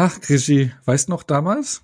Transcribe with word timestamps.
Ach, 0.00 0.20
Krischi, 0.20 0.70
weißt 0.84 1.08
du 1.08 1.12
noch 1.12 1.24
damals? 1.24 1.82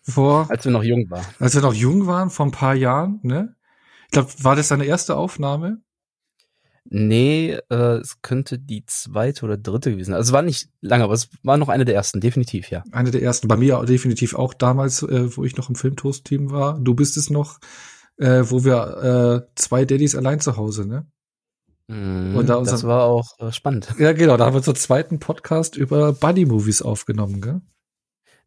Vor. 0.00 0.48
Als 0.48 0.64
wir 0.64 0.70
noch 0.70 0.84
jung 0.84 1.10
waren. 1.10 1.26
Als 1.40 1.56
wir 1.56 1.60
noch 1.60 1.74
jung 1.74 2.06
waren, 2.06 2.30
vor 2.30 2.46
ein 2.46 2.52
paar 2.52 2.76
Jahren, 2.76 3.18
ne? 3.24 3.56
Ich 4.04 4.12
glaube, 4.12 4.30
war 4.42 4.54
das 4.54 4.68
deine 4.68 4.84
erste 4.84 5.16
Aufnahme? 5.16 5.82
Nee, 6.84 7.58
äh, 7.68 7.96
es 7.96 8.22
könnte 8.22 8.60
die 8.60 8.86
zweite 8.86 9.44
oder 9.44 9.56
dritte 9.56 9.90
gewesen 9.90 10.12
sein. 10.12 10.18
Also 10.18 10.30
es 10.30 10.32
war 10.32 10.42
nicht 10.42 10.70
lange, 10.80 11.02
aber 11.02 11.14
es 11.14 11.28
war 11.42 11.56
noch 11.56 11.68
eine 11.68 11.84
der 11.84 11.96
ersten, 11.96 12.20
definitiv, 12.20 12.70
ja. 12.70 12.84
Eine 12.92 13.10
der 13.10 13.22
ersten. 13.22 13.48
Bei 13.48 13.56
mir 13.56 13.84
definitiv 13.84 14.36
auch 14.36 14.54
damals, 14.54 15.02
äh, 15.02 15.36
wo 15.36 15.42
ich 15.42 15.56
noch 15.56 15.68
im 15.68 15.74
Filmtoast-Team 15.74 16.52
war. 16.52 16.78
Du 16.78 16.94
bist 16.94 17.16
es 17.16 17.28
noch, 17.28 17.58
äh, 18.18 18.44
wo 18.44 18.62
wir 18.62 19.42
äh, 19.48 19.52
zwei 19.56 19.84
Daddys 19.84 20.14
allein 20.14 20.38
zu 20.38 20.56
Hause, 20.56 20.86
ne? 20.86 21.08
Und 21.88 22.46
da 22.46 22.56
unser, 22.56 22.72
das 22.72 22.84
war 22.84 23.04
auch 23.04 23.38
äh, 23.38 23.50
spannend. 23.50 23.94
Ja, 23.98 24.12
genau. 24.12 24.36
Da 24.36 24.44
haben 24.44 24.52
wir 24.52 24.58
unseren 24.58 24.76
zweiten 24.76 25.18
Podcast 25.18 25.76
über 25.76 26.12
Buddy-Movies 26.12 26.82
aufgenommen, 26.82 27.40
gell? 27.40 27.62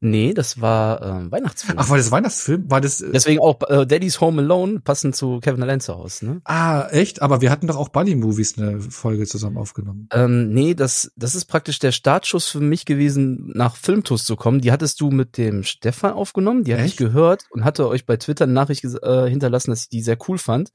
Nee, 0.03 0.33
das 0.33 0.59
war 0.59 1.01
ähm, 1.03 1.31
Weihnachtsfilm. 1.31 1.77
Ach, 1.77 1.87
war 1.89 1.97
das 1.97 2.09
Weihnachtsfilm? 2.09 2.71
War 2.71 2.81
das? 2.81 3.01
Äh 3.01 3.11
Deswegen 3.13 3.39
auch 3.39 3.59
äh, 3.67 3.85
Daddy's 3.85 4.19
Home 4.19 4.41
Alone, 4.41 4.79
passend 4.79 5.15
zu 5.15 5.39
Kevin 5.39 5.61
Allein 5.61 5.79
zu 5.79 5.95
Hause, 5.95 6.25
ne? 6.25 6.41
Ah, 6.43 6.87
echt? 6.89 7.21
Aber 7.21 7.41
wir 7.41 7.51
hatten 7.51 7.67
doch 7.67 7.77
auch 7.77 7.89
Buddy 7.89 8.15
Movies 8.15 8.57
eine 8.57 8.81
Folge 8.81 9.27
zusammen 9.27 9.57
aufgenommen. 9.57 10.07
Ähm, 10.11 10.51
nee, 10.53 10.73
das 10.73 11.11
das 11.15 11.35
ist 11.35 11.45
praktisch 11.45 11.77
der 11.77 11.91
Startschuss 11.91 12.47
für 12.47 12.61
mich 12.61 12.85
gewesen, 12.85 13.51
nach 13.53 13.75
Filmtoast 13.75 14.25
zu 14.25 14.35
kommen. 14.35 14.61
Die 14.61 14.71
hattest 14.71 14.99
du 15.01 15.11
mit 15.11 15.37
dem 15.37 15.61
Stefan 15.61 16.13
aufgenommen, 16.13 16.63
die 16.63 16.73
hatte 16.73 16.85
ich 16.85 16.97
gehört 16.97 17.43
und 17.51 17.63
hatte 17.63 17.87
euch 17.87 18.07
bei 18.07 18.17
Twitter 18.17 18.45
eine 18.45 18.53
Nachricht 18.53 18.83
äh, 18.83 19.29
hinterlassen, 19.29 19.69
dass 19.69 19.83
ich 19.83 19.89
die 19.89 20.01
sehr 20.01 20.17
cool 20.27 20.39
fand. 20.39 20.71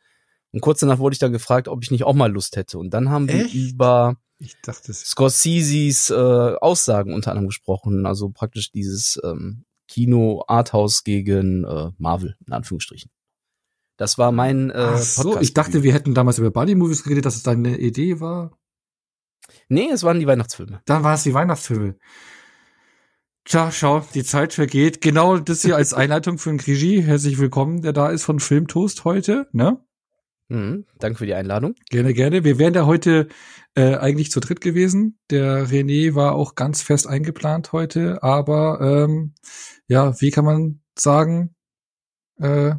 Und 0.57 0.63
kurz 0.63 0.81
danach 0.81 0.99
wurde 0.99 1.13
ich 1.13 1.19
dann 1.19 1.35
gefragt, 1.35 1.69
ob 1.69 1.83
ich 1.83 1.91
nicht 1.91 2.05
auch 2.05 2.15
mal 2.15 2.33
Lust 2.33 2.57
hätte. 2.57 2.79
Und 2.79 2.95
dann 2.95 3.11
haben 3.11 3.29
echt? 3.29 3.53
wir 3.53 3.69
über 3.69 4.17
ich 4.39 4.59
dachte 4.63 4.91
es. 4.91 5.01
Scorseses 5.01 6.09
äh, 6.09 6.15
Aussagen 6.15 7.13
unter 7.13 7.33
anderem 7.33 7.49
gesprochen, 7.49 8.07
also 8.07 8.31
praktisch 8.31 8.73
dieses 8.73 9.21
ähm, 9.23 9.67
Kino 9.87 10.45
Arthouse 10.49 11.05
gegen 11.05 11.65
äh, 11.65 11.91
Marvel 11.99 12.39
in 12.47 12.55
Anführungsstrichen. 12.55 13.11
Das 13.99 14.17
war 14.17 14.33
mein 14.33 14.71
äh, 14.71 14.77
Ach 14.77 14.97
so, 14.97 15.25
Podcast 15.25 15.43
ich 15.43 15.53
dachte, 15.53 15.83
wir 15.83 15.93
hätten 15.93 16.15
damals 16.15 16.39
über 16.39 16.51
Buddy 16.51 16.75
Movies 16.75 17.03
geredet, 17.03 17.27
dass 17.27 17.37
es 17.37 17.43
deine 17.43 17.77
Idee 17.77 18.21
war. 18.21 18.57
Nee, 19.69 19.91
es 19.93 20.05
waren 20.05 20.21
die 20.21 20.27
Weihnachtsfilme. 20.27 20.81
Dann 20.87 21.05
war 21.05 21.17
es 21.17 21.23
die 21.25 21.35
Weihnachtsfilme. 21.35 21.99
Tja, 23.45 23.71
schau, 23.71 24.07
die 24.15 24.25
Zeit 24.25 24.55
vergeht. 24.55 25.03
Genau 25.03 25.37
das 25.37 25.61
hier 25.61 25.77
als 25.77 25.93
Einleitung 25.93 26.39
für 26.39 26.49
den 26.49 26.57
Krigi. 26.57 27.03
Herzlich 27.03 27.37
willkommen, 27.37 27.83
der 27.83 27.93
da 27.93 28.09
ist 28.09 28.25
von 28.25 28.41
Filmtoast 28.41 29.05
heute, 29.05 29.51
ne? 29.53 29.86
Mhm, 30.49 30.87
danke 30.99 31.19
für 31.19 31.27
die 31.27 31.35
Einladung. 31.35 31.75
Gerne, 31.91 32.15
gerne. 32.15 32.45
Wir 32.45 32.59
wären 32.59 32.73
da 32.73 32.87
heute 32.87 33.29
äh, 33.75 33.97
eigentlich 33.97 34.31
zu 34.31 34.41
dritt 34.41 34.61
gewesen. 34.61 35.19
Der 35.31 35.67
René 35.67 36.15
war 36.15 36.35
auch 36.35 36.55
ganz 36.55 36.83
fest 36.83 37.07
eingeplant 37.07 37.73
heute, 37.73 38.23
aber 38.23 38.81
ähm, 38.81 39.35
ja, 39.89 40.21
wie 40.21 40.31
kann 40.31 40.45
man 40.45 40.81
sagen? 40.97 41.55
Äh, 42.39 42.75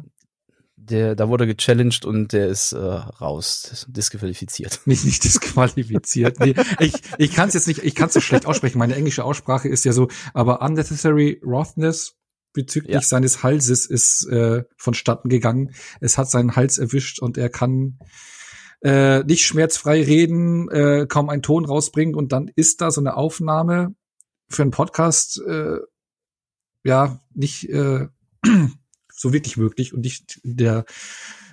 der, 0.76 1.14
da 1.14 1.28
wurde 1.28 1.46
gechallenged 1.46 2.04
und 2.04 2.32
der 2.32 2.48
ist 2.48 2.72
äh, 2.72 2.78
raus, 2.78 3.86
disqualifiziert. 3.88 4.80
Nicht, 4.86 5.04
nicht 5.04 5.22
disqualifiziert. 5.22 6.40
nee, 6.40 6.54
ich 6.80 6.94
ich 7.18 7.32
kann 7.32 7.48
es 7.48 7.54
jetzt 7.54 7.68
nicht, 7.68 7.82
ich 7.82 7.94
kann 7.94 8.08
es 8.08 8.14
so 8.14 8.20
schlecht 8.20 8.46
aussprechen. 8.46 8.78
Meine 8.78 8.94
englische 8.94 9.24
Aussprache 9.24 9.68
ist 9.68 9.84
ja 9.84 9.92
so, 9.92 10.08
aber 10.32 10.62
unnecessary 10.62 11.40
rothness 11.44 12.17
bezüglich 12.52 12.94
ja. 12.94 13.00
seines 13.02 13.42
Halses 13.42 13.86
ist 13.86 14.26
äh, 14.28 14.64
vonstatten 14.76 15.28
gegangen. 15.28 15.74
Es 16.00 16.18
hat 16.18 16.30
seinen 16.30 16.56
Hals 16.56 16.78
erwischt 16.78 17.20
und 17.20 17.38
er 17.38 17.48
kann 17.48 17.98
äh, 18.82 19.24
nicht 19.24 19.44
schmerzfrei 19.44 20.02
reden, 20.02 20.68
äh, 20.70 21.06
kaum 21.08 21.28
einen 21.28 21.42
Ton 21.42 21.64
rausbringen 21.64 22.14
und 22.14 22.32
dann 22.32 22.50
ist 22.54 22.80
da 22.80 22.90
so 22.90 23.00
eine 23.00 23.16
Aufnahme 23.16 23.94
für 24.48 24.62
einen 24.62 24.70
Podcast 24.70 25.42
äh, 25.46 25.78
ja 26.84 27.20
nicht 27.34 27.68
äh, 27.68 28.06
so 29.12 29.32
wirklich 29.32 29.56
möglich 29.56 29.92
und 29.92 30.00
nicht 30.00 30.40
der 30.44 30.84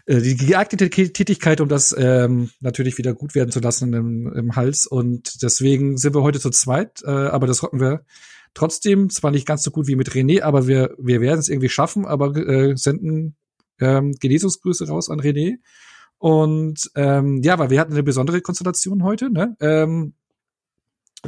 äh, 0.05 0.21
die 0.21 0.37
geeignete 0.37 0.89
Tätigkeit, 0.89 1.61
um 1.61 1.67
das 1.67 1.95
ähm, 1.97 2.51
natürlich 2.59 2.97
wieder 2.97 3.13
gut 3.13 3.35
werden 3.35 3.51
zu 3.51 3.59
lassen 3.59 3.93
im, 3.93 4.31
im 4.33 4.55
Hals. 4.55 4.85
Und 4.85 5.41
deswegen 5.41 5.97
sind 5.97 6.15
wir 6.15 6.21
heute 6.21 6.39
zu 6.39 6.51
zweit, 6.51 7.01
äh, 7.03 7.09
aber 7.09 7.47
das 7.47 7.63
hoffen 7.63 7.79
wir 7.79 8.05
trotzdem. 8.55 9.11
Zwar 9.11 9.29
nicht 9.29 9.45
ganz 9.45 9.61
so 9.61 9.69
gut 9.69 9.85
wie 9.87 9.95
mit 9.95 10.09
René, 10.09 10.41
aber 10.41 10.65
wir, 10.67 10.95
wir 10.97 11.21
werden 11.21 11.39
es 11.39 11.49
irgendwie 11.49 11.69
schaffen, 11.69 12.05
aber 12.05 12.35
äh, 12.35 12.75
senden 12.75 13.35
ähm, 13.79 14.13
Genesungsgrüße 14.19 14.87
raus 14.87 15.09
an 15.09 15.19
René. 15.19 15.57
Und 16.17 16.89
ähm, 16.95 17.41
ja, 17.43 17.59
weil 17.59 17.69
wir 17.69 17.79
hatten 17.79 17.93
eine 17.93 18.03
besondere 18.03 18.41
Konstellation 18.41 19.03
heute, 19.03 19.29
ne? 19.29 19.55
Ähm, 19.59 20.13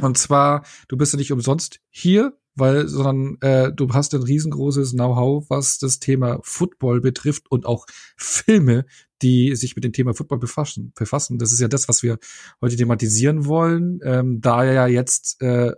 und 0.00 0.18
zwar, 0.18 0.64
du 0.88 0.96
bist 0.96 1.12
ja 1.12 1.18
nicht 1.18 1.32
umsonst 1.32 1.80
hier, 1.90 2.38
weil, 2.54 2.88
sondern 2.88 3.36
äh, 3.40 3.72
du 3.72 3.92
hast 3.92 4.14
ein 4.14 4.22
riesengroßes 4.22 4.92
Know-how, 4.92 5.44
was 5.48 5.78
das 5.78 5.98
Thema 5.98 6.40
Football 6.42 7.00
betrifft 7.00 7.50
und 7.50 7.66
auch 7.66 7.86
Filme, 8.16 8.84
die 9.22 9.54
sich 9.56 9.76
mit 9.76 9.84
dem 9.84 9.92
Thema 9.92 10.14
Football 10.14 10.38
befassen. 10.38 10.92
befassen. 10.96 11.38
Das 11.38 11.52
ist 11.52 11.60
ja 11.60 11.68
das, 11.68 11.88
was 11.88 12.02
wir 12.02 12.18
heute 12.60 12.76
thematisieren 12.76 13.46
wollen. 13.46 14.00
Ähm, 14.02 14.40
da 14.40 14.64
ja 14.64 14.86
jetzt, 14.86 15.40
äh, 15.42 15.72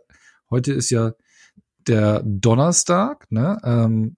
heute 0.50 0.72
ist 0.72 0.90
ja 0.90 1.12
der 1.88 2.22
Donnerstag, 2.24 3.30
ne? 3.30 3.58
Ähm, 3.64 4.16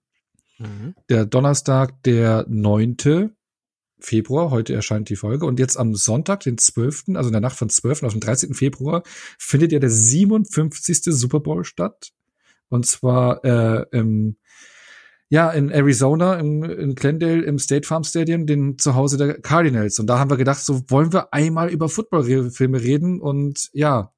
mhm. 0.59 0.95
Der 1.09 1.25
Donnerstag, 1.25 2.01
der 2.03 2.45
neunte 2.47 3.35
Februar, 3.99 4.51
heute 4.51 4.73
erscheint 4.73 5.09
die 5.09 5.15
Folge. 5.15 5.45
Und 5.45 5.59
jetzt 5.59 5.77
am 5.77 5.95
Sonntag, 5.95 6.41
den 6.41 6.57
12., 6.57 7.15
also 7.15 7.29
in 7.29 7.33
der 7.33 7.41
Nacht 7.41 7.57
von 7.57 7.69
12. 7.69 8.03
auf 8.03 8.11
den 8.11 8.21
13. 8.21 8.53
Februar, 8.53 9.03
findet 9.37 9.71
ja 9.71 9.79
der 9.79 9.89
57. 9.89 11.03
Super 11.05 11.39
Bowl 11.39 11.63
statt. 11.63 12.11
Und 12.69 12.85
zwar 12.85 13.43
äh, 13.45 13.85
im 13.91 14.37
ja, 15.33 15.49
in 15.49 15.71
Arizona, 15.71 16.35
im, 16.35 16.63
in 16.63 16.93
Glendale, 16.93 17.41
im 17.41 17.57
State 17.57 17.87
Farm 17.87 18.03
Stadium, 18.03 18.45
den 18.45 18.77
Zuhause 18.77 19.17
der 19.17 19.41
Cardinals. 19.41 19.97
Und 19.97 20.05
da 20.05 20.19
haben 20.19 20.29
wir 20.29 20.37
gedacht, 20.37 20.59
so 20.59 20.83
wollen 20.89 21.11
wir 21.11 21.33
einmal 21.33 21.71
über 21.71 21.89
Footballfilme 21.89 22.79
reden 22.79 23.19
und 23.19 23.71
ja, 23.73 24.13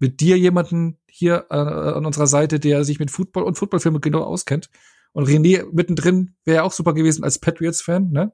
mit 0.00 0.18
dir 0.18 0.36
jemanden 0.36 0.98
hier 1.16 1.46
äh, 1.50 1.54
an 1.54 2.06
unserer 2.06 2.26
Seite, 2.26 2.58
der 2.58 2.84
sich 2.84 2.98
mit 2.98 3.10
Football 3.10 3.44
und 3.44 3.56
Footballfilmen 3.56 4.00
genau 4.00 4.24
auskennt. 4.24 4.68
Und 5.12 5.28
René 5.28 5.64
mittendrin 5.72 6.34
wäre 6.44 6.64
auch 6.64 6.72
super 6.72 6.92
gewesen 6.92 7.22
als 7.22 7.38
Patriots-Fan, 7.38 8.10
ne? 8.10 8.32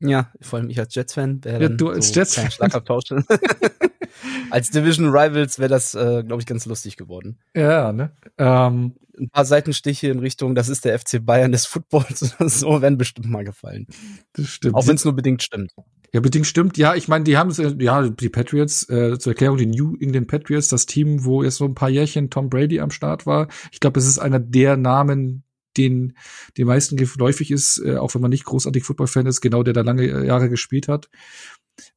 Ja, 0.00 0.32
vor 0.40 0.58
allem 0.58 0.70
ich 0.70 0.78
als 0.78 0.94
Jets-Fan. 0.94 1.42
Ja, 1.44 1.68
du 1.68 1.90
als 1.90 2.08
so 2.08 2.14
Jets-Fan. 2.14 2.48
als 4.50 4.70
Division 4.70 5.10
Rivals 5.10 5.58
wäre 5.58 5.68
das, 5.68 5.94
äh, 5.94 6.22
glaube 6.24 6.40
ich, 6.40 6.46
ganz 6.46 6.64
lustig 6.64 6.96
geworden. 6.96 7.38
Ja, 7.54 7.92
ne? 7.92 8.16
Ähm, 8.38 8.96
Ein 9.18 9.28
paar 9.28 9.44
Seitenstiche 9.44 10.08
in 10.08 10.20
Richtung, 10.20 10.54
das 10.54 10.70
ist 10.70 10.86
der 10.86 10.98
FC 10.98 11.24
Bayern 11.24 11.52
des 11.52 11.66
Footballs 11.66 12.34
oder 12.40 12.48
so, 12.48 12.80
werden 12.80 12.96
bestimmt 12.96 13.28
mal 13.28 13.44
gefallen. 13.44 13.86
Das 14.32 14.46
stimmt. 14.46 14.74
Auch 14.74 14.86
wenn 14.86 14.96
es 14.96 15.04
nur 15.04 15.14
bedingt 15.14 15.42
stimmt. 15.42 15.74
Ja, 16.14 16.20
bedingt 16.20 16.46
stimmt. 16.46 16.78
Ja, 16.78 16.94
ich 16.94 17.08
meine, 17.08 17.24
die 17.24 17.36
haben 17.36 17.50
ja 17.80 18.08
die 18.08 18.28
Patriots 18.28 18.88
äh, 18.88 19.18
zur 19.18 19.32
Erklärung 19.32 19.56
die 19.58 19.66
New 19.66 19.96
England 19.98 20.28
Patriots, 20.28 20.68
das 20.68 20.86
Team, 20.86 21.24
wo 21.24 21.42
jetzt 21.42 21.56
so 21.56 21.64
ein 21.64 21.74
paar 21.74 21.90
Jährchen 21.90 22.30
Tom 22.30 22.48
Brady 22.48 22.78
am 22.78 22.90
Start 22.90 23.26
war. 23.26 23.48
Ich 23.72 23.80
glaube, 23.80 23.98
es 23.98 24.06
ist 24.06 24.20
einer 24.20 24.38
der 24.38 24.76
Namen, 24.76 25.42
den 25.76 26.16
den 26.56 26.68
meisten 26.68 26.96
geläufig 26.96 27.50
ist, 27.50 27.82
äh, 27.84 27.96
auch 27.96 28.14
wenn 28.14 28.22
man 28.22 28.30
nicht 28.30 28.44
großartig 28.44 28.84
Football-Fan 28.84 29.26
ist, 29.26 29.40
genau 29.40 29.64
der 29.64 29.74
da 29.74 29.80
lange 29.80 30.04
äh, 30.04 30.24
Jahre 30.24 30.48
gespielt 30.48 30.86
hat. 30.86 31.10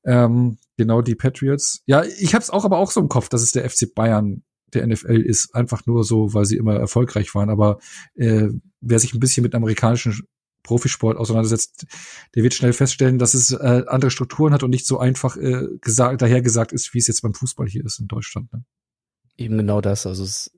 Ähm, 0.03 0.57
genau 0.77 1.03
die 1.03 1.13
Patriots. 1.13 1.83
Ja, 1.85 2.03
ich 2.03 2.33
habe 2.33 2.41
es 2.41 2.49
auch 2.49 2.65
aber 2.65 2.79
auch 2.79 2.89
so 2.89 2.99
im 2.99 3.09
Kopf, 3.09 3.29
dass 3.29 3.43
es 3.43 3.51
der 3.51 3.69
FC 3.69 3.93
Bayern 3.93 4.41
der 4.73 4.87
NFL 4.87 5.21
ist, 5.21 5.53
einfach 5.53 5.85
nur 5.85 6.03
so, 6.03 6.33
weil 6.33 6.45
sie 6.45 6.57
immer 6.57 6.75
erfolgreich 6.75 7.35
waren. 7.35 7.51
Aber 7.51 7.77
äh, 8.15 8.47
wer 8.81 8.97
sich 8.97 9.13
ein 9.13 9.19
bisschen 9.19 9.43
mit 9.43 9.53
amerikanischen 9.53 10.23
Profisport 10.67 11.17
auseinandersetzt, 11.17 11.85
der 12.35 12.43
wird 12.43 12.53
schnell 12.53 12.73
feststellen, 12.73 13.17
dass 13.17 13.33
es 13.33 13.51
äh, 13.51 13.83
andere 13.87 14.11
Strukturen 14.11 14.53
hat 14.53 14.63
und 14.63 14.69
nicht 14.69 14.85
so 14.85 14.99
einfach 14.99 15.37
äh, 15.37 15.67
gesagt, 15.81 16.21
daher 16.21 16.41
gesagt 16.41 16.71
ist, 16.71 16.93
wie 16.93 16.99
es 16.99 17.07
jetzt 17.07 17.21
beim 17.21 17.33
Fußball 17.33 17.67
hier 17.67 17.85
ist 17.85 17.99
in 17.99 18.07
Deutschland. 18.07 18.51
Ne? 18.53 18.63
Eben 19.37 19.57
genau 19.57 19.81
das. 19.81 20.05
Also 20.05 20.23
es 20.23 20.51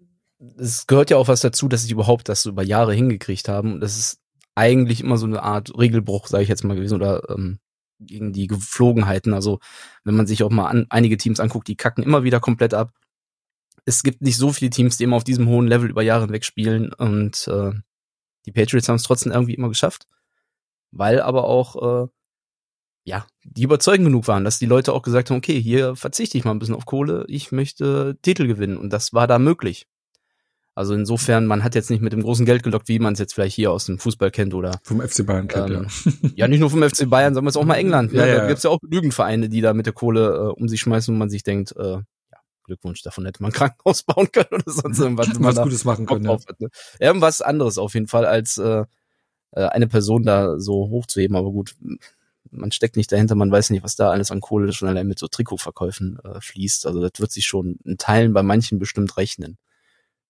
es 0.58 0.88
gehört 0.88 1.09
ja 1.09 1.17
auch 1.17 1.28
was 1.28 1.41
dazu, 1.41 1.67
dass 1.67 1.84
sie 1.84 1.91
überhaupt 1.91 2.29
das 2.29 2.44
so 2.44 2.50
über 2.50 2.64
Jahre 2.64 2.94
hingekriegt 2.94 3.50
haben. 3.50 3.79
Das 3.79 3.97
ist 3.97 4.22
eigentlich 4.56 5.02
immer 5.02 5.17
so 5.17 5.26
eine 5.26 5.44
Art 5.44 5.78
Regelbruch, 5.78 6.28
sage 6.28 6.44
ich 6.44 6.50
jetzt 6.50 6.64
mal 6.64 6.76
gewesen, 6.76 6.96
oder 6.96 7.29
ähm, 7.29 7.59
gegen 8.00 8.34
die 8.34 8.47
Geflogenheiten. 8.47 9.34
Also 9.34 9.59
wenn 10.03 10.16
man 10.16 10.28
sich 10.28 10.44
auch 10.44 10.50
mal 10.50 10.67
an, 10.67 10.85
einige 10.90 11.17
Teams 11.17 11.40
anguckt, 11.40 11.67
die 11.67 11.76
kacken 11.76 12.03
immer 12.03 12.23
wieder 12.23 12.40
komplett 12.40 12.73
ab. 12.73 12.94
Es 13.85 14.03
gibt 14.03 14.22
nicht 14.22 14.38
so 14.38 14.53
viele 14.53 14.70
Teams, 14.70 14.97
die 14.97 15.03
immer 15.03 15.16
auf 15.16 15.23
diesem 15.23 15.47
hohen 15.47 15.67
Level 15.67 15.90
über 15.90 16.03
Jahre 16.03 16.26
hinweg 16.26 16.46
spielen 16.46 16.94
und 16.94 17.47
äh, 17.47 17.72
die 18.46 18.52
Patriots 18.52 18.90
haben 18.90 18.96
es 18.96 19.03
trotzdem 19.03 19.32
irgendwie 19.32 19.53
immer 19.53 19.70
geschafft, 19.70 20.08
weil 20.91 21.22
aber 21.22 21.46
auch 21.46 22.03
äh, 22.03 22.08
ja 23.03 23.26
die 23.44 23.64
überzeugend 23.64 24.06
genug 24.06 24.28
waren, 24.28 24.44
dass 24.44 24.59
die 24.59 24.66
Leute 24.66 24.94
auch 24.94 25.02
gesagt 25.02 25.30
haben, 25.30 25.38
okay, 25.38 25.62
hier 25.62 25.96
verzichte 25.96 26.38
ich 26.38 26.46
mal 26.46 26.52
ein 26.52 26.59
bisschen 26.59 26.76
auf 26.76 26.86
Kohle, 26.86 27.26
ich 27.28 27.52
möchte 27.52 28.18
Titel 28.22 28.47
gewinnen 28.47 28.78
und 28.78 28.91
das 28.91 29.14
war 29.14 29.28
da 29.28 29.40
möglich. 29.40 29.88
Also 30.80 30.94
insofern, 30.94 31.46
man 31.46 31.66
hat 31.66 31.76
jetzt 31.76 31.90
nicht 31.90 32.02
mit 32.02 32.14
dem 32.14 32.22
großen 32.22 32.46
Geld 32.46 32.64
gelockt, 32.64 32.88
wie 32.88 33.00
man 33.00 33.12
es 33.12 33.20
jetzt 33.20 33.34
vielleicht 33.34 33.53
hier 33.53 33.70
aus 33.70 33.88
dem 33.88 34.00
Fußball 34.00 34.32
kennt 34.32 34.53
oder 34.53 34.80
vom 34.84 35.02
FC 35.02 35.26
Bayern 35.26 35.50
kennt, 35.50 35.72
ähm, 35.72 35.88
ja. 36.06 36.30
ja, 36.35 36.47
nicht 36.47 36.62
nur 36.62 36.70
vom 36.70 36.82
FC 36.82 37.09
Bayern, 37.09 37.34
sondern 37.34 37.50
jetzt 37.50 37.58
auch 37.58 37.66
mal 37.66 37.76
England. 37.76 38.14
Ne? 38.14 38.20
Ja, 38.20 38.26
ja, 38.26 38.35
da 38.38 38.47
gibt's 38.47 38.64
ja 38.64 38.70
auch 38.70 38.80
genügend 38.80 39.14
Vereine, 39.14 39.50
die 39.50 39.59
da 39.59 39.74
mit 39.74 39.88
der 39.88 39.94
Kohle 39.94 40.28
äh, 40.30 40.62
um 40.62 40.70
sich 40.70 40.80
schmeißen 40.80 41.14
und 41.14 41.20
man 41.20 41.30
sich 41.30 41.44
denkt, 41.44 41.76
äh, 41.76 41.97
Glückwunsch, 42.70 43.02
davon 43.02 43.26
hätte 43.26 43.42
man 43.42 43.52
Krankenhaus 43.54 44.04
bauen 44.04 44.32
können 44.32 44.48
oder 44.52 44.72
sonst 44.72 45.00
irgendwas. 45.00 45.30
was 45.40 45.62
Gutes 45.62 45.84
machen 45.84 46.06
können. 46.06 46.26
Ja. 46.26 46.34
Hat, 46.34 46.60
ne? 46.60 46.70
Irgendwas 47.00 47.42
anderes 47.42 47.78
auf 47.78 47.94
jeden 47.96 48.08
Fall, 48.08 48.26
als 48.26 48.58
äh, 48.58 48.86
äh, 49.52 49.66
eine 49.66 49.88
Person 49.88 50.24
da 50.24 50.60
so 50.60 50.90
hochzuheben. 50.90 51.36
Aber 51.36 51.52
gut, 51.52 51.76
man 52.52 52.72
steckt 52.72 52.96
nicht 52.96 53.12
dahinter, 53.12 53.36
man 53.36 53.52
weiß 53.52 53.70
nicht, 53.72 53.84
was 53.84 53.96
da 53.96 54.12
alles 54.12 54.32
an 54.32 54.42
Kohle 54.42 54.72
schon 54.74 54.88
allein 54.88 55.08
mit 55.08 55.20
so 55.20 55.28
Trikotverkäufen 55.28 56.20
äh, 56.24 56.40
fließt. 56.40 56.86
Also 56.86 57.02
das 57.02 57.12
wird 57.18 57.32
sich 57.32 57.46
schon 57.46 57.80
in 57.84 57.98
Teilen 57.98 58.34
bei 58.34 58.44
manchen 58.44 58.80
bestimmt 58.80 59.18
rechnen. 59.18 59.58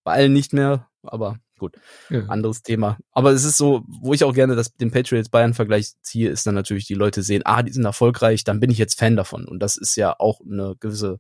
Bei 0.04 0.14
allen 0.14 0.34
nicht 0.34 0.54
mehr, 0.54 0.88
aber 1.04 1.40
gut, 1.58 1.76
ja. 2.10 2.22
anderes 2.28 2.64
Thema. 2.64 2.98
Aber 3.12 3.32
es 3.32 3.44
ist 3.44 3.58
so, 3.58 3.84
wo 3.88 4.14
ich 4.14 4.24
auch 4.24 4.34
gerne 4.34 4.56
das 4.56 4.76
den 4.76 4.92
Patriots 4.92 5.30
Bayern 5.30 5.54
Vergleich 5.54 5.92
ziehe, 6.02 6.30
ist 6.30 6.48
dann 6.48 6.56
natürlich 6.56 6.88
die 6.88 6.94
Leute 6.94 7.22
sehen, 7.22 7.42
ah, 7.46 7.64
die 7.64 7.74
sind 7.74 7.86
erfolgreich, 7.86 8.46
dann 8.46 8.60
bin 8.60 8.72
ich 8.72 8.78
jetzt 8.78 8.98
Fan 8.98 9.18
davon. 9.18 9.46
Und 9.46 9.60
das 9.60 9.76
ist 9.76 9.96
ja 9.98 10.16
auch 10.18 10.40
eine 10.42 10.76
gewisse 10.80 11.20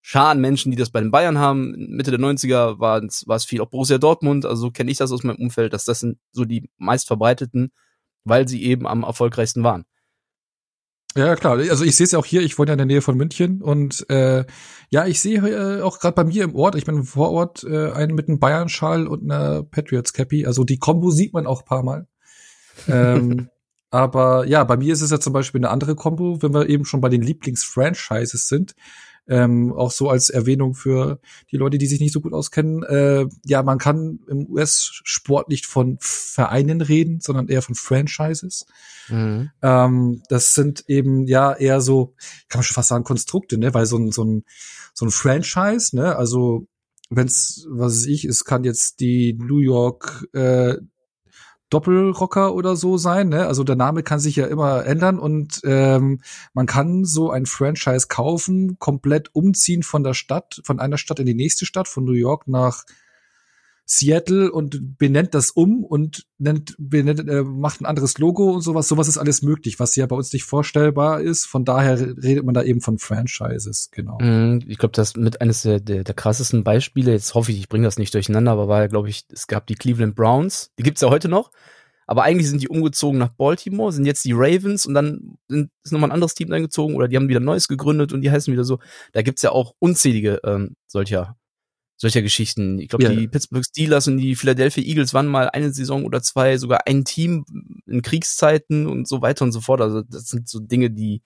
Schar 0.00 0.28
an 0.30 0.40
Menschen, 0.40 0.70
die 0.70 0.76
das 0.76 0.90
bei 0.90 1.00
den 1.00 1.10
Bayern 1.10 1.38
haben. 1.38 1.74
Mitte 1.76 2.10
der 2.10 2.20
90er 2.20 2.78
war 2.78 3.02
es, 3.02 3.44
viel 3.44 3.60
auch 3.60 3.68
Borussia 3.68 3.98
Dortmund, 3.98 4.46
also 4.46 4.62
so 4.62 4.70
kenne 4.70 4.90
ich 4.90 4.98
das 4.98 5.12
aus 5.12 5.22
meinem 5.22 5.36
Umfeld, 5.36 5.72
dass 5.72 5.84
das 5.84 6.00
sind 6.00 6.18
so 6.32 6.44
die 6.44 6.70
meist 6.78 7.06
verbreiteten, 7.06 7.72
weil 8.24 8.48
sie 8.48 8.62
eben 8.62 8.86
am 8.86 9.02
erfolgreichsten 9.02 9.64
waren. 9.64 9.84
Ja, 11.16 11.34
klar. 11.34 11.58
Also 11.58 11.84
ich 11.84 11.96
sehe 11.96 12.04
es 12.04 12.12
ja 12.12 12.18
auch 12.18 12.26
hier, 12.26 12.42
ich 12.42 12.58
wohne 12.58 12.68
ja 12.68 12.72
in 12.74 12.78
der 12.78 12.86
Nähe 12.86 13.02
von 13.02 13.16
München 13.16 13.60
und 13.62 14.08
äh, 14.08 14.44
ja, 14.90 15.06
ich 15.06 15.20
sehe 15.20 15.40
äh, 15.40 15.82
auch 15.82 15.98
gerade 15.98 16.14
bei 16.14 16.24
mir 16.24 16.44
im 16.44 16.54
Ort, 16.54 16.76
ich 16.76 16.84
bin 16.84 16.96
im 16.96 17.04
Vorort, 17.04 17.64
äh, 17.64 17.90
einen 17.90 18.14
mit 18.14 18.28
einem 18.28 18.38
Bayern-Schal 18.38 19.06
und 19.08 19.24
einer 19.24 19.62
Patriots-Cappy. 19.64 20.46
Also 20.46 20.64
die 20.64 20.78
Kombo 20.78 21.10
sieht 21.10 21.32
man 21.32 21.46
auch 21.46 21.64
paar 21.64 21.82
Mal. 21.82 22.06
ähm, 22.86 23.48
aber 23.90 24.46
ja, 24.46 24.62
bei 24.64 24.76
mir 24.76 24.92
ist 24.92 25.00
es 25.00 25.10
ja 25.10 25.18
zum 25.18 25.32
Beispiel 25.32 25.60
eine 25.60 25.70
andere 25.70 25.96
Kombo, 25.96 26.40
wenn 26.42 26.54
wir 26.54 26.68
eben 26.68 26.84
schon 26.84 27.00
bei 27.00 27.08
den 27.08 27.22
Lieblings-Franchises 27.22 28.46
sind 28.46 28.74
ähm, 29.28 29.72
auch 29.72 29.90
so 29.90 30.08
als 30.08 30.30
Erwähnung 30.30 30.74
für 30.74 31.20
die 31.50 31.56
Leute, 31.56 31.78
die 31.78 31.86
sich 31.86 32.00
nicht 32.00 32.12
so 32.12 32.20
gut 32.20 32.32
auskennen. 32.32 32.82
Äh, 32.82 33.26
ja, 33.44 33.62
man 33.62 33.78
kann 33.78 34.20
im 34.28 34.46
US-Sport 34.48 35.48
nicht 35.48 35.66
von 35.66 35.98
Vereinen 36.00 36.80
reden, 36.80 37.20
sondern 37.20 37.48
eher 37.48 37.62
von 37.62 37.74
Franchises. 37.74 38.66
Mhm. 39.08 39.50
Ähm, 39.62 40.22
das 40.28 40.54
sind 40.54 40.84
eben 40.88 41.26
ja 41.26 41.52
eher 41.52 41.80
so, 41.80 42.14
kann 42.48 42.60
man 42.60 42.64
schon 42.64 42.74
fast 42.74 42.88
sagen, 42.88 43.04
Konstrukte, 43.04 43.58
ne? 43.58 43.74
Weil 43.74 43.86
so 43.86 43.98
ein, 43.98 44.12
so 44.12 44.24
ein, 44.24 44.44
so 44.94 45.06
ein 45.06 45.10
Franchise, 45.10 45.94
ne, 45.94 46.16
also 46.16 46.66
wenn's, 47.10 47.66
was 47.70 47.92
weiß 47.92 48.06
ich, 48.06 48.24
es 48.24 48.44
kann 48.44 48.64
jetzt 48.64 49.00
die 49.00 49.34
New 49.34 49.58
York 49.58 50.26
äh, 50.32 50.76
Doppelrocker 51.70 52.54
oder 52.54 52.76
so 52.76 52.96
sein. 52.96 53.28
Ne? 53.28 53.46
Also 53.46 53.64
der 53.64 53.76
Name 53.76 54.02
kann 54.02 54.20
sich 54.20 54.36
ja 54.36 54.46
immer 54.46 54.84
ändern 54.86 55.18
und 55.18 55.60
ähm, 55.64 56.20
man 56.54 56.66
kann 56.66 57.04
so 57.04 57.30
ein 57.30 57.46
Franchise 57.46 58.06
kaufen, 58.08 58.78
komplett 58.78 59.34
umziehen 59.34 59.82
von 59.82 60.02
der 60.02 60.14
Stadt, 60.14 60.60
von 60.64 60.80
einer 60.80 60.98
Stadt 60.98 61.20
in 61.20 61.26
die 61.26 61.34
nächste 61.34 61.66
Stadt, 61.66 61.88
von 61.88 62.04
New 62.04 62.12
York 62.12 62.48
nach 62.48 62.84
Seattle 63.90 64.52
und 64.52 64.98
benennt 64.98 65.32
das 65.32 65.50
um 65.50 65.82
und 65.82 66.26
nennt, 66.36 66.74
benennt, 66.78 67.26
äh, 67.26 67.42
macht 67.42 67.80
ein 67.80 67.86
anderes 67.86 68.18
Logo 68.18 68.52
und 68.52 68.60
sowas. 68.60 68.86
Sowas 68.86 69.08
ist 69.08 69.16
alles 69.16 69.40
möglich, 69.40 69.80
was 69.80 69.96
ja 69.96 70.04
bei 70.04 70.14
uns 70.14 70.30
nicht 70.34 70.44
vorstellbar 70.44 71.22
ist. 71.22 71.46
Von 71.46 71.64
daher 71.64 71.98
redet 71.98 72.44
man 72.44 72.54
da 72.54 72.62
eben 72.62 72.82
von 72.82 72.98
Franchises, 72.98 73.88
genau. 73.90 74.18
Mhm, 74.20 74.62
ich 74.66 74.76
glaube, 74.76 74.92
das 74.92 75.16
mit 75.16 75.40
eines 75.40 75.62
der, 75.62 75.80
der, 75.80 76.04
der 76.04 76.14
krassesten 76.14 76.64
Beispiele, 76.64 77.12
jetzt 77.12 77.34
hoffe 77.34 77.50
ich, 77.50 77.58
ich 77.60 77.70
bringe 77.70 77.86
das 77.86 77.96
nicht 77.96 78.12
durcheinander, 78.12 78.52
aber 78.52 78.68
war 78.68 78.82
ja, 78.82 78.88
glaube 78.88 79.08
ich, 79.08 79.24
es 79.32 79.46
gab 79.46 79.66
die 79.66 79.74
Cleveland 79.74 80.14
Browns, 80.14 80.70
die 80.78 80.82
gibt's 80.82 81.00
ja 81.00 81.08
heute 81.08 81.30
noch. 81.30 81.50
Aber 82.06 82.24
eigentlich 82.24 82.48
sind 82.48 82.62
die 82.62 82.68
umgezogen 82.68 83.18
nach 83.18 83.30
Baltimore, 83.30 83.92
sind 83.92 84.04
jetzt 84.04 84.24
die 84.24 84.32
Ravens 84.34 84.84
und 84.84 84.94
dann 84.94 85.38
ist 85.48 85.92
nochmal 85.92 86.10
ein 86.10 86.14
anderes 86.14 86.34
Team 86.34 86.52
eingezogen 86.52 86.94
oder 86.94 87.08
die 87.08 87.16
haben 87.16 87.28
wieder 87.28 87.40
neues 87.40 87.68
gegründet 87.68 88.12
und 88.12 88.20
die 88.20 88.30
heißen 88.30 88.52
wieder 88.52 88.64
so. 88.64 88.80
Da 89.12 89.22
gibt's 89.22 89.42
ja 89.42 89.52
auch 89.52 89.74
unzählige 89.78 90.40
ähm, 90.44 90.74
solcher 90.86 91.36
solcher 91.98 92.22
Geschichten. 92.22 92.78
Ich 92.78 92.88
glaube, 92.88 93.04
ja. 93.04 93.10
die 93.10 93.28
Pittsburgh 93.28 93.64
Steelers 93.64 94.06
und 94.06 94.18
die 94.18 94.36
Philadelphia 94.36 94.84
Eagles 94.84 95.12
waren 95.12 95.26
mal 95.26 95.50
eine 95.50 95.72
Saison 95.72 96.04
oder 96.04 96.22
zwei 96.22 96.56
sogar 96.56 96.86
ein 96.86 97.04
Team 97.04 97.44
in 97.86 98.02
Kriegszeiten 98.02 98.86
und 98.86 99.06
so 99.06 99.20
weiter 99.20 99.44
und 99.44 99.52
so 99.52 99.60
fort. 99.60 99.80
Also 99.80 100.02
das 100.02 100.28
sind 100.28 100.48
so 100.48 100.60
Dinge, 100.60 100.90
die 100.90 101.22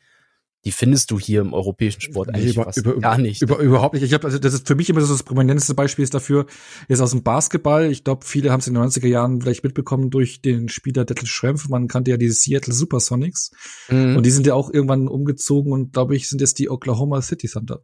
die 0.65 0.71
findest 0.71 1.11
du 1.11 1.19
hier 1.19 1.41
im 1.41 1.55
europäischen 1.55 2.01
Sport 2.01 2.29
eigentlich 2.29 2.57
über, 2.57 2.71
über, 2.77 3.01
gar 3.01 3.19
nicht. 3.19 3.43
Über, 3.43 3.59
überhaupt 3.59 3.95
nicht. 3.95 4.05
Ich 4.05 4.15
habe 4.15 4.25
also 4.25 4.39
das 4.39 4.55
ist 4.55 4.69
für 4.69 4.77
mich 4.77 4.89
immer 4.89 5.01
so 5.01 5.13
das 5.13 5.25
prominenteste 5.25 5.75
Beispiel 5.75 6.05
ist 6.05 6.15
dafür 6.15 6.47
ist 6.89 7.01
aus 7.01 7.11
dem 7.11 7.25
Basketball. 7.25 7.91
Ich 7.91 8.05
glaube, 8.05 8.25
viele 8.25 8.53
haben 8.53 8.61
es 8.61 8.69
in 8.69 8.75
den 8.75 8.83
90er 8.85 9.09
Jahren 9.09 9.41
vielleicht 9.41 9.65
mitbekommen 9.65 10.11
durch 10.11 10.41
den 10.41 10.69
Spieler 10.69 11.05
Dettel 11.05 11.27
Schrempf. 11.27 11.69
Man 11.69 11.89
kannte 11.89 12.13
ja 12.13 12.17
die 12.17 12.31
Seattle 12.31 12.73
Supersonics 12.73 13.51
mhm. 13.89 14.17
und 14.17 14.25
die 14.25 14.31
sind 14.31 14.47
ja 14.47 14.55
auch 14.55 14.73
irgendwann 14.73 15.09
umgezogen 15.09 15.73
und 15.73 15.93
glaube 15.93 16.15
ich 16.15 16.29
sind 16.29 16.41
jetzt 16.41 16.61
die 16.61 16.71
Oklahoma 16.71 17.23
City 17.23 17.49
Thunder. 17.49 17.83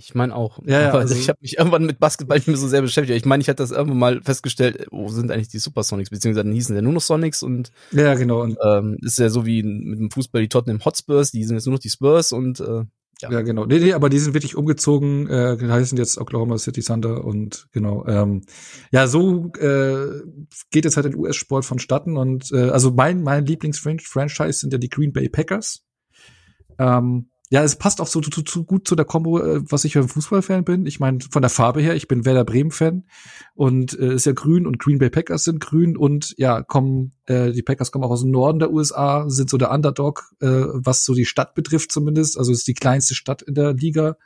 Ich 0.00 0.14
meine 0.14 0.34
auch. 0.34 0.58
Ja, 0.64 0.80
ja, 0.80 0.92
also 0.92 1.14
ich 1.14 1.28
habe 1.28 1.38
mich 1.42 1.58
irgendwann 1.58 1.84
mit 1.84 1.98
Basketball 1.98 2.38
nicht 2.38 2.46
mehr 2.46 2.56
so 2.56 2.68
sehr 2.68 2.80
beschäftigt. 2.80 3.18
Ich 3.18 3.26
meine, 3.26 3.42
ich 3.42 3.48
hatte 3.48 3.62
das 3.62 3.70
irgendwann 3.70 3.98
mal 3.98 4.22
festgestellt, 4.22 4.86
wo 4.90 5.08
sind 5.08 5.30
eigentlich 5.30 5.48
die 5.48 5.58
Supersonics, 5.58 6.10
beziehungsweise 6.10 6.44
dann 6.44 6.54
hießen 6.54 6.74
ja 6.74 6.82
nur 6.82 6.94
noch 6.94 7.02
Sonics 7.02 7.42
und 7.42 7.70
ja, 7.92 8.14
genau. 8.14 8.40
Und 8.42 8.56
ähm, 8.64 8.96
ist 9.02 9.18
ja 9.18 9.28
so 9.28 9.44
wie 9.44 9.62
mit 9.62 9.98
dem 9.98 10.10
Fußball 10.10 10.42
die 10.42 10.48
Tottenham 10.48 10.84
Hotspurs, 10.84 11.30
die 11.32 11.44
sind 11.44 11.56
jetzt 11.56 11.66
nur 11.66 11.74
noch 11.74 11.80
die 11.80 11.90
Spurs 11.90 12.32
und 12.32 12.60
äh, 12.60 12.84
ja. 13.20 13.30
ja, 13.30 13.42
genau. 13.42 13.66
Nee, 13.66 13.78
nee, 13.78 13.92
aber 13.92 14.08
die 14.08 14.18
sind 14.18 14.34
wirklich 14.34 14.56
umgezogen, 14.56 15.28
äh, 15.28 15.58
heißen 15.60 15.98
jetzt 15.98 16.18
Oklahoma 16.18 16.56
City 16.56 16.82
Thunder 16.82 17.24
und 17.24 17.68
genau. 17.72 18.06
Ähm, 18.06 18.42
ja, 18.90 19.06
so 19.06 19.52
äh, 19.58 20.22
geht 20.70 20.86
es 20.86 20.96
halt 20.96 21.06
in 21.06 21.16
US-Sport 21.16 21.64
vonstatten 21.64 22.16
und 22.16 22.50
äh, 22.52 22.70
also 22.70 22.90
mein 22.90 23.22
mein 23.22 23.44
Lieblings-Franchise 23.44 24.60
sind 24.60 24.72
ja 24.72 24.78
die 24.78 24.88
Green 24.88 25.12
Bay 25.12 25.28
Packers. 25.28 25.84
Ähm, 26.78 27.29
ja, 27.52 27.64
es 27.64 27.74
passt 27.74 28.00
auch 28.00 28.06
so 28.06 28.20
zu, 28.20 28.42
zu, 28.42 28.64
gut 28.64 28.86
zu 28.86 28.94
der 28.94 29.04
Kombo, 29.04 29.40
äh, 29.40 29.60
was 29.68 29.84
ich 29.84 29.94
für 29.94 29.98
ein 29.98 30.08
Fußballfan 30.08 30.64
bin. 30.64 30.86
Ich 30.86 31.00
meine, 31.00 31.18
von 31.20 31.42
der 31.42 31.50
Farbe 31.50 31.80
her, 31.80 31.96
ich 31.96 32.06
bin 32.06 32.24
Werder 32.24 32.44
Bremen-Fan 32.44 33.04
und 33.54 33.98
äh, 33.98 34.14
ist 34.14 34.26
ja 34.26 34.32
grün 34.32 34.68
und 34.68 34.78
Green 34.78 34.98
Bay 34.98 35.10
Packers 35.10 35.44
sind 35.44 35.58
grün 35.58 35.96
und 35.96 36.32
ja, 36.38 36.62
kommen, 36.62 37.12
äh, 37.26 37.50
die 37.50 37.62
Packers 37.62 37.90
kommen 37.90 38.04
auch 38.04 38.10
aus 38.10 38.22
dem 38.22 38.30
Norden 38.30 38.60
der 38.60 38.72
USA, 38.72 39.28
sind 39.28 39.50
so 39.50 39.58
der 39.58 39.72
Underdog, 39.72 40.32
äh, 40.40 40.46
was 40.46 41.04
so 41.04 41.12
die 41.12 41.24
Stadt 41.24 41.56
betrifft 41.56 41.90
zumindest. 41.90 42.38
Also 42.38 42.52
ist 42.52 42.68
die 42.68 42.74
kleinste 42.74 43.16
Stadt 43.16 43.42
in 43.42 43.54
der 43.54 43.72
Liga. 43.72 44.16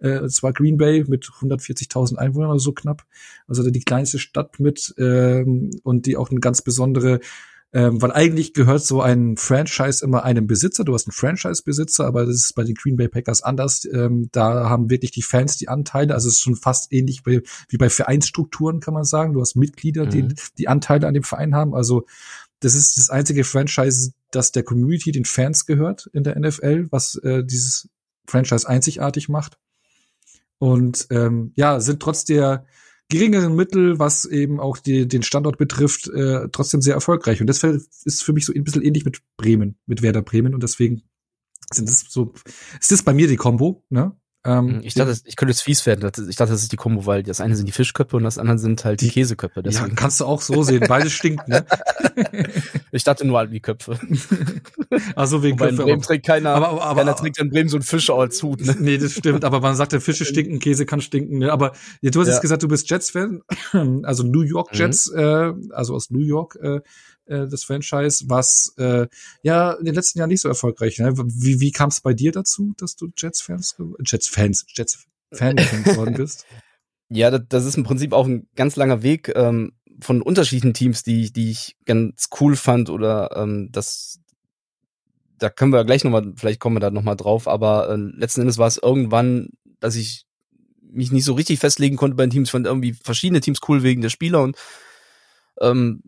Äh, 0.00 0.26
zwar 0.26 0.52
Green 0.52 0.76
Bay 0.76 1.04
mit 1.06 1.26
140.000 1.26 2.16
Einwohnern 2.16 2.50
oder 2.50 2.58
so 2.58 2.72
knapp. 2.72 3.04
Also 3.46 3.70
die 3.70 3.80
kleinste 3.80 4.18
Stadt 4.18 4.58
mit 4.58 4.92
ähm, 4.98 5.70
und 5.84 6.06
die 6.06 6.16
auch 6.16 6.30
eine 6.30 6.40
ganz 6.40 6.60
besondere 6.60 7.20
ähm, 7.74 8.00
weil 8.00 8.12
eigentlich 8.12 8.54
gehört 8.54 8.84
so 8.84 9.02
ein 9.02 9.36
Franchise 9.36 10.04
immer 10.04 10.22
einem 10.22 10.46
Besitzer. 10.46 10.84
Du 10.84 10.94
hast 10.94 11.08
einen 11.08 11.12
Franchise-Besitzer, 11.12 12.06
aber 12.06 12.24
das 12.24 12.36
ist 12.36 12.54
bei 12.54 12.62
den 12.62 12.76
Green 12.76 12.96
Bay 12.96 13.08
Packers 13.08 13.42
anders. 13.42 13.84
Ähm, 13.92 14.28
da 14.30 14.70
haben 14.70 14.90
wirklich 14.90 15.10
die 15.10 15.22
Fans 15.22 15.56
die 15.56 15.68
Anteile. 15.68 16.14
Also 16.14 16.28
es 16.28 16.34
ist 16.34 16.42
schon 16.42 16.54
fast 16.54 16.92
ähnlich 16.92 17.26
wie, 17.26 17.42
wie 17.68 17.76
bei 17.76 17.90
Vereinsstrukturen, 17.90 18.78
kann 18.78 18.94
man 18.94 19.02
sagen. 19.02 19.32
Du 19.32 19.40
hast 19.40 19.56
Mitglieder, 19.56 20.04
mhm. 20.04 20.10
die 20.10 20.34
die 20.56 20.68
Anteile 20.68 21.08
an 21.08 21.14
dem 21.14 21.24
Verein 21.24 21.56
haben. 21.56 21.74
Also 21.74 22.06
das 22.60 22.76
ist 22.76 22.96
das 22.96 23.10
einzige 23.10 23.42
Franchise, 23.42 24.12
das 24.30 24.52
der 24.52 24.62
Community, 24.62 25.10
den 25.10 25.24
Fans 25.24 25.66
gehört 25.66 26.08
in 26.12 26.22
der 26.22 26.38
NFL, 26.38 26.86
was 26.92 27.16
äh, 27.16 27.42
dieses 27.44 27.88
Franchise 28.24 28.68
einzigartig 28.68 29.28
macht. 29.28 29.58
Und 30.58 31.08
ähm, 31.10 31.52
ja, 31.56 31.80
sind 31.80 32.00
trotz 32.00 32.24
der 32.24 32.66
geringeren 33.10 33.54
Mittel, 33.54 33.98
was 33.98 34.24
eben 34.24 34.60
auch 34.60 34.78
die, 34.78 35.06
den 35.06 35.22
Standort 35.22 35.58
betrifft, 35.58 36.08
äh, 36.08 36.48
trotzdem 36.50 36.80
sehr 36.80 36.94
erfolgreich. 36.94 37.40
Und 37.40 37.46
das 37.46 37.62
ist 37.62 38.22
für 38.22 38.32
mich 38.32 38.46
so 38.46 38.52
ein 38.52 38.64
bisschen 38.64 38.82
ähnlich 38.82 39.04
mit 39.04 39.20
Bremen, 39.36 39.76
mit 39.86 40.02
Werder 40.02 40.22
Bremen. 40.22 40.54
Und 40.54 40.62
deswegen 40.62 41.02
sind 41.72 41.88
das 41.88 42.06
so, 42.08 42.32
ist 42.80 42.92
das 42.92 43.02
bei 43.02 43.14
mir 43.14 43.28
die 43.28 43.36
Combo, 43.36 43.84
ne? 43.90 44.16
Ähm, 44.46 44.68
hm, 44.68 44.80
ich 44.82 44.92
dachte, 44.92 45.16
ich 45.24 45.36
könnte 45.36 45.52
es 45.52 45.62
fies 45.62 45.86
werden. 45.86 46.10
Ich 46.28 46.36
dachte, 46.36 46.52
das 46.52 46.62
ist 46.62 46.70
die 46.70 46.76
Kombo, 46.76 47.06
weil 47.06 47.22
das 47.22 47.40
eine 47.40 47.56
sind 47.56 47.66
die 47.66 47.72
Fischköpfe 47.72 48.16
und 48.16 48.24
das 48.24 48.36
andere 48.36 48.58
sind 48.58 48.84
halt 48.84 49.00
die, 49.00 49.06
die 49.06 49.12
Käseköpfe. 49.12 49.62
Deswegen. 49.62 49.88
Ja, 49.88 49.94
kannst 49.94 50.20
du 50.20 50.26
auch 50.26 50.42
so 50.42 50.62
sehen. 50.62 50.84
Beide 50.86 51.08
stinken, 51.08 51.50
ne? 51.50 51.64
ich 52.92 53.04
dachte 53.04 53.26
nur 53.26 53.38
halt 53.38 53.50
wie 53.50 53.60
Köpfe. 53.60 53.98
Also 55.16 55.42
wegen 55.42 55.58
Wobei 55.58 55.70
Köpfe. 55.70 55.82
In 55.82 55.88
Bremen 55.88 56.02
trägt 56.02 56.26
keiner, 56.26 56.50
aber, 56.50 56.68
aber, 56.68 56.84
aber, 56.84 57.00
keiner 57.00 57.16
trägt 57.16 57.38
in 57.38 57.50
Bremen 57.50 57.68
so 57.68 57.76
einen 57.76 57.82
Fisch 57.82 58.10
als 58.10 58.40
Hut. 58.44 58.64
Ne? 58.64 58.76
Nee, 58.78 58.98
das 58.98 59.12
stimmt. 59.12 59.44
Aber 59.44 59.60
man 59.60 59.74
sagt 59.74 59.92
ja, 59.92 59.98
Fische 59.98 60.24
stinken, 60.24 60.60
Käse 60.60 60.86
kann 60.86 61.00
stinken. 61.00 61.38
Ne? 61.38 61.52
Aber 61.52 61.72
ja, 62.00 62.10
du 62.10 62.20
hast 62.20 62.28
ja. 62.28 62.34
jetzt 62.34 62.42
gesagt, 62.42 62.62
du 62.62 62.68
bist 62.68 62.88
Jets-Fan. 62.88 63.42
Also 64.04 64.22
New 64.22 64.42
York 64.42 64.72
mhm. 64.72 64.78
Jets, 64.78 65.10
mhm. 65.10 65.18
äh, 65.18 65.52
also 65.74 65.94
aus 65.94 66.10
New 66.10 66.20
York. 66.20 66.56
Äh, 66.62 66.80
äh, 67.26 67.46
das 67.48 67.64
Franchise, 67.64 68.24
was 68.28 68.74
äh, 68.78 69.06
ja 69.42 69.72
in 69.72 69.84
den 69.84 69.94
letzten 69.94 70.18
Jahren 70.18 70.30
nicht 70.30 70.40
so 70.40 70.48
erfolgreich. 70.48 70.98
Ne? 70.98 71.12
Wie, 71.16 71.60
wie 71.60 71.72
kam 71.72 71.88
es 71.88 72.00
bei 72.00 72.14
dir 72.14 72.32
dazu, 72.32 72.74
dass 72.76 72.96
du 72.96 73.10
Jets-Fans, 73.16 73.76
Jets-Fans, 74.04 74.66
Jets-Fan 74.74 75.56
geworden 75.84 76.14
bist? 76.14 76.46
Ja, 77.08 77.30
das, 77.30 77.42
das 77.48 77.64
ist 77.64 77.76
im 77.76 77.84
Prinzip 77.84 78.12
auch 78.12 78.26
ein 78.26 78.48
ganz 78.56 78.76
langer 78.76 79.02
Weg 79.02 79.32
ähm, 79.34 79.72
von 80.00 80.22
unterschiedlichen 80.22 80.74
Teams, 80.74 81.02
die, 81.02 81.32
die 81.32 81.50
ich 81.50 81.76
ganz 81.84 82.28
cool 82.40 82.56
fand 82.56 82.90
oder 82.90 83.36
ähm, 83.36 83.68
das 83.72 84.20
da 85.38 85.50
können 85.50 85.72
wir 85.72 85.84
gleich 85.84 86.04
nochmal, 86.04 86.32
vielleicht 86.36 86.60
kommen 86.60 86.76
wir 86.76 86.80
da 86.80 86.90
nochmal 86.90 87.16
drauf, 87.16 87.48
aber 87.48 87.90
äh, 87.90 87.96
letzten 87.96 88.42
Endes 88.42 88.58
war 88.58 88.68
es 88.68 88.78
irgendwann, 88.78 89.50
dass 89.80 89.96
ich 89.96 90.26
mich 90.80 91.10
nicht 91.10 91.24
so 91.24 91.34
richtig 91.34 91.58
festlegen 91.58 91.96
konnte 91.96 92.16
bei 92.16 92.24
den 92.24 92.30
Teams. 92.30 92.48
Ich 92.48 92.52
fand 92.52 92.66
irgendwie 92.66 92.92
verschiedene 92.92 93.40
Teams 93.40 93.58
cool 93.68 93.82
wegen 93.82 94.00
der 94.00 94.10
Spieler 94.10 94.42
und 94.42 94.56
ähm, 95.60 96.02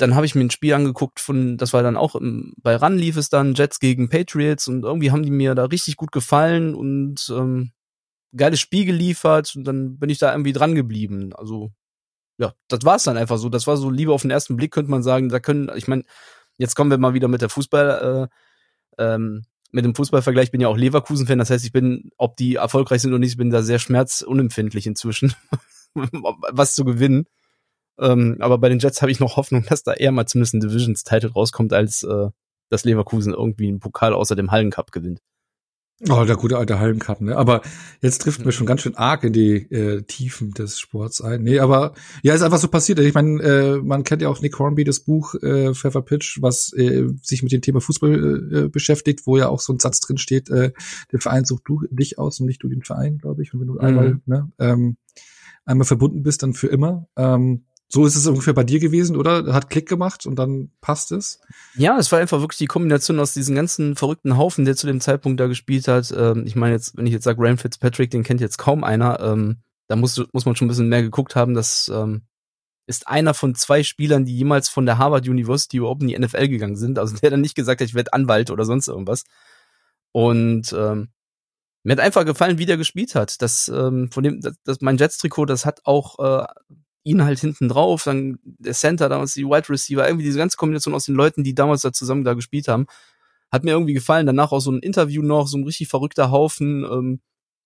dann 0.00 0.14
habe 0.14 0.26
ich 0.26 0.34
mir 0.34 0.42
ein 0.42 0.50
Spiel 0.50 0.74
angeguckt 0.74 1.20
von, 1.20 1.56
das 1.56 1.72
war 1.72 1.82
dann 1.82 1.96
auch 1.96 2.14
im, 2.14 2.54
bei 2.58 2.76
Run 2.76 2.96
lief 2.96 3.16
es 3.16 3.28
dann, 3.28 3.54
Jets 3.54 3.80
gegen 3.80 4.08
Patriots 4.08 4.68
und 4.68 4.84
irgendwie 4.84 5.10
haben 5.10 5.22
die 5.22 5.30
mir 5.30 5.54
da 5.54 5.64
richtig 5.64 5.96
gut 5.96 6.12
gefallen 6.12 6.74
und 6.74 7.32
ähm, 7.34 7.72
geiles 8.36 8.60
Spiel 8.60 8.84
geliefert 8.84 9.54
und 9.56 9.64
dann 9.64 9.98
bin 9.98 10.10
ich 10.10 10.18
da 10.18 10.32
irgendwie 10.32 10.52
dran 10.52 10.74
geblieben. 10.74 11.32
Also 11.34 11.70
ja, 12.38 12.54
das 12.68 12.84
war's 12.84 13.04
dann 13.04 13.18
einfach 13.18 13.36
so. 13.36 13.50
Das 13.50 13.66
war 13.66 13.76
so 13.76 13.90
Liebe 13.90 14.12
auf 14.12 14.22
den 14.22 14.30
ersten 14.30 14.56
Blick, 14.56 14.72
könnte 14.72 14.90
man 14.90 15.02
sagen. 15.02 15.28
Da 15.28 15.40
können, 15.40 15.70
ich 15.76 15.88
meine, 15.88 16.04
jetzt 16.56 16.74
kommen 16.74 16.90
wir 16.90 16.98
mal 16.98 17.12
wieder 17.12 17.28
mit 17.28 17.42
der 17.42 17.50
Fußball, 17.50 18.28
äh, 18.98 19.04
ähm, 19.04 19.44
mit 19.72 19.84
dem 19.84 19.94
Fußballvergleich. 19.94 20.44
Ich 20.46 20.50
bin 20.50 20.62
ja 20.62 20.68
auch 20.68 20.76
Leverkusen-Fan, 20.76 21.38
das 21.38 21.50
heißt, 21.50 21.64
ich 21.64 21.72
bin, 21.72 22.10
ob 22.16 22.36
die 22.36 22.54
erfolgreich 22.54 23.02
sind 23.02 23.10
oder 23.10 23.18
nicht, 23.18 23.32
ich 23.32 23.36
bin 23.36 23.50
da 23.50 23.62
sehr 23.62 23.78
schmerzunempfindlich 23.78 24.86
inzwischen, 24.86 25.34
was 25.94 26.74
zu 26.74 26.84
gewinnen. 26.84 27.26
Ähm, 28.00 28.36
aber 28.40 28.58
bei 28.58 28.68
den 28.68 28.78
Jets 28.78 29.02
habe 29.02 29.12
ich 29.12 29.20
noch 29.20 29.36
Hoffnung, 29.36 29.64
dass 29.68 29.82
da 29.82 29.92
eher 29.92 30.12
mal 30.12 30.26
zumindest 30.26 30.54
ein 30.54 30.60
Divisions-Title 30.60 31.32
rauskommt, 31.32 31.72
als 31.72 32.02
äh, 32.02 32.28
dass 32.70 32.84
Leverkusen 32.84 33.34
irgendwie 33.34 33.68
einen 33.68 33.80
Pokal 33.80 34.14
außer 34.14 34.36
dem 34.36 34.50
Hallencup 34.50 34.92
gewinnt. 34.92 35.20
Oh, 36.08 36.24
der 36.24 36.36
gute 36.36 36.56
alte 36.56 36.78
Hallencup, 36.78 37.20
ne? 37.20 37.36
Aber 37.36 37.60
jetzt 38.00 38.22
trifft 38.22 38.42
mir 38.42 38.52
schon 38.52 38.66
ganz 38.66 38.80
schön 38.80 38.96
arg 38.96 39.22
in 39.22 39.34
die 39.34 39.70
äh, 39.70 40.00
Tiefen 40.00 40.52
des 40.52 40.80
Sports 40.80 41.20
ein. 41.20 41.42
Nee, 41.42 41.58
aber 41.58 41.92
ja, 42.22 42.32
ist 42.32 42.40
einfach 42.40 42.58
so 42.58 42.68
passiert. 42.68 43.00
Ich 43.00 43.12
meine, 43.12 43.42
äh, 43.42 43.76
man 43.82 44.02
kennt 44.02 44.22
ja 44.22 44.30
auch 44.30 44.40
Nick 44.40 44.58
Hornby, 44.58 44.84
das 44.84 45.00
Buch 45.00 45.34
äh, 45.42 45.74
Pfeffer 45.74 46.00
Pitch, 46.00 46.38
was 46.40 46.72
äh, 46.72 47.06
sich 47.22 47.42
mit 47.42 47.52
dem 47.52 47.60
Thema 47.60 47.82
Fußball 47.82 48.64
äh, 48.64 48.68
beschäftigt, 48.68 49.26
wo 49.26 49.36
ja 49.36 49.48
auch 49.50 49.60
so 49.60 49.74
ein 49.74 49.78
Satz 49.78 50.00
drin 50.00 50.16
steht, 50.16 50.48
äh, 50.48 50.72
der 51.12 51.20
Verein 51.20 51.44
sucht 51.44 51.64
du 51.66 51.82
dich 51.90 52.18
aus 52.18 52.40
und 52.40 52.46
nicht 52.46 52.62
du 52.62 52.68
den 52.70 52.82
Verein, 52.82 53.18
glaube 53.18 53.42
ich. 53.42 53.52
Und 53.52 53.60
wenn 53.60 53.66
du 53.66 53.74
mhm. 53.74 53.80
einmal, 53.80 54.20
ne, 54.24 54.50
ähm, 54.58 54.96
einmal 55.66 55.86
verbunden 55.86 56.22
bist, 56.22 56.42
dann 56.42 56.54
für 56.54 56.68
immer. 56.68 57.08
Ähm, 57.16 57.66
so 57.92 58.06
ist 58.06 58.14
es 58.14 58.26
ungefähr 58.28 58.54
bei 58.54 58.62
dir 58.62 58.78
gewesen, 58.78 59.16
oder? 59.16 59.52
Hat 59.52 59.68
Klick 59.68 59.88
gemacht 59.88 60.24
und 60.24 60.36
dann 60.36 60.70
passt 60.80 61.10
es? 61.10 61.40
Ja, 61.74 61.98
es 61.98 62.12
war 62.12 62.20
einfach 62.20 62.40
wirklich 62.40 62.58
die 62.58 62.68
Kombination 62.68 63.18
aus 63.18 63.34
diesen 63.34 63.56
ganzen 63.56 63.96
verrückten 63.96 64.36
Haufen, 64.36 64.64
der 64.64 64.76
zu 64.76 64.86
dem 64.86 65.00
Zeitpunkt 65.00 65.40
da 65.40 65.48
gespielt 65.48 65.88
hat. 65.88 66.14
Ähm, 66.16 66.44
ich 66.46 66.54
meine 66.54 66.74
jetzt, 66.74 66.96
wenn 66.96 67.06
ich 67.06 67.12
jetzt 67.12 67.24
sage, 67.24 67.40
Ryan 67.40 67.58
Fitzpatrick, 67.58 68.12
den 68.12 68.22
kennt 68.22 68.40
jetzt 68.40 68.58
kaum 68.58 68.84
einer. 68.84 69.18
Ähm, 69.20 69.58
da 69.88 69.96
muss, 69.96 70.22
muss 70.32 70.46
man 70.46 70.54
schon 70.54 70.66
ein 70.66 70.68
bisschen 70.68 70.88
mehr 70.88 71.02
geguckt 71.02 71.34
haben. 71.34 71.54
Das 71.54 71.90
ähm, 71.92 72.22
ist 72.86 73.08
einer 73.08 73.34
von 73.34 73.56
zwei 73.56 73.82
Spielern, 73.82 74.24
die 74.24 74.36
jemals 74.36 74.68
von 74.68 74.86
der 74.86 74.98
Harvard 74.98 75.26
University 75.26 75.78
überhaupt 75.78 76.02
in 76.02 76.08
die 76.08 76.18
NFL 76.18 76.46
gegangen 76.46 76.76
sind. 76.76 76.96
Also 76.96 77.16
der 77.16 77.30
dann 77.30 77.40
nicht 77.40 77.56
gesagt 77.56 77.80
hat, 77.80 77.88
ich 77.88 77.94
werde 77.94 78.12
Anwalt 78.12 78.52
oder 78.52 78.64
sonst 78.64 78.86
irgendwas. 78.86 79.24
Und 80.12 80.72
ähm, 80.72 81.08
mir 81.82 81.92
hat 81.92 82.00
einfach 82.00 82.24
gefallen, 82.24 82.58
wie 82.58 82.66
der 82.66 82.76
gespielt 82.76 83.16
hat. 83.16 83.42
Das 83.42 83.68
ähm, 83.68 84.12
von 84.12 84.22
dem, 84.22 84.40
das, 84.40 84.54
das 84.64 84.80
mein 84.80 84.96
Jets-Trikot, 84.96 85.46
das 85.46 85.66
hat 85.66 85.80
auch 85.86 86.20
äh, 86.20 86.46
ihn 87.02 87.24
halt 87.24 87.38
hinten 87.38 87.68
drauf, 87.68 88.04
dann 88.04 88.38
der 88.44 88.74
Center, 88.74 89.08
damals 89.08 89.34
die 89.34 89.46
Wide 89.46 89.68
Receiver, 89.68 90.06
irgendwie 90.06 90.24
diese 90.24 90.38
ganze 90.38 90.56
Kombination 90.56 90.94
aus 90.94 91.06
den 91.06 91.14
Leuten, 91.14 91.44
die 91.44 91.54
damals 91.54 91.82
da 91.82 91.92
zusammen 91.92 92.24
da 92.24 92.34
gespielt 92.34 92.68
haben, 92.68 92.86
hat 93.50 93.64
mir 93.64 93.72
irgendwie 93.72 93.94
gefallen. 93.94 94.26
Danach 94.26 94.52
auch 94.52 94.60
so 94.60 94.70
ein 94.70 94.80
Interview 94.80 95.22
noch, 95.22 95.48
so 95.48 95.58
ein 95.58 95.64
richtig 95.64 95.88
verrückter 95.88 96.30
Haufen, 96.30 96.84
ähm, 96.84 97.20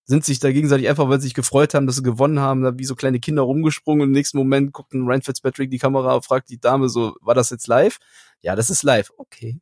sind 0.07 0.25
sich 0.25 0.39
da 0.39 0.53
gegenseitig 0.53 0.89
einfach, 0.89 1.09
weil 1.09 1.21
sie 1.21 1.29
sich 1.29 1.35
gefreut 1.35 1.75
haben, 1.75 1.87
dass 1.87 1.97
sie 1.97 2.03
gewonnen 2.03 2.39
haben, 2.39 2.63
da 2.63 2.79
wie 2.79 2.85
so 2.85 2.95
kleine 2.95 3.21
Kinder 3.21 3.43
rumgesprungen 3.43 4.03
und 4.03 4.09
im 4.09 4.13
nächsten 4.13 4.37
Moment 4.37 4.73
guckt 4.73 4.93
ein 4.93 5.07
Ryan 5.07 5.23
Fitzpatrick 5.23 5.71
die 5.71 5.79
Kamera, 5.79 6.21
fragt 6.21 6.51
die 6.51 6.61
Dame 6.61 6.89
so, 6.89 7.17
war 7.23 7.35
das 7.35 7.51
jetzt 7.51 7.67
live? 7.69 7.99
Ja, 8.43 8.55
das 8.55 8.71
ist 8.71 8.83
live. 8.83 9.11
Okay. 9.17 9.61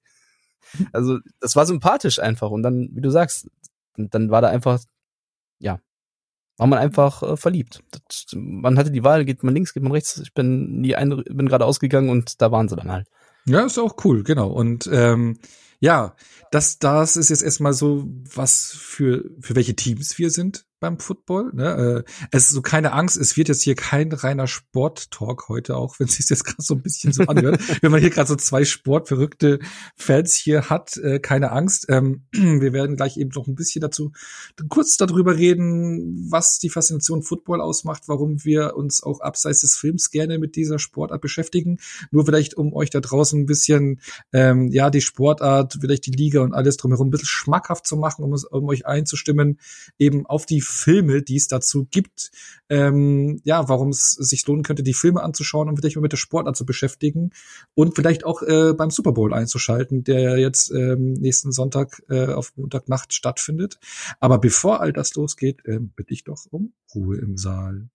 Also, 0.92 1.18
das 1.38 1.54
war 1.54 1.66
sympathisch 1.66 2.18
einfach 2.18 2.50
und 2.50 2.62
dann, 2.62 2.88
wie 2.92 3.02
du 3.02 3.10
sagst, 3.10 3.46
dann 3.96 4.30
war 4.30 4.40
da 4.40 4.48
einfach, 4.48 4.80
ja, 5.58 5.80
war 6.56 6.66
man 6.66 6.78
einfach 6.78 7.22
äh, 7.22 7.36
verliebt. 7.36 7.82
Das, 7.90 8.26
man 8.34 8.78
hatte 8.78 8.90
die 8.90 9.04
Wahl, 9.04 9.24
geht 9.24 9.42
man 9.42 9.54
links, 9.54 9.74
geht 9.74 9.82
man 9.82 9.92
rechts. 9.92 10.18
Ich 10.18 10.34
bin 10.34 10.80
nie 10.80 10.94
ein, 10.94 11.22
bin 11.28 11.48
gerade 11.48 11.64
ausgegangen 11.64 12.10
und 12.10 12.40
da 12.40 12.52
waren 12.52 12.68
sie 12.68 12.76
dann 12.76 12.92
halt. 12.92 13.08
Ja, 13.46 13.64
ist 13.64 13.78
auch 13.78 13.96
cool, 14.04 14.22
genau. 14.22 14.50
Und 14.50 14.88
ähm, 14.92 15.38
ja, 15.80 16.14
das, 16.50 16.78
das 16.78 17.16
ist 17.16 17.30
jetzt 17.30 17.42
erstmal 17.42 17.72
so, 17.72 18.06
was 18.34 18.72
für, 18.72 19.24
für 19.40 19.56
welche 19.56 19.74
Teams 19.74 20.18
wir 20.18 20.30
sind 20.30 20.64
beim 20.82 20.98
Football. 20.98 21.52
Ne? 21.54 22.04
Äh, 22.04 22.12
es 22.32 22.46
ist 22.46 22.50
so 22.50 22.60
keine 22.60 22.92
Angst, 22.92 23.16
es 23.16 23.36
wird 23.36 23.48
jetzt 23.48 23.62
hier 23.62 23.76
kein 23.76 24.12
reiner 24.12 24.48
Sport-Talk 24.48 25.48
heute, 25.48 25.76
auch 25.76 25.98
wenn 25.98 26.06
es 26.08 26.16
sich 26.16 26.28
jetzt 26.28 26.44
gerade 26.44 26.62
so 26.62 26.74
ein 26.74 26.82
bisschen 26.82 27.12
so 27.12 27.22
anhört. 27.22 27.62
wenn 27.82 27.90
man 27.90 28.00
hier 28.00 28.10
gerade 28.10 28.28
so 28.28 28.36
zwei 28.36 28.64
sportverrückte 28.64 29.60
Fans 29.96 30.34
hier 30.34 30.68
hat, 30.68 30.96
äh, 30.96 31.20
keine 31.20 31.52
Angst. 31.52 31.86
Ähm, 31.88 32.24
wir 32.32 32.72
werden 32.72 32.96
gleich 32.96 33.16
eben 33.16 33.30
noch 33.34 33.46
ein 33.46 33.54
bisschen 33.54 33.80
dazu 33.80 34.12
kurz 34.68 34.96
darüber 34.96 35.36
reden, 35.36 36.26
was 36.30 36.58
die 36.58 36.68
Faszination 36.68 37.22
Football 37.22 37.60
ausmacht, 37.60 38.02
warum 38.08 38.44
wir 38.44 38.74
uns 38.76 39.02
auch 39.02 39.20
abseits 39.20 39.60
des 39.60 39.76
Films 39.76 40.10
gerne 40.10 40.38
mit 40.38 40.56
dieser 40.56 40.78
Sportart 40.78 41.20
beschäftigen. 41.20 41.78
Nur 42.10 42.26
vielleicht, 42.26 42.56
um 42.56 42.74
euch 42.74 42.90
da 42.90 43.00
draußen 43.00 43.40
ein 43.40 43.46
bisschen, 43.46 44.00
ähm, 44.32 44.68
ja, 44.72 44.90
die 44.90 45.00
Sportart, 45.00 45.78
vielleicht 45.80 46.06
die 46.06 46.10
Liga 46.10 46.40
und 46.40 46.54
alles 46.54 46.76
drumherum 46.76 47.08
ein 47.08 47.10
bisschen 47.10 47.28
schmackhaft 47.28 47.86
zu 47.86 47.96
machen, 47.96 48.24
um, 48.24 48.34
um 48.50 48.68
euch 48.68 48.84
einzustimmen, 48.84 49.60
eben 49.98 50.26
auf 50.26 50.44
die 50.44 50.60
Filme, 50.72 51.22
die 51.22 51.36
es 51.36 51.48
dazu 51.48 51.86
gibt, 51.90 52.30
ähm, 52.68 53.40
ja, 53.44 53.68
warum 53.68 53.90
es 53.90 54.10
sich 54.10 54.46
lohnen 54.46 54.62
könnte, 54.62 54.82
die 54.82 54.94
Filme 54.94 55.22
anzuschauen 55.22 55.68
und 55.68 55.76
vielleicht 55.76 55.96
mal 55.96 56.02
mit 56.02 56.12
der 56.12 56.16
Sportart 56.16 56.56
zu 56.56 56.66
beschäftigen 56.66 57.30
und 57.74 57.94
vielleicht 57.94 58.24
auch 58.24 58.42
äh, 58.42 58.72
beim 58.72 58.90
Super 58.90 59.12
Bowl 59.12 59.32
einzuschalten, 59.34 60.04
der 60.04 60.38
jetzt 60.38 60.70
ähm, 60.70 61.12
nächsten 61.12 61.52
Sonntag 61.52 62.02
äh, 62.08 62.26
auf 62.26 62.52
Montagnacht 62.56 63.12
stattfindet. 63.12 63.78
Aber 64.20 64.38
bevor 64.38 64.80
all 64.80 64.92
das 64.92 65.14
losgeht, 65.14 65.64
äh, 65.66 65.78
bitte 65.80 66.14
ich 66.14 66.24
doch 66.24 66.46
um 66.50 66.72
Ruhe 66.94 67.18
im 67.18 67.36
Saal. 67.36 67.88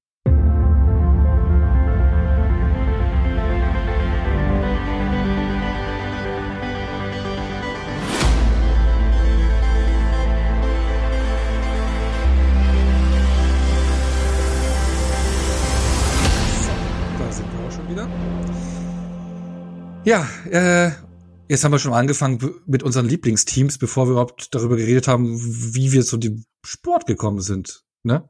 Ja, 20.07 20.25
äh, 20.49 20.91
jetzt 21.49 21.65
haben 21.65 21.73
wir 21.73 21.79
schon 21.79 21.91
angefangen 21.91 22.39
mit 22.65 22.81
unseren 22.81 23.09
Lieblingsteams, 23.09 23.77
bevor 23.77 24.07
wir 24.07 24.11
überhaupt 24.11 24.55
darüber 24.55 24.77
geredet 24.77 25.05
haben, 25.09 25.37
wie 25.37 25.91
wir 25.91 26.05
zu 26.05 26.15
dem 26.15 26.45
Sport 26.63 27.07
gekommen 27.07 27.41
sind. 27.41 27.83
Ne? 28.03 28.23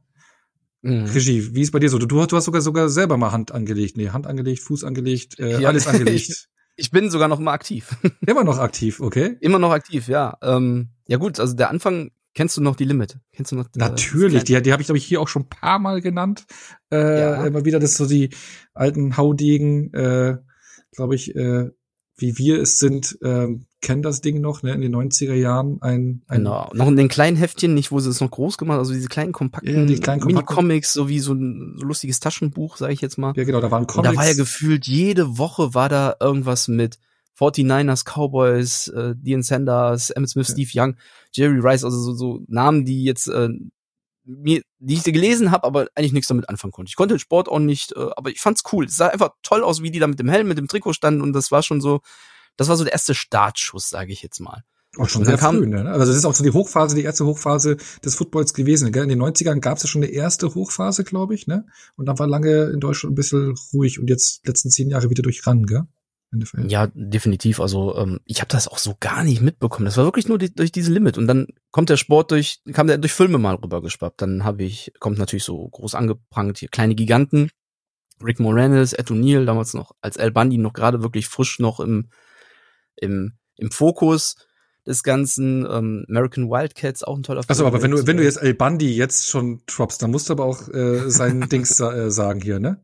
Mhm. 0.81 1.03
Regie, 1.03 1.53
wie 1.53 1.61
ist 1.61 1.71
bei 1.71 1.77
dir 1.77 1.89
so? 1.89 1.99
Du, 1.99 2.07
du 2.07 2.35
hast 2.35 2.45
sogar 2.45 2.61
sogar 2.61 2.89
selber 2.89 3.17
mal 3.17 3.31
Hand 3.31 3.51
angelegt, 3.51 3.95
nee, 3.95 4.09
Hand 4.09 4.25
angelegt, 4.25 4.63
Fuß 4.63 4.83
angelegt, 4.85 5.37
äh, 5.37 5.61
ja, 5.61 5.69
alles 5.69 5.85
angelegt. 5.85 6.49
ich 6.77 6.89
bin 6.89 7.11
sogar 7.11 7.27
noch 7.27 7.37
mal 7.37 7.53
aktiv. 7.53 7.95
Immer 8.25 8.43
noch 8.43 8.57
aktiv, 8.57 8.99
okay? 8.99 9.37
Immer 9.41 9.59
noch 9.59 9.71
aktiv, 9.71 10.07
ja. 10.07 10.35
Ähm, 10.41 10.89
ja 11.07 11.17
gut, 11.17 11.39
also 11.39 11.53
der 11.53 11.69
Anfang 11.69 12.09
Kennst 12.33 12.55
du 12.55 12.61
noch 12.61 12.75
die 12.75 12.85
Limit? 12.85 13.17
Kennst 13.33 13.51
du 13.51 13.55
noch? 13.55 13.67
Die, 13.67 13.79
Natürlich, 13.79 14.43
die, 14.43 14.61
die 14.61 14.71
habe 14.71 14.81
ich 14.81 14.87
glaube 14.87 14.99
ich 14.99 15.05
hier 15.05 15.19
auch 15.21 15.27
schon 15.27 15.43
ein 15.43 15.49
paar 15.49 15.79
Mal 15.79 16.01
genannt. 16.01 16.45
Äh, 16.91 17.19
ja. 17.19 17.45
Immer 17.47 17.65
wieder, 17.65 17.79
das 17.79 17.97
so 17.97 18.05
die 18.05 18.29
alten 18.75 19.17
Haudegen, 19.17 19.91
äh, 19.95 20.37
glaube 20.91 21.15
ich, 21.15 21.35
äh, 21.35 21.69
wie 22.17 22.37
wir 22.37 22.61
es 22.61 22.79
sind, 22.79 23.17
äh, 23.21 23.47
kennen 23.81 24.01
das 24.01 24.21
Ding 24.21 24.41
noch, 24.41 24.63
ne, 24.63 24.73
in 24.73 24.81
den 24.81 24.95
90er 24.95 25.35
Jahren 25.35 25.81
ein, 25.81 26.23
ein 26.27 26.39
Genau, 26.39 26.69
noch 26.73 26.87
in 26.87 26.95
den 26.95 27.09
kleinen 27.09 27.37
Heftchen, 27.37 27.75
nicht 27.75 27.91
wo 27.91 27.99
sie 27.99 28.09
es 28.09 28.21
noch 28.21 28.31
groß 28.31 28.57
gemacht, 28.57 28.79
also 28.79 28.91
diese 28.93 29.07
kleinen 29.07 29.31
kompakten 29.31 29.75
ja, 29.75 29.85
die 29.85 29.99
kleinen 29.99 30.25
Mini-Comics, 30.25 30.93
so 30.93 31.09
wie 31.09 31.19
so 31.19 31.33
ein 31.33 31.75
so 31.77 31.85
lustiges 31.85 32.19
Taschenbuch, 32.19 32.77
sage 32.77 32.93
ich 32.93 33.01
jetzt 33.01 33.17
mal. 33.17 33.33
Ja, 33.35 33.43
genau, 33.43 33.61
da 33.61 33.69
waren 33.69 33.85
Comics. 33.85 34.09
Und 34.09 34.15
da 34.15 34.19
war 34.19 34.27
ja 34.27 34.35
gefühlt 34.35 34.87
jede 34.87 35.37
Woche 35.37 35.75
war 35.75 35.89
da 35.89 36.15
irgendwas 36.19 36.67
mit 36.67 36.97
49ers, 37.39 38.03
Cowboys, 38.03 38.87
äh, 38.87 39.13
Dean 39.15 39.43
Sanders, 39.43 40.09
Emmett 40.09 40.31
Smith, 40.31 40.47
ja. 40.47 40.53
Steve 40.53 40.71
Young, 40.73 40.95
Jerry 41.31 41.59
Rice, 41.59 41.83
also 41.83 41.99
so, 41.99 42.13
so 42.13 42.43
Namen, 42.47 42.83
die 42.83 43.03
jetzt 43.03 43.27
äh, 43.27 43.49
mir, 44.27 44.61
die 44.79 44.95
ich 44.95 45.03
gelesen 45.03 45.51
habe, 45.51 45.65
aber 45.65 45.87
eigentlich 45.95 46.13
nichts 46.13 46.27
damit 46.27 46.49
anfangen 46.49 46.71
konnte. 46.71 46.89
Ich 46.89 46.95
konnte 46.95 47.15
den 47.15 47.19
Sport 47.19 47.49
auch 47.49 47.59
nicht, 47.59 47.93
äh, 47.93 48.09
aber 48.15 48.29
ich 48.29 48.39
fand's 48.39 48.63
cool. 48.71 48.85
Es 48.85 48.97
sah 48.97 49.07
einfach 49.07 49.29
toll 49.41 49.63
aus, 49.63 49.81
wie 49.81 49.91
die 49.91 49.99
da 49.99 50.07
mit 50.07 50.19
dem 50.19 50.29
Helm, 50.29 50.47
mit 50.47 50.57
dem 50.57 50.67
Trikot 50.67 50.93
standen 50.93 51.21
und 51.21 51.33
das 51.33 51.51
war 51.51 51.63
schon 51.63 51.81
so, 51.81 52.01
das 52.57 52.67
war 52.67 52.75
so 52.75 52.83
der 52.83 52.93
erste 52.93 53.15
Startschuss, 53.15 53.89
sage 53.89 54.11
ich 54.11 54.21
jetzt 54.21 54.39
mal. 54.39 54.63
Auch 54.97 55.09
schon 55.09 55.25
sehr 55.25 55.37
früh, 55.37 55.67
ne? 55.67 55.85
Also 55.91 56.07
das 56.07 56.15
ist 56.15 56.25
auch 56.25 56.33
so 56.33 56.43
die 56.43 56.51
Hochphase, 56.51 56.95
die 56.95 57.03
erste 57.03 57.25
Hochphase 57.25 57.77
des 58.03 58.15
Footballs 58.15 58.53
gewesen. 58.53 58.91
Gell? 58.91 59.03
In 59.03 59.09
den 59.09 59.21
90ern 59.21 59.59
gab 59.59 59.77
es 59.77 59.83
ja 59.83 59.89
schon 59.89 60.01
eine 60.01 60.11
erste 60.11 60.55
Hochphase, 60.55 61.03
glaube 61.03 61.35
ich, 61.35 61.45
ne? 61.45 61.65
Und 61.97 62.07
dann 62.07 62.17
war 62.17 62.25
lange 62.25 62.71
in 62.71 62.79
Deutschland 62.79 63.13
ein 63.13 63.15
bisschen 63.15 63.53
ruhig 63.73 63.99
und 63.99 64.09
jetzt 64.09 64.47
letzten 64.47 64.71
zehn 64.71 64.89
Jahre 64.89 65.09
wieder 65.09 65.21
durch 65.21 65.45
ran, 65.45 65.65
gell? 65.65 65.83
Ja, 66.67 66.87
definitiv. 66.93 67.59
Also 67.59 67.97
ähm, 67.97 68.19
ich 68.25 68.41
habe 68.41 68.49
das 68.49 68.67
auch 68.67 68.77
so 68.77 68.95
gar 68.99 69.23
nicht 69.23 69.41
mitbekommen. 69.41 69.85
Das 69.85 69.97
war 69.97 70.03
wirklich 70.05 70.27
nur 70.27 70.37
die, 70.37 70.53
durch 70.53 70.71
diese 70.71 70.91
Limit. 70.91 71.17
Und 71.17 71.27
dann 71.27 71.47
kommt 71.71 71.89
der 71.89 71.97
Sport 71.97 72.31
durch, 72.31 72.61
kam 72.73 72.87
der 72.87 72.97
durch 72.97 73.13
Filme 73.13 73.37
mal 73.37 73.55
rübergeschwappt. 73.55 74.21
Dann 74.21 74.43
habe 74.43 74.63
ich, 74.63 74.91
kommt 74.99 75.17
natürlich 75.17 75.45
so 75.45 75.67
groß 75.69 75.95
angeprangt 75.95 76.57
hier 76.57 76.69
kleine 76.69 76.95
Giganten. 76.95 77.49
Rick 78.23 78.39
Moranis, 78.39 78.93
Ed 78.93 79.09
O'Neill, 79.11 79.45
damals 79.45 79.73
noch 79.73 79.91
als 80.01 80.17
Al 80.17 80.31
Bundy 80.31 80.57
noch 80.57 80.73
gerade 80.73 81.03
wirklich 81.03 81.27
frisch 81.27 81.59
noch 81.59 81.79
im, 81.79 82.09
im, 82.95 83.37
im 83.57 83.71
Fokus 83.71 84.35
des 84.85 85.03
Ganzen. 85.03 85.65
Ähm, 85.69 86.05
American 86.09 86.49
Wildcats, 86.49 87.03
auch 87.03 87.15
ein 87.15 87.23
toller 87.23 87.43
Film. 87.43 87.51
Achso, 87.51 87.67
aber 87.67 87.81
wenn 87.81 87.91
du, 87.91 88.07
wenn 88.07 88.17
du 88.17 88.23
jetzt 88.23 88.41
Al 88.41 88.53
Bundy 88.53 88.95
jetzt 88.95 89.27
schon 89.27 89.61
droppst, 89.67 90.01
dann 90.01 90.11
musst 90.11 90.29
du 90.29 90.33
aber 90.33 90.45
auch 90.45 90.67
äh, 90.69 91.09
sein 91.09 91.41
Dings 91.51 91.79
äh, 91.79 92.09
sagen 92.09 92.41
hier, 92.41 92.59
ne? 92.59 92.83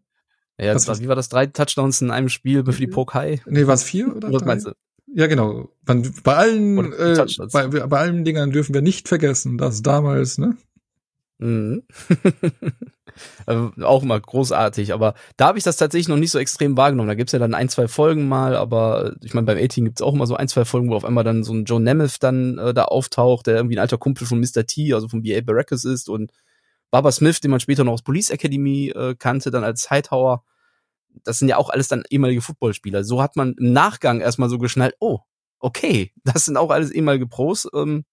Ja, 0.63 0.73
das 0.73 0.87
war, 0.87 0.99
wie 0.99 1.07
war 1.07 1.15
das? 1.15 1.29
Drei 1.29 1.45
Touchdowns 1.45 2.01
in 2.01 2.11
einem 2.11 2.29
Spiel 2.29 2.63
für 2.65 2.71
die 2.79 2.87
Pokai? 2.87 3.41
Nee, 3.45 3.67
war 3.67 3.73
es 3.73 3.83
vier 3.83 4.15
oder 4.15 4.31
Was 4.31 4.45
meinst 4.45 4.67
du? 4.67 4.71
Ja, 5.15 5.27
genau. 5.27 5.69
Bei 5.85 6.35
allen, 6.35 6.93
äh, 6.93 7.25
bei, 7.51 7.67
bei 7.67 7.99
allen 7.99 8.23
Dingern 8.23 8.51
dürfen 8.51 8.73
wir 8.73 8.81
nicht 8.81 9.07
vergessen, 9.07 9.57
dass 9.57 9.83
damals, 9.83 10.37
ne? 10.39 10.57
Mhm. 11.39 11.83
also, 13.45 13.71
auch 13.83 14.01
mal 14.03 14.21
großartig, 14.21 14.93
aber 14.93 15.13
da 15.35 15.47
habe 15.47 15.57
ich 15.57 15.63
das 15.63 15.77
tatsächlich 15.77 16.07
noch 16.07 16.17
nicht 16.17 16.31
so 16.31 16.39
extrem 16.39 16.77
wahrgenommen. 16.77 17.09
Da 17.09 17.15
gibt's 17.15 17.33
ja 17.33 17.39
dann 17.39 17.53
ein, 17.53 17.69
zwei 17.69 17.87
Folgen 17.87 18.27
mal, 18.27 18.55
aber 18.55 19.15
ich 19.21 19.33
meine, 19.33 19.45
beim 19.45 19.57
A-Team 19.57 19.85
gibt's 19.85 20.01
auch 20.01 20.13
immer 20.13 20.25
so 20.25 20.35
ein, 20.35 20.47
zwei 20.47 20.65
Folgen, 20.65 20.89
wo 20.89 20.95
auf 20.95 21.05
einmal 21.05 21.23
dann 21.23 21.43
so 21.43 21.53
ein 21.53 21.65
Joe 21.65 21.81
Nemeth 21.81 22.23
dann 22.23 22.57
äh, 22.57 22.73
da 22.73 22.85
auftaucht, 22.85 23.47
der 23.47 23.55
irgendwie 23.57 23.75
ein 23.75 23.81
alter 23.81 23.97
Kumpel 23.97 24.25
von 24.25 24.39
Mr. 24.39 24.65
T, 24.65 24.93
also 24.93 25.09
von 25.09 25.21
B.A. 25.21 25.41
Baracus 25.41 25.85
ist 25.85 26.09
und 26.09 26.31
Barbara 26.91 27.11
Smith, 27.11 27.41
den 27.41 27.51
man 27.51 27.59
später 27.59 27.83
noch 27.83 27.93
aus 27.93 28.03
Police 28.03 28.29
Academy 28.29 28.89
äh, 28.95 29.15
kannte, 29.15 29.51
dann 29.51 29.63
als 29.63 29.89
Hightower. 29.89 30.43
Das 31.23 31.39
sind 31.39 31.49
ja 31.49 31.57
auch 31.57 31.69
alles 31.69 31.87
dann 31.87 32.03
ehemalige 32.09 32.41
Footballspieler. 32.41 33.03
So 33.03 33.21
hat 33.21 33.35
man 33.35 33.53
im 33.57 33.73
Nachgang 33.73 34.21
erstmal 34.21 34.49
so 34.49 34.57
geschnallt, 34.57 34.95
oh, 34.99 35.19
okay, 35.59 36.11
das 36.23 36.45
sind 36.45 36.57
auch 36.57 36.69
alles 36.69 36.91
ehemalige 36.91 37.27
Pros. 37.27 37.67
Ähm, 37.73 38.05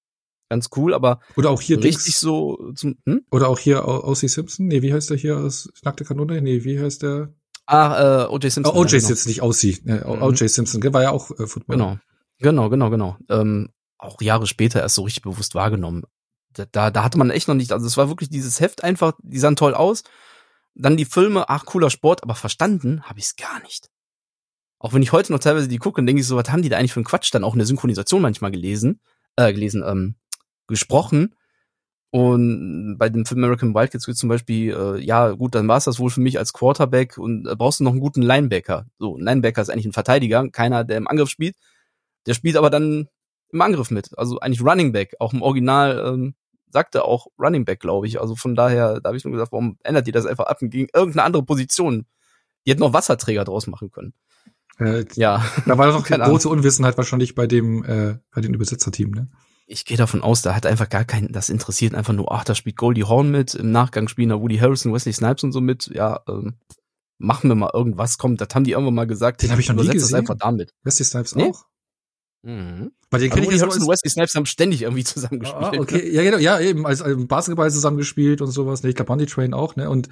ganz 0.49 0.69
cool, 0.77 0.95
aber 0.95 1.21
oder 1.37 1.51
auch 1.51 1.61
hier 1.61 1.77
richtig 1.77 2.07
Dings, 2.07 2.21
so 2.21 2.73
zum, 2.75 2.97
hm? 3.07 3.25
oder 3.31 3.49
auch 3.49 3.59
hier 3.59 3.87
Aussie 3.87 4.29
Simpson, 4.29 4.67
nee, 4.67 4.83
wie 4.83 4.93
heißt 4.93 5.09
der 5.09 5.17
hier 5.17 5.39
aus 5.39 5.71
Nackte 5.85 6.05
Kanone? 6.05 6.43
Nee, 6.43 6.65
wie 6.65 6.81
heißt 6.81 7.03
der? 7.03 7.33
Ah, 7.67 8.25
äh, 8.25 8.27
O.J. 8.27 8.51
Simpson. 8.51 8.75
Oh, 8.75 8.81
O.J. 8.81 9.01
Simpson, 9.01 9.15
genau. 9.15 9.29
nicht 9.29 9.43
Aussie, 9.43 9.79
äh, 9.87 10.05
mhm. 10.05 10.23
O.J. 10.23 10.51
Simpson, 10.51 10.83
war 10.93 11.03
ja 11.03 11.13
auch 11.13 11.31
äh, 11.31 11.47
Football. 11.47 11.77
Genau, 11.77 11.99
genau, 12.41 12.69
genau, 12.69 12.91
genau. 12.91 13.17
Ähm, 13.29 13.69
auch 13.97 14.21
Jahre 14.21 14.49
später 14.49 14.81
erst 14.81 14.97
so 14.97 15.03
richtig 15.03 15.23
bewusst 15.23 15.55
wahrgenommen. 15.55 16.03
Da, 16.53 16.65
da, 16.73 16.91
da 16.91 17.05
hatte 17.05 17.17
man 17.17 17.31
echt 17.31 17.47
noch 17.47 17.55
nicht, 17.55 17.71
also 17.71 17.87
es 17.87 17.97
war 17.97 18.09
wirklich 18.09 18.29
dieses 18.29 18.59
Heft 18.59 18.83
einfach, 18.83 19.13
die 19.23 19.39
sahen 19.39 19.55
toll 19.55 19.75
aus. 19.75 20.03
Dann 20.81 20.97
die 20.97 21.05
Filme, 21.05 21.49
ach 21.49 21.67
cooler 21.67 21.91
Sport, 21.91 22.23
aber 22.23 22.35
verstanden 22.35 23.03
habe 23.03 23.19
ich 23.19 23.27
es 23.27 23.37
gar 23.37 23.61
nicht. 23.63 23.91
Auch 24.79 24.95
wenn 24.95 25.03
ich 25.03 25.13
heute 25.13 25.31
noch 25.31 25.39
teilweise 25.39 25.69
die 25.69 25.77
gucke, 25.77 26.03
denke 26.03 26.21
ich 26.21 26.27
so, 26.27 26.37
was 26.37 26.51
haben 26.51 26.63
die 26.63 26.71
da 26.71 26.79
eigentlich 26.79 26.95
für 26.95 27.01
einen 27.01 27.05
Quatsch 27.05 27.33
dann 27.35 27.45
auch 27.45 27.53
in 27.53 27.59
der 27.59 27.67
Synchronisation 27.67 28.23
manchmal 28.23 28.51
gelesen, 28.51 29.01
äh, 29.37 29.53
gelesen, 29.53 29.85
ähm, 29.87 30.15
gesprochen. 30.67 31.35
Und 32.13 32.97
bei 32.99 33.11
dem 33.11 33.27
Film 33.27 33.45
American 33.45 33.75
Wildcats 33.75 34.09
wird 34.09 34.17
zum 34.17 34.31
Beispiel, 34.31 34.75
äh, 34.75 34.99
ja 35.01 35.33
gut, 35.33 35.55
dann 35.55 35.69
war 35.69 35.77
es 35.77 35.85
das 35.85 35.99
wohl 35.99 36.11
für 36.11 36.23
mich 36.23 36.39
als 36.39 36.55
Quarterback 36.55 37.19
und 37.19 37.47
äh, 37.47 37.55
brauchst 37.55 37.81
du 37.81 37.85
noch 37.85 37.93
einen 37.93 38.01
guten 38.01 38.23
Linebacker. 38.23 38.87
So, 38.99 39.17
ein 39.17 39.23
Linebacker 39.23 39.61
ist 39.61 39.69
eigentlich 39.69 39.87
ein 39.87 39.93
Verteidiger, 39.93 40.49
keiner, 40.51 40.83
der 40.85 40.97
im 40.97 41.09
Angriff 41.09 41.29
spielt. 41.29 41.57
Der 42.27 42.33
spielt 42.35 42.57
aber 42.57 42.71
dann 42.71 43.09
im 43.53 43.61
Angriff 43.61 43.91
mit. 43.91 44.17
Also 44.19 44.41
eigentlich 44.41 44.63
Running 44.63 44.93
Back. 44.93 45.15
Auch 45.21 45.35
im 45.35 45.43
Original 45.43 46.13
ähm, 46.15 46.35
sagte 46.71 47.05
auch 47.05 47.27
Running 47.39 47.65
Back, 47.65 47.81
glaube 47.81 48.07
ich. 48.07 48.21
Also 48.21 48.37
von 48.37 48.55
daher, 48.55 49.01
da 49.01 49.09
habe 49.09 49.17
ich 49.17 49.25
nur 49.25 49.33
gesagt, 49.33 49.53
warum 49.53 49.77
ändert 49.83 50.07
ihr 50.07 50.13
das 50.13 50.27
einfach 50.27 50.47
ab 50.47 50.59
gegen 50.61 50.89
irgendeine 50.95 51.25
andere 51.25 51.45
Position? 51.45 52.07
Die 52.65 52.71
hätten 52.71 52.81
noch 52.81 52.93
Wasserträger 52.93 53.45
draus 53.45 53.67
machen 53.67 53.91
können. 53.91 54.15
Äh, 54.79 55.05
ja. 55.15 55.45
Da 55.67 55.79
war 55.79 55.91
doch 55.91 56.05
keine 56.05 56.25
große 56.25 56.49
Unwissenheit 56.49 56.97
wahrscheinlich 56.97 57.35
bei 57.35 57.47
dem, 57.47 57.85
äh, 57.85 58.19
bei 58.35 58.41
den 58.41 58.55
Übersetzerteam, 58.55 59.11
ne? 59.11 59.29
ich 59.71 59.85
gehe 59.85 59.97
davon 59.97 60.23
aus, 60.23 60.43
da 60.43 60.57
hat 60.57 60.67
einfach 60.67 60.89
gar 60.89 61.05
keinen, 61.05 61.31
das 61.31 61.49
interessiert 61.49 61.95
einfach 61.95 62.13
nur, 62.13 62.33
ach, 62.33 62.43
da 62.43 62.57
spielt 62.57 62.77
Goldie 62.77 63.05
Horn 63.05 63.31
mit, 63.31 63.55
im 63.55 63.71
Nachgang 63.71 64.09
spielen 64.09 64.31
da 64.31 64.41
Woody 64.41 64.59
Harrison, 64.59 64.93
Wesley 64.93 65.13
Snipes 65.13 65.45
und 65.45 65.53
so 65.53 65.61
mit, 65.61 65.87
ja, 65.95 66.21
ähm, 66.29 66.59
machen 67.19 67.49
wir 67.49 67.55
mal 67.55 67.71
irgendwas, 67.73 68.19
komm, 68.19 68.37
das 68.37 68.49
haben 68.53 68.65
die 68.65 68.73
irgendwann 68.73 68.95
mal 68.97 69.07
gesagt. 69.07 69.43
Den 69.43 69.53
habe 69.53 69.61
ich 69.61 69.69
noch 69.69 69.77
nie 69.77 69.87
gesehen. 69.87 70.01
Das 70.01 70.15
einfach 70.15 70.35
damit. 70.37 70.75
Wesley 70.83 71.05
Snipes 71.05 71.37
nee? 71.37 71.45
auch? 71.45 71.67
Mhm. 72.43 72.91
Bei 73.11 73.19
den 73.19 73.29
kenne 73.29 73.53
ich 73.53 73.61
Harrison 73.61 73.83
und 73.83 73.89
Wesley 73.89 74.09
Snipes 74.09 74.37
haben 74.37 74.47
ständig 74.47 74.83
irgendwie 74.83 75.03
zusammengespielt. 75.05 75.63
Ah, 75.63 75.81
okay, 75.81 76.13
ja 76.13 76.23
genau, 76.23 76.39
ja 76.39 76.61
eben 76.61 76.87
als, 76.87 77.03
als 77.03 77.17
Basketball 77.27 77.69
zusammengespielt 77.69 78.41
und 78.41 78.53
sowas. 78.53 78.85
Ne, 78.85 78.91
ich 78.91 78.95
glaube 78.95 79.09
Bunny 79.09 79.27
Train 79.27 79.53
auch. 79.53 79.75
Ne, 79.75 79.91
und 79.91 80.09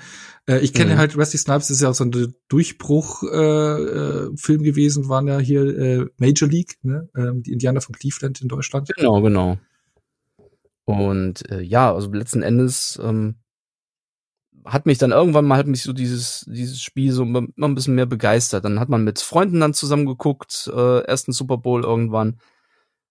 äh, 0.49 0.59
ich 0.59 0.75
kenne 0.75 0.95
mhm. 0.95 0.99
halt 0.99 1.17
Wesley 1.17 1.39
Snipes 1.39 1.71
ist 1.71 1.81
ja 1.81 1.91
auch 1.91 1.95
so 1.95 2.05
ein 2.05 2.35
Durchbruch 2.49 3.23
äh, 3.23 3.37
äh, 3.37 4.37
Film 4.37 4.65
gewesen, 4.65 5.09
waren 5.09 5.29
ja 5.29 5.39
hier 5.39 5.63
äh, 5.63 6.07
Major 6.17 6.49
League, 6.49 6.79
ne, 6.83 7.09
äh, 7.15 7.31
die 7.37 7.53
Indianer 7.53 7.81
von 7.81 7.95
Cleveland 7.95 8.41
in 8.41 8.49
Deutschland. 8.49 8.91
Genau, 8.97 9.23
genau. 9.23 9.59
Und 10.85 11.49
äh, 11.51 11.61
ja, 11.61 11.95
also 11.95 12.11
letzten 12.13 12.43
Endes 12.43 12.99
ähm, 13.01 13.37
hat 14.65 14.87
mich 14.87 14.99
dann 14.99 15.13
irgendwann 15.13 15.45
mal 15.45 15.57
halt 15.57 15.69
mich 15.69 15.83
so 15.83 15.93
dieses 15.93 16.47
dieses 16.49 16.81
Spiel 16.81 17.13
so 17.13 17.23
immer 17.23 17.47
ein 17.61 17.75
bisschen 17.77 17.95
mehr 17.95 18.07
begeistert. 18.07 18.65
Dann 18.65 18.81
hat 18.81 18.89
man 18.89 19.05
mit 19.05 19.21
Freunden 19.21 19.61
dann 19.61 19.75
zusammen 19.75 20.07
geguckt, 20.07 20.69
äh, 20.75 21.03
ersten 21.03 21.33
Super 21.33 21.59
Bowl 21.59 21.85
irgendwann. 21.85 22.39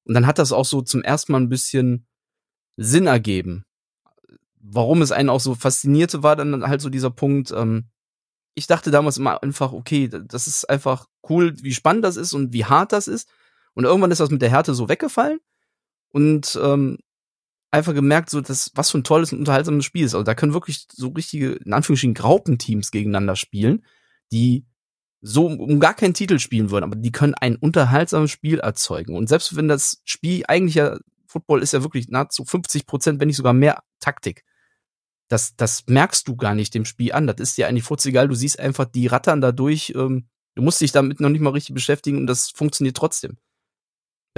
Und 0.07 0.13
dann 0.13 0.25
hat 0.25 0.39
das 0.39 0.53
auch 0.53 0.63
so 0.63 0.81
zum 0.81 1.03
ersten 1.03 1.33
Mal 1.33 1.41
ein 1.41 1.49
bisschen 1.49 2.07
Sinn 2.77 3.07
ergeben. 3.07 3.65
Warum 4.55 5.01
es 5.01 5.11
einen 5.11 5.29
auch 5.29 5.41
so 5.41 5.53
faszinierte, 5.53 6.23
war 6.23 6.37
dann 6.37 6.65
halt 6.65 6.79
so 6.79 6.89
dieser 6.89 7.11
Punkt, 7.11 7.51
ähm, 7.51 7.89
ich 8.55 8.67
dachte 8.67 8.89
damals 8.89 9.17
immer 9.17 9.43
einfach, 9.43 9.73
okay, 9.73 10.07
das 10.09 10.47
ist 10.47 10.69
einfach 10.69 11.07
cool, 11.29 11.53
wie 11.61 11.73
spannend 11.73 12.05
das 12.05 12.15
ist 12.15 12.33
und 12.33 12.53
wie 12.53 12.63
hart 12.63 12.93
das 12.93 13.07
ist. 13.09 13.29
Und 13.73 13.83
irgendwann 13.83 14.11
ist 14.11 14.19
das 14.19 14.31
mit 14.31 14.41
der 14.41 14.49
Härte 14.49 14.73
so 14.73 14.87
weggefallen. 14.87 15.39
Und 16.09 16.57
ähm, 16.63 16.99
einfach 17.69 17.93
gemerkt, 17.93 18.29
so 18.29 18.39
dass 18.39 18.71
was 18.75 18.89
für 18.89 18.99
ein 18.99 19.03
tolles 19.03 19.33
und 19.33 19.39
unterhaltsames 19.39 19.83
Spiel 19.83 20.05
ist. 20.05 20.15
Also 20.15 20.23
da 20.23 20.35
können 20.35 20.53
wirklich 20.53 20.87
so 20.89 21.09
richtige, 21.09 21.51
in 21.53 21.73
Anführungsstrichen, 21.73 22.13
Graupenteams 22.13 22.91
gegeneinander 22.91 23.35
spielen, 23.35 23.85
die 24.31 24.65
so 25.21 25.47
um 25.47 25.79
gar 25.79 25.93
keinen 25.93 26.13
Titel 26.13 26.39
spielen 26.39 26.69
würden, 26.69 26.83
aber 26.83 26.95
die 26.95 27.11
können 27.11 27.33
ein 27.33 27.55
unterhaltsames 27.55 28.31
Spiel 28.31 28.59
erzeugen. 28.59 29.15
Und 29.15 29.27
selbst 29.27 29.55
wenn 29.55 29.67
das 29.67 30.01
Spiel 30.05 30.43
eigentlich 30.47 30.75
ja, 30.75 30.97
Football 31.25 31.61
ist 31.61 31.73
ja 31.73 31.83
wirklich 31.83 32.07
nahezu 32.07 32.45
50 32.45 32.85
Prozent, 32.85 33.19
wenn 33.19 33.27
nicht 33.27 33.37
sogar 33.37 33.53
mehr 33.53 33.83
Taktik. 33.99 34.43
Das, 35.27 35.55
das 35.55 35.85
merkst 35.87 36.27
du 36.27 36.35
gar 36.37 36.55
nicht 36.55 36.73
dem 36.73 36.85
Spiel 36.85 37.11
an. 37.11 37.27
Das 37.27 37.37
ist 37.39 37.57
dir 37.57 37.67
eigentlich 37.67 37.83
furzegal. 37.83 38.27
Du 38.27 38.35
siehst 38.35 38.59
einfach, 38.59 38.85
die 38.85 39.07
rattern 39.07 39.41
da 39.41 39.51
durch. 39.51 39.91
Ähm, 39.95 40.29
du 40.55 40.61
musst 40.61 40.79
dich 40.79 40.91
damit 40.91 41.19
noch 41.19 41.29
nicht 41.29 41.41
mal 41.41 41.49
richtig 41.49 41.73
beschäftigen 41.73 42.17
und 42.17 42.27
das 42.27 42.49
funktioniert 42.51 42.95
trotzdem 42.95 43.37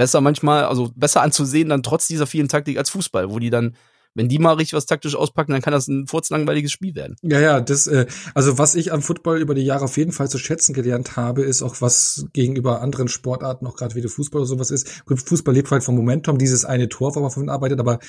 besser 0.00 0.22
manchmal, 0.22 0.64
also 0.64 0.90
besser 0.96 1.20
anzusehen 1.20 1.68
dann 1.68 1.82
trotz 1.82 2.06
dieser 2.06 2.26
vielen 2.26 2.48
Taktik 2.48 2.78
als 2.78 2.88
Fußball, 2.88 3.28
wo 3.28 3.38
die 3.38 3.50
dann 3.50 3.76
wenn 4.14 4.28
die 4.28 4.38
mal 4.38 4.54
richtig 4.54 4.74
was 4.74 4.86
taktisch 4.86 5.14
auspacken, 5.14 5.52
dann 5.52 5.62
kann 5.62 5.72
das 5.72 5.88
ein 5.88 6.06
furzlangweiliges 6.06 6.72
Spiel 6.72 6.94
werden. 6.94 7.16
Ja, 7.22 7.40
ja, 7.40 7.60
das, 7.60 7.86
äh, 7.86 8.06
also 8.34 8.58
was 8.58 8.74
ich 8.74 8.92
am 8.92 9.02
Football 9.02 9.40
über 9.40 9.54
die 9.54 9.62
Jahre 9.62 9.84
auf 9.84 9.96
jeden 9.96 10.12
Fall 10.12 10.28
zu 10.28 10.38
schätzen 10.38 10.74
gelernt 10.74 11.16
habe, 11.16 11.42
ist 11.42 11.62
auch 11.62 11.80
was 11.80 12.26
gegenüber 12.32 12.80
anderen 12.80 13.08
Sportarten, 13.08 13.66
auch 13.66 13.76
gerade 13.76 13.94
wie 13.94 14.00
der 14.00 14.10
Fußball 14.10 14.40
oder 14.40 14.48
sowas 14.48 14.70
ist. 14.70 15.04
Gut, 15.04 15.20
Fußball 15.20 15.54
lebt 15.54 15.70
halt 15.70 15.84
vom 15.84 15.96
Momentum, 15.96 16.38
dieses 16.38 16.64
eine 16.64 16.88
Tor, 16.88 17.14
wo 17.14 17.20
man 17.20 17.30
von 17.30 17.48
arbeitet, 17.48 17.80
aber 17.80 18.00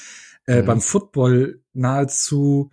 äh, 0.47 0.61
mhm. 0.61 0.65
beim 0.65 0.81
Football 0.81 1.61
nahezu 1.73 2.71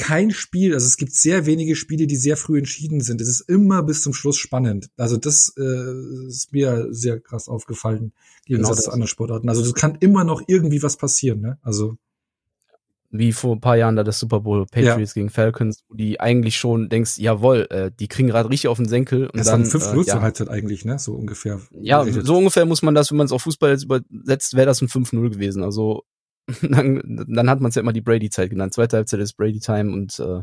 kein 0.00 0.30
Spiel, 0.30 0.72
also 0.72 0.86
es 0.86 0.96
gibt 0.96 1.12
sehr 1.12 1.44
wenige 1.44 1.76
Spiele, 1.76 2.06
die 2.06 2.16
sehr 2.16 2.38
früh 2.38 2.56
entschieden 2.56 3.02
sind. 3.02 3.20
Es 3.20 3.28
ist 3.28 3.42
immer 3.42 3.82
bis 3.82 4.02
zum 4.02 4.14
Schluss 4.14 4.38
spannend. 4.38 4.88
Also 4.96 5.18
das 5.18 5.52
äh, 5.58 6.26
ist 6.26 6.52
mir 6.52 6.86
sehr 6.90 7.20
krass 7.20 7.48
aufgefallen, 7.48 8.12
genau 8.46 8.70
das 8.70 8.84
zu 8.84 8.92
anderen 8.92 9.08
Sportarten. 9.08 9.50
Also 9.50 9.60
es 9.60 9.74
kann 9.74 9.98
immer 10.00 10.24
noch 10.24 10.42
irgendwie 10.46 10.82
was 10.82 10.96
passieren, 10.96 11.40
ne? 11.42 11.58
Also 11.60 11.98
wie 13.10 13.32
vor 13.32 13.56
ein 13.56 13.60
paar 13.60 13.76
Jahren 13.76 13.96
da 13.96 14.04
das 14.04 14.20
Super 14.20 14.40
Bowl 14.40 14.64
Patriots 14.66 15.14
ja. 15.14 15.20
gegen 15.20 15.30
Falcons, 15.30 15.82
wo 15.88 15.94
die 15.94 16.20
eigentlich 16.20 16.56
schon 16.56 16.88
denkst, 16.88 17.18
jawohl, 17.18 17.66
äh, 17.70 17.90
die 17.98 18.06
kriegen 18.06 18.28
gerade 18.28 18.48
richtig 18.48 18.68
auf 18.68 18.76
den 18.76 18.88
Senkel. 18.88 19.26
Und 19.26 19.38
das 19.38 19.48
dann 19.48 19.64
5 19.64 19.92
0 19.92 20.02
äh, 20.02 20.06
zur 20.06 20.22
Halbzeit 20.22 20.48
eigentlich, 20.48 20.84
ne? 20.84 20.98
So 20.98 21.14
ungefähr. 21.14 21.60
Ja, 21.72 22.04
so 22.04 22.38
ungefähr 22.38 22.66
muss 22.66 22.82
man 22.82 22.94
das, 22.94 23.10
wenn 23.10 23.18
man 23.18 23.26
es 23.26 23.32
auf 23.32 23.42
Fußball 23.42 23.70
jetzt 23.70 23.84
übersetzt, 23.84 24.54
wäre 24.54 24.66
das 24.66 24.80
ein 24.80 24.88
5-0 24.88 25.28
gewesen. 25.30 25.64
Also 25.64 26.04
dann, 26.62 27.26
dann 27.28 27.50
hat 27.50 27.60
man 27.60 27.70
es 27.70 27.74
ja 27.74 27.82
immer 27.82 27.92
die 27.92 28.00
Brady-Zeit 28.00 28.50
genannt. 28.50 28.74
Zweite 28.74 28.96
Halbzeit 28.96 29.20
ist 29.20 29.36
Brady-Time 29.36 29.92
und 29.92 30.18
äh, 30.20 30.42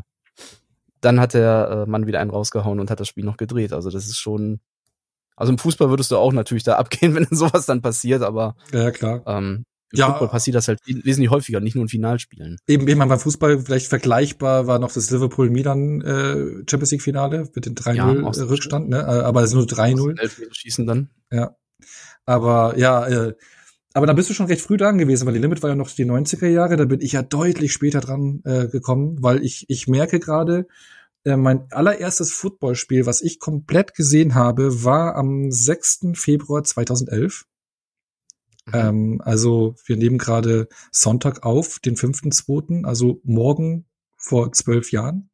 dann 1.00 1.20
hat 1.20 1.34
der 1.34 1.84
äh, 1.86 1.90
Mann 1.90 2.06
wieder 2.06 2.20
einen 2.20 2.30
rausgehauen 2.30 2.80
und 2.80 2.90
hat 2.90 3.00
das 3.00 3.08
Spiel 3.08 3.24
noch 3.24 3.36
gedreht. 3.36 3.72
Also 3.72 3.90
das 3.90 4.06
ist 4.06 4.18
schon. 4.18 4.60
Also 5.36 5.52
im 5.52 5.58
Fußball 5.58 5.88
würdest 5.88 6.10
du 6.10 6.16
auch 6.16 6.32
natürlich 6.32 6.64
da 6.64 6.74
abgehen, 6.78 7.14
wenn 7.14 7.26
sowas 7.30 7.66
dann 7.66 7.80
passiert, 7.80 8.22
aber 8.22 8.56
ja 8.72 8.90
klar. 8.90 9.22
Ähm, 9.26 9.64
im 9.92 9.98
ja, 9.98 10.10
Fußball 10.10 10.28
passiert 10.28 10.54
das 10.54 10.68
halt 10.68 10.80
wesentlich 10.86 11.30
häufiger, 11.30 11.60
nicht 11.60 11.74
nur 11.74 11.84
in 11.84 11.88
Finalspielen. 11.88 12.58
Eben, 12.66 12.86
eben 12.88 13.08
beim 13.08 13.18
Fußball 13.18 13.60
vielleicht 13.60 13.86
vergleichbar 13.86 14.66
war 14.66 14.78
noch 14.78 14.92
das 14.92 15.10
Liverpool-Milan 15.10 16.00
äh, 16.02 16.34
Champions 16.68 16.90
League-Finale 16.90 17.48
mit 17.54 17.66
dem 17.66 17.74
3-0 17.74 17.94
ja, 17.94 18.44
Rückstand, 18.44 18.90
ne? 18.90 18.98
Äh, 18.98 19.22
aber 19.22 19.42
es 19.42 19.50
ist 19.50 19.54
nur 19.54 19.64
3-0. 19.64 20.30
Schießen 20.52 20.86
dann. 20.86 21.10
Ja. 21.30 21.56
Aber 22.26 22.76
ja, 22.76 23.06
äh, 23.06 23.34
aber 23.94 24.06
da 24.06 24.12
bist 24.12 24.28
du 24.28 24.34
schon 24.34 24.46
recht 24.46 24.60
früh 24.60 24.76
dran 24.76 24.98
gewesen, 24.98 25.26
weil 25.26 25.32
die 25.32 25.40
Limit 25.40 25.62
war 25.62 25.70
ja 25.70 25.76
noch 25.76 25.90
die 25.90 26.04
90er 26.04 26.46
Jahre, 26.46 26.76
da 26.76 26.84
bin 26.84 27.00
ich 27.00 27.12
ja 27.12 27.22
deutlich 27.22 27.72
später 27.72 28.00
dran 28.00 28.42
äh, 28.44 28.68
gekommen, 28.68 29.16
weil 29.22 29.42
ich, 29.42 29.64
ich 29.68 29.88
merke 29.88 30.20
gerade, 30.20 30.66
äh, 31.24 31.36
mein 31.36 31.70
allererstes 31.72 32.30
Footballspiel, 32.32 33.06
was 33.06 33.22
ich 33.22 33.40
komplett 33.40 33.94
gesehen 33.94 34.34
habe, 34.34 34.84
war 34.84 35.16
am 35.16 35.50
6. 35.50 36.08
Februar 36.14 36.62
2011. 36.62 37.46
Mhm. 38.68 38.74
Ähm, 38.74 39.22
also 39.24 39.74
wir 39.86 39.96
nehmen 39.96 40.18
gerade 40.18 40.68
Sonntag 40.92 41.44
auf, 41.44 41.78
den 41.78 41.96
5.2., 41.96 42.84
also 42.84 43.20
morgen 43.24 43.86
vor 44.16 44.52
zwölf 44.52 44.92
Jahren. 44.92 45.30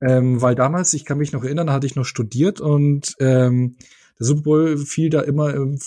Ähm, 0.00 0.42
weil 0.42 0.54
damals, 0.54 0.92
ich 0.92 1.04
kann 1.04 1.18
mich 1.18 1.32
noch 1.32 1.44
erinnern, 1.44 1.70
hatte 1.70 1.86
ich 1.86 1.96
noch 1.96 2.04
studiert 2.04 2.60
und 2.60 3.14
ähm, 3.20 3.76
der 4.18 4.26
Super 4.26 4.42
Bowl 4.42 4.78
fiel 4.78 5.10
da 5.10 5.20
immer 5.20 5.54
in 5.54 5.78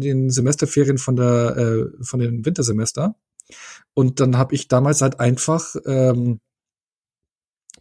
den 0.00 0.30
Semesterferien 0.30 0.98
von 0.98 1.16
der 1.16 1.56
äh, 1.56 2.04
von 2.04 2.20
den 2.20 2.44
Wintersemester. 2.44 3.16
Und 3.94 4.20
dann 4.20 4.38
habe 4.38 4.54
ich 4.54 4.68
damals 4.68 5.02
halt 5.02 5.20
einfach 5.20 5.76
ähm, 5.84 6.40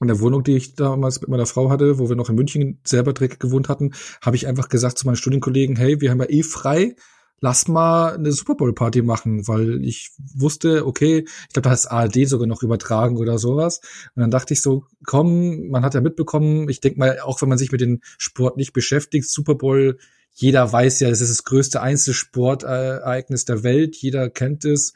in 0.01 0.07
der 0.07 0.19
Wohnung, 0.19 0.43
die 0.43 0.55
ich 0.55 0.75
damals 0.75 1.21
mit 1.21 1.29
meiner 1.29 1.45
Frau 1.45 1.69
hatte, 1.69 1.99
wo 1.99 2.09
wir 2.09 2.15
noch 2.15 2.29
in 2.29 2.35
München 2.35 2.79
selber 2.85 3.13
direkt 3.13 3.39
gewohnt 3.39 3.69
hatten, 3.69 3.93
habe 4.21 4.35
ich 4.35 4.47
einfach 4.47 4.69
gesagt 4.69 4.97
zu 4.97 5.05
meinen 5.05 5.17
Studienkollegen, 5.17 5.75
hey, 5.75 5.99
wir 6.01 6.11
haben 6.11 6.19
ja 6.19 6.29
eh 6.29 6.43
frei, 6.43 6.95
lass 7.41 7.67
mal 7.67 8.15
eine 8.15 8.31
Super 8.31 8.55
Bowl 8.55 8.73
Party 8.73 9.01
machen, 9.01 9.47
weil 9.47 9.83
ich 9.83 10.11
wusste, 10.35 10.85
okay, 10.85 11.25
ich 11.47 11.53
glaube, 11.53 11.69
da 11.69 11.73
ist 11.73 11.87
ARD 11.87 12.27
sogar 12.27 12.47
noch 12.47 12.63
übertragen 12.63 13.17
oder 13.17 13.37
sowas. 13.37 13.81
Und 14.15 14.21
dann 14.21 14.31
dachte 14.31 14.53
ich 14.53 14.61
so, 14.61 14.85
komm, 15.05 15.69
man 15.69 15.83
hat 15.83 15.93
ja 15.93 16.01
mitbekommen, 16.01 16.69
ich 16.69 16.81
denke 16.81 16.99
mal, 16.99 17.19
auch 17.19 17.41
wenn 17.41 17.49
man 17.49 17.57
sich 17.57 17.71
mit 17.71 17.81
dem 17.81 18.01
Sport 18.17 18.57
nicht 18.57 18.73
beschäftigt, 18.73 19.29
Super 19.29 19.55
Bowl, 19.55 19.97
jeder 20.33 20.71
weiß 20.71 20.99
ja, 21.01 21.09
es 21.09 21.21
ist 21.21 21.31
das 21.31 21.43
größte 21.43 21.81
Einzelsportereignis 21.81 23.45
der 23.45 23.63
Welt, 23.63 23.95
jeder 23.97 24.29
kennt 24.29 24.63
es. 24.63 24.93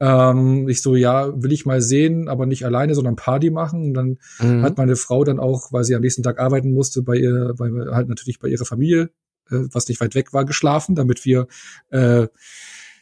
Ähm, 0.00 0.68
ich 0.68 0.82
so, 0.82 0.96
ja, 0.96 1.32
will 1.40 1.52
ich 1.52 1.64
mal 1.64 1.80
sehen, 1.80 2.28
aber 2.28 2.44
nicht 2.44 2.66
alleine, 2.66 2.94
sondern 2.94 3.16
Party 3.16 3.50
machen. 3.50 3.84
Und 3.84 3.94
dann 3.94 4.18
mhm. 4.40 4.62
hat 4.62 4.76
meine 4.76 4.96
Frau 4.96 5.24
dann 5.24 5.38
auch, 5.38 5.72
weil 5.72 5.84
sie 5.84 5.94
am 5.94 6.02
nächsten 6.02 6.22
Tag 6.22 6.40
arbeiten 6.40 6.72
musste, 6.72 7.02
bei 7.02 7.14
ihr, 7.16 7.54
bei, 7.56 7.70
halt 7.92 8.08
natürlich 8.08 8.40
bei 8.40 8.48
ihrer 8.48 8.64
Familie 8.64 9.10
was 9.48 9.88
nicht 9.88 10.00
weit 10.00 10.14
weg 10.14 10.32
war, 10.32 10.44
geschlafen, 10.44 10.94
damit 10.94 11.24
wir 11.24 11.46
äh, 11.90 12.26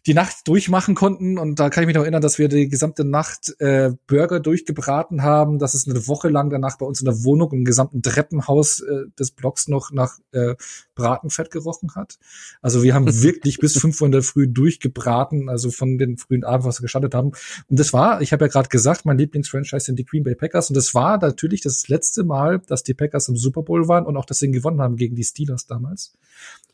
die 0.07 0.15
Nacht 0.15 0.49
durchmachen 0.49 0.95
konnten. 0.95 1.39
Und 1.39 1.61
da 1.61 1.69
kann 1.69 1.83
ich 1.83 1.87
mich 1.87 1.97
noch 1.97 2.03
erinnern, 2.03 2.23
dass 2.23 2.39
wir 2.39 2.49
die 2.49 2.69
gesamte 2.69 3.05
Nacht 3.05 3.55
äh, 3.61 3.93
Burger 4.07 4.41
durchgebraten 4.41 5.23
haben, 5.23 5.59
dass 5.59 5.75
es 5.75 5.87
eine 5.87 6.07
Woche 6.09 6.29
lang 6.29 6.51
danach 6.51 6.79
bei 6.79 6.87
uns 6.87 7.01
in 7.01 7.05
der 7.05 7.25
Wohnung 7.25 7.53
im 7.53 7.65
gesamten 7.65 8.03
Treppenhaus 8.03 8.81
äh, 8.81 9.05
des 9.19 9.31
Blocks 9.33 9.69
noch 9.69 9.93
nach 9.93 10.19
äh, 10.33 10.55
Bratenfett 11.01 11.51
gerochen 11.51 11.95
hat. 11.95 12.19
Also 12.61 12.83
wir 12.83 12.95
haben 12.95 13.07
wirklich 13.23 13.59
bis 13.59 13.79
fünf 13.79 14.01
Uhr 14.01 14.07
in 14.07 14.13
der 14.13 14.23
Früh 14.23 14.47
durchgebraten, 14.47 15.49
also 15.49 15.71
von 15.71 15.99
den 15.99 16.19
frühen 16.19 16.45
Abend, 16.45 16.67
was 16.67 16.81
wir 16.81 16.83
gestartet 16.83 17.15
haben. 17.15 17.33
Und 17.69 17.79
das 17.79 17.93
war, 17.93 18.21
ich 18.21 18.33
habe 18.33 18.45
ja 18.45 18.49
gerade 18.49 18.69
gesagt, 18.69 19.05
mein 19.07 19.19
Lieblingsfranchise 19.19 19.87
sind 19.87 19.99
die 19.99 20.05
Green 20.05 20.25
Bay 20.25 20.35
Packers. 20.35 20.71
Und 20.71 20.77
das 20.77 20.95
war 20.95 21.19
natürlich 21.19 21.63
das 21.63 21.89
letzte 21.89 22.25
Mal, 22.25 22.61
dass 22.67 22.83
die 22.83 22.95
Packers 22.95 23.29
im 23.29 23.37
Super 23.37 23.63
Bowl 23.63 23.89
waren 23.89 24.05
und 24.05 24.17
auch, 24.17 24.25
dass 24.27 24.39
sie 24.39 24.51
gewonnen 24.51 24.81
haben 24.81 24.97
gegen 24.97 25.17
die 25.17 25.25
Steelers 25.25 25.67
damals. 25.67 26.13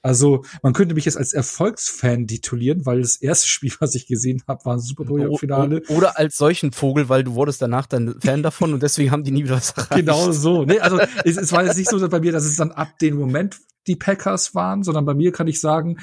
Also 0.02 0.44
man 0.62 0.72
könnte 0.72 0.94
mich 0.94 1.04
jetzt 1.04 1.16
als 1.16 1.32
Erfolgsfan 1.32 2.28
titulieren, 2.28 2.86
weil 2.86 3.02
das 3.02 3.16
erste 3.16 3.48
Spiel, 3.56 3.72
was 3.80 3.94
ich 3.94 4.06
gesehen 4.06 4.42
habe, 4.46 4.64
war 4.64 4.74
ein 4.74 4.80
Super 4.80 5.04
Bowl-Finale. 5.04 5.82
Oder 5.88 6.18
als 6.18 6.36
solchen 6.36 6.72
Vogel, 6.72 7.08
weil 7.08 7.24
du 7.24 7.34
wurdest 7.34 7.60
danach 7.60 7.86
dann 7.86 8.20
Fan 8.20 8.42
davon 8.42 8.72
und 8.72 8.82
deswegen 8.82 9.10
haben 9.10 9.24
die 9.24 9.32
nie 9.32 9.44
wieder 9.44 9.56
was 9.56 9.70
erreicht. 9.72 9.96
Genau 9.96 10.30
so. 10.30 10.64
Nee, 10.64 10.78
also 10.78 10.98
es, 11.24 11.36
es 11.36 11.52
war 11.52 11.64
jetzt 11.64 11.76
nicht 11.76 11.90
so 11.90 12.08
bei 12.08 12.20
mir, 12.20 12.32
dass 12.32 12.44
es 12.44 12.56
dann 12.56 12.70
ab 12.70 12.98
dem 13.00 13.16
Moment 13.16 13.58
die 13.86 13.96
Packers 13.96 14.54
waren, 14.54 14.82
sondern 14.82 15.04
bei 15.04 15.14
mir 15.14 15.32
kann 15.32 15.46
ich 15.46 15.60
sagen, 15.60 15.98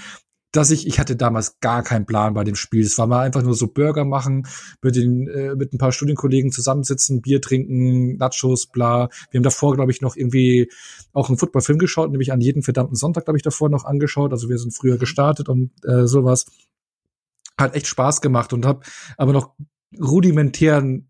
dass 0.54 0.70
ich, 0.70 0.86
ich 0.86 1.00
hatte 1.00 1.16
damals 1.16 1.60
gar 1.60 1.82
keinen 1.82 2.06
Plan 2.06 2.36
bei 2.36 2.44
dem 2.44 2.56
Spiel. 2.56 2.86
Es 2.86 2.98
war 3.00 3.08
mal 3.08 3.22
einfach 3.22 3.42
nur 3.42 3.56
so 3.56 3.68
Burger 3.68 4.06
machen, 4.06 4.48
mit 4.84 4.96
den, 4.96 5.28
äh, 5.28 5.56
mit 5.56 5.74
ein 5.74 5.80
paar 5.80 5.92
Studienkollegen 5.92 6.52
zusammensitzen, 6.52 7.22
Bier 7.22 7.42
trinken, 7.42 8.18
Nachos, 8.18 8.68
bla. 8.68 9.10
Wir 9.32 9.40
haben 9.40 9.44
davor, 9.44 9.74
glaube 9.74 9.92
ich, 9.92 10.02
noch 10.02 10.16
irgendwie 10.16 10.70
auch 11.12 11.28
einen 11.28 11.40
Footballfilm 11.40 11.80
geschaut, 11.80 12.12
nämlich 12.12 12.32
an 12.32 12.40
jeden 12.40 12.62
verdammten 12.62 12.96
Sonntag, 12.96 13.26
glaube 13.26 13.38
ich, 13.38 13.44
davor 13.44 13.70
noch 13.70 13.84
angeschaut. 13.84 14.32
Also 14.32 14.48
wir 14.48 14.60
sind 14.60 14.76
früher 14.76 14.98
gestartet 14.98 15.50
und 15.50 15.72
äh, 15.86 16.06
sowas. 16.06 16.46
Hat 17.58 17.76
echt 17.76 17.88
Spaß 17.88 18.22
gemacht 18.22 18.54
und 18.54 18.66
habe 18.66 18.82
aber 19.18 19.34
noch 19.34 19.56
rudimentären 20.00 21.10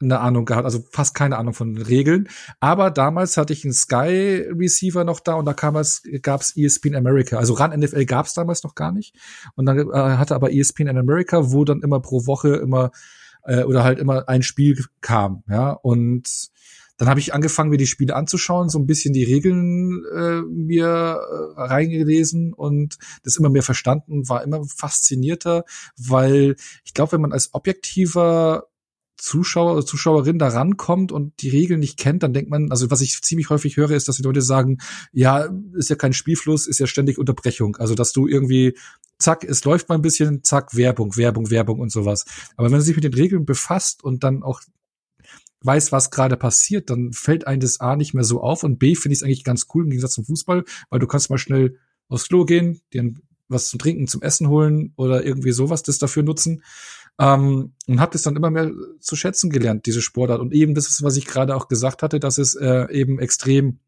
eine 0.00 0.20
Ahnung 0.20 0.46
gehabt, 0.46 0.64
also 0.64 0.82
fast 0.90 1.14
keine 1.14 1.36
Ahnung 1.36 1.54
von 1.54 1.74
den 1.74 1.84
Regeln. 1.84 2.28
Aber 2.58 2.90
damals 2.90 3.36
hatte 3.36 3.52
ich 3.52 3.64
einen 3.64 3.74
Sky 3.74 4.46
Receiver 4.50 5.04
noch 5.04 5.20
da 5.20 5.34
und 5.34 5.44
da 5.44 5.52
kam 5.52 5.76
es, 5.76 6.02
gab's 6.22 6.56
ESPN 6.56 6.94
America. 6.94 7.38
Also 7.38 7.54
RAN 7.54 7.78
NFL 7.78 8.06
gab's 8.06 8.34
damals 8.34 8.62
noch 8.62 8.74
gar 8.74 8.92
nicht. 8.92 9.14
Und 9.56 9.66
dann 9.66 9.78
äh, 9.78 9.92
hatte 9.92 10.34
aber 10.34 10.52
ESPN 10.52 10.88
in 10.88 10.98
America, 10.98 11.52
wo 11.52 11.64
dann 11.64 11.82
immer 11.82 12.00
pro 12.00 12.26
Woche 12.26 12.56
immer 12.56 12.90
äh, 13.44 13.62
oder 13.64 13.84
halt 13.84 13.98
immer 13.98 14.28
ein 14.28 14.42
Spiel 14.42 14.84
kam. 15.00 15.42
Ja, 15.48 15.72
und 15.72 16.50
dann 17.00 17.08
habe 17.08 17.20
ich 17.20 17.32
angefangen, 17.32 17.70
mir 17.70 17.78
die 17.78 17.86
Spiele 17.86 18.14
anzuschauen, 18.14 18.68
so 18.68 18.78
ein 18.78 18.86
bisschen 18.86 19.14
die 19.14 19.24
Regeln 19.24 20.04
äh, 20.14 20.42
mir 20.42 20.86
äh, 20.86 21.60
reingelesen 21.62 22.52
und 22.52 22.98
das 23.24 23.36
immer 23.36 23.48
mehr 23.48 23.62
verstanden, 23.62 24.28
war 24.28 24.44
immer 24.44 24.62
faszinierter, 24.64 25.64
weil 25.96 26.56
ich 26.84 26.92
glaube, 26.92 27.12
wenn 27.12 27.22
man 27.22 27.32
als 27.32 27.54
objektiver 27.54 28.66
Zuschauer 29.20 29.74
oder 29.74 29.86
Zuschauerin 29.86 30.38
da 30.38 30.48
rankommt 30.48 31.12
und 31.12 31.40
die 31.42 31.50
Regeln 31.50 31.80
nicht 31.80 31.98
kennt, 31.98 32.22
dann 32.22 32.32
denkt 32.32 32.50
man, 32.50 32.70
also 32.70 32.90
was 32.90 33.00
ich 33.00 33.20
ziemlich 33.22 33.50
häufig 33.50 33.76
höre, 33.76 33.90
ist, 33.90 34.08
dass 34.08 34.16
die 34.16 34.22
Leute 34.22 34.42
sagen, 34.42 34.78
ja, 35.12 35.48
ist 35.74 35.90
ja 35.90 35.96
kein 35.96 36.12
Spielfluss, 36.12 36.66
ist 36.66 36.78
ja 36.78 36.86
ständig 36.86 37.18
Unterbrechung. 37.18 37.76
Also, 37.76 37.94
dass 37.94 38.12
du 38.12 38.26
irgendwie, 38.26 38.76
zack, 39.18 39.44
es 39.44 39.64
läuft 39.64 39.88
mal 39.88 39.96
ein 39.96 40.02
bisschen, 40.02 40.42
zack, 40.42 40.74
Werbung, 40.74 41.16
Werbung, 41.16 41.50
Werbung 41.50 41.80
und 41.80 41.92
sowas. 41.92 42.24
Aber 42.56 42.66
wenn 42.66 42.72
man 42.72 42.80
sich 42.80 42.96
mit 42.96 43.04
den 43.04 43.14
Regeln 43.14 43.44
befasst 43.44 44.02
und 44.02 44.24
dann 44.24 44.42
auch 44.42 44.60
weiß, 45.62 45.92
was 45.92 46.10
gerade 46.10 46.36
passiert, 46.36 46.90
dann 46.90 47.12
fällt 47.12 47.46
einem 47.46 47.60
das 47.60 47.80
A 47.80 47.96
nicht 47.96 48.14
mehr 48.14 48.24
so 48.24 48.40
auf 48.40 48.64
und 48.64 48.78
B 48.78 48.94
finde 48.94 49.12
ich 49.12 49.18
es 49.18 49.22
eigentlich 49.22 49.44
ganz 49.44 49.66
cool 49.74 49.84
im 49.84 49.90
Gegensatz 49.90 50.14
zum 50.14 50.24
Fußball, 50.24 50.64
weil 50.88 50.98
du 50.98 51.06
kannst 51.06 51.28
mal 51.28 51.38
schnell 51.38 51.78
aufs 52.08 52.28
Klo 52.28 52.44
gehen, 52.44 52.80
dir 52.92 53.14
was 53.48 53.68
zum 53.68 53.78
Trinken, 53.78 54.06
zum 54.06 54.22
Essen 54.22 54.48
holen 54.48 54.92
oder 54.96 55.24
irgendwie 55.24 55.52
sowas 55.52 55.82
das 55.82 55.98
dafür 55.98 56.22
nutzen. 56.22 56.62
Ähm, 57.20 57.74
und 57.86 58.00
habe 58.00 58.12
das 58.12 58.22
dann 58.22 58.34
immer 58.34 58.50
mehr 58.50 58.72
zu 58.98 59.14
schätzen 59.14 59.50
gelernt, 59.50 59.84
diese 59.84 60.00
Sportart. 60.00 60.40
Und 60.40 60.54
eben 60.54 60.74
das 60.74 60.88
ist, 60.88 61.02
was 61.02 61.18
ich 61.18 61.26
gerade 61.26 61.54
auch 61.54 61.68
gesagt 61.68 62.02
hatte, 62.02 62.18
dass 62.18 62.38
es 62.38 62.54
äh, 62.54 62.86
eben 62.90 63.18
extrem 63.18 63.78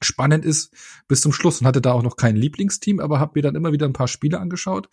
spannend 0.00 0.46
ist 0.46 0.72
bis 1.08 1.20
zum 1.20 1.32
Schluss 1.32 1.60
und 1.60 1.66
hatte 1.66 1.82
da 1.82 1.92
auch 1.92 2.02
noch 2.02 2.16
kein 2.16 2.36
Lieblingsteam, 2.36 3.00
aber 3.00 3.20
habe 3.20 3.32
mir 3.34 3.42
dann 3.42 3.54
immer 3.54 3.72
wieder 3.72 3.84
ein 3.84 3.92
paar 3.92 4.08
Spiele 4.08 4.40
angeschaut. 4.40 4.88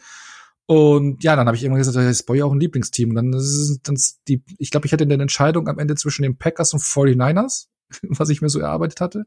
Und 0.66 1.24
ja, 1.24 1.36
dann 1.38 1.48
habe 1.48 1.56
ich 1.56 1.64
immer 1.64 1.78
gesagt, 1.78 1.96
jetzt 1.96 2.26
brauche 2.26 2.38
ich 2.38 2.44
auch 2.44 2.52
ein 2.52 2.60
Lieblingsteam. 2.60 3.12
Und 3.12 3.16
dann 3.16 3.34
ist 3.34 3.82
dann 3.84 3.98
die, 4.28 4.44
ich 4.58 4.72
glaube, 4.72 4.88
ich 4.88 4.94
hatte 4.94 5.06
eine 5.06 5.14
Entscheidung 5.14 5.70
am 5.70 5.80
Ende 5.80 5.96
zwischen 5.96 6.24
den 6.24 6.38
Packers 6.38 6.74
und 6.74 6.82
49ers, 6.82 7.68
was 8.02 8.30
ich 8.30 8.42
mir 8.42 8.50
so 8.50 8.60
erarbeitet 8.60 9.00
hatte. 9.00 9.26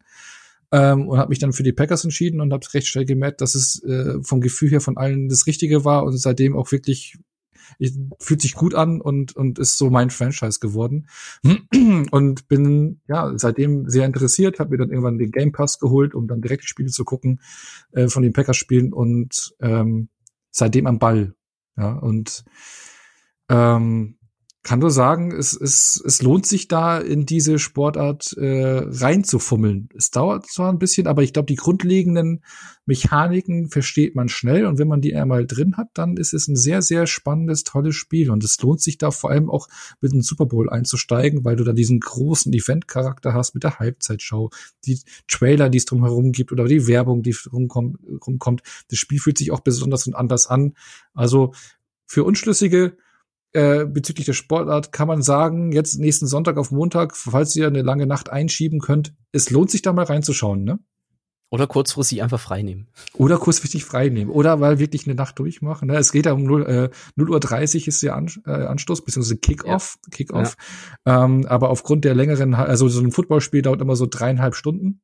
Ähm, 0.70 1.08
und 1.08 1.18
habe 1.18 1.30
mich 1.30 1.38
dann 1.38 1.54
für 1.54 1.62
die 1.62 1.72
Packers 1.72 2.04
entschieden 2.04 2.42
und 2.42 2.52
habe 2.52 2.66
recht 2.74 2.88
schnell 2.88 3.06
gemerkt, 3.06 3.40
dass 3.40 3.54
es 3.54 3.82
äh, 3.84 4.22
vom 4.22 4.42
Gefühl 4.42 4.68
her 4.68 4.82
von 4.82 4.98
allen 4.98 5.30
das 5.30 5.46
Richtige 5.46 5.86
war 5.86 6.04
und 6.04 6.18
seitdem 6.18 6.56
auch 6.56 6.72
wirklich 6.72 7.16
ich, 7.78 7.94
fühlt 8.18 8.40
sich 8.40 8.54
gut 8.54 8.74
an 8.74 9.00
und, 9.00 9.36
und 9.36 9.58
ist 9.58 9.78
so 9.78 9.90
mein 9.90 10.10
Franchise 10.10 10.60
geworden. 10.60 11.08
Und 12.10 12.48
bin 12.48 13.00
ja 13.06 13.32
seitdem 13.36 13.88
sehr 13.88 14.06
interessiert, 14.06 14.58
habe 14.58 14.70
mir 14.70 14.78
dann 14.78 14.90
irgendwann 14.90 15.18
den 15.18 15.30
Game 15.30 15.52
Pass 15.52 15.78
geholt, 15.78 16.14
um 16.14 16.26
dann 16.26 16.40
direkt 16.40 16.64
die 16.64 16.68
Spiele 16.68 16.90
zu 16.90 17.04
gucken 17.04 17.40
äh, 17.92 18.08
von 18.08 18.22
den 18.22 18.32
Packers-Spielen 18.32 18.92
und 18.92 19.54
ähm, 19.60 20.08
seitdem 20.50 20.86
am 20.86 20.98
Ball. 20.98 21.34
Ja, 21.76 21.92
und 21.92 22.44
ähm, 23.48 24.17
kann 24.68 24.80
nur 24.80 24.90
sagen, 24.90 25.32
es, 25.32 25.58
es, 25.58 25.98
es 26.04 26.20
lohnt 26.20 26.44
sich 26.44 26.68
da 26.68 26.98
in 26.98 27.24
diese 27.24 27.58
Sportart 27.58 28.34
äh, 28.36 28.82
reinzufummeln. 28.84 29.88
Es 29.96 30.10
dauert 30.10 30.46
zwar 30.46 30.70
ein 30.70 30.78
bisschen, 30.78 31.06
aber 31.06 31.22
ich 31.22 31.32
glaube, 31.32 31.46
die 31.46 31.54
grundlegenden 31.54 32.44
Mechaniken 32.84 33.70
versteht 33.70 34.14
man 34.14 34.28
schnell 34.28 34.66
und 34.66 34.78
wenn 34.78 34.86
man 34.86 35.00
die 35.00 35.16
einmal 35.16 35.46
drin 35.46 35.78
hat, 35.78 35.88
dann 35.94 36.18
ist 36.18 36.34
es 36.34 36.48
ein 36.48 36.56
sehr, 36.56 36.82
sehr 36.82 37.06
spannendes, 37.06 37.64
tolles 37.64 37.94
Spiel 37.94 38.30
und 38.30 38.44
es 38.44 38.60
lohnt 38.60 38.82
sich 38.82 38.98
da 38.98 39.10
vor 39.10 39.30
allem 39.30 39.48
auch 39.48 39.68
mit 40.02 40.12
dem 40.12 40.20
Super 40.20 40.44
Bowl 40.44 40.68
einzusteigen, 40.68 41.46
weil 41.46 41.56
du 41.56 41.64
da 41.64 41.72
diesen 41.72 42.00
großen 42.00 42.52
Event-Charakter 42.52 43.32
hast 43.32 43.54
mit 43.54 43.64
der 43.64 43.78
Halbzeitshow, 43.78 44.50
die 44.84 45.00
Trailer, 45.28 45.70
die 45.70 45.78
es 45.78 45.86
drumherum 45.86 46.30
gibt 46.30 46.52
oder 46.52 46.66
die 46.66 46.86
Werbung, 46.86 47.22
die 47.22 47.34
rumkommt. 47.50 48.62
Das 48.90 48.98
Spiel 48.98 49.18
fühlt 49.18 49.38
sich 49.38 49.50
auch 49.50 49.60
besonders 49.60 50.06
und 50.06 50.14
anders 50.14 50.46
an. 50.46 50.74
Also 51.14 51.54
für 52.04 52.24
Unschlüssige 52.24 52.98
äh, 53.52 53.86
bezüglich 53.86 54.26
der 54.26 54.34
Sportart 54.34 54.92
kann 54.92 55.08
man 55.08 55.22
sagen, 55.22 55.72
jetzt 55.72 55.98
nächsten 55.98 56.26
Sonntag 56.26 56.58
auf 56.58 56.70
Montag, 56.70 57.16
falls 57.16 57.56
ihr 57.56 57.66
eine 57.66 57.82
lange 57.82 58.06
Nacht 58.06 58.30
einschieben 58.30 58.80
könnt, 58.80 59.14
es 59.32 59.50
lohnt 59.50 59.70
sich 59.70 59.82
da 59.82 59.92
mal 59.92 60.04
reinzuschauen, 60.04 60.64
ne? 60.64 60.78
Oder 61.50 61.66
kurzfristig 61.66 62.22
einfach 62.22 62.40
freinehmen. 62.40 62.88
Oder 63.14 63.38
kurzfristig 63.38 63.86
freinehmen. 63.86 64.30
Oder 64.30 64.60
weil 64.60 64.78
wirklich 64.78 65.06
eine 65.06 65.14
Nacht 65.14 65.38
durchmachen. 65.38 65.88
Ne? 65.88 65.96
Es 65.96 66.12
geht 66.12 66.26
ja 66.26 66.32
um 66.32 66.44
0, 66.44 66.66
äh, 66.66 66.90
0 67.16 67.30
Uhr 67.30 67.40
30 67.40 67.88
ist 67.88 68.02
der 68.02 68.16
An 68.16 68.30
äh, 68.44 68.50
Anstoß, 68.50 69.02
beziehungsweise 69.02 69.38
Kickoff. 69.38 69.96
Ja. 70.04 70.10
Kickoff. 70.10 70.56
Ja. 71.06 71.24
Ähm, 71.24 71.46
aber 71.46 71.70
aufgrund 71.70 72.04
der 72.04 72.14
längeren, 72.14 72.54
also 72.54 72.88
so 72.88 73.00
ein 73.00 73.12
Footballspiel 73.12 73.62
dauert 73.62 73.80
immer 73.80 73.96
so 73.96 74.06
dreieinhalb 74.06 74.54
Stunden. 74.54 75.00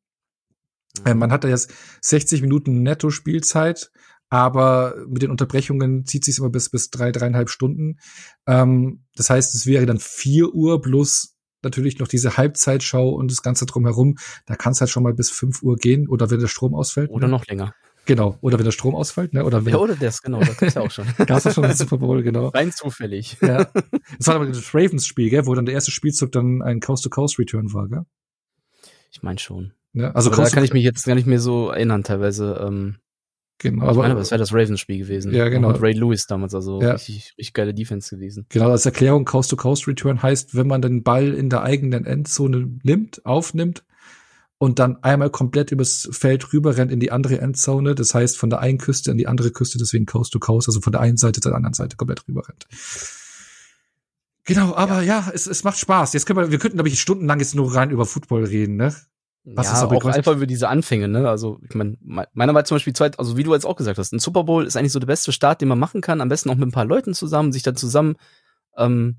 Mhm. 1.00 1.07
Äh, 1.07 1.14
man 1.14 1.33
hat 1.33 1.44
da 1.44 1.48
jetzt 1.48 1.72
60 2.02 2.42
Minuten 2.42 2.83
Netto-Spielzeit 2.83 3.90
aber 4.30 4.96
mit 5.08 5.22
den 5.22 5.30
Unterbrechungen 5.30 6.06
zieht 6.06 6.24
sich 6.24 6.38
immer 6.38 6.50
bis 6.50 6.70
bis 6.70 6.90
drei 6.90 7.12
dreieinhalb 7.12 7.50
Stunden. 7.50 7.98
Ähm, 8.46 9.04
das 9.16 9.30
heißt, 9.30 9.54
es 9.54 9.66
wäre 9.66 9.87
dann 9.87 9.98
vier 9.98 10.54
Uhr 10.54 10.80
plus 10.82 11.34
natürlich 11.62 11.98
noch 11.98 12.08
diese 12.08 12.37
Halbzeitschau 12.37 13.08
und 13.10 13.30
das 13.30 13.42
Ganze 13.42 13.66
drumherum. 13.66 14.16
Da 14.46 14.54
kann 14.54 14.72
es 14.72 14.80
halt 14.80 14.90
schon 14.90 15.02
mal 15.02 15.14
bis 15.14 15.30
fünf 15.30 15.62
Uhr 15.62 15.76
gehen 15.76 16.08
oder 16.08 16.30
wenn 16.30 16.40
der 16.40 16.48
Strom 16.48 16.74
ausfällt. 16.74 17.10
Oder 17.10 17.26
ne? 17.26 17.32
noch 17.32 17.46
länger. 17.46 17.74
Genau, 18.06 18.37
oder 18.42 18.58
wenn 18.58 18.66
der 18.66 18.72
Strom 18.72 18.94
ausfällt, 18.94 19.32
ne? 19.32 19.44
Oder 19.46 19.64
wenn, 19.64 19.72
ja, 19.72 19.78
oder 19.78 19.96
das, 19.96 20.20
genau, 20.20 20.40
das 20.40 20.58
gibt's 20.58 20.74
ja 20.74 20.82
auch 20.82 20.90
schon. 20.90 21.06
Gab's 21.26 21.44
ja 21.44 21.52
schon 21.52 21.64
ein 21.64 21.74
Super 21.74 21.96
Bowl, 21.96 22.22
genau. 22.22 22.48
Rein 22.48 22.70
zufällig. 22.70 23.38
Ja. 23.40 23.66
Das 24.18 24.26
war 24.26 24.34
aber 24.34 24.46
das 24.46 24.74
Ravens-Spiel, 24.74 25.30
gell, 25.30 25.46
wo 25.46 25.54
dann 25.54 25.64
der 25.64 25.74
erste 25.74 25.90
Spielzug 25.90 26.30
dann 26.32 26.60
ein 26.60 26.80
Coast-to-Coast-Return 26.80 27.72
war, 27.72 27.88
gell? 27.88 28.04
Ich 29.10 29.22
meine 29.22 29.38
schon. 29.38 29.72
Ja, 29.94 30.10
also 30.10 30.28
da 30.28 30.48
kann 30.50 30.64
ich 30.64 30.72
mich 30.72 30.84
jetzt 30.84 31.06
gar 31.06 31.14
nicht 31.14 31.26
mehr 31.26 31.40
so 31.40 31.70
erinnern, 31.70 32.02
teilweise. 32.02 32.60
Ähm, 32.62 32.96
Genau. 33.64 33.87
Aber, 33.87 34.03
meine, 34.03 34.14
das 34.14 34.31
wäre 34.31 34.38
das 34.38 34.53
Ravens-Spiel 34.53 34.98
gewesen. 34.98 35.33
Ja, 35.33 35.48
genau. 35.48 35.68
Mit 35.68 35.81
Ray 35.81 35.94
Lewis 35.94 36.27
damals, 36.27 36.55
also 36.55 36.83
ja. 36.83 36.92
richtig, 36.92 37.33
richtig 37.38 37.55
geile 37.55 37.72
Defense 37.72 38.14
gewesen. 38.14 38.44
Genau, 38.50 38.68
als 38.68 38.85
Erklärung 38.85 39.24
Coast-to-Coast-Return 39.24 40.22
heißt, 40.22 40.55
wenn 40.55 40.66
man 40.66 40.83
den 40.83 41.03
Ball 41.03 41.33
in 41.33 41.48
der 41.48 41.62
eigenen 41.62 42.05
Endzone 42.05 42.79
nimmt, 42.83 43.24
aufnimmt 43.24 43.83
und 44.59 44.79
dann 44.81 45.03
einmal 45.03 45.31
komplett 45.31 45.72
übers 45.72 46.11
Feld 46.12 46.53
rüber 46.53 46.77
rennt 46.77 46.92
in 46.92 47.00
die 47.00 47.11
andere 47.11 47.40
Endzone. 47.40 47.94
Das 47.94 48.14
heißt, 48.14 48.37
von 48.37 48.50
der 48.50 48.61
einen 48.61 48.77
Küste 48.77 49.11
an 49.11 49.16
die 49.16 49.27
andere 49.27 49.50
Küste, 49.50 49.79
deswegen 49.79 50.05
Coast 50.05 50.35
to 50.35 50.38
Coast, 50.38 50.68
also 50.68 50.83
von 50.83 50.92
der 50.92 51.00
einen 51.00 51.16
Seite 51.16 51.40
zur 51.40 51.55
anderen 51.55 51.72
Seite 51.72 51.96
komplett 51.96 52.29
rüber 52.29 52.46
rennt. 52.46 52.66
Genau, 54.44 54.74
aber 54.74 54.96
ja, 55.00 55.20
ja 55.20 55.31
es, 55.33 55.46
es 55.46 55.64
macht 55.64 55.79
Spaß. 55.79 56.12
Jetzt 56.12 56.27
können 56.27 56.38
wir, 56.38 56.50
wir 56.50 56.59
könnten, 56.59 56.77
glaube 56.77 56.90
ich, 56.90 57.00
stundenlang 57.00 57.40
jetzt 57.40 57.55
nur 57.55 57.74
rein 57.74 57.88
über 57.88 58.05
Football 58.05 58.44
reden, 58.44 58.77
ne? 58.77 58.94
Was 59.46 59.66
ja, 59.66 59.74
ist 59.74 59.83
aber 59.83 59.96
auch 59.96 60.04
einfach 60.07 60.33
über 60.33 60.46
diese 60.46 60.68
Anfänge, 60.68 61.07
ne? 61.07 61.28
Also, 61.28 61.59
ich 61.68 61.74
meine, 61.74 61.98
meiner 62.00 62.54
war 62.54 62.64
zum 62.64 62.76
Beispiel 62.76 62.94
zweit, 62.94 63.18
also 63.18 63.37
wie 63.37 63.42
du 63.42 63.52
jetzt 63.52 63.66
auch 63.66 63.76
gesagt 63.76 63.98
hast, 63.98 64.12
ein 64.12 64.18
Super 64.18 64.44
Bowl 64.44 64.66
ist 64.66 64.74
eigentlich 64.74 64.92
so 64.92 64.98
der 64.98 65.07
beste 65.07 65.33
Start, 65.33 65.61
den 65.61 65.68
man 65.68 65.78
machen 65.78 66.00
kann. 66.00 66.22
Am 66.22 66.30
besten 66.30 66.48
auch 66.48 66.54
mit 66.54 66.66
ein 66.66 66.72
paar 66.72 66.87
Leuten 66.87 67.12
zusammen, 67.12 67.52
sich 67.52 67.62
dann 67.62 67.76
zusammen, 67.76 68.16
ähm, 68.78 69.16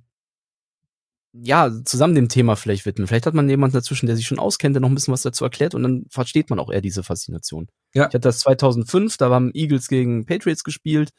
ja, 1.31 1.69
zusammen 1.83 2.15
dem 2.15 2.27
Thema 2.27 2.55
vielleicht 2.55 2.87
widmen. 2.87 3.07
Vielleicht 3.07 3.27
hat 3.27 3.35
man 3.35 3.47
jemanden 3.47 3.75
dazwischen, 3.75 4.07
der 4.07 4.15
sich 4.15 4.25
schon 4.25 4.39
auskennt, 4.39 4.75
der 4.75 4.81
noch 4.81 4.89
ein 4.89 4.95
bisschen 4.95 5.13
was 5.13 5.21
dazu 5.21 5.43
erklärt 5.43 5.75
und 5.75 5.83
dann 5.83 6.05
versteht 6.09 6.49
man 6.49 6.57
auch 6.59 6.71
eher 6.71 6.81
diese 6.81 7.03
Faszination. 7.03 7.67
Ja. 7.93 8.03
Ich 8.03 8.15
hatte 8.15 8.19
das 8.21 8.39
2005, 8.39 9.17
da 9.17 9.29
haben 9.29 9.51
Eagles 9.53 9.87
gegen 9.87 10.25
Patriots 10.25 10.63
gespielt. 10.63 11.11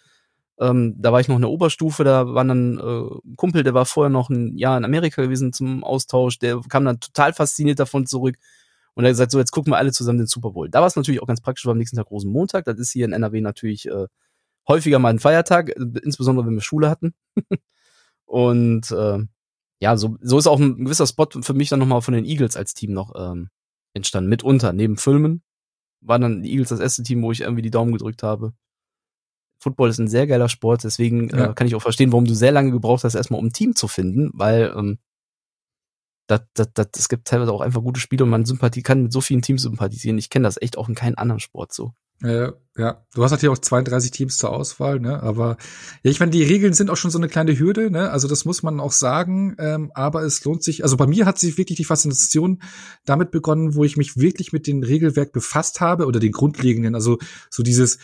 Ähm, 0.59 0.97
da 0.99 1.13
war 1.13 1.21
ich 1.21 1.29
noch 1.29 1.37
in 1.37 1.43
der 1.43 1.51
Oberstufe, 1.51 2.03
da 2.03 2.27
war 2.35 2.45
dann 2.45 2.79
äh, 2.79 3.29
ein 3.29 3.37
Kumpel, 3.37 3.63
der 3.63 3.75
war 3.75 3.85
vorher 3.85 4.11
noch 4.11 4.31
ein 4.31 4.57
Jahr 4.57 4.79
in 4.79 4.85
Amerika 4.87 5.23
gewesen 5.23 5.53
zum 5.53 5.85
Austausch, 5.85 6.39
der 6.39 6.61
kam 6.69 6.87
dann 6.87 6.99
total 6.99 7.35
fasziniert 7.35 7.79
davon 7.79 8.07
zurück 8.07 8.37
und 8.97 9.05
er 9.05 9.09
hat 9.09 9.13
gesagt, 9.13 9.31
so, 9.31 9.39
jetzt 9.39 9.51
gucken 9.51 9.73
wir 9.73 9.77
alle 9.77 9.93
zusammen 9.93 10.19
den 10.19 10.27
Super 10.27 10.53
Bowl. 10.53 10.71
Da 10.71 10.81
war 10.81 10.87
es 10.87 10.97
natürlich 10.97 11.21
auch 11.21 11.27
ganz 11.27 11.43
praktisch, 11.43 11.67
war 11.67 11.73
am 11.73 11.79
nächsten 11.79 11.99
Tag 11.99 12.11
Rosenmontag. 12.11 12.65
Das 12.65 12.79
ist 12.79 12.91
hier 12.91 13.05
in 13.05 13.13
NRW 13.13 13.43
natürlich 13.43 13.87
äh, 13.89 14.07
häufiger 14.67 14.99
mal 14.99 15.11
ein 15.11 15.19
Feiertag, 15.19 15.69
äh, 15.69 16.01
insbesondere 16.03 16.47
wenn 16.47 16.55
wir 16.55 16.63
Schule 16.63 16.89
hatten. 16.89 17.15
und 18.25 18.91
äh, 18.91 19.19
ja, 19.81 19.97
so, 19.99 20.17
so 20.23 20.39
ist 20.39 20.47
auch 20.47 20.59
ein 20.59 20.85
gewisser 20.85 21.07
Spot 21.07 21.29
für 21.43 21.53
mich 21.53 21.69
dann 21.69 21.79
nochmal 21.79 22.01
von 22.01 22.15
den 22.15 22.25
Eagles 22.25 22.57
als 22.57 22.73
Team 22.73 22.95
noch 22.95 23.13
ähm, 23.15 23.51
entstanden. 23.93 24.31
Mitunter, 24.31 24.73
neben 24.73 24.97
Filmen, 24.97 25.43
war 26.01 26.19
dann 26.19 26.43
die 26.43 26.53
Eagles 26.53 26.71
das 26.71 26.81
erste 26.81 27.03
Team, 27.03 27.23
wo 27.23 27.31
ich 27.33 27.43
irgendwie 27.43 27.63
die 27.63 27.71
Daumen 27.71 27.93
gedrückt 27.93 28.23
habe. 28.23 28.55
Football 29.59 29.91
ist 29.91 29.99
ein 29.99 30.09
sehr 30.09 30.27
geiler 30.27 30.49
Sport, 30.49 30.85
deswegen 30.85 31.29
äh, 31.29 31.39
ja. 31.39 31.51
äh, 31.51 31.55
kann 31.55 31.67
ich 31.67 31.75
auch 31.75 31.83
verstehen, 31.83 32.13
warum 32.13 32.25
du 32.25 32.35
sehr 32.35 32.53
lange 32.53 32.71
gebraucht 32.71 33.05
hast, 33.05 33.15
erstmal 33.15 33.41
um 33.41 33.49
ein 33.49 33.53
Team 33.53 33.75
zu 33.75 33.89
finden, 33.89 34.31
weil 34.33 34.73
ähm, 34.75 34.99
das, 36.27 36.43
das, 36.55 36.69
das, 36.75 36.89
es 36.97 37.09
gibt 37.09 37.29
teilweise 37.29 37.53
auch 37.53 37.61
einfach 37.61 37.83
gute 37.83 38.01
Spiele 38.01 38.25
und 38.25 38.31
man 38.31 38.45
Sympathie 38.45 38.83
kann 38.83 39.05
mit 39.05 39.13
so 39.13 39.21
vielen 39.21 39.43
Teams 39.43 39.63
sympathisieren. 39.63 40.19
Ich 40.19 40.31
kenne 40.31 40.45
das 40.45 40.61
echt 40.61 40.79
auch 40.79 40.89
in 40.89 40.95
keinem 40.95 41.15
anderen 41.17 41.41
Sport 41.41 41.73
so. 41.73 41.93
Ja, 42.23 42.55
ja, 42.79 43.05
du 43.15 43.23
hast 43.23 43.31
natürlich 43.31 43.57
auch 43.57 43.61
32 43.61 44.11
Teams 44.11 44.39
zur 44.39 44.51
Auswahl, 44.51 45.01
ne? 45.01 45.23
Aber 45.23 45.59
ja, 46.03 46.11
ich 46.11 46.19
meine, 46.19 46.31
die 46.31 46.43
Regeln 46.43 46.73
sind 46.73 46.91
auch 46.91 46.97
schon 46.97 47.11
so 47.11 47.19
eine 47.19 47.29
kleine 47.29 47.59
Hürde, 47.59 47.91
ne? 47.91 48.11
Also 48.11 48.27
das 48.27 48.47
muss 48.47 48.63
man 48.63 48.81
auch 48.81 48.93
sagen. 48.93 49.55
Ähm, 49.59 49.93
aber 49.95 50.23
es 50.23 50.43
lohnt 50.45 50.63
sich. 50.63 50.83
Also 50.83 50.97
bei 50.97 51.07
mir 51.07 51.27
hat 51.27 51.39
sich 51.39 51.59
wirklich 51.59 51.77
die 51.77 51.85
Faszination 51.85 52.63
damit 53.05 53.31
begonnen, 53.31 53.75
wo 53.75 53.85
ich 53.85 53.99
mich 53.99 54.17
wirklich 54.17 54.53
mit 54.53 54.67
dem 54.67 54.83
Regelwerk 54.83 55.33
befasst 55.33 55.81
habe 55.81 56.07
oder 56.07 56.19
den 56.19 56.33
grundlegenden. 56.33 56.95
Also 56.95 57.19
so 57.51 57.63
dieses 57.63 57.99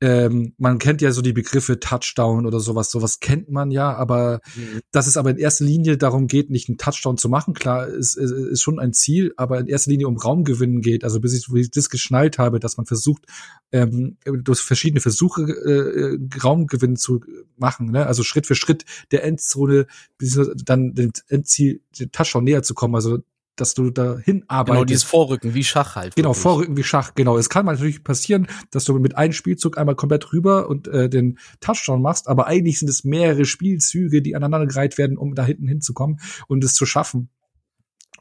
ähm, 0.00 0.54
man 0.58 0.78
kennt 0.78 1.00
ja 1.00 1.12
so 1.12 1.22
die 1.22 1.32
Begriffe 1.32 1.78
Touchdown 1.78 2.46
oder 2.46 2.60
sowas, 2.60 2.90
sowas 2.90 3.20
kennt 3.20 3.50
man 3.50 3.70
ja, 3.70 3.94
aber 3.94 4.40
mhm. 4.56 4.80
dass 4.90 5.06
es 5.06 5.16
aber 5.16 5.30
in 5.30 5.38
erster 5.38 5.64
Linie 5.64 5.96
darum 5.96 6.26
geht, 6.26 6.50
nicht 6.50 6.68
einen 6.68 6.78
Touchdown 6.78 7.16
zu 7.16 7.28
machen, 7.28 7.54
klar, 7.54 7.86
ist, 7.86 8.16
ist, 8.16 8.32
ist 8.32 8.62
schon 8.62 8.78
ein 8.78 8.92
Ziel, 8.92 9.32
aber 9.36 9.60
in 9.60 9.66
erster 9.66 9.90
Linie 9.90 10.08
um 10.08 10.16
Raumgewinnen 10.16 10.80
geht, 10.80 11.04
also 11.04 11.20
bis 11.20 11.32
ich, 11.32 11.46
bis 11.48 11.66
ich 11.66 11.70
das 11.70 11.90
geschnallt 11.90 12.38
habe, 12.38 12.58
dass 12.58 12.76
man 12.76 12.86
versucht, 12.86 13.24
ähm, 13.72 14.16
durch 14.24 14.60
verschiedene 14.60 15.00
Versuche 15.00 15.42
äh, 15.42 16.38
Raumgewinn 16.42 16.96
zu 16.96 17.20
machen, 17.56 17.90
ne? 17.90 18.06
also 18.06 18.24
Schritt 18.24 18.46
für 18.46 18.56
Schritt 18.56 18.84
der 19.12 19.24
Endzone, 19.24 19.86
bis 20.18 20.38
dann 20.64 20.94
dem 20.94 21.12
Endziel, 21.28 21.80
den 21.98 22.10
Touchdown 22.10 22.44
näher 22.44 22.62
zu 22.62 22.74
kommen, 22.74 22.94
also 22.94 23.20
dass 23.56 23.74
du 23.74 23.90
dahin 23.90 24.44
arbeitest. 24.48 24.74
Genau, 24.74 24.84
dieses 24.84 25.04
Vorrücken, 25.04 25.54
wie 25.54 25.64
Schach 25.64 25.96
halt. 25.96 26.16
Genau, 26.16 26.30
wirklich. 26.30 26.42
Vorrücken 26.42 26.76
wie 26.76 26.82
Schach, 26.82 27.14
genau. 27.14 27.38
Es 27.38 27.48
kann 27.48 27.66
natürlich 27.66 28.04
passieren, 28.04 28.46
dass 28.70 28.84
du 28.84 28.98
mit 28.98 29.16
einem 29.16 29.32
Spielzug 29.32 29.78
einmal 29.78 29.94
komplett 29.94 30.32
rüber 30.32 30.68
und 30.68 30.88
äh, 30.88 31.08
den 31.08 31.38
Touchdown 31.60 32.02
machst, 32.02 32.28
aber 32.28 32.46
eigentlich 32.46 32.78
sind 32.78 32.88
es 32.88 33.04
mehrere 33.04 33.44
Spielzüge, 33.44 34.22
die 34.22 34.36
aneinander 34.36 34.66
gereiht 34.66 34.98
werden, 34.98 35.16
um 35.16 35.34
da 35.34 35.44
hinten 35.44 35.68
hinzukommen 35.68 36.20
und 36.48 36.64
es 36.64 36.74
zu 36.74 36.86
schaffen. 36.86 37.30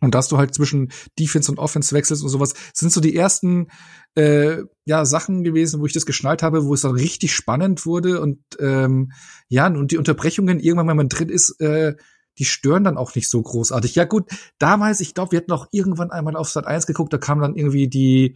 Und 0.04 0.16
dass 0.16 0.28
du 0.28 0.38
halt 0.38 0.54
zwischen 0.54 0.92
Defense 1.18 1.50
und 1.50 1.60
Offense 1.60 1.96
wechselst 1.96 2.24
und 2.24 2.30
sowas, 2.30 2.54
sind 2.74 2.92
so 2.92 3.00
die 3.00 3.16
ersten 3.16 3.68
äh, 4.16 4.58
ja 4.86 5.06
Sachen 5.06 5.44
gewesen, 5.44 5.80
wo 5.80 5.86
ich 5.86 5.94
das 5.94 6.06
geschnallt 6.06 6.44
habe, 6.44 6.66
wo 6.66 6.74
es 6.74 6.82
dann 6.82 6.92
richtig 6.92 7.34
spannend 7.34 7.86
wurde 7.86 8.20
und 8.20 8.40
ähm, 8.60 9.14
ja 9.48 9.68
und 9.68 9.92
die 9.92 9.98
Unterbrechungen 9.98 10.60
irgendwann, 10.60 10.90
wenn 10.90 10.98
man 10.98 11.10
drin 11.10 11.30
ist, 11.30 11.60
äh, 11.62 11.96
die 12.38 12.46
stören 12.46 12.84
dann 12.84 12.98
auch 12.98 13.16
nicht 13.16 13.30
so 13.30 13.42
großartig. 13.42 13.96
Ja 13.96 14.06
gut, 14.06 14.30
damals, 14.60 15.00
ich 15.02 15.14
glaube, 15.14 15.32
wir 15.32 15.38
hatten 15.38 15.52
auch 15.52 15.68
irgendwann 15.72 16.12
einmal 16.12 16.36
auf 16.36 16.50
Sat 16.50 16.68
1 16.68 16.88
geguckt, 16.88 17.14
da 17.14 17.18
kam 17.18 17.40
dann 17.40 17.56
irgendwie 17.56 17.88
die 17.88 18.36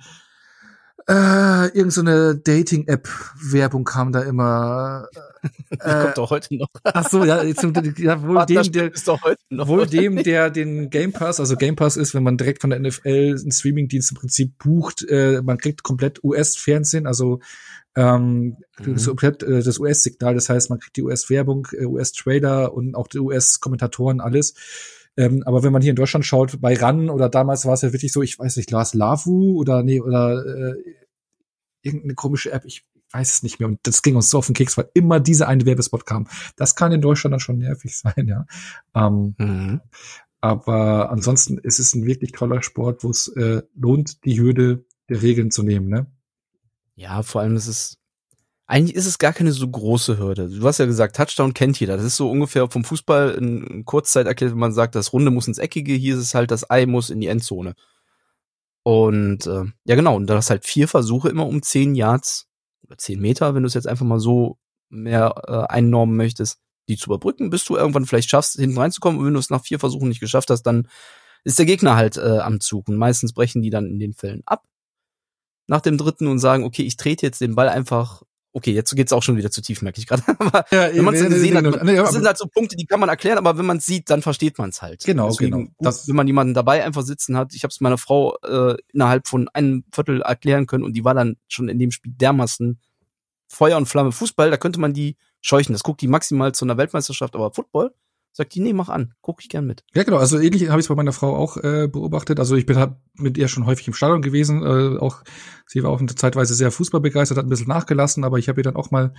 äh, 1.07 1.67
irgend 1.67 1.93
so 1.93 2.01
eine 2.01 2.36
Dating-App-Werbung 2.36 3.86
kam 3.86 4.12
da 4.12 4.21
immer. 4.21 5.07
Äh, 5.79 6.01
kommt 6.01 6.17
doch 6.17 6.29
heute 6.31 6.57
noch. 6.57 6.67
Ach 6.83 7.07
so, 7.07 7.23
ja, 7.23 7.41
zum, 7.55 7.71
ja 7.97 8.21
wohl 8.21 8.45
dem, 8.47 8.69
der, 8.71 8.91
wohl 9.49 9.86
dem, 9.86 10.21
der 10.23 10.49
den 10.49 10.89
Game 10.89 11.13
Pass, 11.13 11.39
also 11.39 11.55
Game 11.55 11.75
Pass 11.75 11.95
ist, 11.95 12.13
wenn 12.13 12.23
man 12.23 12.38
direkt 12.38 12.62
von 12.62 12.71
der 12.71 12.79
NFL 12.79 13.38
einen 13.39 13.51
Streaming-Dienst 13.51 14.12
im 14.12 14.17
Prinzip 14.17 14.57
bucht, 14.57 15.05
äh, 15.07 15.41
man 15.43 15.57
kriegt 15.57 15.83
komplett 15.83 16.21
US-Fernsehen, 16.23 17.05
also 17.05 17.39
ähm, 17.97 18.57
mhm. 18.79 18.97
so 18.97 19.10
komplett 19.10 19.41
äh, 19.41 19.63
das 19.63 19.79
US-Signal, 19.79 20.36
das 20.36 20.49
heißt, 20.49 20.69
man 20.69 20.79
kriegt 20.79 20.95
die 20.97 21.01
US-Werbung, 21.01 21.67
äh, 21.71 21.86
US-Trader 21.86 22.71
und 22.73 22.93
auch 22.93 23.07
die 23.07 23.17
US-Kommentatoren, 23.17 24.21
alles. 24.21 24.53
Ähm, 25.17 25.41
aber 25.47 25.63
wenn 25.63 25.73
man 25.73 25.81
hier 25.81 25.89
in 25.89 25.95
Deutschland 25.95 26.23
schaut, 26.23 26.62
bei 26.62 26.75
RAN 26.75 27.10
oder 27.10 27.27
damals 27.27 27.65
war 27.65 27.73
es 27.73 27.81
ja 27.81 27.91
wirklich 27.91 28.13
so, 28.13 28.21
ich 28.21 28.38
weiß 28.38 28.55
nicht, 28.57 28.69
Lars 28.69 28.93
Lavu 28.93 29.57
oder 29.60 29.81
nee, 29.81 29.99
oder 29.99 30.45
äh, 30.45 30.75
irgendeine 31.81 32.13
komische 32.13 32.51
App, 32.51 32.65
ich 32.65 32.86
weiß 33.12 33.33
es 33.33 33.43
nicht 33.43 33.60
mehr. 33.60 33.67
Und 33.67 33.79
das 33.81 34.03
ging 34.03 34.15
uns 34.15 34.29
so 34.29 34.38
auf 34.38 34.45
den 34.45 34.53
Keks, 34.53 34.77
weil 34.77 34.91
immer 34.93 35.19
diese 35.19 35.47
eine 35.47 35.65
Werbespot 35.65 36.05
kam. 36.05 36.27
Das 36.55 36.75
kann 36.75 36.91
in 36.91 37.01
Deutschland 37.01 37.33
dann 37.33 37.39
schon 37.39 37.57
nervig 37.57 37.97
sein, 37.97 38.27
ja. 38.27 38.45
Ähm, 38.93 39.33
mhm. 39.39 39.81
Aber 40.39 41.10
ansonsten 41.10 41.57
ist 41.57 41.79
es 41.79 41.95
ein 41.95 42.05
wirklich 42.05 42.31
toller 42.31 42.62
Sport, 42.62 43.03
wo 43.03 43.10
es 43.10 43.27
äh, 43.29 43.63
lohnt, 43.75 44.23
die 44.23 44.39
Hürde 44.39 44.86
der 45.10 45.23
Regeln 45.23 45.49
zu 45.49 45.63
nehmen, 45.63 45.88
ne? 45.88 46.05
Ja, 46.97 47.21
vor 47.21 47.41
allem 47.41 47.55
ist 47.55 47.67
es, 47.67 47.97
eigentlich 48.65 48.95
ist 48.95 49.05
es 49.05 49.19
gar 49.19 49.31
keine 49.31 49.51
so 49.51 49.67
große 49.69 50.17
Hürde. 50.17 50.49
Du 50.49 50.67
hast 50.67 50.79
ja 50.79 50.88
gesagt, 50.88 51.15
Touchdown 51.15 51.53
kennt 51.53 51.79
jeder. 51.79 51.95
Das 51.95 52.05
ist 52.05 52.17
so 52.17 52.29
ungefähr 52.29 52.69
vom 52.71 52.83
Fußball 52.83 53.36
in 53.36 53.86
Kurzzeit 53.86 54.25
erklärt, 54.25 54.51
wenn 54.53 54.60
man 54.60 54.73
sagt, 54.73 54.95
das 54.95 55.13
Runde 55.13 55.29
muss 55.29 55.47
ins 55.47 55.60
Eckige, 55.60 55.93
hier 55.93 56.15
ist 56.15 56.21
es 56.21 56.33
halt, 56.33 56.49
das 56.49 56.69
Ei 56.71 56.88
muss 56.88 57.12
in 57.12 57.21
die 57.21 57.27
Endzone. 57.27 57.75
Und 58.83 59.45
äh, 59.45 59.65
ja 59.86 59.95
genau, 59.95 60.15
und 60.15 60.27
da 60.27 60.36
hast 60.38 60.49
halt 60.49 60.65
vier 60.65 60.88
Versuche 60.88 61.29
immer 61.29 61.45
um 61.45 61.62
zehn 61.62 61.93
Yards 61.93 62.47
oder 62.83 62.97
zehn 62.97 63.19
Meter, 63.19 63.53
wenn 63.53 63.63
du 63.63 63.67
es 63.67 63.75
jetzt 63.75 63.88
einfach 63.88 64.05
mal 64.05 64.19
so 64.19 64.57
mehr 64.89 65.36
äh, 65.47 65.71
einnormen 65.73 66.17
möchtest, 66.17 66.60
die 66.89 66.97
zu 66.97 67.10
überbrücken, 67.10 67.51
bis 67.51 67.63
du 67.65 67.75
irgendwann 67.75 68.07
vielleicht 68.07 68.29
schaffst, 68.29 68.55
hinten 68.55 68.77
reinzukommen. 68.77 69.19
Und 69.19 69.27
wenn 69.27 69.33
du 69.33 69.39
es 69.39 69.51
nach 69.51 69.63
vier 69.63 69.79
Versuchen 69.79 70.07
nicht 70.07 70.21
geschafft 70.21 70.49
hast, 70.49 70.63
dann 70.63 70.88
ist 71.43 71.60
der 71.60 71.67
Gegner 71.67 71.95
halt 71.95 72.17
äh, 72.17 72.39
am 72.39 72.60
Zug. 72.60 72.88
Und 72.88 72.97
meistens 72.97 73.33
brechen 73.33 73.62
die 73.62 73.69
dann 73.69 73.86
in 73.86 73.99
den 73.99 74.13
Fällen 74.13 74.41
ab 74.47 74.63
nach 75.67 75.82
dem 75.82 75.97
dritten 75.97 76.27
und 76.27 76.39
sagen, 76.39 76.63
okay, 76.63 76.84
ich 76.84 76.97
trete 76.97 77.25
jetzt 77.25 77.41
den 77.41 77.56
Ball 77.56 77.69
einfach 77.69 78.23
okay, 78.58 78.71
jetzt 78.71 78.93
geht's 78.95 79.13
auch 79.13 79.21
schon 79.21 79.38
wieder 79.38 79.51
zu 79.51 79.62
tief, 79.62 79.82
merke 79.82 79.99
ich 79.99 80.08
gerade. 80.08 80.23
aber 80.39 80.65
ja, 80.71 80.93
wenn 80.93 81.06
man 81.06 81.13
es 81.13 81.30
gesehen 81.30 81.56
hat, 81.56 81.63
man, 81.63 81.95
das 81.95 82.12
sind 82.12 82.25
halt 82.25 82.38
so 82.38 82.47
Punkte, 82.47 82.75
die 82.75 82.86
kann 82.86 82.99
man 82.99 83.08
erklären, 83.08 83.38
aber 83.38 83.58
wenn 83.58 83.65
man 83.65 83.77
es 83.77 83.86
sieht, 83.86 84.10
dann 84.10 84.21
versteht 84.21 84.58
man 84.58 84.71
es 84.71 84.82
halt. 84.82 85.03
Genau, 85.06 85.30
Deswegen, 85.30 85.51
genau. 85.51 85.71
Das, 85.80 86.08
wenn 86.08 86.15
man 86.15 86.27
jemanden 86.27 86.53
dabei 86.53 86.84
einfach 86.84 87.03
sitzen 87.03 87.38
hat, 87.38 87.53
ich 87.53 87.63
habe 87.63 87.71
es 87.71 87.80
meiner 87.82 87.97
Frau 87.97 88.36
äh, 88.43 88.75
innerhalb 88.91 89.27
von 89.27 89.47
einem 89.49 89.86
Viertel 89.93 90.21
erklären 90.21 90.65
können 90.65 90.84
und 90.84 90.93
die 90.93 91.06
war 91.06 91.13
dann 91.13 91.38
schon 91.47 91.69
in 91.69 91.77
dem 91.80 91.91
Spiel 91.91 92.13
dermaßen 92.15 92.80
Feuer 93.47 93.77
und 93.77 93.86
Flamme. 93.86 94.12
Fußball, 94.12 94.49
da 94.49 94.58
könnte 94.58 94.80
man 94.80 94.93
die 94.93 95.15
scheuchen. 95.41 95.73
Das 95.73 95.84
guckt 95.84 96.01
die 96.01 96.08
maximal 96.08 96.53
zu 96.53 96.65
einer 96.65 96.77
Weltmeisterschaft, 96.77 97.36
aber 97.36 97.51
Football, 97.51 97.93
Sagt 98.31 98.53
die, 98.53 98.59
nee, 98.59 98.73
mach 98.73 98.89
an, 98.89 99.13
guck 99.21 99.41
ich 99.41 99.49
gern 99.49 99.65
mit. 99.65 99.83
Ja, 99.95 100.03
genau, 100.03 100.17
also 100.17 100.37
ähnlich 100.37 100.69
habe 100.69 100.79
ich 100.79 100.83
es 100.83 100.89
bei 100.89 100.95
meiner 100.95 101.11
Frau 101.11 101.35
auch 101.35 101.57
äh, 101.57 101.87
beobachtet. 101.87 102.39
Also 102.39 102.55
ich 102.55 102.67
bin 102.67 102.77
halt 102.77 102.93
mit 103.15 103.35
ihr 103.35 103.47
schon 103.47 103.65
häufig 103.65 103.87
im 103.87 103.95
Stadion 103.95 104.21
gewesen. 104.21 104.61
Äh, 104.61 104.99
auch 104.99 105.23
sie 105.65 105.81
war 105.81 105.89
auch 105.89 105.99
Zeitweise 106.05 106.53
sehr 106.53 106.69
fußballbegeistert, 106.69 107.35
hat 107.37 107.45
ein 107.45 107.49
bisschen 107.49 107.67
nachgelassen, 107.67 108.23
aber 108.23 108.37
ich 108.37 108.47
habe 108.47 108.59
ihr 108.59 108.63
dann 108.63 108.75
auch 108.75 108.91
mal 108.91 109.15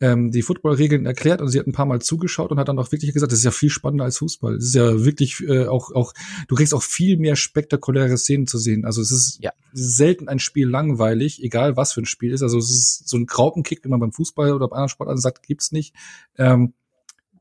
ähm, 0.00 0.32
die 0.32 0.42
Footballregeln 0.42 1.06
erklärt 1.06 1.40
und 1.40 1.48
sie 1.48 1.60
hat 1.60 1.68
ein 1.68 1.72
paar 1.72 1.86
Mal 1.86 2.00
zugeschaut 2.00 2.50
und 2.50 2.58
hat 2.58 2.68
dann 2.68 2.78
auch 2.80 2.90
wirklich 2.90 3.12
gesagt, 3.12 3.30
das 3.30 3.38
ist 3.38 3.44
ja 3.44 3.52
viel 3.52 3.70
spannender 3.70 4.04
als 4.04 4.18
Fußball. 4.18 4.56
Das 4.56 4.64
ist 4.64 4.74
ja 4.74 5.04
wirklich 5.04 5.40
äh, 5.46 5.66
auch, 5.66 5.92
auch, 5.94 6.12
du 6.48 6.56
kriegst 6.56 6.74
auch 6.74 6.82
viel 6.82 7.18
mehr 7.18 7.36
spektakuläre 7.36 8.18
Szenen 8.18 8.48
zu 8.48 8.58
sehen. 8.58 8.84
Also 8.84 9.00
es 9.00 9.12
ist 9.12 9.38
ja. 9.40 9.52
selten 9.72 10.28
ein 10.28 10.40
Spiel 10.40 10.68
langweilig, 10.68 11.42
egal 11.42 11.76
was 11.76 11.92
für 11.92 12.02
ein 12.02 12.06
Spiel 12.06 12.32
ist. 12.32 12.42
Also 12.42 12.58
es 12.58 12.70
ist 12.70 13.08
so 13.08 13.16
ein 13.16 13.26
Graupenkick, 13.26 13.82
den 13.82 13.90
man 13.90 14.00
beim 14.00 14.12
Fußball 14.12 14.52
oder 14.52 14.66
bei 14.66 14.74
anderen 14.74 14.88
Sportarten 14.88 15.20
sagt, 15.20 15.46
gibt's 15.46 15.70
nicht. 15.70 15.94
Ähm, 16.36 16.74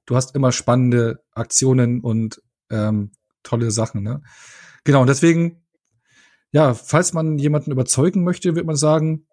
du 0.06 0.15
hast 0.15 0.36
immer 0.36 0.52
spannende 0.52 1.24
Aktionen 1.34 2.02
und 2.02 2.41
ähm, 2.70 3.12
tolle 3.44 3.72
Sachen. 3.72 4.04
Ne? 4.04 4.22
Genau, 4.84 5.02
und 5.02 5.08
deswegen, 5.08 5.63
ja, 6.52 6.74
falls 6.74 7.13
man 7.13 7.38
jemanden 7.38 7.72
überzeugen 7.72 8.24
möchte, 8.24 8.56
wird 8.56 8.65
man 8.65 8.76
sagen, 8.76 9.28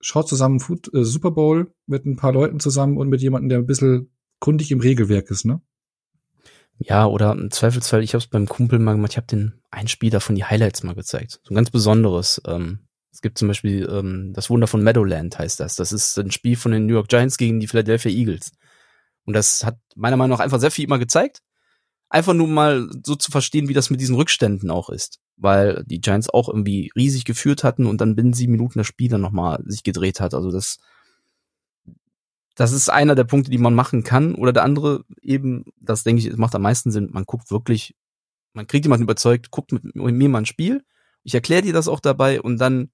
schaut 0.00 0.28
zusammen 0.28 0.60
Food, 0.60 0.92
äh, 0.94 1.04
Super 1.04 1.30
Bowl 1.30 1.72
mit 1.86 2.06
ein 2.06 2.16
paar 2.16 2.32
Leuten 2.32 2.60
zusammen 2.60 2.96
und 2.96 3.08
mit 3.08 3.20
jemandem, 3.20 3.48
der 3.48 3.58
ein 3.58 3.66
bisschen 3.66 4.12
kundig 4.38 4.70
im 4.70 4.80
Regelwerk 4.80 5.30
ist, 5.30 5.44
ne? 5.44 5.60
Ja, 6.80 7.06
oder 7.06 7.32
im 7.32 7.50
Zweifelsfall, 7.50 8.04
ich 8.04 8.14
habe 8.14 8.22
es 8.22 8.28
beim 8.28 8.46
Kumpel 8.46 8.78
mal 8.78 8.92
gemacht, 8.92 9.12
ich 9.12 9.16
habe 9.16 9.26
den 9.26 9.60
einen 9.70 9.88
Spiel 9.88 10.10
davon 10.10 10.36
die 10.36 10.44
Highlights 10.44 10.84
mal 10.84 10.94
gezeigt. 10.94 11.40
So 11.42 11.52
ein 11.52 11.56
ganz 11.56 11.70
besonderes. 11.70 12.40
Ähm, 12.46 12.86
es 13.10 13.20
gibt 13.20 13.36
zum 13.36 13.48
Beispiel 13.48 13.88
ähm, 13.90 14.32
das 14.32 14.48
Wunder 14.48 14.68
von 14.68 14.84
Meadowland 14.84 15.36
heißt 15.38 15.58
das. 15.58 15.74
Das 15.74 15.90
ist 15.90 16.16
ein 16.18 16.30
Spiel 16.30 16.54
von 16.54 16.70
den 16.70 16.86
New 16.86 16.94
York 16.94 17.08
Giants 17.08 17.36
gegen 17.36 17.58
die 17.58 17.66
Philadelphia 17.66 18.12
Eagles. 18.12 18.52
Und 19.28 19.34
das 19.34 19.62
hat 19.62 19.78
meiner 19.94 20.16
Meinung 20.16 20.38
nach 20.38 20.42
einfach 20.42 20.58
sehr 20.58 20.70
viel 20.70 20.86
immer 20.86 20.98
gezeigt. 20.98 21.42
Einfach 22.08 22.32
nur 22.32 22.48
mal 22.48 22.88
so 23.04 23.14
zu 23.14 23.30
verstehen, 23.30 23.68
wie 23.68 23.74
das 23.74 23.90
mit 23.90 24.00
diesen 24.00 24.16
Rückständen 24.16 24.70
auch 24.70 24.88
ist. 24.88 25.20
Weil 25.36 25.84
die 25.84 26.00
Giants 26.00 26.30
auch 26.30 26.48
irgendwie 26.48 26.90
riesig 26.96 27.26
geführt 27.26 27.62
hatten 27.62 27.84
und 27.84 28.00
dann 28.00 28.16
binnen 28.16 28.32
sieben 28.32 28.52
Minuten 28.52 28.78
das 28.78 28.86
Spiel 28.86 29.10
dann 29.10 29.20
nochmal 29.20 29.62
sich 29.66 29.82
gedreht 29.82 30.20
hat. 30.20 30.32
Also 30.32 30.50
das, 30.50 30.78
das 32.54 32.72
ist 32.72 32.88
einer 32.88 33.14
der 33.14 33.24
Punkte, 33.24 33.50
die 33.50 33.58
man 33.58 33.74
machen 33.74 34.02
kann. 34.02 34.34
Oder 34.34 34.54
der 34.54 34.64
andere 34.64 35.04
eben, 35.20 35.66
das 35.78 36.04
denke 36.04 36.26
ich, 36.26 36.34
macht 36.38 36.54
am 36.54 36.62
meisten 36.62 36.90
Sinn. 36.90 37.10
Man 37.12 37.24
guckt 37.24 37.50
wirklich, 37.50 37.94
man 38.54 38.66
kriegt 38.66 38.86
jemanden 38.86 39.04
überzeugt, 39.04 39.50
guckt 39.50 39.72
mit, 39.72 39.94
mir 39.94 40.28
mal 40.30 40.38
ein 40.38 40.46
Spiel. 40.46 40.86
Ich 41.22 41.34
erkläre 41.34 41.60
dir 41.60 41.74
das 41.74 41.88
auch 41.88 42.00
dabei 42.00 42.40
und 42.40 42.56
dann, 42.56 42.88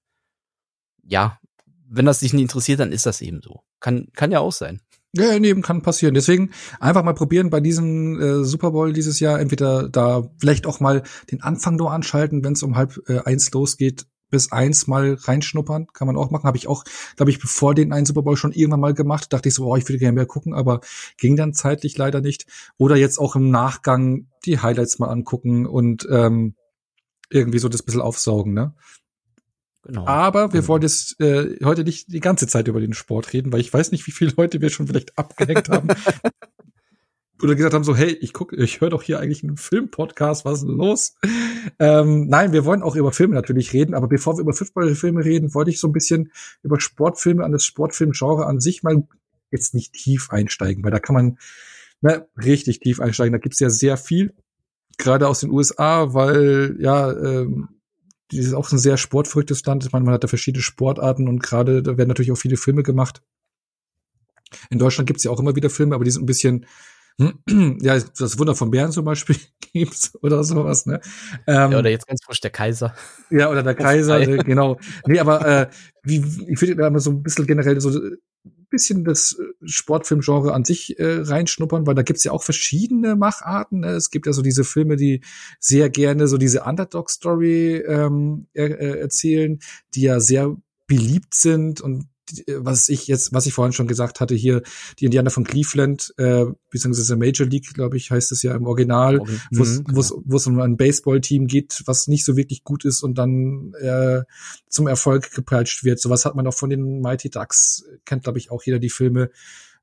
ja, 1.01 1.39
wenn 1.87 2.05
das 2.05 2.19
dich 2.19 2.33
nicht 2.33 2.41
interessiert, 2.41 2.81
dann 2.81 2.91
ist 2.91 3.05
das 3.05 3.21
eben 3.21 3.41
so. 3.41 3.61
Kann, 3.79 4.09
kann 4.11 4.33
ja 4.33 4.41
auch 4.41 4.51
sein. 4.51 4.81
Ja, 5.17 5.39
nee, 5.39 5.53
kann 5.61 5.81
passieren. 5.81 6.13
Deswegen 6.13 6.51
einfach 6.79 7.03
mal 7.03 7.13
probieren 7.13 7.49
bei 7.49 7.61
diesem 7.61 8.19
äh, 8.19 8.43
Super 8.43 8.71
Bowl 8.71 8.91
dieses 8.91 9.21
Jahr. 9.21 9.39
Entweder 9.39 9.87
da 9.87 10.29
vielleicht 10.39 10.67
auch 10.67 10.81
mal 10.81 11.03
den 11.31 11.41
Anfang 11.41 11.77
nur 11.77 11.91
anschalten, 11.91 12.43
wenn 12.43 12.53
es 12.53 12.63
um 12.63 12.75
halb 12.75 13.01
äh, 13.07 13.19
eins 13.19 13.49
losgeht, 13.51 14.07
bis 14.29 14.51
eins 14.51 14.87
mal 14.87 15.13
reinschnuppern. 15.13 15.87
Kann 15.93 16.07
man 16.07 16.17
auch 16.17 16.31
machen. 16.31 16.45
Habe 16.45 16.57
ich 16.57 16.67
auch, 16.67 16.83
glaube 17.15 17.31
ich, 17.31 17.39
bevor 17.39 17.73
den 17.73 17.93
einen 17.93 18.05
Super 18.05 18.23
Bowl 18.23 18.35
schon 18.35 18.51
irgendwann 18.51 18.81
mal 18.81 18.93
gemacht. 18.93 19.31
Dachte 19.31 19.47
ich 19.47 19.55
so, 19.55 19.65
oh, 19.71 19.77
ich 19.77 19.87
würde 19.87 19.99
gerne 19.99 20.15
mehr 20.15 20.25
gucken, 20.25 20.53
aber 20.53 20.81
ging 21.17 21.37
dann 21.37 21.53
zeitlich 21.53 21.97
leider 21.97 22.19
nicht. 22.19 22.45
Oder 22.77 22.97
jetzt 22.97 23.17
auch 23.17 23.37
im 23.37 23.49
Nachgang 23.49 24.27
die 24.45 24.59
Highlights 24.59 24.99
mal 24.99 25.07
angucken 25.07 25.65
und 25.65 26.05
ähm, 26.11 26.55
irgendwie 27.29 27.59
so 27.59 27.69
das 27.69 27.83
bisschen 27.83 28.01
aufsaugen, 28.01 28.53
ne? 28.53 28.73
Genau. 29.85 30.07
Aber 30.07 30.51
wir 30.53 30.61
genau. 30.61 30.67
wollen 30.67 30.81
jetzt 30.81 31.19
äh, 31.19 31.57
heute 31.63 31.83
nicht 31.83 32.11
die 32.11 32.19
ganze 32.19 32.47
Zeit 32.47 32.67
über 32.67 32.79
den 32.79 32.93
Sport 32.93 33.33
reden, 33.33 33.53
weil 33.53 33.61
ich 33.61 33.71
weiß 33.71 33.91
nicht, 33.91 34.07
wie 34.07 34.11
viele 34.11 34.33
Leute 34.35 34.59
wir 34.59 34.69
schon 34.69 34.87
vielleicht 34.87 35.17
abgehängt 35.17 35.69
haben. 35.69 35.89
Oder 37.43 37.55
gesagt 37.55 37.73
haben 37.73 37.83
so, 37.83 37.95
hey, 37.95 38.11
ich 38.21 38.33
gucke, 38.33 38.55
ich 38.55 38.81
höre 38.81 38.89
doch 38.89 39.03
hier 39.03 39.19
eigentlich 39.19 39.43
einen 39.43 39.57
Filmpodcast, 39.57 40.45
was 40.45 40.59
ist 40.59 40.67
denn 40.67 40.77
los? 40.77 41.15
Ähm, 41.79 42.27
nein, 42.27 42.53
wir 42.53 42.63
wollen 42.65 42.81
auch 42.81 42.95
über 42.95 43.11
Filme 43.11 43.35
natürlich 43.35 43.73
reden, 43.73 43.93
aber 43.93 44.07
bevor 44.07 44.37
wir 44.37 44.41
über 44.41 44.53
Fußballfilme 44.53 45.23
reden, 45.23 45.53
wollte 45.53 45.69
ich 45.69 45.79
so 45.79 45.87
ein 45.87 45.93
bisschen 45.93 46.31
über 46.63 46.79
Sportfilme 46.79 47.43
an 47.43 47.51
das 47.51 47.65
Sportfilmgenre 47.65 48.45
an 48.45 48.61
sich 48.61 48.83
mal 48.83 49.05
jetzt 49.51 49.73
nicht 49.73 49.93
tief 49.93 50.31
einsteigen, 50.31 50.83
weil 50.83 50.91
da 50.91 50.99
kann 50.99 51.13
man 51.13 51.37
ne, 52.01 52.25
richtig 52.41 52.79
tief 52.79 53.01
einsteigen. 53.01 53.33
Da 53.33 53.39
gibt's 53.39 53.59
ja 53.59 53.69
sehr 53.69 53.97
viel, 53.97 54.33
gerade 54.97 55.27
aus 55.27 55.41
den 55.41 55.51
USA, 55.51 56.13
weil 56.13 56.77
ja 56.79 57.11
ähm, 57.11 57.74
die 58.31 58.39
ist 58.39 58.53
auch 58.53 58.71
ein 58.71 58.77
sehr 58.77 58.97
sportverrücktes 58.97 59.65
Land. 59.65 59.85
Ich 59.85 59.91
meine, 59.91 60.05
man 60.05 60.13
hat 60.13 60.23
da 60.23 60.27
verschiedene 60.27 60.63
Sportarten 60.63 61.27
und 61.27 61.41
gerade 61.41 61.83
da 61.83 61.97
werden 61.97 62.07
natürlich 62.07 62.31
auch 62.31 62.37
viele 62.37 62.57
Filme 62.57 62.83
gemacht. 62.83 63.21
In 64.69 64.79
Deutschland 64.79 65.07
gibt's 65.07 65.23
ja 65.23 65.31
auch 65.31 65.39
immer 65.39 65.55
wieder 65.55 65.69
Filme, 65.69 65.95
aber 65.95 66.03
die 66.03 66.11
sind 66.11 66.23
ein 66.23 66.27
bisschen, 66.27 66.65
ja, 67.17 67.99
das 67.99 68.39
Wunder 68.39 68.55
von 68.55 68.71
Bären 68.71 68.91
zum 68.91 69.05
Beispiel 69.05 69.37
gibt's 69.73 70.17
oder 70.21 70.43
sowas, 70.43 70.85
ne? 70.85 71.01
Ähm, 71.47 71.71
ja, 71.71 71.79
oder 71.79 71.89
jetzt 71.89 72.07
ganz 72.07 72.23
frisch 72.23 72.41
der 72.41 72.51
Kaiser. 72.51 72.95
Ja, 73.29 73.49
oder 73.49 73.63
der 73.63 73.75
Kaiser, 73.75 74.19
genau. 74.25 74.79
Nee, 75.05 75.19
aber 75.19 75.45
äh, 75.45 75.69
wie, 76.03 76.23
ich 76.47 76.75
da 76.75 76.89
mal 76.89 76.99
so 76.99 77.11
ein 77.11 77.23
bisschen 77.23 77.47
generell 77.47 77.79
so 77.79 77.99
bisschen 78.75 79.05
das 79.05 79.37
äh, 79.39 79.43
Sportfilmgenre 79.65 80.53
an 80.53 80.65
sich 80.65 80.99
äh, 80.99 81.21
reinschnuppern, 81.21 81.87
weil 81.87 81.95
da 81.95 82.03
gibt's 82.03 82.25
ja 82.25 82.31
auch 82.31 82.43
verschiedene 82.43 83.15
Macharten. 83.15 83.79
Ne? 83.79 83.91
Es 83.91 84.11
gibt 84.11 84.25
ja 84.27 84.33
so 84.33 84.41
diese 84.41 84.63
Filme, 84.63 84.97
die 84.97 85.21
sehr 85.59 85.89
gerne 85.89 86.27
so 86.27 86.37
diese 86.37 86.63
Underdog-Story 86.63 87.77
ähm, 87.77 88.47
er, 88.53 88.79
äh, 88.79 88.99
erzählen, 88.99 89.59
die 89.93 90.01
ja 90.01 90.19
sehr 90.19 90.55
beliebt 90.87 91.33
sind 91.33 91.81
und 91.81 92.07
was 92.57 92.89
ich 92.89 93.07
jetzt, 93.07 93.33
was 93.33 93.45
ich 93.45 93.53
vorhin 93.53 93.73
schon 93.73 93.87
gesagt 93.87 94.19
hatte, 94.19 94.35
hier 94.35 94.61
die 94.99 95.05
Indianer 95.05 95.29
von 95.29 95.43
Cleveland, 95.43 96.13
äh, 96.17 96.45
beziehungsweise 96.69 97.15
Major 97.15 97.47
League, 97.47 97.73
glaube 97.73 97.97
ich, 97.97 98.11
heißt 98.11 98.31
es 98.31 98.41
ja 98.41 98.55
im 98.55 98.65
Original, 98.65 99.19
okay. 99.19 99.37
wo 99.51 99.63
es 99.63 99.79
mhm, 99.79 100.23
genau. 100.27 100.41
um 100.47 100.59
ein 100.59 100.77
Baseball-Team 100.77 101.47
geht, 101.47 101.83
was 101.85 102.07
nicht 102.07 102.25
so 102.25 102.35
wirklich 102.35 102.63
gut 102.63 102.85
ist 102.85 103.03
und 103.03 103.17
dann 103.17 103.73
äh, 103.79 104.23
zum 104.69 104.87
Erfolg 104.87 105.31
gepeitscht 105.31 105.83
wird. 105.83 105.99
Sowas 105.99 106.25
hat 106.25 106.35
man 106.35 106.47
auch 106.47 106.53
von 106.53 106.69
den 106.69 107.01
Mighty 107.01 107.29
Ducks, 107.29 107.85
kennt, 108.05 108.23
glaube 108.23 108.39
ich, 108.39 108.51
auch 108.51 108.63
jeder 108.63 108.79
die 108.79 108.89
Filme. 108.89 109.29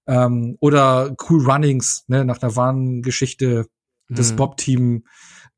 Ähm, 0.07 0.57
oder 0.61 1.15
Cool 1.29 1.45
Runnings, 1.45 2.05
ne, 2.09 2.25
nach 2.25 2.43
einer 2.43 2.57
wahren 2.57 3.03
Geschichte, 3.03 3.67
das 4.09 4.33
mhm. 4.33 4.37
Bob-Team 4.37 5.05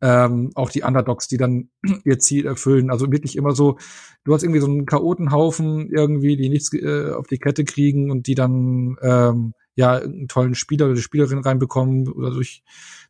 ähm, 0.01 0.51
auch 0.55 0.71
die 0.71 0.83
Underdogs, 0.83 1.29
die 1.29 1.37
dann 1.37 1.71
ihr 2.05 2.19
Ziel 2.19 2.47
erfüllen. 2.47 2.91
Also 2.91 3.11
wirklich 3.11 3.37
immer 3.37 3.53
so, 3.53 3.79
du 4.25 4.35
hast 4.35 4.43
irgendwie 4.43 4.61
so 4.61 4.67
einen 4.67 4.87
Chaotenhaufen 4.87 5.91
irgendwie, 5.91 6.37
die 6.37 6.49
nichts 6.49 6.73
äh, 6.73 7.13
auf 7.13 7.27
die 7.27 7.39
Kette 7.39 7.65
kriegen 7.65 8.11
und 8.11 8.27
die 8.27 8.35
dann 8.35 8.97
ähm, 9.03 9.55
ja 9.77 9.95
einen 9.95 10.29
tollen 10.29 10.55
Spieler 10.55 10.87
oder 10.87 10.97
Spielerin 10.97 11.39
reinbekommen 11.39 12.09
oder 12.09 12.31
durch 12.31 12.63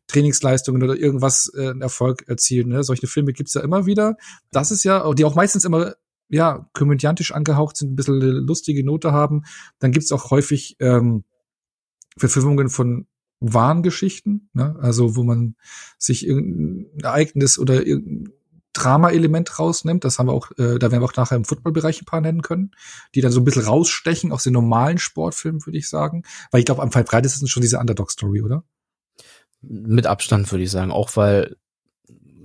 Trainingsleistungen 0.07 0.83
oder 0.83 0.95
irgendwas 0.95 1.51
äh, 1.55 1.69
einen 1.69 1.81
Erfolg 1.81 2.27
erzielen. 2.27 2.69
Ne? 2.69 2.83
Solche 2.83 3.07
Filme 3.07 3.33
gibt's 3.33 3.53
ja 3.53 3.61
immer 3.61 3.85
wieder. 3.85 4.17
Das 4.51 4.71
ist 4.71 4.83
ja, 4.83 5.11
die 5.13 5.25
auch 5.25 5.35
meistens 5.35 5.65
immer 5.65 5.95
ja 6.29 6.69
komödiantisch 6.73 7.31
angehaucht 7.33 7.77
sind, 7.77 7.91
ein 7.91 7.95
bisschen 7.95 8.21
eine 8.21 8.31
lustige 8.31 8.83
Note 8.83 9.11
haben. 9.11 9.43
Dann 9.79 9.91
gibt's 9.91 10.11
auch 10.11 10.31
häufig 10.31 10.75
ähm, 10.79 11.23
Verfilmungen 12.17 12.69
von 12.69 13.07
Warngeschichten, 13.39 14.49
ne? 14.53 14.75
also 14.81 15.15
wo 15.15 15.23
man 15.23 15.55
sich 15.97 16.25
irgendein 16.25 17.01
Ereignis 17.01 17.59
oder 17.59 17.85
irgendein 17.85 18.33
Drama-Element 18.75 19.57
rausnimmt. 19.57 20.03
Das 20.03 20.19
haben 20.19 20.27
wir 20.27 20.33
auch, 20.33 20.51
äh, 20.51 20.77
da 20.77 20.91
werden 20.91 21.01
wir 21.01 21.05
auch 21.05 21.15
nachher 21.15 21.37
im 21.37 21.45
Footballbereich 21.45 22.01
ein 22.01 22.05
paar 22.05 22.21
nennen 22.21 22.41
können, 22.41 22.71
die 23.15 23.21
dann 23.21 23.31
so 23.31 23.39
ein 23.39 23.45
bisschen 23.45 23.63
rausstechen 23.63 24.31
aus 24.31 24.43
den 24.43 24.53
normalen 24.53 24.97
Sportfilmen, 24.97 25.65
würde 25.65 25.77
ich 25.77 25.89
sagen. 25.89 26.23
Weil 26.51 26.59
ich 26.59 26.65
glaube, 26.65 26.81
am 26.81 26.91
verbreitesten 26.91 27.47
schon 27.47 27.61
diese 27.61 27.79
Underdog-Story, 27.79 28.41
oder? 28.41 28.63
Mit 29.61 30.05
Abstand 30.05 30.51
würde 30.51 30.63
ich 30.63 30.71
sagen, 30.71 30.91
auch 30.91 31.15
weil 31.15 31.55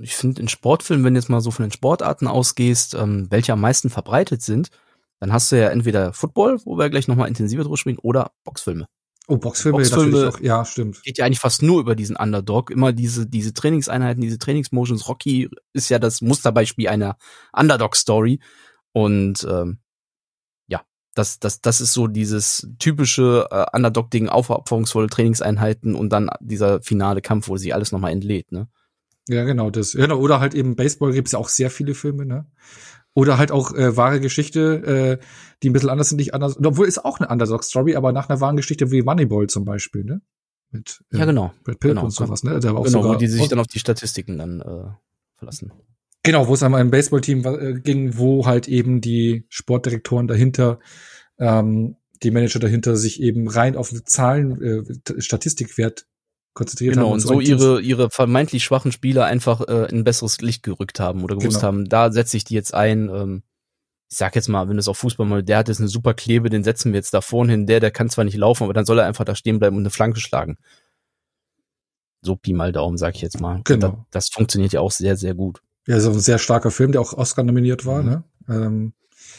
ich 0.01 0.17
finde 0.17 0.41
in 0.41 0.49
Sportfilmen, 0.49 1.05
wenn 1.05 1.15
du 1.15 1.21
jetzt 1.21 1.29
mal 1.29 1.41
so 1.41 1.51
von 1.51 1.65
den 1.65 1.73
Sportarten 1.73 2.27
ausgehst, 2.27 2.95
ähm, 2.95 3.27
welche 3.31 3.53
am 3.53 3.61
meisten 3.61 3.91
verbreitet 3.91 4.41
sind, 4.41 4.71
dann 5.19 5.33
hast 5.33 5.53
du 5.53 5.61
ja 5.61 5.69
entweder 5.69 6.15
Football, 6.15 6.61
wo 6.65 6.79
wir 6.79 6.89
gleich 6.89 7.09
nochmal 7.09 7.29
intensiver 7.29 7.63
drüber 7.63 7.77
sprechen, 7.77 7.99
oder 7.99 8.33
Boxfilme. 8.45 8.87
Oh, 9.31 9.37
Boxfilme, 9.37 9.79
Boxfilme 9.79 10.11
natürlich 10.11 10.35
auch, 10.35 10.41
ja, 10.41 10.65
stimmt. 10.65 11.05
Geht 11.05 11.19
ja 11.19 11.25
eigentlich 11.25 11.39
fast 11.39 11.63
nur 11.63 11.81
über 11.81 11.95
diesen 11.95 12.17
Underdog. 12.17 12.69
Immer 12.73 12.93
diese, 12.93 13.29
diese 13.29 13.55
Trainingseinheiten, 13.55 14.21
diese 14.21 14.39
Trainingsmotions. 14.39 15.09
Rocky 15.09 15.49
ist 15.73 15.89
ja 15.89 16.01
das 16.01 16.21
Musterbeispiel 16.21 16.89
einer 16.89 17.17
Underdog-Story. 17.53 18.41
Und 18.91 19.47
ähm, 19.49 19.79
ja, 20.67 20.83
das, 21.15 21.39
das, 21.39 21.61
das 21.61 21.81
ist 21.81 21.93
so 21.93 22.09
dieses 22.09 22.67
typische 22.81 23.47
äh, 23.53 23.67
Underdog-Ding, 23.73 24.29
aufopferungsvolle 24.29 25.07
Trainingseinheiten 25.07 25.95
und 25.95 26.13
dann 26.13 26.29
dieser 26.41 26.83
finale 26.83 27.21
Kampf, 27.21 27.47
wo 27.47 27.57
sie 27.57 27.73
alles 27.73 27.93
nochmal 27.93 28.11
entlädt, 28.11 28.51
ne? 28.51 28.67
Ja, 29.29 29.45
genau, 29.45 29.71
das. 29.71 29.93
Genau, 29.93 30.19
oder 30.19 30.41
halt 30.41 30.55
eben 30.55 30.75
Baseball 30.75 31.13
gibt's 31.13 31.33
ja 31.33 31.39
auch 31.39 31.49
sehr 31.49 31.71
viele 31.71 31.95
Filme, 31.95 32.27
ne? 32.27 32.47
Oder 33.15 33.39
halt 33.39 33.51
auch 33.51 33.75
äh, 33.75 33.97
wahre 33.97 34.21
Geschichte, 34.21 35.19
äh, 35.21 35.25
die 35.63 35.71
ein 35.71 35.73
bisschen 35.73 35.91
anders 35.91 36.11
sind, 36.11 36.19
nicht 36.19 36.33
anders. 36.33 36.57
Obwohl 36.65 36.87
ist 36.87 37.05
auch 37.05 37.19
eine 37.19 37.29
Underdog-Story, 37.29 37.97
aber 37.97 38.13
nach 38.13 38.29
einer 38.29 38.41
wahren 38.41 38.57
Geschichte 38.57 38.91
wie 38.91 39.03
Moneyball 39.03 39.49
zum 39.49 39.65
Beispiel, 39.65 40.05
ne? 40.05 40.23
Mit, 40.71 41.03
äh, 41.13 41.19
ja, 41.19 41.25
genau. 41.25 41.53
Brad 41.65 41.81
Pitt 41.81 41.91
genau, 41.91 42.05
und 42.05 42.13
sowas, 42.13 42.45
ne? 42.45 42.61
Der 42.61 42.73
war 42.73 42.81
auch 42.81 42.85
genau, 42.85 43.03
sogar, 43.03 43.17
wo 43.17 43.19
die 43.19 43.27
sich 43.27 43.49
dann 43.49 43.59
auf 43.59 43.67
die 43.67 43.81
Statistiken 43.81 44.39
dann 44.39 44.61
äh, 44.61 44.91
verlassen. 45.37 45.73
Genau, 46.23 46.47
wo 46.49 46.55
es 46.55 46.63
einmal 46.63 46.81
ein 46.81 46.91
Baseballteam 46.91 47.45
äh, 47.45 47.81
ging, 47.81 48.17
wo 48.19 48.47
halt 48.47 48.69
eben 48.69 49.01
die 49.01 49.47
Sportdirektoren 49.49 50.29
dahinter, 50.29 50.79
ähm, 51.39 51.97
die 52.23 52.31
Manager 52.31 52.59
dahinter 52.61 52.97
sich 52.97 53.23
eben 53.23 53.49
rein 53.49 53.75
auf 53.75 53.93
Zahlen, 54.05 54.63
äh, 54.63 55.21
Statistikwert 55.21 56.07
konzentriert 56.61 56.95
genau, 56.95 57.07
haben. 57.07 57.13
Und 57.15 57.21
so, 57.21 57.29
so 57.29 57.41
ihre, 57.41 57.81
ihre 57.81 58.11
vermeintlich 58.11 58.63
schwachen 58.63 58.93
Spieler 58.93 59.25
einfach 59.25 59.63
äh, 59.63 59.87
in 59.91 59.99
ein 60.01 60.05
besseres 60.05 60.43
Licht 60.43 60.63
gerückt 60.63 61.01
haben 61.01 61.25
oder 61.25 61.37
gewusst 61.37 61.61
genau. 61.61 61.69
haben, 61.69 61.89
da 61.89 62.13
setze 62.13 62.37
ich 62.37 62.45
die 62.45 62.55
jetzt 62.55 62.75
ein. 62.75 63.09
Ähm, 63.09 63.43
ich 64.11 64.19
sag 64.19 64.35
jetzt 64.35 64.49
mal, 64.49 64.69
wenn 64.69 64.77
es 64.77 64.89
auf 64.89 64.99
Fußball 64.99 65.27
mal, 65.27 65.43
der 65.43 65.59
hat 65.59 65.69
jetzt 65.69 65.79
eine 65.79 65.89
super 65.89 66.15
Klebe, 66.15 66.51
den 66.51 66.65
setzen 66.65 66.93
wir 66.93 66.99
jetzt 66.99 67.15
da 67.15 67.21
vorne 67.21 67.53
hin, 67.53 67.67
der, 67.67 67.79
der 67.81 67.93
kann 67.93 68.11
zwar 68.11 68.25
nicht 68.25 68.37
laufen, 68.37 68.65
aber 68.65 68.75
dann 68.75 68.85
soll 68.85 68.99
er 68.99 69.07
einfach 69.07 69.25
da 69.25 69.37
stehen 69.37 69.61
bleiben 69.61 69.77
und 69.77 69.83
eine 69.83 69.91
Flanke 69.91 70.21
schlagen. 70.21 70.59
So 72.21 72.35
Pi 72.37 72.53
mal 72.53 72.73
Daumen, 72.73 72.99
sag 72.99 73.15
ich 73.15 73.23
jetzt 73.23 73.41
mal. 73.41 73.63
Genau. 73.65 74.05
Das, 74.11 74.27
das, 74.27 74.29
funktioniert 74.31 74.73
ja 74.73 74.81
auch 74.81 74.91
sehr, 74.91 75.17
sehr 75.17 75.35
gut. 75.35 75.63
Ja, 75.87 75.97
ist 75.97 76.07
auch 76.07 76.13
ein 76.13 76.21
sehr 76.21 76.39
starker 76.39 76.73
Film, 76.73 76.93
der 76.93 77.01
auch 77.01 77.15
Oscar 77.15 77.45
nominiert 77.45 77.87
war, 77.87 78.03
mhm. 78.03 78.09
ne? 78.09 78.25
Ähm, 78.49 78.93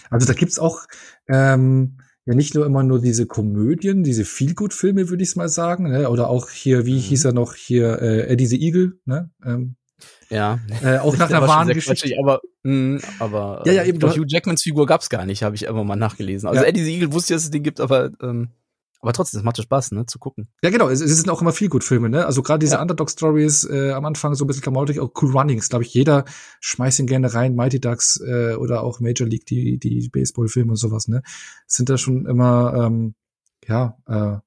also 0.10 0.26
da 0.26 0.34
gibt's 0.34 0.58
auch, 0.58 0.80
ähm, 1.28 1.98
ja 2.26 2.36
nicht 2.36 2.54
nur 2.54 2.66
immer 2.66 2.84
nur 2.84 3.02
diese 3.02 3.26
Komödien, 3.26 4.04
diese 4.04 4.26
Feelgood-Filme, 4.26 5.10
würde 5.10 5.24
ich 5.24 5.36
mal 5.36 5.50
sagen, 5.50 5.90
ne? 5.90 6.10
oder 6.10 6.30
auch 6.30 6.50
hier, 6.50 6.86
wie 6.86 6.96
mhm. 6.96 7.00
hieß 7.00 7.26
er 7.26 7.34
noch, 7.34 7.56
hier 7.56 8.02
äh, 8.02 8.28
Eddie 8.28 8.46
the 8.46 8.62
Eagle, 8.62 9.00
ne? 9.06 9.32
Ähm, 9.44 9.76
ja. 10.30 10.60
Äh, 10.84 10.98
auch 11.00 11.16
nach 11.18 11.30
einer 11.30 11.48
wahren 11.48 11.68
Geschichte. 11.70 12.16
Aber, 12.20 12.42
mh, 12.64 13.02
aber 13.20 13.64
ja, 13.66 13.74
ja, 13.74 13.84
eben, 13.84 14.02
Hugh 14.02 14.26
Jackmans 14.28 14.62
Figur 14.62 14.86
gab's 14.86 15.10
gar 15.10 15.26
nicht, 15.26 15.44
habe 15.44 15.56
ich 15.56 15.68
einfach 15.68 15.84
mal 15.84 15.96
nachgelesen. 15.96 16.48
Also 16.48 16.62
ja. 16.62 16.68
Eddie 16.68 16.84
the 16.84 16.94
Eagle 16.94 17.14
wusste, 17.14 17.34
dass 17.34 17.44
es 17.44 17.52
den 17.52 17.64
gibt, 17.64 17.80
aber 17.80 18.12
ähm, 18.22 18.50
Aber 19.02 19.14
trotzdem, 19.14 19.40
es 19.40 19.44
macht 19.44 19.62
Spaß, 19.62 19.92
ne, 19.92 20.06
zu 20.06 20.20
gucken. 20.20 20.48
Ja, 20.64 20.70
genau. 20.70 20.88
Es, 20.88 21.02
es 21.02 21.18
sind 21.18 21.30
auch 21.30 21.42
immer 21.42 21.54
viel 21.54 21.70
gut 21.70 21.84
Filme, 21.84 22.08
ne? 22.08 22.26
Also 22.28 22.44
gerade 22.44 22.60
diese 22.60 22.76
ja. 22.76 22.82
Underdog-Stories 22.82 23.64
äh, 23.66 23.92
am 23.92 24.06
Anfang 24.06 24.36
so 24.36 24.46
ein 24.46 24.48
bisschen 24.48 24.62
klamautig, 24.62 25.00
auch 25.00 25.12
Cool 25.20 25.32
Runnings, 25.32 25.70
glaube 25.70 25.84
ich, 25.84 25.94
jeder 25.94 26.26
schmeißt 26.60 27.00
ihn 27.00 27.08
gerne 27.08 27.34
rein, 27.34 27.56
Mighty 27.56 27.80
Ducks 27.80 28.22
äh, 28.22 28.54
oder 28.54 28.84
auch 28.84 29.00
Major 29.00 29.28
League, 29.28 29.48
die, 29.48 29.80
die 29.80 30.08
Baseball-Filme 30.10 30.72
und 30.72 30.76
sowas, 30.76 31.08
ne? 31.08 31.24
Sind 31.66 31.90
da 31.90 31.98
schon 31.98 32.28
immer, 32.28 32.74
ähm, 32.76 33.16
ja, 33.68 33.98
äh, 34.08 34.38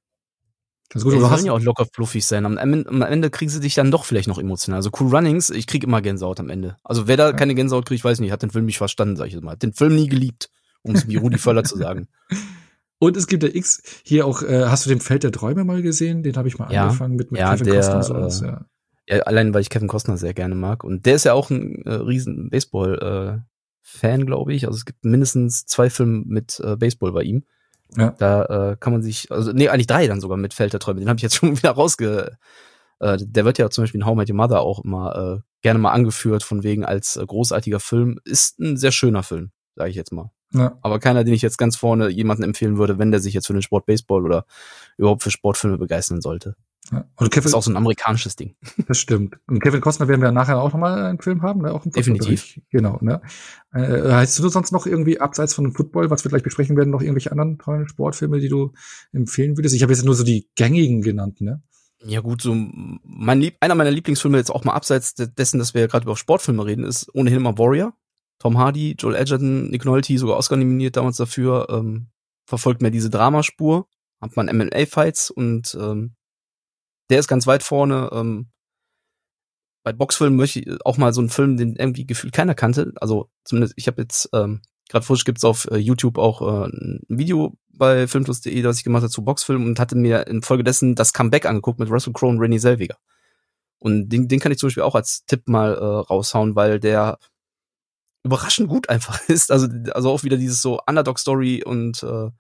ganz 0.88 1.02
gut. 1.02 1.14
Ja, 1.14 1.18
die 1.18 1.24
sollen 1.24 1.46
ja 1.46 1.52
auch 1.52 1.61
locker 1.61 1.86
fluffig 1.92 2.24
sein. 2.24 2.46
Am 2.46 2.57
Ende, 2.57 2.88
am 2.88 3.02
Ende 3.02 3.30
kriegen 3.30 3.50
sie 3.50 3.59
dich 3.59 3.74
dann 3.74 3.90
doch 3.90 4.05
vielleicht 4.05 4.28
noch 4.28 4.38
emotional. 4.38 4.78
Also 4.78 4.90
Cool 4.98 5.12
Runnings, 5.14 5.50
ich 5.50 5.66
krieg 5.66 5.82
immer 5.82 6.00
Gänsehaut 6.00 6.38
am 6.38 6.48
Ende. 6.48 6.76
Also 6.84 7.09
wer 7.09 7.16
da 7.16 7.30
ja. 7.30 7.32
keine 7.32 7.57
Gänsehaut 7.57 7.86
kriegt, 7.86 8.05
weiß 8.05 8.20
nicht, 8.20 8.30
hat 8.30 8.42
den 8.42 8.50
Film 8.50 8.66
nicht 8.66 8.78
verstanden, 8.78 9.16
sag 9.16 9.26
ich 9.26 9.32
jetzt 9.32 9.42
mal. 9.42 9.52
Hat 9.52 9.64
den 9.64 9.72
Film 9.72 9.96
nie 9.96 10.09
geliebt, 10.09 10.50
um 10.82 10.94
es 10.94 11.09
wie 11.09 11.16
Rudi 11.16 11.38
Völler 11.38 11.64
zu 11.64 11.76
sagen. 11.76 12.07
Und 13.05 13.18
es 13.18 13.26
gibt 13.26 13.42
ja 13.42 13.50
X 13.52 13.82
hier 14.02 14.26
auch, 14.26 14.42
äh, 14.42 14.64
hast 14.64 14.86
du 14.86 14.88
den 14.88 15.00
Feld 15.00 15.24
der 15.24 15.32
Träume 15.32 15.64
mal 15.64 15.82
gesehen? 15.82 16.22
Den 16.22 16.36
habe 16.36 16.48
ich 16.48 16.59
mal 16.59 16.72
ja, 16.72 16.84
angefangen 16.84 17.16
mit, 17.16 17.30
mit 17.30 17.38
ja, 17.38 17.52
Kevin 17.52 17.66
der, 17.66 17.74
Costner 17.76 17.96
und 17.96 18.02
sowas, 18.02 18.40
äh, 18.40 18.46
ja. 18.46 18.66
ja. 19.09 19.18
allein 19.24 19.52
weil 19.52 19.61
ich 19.61 19.68
Kevin 19.68 19.88
Costner 19.88 20.16
sehr 20.16 20.32
gerne 20.32 20.55
mag. 20.55 20.84
Und 20.84 21.05
der 21.05 21.16
ist 21.16 21.24
ja 21.24 21.34
auch 21.34 21.50
ein 21.50 21.82
äh, 21.84 21.92
riesen 21.92 22.48
Baseball-Fan, 22.48 24.20
äh, 24.20 24.24
glaube 24.24 24.55
ich. 24.55 24.66
Also 24.66 24.78
es 24.78 24.86
gibt 24.86 25.05
mindestens 25.05 25.66
zwei 25.66 25.90
Filme 25.90 26.22
mit 26.24 26.61
äh, 26.61 26.76
Baseball 26.76 27.12
bei 27.12 27.24
ihm. 27.24 27.44
Ja. 27.94 28.14
Da 28.18 28.70
äh, 28.72 28.76
kann 28.80 28.94
man 28.94 29.02
sich, 29.02 29.30
also 29.30 29.52
nee, 29.52 29.68
eigentlich 29.68 29.86
drei 29.86 30.07
dann 30.07 30.22
sogar 30.22 30.38
mit 30.38 30.55
Feld 30.55 30.72
der 30.72 30.80
Träume. 30.80 31.00
Den 31.00 31.11
habe 31.11 31.18
ich 31.18 31.22
jetzt 31.22 31.34
schon 31.36 31.59
wieder 31.59 31.72
rausge. 31.72 32.38
Äh, 33.00 33.18
der 33.20 33.44
wird 33.44 33.59
ja 33.59 33.68
zum 33.68 33.84
Beispiel 33.84 34.00
in 34.00 34.07
How 34.07 34.14
I 34.14 34.16
Met 34.16 34.30
Your 34.30 34.36
Mother 34.36 34.61
auch 34.61 34.82
immer 34.82 35.14
äh, 35.14 35.40
gerne 35.61 35.78
mal 35.78 35.92
angeführt, 35.92 36.42
von 36.42 36.62
wegen 36.62 36.86
als 36.86 37.16
äh, 37.16 37.26
großartiger 37.26 37.80
Film. 37.80 38.18
Ist 38.24 38.61
ein 38.61 38.78
sehr 38.78 38.92
schöner 38.92 39.22
Film, 39.22 39.50
sage 39.74 39.90
ich 39.90 39.96
jetzt 39.96 40.11
mal. 40.11 40.30
Ja. 40.55 40.78
Aber 40.82 41.00
keiner, 41.00 41.24
den 41.24 41.34
ich 41.34 41.42
jetzt 41.42 41.59
ganz 41.59 41.76
vorne 41.76 42.09
jemanden 42.09 42.44
empfehlen 42.44 42.78
würde, 42.78 42.98
wenn 42.98 43.11
der 43.11 43.20
sich 43.20 43.34
jetzt 43.34 43.46
für 43.46 43.52
den 43.52 43.62
Sport 43.62 43.86
Baseball 43.86 44.24
oder 44.24 44.46
überhaupt 44.96 45.22
für 45.22 45.30
Sportfilme 45.30 45.78
begeistern 45.78 46.20
sollte. 46.20 46.55
Ja. 46.92 47.05
Und 47.16 47.30
Kevin, 47.30 47.44
das 47.44 47.46
ist 47.46 47.55
auch 47.55 47.62
so 47.62 47.70
ein 47.70 47.76
amerikanisches 47.76 48.36
Ding. 48.36 48.57
Das 48.86 48.98
stimmt. 48.98 49.36
Und 49.46 49.61
Kevin 49.61 49.80
Costner 49.80 50.07
werden 50.07 50.20
wir 50.20 50.30
nachher 50.32 50.61
auch 50.61 50.72
nochmal 50.72 51.05
einen 51.05 51.18
Film 51.18 51.42
haben, 51.42 51.62
ne? 51.62 51.72
Auch 51.72 51.84
im 51.84 51.92
Definitiv. 51.92 52.61
Genau, 52.70 52.98
ne? 53.00 53.22
Äh, 53.72 54.12
heißt 54.12 54.38
du 54.38 54.48
sonst 54.48 54.70
noch 54.70 54.86
irgendwie 54.86 55.18
abseits 55.18 55.55
von 55.55 55.72
Football, 55.72 56.11
was 56.11 56.24
wir 56.24 56.28
gleich 56.28 56.42
besprechen 56.42 56.76
werden, 56.76 56.90
noch 56.90 57.00
irgendwelche 57.00 57.32
anderen 57.32 57.59
tollen 57.59 57.88
Sportfilme, 57.88 58.38
die 58.38 58.48
du 58.48 58.72
empfehlen 59.12 59.57
würdest? 59.57 59.74
Ich 59.74 59.82
habe 59.82 59.92
jetzt 59.92 60.05
nur 60.05 60.14
so 60.14 60.24
die 60.24 60.48
gängigen 60.57 61.00
genannt, 61.00 61.40
ne? 61.40 61.62
Ja 62.07 62.20
gut, 62.20 62.42
so 62.42 62.55
mein 62.55 63.40
Lieb 63.40 63.57
einer 63.61 63.74
meiner 63.74 63.90
Lieblingsfilme 63.90 64.36
jetzt 64.36 64.50
auch 64.50 64.64
mal 64.64 64.74
abseits 64.74 65.14
dessen, 65.14 65.59
dass 65.59 65.72
wir 65.72 65.88
gerade 65.88 66.05
über 66.05 66.16
Sportfilme 66.16 66.66
reden, 66.66 66.84
ist 66.84 67.09
ohnehin 67.14 67.38
immer 67.38 67.57
Warrior. 67.57 67.94
Tom 68.45 68.59
Hardy, 68.59 68.95
Joel 68.99 69.16
Edgerton, 69.16 69.70
Nick 69.70 69.86
Nolte, 69.86 70.18
sogar 70.18 70.36
Oscar 70.36 70.57
nominiert 70.57 70.99
damals 70.99 71.16
dafür, 71.16 71.66
ähm, 71.70 72.09
verfolgt 72.45 72.82
mehr 72.82 72.90
diese 72.90 73.09
Dramaspur, 73.09 73.88
hat 74.20 74.36
man 74.36 74.55
MMA-Fights 74.55 75.30
und 75.30 75.74
ähm, 75.80 76.14
der 77.09 77.20
ist 77.20 77.28
ganz 77.28 77.47
weit 77.47 77.62
vorne. 77.62 78.11
Ähm, 78.12 78.51
bei 79.82 79.95
Boxfilmen 79.95 80.36
möchte 80.36 80.61
ich 80.61 80.84
auch 80.84 80.99
mal 80.99 81.14
so 81.14 81.22
einen 81.22 81.30
Film, 81.30 81.57
den 81.57 81.76
irgendwie 81.76 82.07
gefühlt 82.07 82.34
keiner 82.34 82.55
kannte. 82.55 82.92
Also 83.01 83.30
zumindest, 83.45 83.74
ich 83.78 83.86
habe 83.86 84.03
jetzt, 84.03 84.28
ähm, 84.34 84.61
gerade 84.90 85.07
frisch 85.07 85.24
gibt's 85.24 85.45
auf 85.45 85.66
äh, 85.70 85.78
YouTube 85.78 86.18
auch 86.18 86.42
äh, 86.42 86.66
ein 86.66 87.01
Video 87.09 87.57
bei 87.72 88.07
filmplus.de, 88.07 88.61
das 88.61 88.76
ich 88.76 88.84
gemacht 88.84 89.05
habe 89.05 89.11
zu 89.11 89.24
Boxfilmen 89.24 89.66
und 89.66 89.80
hatte 89.80 89.97
mir 89.97 90.26
infolgedessen 90.26 90.95
das 90.95 91.14
Comeback 91.14 91.47
angeguckt 91.47 91.78
mit 91.78 91.90
Russell 91.90 92.12
Crowe 92.12 92.28
und 92.28 92.40
Rennie 92.40 92.59
Selviger. 92.59 92.99
Und 93.78 94.11
den, 94.11 94.28
den 94.28 94.38
kann 94.38 94.53
ich 94.53 94.59
zum 94.59 94.66
Beispiel 94.66 94.82
auch 94.82 94.95
als 94.95 95.24
Tipp 95.24 95.49
mal 95.49 95.74
äh, 95.74 95.82
raushauen, 95.82 96.57
weil 96.57 96.78
der 96.78 97.18
überraschend 98.25 98.68
gut 98.68 98.89
einfach 98.89 99.20
ist. 99.29 99.53
Also, 99.53 99.68
also 99.93 100.11
auch 100.11 100.25
wieder 100.25 100.37
dieses 100.37 100.61
so 100.61 100.81
Underdog-Story 100.87 101.62
und 101.64 102.03
äh, 102.03 102.31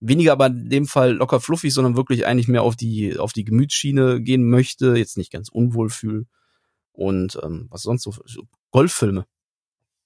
weniger 0.00 0.32
aber 0.32 0.46
in 0.46 0.70
dem 0.70 0.86
Fall 0.86 1.12
locker 1.12 1.40
fluffig, 1.40 1.74
sondern 1.74 1.96
wirklich 1.96 2.26
eigentlich 2.26 2.48
mehr 2.48 2.62
auf 2.62 2.76
die, 2.76 3.18
auf 3.18 3.32
die 3.32 3.44
Gemütsschiene 3.44 4.20
gehen 4.22 4.48
möchte, 4.48 4.96
jetzt 4.96 5.18
nicht 5.18 5.32
ganz 5.32 5.48
unwohl 5.48 5.90
fühl. 5.90 6.26
Und 6.92 7.38
ähm, 7.42 7.66
was 7.70 7.82
sonst 7.82 8.02
so, 8.02 8.14
so 8.24 8.42
Golffilme. 8.70 9.26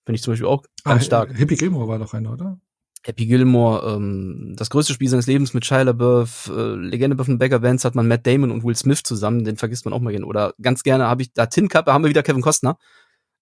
Finde 0.05 0.17
ich 0.17 0.23
zum 0.23 0.33
Beispiel 0.33 0.47
auch 0.47 0.63
ganz 0.85 1.03
ah, 1.03 1.05
stark. 1.05 1.39
Happy 1.39 1.57
Gilmore 1.57 1.87
war 1.87 1.99
doch 1.99 2.15
einer, 2.15 2.33
oder? 2.33 2.59
Happy 3.05 3.27
Gilmore, 3.27 3.95
ähm, 3.95 4.55
das 4.57 4.71
größte 4.71 4.93
Spiel 4.93 5.09
seines 5.09 5.27
Lebens 5.27 5.55
mit 5.55 5.65
Shia 5.65 5.83
LaBeouf, 5.83 6.51
äh, 6.55 6.75
Legende 6.75 7.23
von 7.23 7.39
Beggar 7.39 7.63
Vance 7.63 7.87
hat 7.87 7.95
man 7.95 8.09
Matt 8.09 8.27
Damon 8.27 8.51
und 8.51 8.65
Will 8.65 8.75
Smith 8.75 9.03
zusammen, 9.03 9.45
den 9.45 9.57
vergisst 9.57 9.85
man 9.85 9.95
auch 9.95 10.01
mal 10.01 10.11
gerne. 10.11 10.27
Oder 10.27 10.55
ganz 10.61 10.83
gerne 10.83 11.07
habe 11.07 11.23
ich 11.23 11.33
da 11.33 11.47
Tin 11.47 11.69
Cup, 11.69 11.87
da 11.87 11.93
haben 11.93 12.05
wir 12.05 12.11
wieder 12.11 12.23
Kevin 12.23 12.43
Costner. 12.43 12.79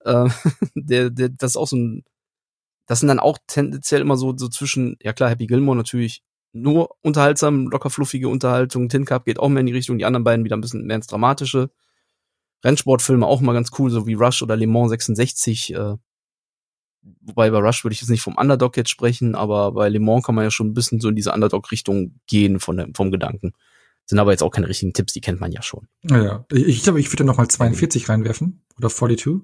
Äh, 0.07 0.29
der, 0.75 1.11
der, 1.11 1.29
das 1.29 1.53
ist 1.53 1.57
auch 1.57 1.69
so 1.69 1.77
ein, 1.77 2.05
das 2.87 3.01
sind 3.01 3.09
dann 3.09 3.19
auch 3.21 3.39
tendenziell 3.47 4.01
immer 4.01 4.17
so, 4.17 4.37
so 4.37 4.49
zwischen, 4.49 4.97
ja 5.03 5.13
klar, 5.13 5.31
Happy 5.31 5.47
Gilmore 5.47 5.77
natürlich 5.77 6.23
nur 6.53 6.97
unterhaltsam, 7.03 7.69
locker 7.69 7.91
fluffige 7.91 8.29
Unterhaltung, 8.29 8.89
Tin 8.89 9.05
Cup 9.05 9.25
geht 9.25 9.39
auch 9.39 9.49
mehr 9.49 9.61
in 9.61 9.67
die 9.67 9.73
Richtung, 9.73 9.99
die 9.99 10.05
anderen 10.05 10.25
beiden 10.25 10.45
wieder 10.45 10.57
ein 10.57 10.61
bisschen 10.61 10.87
mehr 10.87 10.97
ins 10.97 11.07
Dramatische. 11.07 11.71
Rennsportfilme 12.65 13.27
auch 13.27 13.41
mal 13.41 13.53
ganz 13.53 13.71
cool, 13.79 13.91
so 13.91 14.07
wie 14.07 14.15
Rush 14.15 14.43
oder 14.43 14.57
Le 14.57 14.67
Mans 14.67 14.91
66, 14.91 15.75
äh, 15.75 15.97
wobei 17.21 17.51
bei 17.51 17.59
Rush 17.59 17.85
würde 17.85 17.93
ich 17.93 18.01
jetzt 18.01 18.11
nicht 18.11 18.23
vom 18.23 18.37
Underdog 18.37 18.77
jetzt 18.77 18.91
sprechen, 18.91 19.35
aber 19.35 19.73
bei 19.73 19.89
Le 19.89 20.01
Mans 20.01 20.25
kann 20.25 20.35
man 20.35 20.45
ja 20.45 20.51
schon 20.51 20.69
ein 20.69 20.75
bisschen 20.75 21.01
so 21.01 21.09
in 21.09 21.17
diese 21.17 21.33
Underdog-Richtung 21.33 22.19
gehen 22.27 22.59
von 22.59 22.77
dem, 22.79 22.95
vom 22.95 23.11
Gedanken. 23.11 23.53
Sind 24.07 24.19
aber 24.21 24.31
jetzt 24.31 24.43
auch 24.43 24.51
keine 24.51 24.69
richtigen 24.69 24.93
Tipps, 24.93 25.13
die 25.13 25.21
kennt 25.21 25.41
man 25.41 25.53
ja 25.53 25.63
schon. 25.63 25.89
Ja. 26.05 26.47
Ich 26.53 26.85
glaube, 26.85 27.01
ich 27.01 27.13
würde 27.13 27.25
noch 27.25 27.37
mal 27.37 27.49
42 27.49 28.09
reinwerfen 28.09 28.63
oder 28.79 28.89
42. 28.89 29.43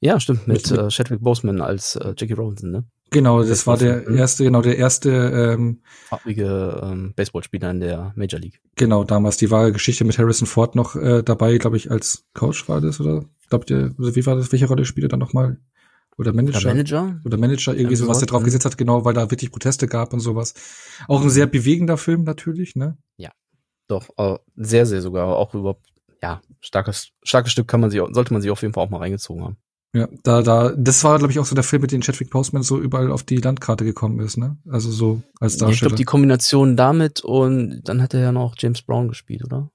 Ja, 0.00 0.20
stimmt, 0.20 0.46
mit, 0.46 0.70
mit 0.70 0.78
äh, 0.78 0.88
Chadwick 0.88 1.20
Boseman 1.20 1.60
als 1.60 1.96
äh, 1.96 2.14
Jackie 2.16 2.32
Robinson, 2.32 2.70
ne? 2.70 2.84
Genau, 3.10 3.40
das, 3.40 3.48
das 3.48 3.66
war 3.66 3.76
der 3.76 4.06
erste, 4.08 4.44
genau, 4.44 4.62
der 4.62 4.78
erste 4.78 5.10
ähm, 5.10 5.80
farbige 6.06 6.80
ähm, 6.82 7.12
Baseballspieler 7.14 7.70
in 7.70 7.80
der 7.80 8.12
Major 8.16 8.40
League. 8.40 8.60
Genau, 8.74 9.04
damals 9.04 9.36
die 9.36 9.50
wahre 9.50 9.72
Geschichte 9.72 10.04
mit 10.04 10.18
Harrison 10.18 10.46
Ford 10.46 10.74
noch 10.74 10.96
äh, 10.96 11.22
dabei, 11.22 11.56
glaube 11.58 11.76
ich, 11.76 11.90
als 11.90 12.24
Coach 12.34 12.68
war 12.68 12.80
das, 12.80 13.00
oder? 13.00 13.24
Ich 13.40 13.48
glaube, 13.48 13.64
der, 13.64 13.94
also 13.96 14.16
wie 14.16 14.26
war 14.26 14.34
das, 14.34 14.50
welche 14.50 14.66
Rolle 14.66 14.84
spielte 14.84 15.06
er 15.06 15.10
dann 15.10 15.20
nochmal? 15.20 15.58
Oder 16.18 16.32
Manager? 16.32 16.58
Oder 16.58 16.68
Manager? 16.68 17.20
Oder 17.24 17.36
Manager, 17.36 17.74
irgendwie 17.74 17.94
ja, 17.94 18.00
so, 18.00 18.08
was 18.08 18.18
der 18.18 18.26
drauf 18.26 18.42
gesetzt 18.42 18.64
hat, 18.64 18.78
genau, 18.78 19.04
weil 19.04 19.14
da 19.14 19.30
wirklich 19.30 19.52
Proteste 19.52 19.86
gab 19.86 20.12
und 20.12 20.20
sowas. 20.20 20.54
Auch 21.06 21.22
ein 21.22 21.30
sehr 21.30 21.46
bewegender 21.46 21.98
Film 21.98 22.24
natürlich, 22.24 22.74
ne? 22.74 22.96
Ja. 23.16 23.30
Doch, 23.86 24.08
äh, 24.16 24.36
sehr, 24.56 24.84
sehr 24.86 25.00
sogar, 25.00 25.28
auch 25.28 25.54
überhaupt, 25.54 25.86
ja, 26.22 26.40
starkes, 26.60 27.10
starkes 27.22 27.52
Stück 27.52 27.68
kann 27.68 27.80
man 27.80 27.90
sich, 27.90 28.00
sollte 28.10 28.32
man 28.32 28.42
sich 28.42 28.50
auf 28.50 28.62
jeden 28.62 28.74
Fall 28.74 28.84
auch 28.84 28.90
mal 28.90 28.98
reingezogen 28.98 29.44
haben. 29.44 29.56
Ja, 29.96 30.08
da, 30.24 30.42
da, 30.42 30.74
das 30.76 31.02
war, 31.04 31.16
glaube 31.16 31.32
ich, 31.32 31.38
auch 31.38 31.46
so 31.46 31.54
der 31.54 31.64
Film, 31.64 31.80
mit 31.80 31.90
dem 31.90 32.02
Chadwick 32.02 32.28
Postman 32.28 32.62
so 32.62 32.78
überall 32.78 33.10
auf 33.10 33.22
die 33.22 33.38
Landkarte 33.38 33.82
gekommen 33.82 34.20
ist, 34.20 34.36
ne? 34.36 34.58
Also 34.68 34.90
so 34.90 35.22
als 35.40 35.56
Darsteller. 35.56 35.72
Ich 35.72 35.80
glaube, 35.80 35.94
die 35.94 36.04
Kombination 36.04 36.76
damit 36.76 37.22
und 37.22 37.80
dann 37.84 38.02
hat 38.02 38.12
er 38.12 38.20
ja 38.20 38.30
noch 38.30 38.56
James 38.58 38.82
Brown 38.82 39.08
gespielt, 39.08 39.42
oder? 39.42 39.70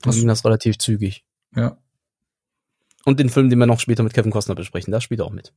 Dann 0.00 0.14
ging 0.14 0.26
das 0.26 0.42
relativ 0.46 0.78
zügig. 0.78 1.26
Ja. 1.54 1.76
Und 3.04 3.20
den 3.20 3.28
Film, 3.28 3.50
den 3.50 3.58
wir 3.58 3.66
noch 3.66 3.78
später 3.78 4.02
mit 4.02 4.14
Kevin 4.14 4.30
Costner 4.30 4.54
besprechen, 4.54 4.90
da 4.90 5.02
spielt 5.02 5.20
er 5.20 5.26
auch 5.26 5.32
mit. 5.32 5.52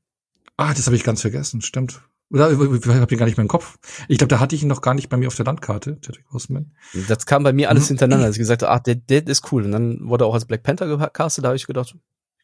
Ah, 0.58 0.74
das 0.74 0.88
habe 0.88 0.98
ich 0.98 1.06
ganz 1.06 1.22
vergessen, 1.22 1.62
stimmt. 1.62 2.02
Oder 2.30 2.52
ich 2.52 2.58
habe 2.58 2.76
ihn 2.76 3.18
gar 3.18 3.28
nicht 3.28 3.38
mehr 3.38 3.44
im 3.44 3.48
Kopf. 3.48 3.78
Ich 4.10 4.18
glaube, 4.18 4.30
da 4.30 4.42
hatte 4.42 4.56
ich 4.56 4.64
ihn 4.64 4.68
noch 4.68 4.82
gar 4.82 4.94
nicht 4.94 5.08
bei 5.08 5.16
mir 5.16 5.28
auf 5.28 5.36
der 5.36 5.46
Landkarte, 5.46 6.00
Chadwick 6.02 6.28
Postman. 6.28 6.74
Das 7.08 7.26
kam 7.26 7.44
bei 7.44 7.54
mir 7.54 7.70
alles 7.70 7.86
mhm. 7.86 7.88
hintereinander. 7.90 8.26
Als 8.26 8.36
ich 8.36 8.40
gesagt 8.40 8.62
habe, 8.62 8.74
ah, 8.74 8.80
der, 8.80 8.96
der 8.96 9.26
ist 9.26 9.54
cool. 9.54 9.64
Und 9.64 9.72
dann 9.72 10.10
wurde 10.10 10.26
er 10.26 10.28
auch 10.28 10.34
als 10.34 10.44
Black 10.44 10.64
Panther 10.64 10.88
gecastet, 10.88 11.46
da 11.46 11.50
habe 11.50 11.56
ich 11.56 11.66
gedacht, 11.66 11.96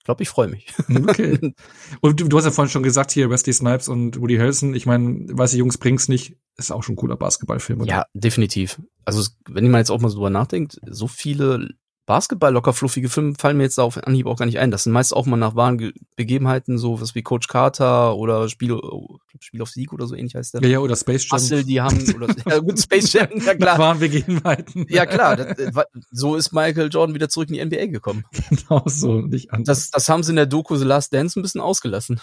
glaube, 0.04 0.24
ich 0.24 0.30
freue 0.30 0.48
mich. 0.48 0.68
Okay. 0.90 1.54
Und 2.02 2.20
du, 2.20 2.28
du, 2.28 2.38
hast 2.38 2.46
ja 2.46 2.52
vorhin 2.52 2.72
schon 2.72 2.84
gesagt, 2.84 3.12
hier 3.12 3.30
Wesley 3.30 3.54
Snipes 3.54 3.88
und 3.88 4.20
Woody 4.20 4.38
Harrelson. 4.38 4.74
Ich 4.74 4.86
meine, 4.86 5.26
weiß 5.30 5.54
ich, 5.54 5.60
Jungs 5.60 5.78
bring's 5.78 6.08
nicht. 6.08 6.38
Ist 6.58 6.72
auch 6.72 6.84
schon 6.84 6.94
ein 6.94 6.98
cooler 6.98 7.18
Basketballfilm, 7.18 7.82
oder? 7.82 7.90
Ja, 7.90 8.06
definitiv. 8.14 8.82
Also, 9.06 9.30
wenn 9.48 9.70
man 9.70 9.80
jetzt 9.80 9.90
auch 9.90 10.02
mal 10.02 10.10
so 10.10 10.16
drüber 10.16 10.30
nachdenkt, 10.30 10.80
so 10.86 11.08
viele 11.08 11.70
Basketball 12.12 12.52
locker 12.52 12.74
fluffige 12.74 13.08
Filme 13.08 13.36
fallen 13.40 13.56
mir 13.56 13.64
jetzt 13.64 13.80
auf 13.80 13.96
Anhieb 14.06 14.26
auch 14.26 14.36
gar 14.36 14.46
nicht 14.46 14.60
ein. 14.60 14.70
Das 14.70 14.84
sind 14.84 14.92
meist 14.92 15.16
auch 15.16 15.26
mal 15.26 15.38
nach 15.38 15.56
wahren 15.56 15.78
Ge 15.78 15.94
Begebenheiten, 16.18 16.78
so 16.78 17.00
was 17.00 17.16
wie 17.16 17.22
Coach 17.22 17.48
Carter 17.48 18.18
oder 18.18 18.50
Spiel, 18.50 18.74
oh, 18.74 19.20
Spiel 19.40 19.62
auf 19.62 19.70
Sieg 19.70 19.94
oder 19.94 20.08
so 20.08 20.16
ähnlich 20.16 20.36
heißt 20.36 20.56
der. 20.56 20.62
Ja, 20.62 20.68
ja, 20.68 20.80
oder 20.80 20.98
Space 20.98 21.30
Jam. 21.30 21.40
Hustle, 21.40 21.64
die 21.64 21.80
haben, 21.80 22.04
oder, 22.14 22.28
ja 22.50 22.60
gut, 22.60 22.78
Space 22.82 23.14
Jam, 23.14 23.30
ja 23.36 23.56
klar. 23.56 23.76
Nach 23.76 23.80
wahren 23.80 24.00
Begebenheiten. 24.00 24.88
Ja 24.90 25.06
klar, 25.06 25.38
das, 25.38 25.86
so 26.12 26.36
ist 26.36 26.52
Michael 26.52 26.90
Jordan 26.92 27.16
wieder 27.16 27.30
zurück 27.30 27.50
in 27.50 27.54
die 27.54 27.66
NBA 27.66 27.86
gekommen. 27.86 28.26
Genau 28.50 28.84
so, 28.88 29.22
nicht 29.22 29.54
anders. 29.54 29.68
Das, 29.68 29.92
das 29.92 30.10
haben 30.10 30.24
sie 30.24 30.34
in 30.34 30.36
der 30.36 30.48
Doku 30.48 30.76
The 30.76 30.84
Last 30.84 31.14
Dance 31.14 31.40
ein 31.40 31.44
bisschen 31.44 31.62
ausgelassen. 31.62 32.20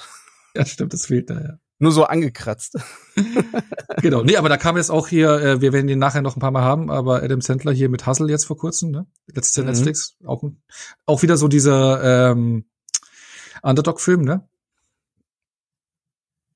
Ja, 0.55 0.67
stimmt, 0.67 0.93
das 0.93 1.07
fehlt 1.07 1.31
da, 1.31 1.41
ja 1.41 1.59
nur 1.79 1.93
so 1.93 2.05
angekratzt. 2.05 2.79
genau. 4.03 4.23
Nee, 4.23 4.37
aber 4.37 4.49
da 4.49 4.57
kam 4.57 4.77
jetzt 4.77 4.91
auch 4.91 5.09
hier, 5.09 5.31
äh, 5.41 5.61
wir 5.61 5.73
werden 5.73 5.87
den 5.87 5.99
nachher 5.99 6.23
noch 6.23 6.37
ein 6.37 6.41
paar 6.41 6.51
Mal 6.51 6.63
haben, 6.63 6.91
aber 6.91 7.23
Adam 7.23 7.41
Sandler 7.41 7.73
hier 7.73 7.89
mit 7.89 8.07
Hustle 8.07 8.29
jetzt 8.29 8.47
vor 8.47 8.57
kurzem, 8.57 8.91
ne? 8.91 9.07
Letztes 9.27 9.57
Jahr 9.57 9.67
mhm. 9.67 9.73
Netflix. 9.73 10.17
Auch, 10.25 10.43
auch 11.07 11.23
wieder 11.23 11.37
so 11.37 11.49
dieser 11.49 12.31
ähm, 12.33 12.65
Underdog-Film, 13.63 14.23
ne? 14.23 14.49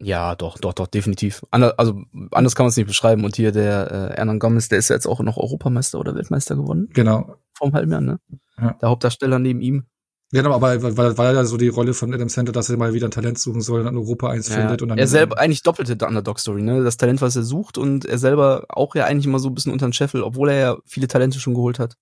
Ja, 0.04 0.34
doch, 0.34 0.58
doch, 0.58 0.72
doch, 0.72 0.88
definitiv. 0.88 1.44
Ander, 1.52 1.78
also 1.78 2.02
anders 2.32 2.56
kann 2.56 2.64
man 2.64 2.70
es 2.70 2.76
nicht 2.76 2.88
beschreiben. 2.88 3.24
Und 3.24 3.36
hier 3.36 3.52
der 3.52 4.10
äh, 4.10 4.16
Hernan 4.16 4.40
Gomez, 4.40 4.68
der 4.68 4.78
ist 4.78 4.88
ja 4.88 4.96
jetzt 4.96 5.06
auch 5.06 5.20
noch 5.20 5.36
Europameister 5.36 6.00
oder 6.00 6.16
Weltmeister 6.16 6.56
gewonnen. 6.56 6.88
Genau. 6.92 7.36
Vor 7.54 7.68
einem 7.68 7.74
halben 7.74 7.92
Jahr, 7.92 8.00
ne? 8.00 8.20
Ja. 8.58 8.72
Der 8.82 8.88
Hauptdarsteller 8.88 9.38
neben 9.38 9.60
ihm. 9.60 9.86
Genau, 10.32 10.54
aber 10.54 10.82
weil, 10.82 11.18
weil 11.18 11.34
ja 11.34 11.44
so 11.44 11.58
die 11.58 11.68
Rolle 11.68 11.92
von 11.92 12.12
Adam 12.12 12.28
Center, 12.28 12.52
dass 12.52 12.70
er 12.70 12.78
mal 12.78 12.94
wieder 12.94 13.06
ein 13.06 13.10
Talent 13.10 13.38
suchen 13.38 13.60
soll 13.60 13.82
und 13.82 13.88
in 13.88 13.96
Europa 13.98 14.30
eins 14.30 14.48
ja, 14.48 14.56
findet. 14.56 14.80
Und 14.80 14.88
dann 14.88 14.96
er 14.96 15.06
selber 15.06 15.38
eigentlich 15.38 15.62
doppelte 15.62 15.92
Underdog-Story, 16.06 16.62
ne? 16.62 16.82
Das 16.82 16.96
Talent, 16.96 17.20
was 17.20 17.36
er 17.36 17.42
sucht 17.42 17.76
und 17.76 18.06
er 18.06 18.16
selber 18.16 18.64
auch 18.70 18.94
ja 18.94 19.04
eigentlich 19.04 19.26
immer 19.26 19.38
so 19.38 19.50
ein 19.50 19.54
bisschen 19.54 19.72
unter 19.72 19.86
den 19.86 19.92
Scheffel, 19.92 20.22
obwohl 20.22 20.48
er 20.48 20.58
ja 20.58 20.76
viele 20.86 21.06
Talente 21.06 21.38
schon 21.38 21.52
geholt 21.52 21.78
hat. 21.78 21.98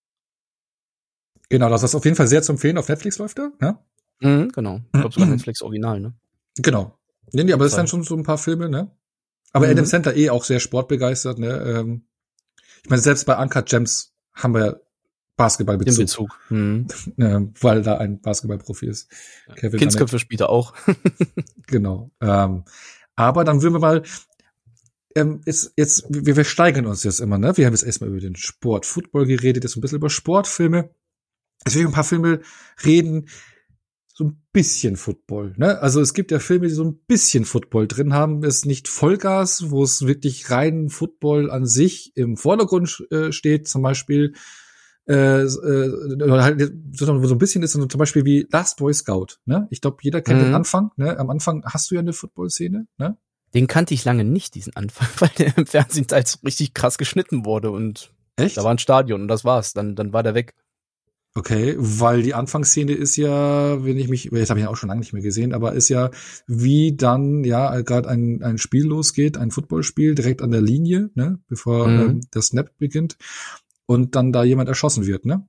Genau, 1.49 1.68
das 1.68 1.83
ist 1.83 1.97
auf 1.97 2.05
jeden 2.05 2.16
Fall 2.16 2.28
sehr 2.28 2.43
zu 2.43 2.53
empfehlen. 2.53 2.78
Auf 2.78 2.89
Netflix 2.89 3.18
läuft 3.18 3.41
er, 3.41 3.51
ne? 3.59 3.78
Mhm, 4.20 4.53
genau. 4.53 4.81
Ich 4.93 5.01
glaube 5.01 5.12
sogar 5.12 5.28
Netflix 5.28 5.61
Original, 5.61 5.99
ne? 5.99 6.14
Genau. 6.57 6.97
Nee, 7.33 7.43
nee, 7.43 7.53
aber 7.53 7.64
das 7.64 7.74
sind 7.74 7.89
schon 7.89 8.05
so 8.05 8.14
ein 8.14 8.22
paar 8.22 8.39
Filme, 8.39 8.68
ne? 8.68 8.93
Aber 9.53 9.66
mhm. 9.66 9.72
Adam 9.72 9.87
Center 9.87 10.16
eh 10.16 10.31
auch 10.31 10.45
sehr 10.45 10.61
sportbegeistert, 10.61 11.41
ne? 11.41 11.49
Ähm, 11.66 12.05
ich 12.85 12.91
meine, 12.91 13.03
selbst 13.03 13.26
bei 13.26 13.37
Uncut 13.37 13.66
Gems 13.66 14.14
haben 14.35 14.55
wir 14.55 14.83
Basketballbezug. 15.41 15.97
Den 15.97 16.05
Bezug. 16.05 16.38
Mhm. 16.51 16.86
Ja, 17.16 17.43
weil 17.61 17.82
da 17.82 17.97
ein 17.97 18.20
Basketballprofi 18.20 18.86
ist. 18.86 19.11
Kevin 19.57 19.78
Kindsköpfe 19.78 20.18
spielt 20.18 20.43
er 20.43 20.51
auch. 20.51 20.74
genau. 21.66 22.11
Ähm, 22.20 22.64
aber 23.16 23.45
dann 23.45 23.62
würden 23.62 23.74
wir 23.74 23.80
mal 23.80 24.03
ähm, 25.16 25.41
jetzt, 25.47 25.72
jetzt, 25.76 26.05
wir, 26.11 26.36
wir 26.36 26.45
steigern 26.45 26.86
uns 26.86 27.05
jetzt 27.05 27.20
immer, 27.20 27.38
ne? 27.38 27.57
Wir 27.57 27.66
haben 27.66 27.72
jetzt 27.72 27.84
erstmal 27.84 28.11
über 28.11 28.20
den 28.20 28.36
Sport, 28.36 28.84
Football 28.84 29.26
geredet, 29.26 29.64
jetzt 29.64 29.76
ein 29.76 29.80
bisschen 29.80 29.99
über 29.99 30.11
Sportfilme. 30.11 30.91
Jetzt 31.64 31.74
will 31.74 31.82
ich 31.82 31.88
ein 31.88 31.95
paar 31.95 32.05
Filme 32.05 32.41
reden, 32.84 33.28
so 34.12 34.24
ein 34.24 34.43
bisschen 34.53 34.97
Football, 34.97 35.55
ne? 35.57 35.80
Also 35.80 36.03
es 36.03 36.12
gibt 36.12 36.30
ja 36.30 36.38
Filme, 36.38 36.68
die 36.68 36.74
so 36.74 36.84
ein 36.84 37.01
bisschen 37.07 37.47
Football 37.47 37.88
drin 37.88 38.12
haben. 38.12 38.45
Es 38.45 38.59
ist 38.59 38.66
nicht 38.66 38.88
Vollgas, 38.88 39.70
wo 39.70 39.82
es 39.82 40.07
wirklich 40.07 40.51
rein 40.51 40.91
Football 40.91 41.51
an 41.51 41.64
sich 41.64 42.12
im 42.14 42.36
Vordergrund 42.36 43.07
äh, 43.11 43.32
steht, 43.32 43.68
zum 43.68 43.80
Beispiel 43.80 44.34
äh, 45.09 45.42
äh, 45.42 46.30
halt 46.30 46.72
so 46.92 47.12
ein 47.12 47.38
bisschen 47.38 47.62
ist, 47.62 47.72
zum 47.72 47.88
Beispiel 47.88 48.24
wie 48.24 48.46
Last 48.51 48.78
Boy 48.78 48.92
Scout. 48.94 49.38
Ne? 49.44 49.66
Ich 49.70 49.80
glaube, 49.80 49.98
jeder 50.03 50.20
kennt 50.20 50.40
mhm. 50.40 50.44
den 50.46 50.55
Anfang. 50.55 50.90
Ne? 50.96 51.18
Am 51.18 51.30
Anfang 51.30 51.64
hast 51.64 51.90
du 51.90 51.96
ja 51.96 52.01
eine 52.01 52.12
Football-Szene. 52.12 52.86
Ne? 52.98 53.16
Den 53.55 53.66
kannte 53.66 53.94
ich 53.94 54.05
lange 54.05 54.24
nicht, 54.24 54.55
diesen 54.55 54.76
Anfang, 54.76 55.09
weil 55.18 55.30
der 55.38 55.57
im 55.59 55.66
Fernsehen 55.66 56.07
teils 56.07 56.38
richtig 56.44 56.74
krass 56.74 56.98
geschnitten 56.98 57.44
wurde 57.44 57.70
und 57.70 58.12
Echt? 58.36 58.57
da 58.57 58.64
war 58.64 58.70
ein 58.70 58.78
Stadion 58.78 59.22
und 59.22 59.28
das 59.28 59.44
war's. 59.44 59.72
Dann, 59.72 59.96
dann 59.96 60.12
war 60.12 60.22
der 60.22 60.34
weg. 60.34 60.55
Okay, 61.36 61.76
weil 61.78 62.22
die 62.22 62.34
Anfangsszene 62.34 62.90
ist 62.90 63.14
ja, 63.14 63.84
wenn 63.84 63.98
ich 63.98 64.09
mich, 64.09 64.24
jetzt 64.24 64.51
habe 64.51 64.59
ich 64.59 64.64
ja 64.64 64.70
auch 64.70 64.76
schon 64.76 64.88
lange 64.88 64.98
nicht 64.98 65.12
mehr 65.12 65.22
gesehen, 65.22 65.55
aber 65.55 65.74
ist 65.74 65.88
ja, 65.88 66.11
wie 66.48 66.96
dann 66.96 67.44
ja 67.44 67.82
gerade 67.82 68.09
ein, 68.09 68.42
ein 68.42 68.59
Spiel 68.59 68.84
losgeht, 68.84 69.38
ein 69.38 69.53
Footballspiel 69.53 70.16
direkt 70.16 70.42
an 70.42 70.51
der 70.51 70.61
Linie, 70.61 71.11
ne, 71.14 71.38
bevor 71.46 71.86
mhm. 71.86 72.01
ähm, 72.01 72.20
der 72.34 72.42
Snap 72.42 72.76
beginnt 72.78 73.16
und 73.91 74.14
dann 74.14 74.30
da 74.30 74.45
jemand 74.45 74.68
erschossen 74.68 75.05
wird, 75.05 75.26
ne? 75.26 75.49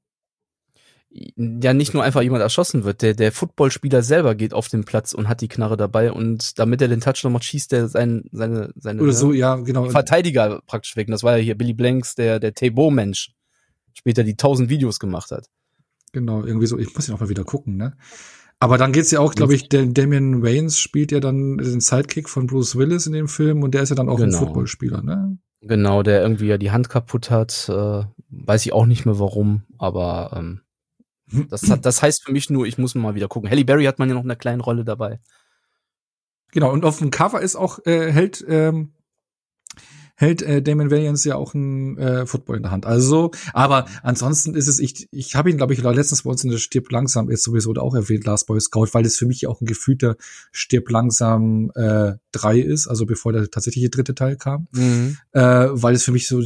Ja, 1.12 1.76
nicht 1.76 1.94
nur 1.94 2.02
einfach 2.02 2.24
jemand 2.24 2.42
erschossen 2.42 2.86
wird, 2.86 3.04
der, 3.04 3.14
der 3.14 3.32
Footballspieler 3.32 4.02
selber 4.02 4.34
geht 4.34 4.56
auf 4.56 4.68
den 4.68 4.84
Platz 4.84 5.14
und 5.14 5.30
hat 5.30 5.42
die 5.42 5.48
Knarre 5.48 5.78
dabei 5.78 6.12
und 6.12 6.58
damit 6.58 6.82
er 6.82 6.88
den 6.88 7.02
Touchdown 7.02 7.34
macht, 7.34 7.44
schießt 7.44 7.72
er 7.74 7.88
sein, 7.88 8.24
seine, 8.32 8.72
seine 8.76 9.04
Oder 9.04 9.14
so, 9.14 9.32
ja, 9.32 9.58
genau. 9.58 9.88
Verteidiger 9.90 10.62
praktisch 10.66 10.96
weg. 10.96 11.08
Und 11.08 11.12
das 11.12 11.22
war 11.22 11.38
ja 11.38 11.44
hier 11.44 11.56
Billy 11.56 11.74
Blanks, 11.74 12.16
der, 12.16 12.40
der 12.40 12.56
Tabo-Mensch, 12.56 13.32
später 13.94 14.24
die 14.24 14.38
tausend 14.38 14.70
Videos 14.70 14.98
gemacht 14.98 15.30
hat. 15.30 15.48
Genau, 16.12 16.44
irgendwie 16.44 16.66
so, 16.66 16.80
ich 16.80 16.96
muss 16.96 17.06
ja 17.06 17.14
auch 17.14 17.20
mal 17.20 17.30
wieder 17.30 17.44
gucken, 17.44 17.78
ne? 17.78 17.96
Aber 18.60 18.80
dann 18.80 18.92
geht's 18.92 19.12
ja 19.12 19.20
auch, 19.20 19.36
glaube 19.36 19.54
ich, 19.54 19.70
der 19.70 19.86
Damien 19.86 20.42
Waynes 20.42 20.80
spielt 20.80 21.12
ja 21.12 21.20
dann 21.20 21.58
den 21.58 21.80
Sidekick 21.80 22.28
von 22.28 22.48
Bruce 22.48 22.76
Willis 22.76 23.06
in 23.06 23.14
dem 23.14 23.28
Film 23.28 23.62
und 23.62 23.76
der 23.76 23.84
ist 23.84 23.90
ja 23.90 23.96
dann 23.96 24.10
auch 24.10 24.18
genau. 24.18 24.36
ein 24.36 24.46
Footballspieler, 24.46 25.04
ne? 25.04 25.38
Genau, 25.62 26.02
der 26.02 26.22
irgendwie 26.22 26.48
ja 26.48 26.58
die 26.58 26.72
Hand 26.72 26.90
kaputt 26.90 27.30
hat. 27.30 27.70
Äh, 27.70 28.04
weiß 28.30 28.66
ich 28.66 28.74
auch 28.74 28.86
nicht 28.86 29.06
mehr 29.06 29.20
warum, 29.20 29.64
aber 29.78 30.32
ähm, 30.36 30.62
das, 31.50 31.70
hat, 31.70 31.86
das 31.86 32.02
heißt 32.02 32.24
für 32.24 32.32
mich 32.32 32.50
nur, 32.50 32.66
ich 32.66 32.78
muss 32.78 32.96
mal 32.96 33.16
wieder 33.16 33.28
gucken. 33.28 33.50
Halle 33.50 33.64
Berry 33.64 33.86
hat 33.86 34.00
man 34.00 34.10
ja 34.10 34.16
noch 34.16 34.24
eine 34.24 34.36
kleine 34.36 34.64
Rolle 34.64 34.84
dabei. 34.84 35.20
Genau, 36.52 36.72
und 36.72 36.84
auf 36.84 36.98
dem 36.98 37.12
Cover 37.12 37.42
ist 37.42 37.56
auch, 37.56 37.80
äh, 37.86 38.12
hält 38.12 38.44
ähm, 38.48 38.94
hält 40.22 40.42
äh, 40.44 40.62
Damon 40.62 40.92
Wayans 40.92 41.24
ja 41.26 41.36
auch 41.36 41.54
ein 41.54 41.98
äh, 41.98 42.26
Football 42.26 42.58
in 42.58 42.64
der 42.64 42.72
Hand. 42.72 42.86
Also, 42.86 43.32
aber 43.54 43.88
ansonsten 44.04 44.54
ist 44.54 44.68
es, 44.68 44.80
ich, 44.80 45.08
ich 45.12 45.36
habe 45.36 45.50
ihn, 45.50 45.58
glaube 45.58 45.74
ich, 45.74 45.82
letztens 45.82 46.24
bei 46.24 46.30
uns 46.30 46.44
in 46.44 46.52
der 46.52 46.60
Stirb 46.60 46.92
langsam 46.92 47.30
ist 47.30 47.44
sowieso 47.44 47.74
auch 47.74 47.96
erwähnt, 47.96 48.26
Last 48.26 48.48
Boy 48.48 48.62
Scout, 48.62 48.90
weil 48.92 49.06
es 49.06 49.18
für 49.18 49.26
mich 49.26 49.48
auch 49.48 49.60
ein 49.60 49.66
gefühlter 49.66 50.16
Stirb 50.52 50.90
langsam 50.90 51.72
äh, 51.76 52.14
drei 52.32 52.60
ist, 52.60 52.88
also 52.88 53.06
bevor 53.06 53.34
der 53.34 53.50
tatsächliche 53.50 53.90
dritte 53.90 54.14
Teil 54.14 54.38
kam. 54.38 54.68
Mhm. 54.74 55.18
Äh, 55.32 55.42
weil 55.72 55.96
es 55.96 56.04
für 56.04 56.12
mich 56.12 56.28
so 56.28 56.44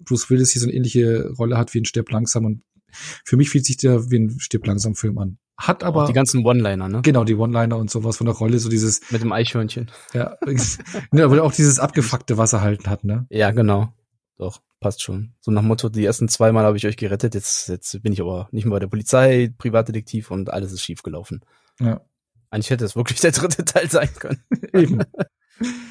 Bruce 0.00 0.28
Willis 0.28 0.50
hier 0.50 0.60
so 0.60 0.66
eine 0.66 0.76
ähnliche 0.76 1.30
Rolle 1.30 1.56
hat 1.56 1.72
wie 1.72 1.80
ein 1.80 1.86
Stirb 1.86 2.10
langsam 2.10 2.44
und 2.44 2.62
für 3.24 3.36
mich 3.36 3.50
fühlt 3.50 3.64
sich 3.64 3.78
der 3.78 4.10
wie 4.10 4.18
ein 4.18 4.38
Stirb 4.38 4.66
langsam 4.66 4.94
Film 4.94 5.18
an. 5.18 5.38
Hat 5.56 5.84
aber. 5.84 6.02
Auch 6.02 6.06
die 6.06 6.12
ganzen 6.12 6.44
One-Liner, 6.44 6.88
ne? 6.88 7.02
Genau, 7.02 7.24
die 7.24 7.36
One-Liner 7.36 7.76
und 7.76 7.90
sowas 7.90 8.16
von 8.16 8.26
der 8.26 8.34
Rolle, 8.34 8.58
so 8.58 8.68
dieses. 8.68 9.00
Mit 9.10 9.22
dem 9.22 9.32
Eichhörnchen. 9.32 9.90
Ja. 10.12 10.36
ne, 11.12 11.24
aber 11.24 11.42
auch 11.42 11.52
dieses 11.52 11.78
abgefuckte, 11.78 12.36
was 12.38 12.52
er 12.52 12.60
halt 12.60 12.86
hat, 12.88 13.04
ne? 13.04 13.26
Ja, 13.30 13.52
genau. 13.52 13.92
Doch, 14.36 14.60
passt 14.80 15.02
schon. 15.02 15.34
So 15.40 15.52
nach 15.52 15.62
Motto, 15.62 15.88
die 15.88 16.04
ersten 16.04 16.28
zweimal 16.28 16.64
habe 16.64 16.76
ich 16.76 16.86
euch 16.86 16.96
gerettet, 16.96 17.34
jetzt, 17.34 17.68
jetzt 17.68 18.02
bin 18.02 18.12
ich 18.12 18.20
aber 18.20 18.48
nicht 18.50 18.64
mehr 18.64 18.72
bei 18.72 18.80
der 18.80 18.88
Polizei, 18.88 19.52
Privatdetektiv 19.56 20.30
und 20.30 20.52
alles 20.52 20.72
ist 20.72 20.82
schief 20.82 21.02
gelaufen. 21.02 21.40
Ja. 21.78 22.00
Eigentlich 22.50 22.70
hätte 22.70 22.84
es 22.84 22.96
wirklich 22.96 23.20
der 23.22 23.32
dritte 23.32 23.64
Teil 23.64 23.88
sein 23.88 24.10
können. 24.18 24.42
Eben. 24.72 24.98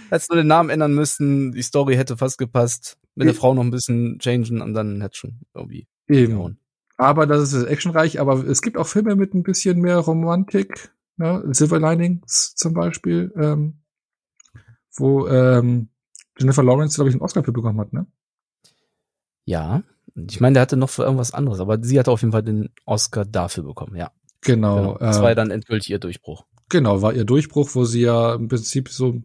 Hättest 0.10 0.30
nur 0.30 0.38
den 0.38 0.48
Namen 0.48 0.70
ändern 0.70 0.94
müssen, 0.94 1.54
die 1.54 1.62
Story 1.62 1.96
hätte 1.96 2.18
fast 2.18 2.38
gepasst, 2.38 2.98
mit 3.16 3.28
der 3.28 3.34
Frau 3.34 3.54
noch 3.54 3.64
ein 3.64 3.72
bisschen 3.72 4.20
changen 4.20 4.62
und 4.62 4.74
dann 4.74 5.02
hätte 5.02 5.18
schon 5.18 5.40
irgendwie. 5.54 5.88
Eben. 6.10 6.34
Gehauen. 6.34 6.60
Aber 6.98 7.26
das 7.26 7.54
ist 7.54 7.64
actionreich, 7.66 8.20
aber 8.20 8.46
es 8.46 8.62
gibt 8.62 8.78
auch 8.78 8.88
Filme 8.88 9.16
mit 9.16 9.34
ein 9.34 9.44
bisschen 9.44 9.80
mehr 9.80 9.98
Romantik, 9.98 10.92
ne? 11.18 11.44
Silver 11.52 11.80
Linings 11.80 12.56
zum 12.56 12.74
Beispiel, 12.74 13.34
ähm, 13.36 13.80
wo 14.96 15.28
ähm, 15.28 15.90
Jennifer 16.38 16.64
Lawrence, 16.64 16.96
glaube 16.96 17.10
ich, 17.10 17.16
einen 17.16 17.24
Oscar 17.24 17.44
für 17.44 17.52
bekommen 17.52 17.80
hat, 17.80 17.94
ne? 17.94 18.06
Ja, 19.46 19.84
ich 20.16 20.40
meine, 20.40 20.54
der 20.54 20.62
hatte 20.62 20.78
noch 20.78 20.90
für 20.90 21.04
irgendwas 21.04 21.34
anderes, 21.34 21.60
aber 21.60 21.82
sie 21.82 22.00
hatte 22.00 22.12
auf 22.12 22.22
jeden 22.22 22.32
Fall 22.32 22.44
den 22.44 22.70
Oscar 22.86 23.26
dafür 23.26 23.64
bekommen, 23.64 23.96
ja. 23.96 24.12
Genau. 24.42 24.76
genau. 24.76 24.98
Das 25.00 25.22
war 25.22 25.30
ja 25.30 25.36
dann 25.36 25.52
endgültig 25.52 25.90
ihr 25.90 26.00
Durchbruch. 26.00 26.46
Genau, 26.70 27.02
war 27.02 27.14
ihr 27.14 27.26
Durchbruch, 27.26 27.70
wo 27.74 27.86
sie 27.86 28.02
ja 28.02 28.36
im 28.36 28.48
Prinzip 28.48 28.90
so 28.90 29.22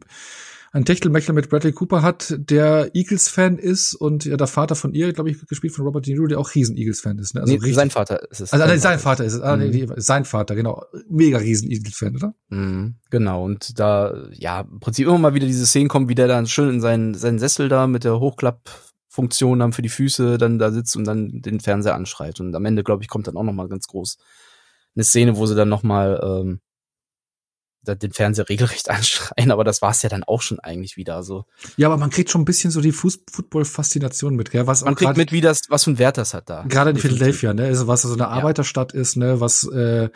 ein 0.79 0.85
Techtelmechtel 0.85 1.35
mit 1.35 1.51
Bradley 1.51 1.73
Cooper 1.73 2.03
hat, 2.03 2.35
der 2.39 2.91
Eagles-Fan 2.95 3.59
ist 3.59 3.95
und 3.95 4.25
ja 4.25 4.37
der 4.37 4.47
Vater 4.47 4.75
von 4.75 4.95
ihr, 4.95 5.13
glaube 5.13 5.31
ich, 5.31 5.45
gespielt 5.47 5.75
von 5.75 5.85
Robert 5.85 6.07
De 6.07 6.15
Niro, 6.15 6.27
der 6.27 6.39
auch 6.39 6.55
riesen 6.55 6.77
Eagles-Fan 6.77 7.19
ist. 7.19 7.35
Ne? 7.35 7.43
Also 7.43 7.57
nee, 7.57 7.73
sein 7.73 7.91
Vater 7.91 8.31
ist 8.31 8.41
es. 8.41 8.53
Also, 8.53 8.67
sein, 8.67 8.79
sein 8.79 8.99
Vater 8.99 9.25
ist 9.25 9.35
es. 9.35 9.41
Ah, 9.41 9.57
nee, 9.57 9.87
mhm. 9.87 9.93
sein 9.97 10.25
Vater, 10.25 10.55
genau. 10.55 10.85
Mega 11.09 11.39
riesen 11.39 11.71
Eagles-Fan, 11.71 12.17
oder? 12.17 12.35
Mhm, 12.49 12.97
genau. 13.11 13.45
Und 13.45 13.79
da, 13.79 14.29
ja, 14.33 14.61
im 14.61 14.81
Prinzip 14.81 15.07
immer 15.07 15.19
mal 15.19 15.35
wieder 15.35 15.47
diese 15.47 15.67
Szenen 15.67 15.89
kommen, 15.89 16.09
wie 16.09 16.15
der 16.15 16.29
dann 16.29 16.47
schön 16.47 16.71
in 16.71 16.81
seinen, 16.81 17.15
seinen 17.15 17.39
Sessel 17.39 17.69
da 17.69 17.87
mit 17.87 18.05
der 18.05 18.21
Hochklappfunktion 18.21 19.59
dann 19.59 19.73
für 19.73 19.83
die 19.83 19.89
Füße 19.89 20.39
dann 20.39 20.59
da 20.59 20.71
sitzt 20.71 20.97
und 20.97 21.05
dann 21.05 21.43
den 21.43 21.61
Fernseher 21.61 21.95
anschreit. 21.95 22.41
Und 22.41 22.55
am 22.55 22.65
Ende, 22.65 22.85
glaube 22.85 23.03
ich, 23.03 23.09
kommt 23.09 23.27
dann 23.27 23.37
auch 23.37 23.45
noch 23.45 23.53
mal 23.53 23.69
ganz 23.69 23.87
groß 23.89 24.17
eine 24.95 25.05
Szene, 25.05 25.37
wo 25.37 25.47
sie 25.47 25.55
dann 25.55 25.69
noch 25.69 25.83
mal 25.83 26.21
ähm, 26.23 26.61
den 27.95 28.13
Fernseher 28.13 28.49
regelrecht 28.49 28.91
anschreien, 28.91 29.51
aber 29.51 29.65
das 29.65 29.83
war's 29.83 30.03
ja 30.03 30.09
dann 30.09 30.25
auch 30.25 30.43
schon 30.43 30.61
eigentlich 30.61 30.97
wieder. 30.97 31.17
Also 31.17 31.45
ja, 31.77 31.89
aber 31.89 31.97
man 31.97 32.11
kriegt 32.11 32.31
schon 32.31 32.43
ein 32.43 32.45
bisschen 32.45 32.71
so 32.71 32.81
die 32.81 32.93
Football-Faszination 32.93 34.35
mit, 34.35 34.51
gell? 34.51 34.67
Was 34.67 34.85
man 34.85 34.95
kriegt 34.95 35.17
mit, 35.17 35.33
wie 35.33 35.41
das, 35.41 35.63
was 35.69 35.85
für 35.85 35.91
ein 35.91 35.99
Wert 35.99 36.19
das 36.19 36.35
hat 36.35 36.51
da. 36.51 36.65
Gerade 36.69 36.91
in 36.91 36.97
Philadelphia, 36.97 37.55
ne? 37.55 37.65
Also 37.65 37.87
was 37.87 38.03
so 38.03 38.13
eine 38.13 38.29
Arbeiterstadt 38.29 38.93
ist, 38.93 39.17
ne? 39.17 39.41
Was 39.41 39.65
äh, 39.65 40.09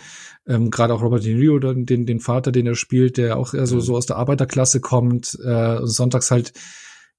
ähm, 0.47 0.71
gerade 0.71 0.95
auch 0.95 1.03
Robert 1.03 1.25
De 1.25 1.35
Niro, 1.35 1.59
den, 1.59 2.07
den 2.07 2.21
Vater, 2.21 2.53
den 2.53 2.67
er 2.67 2.75
spielt, 2.75 3.17
der 3.17 3.37
auch 3.37 3.55
eher 3.55 3.67
so, 3.67 3.77
mhm. 3.77 3.81
so 3.81 3.97
aus 3.97 4.07
der 4.07 4.17
Arbeiterklasse 4.17 4.81
kommt, 4.81 5.39
äh, 5.45 5.79
sonntags 5.83 6.31
halt, 6.31 6.53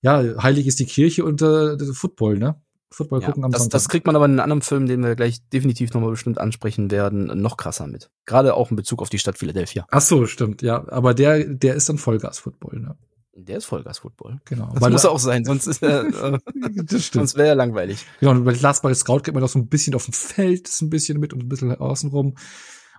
ja, 0.02 0.22
heilig 0.42 0.68
ist 0.68 0.80
die 0.80 0.86
Kirche 0.86 1.24
und 1.24 1.42
äh, 1.42 1.78
Football, 1.94 2.38
ne? 2.38 2.62
Football 2.94 3.22
ja, 3.22 3.28
gucken 3.28 3.44
am 3.44 3.52
das, 3.52 3.64
Sonntag. 3.64 3.78
Das 3.78 3.90
kriegt 3.90 4.06
man 4.06 4.16
aber 4.16 4.26
in 4.26 4.32
einem 4.32 4.40
anderen 4.40 4.62
Film, 4.62 4.86
den 4.86 5.04
wir 5.04 5.16
gleich 5.16 5.48
definitiv 5.50 5.94
nochmal 5.94 6.12
bestimmt 6.12 6.40
ansprechen 6.40 6.92
werden, 6.92 7.26
noch 7.42 7.58
krasser 7.58 7.88
mit. 7.88 8.10
Gerade 8.26 8.54
auch 8.54 8.70
in 8.70 8.76
Bezug 8.76 9.02
auf 9.02 9.10
die 9.10 9.20
Stadt 9.20 9.38
Philadelphia. 9.38 9.86
Ach 9.90 10.02
so, 10.02 10.26
stimmt, 10.26 10.62
ja. 10.62 10.88
Aber 10.90 11.14
der, 11.14 11.46
der 11.46 11.76
ist 11.76 11.90
dann 11.90 11.98
Vollgas-Football, 11.98 12.80
ne? 12.80 12.98
Der 13.36 13.58
ist 13.58 13.66
Vollgas-Football. 13.66 14.42
Genau. 14.46 14.70
Das 14.74 14.82
Weil 14.82 14.92
muss 14.92 15.06
auch 15.06 15.18
sein, 15.18 15.44
sonst 15.44 15.66
ist 15.66 15.82
er, 15.82 16.06
äh, 16.34 16.40
das 16.84 17.06
stimmt. 17.06 17.12
sonst 17.12 17.36
wäre 17.36 17.50
er 17.50 17.56
langweilig. 17.56 18.06
Genau, 18.20 18.32
und 18.32 18.46
bei 18.46 18.54
Last 18.54 18.84
Ball 18.84 18.94
Scout 18.94 19.22
geht 19.22 19.34
man 19.34 19.44
auch 19.44 19.50
so 19.50 19.58
ein 19.58 19.68
bisschen 19.68 19.96
auf 19.96 20.06
dem 20.06 20.14
Feld, 20.14 20.68
ist 20.68 20.82
ein 20.82 20.92
bisschen 20.92 21.20
mit 21.20 21.34
und 21.34 21.44
ein 21.44 21.50
bisschen 21.50 21.76
außenrum. 21.76 22.36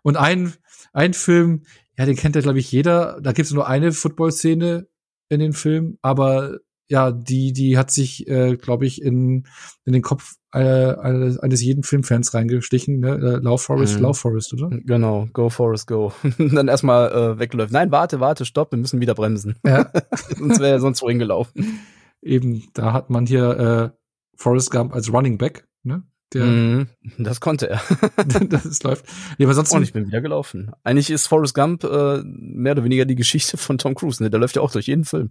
Und 0.03 0.16
ein, 0.16 0.53
ein 0.92 1.14
Film, 1.14 1.62
ja, 1.97 2.05
den 2.05 2.16
kennt 2.16 2.34
ja, 2.34 2.42
glaube 2.42 2.59
ich, 2.59 2.72
jeder. 2.72 3.20
Da 3.20 3.32
gibt 3.32 3.47
es 3.47 3.53
nur 3.53 3.68
eine 3.68 3.92
Football-Szene 3.92 4.88
in 5.28 5.40
den 5.40 5.53
Film, 5.53 5.99
aber 6.03 6.59
ja, 6.89 7.12
die, 7.12 7.53
die 7.53 7.78
hat 7.78 7.91
sich, 7.91 8.28
äh, 8.28 8.57
glaube 8.57 8.87
ich, 8.87 9.01
in, 9.01 9.47
in 9.85 9.93
den 9.93 10.03
Kopf 10.03 10.35
äh, 10.53 10.95
eines, 10.95 11.39
eines 11.39 11.62
jeden 11.62 11.82
Filmfans 11.82 12.35
reingestichen, 12.35 13.01
ne? 13.01 13.14
Äh, 13.14 13.43
Love 13.43 13.59
Forest, 13.59 13.97
mhm. 13.97 14.03
Love 14.03 14.14
Forest, 14.14 14.53
oder? 14.53 14.70
Genau, 14.85 15.28
Go 15.32 15.49
Forest, 15.49 15.87
Go. 15.87 16.12
dann 16.39 16.68
erstmal 16.68 17.11
äh, 17.11 17.39
wegläuft. 17.39 17.72
Nein, 17.72 17.91
warte, 17.91 18.20
warte, 18.20 18.45
stopp, 18.45 18.72
wir 18.72 18.78
müssen 18.78 19.01
wieder 19.01 19.14
bremsen. 19.14 19.57
Ja. 19.64 19.91
sonst 20.39 20.61
wäre 20.61 20.72
er 20.72 20.80
sonst 20.80 21.03
wohin 21.03 21.18
gelaufen. 21.18 21.80
Eben, 22.22 22.64
da 22.74 22.93
hat 22.93 23.11
man 23.11 23.26
hier 23.26 23.93
äh, 23.95 23.99
Forrest 24.37 24.70
Gump 24.70 24.95
als 24.95 25.12
Running 25.12 25.39
Back, 25.39 25.66
ne? 25.82 26.03
Der, 26.32 26.45
Mhm, 26.45 26.89
das 27.18 27.41
konnte 27.41 27.68
er. 27.70 27.80
das 28.49 28.82
läuft. 28.82 29.07
Nee, 29.39 29.45
aber 29.45 29.55
sonst 29.55 29.72
Und 29.72 29.82
ich 29.82 29.93
bin 29.93 30.07
wieder 30.07 30.20
gelaufen. 30.20 30.72
Eigentlich 30.82 31.11
ist 31.11 31.28
Forrest 31.28 31.55
Gump 31.55 31.85
äh, 31.85 32.22
mehr 32.24 32.72
oder 32.72 32.85
weniger 32.85 33.05
die 33.05 33.14
Geschichte 33.14 33.57
von 33.57 33.78
Tom 33.78 33.95
Cruise. 33.95 34.22
Ne? 34.22 34.30
Der 34.30 34.41
läuft 34.41 34.57
ja 34.57 34.62
auch 34.62 34.72
durch 34.72 34.87
jeden 34.87 35.05
Film. 35.05 35.30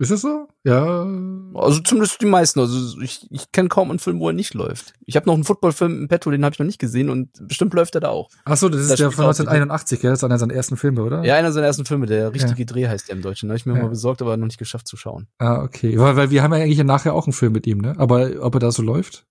Ist 0.00 0.10
das 0.10 0.22
so? 0.22 0.48
Ja. 0.64 1.02
Also 1.54 1.80
zumindest 1.80 2.20
die 2.20 2.26
meisten. 2.26 2.58
Also 2.58 3.00
ich, 3.00 3.26
ich 3.30 3.52
kenne 3.52 3.68
kaum 3.68 3.90
einen 3.90 3.98
Film, 3.98 4.18
wo 4.18 4.28
er 4.28 4.32
nicht 4.32 4.54
läuft. 4.54 4.94
Ich 5.06 5.14
habe 5.16 5.26
noch 5.26 5.34
einen 5.34 5.44
Footballfilm 5.44 6.02
im 6.02 6.08
Petto, 6.08 6.30
den 6.30 6.44
habe 6.44 6.52
ich 6.54 6.58
noch 6.58 6.66
nicht 6.66 6.78
gesehen 6.80 7.10
und 7.10 7.28
bestimmt 7.46 7.74
läuft 7.74 7.94
er 7.94 8.00
da 8.00 8.08
auch. 8.08 8.30
Ach 8.44 8.56
so, 8.56 8.68
das 8.68 8.80
ist 8.80 8.90
Das 8.90 8.98
der 8.98 9.10
von 9.10 9.24
auch 9.26 9.28
1981, 9.28 10.00
gell? 10.00 10.10
Das 10.10 10.20
ist 10.20 10.24
einer 10.24 10.38
seiner 10.38 10.54
ersten 10.54 10.76
Filme, 10.76 11.02
oder? 11.02 11.22
Ja, 11.24 11.36
einer 11.36 11.52
seiner 11.52 11.66
ersten 11.66 11.84
Filme, 11.84 12.06
der 12.06 12.32
richtige 12.34 12.64
Dreh 12.66 12.88
heißt 12.88 13.08
der 13.08 13.16
im 13.16 13.22
Deutschen. 13.22 13.48
Da 13.48 13.52
habe 13.52 13.58
ich 13.58 13.66
mir 13.66 13.76
Ja. 13.76 13.82
mal 13.82 13.88
besorgt, 13.90 14.22
aber 14.22 14.36
noch 14.36 14.46
nicht 14.46 14.58
geschafft 14.58 14.88
zu 14.88 14.96
schauen. 14.96 15.28
Ah, 15.38 15.62
okay. 15.62 15.98
Weil, 15.98 16.16
weil 16.16 16.30
wir 16.30 16.42
haben 16.42 16.52
ja 16.54 16.60
eigentlich 16.60 16.82
nachher 16.82 17.14
auch 17.14 17.26
einen 17.26 17.32
Film 17.34 17.52
mit 17.52 17.66
ihm, 17.66 17.78
ne? 17.78 17.94
Aber 17.98 18.30
ob 18.40 18.54
er 18.54 18.60
da 18.60 18.72
so 18.72 18.82
läuft? 18.82 19.26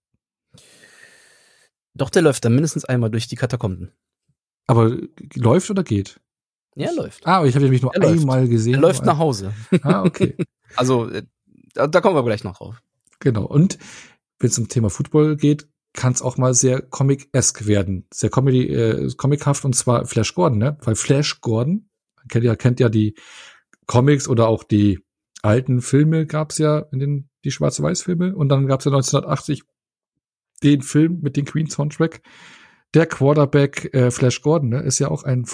Doch, 1.96 2.10
der 2.10 2.22
läuft 2.22 2.46
dann 2.46 2.54
mindestens 2.54 2.86
einmal 2.86 3.10
durch 3.10 3.28
die 3.28 3.36
Katakomben. 3.36 3.92
Aber 4.68 4.96
läuft 5.36 5.70
oder 5.72 5.84
geht? 5.84 6.20
Ja, 6.76 6.88
er 6.88 6.94
läuft. 6.96 7.26
Ah, 7.28 7.44
ich 7.46 7.56
habe 7.56 7.64
nämlich 7.66 7.82
nur 7.82 7.94
Er 7.94 8.02
läuft. 8.02 8.20
einmal 8.22 8.48
gesehen. 8.48 8.76
Er 8.76 8.80
läuft 8.82 9.06
nach 9.06 9.18
Hause. 9.18 9.54
Ah, 9.82 10.04
okay. 10.04 10.36
Also, 10.76 11.10
äh, 11.10 11.24
da, 11.74 11.88
da 11.88 12.00
kommen 12.00 12.16
wir 12.16 12.24
gleich 12.24 12.44
noch 12.44 12.58
drauf. 12.58 12.82
genau. 13.20 13.46
Und 13.46 13.80
wenn 14.40 14.50
es 14.52 14.60
um 14.60 14.68
Thema 14.70 14.90
Football 14.92 15.36
geht, 15.36 15.68
kann 15.94 16.14
es 16.14 16.22
auch 16.22 16.38
mal 16.38 16.54
sehr 16.54 16.82
comic-esque 16.82 17.66
werden. 17.66 18.06
Sehr 18.14 18.30
comedy, 18.30 18.68
äh, 18.68 19.12
comichaft 19.18 19.66
und 19.66 19.76
zwar 19.76 20.06
Flash 20.06 20.36
Gordon, 20.36 20.60
ne? 20.60 20.78
Weil 20.82 20.94
Flash 20.94 21.42
Gordon, 21.42 21.90
kennt 22.30 22.46
ja, 22.46 22.56
kennt 22.56 22.80
ja 22.80 22.88
die 22.90 23.16
Comics 23.88 24.28
oder 24.28 24.48
auch 24.48 24.64
die 24.64 25.00
alten 25.42 25.82
Filme 25.82 26.28
gab's 26.28 26.60
ja 26.60 26.80
in 26.92 27.00
den, 27.00 27.30
die 27.44 27.52
Schwarz-Weiß-Filme 27.52 28.36
und 28.36 28.50
dann 28.50 28.68
gab's 28.68 28.86
ja 28.86 28.92
1980 28.92 29.64
den 30.62 30.84
Film 30.84 31.20
mit 31.22 31.36
dem 31.36 31.46
Queen-Soundtrack. 31.46 32.22
Der 32.94 33.08
Quarterback 33.08 33.92
äh, 33.94 34.12
Flash 34.12 34.42
Gordon 34.44 34.70
ne, 34.70 34.82
ist 34.82 35.00
ja 35.00 35.08
auch 35.10 35.24
ein 35.24 35.46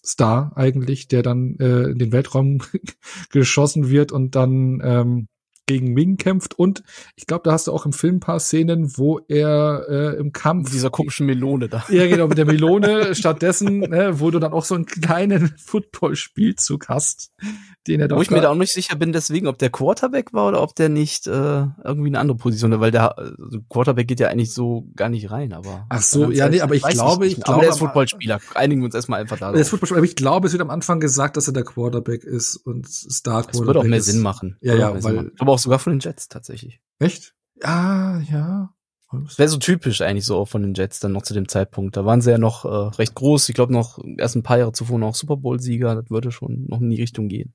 Football-Star 0.00 0.52
eigentlich, 0.56 1.08
der 1.08 1.22
dann 1.22 1.56
äh, 1.58 1.90
in 1.90 1.98
den 1.98 2.12
Weltraum 2.12 2.58
geschossen 3.30 3.90
wird 3.90 4.12
und 4.12 4.34
dann 4.34 4.80
ähm, 4.82 5.28
gegen 5.66 5.92
Ming 5.92 6.16
kämpft. 6.16 6.58
Und 6.58 6.82
ich 7.14 7.26
glaube, 7.26 7.42
da 7.44 7.52
hast 7.52 7.68
du 7.68 7.72
auch 7.72 7.86
im 7.86 7.92
Film 7.92 8.16
ein 8.16 8.20
paar 8.20 8.40
Szenen, 8.40 8.96
wo 8.96 9.20
er 9.28 9.86
äh, 9.88 10.18
im 10.18 10.32
Kampf 10.32 10.64
Mit 10.64 10.74
dieser 10.74 10.90
komischen 10.90 11.26
Melone 11.26 11.68
da. 11.68 11.84
ja, 11.90 12.08
genau, 12.08 12.26
mit 12.26 12.38
der 12.38 12.46
Melone 12.46 13.14
stattdessen, 13.14 13.80
ne, 13.80 14.18
wo 14.18 14.30
du 14.32 14.40
dann 14.40 14.52
auch 14.52 14.64
so 14.64 14.74
einen 14.74 14.86
kleinen 14.86 15.54
Football-Spielzug 15.64 16.88
hast, 16.88 17.30
den 17.86 18.00
er 18.00 18.08
doch 18.08 18.16
Wo 18.18 18.22
ich 18.22 18.30
mir 18.30 18.40
da 18.40 18.50
auch 18.50 18.54
nicht 18.54 18.72
sicher 18.72 18.96
bin, 18.96 19.12
deswegen, 19.12 19.46
ob 19.46 19.58
der 19.58 19.70
Quarterback 19.70 20.32
war 20.32 20.48
oder 20.48 20.62
ob 20.62 20.74
der 20.74 20.88
nicht 20.88 21.26
äh, 21.26 21.30
irgendwie 21.84 22.08
eine 22.08 22.18
andere 22.18 22.36
Position 22.36 22.72
hat, 22.72 22.80
weil 22.80 22.90
der 22.90 23.16
also 23.18 23.60
Quarterback 23.68 24.06
geht 24.06 24.20
ja 24.20 24.28
eigentlich 24.28 24.52
so 24.52 24.88
gar 24.96 25.08
nicht 25.08 25.30
rein, 25.30 25.52
aber. 25.52 25.86
Ach 25.88 26.02
so, 26.02 26.30
ja, 26.30 26.48
nee, 26.48 26.60
aber 26.60 26.74
ich 26.74 26.82
glaube, 26.82 27.26
ich 27.26 27.38
mehr. 27.38 27.44
glaube, 27.44 27.54
aber 27.54 27.62
der 27.62 27.70
ist 27.70 27.78
Footballspieler. 27.78 28.40
Einigen 28.54 28.82
wir 28.82 28.86
uns 28.86 28.94
erstmal 28.94 29.20
einfach 29.20 29.38
da. 29.38 29.52
Der 29.52 29.60
ist 29.60 29.70
Footballspieler, 29.70 29.98
aber 29.98 30.06
ich 30.06 30.16
glaube, 30.16 30.46
es 30.46 30.52
wird 30.52 30.62
am 30.62 30.70
Anfang 30.70 31.00
gesagt, 31.00 31.36
dass 31.36 31.46
er 31.46 31.54
der 31.54 31.64
Quarterback 31.64 32.24
ist 32.24 32.56
und 32.56 32.86
Star 32.86 33.42
das 33.42 33.52
Quarterback 33.52 33.66
würde 33.66 33.78
auch 33.80 33.84
mehr 33.84 33.98
ist. 33.98 34.06
Sinn 34.06 34.20
machen. 34.20 34.56
Ja, 34.60 34.74
ja, 34.74 35.02
weil- 35.02 35.32
aber 35.38 35.52
auch 35.52 35.58
sogar 35.58 35.78
von 35.78 35.94
den 35.94 36.00
Jets 36.00 36.28
tatsächlich. 36.28 36.80
Echt? 36.98 37.34
Ah, 37.62 38.20
ja. 38.30 38.74
Das 39.12 39.38
wäre 39.38 39.48
so 39.48 39.56
typisch 39.58 40.02
eigentlich 40.02 40.24
so 40.24 40.36
auch 40.36 40.46
von 40.46 40.62
den 40.62 40.74
Jets 40.74 41.00
dann 41.00 41.10
noch 41.12 41.22
zu 41.22 41.34
dem 41.34 41.48
Zeitpunkt. 41.48 41.96
Da 41.96 42.04
waren 42.04 42.20
sie 42.20 42.30
ja 42.30 42.38
noch 42.38 42.64
äh, 42.64 42.94
recht 42.96 43.14
groß. 43.16 43.48
Ich 43.48 43.56
glaube 43.56 43.72
noch 43.72 43.98
erst 44.18 44.36
ein 44.36 44.44
paar 44.44 44.58
Jahre 44.58 44.72
zuvor 44.72 45.00
noch 45.00 45.16
Super 45.16 45.36
Bowl-Sieger. 45.36 45.96
Das 45.96 46.10
würde 46.10 46.30
schon 46.30 46.66
noch 46.68 46.80
in 46.80 46.90
die 46.90 47.00
Richtung 47.00 47.28
gehen. 47.28 47.52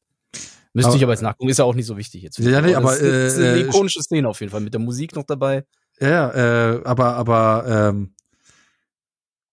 Müsste 0.73 0.89
Aber- 0.89 0.97
ich 0.97 1.03
aber 1.03 1.13
jetzt 1.13 1.21
nachgucken. 1.21 1.49
Ist 1.49 1.57
ja 1.59 1.65
auch 1.65 1.75
nicht 1.75 1.86
so 1.86 1.95
wichtig 1.97 2.21
jetzt. 2.21 2.38
Ja, 2.39 2.61
nee, 2.61 2.75
aber, 2.75 2.93
ist, 2.93 3.01
das 3.01 3.33
ist 3.33 3.39
eine 3.39 3.57
äh, 3.57 3.61
ikonische 3.61 4.01
Szene 4.03 4.27
auf 4.27 4.39
jeden 4.41 4.51
Fall 4.51 4.61
mit 4.61 4.73
der 4.73 4.81
Musik 4.81 5.15
noch 5.15 5.23
dabei. 5.23 5.63
Ja, 5.99 6.73
äh, 6.75 6.81
aber, 6.83 7.15
aber 7.15 7.91
ähm, 7.93 8.13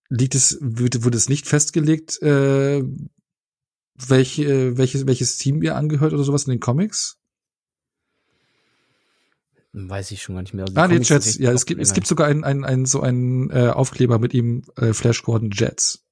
liegt 0.08 0.34
es, 0.34 0.58
wird, 0.60 1.04
wurde 1.04 1.16
es 1.16 1.28
nicht 1.28 1.46
festgelegt, 1.46 2.20
äh, 2.22 2.82
welche, 3.94 4.76
welches, 4.76 5.06
welches 5.06 5.38
Team 5.38 5.62
ihr 5.62 5.76
angehört 5.76 6.12
oder 6.12 6.24
sowas 6.24 6.44
in 6.44 6.50
den 6.50 6.60
Comics? 6.60 7.18
Weiß 9.74 10.10
ich 10.10 10.22
schon 10.22 10.34
gar 10.34 10.42
nicht 10.42 10.52
mehr. 10.52 10.64
Also 10.66 10.78
Ah, 10.78 10.86
nee, 10.88 10.98
Jets. 10.98 11.38
Ja, 11.38 11.50
es 11.52 11.64
gibt, 11.64 11.80
es 11.80 11.94
gibt 11.94 12.06
sogar 12.06 12.26
einen, 12.26 12.44
einen, 12.44 12.64
einen 12.64 12.84
so 12.84 13.00
einen 13.00 13.48
äh, 13.50 13.68
Aufkleber 13.68 14.18
mit 14.18 14.34
ihm, 14.34 14.64
äh, 14.76 14.92
Flash 14.92 15.22
Gordon 15.22 15.50
Jets. 15.50 16.04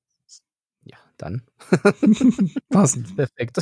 Ja, 1.21 1.29
dann. 1.29 1.43
Passend. 2.71 3.17
Perfekt. 3.17 3.59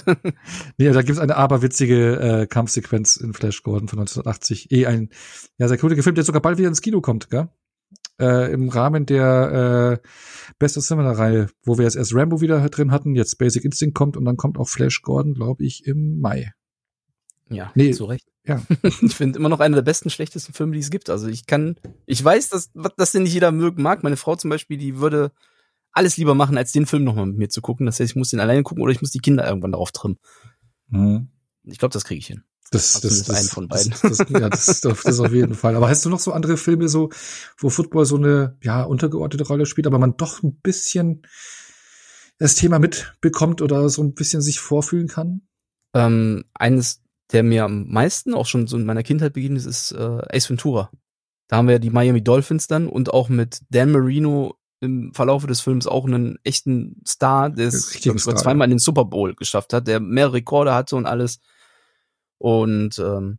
Nee, 0.76 0.90
da 0.90 1.02
gibt's 1.02 1.20
eine 1.20 1.36
aberwitzige 1.36 2.20
äh, 2.20 2.46
Kampfsequenz 2.46 3.16
in 3.16 3.34
Flash 3.34 3.62
Gordon 3.62 3.88
von 3.88 3.98
1980. 4.00 4.70
Eh 4.70 4.86
ein 4.86 5.10
ja 5.58 5.68
sehr 5.68 5.78
cooler 5.78 6.00
Film, 6.02 6.14
der 6.14 6.24
sogar 6.24 6.42
bald 6.42 6.58
wieder 6.58 6.68
ins 6.68 6.80
Kino 6.80 7.00
kommt, 7.00 7.30
gell? 7.30 7.48
Äh, 8.20 8.52
Im 8.52 8.68
Rahmen 8.68 9.06
der 9.06 10.00
äh, 10.02 10.08
Best 10.58 10.76
of 10.76 10.84
Cinema-Reihe, 10.84 11.48
wo 11.64 11.78
wir 11.78 11.84
jetzt 11.84 11.96
erst 11.96 12.14
Rambo 12.14 12.40
wieder 12.40 12.68
drin 12.68 12.90
hatten, 12.90 13.14
jetzt 13.14 13.38
Basic 13.38 13.64
Instinct 13.64 13.94
kommt 13.94 14.16
und 14.16 14.24
dann 14.24 14.36
kommt 14.36 14.58
auch 14.58 14.68
Flash 14.68 15.02
Gordon, 15.02 15.34
glaube 15.34 15.64
ich, 15.64 15.86
im 15.86 16.18
Mai. 16.20 16.52
Ja, 17.48 17.70
Nee. 17.74 17.92
zu 17.92 18.06
Recht. 18.06 18.26
Ja. 18.44 18.60
Ich 19.02 19.14
finde 19.14 19.38
immer 19.38 19.48
noch 19.48 19.60
einer 19.60 19.76
der 19.76 19.82
besten, 19.82 20.10
schlechtesten 20.10 20.52
Filme, 20.52 20.72
die 20.72 20.80
es 20.80 20.90
gibt. 20.90 21.10
Also 21.10 21.28
ich 21.28 21.46
kann, 21.46 21.76
ich 22.06 22.22
weiß, 22.22 22.48
dass, 22.50 22.72
dass 22.96 23.12
den 23.12 23.22
nicht 23.22 23.34
jeder 23.34 23.52
mögen 23.52 23.82
mag. 23.82 24.02
Meine 24.02 24.16
Frau 24.16 24.34
zum 24.34 24.50
Beispiel, 24.50 24.78
die 24.78 24.98
würde 24.98 25.30
alles 25.92 26.16
lieber 26.16 26.34
machen, 26.34 26.56
als 26.56 26.72
den 26.72 26.86
Film 26.86 27.04
nochmal 27.04 27.26
mit 27.26 27.36
mir 27.38 27.48
zu 27.48 27.60
gucken. 27.60 27.86
Das 27.86 27.98
heißt, 27.98 28.10
ich 28.10 28.16
muss 28.16 28.30
den 28.30 28.40
alleine 28.40 28.62
gucken 28.62 28.82
oder 28.82 28.92
ich 28.92 29.00
muss 29.00 29.10
die 29.10 29.18
Kinder 29.20 29.46
irgendwann 29.46 29.72
darauf 29.72 29.92
trimmen. 29.92 30.18
Ich 31.64 31.78
glaube, 31.78 31.92
das 31.92 32.04
kriege 32.04 32.18
ich 32.18 32.26
hin. 32.26 32.44
Das, 32.70 32.96
Also 32.96 33.08
das, 33.08 33.24
das, 33.24 33.36
einen 33.36 33.48
von 33.48 33.68
das, 33.68 33.88
beiden. 33.88 34.10
Das, 34.10 34.18
ja, 34.28 34.48
das, 34.50 34.68
ist 34.68 34.86
auf- 34.86 35.02
das 35.02 35.14
ist 35.14 35.20
auf 35.20 35.32
jeden 35.32 35.54
Fall. 35.54 35.74
Aber 35.74 35.88
hast 35.88 36.04
du 36.04 36.10
noch 36.10 36.20
so 36.20 36.32
andere 36.32 36.56
Filme, 36.58 36.88
so, 36.88 37.08
wo 37.56 37.70
Football 37.70 38.04
so 38.04 38.16
eine, 38.16 38.56
ja, 38.62 38.82
untergeordnete 38.82 39.46
Rolle 39.46 39.64
spielt, 39.66 39.86
aber 39.86 39.98
man 39.98 40.16
doch 40.16 40.42
ein 40.42 40.56
bisschen 40.60 41.22
das 42.38 42.54
Thema 42.54 42.78
mitbekommt 42.78 43.62
oder 43.62 43.88
so 43.88 44.02
ein 44.02 44.14
bisschen 44.14 44.42
sich 44.42 44.60
vorfühlen 44.60 45.08
kann? 45.08 45.42
Ähm, 45.94 46.44
eines, 46.54 47.02
der 47.32 47.42
mir 47.42 47.64
am 47.64 47.88
meisten 47.88 48.34
auch 48.34 48.46
schon 48.46 48.66
so 48.66 48.76
in 48.76 48.84
meiner 48.84 49.02
Kindheit 49.02 49.32
begegnet 49.32 49.60
ist, 49.60 49.66
ist 49.66 49.92
äh, 49.92 50.20
Ace 50.30 50.50
Ventura. 50.50 50.90
Da 51.48 51.56
haben 51.56 51.66
wir 51.68 51.72
ja 51.76 51.78
die 51.78 51.90
Miami 51.90 52.22
Dolphins 52.22 52.66
dann 52.66 52.86
und 52.86 53.10
auch 53.14 53.30
mit 53.30 53.62
Dan 53.70 53.92
Marino 53.92 54.57
im 54.80 55.12
Verlaufe 55.12 55.46
des 55.46 55.60
Films 55.60 55.86
auch 55.86 56.06
einen 56.06 56.38
echten 56.44 57.02
Star, 57.06 57.50
der 57.50 57.68
es 57.68 57.90
glaub 58.00 58.20
Star, 58.20 58.36
zweimal 58.36 58.66
in 58.66 58.72
den 58.72 58.78
Super 58.78 59.04
Bowl 59.04 59.34
geschafft 59.34 59.72
hat, 59.72 59.88
der 59.88 60.00
mehrere 60.00 60.34
Rekorde 60.34 60.74
hatte 60.74 60.96
und 60.96 61.06
alles. 61.06 61.40
Und 62.38 62.98
ähm, 62.98 63.38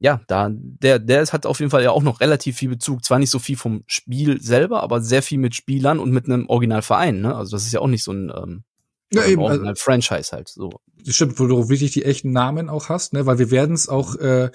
ja, 0.00 0.20
da 0.26 0.50
der 0.50 0.98
der 0.98 1.26
hat 1.26 1.46
auf 1.46 1.60
jeden 1.60 1.70
Fall 1.70 1.82
ja 1.82 1.90
auch 1.90 2.02
noch 2.02 2.20
relativ 2.20 2.56
viel 2.56 2.70
Bezug, 2.70 3.04
zwar 3.04 3.18
nicht 3.18 3.30
so 3.30 3.38
viel 3.38 3.56
vom 3.56 3.84
Spiel 3.86 4.40
selber, 4.40 4.82
aber 4.82 5.00
sehr 5.00 5.22
viel 5.22 5.38
mit 5.38 5.54
Spielern 5.54 5.98
und 5.98 6.10
mit 6.10 6.24
einem 6.26 6.48
Originalverein. 6.48 7.20
Ne? 7.20 7.34
Also 7.36 7.52
das 7.56 7.66
ist 7.66 7.72
ja 7.72 7.80
auch 7.80 7.86
nicht 7.86 8.02
so 8.02 8.12
ein 8.12 8.32
ähm, 8.34 8.64
Ja, 9.12 9.24
eben, 9.26 9.42
also- 9.42 9.74
Franchise 9.76 10.32
halt 10.32 10.48
so. 10.48 10.70
Das 11.04 11.14
stimmt, 11.14 11.38
wo 11.38 11.46
du 11.46 11.68
wirklich 11.68 11.92
die 11.92 12.04
echten 12.04 12.32
Namen 12.32 12.68
auch 12.68 12.88
hast, 12.88 13.12
ne? 13.12 13.24
Weil 13.24 13.38
wir 13.38 13.50
werden 13.50 13.74
es 13.74 13.88
auch 13.88 14.16
äh, 14.16 14.50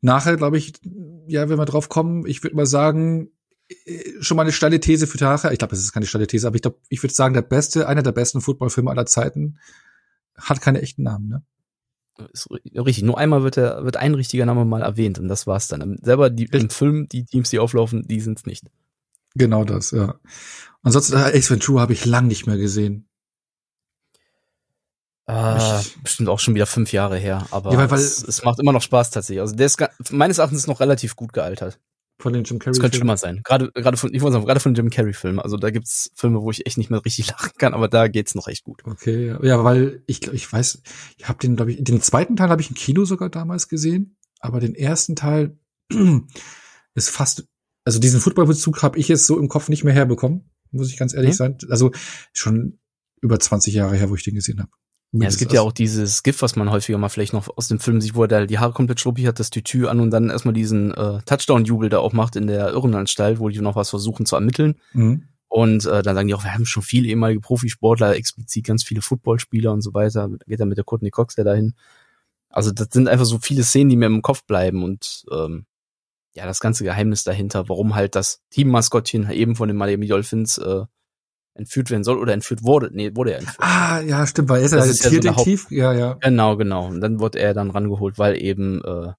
nachher, 0.00 0.36
glaube 0.36 0.58
ich, 0.58 0.72
ja, 1.28 1.48
wenn 1.48 1.58
wir 1.58 1.64
drauf 1.64 1.88
kommen, 1.88 2.26
ich 2.26 2.42
würde 2.42 2.56
mal 2.56 2.66
sagen, 2.66 3.30
schon 4.20 4.36
mal 4.36 4.42
eine 4.44 4.52
steile 4.52 4.78
These 4.80 5.06
für 5.06 5.22
nachher. 5.22 5.52
Ich 5.52 5.58
glaube, 5.58 5.70
das 5.70 5.80
ist 5.80 5.92
keine 5.92 6.06
steile 6.06 6.26
These, 6.26 6.46
aber 6.46 6.56
ich 6.56 6.62
glaube, 6.62 6.78
ich 6.88 7.02
würde 7.02 7.14
sagen, 7.14 7.34
der 7.34 7.42
beste, 7.42 7.88
einer 7.88 8.02
der 8.02 8.12
besten 8.12 8.40
Footballfilme 8.40 8.90
aller 8.90 9.06
Zeiten 9.06 9.58
hat 10.36 10.60
keine 10.60 10.82
echten 10.82 11.02
Namen, 11.02 11.28
ne? 11.28 11.42
Ist 12.32 12.46
ri- 12.50 12.84
richtig. 12.84 13.04
Nur 13.04 13.18
einmal 13.18 13.42
wird 13.42 13.56
der, 13.56 13.84
wird 13.84 13.96
ein 13.96 14.14
richtiger 14.14 14.46
Name 14.46 14.64
mal 14.64 14.82
erwähnt 14.82 15.18
und 15.18 15.28
das 15.28 15.46
war's 15.46 15.68
dann. 15.68 15.98
Selber 16.02 16.30
die, 16.30 16.44
im 16.46 16.70
Film, 16.70 17.08
die 17.08 17.24
Teams, 17.24 17.50
die 17.50 17.58
auflaufen, 17.58 18.06
die 18.08 18.20
sind's 18.20 18.46
nicht. 18.46 18.64
Genau 19.34 19.64
das, 19.64 19.90
ja. 19.90 20.14
Ansonsten, 20.82 21.14
äh, 21.16 21.36
Ace 21.36 21.50
Ventura 21.50 21.82
habe 21.82 21.92
ich 21.92 22.04
lang 22.06 22.26
nicht 22.26 22.46
mehr 22.46 22.56
gesehen. 22.56 23.08
Äh, 25.28 25.80
Ich- 25.80 25.96
bestimmt 26.02 26.28
auch 26.28 26.38
schon 26.38 26.54
wieder 26.54 26.66
fünf 26.66 26.92
Jahre 26.92 27.18
her, 27.18 27.46
aber 27.50 27.72
Ja, 27.72 27.78
weil- 27.78 27.90
weil- 27.90 27.98
es, 27.98 28.22
es 28.22 28.44
macht 28.44 28.60
immer 28.60 28.72
noch 28.72 28.82
Spaß 28.82 29.10
tatsächlich. 29.10 29.40
Also 29.40 29.56
der 29.56 29.66
ist 29.66 29.78
meines 30.12 30.38
Erachtens 30.38 30.66
noch 30.66 30.80
relativ 30.80 31.16
gut 31.16 31.32
gealtert. 31.32 31.80
Von 32.18 32.32
den 32.32 32.44
Jim 32.44 32.58
Carrey. 32.58 32.72
Es 32.72 32.80
könnte 32.80 32.96
schlimmer 32.96 33.16
sein. 33.18 33.42
Gerade 33.44 33.70
gerade 33.72 33.96
von 33.98 34.12
ich 34.14 34.22
wollte 34.22 34.34
sagen, 34.34 34.46
gerade 34.46 34.60
von 34.60 34.74
Jim 34.74 34.88
Carrey 34.88 35.12
Filmen. 35.12 35.38
Also 35.38 35.56
da 35.58 35.70
gibt's 35.70 36.10
Filme, 36.14 36.40
wo 36.40 36.50
ich 36.50 36.64
echt 36.66 36.78
nicht 36.78 36.88
mehr 36.90 37.04
richtig 37.04 37.28
lachen 37.30 37.52
kann, 37.58 37.74
aber 37.74 37.88
da 37.88 38.08
geht's 38.08 38.34
noch 38.34 38.48
echt 38.48 38.64
gut. 38.64 38.82
Okay, 38.84 39.26
ja, 39.26 39.42
ja 39.44 39.64
weil 39.64 40.02
ich 40.06 40.20
glaube, 40.22 40.36
ich 40.36 40.50
weiß, 40.50 40.82
ich 41.18 41.28
habe 41.28 41.38
den, 41.40 41.56
glaube 41.56 41.72
ich, 41.72 41.84
den 41.84 42.00
zweiten 42.00 42.36
Teil 42.36 42.48
habe 42.48 42.62
ich 42.62 42.70
im 42.70 42.74
Kino 42.76 43.04
sogar 43.04 43.28
damals 43.28 43.68
gesehen, 43.68 44.16
aber 44.40 44.60
den 44.60 44.74
ersten 44.74 45.14
Teil 45.14 45.58
ist 46.94 47.10
fast, 47.10 47.46
also 47.84 47.98
diesen 47.98 48.20
Footballbezug 48.20 48.82
habe 48.82 48.98
ich 48.98 49.08
jetzt 49.08 49.26
so 49.26 49.38
im 49.38 49.48
Kopf 49.48 49.68
nicht 49.68 49.84
mehr 49.84 49.94
herbekommen, 49.94 50.50
muss 50.70 50.90
ich 50.90 50.96
ganz 50.96 51.12
ehrlich 51.14 51.32
Mhm. 51.32 51.36
sein. 51.36 51.58
Also 51.68 51.92
schon 52.32 52.78
über 53.20 53.38
20 53.38 53.74
Jahre 53.74 53.96
her, 53.96 54.08
wo 54.10 54.14
ich 54.14 54.24
den 54.24 54.34
gesehen 54.34 54.60
habe. 54.60 54.70
Ja, 55.22 55.28
es 55.28 55.38
gibt 55.38 55.52
ja 55.52 55.62
auch 55.62 55.72
dieses 55.72 56.22
GIF, 56.22 56.42
was 56.42 56.56
man 56.56 56.70
häufiger 56.70 56.98
mal 56.98 57.08
vielleicht 57.08 57.32
noch 57.32 57.48
aus 57.56 57.68
dem 57.68 57.78
Film 57.78 58.00
sieht, 58.00 58.14
wo 58.14 58.22
er 58.22 58.28
da 58.28 58.46
die 58.46 58.58
Haare 58.58 58.72
komplett 58.72 59.00
schluppig 59.00 59.26
hat, 59.26 59.38
das 59.38 59.50
Tütü 59.50 59.86
an 59.86 60.00
und 60.00 60.10
dann 60.10 60.30
erstmal 60.30 60.54
diesen 60.54 60.92
äh, 60.94 61.20
Touchdown-Jubel 61.22 61.88
da 61.88 61.98
auch 61.98 62.12
macht 62.12 62.36
in 62.36 62.46
der 62.46 62.70
Irrenanstalt, 62.70 63.38
wo 63.38 63.48
die 63.48 63.60
noch 63.60 63.76
was 63.76 63.90
versuchen 63.90 64.26
zu 64.26 64.36
ermitteln. 64.36 64.76
Mhm. 64.92 65.24
Und 65.48 65.86
äh, 65.86 66.02
dann 66.02 66.14
sagen 66.16 66.28
die 66.28 66.34
auch, 66.34 66.44
wir 66.44 66.52
haben 66.52 66.66
schon 66.66 66.82
viele 66.82 67.08
ehemalige 67.08 67.40
Profisportler, 67.40 68.16
explizit 68.16 68.66
ganz 68.66 68.82
viele 68.82 69.00
Footballspieler 69.00 69.72
und 69.72 69.82
so 69.82 69.94
weiter. 69.94 70.28
Geht 70.46 70.60
dann 70.60 70.68
mit 70.68 70.76
der 70.76 70.84
Courtney 70.84 71.10
Cox 71.10 71.36
ja 71.36 71.44
dahin. 71.44 71.74
Also 72.50 72.72
das 72.72 72.88
sind 72.90 73.08
einfach 73.08 73.26
so 73.26 73.38
viele 73.38 73.62
Szenen, 73.62 73.90
die 73.90 73.96
mir 73.96 74.06
im 74.06 74.22
Kopf 74.22 74.44
bleiben 74.44 74.82
und 74.82 75.24
ähm, 75.32 75.66
ja, 76.34 76.44
das 76.44 76.60
ganze 76.60 76.84
Geheimnis 76.84 77.24
dahinter, 77.24 77.68
warum 77.68 77.94
halt 77.94 78.14
das 78.14 78.42
Teammaskottchen 78.50 79.30
eben 79.30 79.56
von 79.56 79.68
den 79.68 79.76
Miami 79.76 80.06
Dolphins 80.06 80.58
äh, 80.58 80.84
entführt 81.56 81.90
werden 81.90 82.04
soll 82.04 82.18
oder 82.18 82.32
entführt 82.32 82.62
wurde. 82.62 82.90
Nee, 82.92 83.14
wurde 83.14 83.32
er 83.32 83.38
entführt. 83.38 83.58
Ah, 83.60 84.00
ja, 84.00 84.26
stimmt, 84.26 84.48
weil 84.48 84.60
er 84.60 84.66
ist 84.66 84.72
ja 84.72 84.78
Das 84.78 84.86
der 84.86 84.92
ist 84.92 85.04
ja 85.04 85.10
so 85.10 85.16
eine 85.16 85.20
Tierdetektiv. 85.20 85.70
ja, 85.70 85.92
ja. 85.92 86.14
Genau, 86.14 86.56
genau. 86.56 86.86
Und 86.86 87.00
dann 87.00 87.20
wurde 87.20 87.38
er 87.38 87.54
dann 87.54 87.70
rangeholt, 87.70 88.18
weil 88.18 88.40
eben, 88.40 88.82
äh, 88.84 89.12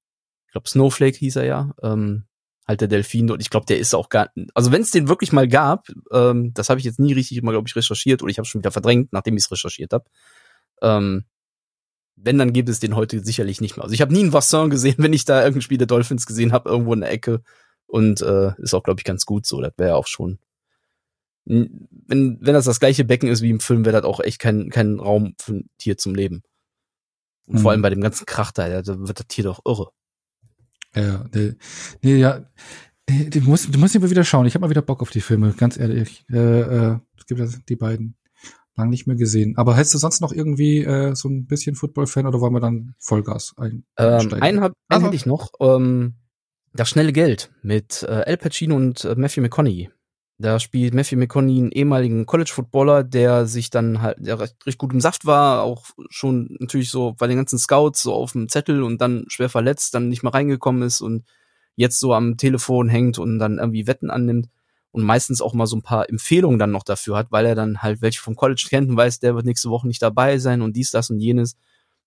ich 0.45 0.51
glaube, 0.51 0.69
Snowflake 0.69 1.17
hieß 1.17 1.37
er 1.37 1.45
ja, 1.45 1.71
ähm, 1.81 2.23
halt 2.67 2.81
der 2.81 2.87
Delfin. 2.87 3.31
Und 3.31 3.41
ich 3.41 3.49
glaube, 3.49 3.65
der 3.65 3.79
ist 3.79 3.95
auch 3.95 4.09
gar, 4.09 4.29
also 4.53 4.71
wenn 4.71 4.81
es 4.81 4.91
den 4.91 5.07
wirklich 5.07 5.31
mal 5.31 5.47
gab, 5.47 5.87
ähm, 6.11 6.53
das 6.53 6.69
habe 6.69 6.79
ich 6.79 6.85
jetzt 6.85 6.99
nie 6.99 7.13
richtig 7.13 7.41
mal, 7.41 7.51
glaube 7.51 7.67
ich, 7.67 7.75
recherchiert 7.75 8.21
oder 8.21 8.29
ich 8.29 8.37
habe 8.37 8.47
schon 8.47 8.61
wieder 8.61 8.71
verdrängt, 8.71 9.13
nachdem 9.13 9.37
ich 9.37 9.43
es 9.43 9.51
recherchiert 9.51 9.93
habe. 9.93 10.05
Ähm, 10.81 11.25
wenn, 12.15 12.37
dann 12.37 12.51
gibt 12.51 12.67
es 12.67 12.79
den 12.79 12.95
heute 12.95 13.23
sicherlich 13.23 13.61
nicht 13.61 13.77
mehr. 13.77 13.83
Also 13.83 13.93
ich 13.93 14.01
habe 14.01 14.11
nie 14.11 14.21
einen 14.21 14.33
Vassin 14.33 14.69
gesehen, 14.69 14.95
wenn 14.97 15.13
ich 15.13 15.25
da 15.25 15.39
irgendein 15.41 15.61
Spiel 15.61 15.77
der 15.77 15.87
Dolphins 15.87 16.25
gesehen 16.25 16.51
habe, 16.51 16.69
irgendwo 16.69 16.93
in 16.93 17.01
der 17.01 17.11
Ecke. 17.11 17.41
Und 17.85 18.21
äh, 18.21 18.51
ist 18.57 18.73
auch, 18.73 18.83
glaube 18.83 18.99
ich, 18.99 19.05
ganz 19.05 19.25
gut 19.25 19.45
so. 19.45 19.61
Das 19.61 19.71
wäre 19.77 19.95
auch 19.95 20.07
schon. 20.07 20.39
Wenn, 21.49 22.37
wenn 22.41 22.53
das 22.53 22.65
das 22.65 22.79
gleiche 22.79 23.05
Becken 23.05 23.29
ist 23.29 23.41
wie 23.41 23.49
im 23.49 23.59
Film, 23.59 23.85
wäre 23.85 23.95
das 24.01 24.05
auch 24.05 24.19
echt 24.19 24.39
kein, 24.39 24.69
kein 24.69 24.99
Raum 24.99 25.33
für 25.39 25.53
ein 25.53 25.69
Tier 25.77 25.97
zum 25.97 26.13
Leben. 26.15 26.43
Und 27.45 27.59
vor 27.59 27.63
Mhm. 27.63 27.67
allem 27.73 27.81
bei 27.83 27.89
dem 27.89 28.01
ganzen 28.01 28.25
Krach 28.25 28.51
da, 28.51 28.81
da 28.81 28.99
wird 29.07 29.19
das 29.19 29.27
Tier 29.27 29.45
doch 29.45 29.61
irre. 29.65 29.89
Ja, 30.95 31.25
nee, 31.33 31.53
nee 32.01 32.15
ja. 32.17 32.45
Nee, 33.09 33.29
Du 33.29 33.39
musst, 33.41 33.73
du 33.73 33.79
musst 33.79 33.95
immer 33.95 34.09
wieder 34.09 34.23
schauen. 34.25 34.45
Ich 34.45 34.53
habe 34.55 34.61
mal 34.65 34.69
wieder 34.69 34.81
Bock 34.81 35.01
auf 35.01 35.11
die 35.11 35.21
Filme, 35.21 35.53
ganz 35.53 35.77
ehrlich. 35.77 36.25
Äh, 36.29 36.37
äh, 36.37 36.99
es 37.17 37.25
gibt 37.25 37.39
ja 37.39 37.47
die 37.69 37.75
beiden 37.77 38.17
lang 38.75 38.89
nicht 38.89 39.07
mehr 39.07 39.15
gesehen. 39.15 39.55
Aber 39.57 39.75
hättest 39.75 39.93
du 39.93 39.97
sonst 39.97 40.19
noch 40.21 40.33
irgendwie 40.33 40.83
äh, 40.83 41.15
so 41.15 41.29
ein 41.29 41.45
bisschen 41.45 41.75
Football-Fan 41.75 42.27
oder 42.27 42.41
wollen 42.41 42.53
wir 42.53 42.59
dann 42.59 42.93
Vollgas 42.99 43.53
ein, 43.57 43.85
Ähm, 43.97 44.13
einsteigen? 44.13 44.43
einen, 44.43 44.61
hab, 44.61 44.73
einen 44.89 45.03
hätte 45.05 45.15
ich 45.15 45.25
noch. 45.25 45.51
Ähm, 45.61 46.15
das 46.73 46.89
schnelle 46.89 47.13
Geld 47.13 47.49
mit 47.63 48.03
äh, 48.03 48.23
Al 48.25 48.37
Pacino 48.37 48.75
und 48.75 49.03
äh, 49.05 49.15
Matthew 49.15 49.41
McConaughey. 49.41 49.89
Da 50.39 50.59
spielt 50.59 50.93
Matthew 50.93 51.17
McConaughey 51.17 51.57
einen 51.59 51.71
ehemaligen 51.71 52.27
College-Footballer, 52.27 53.03
der 53.03 53.47
sich 53.47 53.71
dann 53.71 54.01
halt, 54.03 54.17
der 54.19 54.39
recht, 54.39 54.55
recht 54.67 54.77
gut 54.77 54.93
im 54.93 55.01
Saft 55.01 55.25
war, 55.25 55.63
auch 55.63 55.85
schon 56.09 56.55
natürlich 56.59 56.91
so 56.91 57.15
bei 57.17 57.25
den 57.25 57.37
ganzen 57.37 57.57
Scouts 57.57 58.03
so 58.03 58.13
auf 58.13 58.33
dem 58.33 58.47
Zettel 58.47 58.83
und 58.83 59.01
dann 59.01 59.25
schwer 59.29 59.49
verletzt, 59.49 59.95
dann 59.95 60.09
nicht 60.09 60.21
mehr 60.21 60.33
reingekommen 60.33 60.83
ist 60.83 61.01
und 61.01 61.25
jetzt 61.75 61.99
so 61.99 62.13
am 62.13 62.37
Telefon 62.37 62.87
hängt 62.87 63.17
und 63.17 63.39
dann 63.39 63.57
irgendwie 63.57 63.87
Wetten 63.87 64.11
annimmt 64.11 64.47
und 64.91 65.03
meistens 65.03 65.41
auch 65.41 65.53
mal 65.53 65.67
so 65.67 65.75
ein 65.75 65.81
paar 65.81 66.07
Empfehlungen 66.09 66.59
dann 66.59 66.71
noch 66.71 66.83
dafür 66.83 67.17
hat, 67.17 67.31
weil 67.31 67.45
er 67.47 67.55
dann 67.55 67.81
halt 67.81 68.01
welche 68.01 68.21
vom 68.21 68.35
College 68.35 68.67
kennt 68.69 68.89
und 68.89 68.97
weiß, 68.97 69.19
der 69.19 69.35
wird 69.35 69.45
nächste 69.45 69.71
Woche 69.71 69.87
nicht 69.87 70.01
dabei 70.03 70.37
sein 70.37 70.61
und 70.61 70.75
dies, 70.75 70.91
das 70.91 71.09
und 71.09 71.19
jenes. 71.19 71.55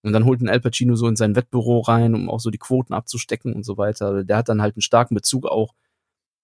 Und 0.02 0.12
dann 0.12 0.24
holt 0.24 0.40
ein 0.40 0.48
Al 0.48 0.60
Pacino 0.60 0.94
so 0.94 1.06
in 1.08 1.16
sein 1.16 1.36
Wettbüro 1.36 1.80
rein, 1.80 2.14
um 2.14 2.30
auch 2.30 2.40
so 2.40 2.50
die 2.50 2.58
Quoten 2.58 2.94
abzustecken 2.94 3.54
und 3.54 3.64
so 3.64 3.76
weiter. 3.76 4.24
Der 4.24 4.38
hat 4.38 4.48
dann 4.48 4.62
halt 4.62 4.76
einen 4.76 4.82
starken 4.82 5.14
Bezug 5.14 5.46
auch 5.46 5.74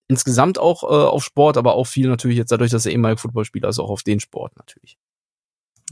insgesamt 0.08 0.58
auch 0.58 0.82
äh, 0.82 0.86
auf 0.86 1.24
Sport, 1.24 1.56
aber 1.56 1.74
auch 1.74 1.86
viel 1.86 2.08
natürlich 2.08 2.38
jetzt 2.38 2.52
dadurch, 2.52 2.70
dass 2.70 2.86
er 2.86 2.92
ehemalig 2.92 3.20
Footballspieler 3.20 3.68
ist, 3.68 3.78
auch 3.78 3.90
auf 3.90 4.02
den 4.02 4.20
Sport 4.20 4.56
natürlich. 4.56 4.98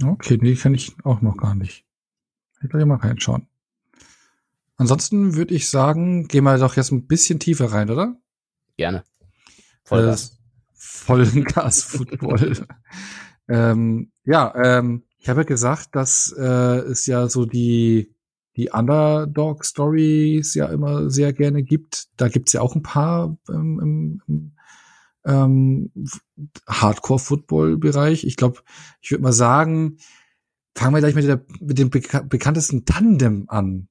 Okay, 0.02 0.38
nee, 0.40 0.54
kann 0.54 0.74
ich 0.74 0.94
auch 1.04 1.20
noch 1.20 1.36
gar 1.36 1.54
nicht. 1.54 1.84
Ich 2.62 2.68
gleich 2.68 2.84
mal 2.84 2.96
reinschauen. 2.96 3.46
Ansonsten 4.76 5.34
würde 5.34 5.54
ich 5.54 5.68
sagen, 5.68 6.26
gehen 6.26 6.44
wir 6.44 6.58
doch 6.58 6.76
jetzt 6.76 6.90
ein 6.90 7.06
bisschen 7.06 7.38
tiefer 7.38 7.72
rein, 7.72 7.90
oder? 7.90 8.16
Gerne. 8.76 9.04
Vollgas. 9.84 10.30
Äh, 10.30 10.34
Vollgas-Football. 10.74 12.66
ähm, 13.48 14.10
ja, 14.24 14.52
ähm, 14.56 15.04
ich 15.18 15.28
habe 15.28 15.40
ja 15.40 15.44
gesagt, 15.44 15.94
dass 15.94 16.34
äh, 16.36 16.42
es 16.42 17.06
ja 17.06 17.28
so 17.28 17.46
die 17.46 18.14
die 18.57 18.70
Underdog-Stories 18.70 20.55
ja 20.55 20.66
immer 20.66 21.11
sehr 21.11 21.32
gerne 21.32 21.62
gibt. 21.62 22.07
Da 22.16 22.28
gibt's 22.28 22.52
ja 22.52 22.61
auch 22.61 22.74
ein 22.74 22.82
paar 22.82 23.36
ähm, 23.48 24.20
im, 24.28 24.52
ähm, 25.26 25.90
Hardcore-Football-Bereich. 26.68 28.24
Ich 28.24 28.36
glaube, 28.36 28.61
ich 29.00 29.11
würde 29.11 29.22
mal 29.22 29.32
sagen, 29.32 29.98
fangen 30.76 30.94
wir 30.94 31.00
gleich 31.00 31.14
mit, 31.14 31.24
der, 31.24 31.44
mit 31.61 31.78
dem 31.78 31.90
beka 31.90 32.20
bekanntesten 32.20 32.84
Tandem 32.84 33.46
an. 33.48 33.88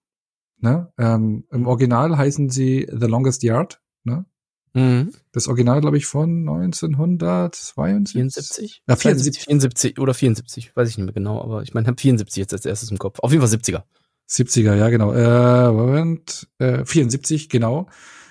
Ne? 0.59 0.91
Ähm, 0.97 1.45
Im 1.51 1.67
Original 1.67 2.17
heißen 2.17 2.49
sie 2.49 2.87
The 2.89 3.07
Longest 3.07 3.43
Yard. 3.43 3.81
Ne? 4.03 4.25
Mhm. 4.73 5.11
Das 5.31 5.47
Original, 5.47 5.81
glaube 5.81 5.97
ich, 5.97 6.05
von 6.05 6.47
1972. 6.47 8.13
74? 8.13 8.83
Ja, 8.87 8.95
74. 8.95 9.43
74 9.43 9.99
oder 9.99 10.13
74, 10.13 10.75
weiß 10.75 10.89
ich 10.89 10.97
nicht 10.97 11.05
mehr 11.05 11.13
genau, 11.13 11.41
aber 11.41 11.63
ich 11.63 11.73
meine, 11.73 11.87
habe 11.87 11.99
74 11.99 12.41
jetzt 12.41 12.53
als 12.53 12.65
erstes 12.65 12.91
im 12.91 12.97
Kopf. 12.97 13.19
Auf 13.19 13.31
jeden 13.31 13.45
Fall 13.45 13.53
70er. 13.53 13.83
70er, 14.29 14.75
ja, 14.75 14.89
genau. 14.89 15.13
Äh, 15.13 15.71
Moment, 15.71 16.47
äh, 16.59 16.85
74, 16.85 17.49
genau. 17.49 17.87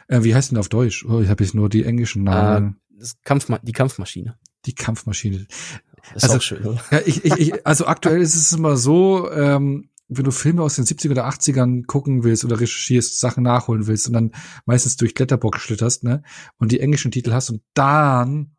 Äh, 0.09 0.23
wie 0.25 0.35
heißt 0.35 0.51
denn 0.51 0.59
auf 0.59 0.69
Deutsch? 0.69 1.05
Oh, 1.09 1.21
ich 1.21 1.29
habe 1.29 1.45
jetzt 1.45 1.55
nur 1.55 1.69
die 1.69 1.85
englischen 1.85 2.25
Namen. 2.25 2.77
Das 2.99 3.21
Kampfma 3.23 3.59
die 3.63 3.73
Kampfmaschine. 3.73 4.37
die 4.67 4.75
Kampfmaschine. 4.75 5.47
Ist 6.15 6.25
Also- 6.25 6.37
auch 6.37 6.43
schön, 6.43 6.65
oder? 6.65 6.83
Ja, 6.91 7.01
ich, 7.05 7.25
ich, 7.25 7.33
ich, 7.39 7.67
also 7.67 7.87
aktuell 7.87 8.21
ist 8.21 8.35
es 8.35 8.53
immer 8.53 8.77
so, 8.77 9.31
ähm, 9.31 9.89
wenn 10.09 10.25
du 10.25 10.31
Filme 10.31 10.63
aus 10.63 10.75
den 10.77 10.85
70er 10.85 11.13
oder 11.13 11.27
80ern 11.29 11.87
gucken 11.87 12.23
willst 12.23 12.45
oder 12.45 12.61
recherchierst, 12.61 13.19
Sachen 13.19 13.45
nachholen 13.45 13.87
willst 13.87 14.07
und 14.09 14.13
dann 14.13 14.33
meistens 14.67 14.97
durch 14.97 15.19
Letterbox 15.19 15.61
schlitterst, 15.63 16.05
ne, 16.05 16.23
und 16.59 16.71
die 16.73 16.81
englischen 16.81 17.11
Titel 17.13 17.33
hast 17.33 17.51
und 17.51 17.63
dann 17.75 18.53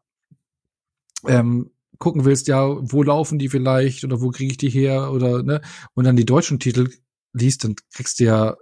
ähm, 1.27 1.69
gucken 1.99 2.25
willst, 2.25 2.47
ja, 2.47 2.65
wo 2.67 3.03
laufen 3.03 3.39
die 3.39 3.49
vielleicht 3.49 4.03
oder 4.03 4.19
wo 4.21 4.29
kriege 4.31 4.51
ich 4.51 4.57
die 4.57 4.69
her 4.69 5.11
oder 5.11 5.43
ne, 5.43 5.61
und 5.93 6.05
dann 6.05 6.15
die 6.15 6.25
deutschen 6.25 6.59
Titel 6.59 6.89
liest, 7.33 7.63
dann 7.63 7.75
kriegst 7.93 8.19
du 8.19 8.23
ja 8.25 8.55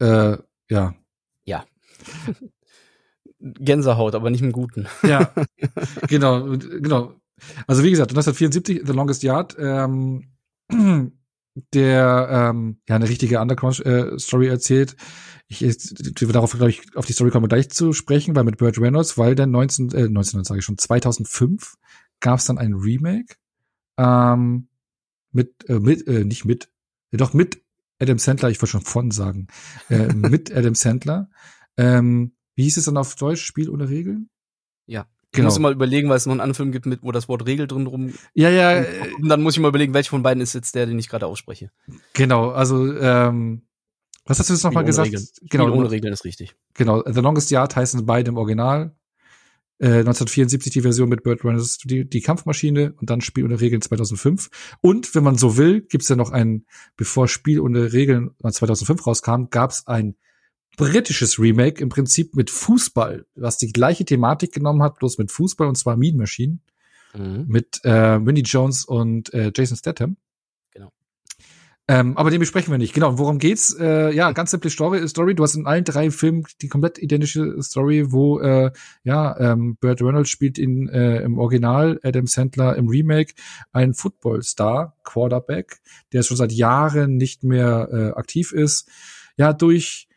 äh, 0.00 0.38
ja 0.68 0.94
Gänsehaut, 3.42 4.14
aber 4.14 4.30
nicht 4.30 4.42
im 4.42 4.52
Guten. 4.52 4.86
Ja, 5.02 5.32
genau, 6.08 6.56
genau. 6.56 7.14
Also 7.66 7.82
wie 7.82 7.90
gesagt, 7.90 8.12
1974, 8.12 8.82
The 8.84 8.92
Longest 8.92 9.22
Yard, 9.24 9.56
ähm, 9.58 10.30
der 11.74 12.28
ähm, 12.30 12.78
ja 12.88 12.96
eine 12.96 13.08
richtige 13.08 13.40
Underground-Story 13.40 14.46
erzählt. 14.46 14.96
Ich, 15.48 15.62
ich 15.62 15.76
wir 16.20 16.32
darauf 16.32 16.52
glaube 16.52 16.70
ich 16.70 16.96
auf 16.96 17.04
die 17.04 17.12
Story 17.12 17.30
kommen 17.30 17.44
wir 17.44 17.48
gleich 17.48 17.68
zu 17.68 17.92
sprechen, 17.92 18.34
weil 18.36 18.44
mit 18.44 18.58
Burt 18.58 18.78
Reynolds, 18.78 19.18
weil 19.18 19.34
dann 19.34 19.50
19, 19.50 19.90
äh, 19.90 20.08
19 20.08 20.44
sage 20.44 20.60
ich 20.60 20.64
schon 20.64 20.78
2005 20.78 21.74
gab 22.20 22.38
es 22.38 22.46
dann 22.46 22.58
ein 22.58 22.74
Remake 22.74 23.34
ähm, 23.98 24.68
mit 25.32 25.68
äh, 25.68 25.80
mit 25.80 26.06
äh, 26.06 26.24
nicht 26.24 26.44
mit, 26.44 26.70
äh, 27.12 27.16
doch 27.16 27.32
mit 27.34 27.62
Adam 28.00 28.18
Sandler. 28.18 28.50
Ich 28.50 28.60
wollte 28.60 28.72
schon 28.72 28.80
von 28.82 29.10
sagen, 29.10 29.46
äh, 29.88 30.12
mit 30.12 30.52
Adam 30.54 30.74
Sandler. 30.74 31.28
Ähm, 31.76 32.34
wie 32.54 32.64
hieß 32.64 32.76
es 32.76 32.84
dann 32.84 32.96
auf 32.96 33.14
Deutsch? 33.14 33.42
Spiel 33.44 33.70
ohne 33.70 33.88
Regeln? 33.88 34.28
Ja. 34.86 35.06
Ich 35.30 35.36
Genau. 35.36 35.46
muss 35.48 35.58
mal 35.58 35.72
überlegen, 35.72 36.10
weil 36.10 36.18
es 36.18 36.26
noch 36.26 36.32
einen 36.32 36.40
anderen 36.42 36.56
Film 36.56 36.72
gibt, 36.72 36.84
mit, 36.84 37.02
wo 37.02 37.10
das 37.10 37.26
Wort 37.26 37.46
Regel 37.46 37.66
drin 37.66 37.86
rum. 37.86 38.12
Ja, 38.34 38.50
ja, 38.50 38.72
äh, 38.80 38.86
Und 39.18 39.28
dann 39.30 39.40
muss 39.40 39.54
ich 39.54 39.60
mal 39.60 39.68
überlegen, 39.68 39.94
welcher 39.94 40.10
von 40.10 40.22
beiden 40.22 40.42
ist 40.42 40.52
jetzt 40.52 40.74
der, 40.74 40.84
den 40.84 40.98
ich 40.98 41.08
gerade 41.08 41.26
ausspreche. 41.26 41.70
genau. 42.12 42.50
Also, 42.50 42.94
ähm, 42.98 43.62
was 44.26 44.38
hast 44.38 44.50
du 44.50 44.54
jetzt 44.54 44.62
nochmal 44.62 44.84
gesagt? 44.84 45.06
Regeln. 45.06 45.22
Spiel 45.24 45.48
Genau, 45.48 45.70
ohne 45.72 45.90
Regeln 45.90 46.12
ist 46.12 46.24
richtig. 46.26 46.54
genau. 46.74 47.02
The 47.10 47.20
Longest 47.20 47.50
Yard 47.50 47.74
heißen 47.74 48.04
beide 48.04 48.28
im 48.28 48.36
Original. 48.36 48.94
Äh, 49.78 50.00
1974 50.00 50.72
die 50.72 50.80
Version 50.82 51.08
mit 51.08 51.22
Burt 51.22 51.44
Reynolds, 51.44 51.78
die, 51.78 52.08
die 52.08 52.20
Kampfmaschine 52.20 52.94
und 53.00 53.10
dann 53.10 53.20
Spiel 53.20 53.44
ohne 53.44 53.60
Regeln 53.60 53.82
2005. 53.82 54.48
Und 54.80 55.14
wenn 55.14 55.24
man 55.24 55.36
so 55.36 55.56
will, 55.56 55.82
gibt's 55.82 56.08
ja 56.08 56.16
noch 56.16 56.30
ein, 56.30 56.66
bevor 56.96 57.28
Spiel 57.28 57.60
ohne 57.60 57.92
Regeln 57.92 58.30
2005 58.40 59.06
rauskam, 59.06 59.44
gab's 59.50 59.86
ein 59.86 60.16
britisches 60.76 61.38
Remake 61.38 61.82
im 61.82 61.88
Prinzip 61.88 62.34
mit 62.34 62.50
Fußball, 62.50 63.26
was 63.34 63.58
die 63.58 63.72
gleiche 63.72 64.04
Thematik 64.04 64.52
genommen 64.52 64.82
hat, 64.82 64.98
bloß 64.98 65.18
mit 65.18 65.30
Fußball 65.30 65.68
und 65.68 65.76
zwar 65.76 65.96
Mean 65.96 66.16
Machine. 66.16 66.58
Mhm. 67.14 67.44
mit 67.46 67.84
äh, 67.84 68.24
Winnie 68.24 68.42
Jones 68.42 68.84
und 68.84 69.32
äh, 69.34 69.52
Jason 69.54 69.76
Statham. 69.76 70.16
Ähm, 71.92 72.16
aber 72.16 72.30
den 72.30 72.40
besprechen 72.40 72.72
wir 72.72 72.78
nicht. 72.78 72.94
Genau, 72.94 73.18
worum 73.18 73.38
geht's? 73.38 73.76
Äh, 73.78 74.14
ja, 74.14 74.32
ganz 74.32 74.50
simple 74.50 74.70
Story, 74.70 75.06
Story. 75.08 75.34
Du 75.34 75.42
hast 75.42 75.56
in 75.56 75.66
allen 75.66 75.84
drei 75.84 76.10
Filmen 76.10 76.44
die 76.62 76.68
komplett 76.68 76.98
identische 76.98 77.62
Story, 77.62 78.10
wo 78.10 78.40
äh, 78.40 78.72
ja 79.04 79.38
ähm, 79.38 79.76
Burt 79.78 80.00
Reynolds 80.00 80.30
spielt 80.30 80.58
in 80.58 80.88
äh, 80.88 81.20
im 81.20 81.38
Original, 81.38 82.00
Adam 82.02 82.26
Sandler 82.26 82.76
im 82.76 82.88
Remake 82.88 83.34
einen 83.72 83.92
Footballstar, 83.92 84.96
Quarterback, 85.04 85.82
der 86.14 86.22
schon 86.22 86.38
seit 86.38 86.52
Jahren 86.52 87.18
nicht 87.18 87.44
mehr 87.44 87.90
äh, 87.92 88.18
aktiv 88.18 88.52
ist. 88.52 88.88
Ja, 89.36 89.52
durch 89.52 90.08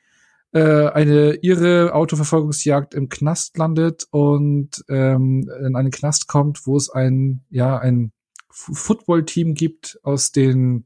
äh, 0.54 0.88
eine 0.88 1.34
irre 1.42 1.94
Autoverfolgungsjagd 1.94 2.94
im 2.94 3.10
Knast 3.10 3.58
landet 3.58 4.08
und 4.12 4.82
ähm, 4.88 5.52
in 5.60 5.76
einen 5.76 5.92
Knast 5.92 6.30
kommt, 6.30 6.66
wo 6.68 6.78
es 6.78 6.90
ein 6.90 7.44
ja 7.50 7.78
ein 7.78 8.14
Footballteam 8.50 9.56
gibt 9.56 10.00
aus 10.04 10.32
den 10.32 10.86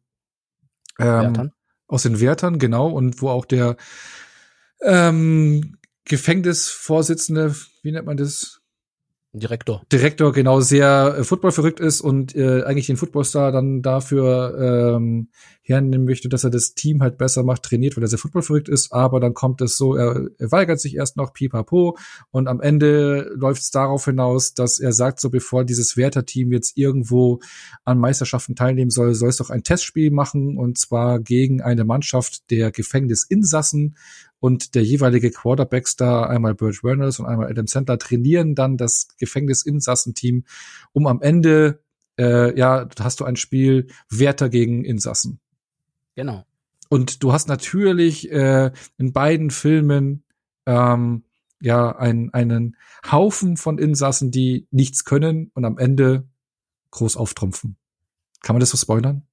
ähm, 1.00 1.22
Wärtern. 1.24 1.52
aus 1.88 2.04
den 2.04 2.20
Wärtern 2.20 2.60
genau 2.60 2.90
und 2.90 3.22
wo 3.22 3.30
auch 3.30 3.46
der 3.46 3.78
ähm, 4.82 5.78
Gefängnisvorsitzende, 6.06 7.56
wie 7.84 7.92
nennt 7.92 8.06
man 8.06 8.18
das? 8.18 8.59
Direktor. 9.32 9.84
Direktor 9.92 10.32
genau 10.34 10.60
sehr 10.60 11.18
äh, 11.20 11.24
Football 11.24 11.52
verrückt 11.52 11.80
ist 11.80 12.02
und 12.02 12.36
äh, 12.36 12.64
eigentlich 12.64 12.88
den 12.88 12.98
Footballstar 12.98 13.52
dann 13.52 13.84
dafür 13.84 14.96
ähm, 14.98 15.30
hernehmen 15.62 16.06
möchte, 16.06 16.30
dass 16.30 16.44
er 16.44 16.50
das 16.50 16.74
Team 16.74 17.04
halt 17.04 17.20
besser 17.20 17.44
macht, 17.44 17.62
trainiert, 17.62 17.96
weil 17.96 18.04
er 18.04 18.08
sehr 18.08 18.18
Football 18.18 18.42
verrückt 18.42 18.70
ist, 18.70 18.92
aber 18.92 19.20
dann 19.20 19.36
kommt 19.36 19.62
es 19.62 19.78
so, 19.78 19.96
er, 19.96 20.30
er 20.40 20.52
weigert 20.52 20.80
sich 20.80 20.96
erst 20.96 21.16
noch 21.16 21.32
pipapo. 21.32 21.96
Und 22.32 22.48
am 22.48 22.60
Ende 22.60 23.32
läuft 23.36 23.62
es 23.62 23.70
darauf 23.70 24.06
hinaus, 24.06 24.56
dass 24.56 24.80
er 24.80 24.94
sagt, 24.94 25.20
so 25.20 25.30
bevor 25.30 25.64
dieses 25.64 25.96
Werter-Team 25.96 26.52
jetzt 26.52 26.76
irgendwo 26.76 27.40
an 27.86 28.00
Meisterschaften 28.00 28.56
teilnehmen 28.56 28.90
soll, 28.90 29.14
soll 29.14 29.30
es 29.30 29.38
doch 29.38 29.52
ein 29.52 29.64
Testspiel 29.64 30.10
machen. 30.10 30.58
Und 30.58 30.80
zwar 30.80 31.20
gegen 31.20 31.62
eine 31.62 31.86
Mannschaft 31.86 32.50
der 32.50 32.72
Gefängnisinsassen 32.72 33.96
und 34.40 34.76
der 34.76 34.84
jeweilige 34.84 35.32
Quarterbacks-Star, 35.32 36.30
einmal 36.30 36.56
Burt 36.56 36.84
Reynolds 36.84 37.20
und 37.20 37.26
einmal 37.26 37.50
Adam 37.50 37.68
Sandler, 37.68 37.98
trainieren 37.98 38.56
dann 38.56 38.78
das 38.78 39.10
Gefängnisinsassenteam, 39.18 40.46
um 40.94 41.08
am 41.08 41.22
Ende, 41.22 41.82
äh, 42.18 42.58
ja, 42.58 42.88
hast 43.00 43.20
du 43.20 43.26
ein 43.26 43.36
Spiel 43.36 43.88
Wärter 44.10 44.50
gegen 44.50 44.86
Insassen. 44.86 45.40
Genau. 46.16 46.46
Und 46.90 47.24
du 47.24 47.34
hast 47.34 47.48
natürlich 47.48 48.32
äh, 48.32 48.72
in 48.98 49.14
beiden 49.14 49.52
Filmen 49.52 50.24
ähm, 50.66 51.24
ja 51.62 51.96
ein, 51.98 52.34
einen 52.34 52.78
Haufen 53.10 53.58
von 53.58 53.78
Insassen, 53.78 54.32
die 54.32 54.68
nichts 54.72 55.06
können 55.06 55.52
und 55.54 55.66
am 55.66 55.78
Ende 55.78 56.28
groß 56.92 57.18
auftrumpfen. 57.18 57.78
Kann 58.42 58.56
man 58.56 58.62
das 58.62 58.70
so 58.70 58.78
spoilern? 58.78 59.24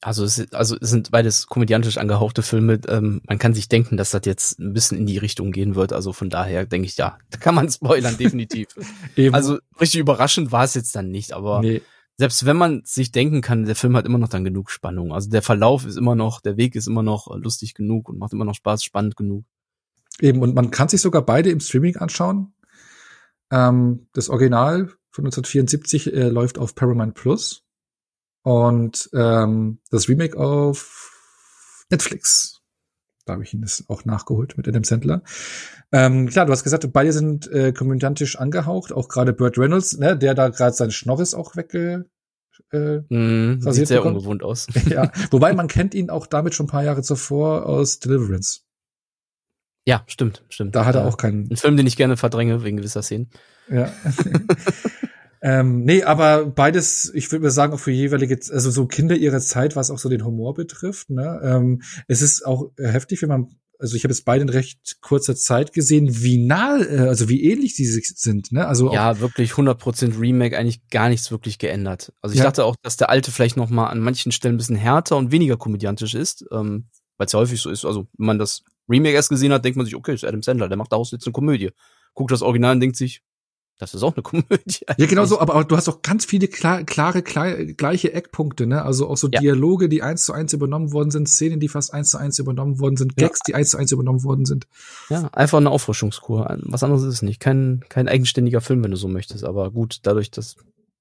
Also 0.00 0.24
es, 0.24 0.52
also 0.52 0.76
es 0.80 0.90
sind 0.90 1.10
beides 1.10 1.46
komödiantisch 1.46 1.98
angehauchte 1.98 2.42
Filme. 2.42 2.80
Ähm, 2.88 3.20
man 3.26 3.38
kann 3.38 3.54
sich 3.54 3.68
denken, 3.68 3.96
dass 3.96 4.10
das 4.10 4.22
jetzt 4.24 4.58
ein 4.58 4.72
bisschen 4.72 4.98
in 4.98 5.06
die 5.06 5.18
Richtung 5.18 5.52
gehen 5.52 5.74
wird. 5.74 5.92
Also 5.92 6.12
von 6.12 6.30
daher 6.30 6.66
denke 6.66 6.86
ich, 6.86 6.96
ja, 6.96 7.18
da 7.30 7.38
kann 7.38 7.54
man 7.54 7.70
spoilern, 7.70 8.16
definitiv. 8.16 8.68
also 9.32 9.58
richtig 9.80 10.00
überraschend 10.00 10.52
war 10.52 10.64
es 10.64 10.74
jetzt 10.74 10.94
dann 10.94 11.10
nicht, 11.10 11.32
aber 11.32 11.60
nee. 11.60 11.82
selbst 12.16 12.44
wenn 12.46 12.56
man 12.56 12.82
sich 12.84 13.12
denken 13.12 13.40
kann, 13.40 13.64
der 13.64 13.76
Film 13.76 13.96
hat 13.96 14.06
immer 14.06 14.18
noch 14.18 14.28
dann 14.28 14.44
genug 14.44 14.70
Spannung. 14.70 15.12
Also 15.12 15.30
der 15.30 15.42
Verlauf 15.42 15.86
ist 15.86 15.96
immer 15.96 16.14
noch, 16.14 16.40
der 16.40 16.56
Weg 16.56 16.74
ist 16.74 16.86
immer 16.86 17.02
noch 17.02 17.34
lustig 17.36 17.74
genug 17.74 18.08
und 18.08 18.18
macht 18.18 18.32
immer 18.32 18.44
noch 18.44 18.54
Spaß, 18.54 18.82
spannend 18.84 19.16
genug. 19.16 19.44
Eben, 20.20 20.42
und 20.42 20.54
man 20.54 20.70
kann 20.70 20.88
sich 20.88 21.00
sogar 21.00 21.22
beide 21.22 21.50
im 21.50 21.60
Streaming 21.60 21.96
anschauen. 21.96 22.54
Ähm, 23.50 24.08
das 24.12 24.28
Original 24.28 24.92
von 25.10 25.26
1974 25.26 26.12
äh, 26.12 26.28
läuft 26.28 26.58
auf 26.58 26.74
Paramount 26.74 27.14
Plus 27.14 27.61
und 28.42 29.10
ähm, 29.14 29.80
das 29.90 30.08
Remake 30.08 30.36
auf 30.38 31.84
Netflix. 31.90 32.60
Da 33.24 33.34
habe 33.34 33.44
ich 33.44 33.54
ihn 33.54 33.62
das 33.62 33.84
auch 33.88 34.04
nachgeholt 34.04 34.56
mit 34.56 34.66
Adam 34.66 34.82
Sandler. 34.82 35.22
Ähm, 35.92 36.28
klar, 36.28 36.46
du 36.46 36.52
hast 36.52 36.64
gesagt, 36.64 36.90
beide 36.92 37.12
sind 37.12 37.46
äh, 37.52 37.72
komödiantisch 37.72 38.36
angehaucht, 38.36 38.92
auch 38.92 39.08
gerade 39.08 39.32
Burt 39.32 39.58
Reynolds, 39.58 39.96
ne, 39.98 40.16
der 40.16 40.34
da 40.34 40.48
gerade 40.48 40.74
seinen 40.74 40.90
Schnorris 40.90 41.34
auch 41.34 41.54
wegge 41.54 42.06
äh, 42.72 43.00
mm, 43.08 43.60
sieht 43.60 43.88
sehr 43.88 43.98
bekommt. 43.98 44.16
ungewohnt 44.16 44.42
aus. 44.42 44.66
ja, 44.86 45.10
wobei 45.30 45.52
man 45.54 45.68
kennt 45.68 45.94
ihn 45.94 46.10
auch 46.10 46.26
damit 46.26 46.54
schon 46.54 46.66
ein 46.66 46.70
paar 46.70 46.84
Jahre 46.84 47.02
zuvor 47.02 47.66
aus 47.66 47.98
Deliverance. 47.98 48.62
Ja, 49.84 50.04
stimmt, 50.06 50.44
stimmt. 50.48 50.74
Da 50.74 50.84
hat 50.84 50.94
er 50.94 51.06
auch 51.06 51.16
keinen. 51.16 51.50
Ein 51.50 51.56
Film, 51.56 51.76
den 51.76 51.86
ich 51.86 51.96
gerne 51.96 52.16
verdränge 52.16 52.62
wegen 52.62 52.76
gewisser 52.76 53.02
Szenen. 53.02 53.30
Ja. 53.68 53.92
Ähm, 55.44 55.82
nee, 55.82 56.04
aber 56.04 56.46
beides, 56.46 57.10
ich 57.14 57.30
würde 57.32 57.42
mal 57.42 57.50
sagen, 57.50 57.72
auch 57.72 57.80
für 57.80 57.90
jeweilige, 57.90 58.38
also 58.52 58.70
so 58.70 58.86
Kinder 58.86 59.16
ihrer 59.16 59.40
Zeit, 59.40 59.74
was 59.74 59.90
auch 59.90 59.98
so 59.98 60.08
den 60.08 60.24
Humor 60.24 60.54
betrifft. 60.54 61.10
Ne? 61.10 61.40
Ähm, 61.42 61.82
es 62.06 62.22
ist 62.22 62.46
auch 62.46 62.70
heftig, 62.78 63.22
wenn 63.22 63.28
man, 63.28 63.48
also 63.80 63.96
ich 63.96 64.04
habe 64.04 64.12
jetzt 64.12 64.24
beide 64.24 64.42
in 64.42 64.48
recht 64.48 64.98
kurzer 65.00 65.34
Zeit 65.34 65.72
gesehen, 65.72 66.22
wie 66.22 66.38
nah, 66.38 66.78
äh, 66.78 67.08
also 67.08 67.28
wie 67.28 67.42
ähnlich 67.42 67.74
sie 67.74 67.86
sind. 67.86 68.52
Ne? 68.52 68.68
Also 68.68 68.92
ja, 68.92 69.18
wirklich 69.18 69.50
100% 69.50 70.20
Remake, 70.20 70.56
eigentlich 70.56 70.86
gar 70.90 71.08
nichts 71.08 71.32
wirklich 71.32 71.58
geändert. 71.58 72.12
Also 72.20 72.34
ich 72.34 72.38
ja. 72.38 72.44
dachte 72.44 72.64
auch, 72.64 72.76
dass 72.80 72.96
der 72.96 73.10
alte 73.10 73.32
vielleicht 73.32 73.56
noch 73.56 73.68
mal 73.68 73.88
an 73.88 73.98
manchen 73.98 74.30
Stellen 74.30 74.54
ein 74.54 74.58
bisschen 74.58 74.76
härter 74.76 75.16
und 75.16 75.32
weniger 75.32 75.56
komödiantisch 75.56 76.14
ist, 76.14 76.44
ähm, 76.52 76.86
weil 77.16 77.26
es 77.26 77.32
ja 77.32 77.40
häufig 77.40 77.60
so 77.60 77.68
ist. 77.68 77.84
Also 77.84 78.06
wenn 78.16 78.26
man 78.26 78.38
das 78.38 78.62
Remake 78.88 79.14
erst 79.14 79.30
gesehen 79.30 79.52
hat, 79.52 79.64
denkt 79.64 79.76
man 79.76 79.86
sich, 79.86 79.96
okay, 79.96 80.14
ist 80.14 80.24
Adam 80.24 80.42
Sandler, 80.42 80.68
der 80.68 80.78
macht 80.78 80.92
daraus 80.92 81.10
jetzt 81.10 81.26
eine 81.26 81.32
Komödie. 81.32 81.70
Guckt 82.14 82.30
das 82.30 82.42
Original 82.42 82.74
und 82.74 82.80
denkt 82.80 82.96
sich, 82.96 83.22
das 83.78 83.94
ist 83.94 84.02
auch 84.02 84.14
eine 84.14 84.22
Komödie. 84.22 84.84
Ja, 84.96 85.06
genau 85.06 85.24
so, 85.24 85.40
aber, 85.40 85.54
aber 85.54 85.64
du 85.64 85.76
hast 85.76 85.88
auch 85.88 86.02
ganz 86.02 86.24
viele 86.24 86.48
klar, 86.48 86.84
klare, 86.84 87.22
klar, 87.22 87.52
gleiche 87.64 88.12
Eckpunkte, 88.12 88.66
ne? 88.66 88.82
Also 88.82 89.08
auch 89.08 89.16
so 89.16 89.28
ja. 89.28 89.40
Dialoge, 89.40 89.88
die 89.88 90.02
eins 90.02 90.24
zu 90.24 90.32
eins 90.32 90.52
übernommen 90.52 90.92
worden 90.92 91.10
sind, 91.10 91.28
Szenen, 91.28 91.60
die 91.60 91.68
fast 91.68 91.92
eins 91.92 92.10
zu 92.10 92.18
eins 92.18 92.38
übernommen 92.38 92.78
worden 92.78 92.96
sind, 92.96 93.16
Gags, 93.16 93.40
ja. 93.40 93.44
die 93.48 93.54
eins 93.56 93.70
zu 93.70 93.78
eins 93.78 93.92
übernommen 93.92 94.24
worden 94.24 94.44
sind. 94.44 94.66
Ja, 95.10 95.28
einfach 95.32 95.58
eine 95.58 95.70
Auffrischungskur. 95.70 96.58
Was 96.62 96.82
anderes 96.82 97.02
ist 97.02 97.14
es 97.14 97.22
nicht. 97.22 97.40
Kein, 97.40 97.84
kein 97.88 98.08
eigenständiger 98.08 98.60
Film, 98.60 98.84
wenn 98.84 98.92
du 98.92 98.96
so 98.96 99.08
möchtest. 99.08 99.44
Aber 99.44 99.70
gut, 99.70 99.98
dadurch, 100.02 100.30
dass 100.30 100.56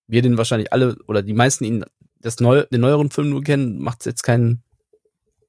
wir 0.07 0.21
den 0.21 0.37
wahrscheinlich 0.37 0.73
alle 0.73 0.97
oder 1.07 1.21
die 1.21 1.33
meisten 1.33 1.63
ihn 1.63 1.85
das 2.19 2.39
neu, 2.39 2.65
den 2.71 2.81
neueren 2.81 3.09
Film 3.09 3.29
nur 3.29 3.43
kennen, 3.43 3.79
macht 3.79 4.01
es 4.01 4.05
jetzt 4.05 4.23
keinen, 4.23 4.63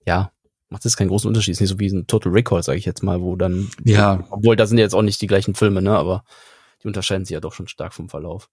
ja, 0.06 0.32
macht 0.68 0.86
es 0.86 0.96
keinen 0.96 1.08
großen 1.08 1.28
Unterschied. 1.28 1.52
Ist 1.52 1.60
nicht 1.60 1.70
so 1.70 1.78
wie 1.78 1.88
ein 1.88 2.06
Total 2.06 2.32
Recall, 2.32 2.62
sage 2.62 2.78
ich 2.78 2.84
jetzt 2.84 3.02
mal, 3.02 3.20
wo 3.20 3.36
dann, 3.36 3.70
ja, 3.84 4.24
obwohl 4.30 4.56
da 4.56 4.66
sind 4.66 4.78
ja 4.78 4.84
jetzt 4.84 4.94
auch 4.94 5.02
nicht 5.02 5.20
die 5.20 5.26
gleichen 5.26 5.54
Filme, 5.54 5.82
ne? 5.82 5.96
Aber 5.96 6.24
die 6.82 6.88
unterscheiden 6.88 7.24
sich 7.24 7.34
ja 7.34 7.40
doch 7.40 7.52
schon 7.52 7.68
stark 7.68 7.94
vom 7.94 8.08
Verlauf. 8.08 8.48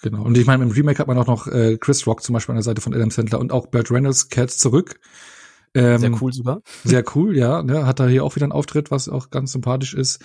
Genau. 0.00 0.22
Und 0.22 0.36
ich 0.36 0.46
meine, 0.46 0.64
im 0.64 0.70
Remake 0.70 0.98
hat 0.98 1.06
man 1.06 1.18
auch 1.18 1.26
noch 1.26 1.46
äh, 1.46 1.76
Chris 1.78 2.06
Rock 2.06 2.22
zum 2.22 2.32
Beispiel 2.32 2.52
an 2.52 2.56
der 2.56 2.64
Seite 2.64 2.80
von 2.80 2.94
Adam 2.94 3.10
Sandler 3.10 3.38
und 3.38 3.52
auch 3.52 3.66
Burt 3.66 3.90
Reynolds 3.90 4.28
kehrt 4.28 4.50
zurück. 4.50 4.98
Ähm, 5.74 5.98
sehr 5.98 6.12
cool 6.20 6.32
sogar. 6.32 6.60
Sehr 6.84 7.02
cool, 7.14 7.34
ja. 7.34 7.62
Ne, 7.62 7.86
hat 7.86 7.98
da 7.98 8.06
hier 8.06 8.24
auch 8.24 8.36
wieder 8.36 8.44
einen 8.44 8.52
Auftritt, 8.52 8.90
was 8.90 9.08
auch 9.08 9.30
ganz 9.30 9.52
sympathisch 9.52 9.94
ist. 9.94 10.22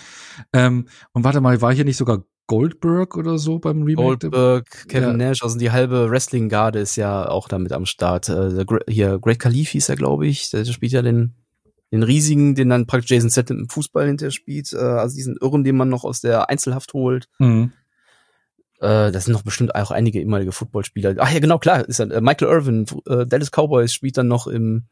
Ähm, 0.52 0.88
und 1.12 1.24
warte 1.24 1.40
mal, 1.40 1.62
war 1.62 1.72
hier 1.72 1.86
nicht 1.86 1.96
sogar 1.96 2.24
Goldberg 2.48 3.16
oder 3.16 3.38
so 3.38 3.58
beim 3.58 3.82
Remake? 3.82 4.18
Goldberg, 4.20 4.88
Kevin 4.88 5.20
ja. 5.20 5.28
Nash, 5.28 5.42
also 5.42 5.58
die 5.58 5.70
halbe 5.70 6.10
Wrestling-Garde 6.10 6.80
ist 6.80 6.96
ja 6.96 7.28
auch 7.28 7.48
damit 7.48 7.72
am 7.72 7.86
Start. 7.86 8.28
Äh, 8.28 8.64
hier, 8.88 9.18
Great 9.18 9.38
Khalif 9.38 9.70
hieß 9.70 9.88
er, 9.88 9.96
glaube 9.96 10.26
ich. 10.26 10.50
Der 10.50 10.66
spielt 10.66 10.92
ja 10.92 11.00
den 11.00 11.34
den 11.92 12.02
riesigen, 12.02 12.54
den 12.54 12.68
dann 12.68 12.86
praktisch 12.86 13.10
Jason 13.10 13.30
Statham 13.30 13.58
im 13.58 13.68
Fußball 13.68 14.06
hinterher 14.06 14.30
spielt, 14.30 14.72
äh, 14.72 14.78
also 14.78 15.16
diesen 15.16 15.36
Irren, 15.40 15.64
den 15.64 15.76
man 15.76 15.88
noch 15.88 16.04
aus 16.04 16.20
der 16.20 16.50
Einzelhaft 16.50 16.92
holt. 16.92 17.28
Mhm. 17.38 17.72
Äh, 18.80 19.10
das 19.10 19.24
sind 19.24 19.32
noch 19.32 19.42
bestimmt 19.42 19.74
auch 19.74 19.90
einige 19.90 20.20
ehemalige 20.20 20.52
Footballspieler. 20.52 21.16
Ach 21.18 21.32
ja, 21.32 21.40
genau, 21.40 21.58
klar, 21.58 21.88
ist 21.88 22.00
dann 22.00 22.10
äh, 22.10 22.20
Michael 22.20 22.52
Irvin, 22.52 22.86
äh, 23.06 23.26
Dallas 23.26 23.50
Cowboys 23.50 23.92
spielt 23.92 24.16
dann 24.16 24.28
noch 24.28 24.46
im 24.46 24.84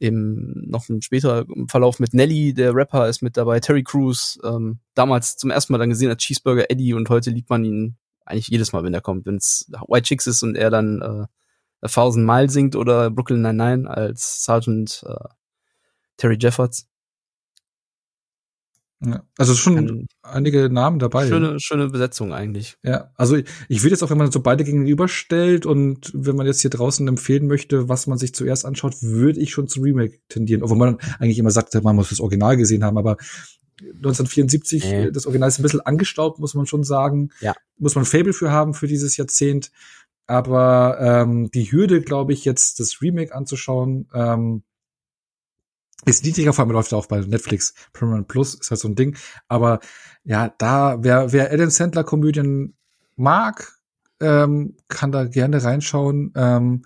im 0.00 0.64
noch 0.66 0.88
im 0.88 1.00
späteren 1.00 1.68
Verlauf 1.68 2.00
mit 2.00 2.14
Nelly, 2.14 2.52
der 2.52 2.74
Rapper 2.74 3.08
ist 3.08 3.22
mit 3.22 3.36
dabei, 3.36 3.60
Terry 3.60 3.84
Crews, 3.84 4.38
ähm, 4.44 4.80
damals 4.94 5.36
zum 5.36 5.50
ersten 5.50 5.72
Mal 5.72 5.78
dann 5.78 5.90
gesehen 5.90 6.10
als 6.10 6.22
Cheeseburger 6.22 6.68
Eddie 6.68 6.94
und 6.94 7.08
heute 7.08 7.30
liebt 7.30 7.48
man 7.48 7.64
ihn 7.64 7.96
eigentlich 8.24 8.48
jedes 8.48 8.72
Mal, 8.72 8.82
wenn 8.82 8.92
er 8.92 9.00
kommt. 9.00 9.24
Wenn 9.24 9.36
es 9.36 9.70
White 9.86 10.04
Chicks 10.04 10.26
ist 10.26 10.42
und 10.42 10.56
er 10.56 10.70
dann 10.70 11.00
äh, 11.00 11.26
A 11.80 11.88
Thousand 11.88 12.26
Mile 12.26 12.48
singt 12.48 12.76
oder 12.76 13.10
Brooklyn 13.10 13.42
Nine-Nine 13.42 13.88
als 13.88 14.44
Sergeant 14.44 15.04
äh, 15.06 15.28
Terry 16.16 16.36
Jeffords. 16.38 16.88
Ja, 19.06 19.22
also 19.36 19.54
schon 19.54 19.76
Ein, 19.76 20.06
einige 20.22 20.70
Namen 20.70 20.98
dabei. 20.98 21.28
Schöne, 21.28 21.60
schöne 21.60 21.88
Besetzung 21.88 22.32
eigentlich. 22.32 22.76
Ja, 22.82 23.10
also 23.16 23.36
ich, 23.36 23.44
ich 23.68 23.82
würde 23.82 23.90
jetzt 23.90 24.02
auch, 24.02 24.10
wenn 24.10 24.18
man 24.18 24.30
so 24.30 24.40
beide 24.40 24.64
gegenüberstellt 24.64 25.66
und 25.66 26.10
wenn 26.14 26.36
man 26.36 26.46
jetzt 26.46 26.60
hier 26.60 26.70
draußen 26.70 27.06
empfehlen 27.06 27.46
möchte, 27.46 27.88
was 27.88 28.06
man 28.06 28.18
sich 28.18 28.34
zuerst 28.34 28.64
anschaut, 28.64 29.02
würde 29.02 29.40
ich 29.40 29.50
schon 29.50 29.68
zu 29.68 29.82
Remake 29.82 30.20
tendieren. 30.28 30.62
Obwohl 30.62 30.78
man 30.78 30.98
eigentlich 31.18 31.38
immer 31.38 31.50
sagt, 31.50 31.74
man 31.82 31.96
muss 31.96 32.10
das 32.10 32.20
Original 32.20 32.56
gesehen 32.56 32.84
haben, 32.84 32.96
aber 32.96 33.16
1974, 33.80 34.84
nee. 34.84 35.10
das 35.10 35.26
Original 35.26 35.48
ist 35.48 35.58
ein 35.58 35.64
bisschen 35.64 35.80
angestaubt, 35.80 36.38
muss 36.38 36.54
man 36.54 36.66
schon 36.66 36.84
sagen. 36.84 37.30
Ja. 37.40 37.54
Muss 37.76 37.96
man 37.96 38.04
Fable 38.04 38.32
für 38.32 38.50
haben 38.50 38.72
für 38.72 38.86
dieses 38.86 39.16
Jahrzehnt. 39.16 39.70
Aber 40.26 40.96
ähm, 41.00 41.50
die 41.50 41.70
Hürde, 41.70 42.00
glaube 42.00 42.32
ich, 42.32 42.46
jetzt 42.46 42.80
das 42.80 43.02
Remake 43.02 43.34
anzuschauen, 43.34 44.08
ähm, 44.14 44.62
ist 46.04 46.24
niedriger, 46.24 46.52
vor 46.52 46.64
allem 46.64 46.72
läuft 46.72 46.92
auch 46.92 47.06
bei 47.06 47.20
Netflix 47.20 47.74
Paramount 47.92 48.28
Plus, 48.28 48.54
ist 48.54 48.70
halt 48.70 48.80
so 48.80 48.88
ein 48.88 48.94
Ding. 48.94 49.16
Aber 49.48 49.80
ja, 50.24 50.54
da, 50.58 51.02
wer, 51.02 51.32
wer 51.32 51.52
Adam 51.52 51.70
Sandler 51.70 52.04
Komödien 52.04 52.74
mag, 53.16 53.72
ähm, 54.20 54.76
kann 54.88 55.12
da 55.12 55.24
gerne 55.24 55.62
reinschauen. 55.62 56.32
Ähm, 56.34 56.84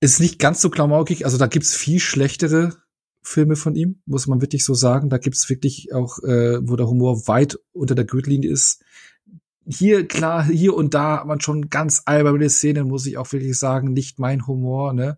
ist 0.00 0.20
nicht 0.20 0.38
ganz 0.38 0.60
so 0.60 0.68
klamaukig, 0.68 1.24
also 1.24 1.38
da 1.38 1.46
gibt's 1.46 1.76
viel 1.76 2.00
schlechtere 2.00 2.72
Filme 3.22 3.54
von 3.54 3.76
ihm, 3.76 4.02
muss 4.04 4.26
man 4.26 4.40
wirklich 4.40 4.64
so 4.64 4.74
sagen. 4.74 5.08
Da 5.08 5.18
gibt's 5.18 5.48
wirklich 5.48 5.94
auch, 5.94 6.18
äh, 6.24 6.58
wo 6.60 6.74
der 6.74 6.88
Humor 6.88 7.28
weit 7.28 7.58
unter 7.72 7.94
der 7.94 8.04
Gürtellinie 8.04 8.50
ist. 8.50 8.82
Hier, 9.64 10.08
klar, 10.08 10.44
hier 10.44 10.74
und 10.74 10.92
da 10.94 11.18
hat 11.18 11.26
man 11.26 11.40
schon 11.40 11.68
ganz 11.68 12.02
alberne 12.04 12.50
Szenen, 12.50 12.88
muss 12.88 13.06
ich 13.06 13.16
auch 13.16 13.30
wirklich 13.30 13.56
sagen, 13.56 13.92
nicht 13.92 14.18
mein 14.18 14.48
Humor, 14.48 14.92
ne? 14.92 15.16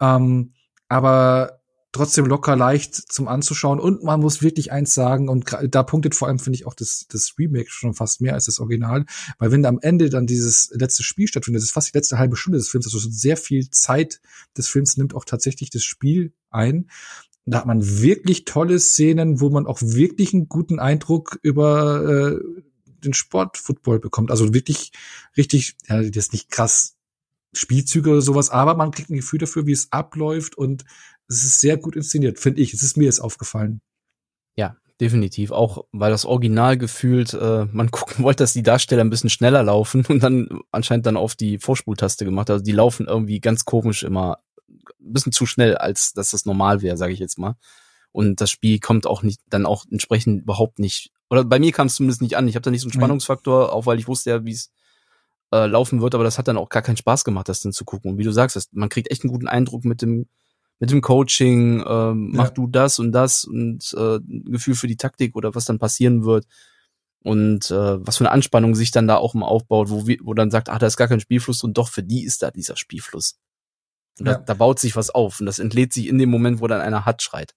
Ähm, 0.00 0.52
aber 0.88 1.60
trotzdem 1.96 2.26
locker 2.26 2.56
leicht 2.56 2.94
zum 2.94 3.28
anzuschauen 3.28 3.80
und 3.80 4.02
man 4.02 4.20
muss 4.20 4.42
wirklich 4.42 4.72
eins 4.72 4.94
sagen 4.94 5.28
und 5.28 5.46
da 5.68 5.82
punktet 5.82 6.14
vor 6.14 6.28
allem 6.28 6.38
finde 6.38 6.56
ich 6.56 6.66
auch 6.66 6.74
das 6.74 7.06
das 7.08 7.34
Remake 7.38 7.70
schon 7.70 7.94
fast 7.94 8.20
mehr 8.20 8.34
als 8.34 8.46
das 8.46 8.60
Original, 8.60 9.04
weil 9.38 9.50
wenn 9.50 9.64
am 9.66 9.78
Ende 9.80 10.10
dann 10.10 10.26
dieses 10.26 10.70
letzte 10.74 11.02
Spiel 11.02 11.26
stattfindet, 11.26 11.60
das 11.60 11.68
ist 11.68 11.74
fast 11.74 11.92
die 11.92 11.98
letzte 11.98 12.18
halbe 12.18 12.36
Stunde 12.36 12.58
des 12.58 12.68
Films, 12.68 12.86
also 12.86 12.98
sehr 12.98 13.36
viel 13.36 13.70
Zeit 13.70 14.20
des 14.56 14.68
Films 14.68 14.96
nimmt 14.96 15.14
auch 15.14 15.24
tatsächlich 15.24 15.70
das 15.70 15.82
Spiel 15.82 16.32
ein. 16.50 16.90
Da 17.44 17.58
hat 17.58 17.66
man 17.66 18.00
wirklich 18.00 18.44
tolle 18.44 18.78
Szenen, 18.80 19.40
wo 19.40 19.50
man 19.50 19.66
auch 19.66 19.80
wirklich 19.80 20.34
einen 20.34 20.48
guten 20.48 20.80
Eindruck 20.80 21.38
über 21.42 22.34
äh, 22.34 22.40
den 23.04 23.14
Sport 23.14 23.56
Football 23.56 24.00
bekommt. 24.00 24.30
Also 24.30 24.52
wirklich 24.52 24.92
richtig, 25.36 25.76
ja, 25.88 26.02
das 26.02 26.26
ist 26.26 26.32
nicht 26.32 26.50
krass 26.50 26.96
Spielzüge 27.52 28.10
oder 28.10 28.20
sowas, 28.20 28.50
aber 28.50 28.74
man 28.74 28.90
kriegt 28.90 29.10
ein 29.10 29.16
Gefühl 29.16 29.38
dafür, 29.38 29.66
wie 29.66 29.72
es 29.72 29.90
abläuft 29.92 30.58
und 30.58 30.84
es 31.28 31.44
ist 31.44 31.60
sehr 31.60 31.76
gut 31.76 31.96
inszeniert, 31.96 32.38
finde 32.38 32.60
ich. 32.60 32.72
Es 32.72 32.82
ist 32.82 32.96
mir 32.96 33.04
jetzt 33.04 33.20
aufgefallen. 33.20 33.80
Ja, 34.56 34.76
definitiv. 35.00 35.50
Auch 35.50 35.84
weil 35.92 36.10
das 36.10 36.24
Original 36.24 36.76
gefühlt, 36.78 37.34
äh, 37.34 37.66
man 37.66 37.90
gucken 37.90 38.24
wollte, 38.24 38.42
dass 38.44 38.52
die 38.52 38.62
Darsteller 38.62 39.02
ein 39.02 39.10
bisschen 39.10 39.30
schneller 39.30 39.62
laufen 39.62 40.04
und 40.06 40.22
dann 40.22 40.60
anscheinend 40.70 41.06
dann 41.06 41.16
auf 41.16 41.34
die 41.34 41.58
Vorspultaste 41.58 42.24
gemacht. 42.24 42.50
Also 42.50 42.64
die 42.64 42.72
laufen 42.72 43.06
irgendwie 43.06 43.40
ganz 43.40 43.64
komisch 43.64 44.02
immer 44.02 44.38
ein 44.68 45.12
bisschen 45.12 45.32
zu 45.32 45.46
schnell, 45.46 45.76
als 45.76 46.12
dass 46.12 46.30
das 46.30 46.46
normal 46.46 46.82
wäre, 46.82 46.96
sage 46.96 47.12
ich 47.12 47.18
jetzt 47.18 47.38
mal. 47.38 47.56
Und 48.12 48.40
das 48.40 48.50
Spiel 48.50 48.80
kommt 48.80 49.06
auch 49.06 49.22
nicht, 49.22 49.40
dann 49.50 49.66
auch 49.66 49.84
entsprechend 49.90 50.42
überhaupt 50.42 50.78
nicht, 50.78 51.10
oder 51.28 51.44
bei 51.44 51.58
mir 51.58 51.72
kam 51.72 51.88
es 51.88 51.96
zumindest 51.96 52.22
nicht 52.22 52.36
an. 52.36 52.48
Ich 52.48 52.54
habe 52.54 52.62
da 52.62 52.70
nicht 52.70 52.80
so 52.80 52.86
einen 52.86 52.94
Spannungsfaktor, 52.94 53.72
auch 53.72 53.84
weil 53.84 53.98
ich 53.98 54.08
wusste 54.08 54.30
ja, 54.30 54.44
wie 54.44 54.52
es 54.52 54.70
äh, 55.52 55.66
laufen 55.66 56.00
wird, 56.00 56.14
aber 56.14 56.24
das 56.24 56.38
hat 56.38 56.48
dann 56.48 56.56
auch 56.56 56.68
gar 56.68 56.82
keinen 56.82 56.96
Spaß 56.96 57.24
gemacht, 57.24 57.48
das 57.48 57.60
dann 57.60 57.72
zu 57.72 57.84
gucken. 57.84 58.12
Und 58.12 58.18
wie 58.18 58.24
du 58.24 58.32
sagst, 58.32 58.72
man 58.72 58.88
kriegt 58.88 59.10
echt 59.10 59.22
einen 59.22 59.32
guten 59.32 59.48
Eindruck 59.48 59.84
mit 59.84 60.02
dem 60.02 60.28
mit 60.78 60.90
dem 60.90 61.00
Coaching, 61.00 61.82
ähm, 61.86 62.30
mach 62.34 62.50
du 62.50 62.66
das 62.66 62.98
und 62.98 63.12
das 63.12 63.44
und 63.44 63.94
äh, 63.96 64.18
Gefühl 64.50 64.74
für 64.74 64.86
die 64.86 64.96
Taktik 64.96 65.34
oder 65.36 65.54
was 65.54 65.64
dann 65.64 65.78
passieren 65.78 66.24
wird 66.24 66.46
und 67.22 67.70
äh, 67.70 68.06
was 68.06 68.18
für 68.18 68.24
eine 68.24 68.30
Anspannung 68.30 68.74
sich 68.74 68.90
dann 68.90 69.08
da 69.08 69.16
auch 69.16 69.34
mal 69.34 69.46
aufbaut, 69.46 69.90
wo, 69.90 70.06
wo 70.06 70.34
dann 70.34 70.50
sagt, 70.50 70.68
ah, 70.68 70.78
da 70.78 70.86
ist 70.86 70.96
gar 70.96 71.08
kein 71.08 71.20
Spielfluss 71.20 71.64
und 71.64 71.76
doch 71.78 71.88
für 71.88 72.02
die 72.02 72.24
ist 72.24 72.42
da 72.42 72.50
dieser 72.50 72.76
Spielfluss. 72.76 73.38
Und 74.18 74.26
ja. 74.26 74.34
da, 74.34 74.40
da 74.40 74.54
baut 74.54 74.78
sich 74.78 74.96
was 74.96 75.10
auf 75.10 75.40
und 75.40 75.46
das 75.46 75.58
entlädt 75.58 75.92
sich 75.92 76.06
in 76.06 76.18
dem 76.18 76.30
Moment, 76.30 76.60
wo 76.60 76.66
dann 76.66 76.80
einer 76.80 77.04
hat 77.04 77.22
schreit. 77.22 77.54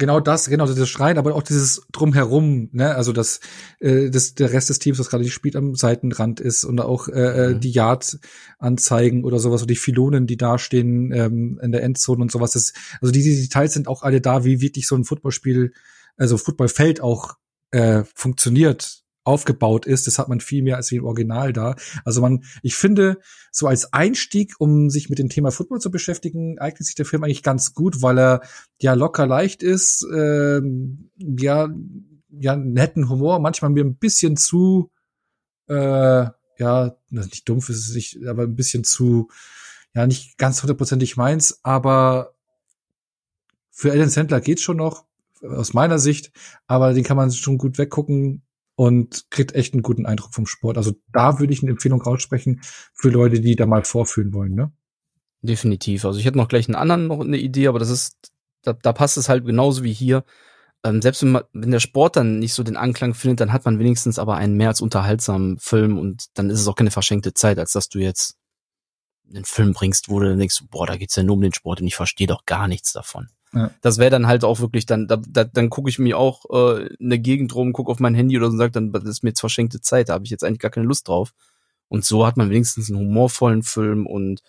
Genau 0.00 0.18
das, 0.18 0.48
genau 0.48 0.66
dieses 0.66 0.88
Schreien, 0.88 1.18
aber 1.18 1.34
auch 1.34 1.42
dieses 1.42 1.82
drumherum, 1.92 2.70
ne, 2.72 2.94
also 2.94 3.12
dass 3.12 3.40
äh, 3.80 4.08
das, 4.08 4.34
der 4.34 4.50
Rest 4.50 4.70
des 4.70 4.78
Teams, 4.78 4.98
was 4.98 5.10
gerade 5.10 5.22
nicht 5.22 5.34
spielt, 5.34 5.56
am 5.56 5.74
Seitenrand 5.74 6.40
ist 6.40 6.64
und 6.64 6.80
auch 6.80 7.08
äh, 7.08 7.12
äh, 7.12 7.48
mhm. 7.50 7.60
die 7.60 7.70
Yard-Anzeigen 7.70 9.24
oder 9.24 9.38
sowas 9.38 9.60
oder 9.60 9.68
die 9.68 9.76
Filonen, 9.76 10.26
die 10.26 10.38
da 10.38 10.56
stehen 10.56 11.12
ähm, 11.12 11.60
in 11.62 11.70
der 11.70 11.82
Endzone 11.82 12.22
und 12.22 12.32
sowas. 12.32 12.52
Das, 12.52 12.72
also 13.02 13.12
diese 13.12 13.42
Details 13.42 13.74
sind 13.74 13.88
auch 13.88 14.02
alle 14.02 14.22
da, 14.22 14.42
wie 14.42 14.62
wirklich 14.62 14.86
so 14.86 14.96
ein 14.96 15.04
Footballspiel, 15.04 15.74
also 16.16 16.38
Footballfeld 16.38 17.02
auch 17.02 17.34
äh, 17.70 18.04
funktioniert 18.14 19.02
aufgebaut 19.24 19.86
ist. 19.86 20.06
Das 20.06 20.18
hat 20.18 20.28
man 20.28 20.40
viel 20.40 20.62
mehr 20.62 20.76
als 20.76 20.90
wie 20.90 20.96
im 20.96 21.04
Original 21.04 21.52
da. 21.52 21.76
Also 22.04 22.20
man, 22.20 22.44
ich 22.62 22.74
finde, 22.74 23.18
so 23.50 23.66
als 23.66 23.92
Einstieg, 23.92 24.54
um 24.58 24.90
sich 24.90 25.10
mit 25.10 25.18
dem 25.18 25.28
Thema 25.28 25.50
Football 25.50 25.80
zu 25.80 25.90
beschäftigen, 25.90 26.58
eignet 26.58 26.86
sich 26.86 26.94
der 26.94 27.06
Film 27.06 27.24
eigentlich 27.24 27.42
ganz 27.42 27.74
gut, 27.74 28.02
weil 28.02 28.18
er 28.18 28.40
ja 28.80 28.94
locker 28.94 29.26
leicht 29.26 29.62
ist, 29.62 30.06
ähm, 30.14 31.10
ja, 31.18 31.68
ja, 32.30 32.56
netten 32.56 33.08
Humor, 33.08 33.40
manchmal 33.40 33.70
mir 33.70 33.84
ein 33.84 33.96
bisschen 33.96 34.36
zu, 34.36 34.90
äh, 35.68 36.26
ja, 36.58 36.96
nicht 37.10 37.48
dumpf 37.48 37.68
ist 37.68 37.88
es 37.88 37.94
nicht, 37.94 38.26
aber 38.26 38.44
ein 38.44 38.54
bisschen 38.54 38.84
zu, 38.84 39.28
ja, 39.94 40.06
nicht 40.06 40.38
ganz 40.38 40.62
hundertprozentig 40.62 41.16
meins, 41.16 41.60
aber 41.62 42.34
für 43.70 43.90
Alan 43.90 44.10
Sandler 44.10 44.40
geht's 44.40 44.62
schon 44.62 44.76
noch, 44.76 45.04
aus 45.42 45.72
meiner 45.72 45.98
Sicht, 45.98 46.32
aber 46.66 46.92
den 46.92 47.02
kann 47.02 47.16
man 47.16 47.32
schon 47.32 47.58
gut 47.58 47.78
weggucken 47.78 48.42
und 48.80 49.30
kriegt 49.30 49.54
echt 49.54 49.74
einen 49.74 49.82
guten 49.82 50.06
Eindruck 50.06 50.32
vom 50.32 50.46
Sport. 50.46 50.78
Also 50.78 50.92
da 51.12 51.38
würde 51.38 51.52
ich 51.52 51.60
eine 51.60 51.72
Empfehlung 51.72 52.00
aussprechen 52.00 52.62
für 52.94 53.10
Leute, 53.10 53.38
die 53.42 53.54
da 53.54 53.66
mal 53.66 53.84
vorfühlen 53.84 54.32
wollen, 54.32 54.54
ne? 54.54 54.72
Definitiv. 55.42 56.06
Also 56.06 56.18
ich 56.18 56.24
hätte 56.24 56.38
noch 56.38 56.48
gleich 56.48 56.66
einen 56.66 56.76
anderen 56.76 57.08
noch 57.08 57.20
eine 57.20 57.36
Idee, 57.36 57.66
aber 57.66 57.78
das 57.78 57.90
ist, 57.90 58.32
da, 58.62 58.72
da 58.72 58.94
passt 58.94 59.18
es 59.18 59.28
halt 59.28 59.44
genauso 59.44 59.84
wie 59.84 59.92
hier. 59.92 60.24
Ähm, 60.82 61.02
selbst 61.02 61.22
wenn, 61.22 61.32
man, 61.32 61.42
wenn 61.52 61.72
der 61.72 61.80
Sport 61.80 62.16
dann 62.16 62.38
nicht 62.38 62.54
so 62.54 62.62
den 62.62 62.78
Anklang 62.78 63.12
findet, 63.12 63.40
dann 63.40 63.52
hat 63.52 63.66
man 63.66 63.78
wenigstens 63.78 64.18
aber 64.18 64.36
einen 64.36 64.56
mehr 64.56 64.68
als 64.68 64.80
unterhaltsamen 64.80 65.58
Film 65.58 65.98
und 65.98 66.28
dann 66.32 66.48
ist 66.48 66.58
es 66.58 66.66
auch 66.66 66.74
keine 66.74 66.90
verschenkte 66.90 67.34
Zeit, 67.34 67.58
als 67.58 67.72
dass 67.72 67.90
du 67.90 67.98
jetzt 67.98 68.38
einen 69.28 69.44
Film 69.44 69.74
bringst, 69.74 70.08
wo 70.08 70.20
du 70.20 70.34
denkst, 70.34 70.62
boah, 70.70 70.86
da 70.86 70.96
geht's 70.96 71.16
ja 71.16 71.22
nur 71.22 71.36
um 71.36 71.42
den 71.42 71.52
Sport 71.52 71.82
und 71.82 71.86
ich 71.86 71.96
verstehe 71.96 72.28
doch 72.28 72.46
gar 72.46 72.66
nichts 72.66 72.94
davon. 72.94 73.28
Ja. 73.52 73.70
Das 73.80 73.98
wäre 73.98 74.10
dann 74.10 74.26
halt 74.26 74.44
auch 74.44 74.60
wirklich 74.60 74.86
dann, 74.86 75.08
da, 75.08 75.16
da, 75.16 75.44
dann 75.44 75.70
gucke 75.70 75.90
ich 75.90 75.98
mir 75.98 76.16
auch 76.16 76.44
äh, 76.52 76.86
in 76.98 77.10
der 77.10 77.18
Gegend 77.18 77.54
rum, 77.54 77.72
gucke 77.72 77.90
auf 77.90 77.98
mein 77.98 78.14
Handy 78.14 78.36
oder 78.36 78.46
so 78.46 78.52
und 78.52 78.58
sage 78.58 78.72
dann, 78.72 78.92
das 78.92 79.04
ist 79.04 79.22
mir 79.24 79.30
jetzt 79.30 79.40
verschenkte 79.40 79.80
Zeit, 79.80 80.08
da 80.08 80.14
habe 80.14 80.24
ich 80.24 80.30
jetzt 80.30 80.44
eigentlich 80.44 80.60
gar 80.60 80.70
keine 80.70 80.86
Lust 80.86 81.08
drauf. 81.08 81.32
Und 81.88 82.04
so 82.04 82.24
hat 82.24 82.36
man 82.36 82.50
wenigstens 82.50 82.88
einen 82.88 83.00
humorvollen 83.00 83.64
Film 83.64 84.06
und 84.06 84.42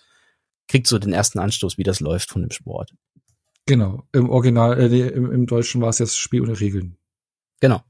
kriegt 0.68 0.86
so 0.86 0.98
den 0.98 1.12
ersten 1.12 1.40
Anstoß, 1.40 1.76
wie 1.78 1.82
das 1.82 1.98
läuft 1.98 2.30
von 2.30 2.42
dem 2.42 2.52
Sport. 2.52 2.94
Genau, 3.66 4.04
im 4.12 4.30
Original, 4.30 4.78
äh, 4.78 5.08
im, 5.08 5.30
im 5.32 5.46
Deutschen 5.46 5.80
war 5.80 5.88
es 5.88 5.98
jetzt 5.98 6.18
Spiel 6.18 6.42
ohne 6.42 6.58
Regeln. 6.58 6.96
Genau. 7.60 7.82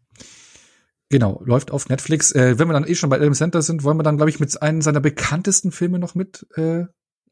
Genau, 1.10 1.42
läuft 1.44 1.70
auf 1.70 1.90
Netflix. 1.90 2.32
Äh, 2.32 2.58
wenn 2.58 2.68
wir 2.68 2.72
dann 2.72 2.86
eh 2.86 2.94
schon 2.94 3.10
bei 3.10 3.16
Adam 3.16 3.34
Center 3.34 3.60
sind, 3.60 3.84
wollen 3.84 3.98
wir 3.98 4.02
dann, 4.02 4.16
glaube 4.16 4.30
ich, 4.30 4.40
mit 4.40 4.62
einem 4.62 4.80
seiner 4.80 5.00
bekanntesten 5.00 5.70
Filme 5.70 5.98
noch 5.98 6.14
mit 6.14 6.46
äh, 6.56 6.84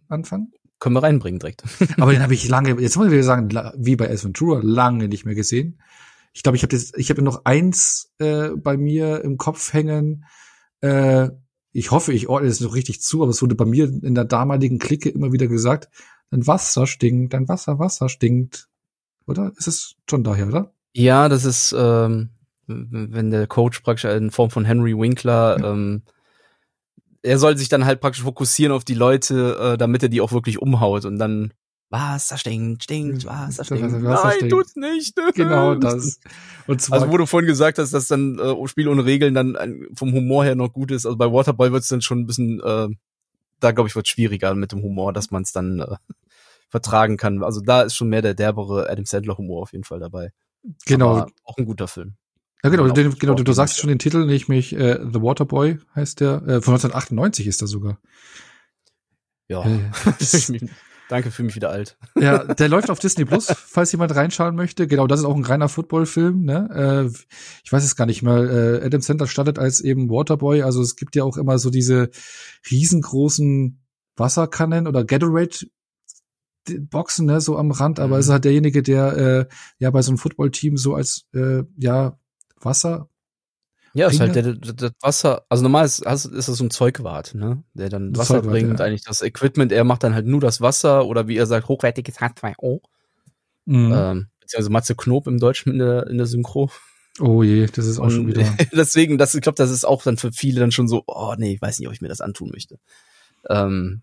anfangen? 0.09 0.53
Können 0.81 0.97
wir 0.97 1.03
reinbringen 1.03 1.39
direkt. 1.39 1.63
Aber 1.99 2.13
den 2.13 2.23
habe 2.23 2.35
ich 2.35 2.49
lange, 2.49 2.81
jetzt 2.81 2.97
muss 2.97 3.07
ich 3.07 3.13
wieder 3.13 3.23
sagen, 3.23 3.51
wie 3.77 3.97
bei 3.97 4.11
Ace 4.11 4.25
Ventura, 4.25 4.61
lange 4.63 5.09
nicht 5.09 5.25
mehr 5.25 5.35
gesehen. 5.35 5.81
Ich 6.33 6.43
glaube, 6.43 6.57
ich 6.57 6.63
habe 6.63 6.77
ich 6.77 7.11
habe 7.11 7.23
noch 7.23 7.45
eins 7.45 8.13
äh, 8.19 8.51
bei 8.51 8.77
mir 8.77 9.23
im 9.23 9.37
Kopf 9.37 9.73
hängen. 9.73 10.25
Äh, 10.81 11.29
ich 11.73 11.91
hoffe, 11.91 12.13
ich 12.13 12.29
ordne 12.29 12.49
es 12.49 12.61
noch 12.61 12.75
richtig 12.75 13.01
zu, 13.03 13.23
aber 13.23 13.31
es 13.31 13.43
wurde 13.43 13.55
bei 13.55 13.65
mir 13.65 13.85
in 13.85 14.15
der 14.15 14.25
damaligen 14.25 14.79
Clique 14.79 15.09
immer 15.09 15.33
wieder 15.33 15.47
gesagt, 15.47 15.89
dein 16.31 16.47
Wasser 16.47 16.87
stinkt, 16.87 17.35
dein 17.35 17.49
Wasser, 17.49 17.79
Wasser 17.79 18.09
stinkt. 18.09 18.69
Oder? 19.27 19.53
Ist 19.57 19.69
es 19.69 19.97
schon 20.09 20.25
daher, 20.25 20.49
oder? 20.49 20.73
Ja, 20.93 21.29
das 21.29 21.45
ist, 21.45 21.75
ähm, 21.77 22.31
wenn 22.67 23.31
der 23.31 23.47
Coach 23.47 23.81
praktisch 23.81 24.11
in 24.11 24.31
Form 24.31 24.51
von 24.51 24.65
Henry 24.65 24.97
Winkler 24.97 25.59
ja. 25.61 25.73
Er 27.23 27.39
soll 27.39 27.57
sich 27.57 27.69
dann 27.69 27.85
halt 27.85 28.01
praktisch 28.01 28.23
fokussieren 28.23 28.73
auf 28.73 28.85
die 28.85 28.95
Leute, 28.95 29.59
äh, 29.75 29.79
damit 29.79 30.03
er 30.03 30.09
die 30.09 30.21
auch 30.21 30.33
wirklich 30.33 30.61
umhaut 30.61 31.05
und 31.05 31.19
dann 31.19 31.53
Wasser 31.91 32.39
stinkt, 32.39 32.85
stinkt, 32.85 33.25
Wasser 33.25 33.65
stinkt. 33.65 33.93
Wasser 34.05 34.29
Nein, 34.29 34.37
stinkt. 34.37 34.53
tut's 34.53 34.77
nicht. 34.77 35.17
Genau 35.35 35.75
das. 35.75 36.21
Und 36.69 36.81
zwar 36.81 37.01
also 37.01 37.13
wo 37.13 37.17
du 37.17 37.27
vorhin 37.27 37.49
gesagt 37.49 37.79
hast, 37.79 37.93
dass 37.93 38.07
dann 38.07 38.39
äh, 38.39 38.69
Spiel 38.69 38.89
ohne 38.89 39.05
Regeln 39.05 39.35
dann 39.35 39.57
ein, 39.57 39.89
vom 39.95 40.13
Humor 40.13 40.45
her 40.45 40.55
noch 40.55 40.73
gut 40.73 40.93
ist. 40.93 41.05
Also 41.05 41.17
bei 41.17 41.31
Waterboy 41.33 41.73
wird's 41.73 41.89
dann 41.89 42.01
schon 42.01 42.21
ein 42.21 42.27
bisschen, 42.27 42.61
äh, 42.61 42.89
da 43.59 43.73
glaube 43.73 43.89
ich, 43.89 43.97
wird 43.97 44.07
schwieriger 44.07 44.55
mit 44.55 44.71
dem 44.71 44.83
Humor, 44.83 45.13
dass 45.13 45.33
man 45.33 45.43
es 45.43 45.51
dann 45.51 45.81
äh, 45.81 45.97
vertragen 46.69 47.17
kann. 47.17 47.43
Also 47.43 47.61
da 47.61 47.83
ist 47.83 47.97
schon 47.97 48.09
mehr 48.09 48.23
der 48.23 48.35
derbere 48.35 48.89
Adam 48.89 49.05
Sandler 49.05 49.37
Humor 49.37 49.63
auf 49.63 49.73
jeden 49.73 49.85
Fall 49.85 49.99
dabei. 49.99 50.31
Genau. 50.87 51.17
Aber 51.17 51.33
auch 51.45 51.57
ein 51.57 51.67
guter 51.67 51.89
Film. 51.89 52.15
Ja, 52.63 52.71
genau, 52.71 52.89
den, 52.89 53.19
genau 53.19 53.35
du, 53.35 53.43
du 53.43 53.53
sagst 53.53 53.79
schon 53.79 53.89
den 53.89 53.99
Titel, 53.99 54.27
nämlich 54.27 54.75
äh, 54.75 54.99
The 55.01 55.23
Waterboy 55.23 55.79
heißt 55.95 56.21
der. 56.21 56.43
Äh, 56.43 56.61
von 56.61 56.75
1998 56.75 57.47
ist 57.47 57.63
er 57.63 57.69
sogar. 57.69 57.99
Ja. 59.49 59.65
Äh, 59.65 59.91
Danke, 61.11 61.33
für 61.33 61.43
mich 61.43 61.57
wieder 61.57 61.71
alt. 61.71 61.99
Ja, 62.21 62.45
der 62.45 62.69
läuft 62.69 62.89
auf 62.89 63.01
Disney 63.01 63.25
Plus, 63.25 63.47
falls 63.47 63.91
jemand 63.91 64.15
reinschauen 64.15 64.55
möchte. 64.55 64.87
Genau, 64.87 65.09
das 65.09 65.21
ist 65.21 65.27
auch 65.27 65.35
ein 65.35 65.45
reiner 65.45 65.69
Footballfilm. 65.69 66.45
Ne? 66.45 67.11
Äh, 67.11 67.19
ich 67.65 67.73
weiß 67.73 67.83
es 67.83 67.97
gar 67.97 68.07
nicht 68.07 68.23
mehr. 68.23 68.37
Äh, 68.37 68.87
Adam 68.87 69.01
Sandler 69.01 69.27
startet 69.27 69.59
als 69.59 69.81
eben 69.81 70.09
Waterboy. 70.09 70.63
Also 70.63 70.83
es 70.83 70.95
gibt 70.95 71.17
ja 71.17 71.25
auch 71.25 71.37
immer 71.37 71.59
so 71.59 71.71
diese 71.71 72.11
riesengroßen 72.71 73.83
Wasserkannen 74.17 74.87
oder 74.87 75.05
Gatorade 75.05 75.67
Boxen, 76.79 77.27
ne, 77.27 77.41
so 77.41 77.57
am 77.57 77.71
Rand, 77.71 77.99
aber 77.99 78.17
mhm. 78.17 78.21
es 78.21 78.27
ist 78.27 78.33
halt 78.33 78.45
derjenige, 78.45 78.83
der 78.83 79.17
äh, 79.17 79.47
ja 79.79 79.91
bei 79.91 80.03
so 80.03 80.11
einem 80.11 80.19
Footballteam 80.19 80.77
so 80.77 80.95
als 80.95 81.27
äh, 81.33 81.63
ja 81.79 82.20
Wasser. 82.61 83.09
Ja, 83.93 84.09
ist 84.09 84.21
halt 84.21 84.37
der, 84.37 84.43
der, 84.55 84.73
der 84.73 84.93
Wasser, 85.01 85.45
also 85.49 85.65
normal 85.65 85.85
ist, 85.85 85.99
ist 86.07 86.31
das 86.33 86.47
so 86.47 86.65
ein 86.65 86.71
Zeugwart, 86.71 87.35
ne? 87.35 87.65
Der 87.75 87.89
dann 87.89 88.17
Wasser 88.17 88.35
Zeugwart, 88.35 88.53
bringt, 88.53 88.79
ja. 88.79 88.87
eigentlich 88.87 89.03
das 89.03 89.21
Equipment, 89.21 89.73
er 89.73 89.83
macht 89.83 90.05
dann 90.05 90.15
halt 90.15 90.27
nur 90.27 90.41
das 90.41 90.61
Wasser 90.61 91.07
oder 91.07 91.27
wie 91.27 91.37
er 91.37 91.47
sagt, 91.47 91.67
hochwertiges 91.67 92.19
H2O. 92.19 92.81
Mhm. 93.65 93.93
Ähm, 93.93 94.29
beziehungsweise 94.41 94.71
Matze 94.71 94.95
Knob 94.95 95.27
im 95.27 95.39
Deutschen 95.39 95.73
in 95.73 95.79
der, 95.81 96.07
in 96.07 96.19
der 96.19 96.27
Synchro. 96.27 96.71
Oh 97.19 97.43
je, 97.43 97.67
das 97.67 97.87
ist 97.87 97.99
auch 97.99 98.05
Und 98.05 98.11
schon 98.13 98.27
wieder. 98.29 98.45
deswegen, 98.73 99.19
das, 99.19 99.35
ich 99.35 99.43
glaube, 99.43 99.57
das 99.57 99.71
ist 99.71 99.85
auch 99.85 100.03
dann 100.05 100.17
für 100.17 100.33
viele 100.33 100.61
dann 100.61 100.73
schon 100.73 100.87
so, 100.89 101.03
oh 101.07 101.35
nee, 101.37 101.55
ich 101.55 101.63
weiß 101.63 101.79
nicht, 101.79 101.89
ob 101.89 101.95
ich 101.95 102.01
mir 102.01 102.09
das 102.09 102.21
antun 102.21 102.51
möchte. 102.53 102.79
Ähm, 103.49 104.03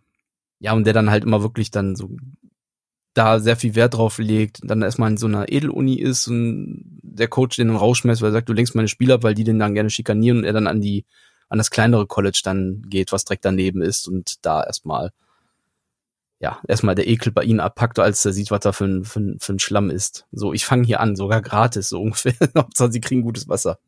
ja, 0.60 0.74
und 0.74 0.86
der 0.86 0.94
dann 0.94 1.10
halt 1.10 1.24
immer 1.24 1.42
wirklich 1.42 1.72
dann 1.72 1.96
so 1.96 2.10
da 3.18 3.40
sehr 3.40 3.56
viel 3.56 3.76
Wert 3.76 3.96
drauf 3.96 4.20
legt, 4.20 4.60
dann 4.64 4.82
erstmal 4.82 5.10
in 5.12 5.18
so 5.18 5.28
einer 5.28 5.52
Edeluni 5.52 5.96
ist 5.96 6.28
und 6.28 6.84
der 7.02 7.28
Coach 7.28 7.56
den 7.56 7.68
dann 7.68 7.78
rausschmeißt, 7.78 8.22
weil 8.22 8.30
er 8.30 8.34
sagt, 8.34 8.50
du 8.50 8.54
lenkst 8.54 8.76
meine 8.76 8.88
Spieler, 8.88 9.24
weil 9.24 9.34
die 9.34 9.44
den 9.44 9.60
dann 9.60 9.74
gerne 9.74 9.90
schikanieren 9.90 10.40
und 10.40 10.44
er 10.44 10.54
dann 10.54 10.68
an 10.68 10.82
die, 10.82 11.06
an 11.50 11.58
das 11.58 11.72
kleinere 11.72 12.06
College 12.06 12.42
dann 12.44 12.84
geht, 12.88 13.12
was 13.12 13.26
direkt 13.26 13.46
daneben 13.46 13.82
ist 13.82 14.08
und 14.08 14.46
da 14.46 14.64
erstmal, 14.64 15.12
ja, 16.40 16.60
erstmal 16.68 16.94
der 16.94 17.08
Ekel 17.08 17.32
bei 17.32 17.44
ihnen 17.44 17.60
abpackt, 17.60 17.98
als 17.98 18.24
er 18.24 18.34
sieht, 18.34 18.52
was 18.52 18.60
da 18.60 18.72
für 18.72 18.86
ein, 18.86 19.04
für 19.04 19.20
ein, 19.20 19.40
für 19.40 19.54
ein 19.54 19.60
Schlamm 19.60 19.90
ist. 19.90 20.28
So, 20.32 20.54
ich 20.54 20.66
fange 20.66 20.86
hier 20.86 21.00
an, 21.00 21.16
sogar 21.16 21.42
gratis, 21.42 21.90
so 21.90 22.02
ungefähr. 22.02 22.34
Hauptsache, 22.56 22.92
sie 22.92 23.02
kriegen 23.02 23.24
gutes 23.24 23.48
Wasser. 23.48 23.80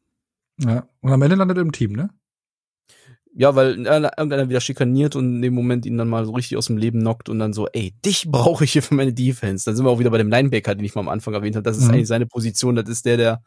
Ja, 0.58 0.88
und 1.02 1.12
am 1.12 1.22
Ende 1.22 1.36
landet 1.36 1.58
er 1.58 1.62
im 1.62 1.72
Team, 1.72 1.94
ne? 1.94 2.10
Ja, 3.40 3.56
weil 3.56 3.86
irgendeiner 3.86 4.50
wieder 4.50 4.60
schikaniert 4.60 5.16
und 5.16 5.36
in 5.36 5.42
dem 5.42 5.54
Moment 5.54 5.86
ihn 5.86 5.98
dann 5.98 6.10
mal 6.10 6.26
so 6.26 6.34
richtig 6.34 6.58
aus 6.58 6.66
dem 6.66 6.76
Leben 6.76 7.00
knockt 7.00 7.30
und 7.30 7.40
dann 7.40 7.54
so, 7.54 7.70
ey, 7.72 7.94
dich 8.04 8.30
brauche 8.30 8.66
ich 8.66 8.74
hier 8.74 8.84
für 8.84 8.96
meine 8.96 9.14
Defense. 9.14 9.64
Dann 9.64 9.78
sind 9.78 9.86
wir 9.86 9.92
auch 9.92 10.00
wieder 10.00 10.10
bei 10.10 10.18
dem 10.18 10.28
Linebacker, 10.28 10.76
den 10.76 10.84
ich 10.84 10.94
mal 10.94 11.00
am 11.00 11.08
Anfang 11.08 11.34
erwähnt 11.34 11.56
habe. 11.56 11.64
Das 11.64 11.78
ist 11.78 11.86
mhm. 11.86 11.92
eigentlich 11.92 12.10
seine 12.10 12.26
Position. 12.26 12.76
Das 12.76 12.90
ist 12.90 13.06
der, 13.06 13.16
der 13.16 13.42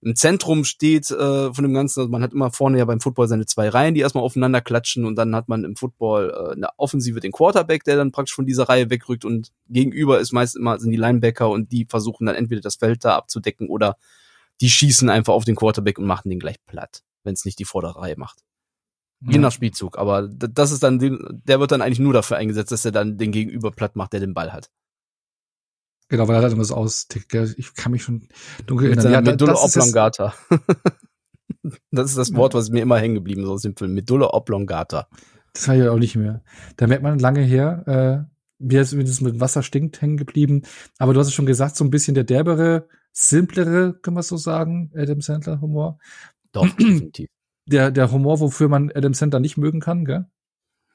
im 0.00 0.16
Zentrum 0.16 0.64
steht 0.64 1.08
äh, 1.12 1.54
von 1.54 1.62
dem 1.62 1.72
Ganzen. 1.72 2.00
Also 2.00 2.10
man 2.10 2.20
hat 2.20 2.32
immer 2.32 2.50
vorne 2.50 2.78
ja 2.78 2.84
beim 2.84 2.98
Football 2.98 3.28
seine 3.28 3.46
zwei 3.46 3.68
Reihen, 3.68 3.94
die 3.94 4.00
erstmal 4.00 4.24
aufeinander 4.24 4.60
klatschen 4.60 5.04
und 5.04 5.14
dann 5.14 5.36
hat 5.36 5.48
man 5.48 5.62
im 5.62 5.76
Football 5.76 6.30
äh, 6.30 6.56
eine 6.56 6.70
Offensive 6.76 7.20
den 7.20 7.30
Quarterback, 7.30 7.84
der 7.84 7.94
dann 7.94 8.10
praktisch 8.10 8.34
von 8.34 8.44
dieser 8.44 8.64
Reihe 8.64 8.90
wegrückt 8.90 9.24
und 9.24 9.52
gegenüber 9.68 10.18
ist 10.18 10.32
meist 10.32 10.56
immer 10.56 10.80
sind 10.80 10.90
die 10.90 10.96
Linebacker 10.96 11.48
und 11.48 11.70
die 11.70 11.86
versuchen 11.88 12.26
dann 12.26 12.34
entweder 12.34 12.60
das 12.60 12.74
Feld 12.74 13.04
da 13.04 13.14
abzudecken 13.14 13.68
oder 13.68 13.98
die 14.60 14.68
schießen 14.68 15.08
einfach 15.10 15.32
auf 15.32 15.44
den 15.44 15.54
Quarterback 15.54 15.96
und 16.00 16.06
machen 16.06 16.28
den 16.28 16.40
gleich 16.40 16.56
platt, 16.66 17.04
wenn 17.22 17.34
es 17.34 17.44
nicht 17.44 17.60
die 17.60 17.64
vordere 17.64 18.00
Reihe 18.00 18.16
macht. 18.16 18.40
Je 19.20 19.38
nach 19.38 19.52
Spielzug, 19.52 19.98
aber 19.98 20.28
das 20.28 20.72
ist 20.72 20.82
dann, 20.82 20.98
der 20.98 21.58
wird 21.58 21.72
dann 21.72 21.80
eigentlich 21.80 21.98
nur 21.98 22.12
dafür 22.12 22.36
eingesetzt, 22.36 22.70
dass 22.70 22.84
er 22.84 22.92
dann 22.92 23.16
den 23.16 23.32
Gegenüber 23.32 23.70
platt 23.70 23.96
macht, 23.96 24.12
der 24.12 24.20
den 24.20 24.34
Ball 24.34 24.52
hat. 24.52 24.70
Genau, 26.08 26.28
weil 26.28 26.36
er 26.36 26.42
halt 26.42 26.52
immer 26.52 26.64
so 26.64 26.74
austickt. 26.74 27.34
Ich 27.34 27.74
kann 27.74 27.92
mich 27.92 28.02
schon 28.02 28.28
dunkel 28.66 28.88
erinnern. 28.90 29.12
Ja, 29.12 29.20
Medulla 29.20 29.54
oblongata. 29.54 30.34
das 31.90 32.10
ist 32.10 32.18
das 32.18 32.34
Wort, 32.34 32.54
was 32.54 32.70
mir 32.70 32.82
immer 32.82 32.98
hängen 32.98 33.16
geblieben 33.16 33.42
ist 33.42 33.48
aus 33.48 33.62
dem 33.62 33.74
Film. 33.74 33.94
Medulla 33.94 34.32
oblongata. 34.32 35.08
Das 35.52 35.66
habe 35.66 35.78
ich 35.78 35.88
auch 35.88 35.98
nicht 35.98 36.16
mehr. 36.16 36.44
Da 36.76 36.86
merkt 36.86 37.02
man 37.02 37.18
lange 37.18 37.40
her, 37.40 38.28
äh, 38.28 38.36
wie 38.58 38.76
es 38.76 38.92
mit 38.92 39.40
Wasser 39.40 39.62
stinkt, 39.62 40.00
hängen 40.00 40.16
geblieben. 40.16 40.62
Aber 40.98 41.12
du 41.12 41.20
hast 41.20 41.28
es 41.28 41.34
schon 41.34 41.46
gesagt, 41.46 41.76
so 41.76 41.84
ein 41.84 41.90
bisschen 41.90 42.14
der 42.14 42.24
derbere, 42.24 42.88
simplere, 43.12 43.94
können 43.94 44.16
wir 44.16 44.22
so 44.22 44.36
sagen, 44.36 44.92
Adam 44.94 45.20
Sandler 45.20 45.60
Humor. 45.60 45.98
Doch, 46.52 46.66
definitiv. 46.78 47.28
Der, 47.66 47.90
der 47.90 48.12
Humor, 48.12 48.40
wofür 48.40 48.68
man 48.68 48.92
Adam 48.94 49.14
Sandler 49.14 49.40
nicht 49.40 49.56
mögen 49.56 49.80
kann, 49.80 50.04
gell? 50.04 50.26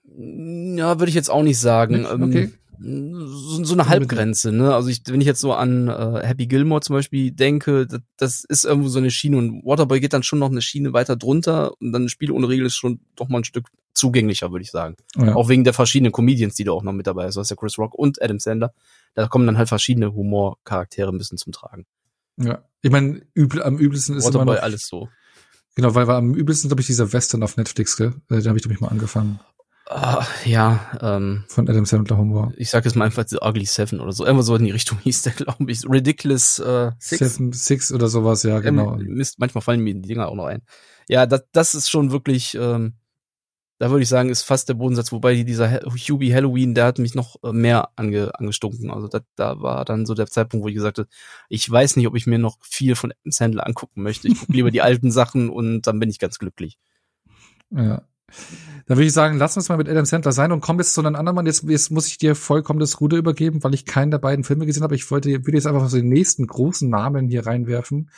Ja, 0.04 1.00
würde 1.00 1.10
ich 1.10 1.16
jetzt 1.16 1.30
auch 1.30 1.44
nicht 1.44 1.60
sagen. 1.60 2.06
Ähm, 2.10 2.24
okay 2.24 2.52
so, 2.84 3.64
so 3.64 3.74
eine 3.74 3.88
Halbgrenze, 3.88 4.52
ne? 4.52 4.74
Also 4.74 4.90
ich, 4.90 5.02
wenn 5.08 5.22
ich 5.22 5.28
jetzt 5.28 5.42
so 5.42 5.54
an 5.54 5.88
äh, 5.88 6.26
Happy 6.26 6.48
Gilmore 6.48 6.82
zum 6.82 6.96
Beispiel 6.96 7.32
denke, 7.32 7.86
das, 7.86 8.02
das 8.18 8.44
ist 8.44 8.66
irgendwo 8.66 8.90
so 8.90 9.00
eine 9.00 9.12
Schiene 9.12 9.38
und 9.38 9.64
Waterboy 9.64 10.00
geht 10.00 10.14
dann 10.14 10.24
schon 10.24 10.40
noch 10.40 10.50
eine 10.50 10.62
Schiene 10.62 10.94
weiter 10.94 11.16
drunter 11.16 11.74
und 11.80 11.92
dann 11.92 12.10
Spiel 12.10 12.32
ohne 12.32 12.50
Regel 12.50 12.66
ist 12.66 12.76
schon 12.76 13.02
doch 13.16 13.30
mal 13.30 13.40
ein 13.40 13.44
Stück 13.44 13.68
zugänglicher, 13.94 14.52
würde 14.52 14.64
ich 14.64 14.72
sagen. 14.72 14.96
Ja. 15.16 15.36
Auch 15.36 15.50
wegen 15.50 15.64
der 15.64 15.74
verschiedenen 15.74 16.12
Comedians, 16.12 16.56
die 16.56 16.64
da 16.64 16.72
auch 16.72 16.84
noch 16.84 16.94
mit 16.94 17.06
dabei 17.06 17.28
ist. 17.28 17.36
Du 17.36 17.40
hast 17.40 17.52
ja 17.52 17.56
Chris 17.56 17.78
Rock 17.78 17.94
und 17.94 18.22
Adam 18.22 18.40
Sandler. 18.40 18.74
Da 19.14 19.28
kommen 19.28 19.46
dann 19.46 19.58
halt 19.58 19.70
verschiedene 19.70 20.14
Humorcharaktere 20.14 21.10
ein 21.10 21.18
bisschen 21.18 21.38
zum 21.38 21.54
Tragen. 21.54 21.86
Ja, 22.38 22.64
ich 22.82 22.90
meine, 22.90 23.22
übel, 23.36 23.62
am 23.62 23.78
übelsten 23.78 24.18
ist 24.18 24.26
Waterboy 24.26 24.44
immer 24.44 24.56
noch, 24.56 24.64
alles 24.64 24.88
so. 24.88 25.10
Genau, 25.76 25.96
weil 25.96 26.08
war 26.08 26.18
am 26.18 26.34
übelsten, 26.34 26.70
glaube 26.70 26.82
ich, 26.82 26.88
dieser 26.88 27.14
Western 27.14 27.44
auf 27.44 27.58
Netflix, 27.58 27.96
gell? 27.96 28.14
Äh, 28.30 28.42
da 28.42 28.50
habe 28.50 28.58
ich, 28.58 28.64
glaube 28.64 28.74
ich, 28.74 28.82
mal 28.82 28.90
angefangen. 28.90 29.40
Uh, 29.90 30.24
ja, 30.46 30.80
ähm, 31.02 31.44
von 31.48 31.68
Adam 31.68 31.86
Sandler 31.86 32.18
Humor. 32.18 32.54
Ich 32.56 32.70
sag 32.70 32.86
jetzt 32.86 32.96
mal 32.96 33.04
einfach 33.04 33.26
The 33.28 33.40
Ugly 33.42 33.66
Seven 33.66 34.00
oder 34.00 34.14
so. 34.14 34.26
Irgendwo 34.26 34.42
so 34.42 34.56
in 34.56 34.64
die 34.64 34.72
Richtung 34.72 35.00
hieß 35.04 35.24
der, 35.24 35.34
glaube 35.34 35.70
ich. 35.70 35.84
Ridiculous 35.86 36.60
äh, 36.60 36.92
Six. 36.98 37.20
Seven, 37.20 37.52
Six 37.52 37.92
oder 37.92 38.08
sowas, 38.08 38.44
ja, 38.44 38.60
genau. 38.60 38.98
Ähm, 38.98 39.16
Mist, 39.16 39.40
manchmal 39.40 39.62
fallen 39.62 39.82
mir 39.82 39.94
die 39.94 40.08
Dinger 40.08 40.30
auch 40.30 40.36
noch 40.36 40.46
ein. 40.46 40.62
Ja, 41.10 41.26
das, 41.26 41.44
das 41.52 41.76
ist 41.76 41.90
schon 41.90 42.12
wirklich, 42.12 42.56
ähm, 42.56 42.94
da 43.82 43.90
würde 43.90 44.04
ich 44.04 44.10
sagen, 44.10 44.30
ist 44.30 44.44
fast 44.44 44.70
der 44.70 44.76
Bodensatz. 44.76 45.12
Wobei 45.12 45.42
dieser 45.42 45.82
Hubie 45.82 46.32
Halloween, 46.32 46.76
der 46.76 46.86
hat 46.86 47.00
mich 47.00 47.16
noch 47.16 47.38
äh, 47.44 47.52
mehr 47.52 47.90
ange, 47.96 48.32
angestunken. 48.40 48.92
Also 48.92 49.08
das, 49.08 49.24
da 49.36 49.60
war 49.60 49.86
dann 49.86 50.06
so 50.06 50.14
der 50.14 50.28
Zeitpunkt, 50.28 50.64
wo 50.64 50.68
ich 50.68 50.76
gesagt 50.76 51.00
habe, 51.00 51.10
ich 51.50 51.68
weiß 51.68 51.96
nicht, 51.96 52.06
ob 52.06 52.16
ich 52.16 52.28
mir 52.28 52.38
noch 52.38 52.60
viel 52.62 52.94
von 52.94 53.12
Adam 53.12 53.32
Sandler 53.32 53.66
angucken 53.66 54.04
möchte. 54.04 54.28
Ich 54.28 54.40
gucke 54.40 54.54
lieber 54.54 54.70
die 54.70 54.82
alten 54.84 55.12
Sachen 55.12 55.50
und 55.50 55.88
dann 55.88 56.00
bin 56.00 56.12
ich 56.12 56.20
ganz 56.20 56.38
glücklich. 56.38 56.78
Ja. 57.72 58.04
Dann 58.88 58.98
würde 58.98 59.08
ich 59.08 59.14
sagen, 59.14 59.38
lass 59.38 59.56
uns 59.56 59.70
mal 59.70 59.78
mit 59.78 59.88
Adam 59.88 60.06
Sandler 60.06 60.32
sein 60.32 60.52
und 60.52 60.62
komm 60.62 60.78
jetzt 60.78 60.94
zu 60.94 61.02
einem 61.02 61.16
anderen 61.16 61.36
Mann. 61.36 61.46
Jetzt, 61.46 61.64
jetzt 61.64 61.92
muss 61.92 62.08
ich 62.08 62.18
dir 62.18 62.36
vollkommen 62.36 62.80
das 62.80 63.00
Ruder 63.00 63.18
übergeben, 63.18 63.64
weil 63.64 63.74
ich 63.74 63.86
keinen 63.86 64.12
der 64.12 64.18
beiden 64.18 64.44
Filme 64.44 64.66
gesehen 64.66 64.84
habe. 64.84 64.96
Ich 64.96 65.10
wollte, 65.12 65.30
würde 65.30 65.54
jetzt 65.54 65.68
einfach 65.68 65.88
so 65.88 65.98
den 65.98 66.10
nächsten 66.10 66.48
großen 66.48 66.90
Namen 66.90 67.28
hier 67.28 67.46
reinwerfen. 67.46 68.10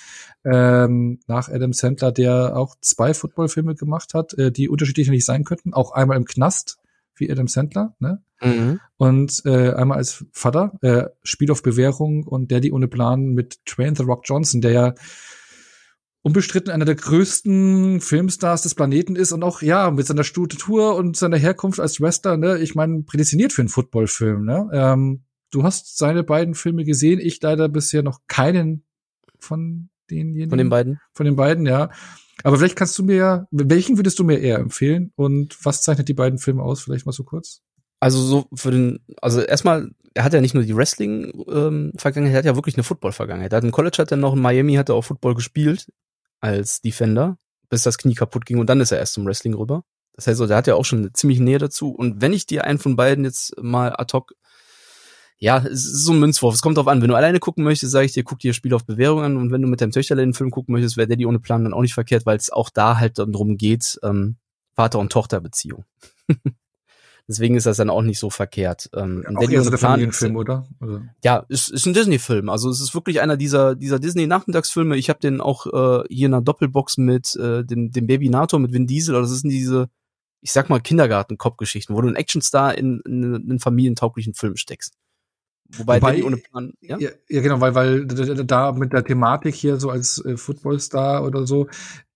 Ähm, 0.43 1.19
nach 1.27 1.49
Adam 1.49 1.73
Sandler, 1.73 2.11
der 2.11 2.55
auch 2.57 2.75
zwei 2.81 3.13
Footballfilme 3.13 3.75
gemacht 3.75 4.13
hat, 4.13 4.33
äh, 4.37 4.51
die 4.51 4.69
unterschiedlich 4.69 5.09
nicht 5.09 5.25
sein 5.25 5.43
könnten. 5.43 5.73
Auch 5.73 5.91
einmal 5.91 6.17
im 6.17 6.25
Knast, 6.25 6.79
wie 7.15 7.31
Adam 7.31 7.47
Sandler, 7.47 7.95
ne? 7.99 8.21
Mhm. 8.41 8.79
Und 8.97 9.41
äh, 9.45 9.73
einmal 9.73 9.97
als 9.97 10.25
Vater, 10.31 10.73
äh, 10.81 11.05
Spiel 11.23 11.51
auf 11.51 11.63
Bewährung 11.63 12.23
und 12.23 12.51
Daddy 12.51 12.71
ohne 12.71 12.87
Plan 12.87 13.29
mit 13.29 13.65
Train 13.65 13.95
The 13.95 14.03
Rock 14.03 14.23
Johnson, 14.25 14.61
der 14.61 14.71
ja 14.71 14.93
unbestritten 16.23 16.71
einer 16.71 16.85
der 16.85 16.95
größten 16.95 17.99
Filmstars 17.99 18.63
des 18.63 18.75
Planeten 18.75 19.15
ist 19.15 19.33
und 19.33 19.43
auch 19.43 19.61
ja 19.61 19.91
mit 19.91 20.07
seiner 20.07 20.23
Statur 20.23 20.95
und 20.95 21.17
seiner 21.17 21.37
Herkunft 21.37 21.81
als 21.81 21.99
Wrestler, 21.99 22.37
ne, 22.37 22.57
ich 22.59 22.75
meine 22.75 23.03
prädestiniert 23.03 23.51
für 23.51 23.61
einen 23.61 23.69
Footballfilm. 23.69 24.45
Ne? 24.45 24.69
Ähm, 24.73 25.25
du 25.51 25.63
hast 25.63 25.97
seine 25.97 26.23
beiden 26.23 26.55
Filme 26.55 26.85
gesehen, 26.85 27.19
ich 27.19 27.41
leider 27.41 27.67
bisher 27.67 28.03
noch 28.03 28.21
keinen 28.27 28.85
von 29.37 29.89
denjenigen. 30.09 30.49
Von 30.49 30.57
den 30.57 30.69
beiden. 30.69 30.99
Von 31.13 31.25
den 31.25 31.35
beiden, 31.35 31.65
ja. 31.65 31.91
Aber 32.43 32.57
vielleicht 32.57 32.77
kannst 32.77 32.97
du 32.97 33.03
mir 33.03 33.15
ja, 33.15 33.47
welchen 33.51 33.97
würdest 33.97 34.17
du 34.17 34.23
mir 34.23 34.39
eher 34.39 34.59
empfehlen 34.59 35.11
und 35.15 35.57
was 35.65 35.81
zeichnet 35.81 36.07
die 36.07 36.13
beiden 36.13 36.39
Filme 36.39 36.63
aus? 36.63 36.81
Vielleicht 36.81 37.05
mal 37.05 37.11
so 37.11 37.25
kurz. 37.25 37.61
Also 37.99 38.21
so 38.21 38.47
für 38.53 38.71
den, 38.71 38.99
also 39.21 39.41
erstmal, 39.41 39.91
er 40.13 40.23
hat 40.23 40.33
ja 40.33 40.41
nicht 40.41 40.53
nur 40.53 40.63
die 40.63 40.75
Wrestling-Vergangenheit, 40.75 42.15
ähm, 42.15 42.33
er 42.33 42.37
hat 42.37 42.45
ja 42.45 42.55
wirklich 42.55 42.75
eine 42.75 42.83
Football-Vergangenheit. 42.83 43.51
Er 43.51 43.57
hat 43.57 43.63
im 43.63 43.71
College 43.71 43.97
hat 43.99 44.11
er 44.11 44.17
noch 44.17 44.33
in 44.33 44.41
Miami 44.41 44.75
hat 44.75 44.89
er 44.89 44.95
auch 44.95 45.03
Football 45.03 45.35
gespielt 45.35 45.87
als 46.43 46.81
Defender, 46.81 47.37
bis 47.69 47.83
das 47.83 47.97
Knie 47.97 48.15
kaputt 48.15 48.45
ging 48.45 48.59
und 48.59 48.67
dann 48.67 48.81
ist 48.81 48.91
er 48.91 48.99
erst 48.99 49.13
zum 49.13 49.25
Wrestling 49.25 49.53
rüber. 49.53 49.83
Das 50.13 50.27
heißt, 50.27 50.41
der 50.41 50.57
hat 50.57 50.67
ja 50.67 50.75
auch 50.75 50.83
schon 50.83 50.99
eine 50.99 51.13
ziemlich 51.13 51.39
Nähe 51.39 51.57
dazu. 51.57 51.89
Und 51.89 52.21
wenn 52.21 52.33
ich 52.33 52.45
dir 52.45 52.65
einen 52.65 52.77
von 52.77 52.95
beiden 52.95 53.23
jetzt 53.23 53.55
mal 53.61 53.95
ad 53.97 54.13
hoc, 54.13 54.33
ja, 55.39 55.57
es 55.57 55.85
ist 55.85 56.03
so 56.03 56.11
ein 56.11 56.19
Münzwurf. 56.19 56.53
Es 56.53 56.61
kommt 56.61 56.77
drauf 56.77 56.87
an. 56.87 57.01
Wenn 57.01 57.09
du 57.09 57.15
alleine 57.15 57.39
gucken 57.39 57.63
möchtest, 57.63 57.91
sage 57.93 58.05
ich 58.05 58.13
dir, 58.13 58.23
guck 58.23 58.39
dir 58.39 58.53
Spiel 58.53 58.73
auf 58.73 58.85
Bewährung 58.85 59.21
an. 59.21 59.37
Und 59.37 59.51
wenn 59.51 59.61
du 59.61 59.67
mit 59.67 59.81
deinem 59.81 59.91
Töchterlein 59.91 60.29
den 60.29 60.33
Film 60.33 60.51
gucken 60.51 60.73
möchtest, 60.73 60.97
wäre 60.97 61.07
Daddy 61.07 61.25
ohne 61.25 61.39
Plan 61.39 61.63
dann 61.63 61.73
auch 61.73 61.81
nicht 61.81 61.95
verkehrt, 61.95 62.25
weil 62.25 62.37
es 62.37 62.51
auch 62.51 62.69
da 62.69 62.97
halt 62.97 63.17
darum 63.17 63.57
geht, 63.57 63.99
ähm, 64.03 64.37
Vater- 64.75 64.99
und 64.99 65.11
Tochterbeziehung. 65.11 65.85
Deswegen 67.27 67.55
ist 67.55 67.65
das 67.65 67.77
dann 67.77 67.89
auch 67.89 68.01
nicht 68.01 68.19
so 68.19 68.29
verkehrt. 68.29 68.89
Ähm, 68.93 69.23
auch 69.35 69.49
eher 69.49 69.63
so 69.63 69.69
der 69.69 69.79
Familienfilm, 69.79 70.35
oder? 70.35 70.67
oder? 70.81 71.03
Ja, 71.23 71.45
ist, 71.47 71.69
ist 71.69 71.85
ein 71.85 71.93
Disney-Film. 71.93 72.49
Also 72.49 72.69
es 72.69 72.81
ist 72.81 72.93
wirklich 72.93 73.21
einer 73.21 73.37
dieser 73.37 73.75
dieser 73.75 73.99
Disney-Nachmittagsfilme. 73.99 74.97
Ich 74.97 75.09
habe 75.09 75.19
den 75.19 75.39
auch 75.39 75.65
äh, 75.67 76.03
hier 76.09 76.27
in 76.27 76.33
einer 76.33 76.41
Doppelbox 76.41 76.97
mit 76.97 77.35
äh, 77.37 77.63
dem, 77.63 77.91
dem 77.91 78.07
Baby 78.07 78.27
Nato, 78.27 78.59
mit 78.59 78.73
Vin 78.73 78.87
Diesel. 78.87 79.15
Also 79.15 79.33
das 79.33 79.41
sind 79.41 79.51
diese, 79.51 79.89
ich 80.41 80.51
sag 80.51 80.69
mal, 80.69 80.81
Kindergarten-Cop-Geschichten, 80.81 81.95
wo 81.95 82.01
du 82.01 82.07
einen 82.07 82.17
Actionstar 82.17 82.77
in, 82.77 82.99
in 83.05 83.35
einen 83.35 83.59
familientauglichen 83.59 84.33
Film 84.33 84.57
steckst. 84.57 84.97
Wobei, 85.69 86.01
Wobei 86.01 86.23
ohne 86.23 86.37
Plan, 86.37 86.73
ja? 86.81 86.97
ja? 86.99 87.09
Ja, 87.29 87.41
genau, 87.41 87.59
weil, 87.61 87.73
weil 87.73 88.05
da 88.05 88.71
mit 88.73 88.93
der 88.93 89.03
Thematik 89.03 89.55
hier 89.55 89.77
so 89.77 89.89
als 89.89 90.23
äh, 90.23 90.37
Footballstar 90.37 91.23
oder 91.23 91.47
so, 91.47 91.67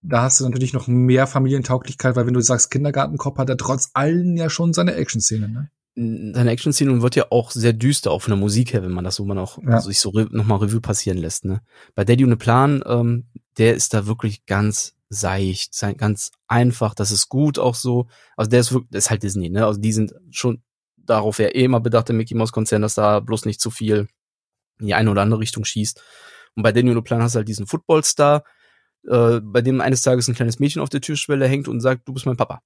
da 0.02 0.24
hast 0.24 0.40
du 0.40 0.46
natürlich 0.46 0.74
noch 0.74 0.88
mehr 0.88 1.28
Familientauglichkeit, 1.28 2.16
weil 2.16 2.28
wenn 2.28 2.34
du 2.34 2.42
sagst 2.42 2.72
Kindergartenkopf, 2.72 3.38
hat 3.38 3.50
er 3.50 3.58
trotz 3.58 3.90
allen 3.94 4.38
ja 4.38 4.50
schon 4.50 4.74
seine 4.74 4.94
Action-Szenen, 4.96 5.54
ne? 5.54 5.70
Seine 5.96 6.52
Action-Szenen 6.52 7.02
wird 7.02 7.16
ja 7.16 7.26
auch 7.32 7.50
sehr 7.50 7.74
düster 7.74 8.12
auf 8.12 8.28
einer 8.28 8.36
Musik 8.36 8.74
her, 8.74 8.84
wenn 8.84 8.92
man 8.92 9.04
das 9.04 9.16
so 9.16 9.26
man 9.26 9.40
auch 9.40 9.58
ja. 9.64 9.82
sich 9.82 10.00
so 10.00 10.12
nochmal 10.12 10.60
Revue 10.60 10.80
passieren 10.80 11.18
lässt, 11.18 11.44
ne? 11.44 11.62
Bei 11.96 12.06
Daddy 12.06 12.24
ohne 12.24 12.38
Plan, 12.38 12.84
ähm, 12.86 13.26
der 13.58 13.76
ist 13.76 13.96
da 13.96 14.06
wirklich 14.06 14.46
ganz 14.46 14.94
seicht, 15.10 15.74
ganz 15.98 16.32
einfach, 16.48 16.94
das 16.94 17.12
ist 17.12 17.30
gut 17.30 17.58
auch 17.58 17.76
so. 17.76 18.08
Also 18.36 18.50
der 18.52 18.60
ist 18.60 18.72
wirklich, 18.72 18.92
das 18.92 19.06
ist 19.06 19.10
halt 19.10 19.24
Disney, 19.24 19.50
ne? 19.50 19.66
Also 19.66 19.80
die 19.80 19.94
sind 19.94 20.14
schon 20.30 20.62
darauf 21.10 21.40
ja 21.40 21.48
eh 21.48 21.64
immer 21.64 21.80
bedacht 21.80 22.10
im 22.10 22.18
Mickey 22.18 22.36
Mouse 22.36 22.52
Konzern, 22.52 22.82
dass 22.82 22.96
da 22.96 23.20
bloß 23.20 23.46
nicht 23.46 23.62
zu 23.62 23.72
viel 23.72 24.08
in 24.80 24.88
die 24.88 24.94
eine 24.94 25.10
oder 25.10 25.22
andere 25.22 25.40
Richtung 25.40 25.66
schießt. 25.66 26.02
Und 26.56 26.64
bei 26.64 26.72
ohne 26.72 27.02
Plan 27.02 27.22
hast 27.22 27.36
du 27.36 27.38
halt 27.38 27.48
diesen 27.48 27.68
Footballstar, 27.68 28.44
äh, 29.08 29.40
bei 29.42 29.62
dem 29.62 29.82
eines 29.82 30.02
Tages 30.02 30.28
ein 30.28 30.36
kleines 30.36 30.60
Mädchen 30.60 30.82
auf 30.82 30.90
der 30.90 31.02
Türschwelle 31.02 31.48
hängt 31.48 31.68
und 31.68 31.82
sagt, 31.82 32.08
du 32.08 32.14
bist 32.14 32.26
mein 32.26 32.38
Papa. 32.38 32.62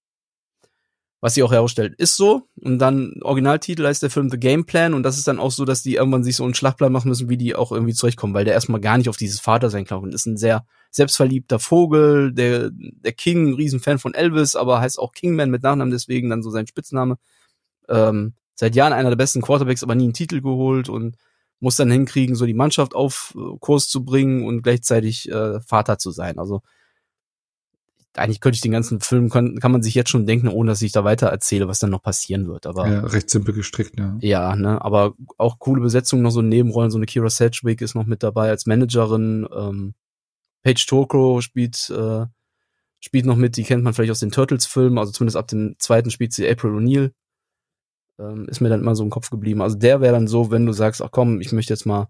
Was 1.24 1.36
sie 1.36 1.44
auch 1.44 1.52
herausstellt, 1.52 1.94
ist 2.00 2.18
so. 2.18 2.48
Und 2.56 2.80
dann 2.80 3.14
Originaltitel 3.22 3.86
heißt 3.86 4.02
der 4.02 4.10
Film 4.10 4.32
The 4.32 4.40
Game 4.40 4.66
Plan 4.66 4.96
und 4.96 5.04
das 5.04 5.20
ist 5.20 5.28
dann 5.28 5.40
auch 5.40 5.52
so, 5.52 5.66
dass 5.66 5.84
die 5.84 5.96
irgendwann 5.96 6.24
sich 6.24 6.36
so 6.36 6.44
einen 6.44 6.56
Schlachtplan 6.56 6.92
machen 6.92 7.10
müssen, 7.10 7.30
wie 7.30 7.38
die 7.38 7.54
auch 7.54 7.72
irgendwie 7.72 7.94
zurechtkommen, 7.94 8.34
weil 8.34 8.44
der 8.44 8.56
erstmal 8.56 8.82
gar 8.82 8.98
nicht 8.98 9.08
auf 9.08 9.18
dieses 9.18 9.40
Vater 9.40 9.70
sein 9.70 9.86
glaubt 9.86 10.04
und 10.04 10.16
ist 10.16 10.26
ein 10.26 10.38
sehr 10.38 10.66
selbstverliebter 10.90 11.60
Vogel, 11.60 12.34
der, 12.34 12.72
der 12.74 13.14
King, 13.14 13.50
ein 13.50 13.54
Riesenfan 13.54 14.00
von 14.00 14.16
Elvis, 14.16 14.56
aber 14.56 14.82
heißt 14.82 14.98
auch 14.98 15.14
Kingman 15.14 15.52
mit 15.52 15.62
Nachnamen, 15.62 15.92
deswegen 15.92 16.30
dann 16.30 16.42
so 16.42 16.50
sein 16.50 16.66
Spitzname. 16.66 17.18
Ähm, 17.92 18.34
seit 18.56 18.76
Jahren 18.76 18.94
einer 18.94 19.10
der 19.10 19.18
besten 19.18 19.42
Quarterbacks, 19.42 19.84
aber 19.84 19.96
nie 19.96 20.06
einen 20.06 20.14
Titel 20.14 20.42
geholt 20.42 20.90
und 20.90 21.18
muss 21.60 21.76
dann 21.76 21.92
hinkriegen, 21.92 22.36
so 22.36 22.46
die 22.46 22.54
Mannschaft 22.54 22.96
auf 22.96 23.36
äh, 23.36 23.58
Kurs 23.60 23.88
zu 23.88 24.04
bringen 24.04 24.46
und 24.46 24.64
gleichzeitig 24.64 25.30
äh, 25.30 25.60
Vater 25.62 25.98
zu 25.98 26.12
sein. 26.12 26.40
Also 26.40 26.62
eigentlich 28.16 28.42
könnte 28.42 28.56
ich 28.56 28.62
den 28.62 28.72
ganzen 28.72 29.00
Film 29.00 29.30
kann, 29.30 29.60
kann 29.60 29.72
man 29.72 29.84
sich 29.84 29.96
jetzt 29.96 30.10
schon 30.10 30.26
denken, 30.26 30.50
ohne 30.50 30.72
dass 30.72 30.82
ich 30.82 30.92
da 30.92 31.04
weiter 31.04 31.28
erzähle, 31.28 31.68
was 31.68 31.80
dann 31.80 31.92
noch 31.92 32.02
passieren 32.02 32.48
wird. 32.48 32.66
Aber 32.66 32.88
ja, 32.90 33.00
recht 33.02 33.30
simpel 33.30 33.54
gestrickt, 33.54 33.98
ja. 33.98 34.18
Ja, 34.20 34.56
ne, 34.56 34.84
aber 34.84 35.14
auch 35.38 35.60
coole 35.60 35.82
Besetzung, 35.82 36.22
noch 36.22 36.32
so 36.32 36.42
Nebenrollen, 36.42 36.92
so 36.92 36.98
eine 36.98 37.06
Kira 37.06 37.30
Sedgwick 37.30 37.82
ist 37.82 37.96
noch 37.96 38.06
mit 38.06 38.22
dabei 38.22 38.50
als 38.50 38.66
Managerin. 38.66 39.48
Ähm, 39.56 39.94
Paige 40.64 40.86
Tokro 40.88 41.42
spielt 41.42 41.90
äh, 41.90 42.26
spielt 43.00 43.26
noch 43.26 43.38
mit, 43.38 43.58
die 43.58 43.64
kennt 43.64 43.84
man 43.84 43.94
vielleicht 43.94 44.12
aus 44.12 44.20
den 44.20 44.32
Turtles-Filmen, 44.32 44.98
also 44.98 45.12
zumindest 45.12 45.38
ab 45.38 45.48
dem 45.48 45.76
zweiten 45.80 46.12
spielt 46.12 46.34
sie 46.34 46.48
April 46.48 46.72
O'Neil 46.72 47.12
ähm, 48.22 48.48
ist 48.48 48.62
mir 48.62 48.70
dann 48.70 48.82
immer 48.82 48.96
so 48.96 49.04
im 49.04 49.10
Kopf 49.10 49.30
geblieben. 49.30 49.62
Also 49.62 49.78
der 49.78 50.02
wäre 50.02 50.14
dann 50.14 50.28
so, 50.28 50.52
wenn 50.52 50.66
du 50.66 50.74
sagst, 50.74 51.02
ach 51.02 51.12
komm, 51.12 51.42
ich 51.42 51.52
möchte 51.52 51.74
jetzt 51.74 51.86
mal 51.86 52.08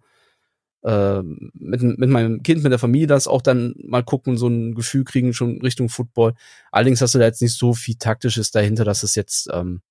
äh, 0.84 1.22
mit, 1.24 1.82
mit 1.82 2.10
meinem 2.10 2.44
Kind, 2.44 2.64
mit 2.64 2.72
der 2.72 2.80
Familie 2.80 3.08
das 3.08 3.28
auch 3.28 3.42
dann 3.42 3.76
mal 3.84 4.04
gucken, 4.04 4.38
so 4.38 4.48
ein 4.48 4.76
Gefühl 4.76 5.04
kriegen 5.04 5.34
schon 5.34 5.62
Richtung 5.62 5.90
Football. 5.90 6.34
Allerdings 6.72 7.02
hast 7.02 7.16
du 7.16 7.20
da 7.20 7.26
jetzt 7.26 7.42
nicht 7.42 7.58
so 7.58 7.74
viel 7.74 7.96
Taktisches 7.96 8.52
dahinter, 8.52 8.84
dass 8.84 9.04
es 9.04 9.16
jetzt 9.16 9.50
ähm, 9.54 9.82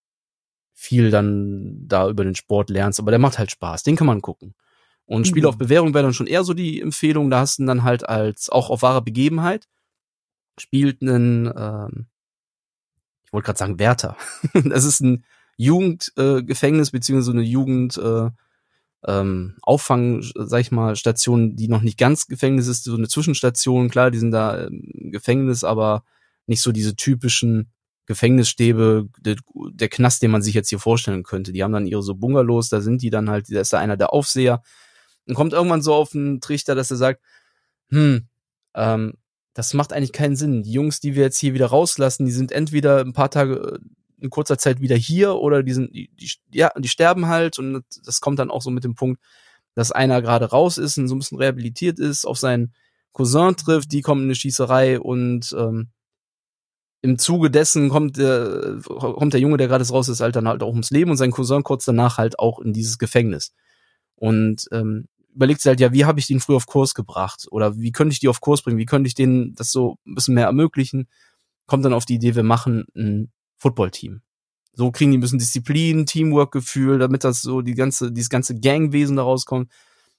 viel 0.75 1.11
dann 1.11 1.87
da 1.87 2.09
über 2.09 2.25
den 2.25 2.35
Sport 2.35 2.71
lernst. 2.71 3.01
Aber 3.01 3.11
der 3.11 3.21
macht 3.21 3.39
halt 3.39 3.51
Spaß, 3.51 3.83
den 3.83 3.97
kann 3.97 4.07
man 4.07 4.23
gucken. 4.23 4.55
Und 5.07 5.27
Spiel 5.27 5.43
mhm. 5.43 5.49
auf 5.49 5.59
Bewährung 5.59 5.93
wäre 5.93 6.05
dann 6.05 6.15
schon 6.15 6.29
eher 6.29 6.45
so 6.45 6.55
die 6.55 6.81
Empfehlung. 6.81 7.31
Da 7.31 7.41
hast 7.41 7.59
du 7.59 7.67
dann 7.67 7.83
halt 7.83 8.09
als 8.09 8.49
auch 8.49 8.71
auf 8.71 8.83
wahre 8.83 9.03
Begebenheit 9.03 9.67
spielt 10.59 11.03
einen, 11.03 11.47
ähm, 11.47 12.07
ich 13.25 13.33
wollte 13.33 13.47
gerade 13.47 13.59
sagen 13.59 13.79
Wärter. 13.79 14.17
das 14.65 14.85
ist 14.85 15.01
ein 15.01 15.25
Jugendgefängnis 15.61 16.89
äh, 16.89 16.93
beziehungsweise 16.93 17.33
eine 17.33 17.43
Jugend 17.43 17.99
äh, 17.99 18.31
ähm, 19.07 19.57
Auffang, 19.63 20.23
sag 20.23 20.61
ich 20.61 20.73
mal, 20.73 20.97
Station, 20.97 21.57
die 21.57 21.69
noch 21.69 21.83
nicht 21.83 21.99
ganz 21.99 22.27
Gefängnis 22.27 22.67
ist, 22.67 22.85
so 22.85 22.97
eine 22.97 23.09
Zwischenstation. 23.09 23.91
Klar, 23.91 24.11
die 24.11 24.19
sind 24.19 24.31
da 24.31 24.65
im 24.65 25.11
Gefängnis, 25.11 25.65
aber 25.65 26.05
nicht 26.47 26.63
so 26.63 26.73
diese 26.73 26.97
typischen 26.97 27.71
Gefängnisstäbe, 28.07 29.09
der, 29.21 29.37
der 29.73 29.89
Knast, 29.89 30.23
den 30.23 30.31
man 30.31 30.43
sich 30.43 30.55
jetzt 30.55 30.71
hier 30.71 30.79
vorstellen 30.79 31.23
könnte. 31.23 31.53
Die 31.53 31.63
haben 31.63 31.73
dann 31.73 31.87
ihre 31.87 32.03
so 32.03 32.15
Bungalows, 32.15 32.69
da 32.69 32.81
sind 32.81 33.03
die 33.03 33.11
dann 33.11 33.31
halt, 33.31 33.47
da 33.51 33.61
ist 33.61 33.73
da 33.73 33.79
einer 33.79 33.97
der 33.97 34.13
Aufseher 34.13 34.63
und 35.27 35.35
kommt 35.35 35.53
irgendwann 35.53 35.83
so 35.83 35.95
auf 35.95 36.11
den 36.11 36.41
Trichter, 36.41 36.75
dass 36.75 36.91
er 36.91 36.97
sagt, 36.97 37.23
hm, 37.91 38.29
ähm, 38.75 39.15
das 39.55 39.75
macht 39.75 39.93
eigentlich 39.93 40.13
keinen 40.13 40.37
Sinn. 40.37 40.63
Die 40.63 40.73
Jungs, 40.73 41.01
die 41.01 41.15
wir 41.15 41.23
jetzt 41.23 41.39
hier 41.39 41.55
wieder 41.55 41.67
rauslassen, 41.67 42.25
die 42.25 42.33
sind 42.33 42.53
entweder 42.53 43.01
ein 43.01 43.13
paar 43.13 43.31
Tage 43.31 43.55
äh, 43.55 43.79
in 44.21 44.31
kurzer 44.31 44.59
Zeit 44.59 44.81
wieder 44.81 44.97
hier 44.97 45.35
oder 45.37 45.63
die 45.63 45.73
sind, 45.73 45.95
die, 45.95 46.11
die, 46.15 46.31
ja, 46.53 46.71
die 46.79 46.89
sterben 46.89 47.27
halt 47.27 47.59
und 47.59 47.85
das 48.05 48.21
kommt 48.21 48.39
dann 48.39 48.51
auch 48.51 48.63
so 48.63 48.71
mit 48.71 48.85
dem 48.85 48.95
Punkt, 48.95 49.21
dass 49.75 49.93
einer 49.93 50.23
gerade 50.23 50.47
raus 50.47 50.79
ist 50.79 50.99
und 50.99 51.09
so 51.09 51.15
ein 51.15 51.19
bisschen 51.19 51.39
rehabilitiert 51.39 51.99
ist, 51.99 52.25
auf 52.25 52.39
seinen 52.39 52.73
Cousin 53.13 53.57
trifft, 53.57 53.93
die 53.93 54.03
kommen 54.03 54.23
in 54.23 54.29
eine 54.29 54.35
Schießerei 54.35 55.01
und 55.01 55.55
ähm, 55.59 55.89
im 57.03 57.19
Zuge 57.19 57.51
dessen 57.51 57.89
kommt 57.89 58.19
der, 58.19 58.81
kommt 58.85 59.33
der 59.33 59.41
Junge, 59.41 59.57
der 59.57 59.69
gerade 59.69 59.89
raus 59.89 60.09
ist, 60.09 60.21
halt 60.21 60.37
dann 60.37 60.49
halt 60.49 60.63
auch 60.63 60.69
ums 60.69 60.91
Leben 60.91 61.11
und 61.11 61.17
sein 61.17 61.31
Cousin 61.31 61.63
kurz 61.63 61.85
danach 61.85 62.19
halt 62.19 62.39
auch 62.39 62.59
in 62.61 62.73
dieses 62.73 62.99
Gefängnis. 62.99 63.55
Und 64.17 64.67
ähm, 64.71 65.07
überlegt 65.35 65.63
sich 65.63 65.69
halt, 65.69 65.81
ja, 65.81 65.93
wie 65.93 66.05
habe 66.05 66.21
ich 66.21 66.27
den 66.27 66.41
früher 66.41 66.57
auf 66.57 66.67
Kurs 66.67 66.95
gebracht? 66.95 67.47
Oder 67.51 67.79
wie 67.79 67.93
könnte 67.93 68.13
ich 68.13 68.21
die 68.21 68.29
auf 68.29 68.41
Kurs 68.41 68.63
bringen? 68.63 68.79
Wie 68.79 68.87
könnte 68.87 69.09
ich 69.09 69.15
denen 69.15 69.55
das 69.55 69.73
so 69.73 69.97
ein 70.07 70.15
bisschen 70.15 70.35
mehr 70.35 70.47
ermöglichen? 70.47 71.09
Kommt 71.67 71.85
dann 71.85 71.95
auf 71.95 72.05
die 72.05 72.17
Idee, 72.17 72.35
wir 72.35 72.43
machen 72.43 72.85
ein 72.95 73.33
Footballteam. 73.61 74.23
So 74.73 74.91
kriegen 74.91 75.11
die 75.13 75.19
ein 75.19 75.21
bisschen 75.21 75.39
Disziplin, 75.39 76.07
Teamwork-Gefühl, 76.07 76.99
damit 76.99 77.23
das 77.25 77.43
so 77.43 77.61
die 77.61 77.75
ganze, 77.75 78.11
dieses 78.11 78.31
ganze 78.31 78.59
Gangwesen 78.59 79.17
da 79.17 79.23
rauskommt. 79.23 79.71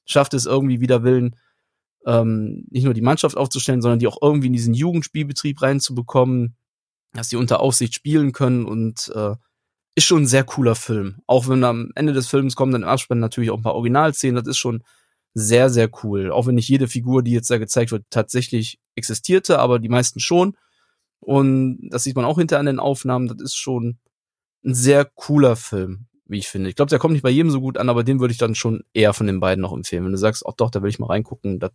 Schafft 0.05 0.33
es 0.33 0.45
irgendwie 0.45 0.81
wieder 0.81 1.03
Willen, 1.03 1.35
ähm, 2.05 2.65
nicht 2.69 2.83
nur 2.83 2.93
die 2.93 3.01
Mannschaft 3.01 3.37
aufzustellen, 3.37 3.81
sondern 3.81 3.99
die 3.99 4.07
auch 4.07 4.21
irgendwie 4.21 4.47
in 4.47 4.53
diesen 4.53 4.73
Jugendspielbetrieb 4.73 5.61
reinzubekommen, 5.61 6.55
dass 7.13 7.29
die 7.29 7.35
unter 7.35 7.59
Aufsicht 7.59 7.95
spielen 7.95 8.31
können 8.31 8.65
und 8.65 9.11
äh, 9.15 9.35
ist 9.95 10.05
schon 10.05 10.23
ein 10.23 10.27
sehr 10.27 10.43
cooler 10.43 10.75
Film. 10.75 11.21
Auch 11.27 11.47
wenn 11.47 11.63
am 11.63 11.91
Ende 11.95 12.13
des 12.13 12.27
Films 12.27 12.55
kommen 12.55 12.71
dann 12.71 12.83
im 12.83 12.87
Abspann 12.87 13.19
natürlich 13.19 13.51
auch 13.51 13.57
ein 13.57 13.63
paar 13.63 13.75
Originalszenen, 13.75 14.35
das 14.35 14.47
ist 14.47 14.57
schon 14.57 14.83
sehr, 15.33 15.69
sehr 15.69 15.89
cool. 16.03 16.31
Auch 16.31 16.47
wenn 16.47 16.55
nicht 16.55 16.69
jede 16.69 16.87
Figur, 16.87 17.23
die 17.23 17.31
jetzt 17.31 17.49
da 17.49 17.57
gezeigt 17.57 17.91
wird, 17.91 18.05
tatsächlich 18.09 18.79
existierte, 18.95 19.59
aber 19.59 19.79
die 19.79 19.89
meisten 19.89 20.19
schon. 20.19 20.55
Und 21.21 21.89
das 21.89 22.03
sieht 22.03 22.15
man 22.15 22.25
auch 22.25 22.37
hinter 22.37 22.59
an 22.59 22.65
den 22.65 22.79
Aufnahmen. 22.79 23.27
Das 23.27 23.39
ist 23.39 23.55
schon 23.55 23.99
ein 24.65 24.73
sehr 24.73 25.05
cooler 25.05 25.55
Film, 25.55 26.07
wie 26.25 26.39
ich 26.39 26.47
finde. 26.47 26.69
Ich 26.69 26.75
glaube, 26.75 26.89
der 26.89 26.99
kommt 26.99 27.13
nicht 27.13 27.23
bei 27.23 27.29
jedem 27.29 27.51
so 27.51 27.61
gut 27.61 27.77
an, 27.77 27.89
aber 27.89 28.03
den 28.03 28.19
würde 28.19 28.31
ich 28.31 28.37
dann 28.37 28.55
schon 28.55 28.83
eher 28.93 29.13
von 29.13 29.27
den 29.27 29.39
beiden 29.39 29.61
noch 29.61 29.73
empfehlen. 29.73 30.03
Wenn 30.03 30.11
du 30.11 30.17
sagst, 30.17 30.43
ach 30.45 30.53
doch, 30.53 30.71
da 30.71 30.81
will 30.81 30.89
ich 30.89 30.99
mal 30.99 31.07
reingucken, 31.07 31.59
das, 31.59 31.71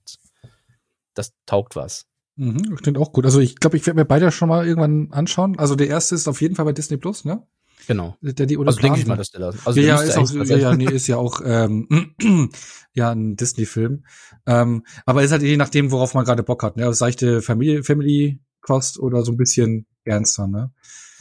das 1.14 1.32
taugt 1.46 1.76
was. 1.76 2.06
Mhm, 2.36 2.76
klingt 2.76 2.98
auch 2.98 3.12
gut. 3.12 3.24
Also 3.24 3.40
ich 3.40 3.56
glaube, 3.56 3.76
ich 3.76 3.86
werde 3.86 3.98
mir 3.98 4.04
beide 4.04 4.30
schon 4.30 4.48
mal 4.48 4.66
irgendwann 4.66 5.08
anschauen. 5.12 5.58
Also 5.58 5.74
der 5.74 5.88
erste 5.88 6.14
ist 6.14 6.28
auf 6.28 6.40
jeden 6.42 6.54
Fall 6.54 6.66
bei 6.66 6.72
Disney 6.72 6.98
Plus, 6.98 7.24
ne? 7.24 7.46
Genau. 7.86 8.16
Der 8.20 8.46
die 8.46 8.58
also 8.58 8.80
denke 8.80 8.98
ich 8.98 9.06
mal, 9.06 9.16
dass 9.16 9.30
der 9.30 9.40
da. 9.40 9.52
Also 9.64 9.80
ja, 9.80 9.86
ja, 9.86 10.02
ist 10.02 10.18
auch, 10.18 10.30
ja, 10.32 10.56
ja, 10.56 10.74
nee, 10.74 10.86
ist 10.86 11.06
ja 11.06 11.18
auch 11.18 11.40
ähm, 11.44 12.14
ja 12.92 13.12
ein 13.12 13.36
Disney-Film. 13.36 14.04
Ähm, 14.46 14.84
aber 15.04 15.22
ist 15.22 15.30
halt 15.30 15.42
je 15.42 15.56
nachdem, 15.56 15.92
worauf 15.92 16.14
man 16.14 16.24
gerade 16.24 16.42
Bock 16.42 16.62
hat. 16.62 16.76
Ne? 16.76 16.84
Also 16.84 16.98
seichte 16.98 17.42
Familie, 17.42 17.84
Family 17.84 18.40
Cost 18.66 18.98
oder 18.98 19.22
so 19.22 19.32
ein 19.32 19.36
bisschen 19.36 19.86
ernster, 20.04 20.46
ne? 20.46 20.72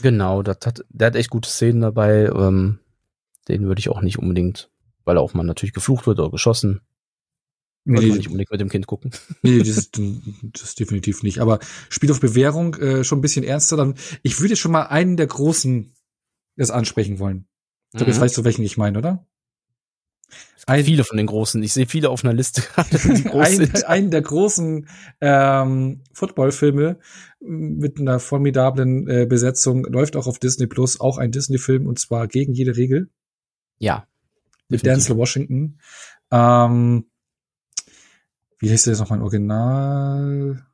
Genau, 0.01 0.41
das 0.41 0.57
hat, 0.65 0.83
der 0.89 1.07
hat 1.07 1.15
echt 1.15 1.29
gute 1.29 1.49
Szenen 1.49 1.81
dabei. 1.81 2.25
Ähm, 2.25 2.79
den 3.47 3.63
würde 3.67 3.79
ich 3.79 3.89
auch 3.89 4.01
nicht 4.01 4.17
unbedingt, 4.17 4.71
weil 5.03 5.17
auch 5.17 5.33
man 5.33 5.45
natürlich 5.45 5.73
geflucht 5.73 6.07
wird 6.07 6.19
oder 6.19 6.31
geschossen. 6.31 6.81
Nee, 7.83 7.97
Sollte 7.97 8.09
man 8.09 8.17
nicht 8.17 8.27
unbedingt 8.29 8.51
mit 8.51 8.61
dem 8.61 8.69
Kind 8.69 8.87
gucken. 8.87 9.11
Nee, 9.43 9.59
das, 9.59 9.67
ist, 9.67 10.01
das 10.41 10.73
definitiv 10.73 11.21
nicht. 11.21 11.39
Aber 11.39 11.59
Spiel 11.89 12.11
auf 12.11 12.19
Bewährung 12.19 12.73
äh, 12.75 13.03
schon 13.03 13.19
ein 13.19 13.21
bisschen 13.21 13.45
ernster. 13.45 13.77
Dann, 13.77 13.93
ich 14.23 14.39
würde 14.41 14.55
schon 14.55 14.71
mal 14.71 14.87
einen 14.87 15.17
der 15.17 15.27
großen 15.27 15.93
das 16.57 16.71
ansprechen 16.71 17.19
wollen. 17.19 17.47
Ich 17.91 17.97
glaube, 17.97 18.05
mhm. 18.05 18.13
jetzt 18.13 18.21
weißt 18.21 18.37
du, 18.37 18.43
welchen 18.43 18.63
ich 18.63 18.77
meine, 18.77 18.97
oder? 18.97 19.27
Ein, 20.67 20.83
viele 20.83 21.03
von 21.03 21.17
den 21.17 21.27
großen. 21.27 21.61
Ich 21.61 21.73
sehe 21.73 21.85
viele 21.85 22.09
auf 22.09 22.23
einer 22.23 22.33
Liste 22.33 22.61
groß 22.81 23.59
ein. 23.59 23.83
Einen 23.85 24.11
der 24.11 24.23
großen 24.23 24.87
ähm, 25.21 26.01
Footballfilme 26.11 26.97
mit 27.39 27.99
einer 27.99 28.19
formidablen 28.19 29.07
äh, 29.07 29.25
Besetzung 29.27 29.85
läuft 29.85 30.15
auch 30.15 30.25
auf 30.25 30.39
Disney 30.39 30.65
Plus, 30.65 30.99
auch 30.99 31.19
ein 31.19 31.31
Disney-Film 31.31 31.85
und 31.85 31.99
zwar 31.99 32.27
gegen 32.27 32.53
jede 32.53 32.75
Regel. 32.75 33.09
Ja. 33.77 34.07
Mit 34.67 34.81
definitiv. 34.81 35.07
Denzel 35.07 35.17
Washington. 35.17 35.79
Ähm, 36.31 37.05
wie 38.57 38.71
heißt 38.71 38.87
der 38.87 38.93
jetzt 38.93 38.99
nochmal 38.99 39.21
Original? 39.21 40.65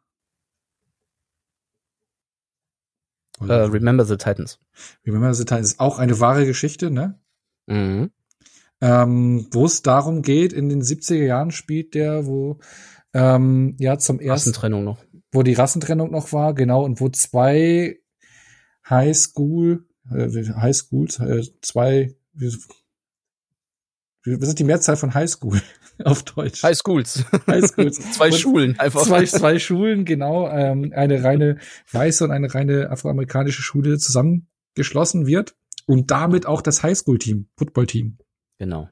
Uh, 3.42 3.66
Remember 3.66 4.06
the 4.06 4.18
Titans. 4.18 4.60
Remember 5.06 5.34
the 5.34 5.44
Titans 5.44 5.72
ist 5.72 5.80
auch 5.80 6.00
eine 6.00 6.20
wahre 6.20 6.46
Geschichte, 6.46 6.92
ne? 6.92 7.20
Mhm. 7.66 8.12
Ähm, 8.82 9.48
wo 9.52 9.66
es 9.66 9.84
darum 9.84 10.22
geht, 10.24 10.54
in 10.54 10.70
den 10.70 10.82
70er 10.82 11.24
Jahren 11.24 11.52
spielt 11.52 11.94
der, 11.94 12.26
wo 12.26 12.60
ähm, 13.14 13.76
ja 13.80 13.98
zum 13.98 14.20
ersten 14.20 14.50
Rassentrennung 14.50 14.84
noch. 14.84 15.04
Wo 15.32 15.44
die 15.44 15.54
Rassentrennung 15.54 16.12
noch 16.12 16.34
war, 16.34 16.54
genau, 16.54 16.84
und 16.84 17.00
wo 17.00 17.10
zwei 17.10 18.00
Highschool, 18.90 19.86
äh, 20.12 20.28
Highschools, 20.28 21.20
äh, 21.20 21.44
zwei, 21.62 22.16
wie, 22.34 22.54
wie, 24.24 24.42
was 24.42 24.50
ist 24.50 24.60
die 24.60 24.64
Mehrzahl 24.64 24.98
von 24.98 25.14
Highschool? 25.14 25.62
auf 26.06 26.24
Deutsch. 26.24 26.64
High 26.64 26.78
Schools. 26.78 27.26
High 27.48 27.66
Schools. 27.68 28.00
zwei 28.12 28.28
und 28.28 28.36
Schulen 28.36 28.80
einfach. 28.80 29.04
Zwei, 29.04 29.26
zwei 29.26 29.60
Schulen, 29.60 30.06
genau. 30.06 30.50
Ähm, 30.50 30.92
eine 30.96 31.24
reine 31.24 31.58
weiße 31.92 32.24
und 32.24 32.32
eine 32.32 32.54
reine 32.54 32.90
afroamerikanische 32.90 33.62
Schule 33.62 33.98
zusammengeschlossen 33.98 35.28
wird 35.28 35.56
und 35.86 36.12
damit 36.12 36.46
auch 36.46 36.62
das 36.62 36.84
Highschool-Team, 36.84 37.50
Football-Team. 37.58 38.18
Genau. 38.62 38.90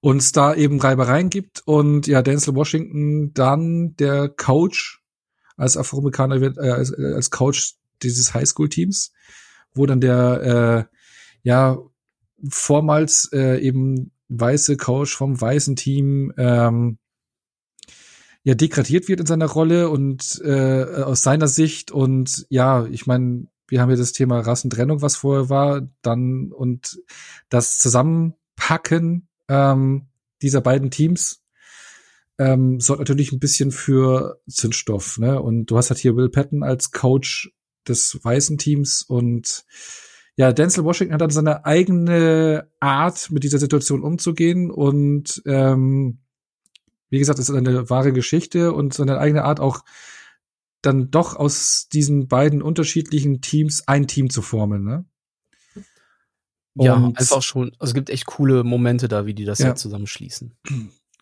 Und 0.00 0.16
es 0.16 0.32
da 0.32 0.52
eben 0.52 0.80
Reibereien 0.80 1.30
gibt 1.30 1.62
und 1.64 2.08
ja, 2.08 2.22
Denzel 2.22 2.56
Washington 2.56 3.32
dann 3.32 3.94
der 3.94 4.28
Coach 4.28 5.00
als 5.56 5.76
Afroamerikaner 5.76 6.40
wird, 6.40 6.58
äh, 6.58 6.70
als, 6.70 6.90
äh, 6.90 7.12
als 7.14 7.30
Coach 7.30 7.76
dieses 8.02 8.34
Highschool-Teams, 8.34 9.12
wo 9.74 9.86
dann 9.86 10.00
der 10.00 10.88
äh, 10.90 11.48
ja 11.48 11.78
vormals 12.48 13.30
äh, 13.32 13.60
eben 13.60 14.10
weiße 14.28 14.76
Coach 14.76 15.16
vom 15.16 15.40
weißen 15.40 15.76
Team 15.76 16.32
ähm, 16.36 16.98
ja 18.42 18.56
degradiert 18.56 19.06
wird 19.06 19.20
in 19.20 19.26
seiner 19.26 19.46
Rolle 19.46 19.88
und 19.88 20.42
äh, 20.44 20.82
aus 20.82 21.22
seiner 21.22 21.46
Sicht 21.46 21.92
und 21.92 22.44
ja, 22.48 22.86
ich 22.86 23.06
meine, 23.06 23.46
wir 23.68 23.80
haben 23.80 23.90
ja 23.90 23.96
das 23.96 24.12
Thema 24.12 24.40
Rassentrennung, 24.40 25.00
was 25.00 25.14
vorher 25.14 25.48
war, 25.48 25.88
dann 26.02 26.50
und 26.50 27.00
das 27.50 27.78
Zusammenpacken 28.56 29.28
ähm, 29.48 30.06
dieser 30.42 30.60
beiden 30.60 30.90
Teams 30.90 31.42
ähm, 32.38 32.80
sorgt 32.80 33.00
natürlich 33.00 33.32
ein 33.32 33.38
bisschen 33.38 33.70
für 33.70 34.40
Zündstoff, 34.48 35.18
ne? 35.18 35.40
Und 35.40 35.66
du 35.66 35.76
hast 35.76 35.90
halt 35.90 36.00
hier 36.00 36.16
Will 36.16 36.30
Patton 36.30 36.62
als 36.62 36.90
Coach 36.90 37.52
des 37.86 38.18
weißen 38.22 38.58
Teams 38.58 39.02
und 39.02 39.64
ja, 40.36 40.52
Denzel 40.52 40.84
Washington 40.84 41.14
hat 41.14 41.20
dann 41.20 41.30
seine 41.30 41.64
eigene 41.64 42.68
Art, 42.80 43.30
mit 43.30 43.44
dieser 43.44 43.60
Situation 43.60 44.02
umzugehen 44.02 44.70
und 44.70 45.42
ähm, 45.46 46.18
wie 47.08 47.20
gesagt, 47.20 47.38
es 47.38 47.48
ist 47.48 47.54
eine 47.54 47.88
wahre 47.88 48.12
Geschichte 48.12 48.72
und 48.72 48.94
seine 48.94 49.18
eigene 49.18 49.44
Art 49.44 49.60
auch 49.60 49.84
dann 50.82 51.12
doch 51.12 51.36
aus 51.36 51.88
diesen 51.92 52.26
beiden 52.26 52.62
unterschiedlichen 52.62 53.42
Teams 53.42 53.86
ein 53.86 54.08
Team 54.08 54.28
zu 54.28 54.42
formen, 54.42 54.82
ne? 54.82 55.04
Ja, 56.76 56.94
und, 56.94 57.18
einfach 57.18 57.42
schon, 57.42 57.72
also 57.78 57.90
es 57.90 57.94
gibt 57.94 58.10
echt 58.10 58.26
coole 58.26 58.64
Momente 58.64 59.06
da, 59.08 59.26
wie 59.26 59.34
die 59.34 59.44
das 59.44 59.60
ja, 59.60 59.68
ja 59.68 59.74
zusammenschließen. 59.74 60.54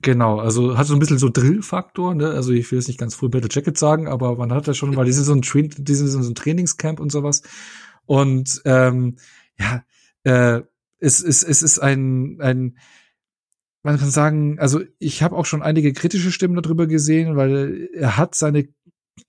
Genau, 0.03 0.41
also 0.41 0.77
hat 0.77 0.87
so 0.87 0.95
ein 0.95 0.99
bisschen 0.99 1.19
so 1.19 1.29
Drill-Faktor, 1.29 2.15
ne? 2.15 2.31
Also 2.31 2.53
ich 2.53 2.71
will 2.71 2.79
jetzt 2.79 2.89
nicht 2.89 2.99
ganz 2.99 3.15
Full 3.15 3.29
Battle 3.29 3.49
Jacket 3.51 3.79
sagen, 3.79 4.09
aber 4.09 4.35
man 4.37 4.53
hat 4.53 4.67
ja 4.67 4.75
schon, 4.75 4.97
weil 4.97 5.05
die 5.05 5.13
sind 5.13 5.25
so 5.25 5.33
ein, 5.33 5.43
Train 5.43 5.71
die 5.77 5.95
sind 5.95 6.09
so 6.09 6.19
ein 6.19 6.35
Trainingscamp 6.35 6.99
und 6.99 7.13
sowas. 7.13 7.43
Und 8.05 8.63
ähm, 8.65 9.17
ja, 9.59 9.85
äh, 10.25 10.63
es, 10.99 11.23
es, 11.23 11.45
es 11.45 11.63
ist 11.63 11.79
ein, 11.79 12.41
ein 12.41 12.79
man 13.85 13.99
kann 13.99 14.11
sagen, 14.11 14.59
also 14.59 14.81
ich 14.99 15.23
habe 15.23 15.37
auch 15.37 15.47
schon 15.47 15.63
einige 15.63 15.93
kritische 15.93 16.33
Stimmen 16.33 16.61
darüber 16.61 16.87
gesehen, 16.87 17.37
weil 17.37 17.89
er 17.95 18.17
hat 18.17 18.35
seine, 18.35 18.69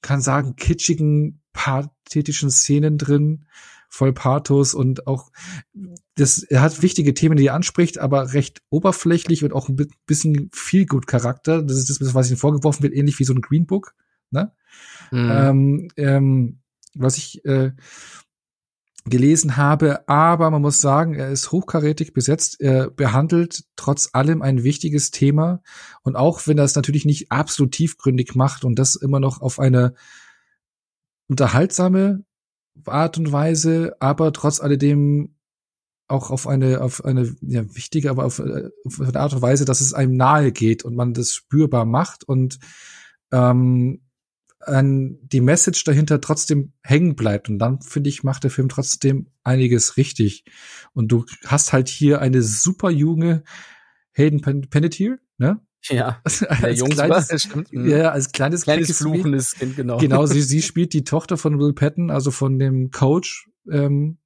kann 0.01 0.21
sagen, 0.21 0.55
kitschigen, 0.55 1.41
pathetischen 1.53 2.51
Szenen 2.51 2.97
drin, 2.97 3.45
voll 3.93 4.11
Pathos 4.11 4.73
und 4.73 5.05
auch 5.05 5.31
das, 6.15 6.41
er 6.41 6.61
hat 6.61 6.81
wichtige 6.81 7.13
Themen, 7.13 7.37
die 7.37 7.45
er 7.45 7.53
anspricht, 7.53 7.99
aber 7.99 8.33
recht 8.33 8.63
oberflächlich 8.71 9.43
und 9.43 9.53
auch 9.53 9.69
ein 9.69 9.87
bisschen 10.07 10.49
viel 10.51 10.87
gut 10.87 11.05
Charakter. 11.05 11.61
Das 11.61 11.77
ist 11.77 12.01
das, 12.01 12.15
was 12.15 12.31
ihm 12.31 12.37
vorgeworfen 12.37 12.81
wird, 12.81 12.95
ähnlich 12.95 13.19
wie 13.19 13.23
so 13.23 13.33
ein 13.35 13.41
Green 13.41 13.67
Book. 13.67 13.93
Ne? 14.31 14.51
Mhm. 15.11 15.29
Ähm, 15.31 15.87
ähm, 15.97 16.59
was 16.95 17.17
ich 17.17 17.45
äh, 17.45 17.73
gelesen 19.05 19.57
habe, 19.57 20.07
aber 20.09 20.49
man 20.49 20.63
muss 20.63 20.81
sagen, 20.81 21.13
er 21.13 21.29
ist 21.29 21.51
hochkarätig 21.51 22.13
besetzt, 22.13 22.59
er 22.59 22.89
behandelt 22.89 23.65
trotz 23.75 24.09
allem 24.13 24.41
ein 24.41 24.63
wichtiges 24.63 25.11
Thema 25.11 25.61
und 26.01 26.15
auch 26.15 26.47
wenn 26.47 26.57
er 26.57 26.63
es 26.63 26.75
natürlich 26.75 27.05
nicht 27.05 27.31
absolut 27.31 27.73
tiefgründig 27.73 28.33
macht 28.33 28.65
und 28.65 28.79
das 28.79 28.95
immer 28.95 29.19
noch 29.19 29.39
auf 29.39 29.59
eine 29.59 29.93
unterhaltsame 31.27 32.23
Art 32.85 33.17
und 33.17 33.31
Weise, 33.31 33.95
aber 33.99 34.33
trotz 34.33 34.59
alledem 34.59 35.35
auch 36.07 36.31
auf 36.31 36.47
eine 36.47 36.81
auf 36.81 37.05
eine 37.05 37.35
ja 37.41 37.63
wichtige, 37.75 38.09
aber 38.09 38.25
auf, 38.25 38.39
auf 38.39 38.99
eine 38.99 39.19
Art 39.19 39.33
und 39.33 39.41
Weise, 39.41 39.65
dass 39.65 39.81
es 39.81 39.93
einem 39.93 40.15
nahe 40.15 40.51
geht 40.51 40.83
und 40.83 40.95
man 40.95 41.13
das 41.13 41.33
spürbar 41.33 41.85
macht 41.85 42.23
und 42.23 42.59
ähm, 43.31 44.01
an 44.59 45.17
die 45.23 45.41
Message 45.41 45.83
dahinter 45.83 46.21
trotzdem 46.21 46.73
hängen 46.83 47.15
bleibt. 47.15 47.49
Und 47.49 47.59
dann, 47.59 47.81
finde 47.81 48.09
ich, 48.09 48.23
macht 48.23 48.43
der 48.43 48.51
Film 48.51 48.69
trotzdem 48.69 49.27
einiges 49.43 49.97
richtig. 49.97 50.45
Und 50.93 51.11
du 51.11 51.25
hast 51.45 51.73
halt 51.73 51.89
hier 51.89 52.21
eine 52.21 52.41
super 52.41 52.89
junge 52.89 53.43
Hayden 54.13 54.41
Panettiere, 54.41 55.19
ne? 55.37 55.59
Ja, 55.89 56.21
als 56.61 56.83
kleines, 56.83 57.41
stimmt. 57.43 57.69
Ja, 57.71 58.11
als 58.11 58.31
kleines, 58.31 58.63
kleines 58.63 58.97
fluchendes 58.97 59.55
Kind, 59.55 59.75
genau. 59.75 59.97
Genau, 59.97 60.25
sie, 60.25 60.41
sie 60.41 60.61
spielt 60.61 60.93
die 60.93 61.03
Tochter 61.03 61.37
von 61.37 61.59
Will 61.59 61.73
Patton, 61.73 62.09
also 62.09 62.31
von 62.31 62.59
dem 62.59 62.91
Coach, 62.91 63.49
ähm, 63.69 64.17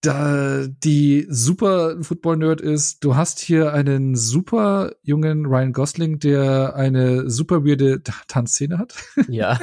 da 0.00 0.66
die 0.68 1.26
super 1.28 1.96
Football-Nerd 2.02 2.60
ist. 2.60 3.02
Du 3.02 3.16
hast 3.16 3.40
hier 3.40 3.72
einen 3.72 4.14
super 4.14 4.92
jungen 5.02 5.46
Ryan 5.46 5.72
Gosling, 5.72 6.18
der 6.18 6.76
eine 6.76 7.28
super 7.28 7.64
weirde 7.64 8.02
Tanzszene 8.28 8.78
hat. 8.78 8.94
Ja. 9.28 9.58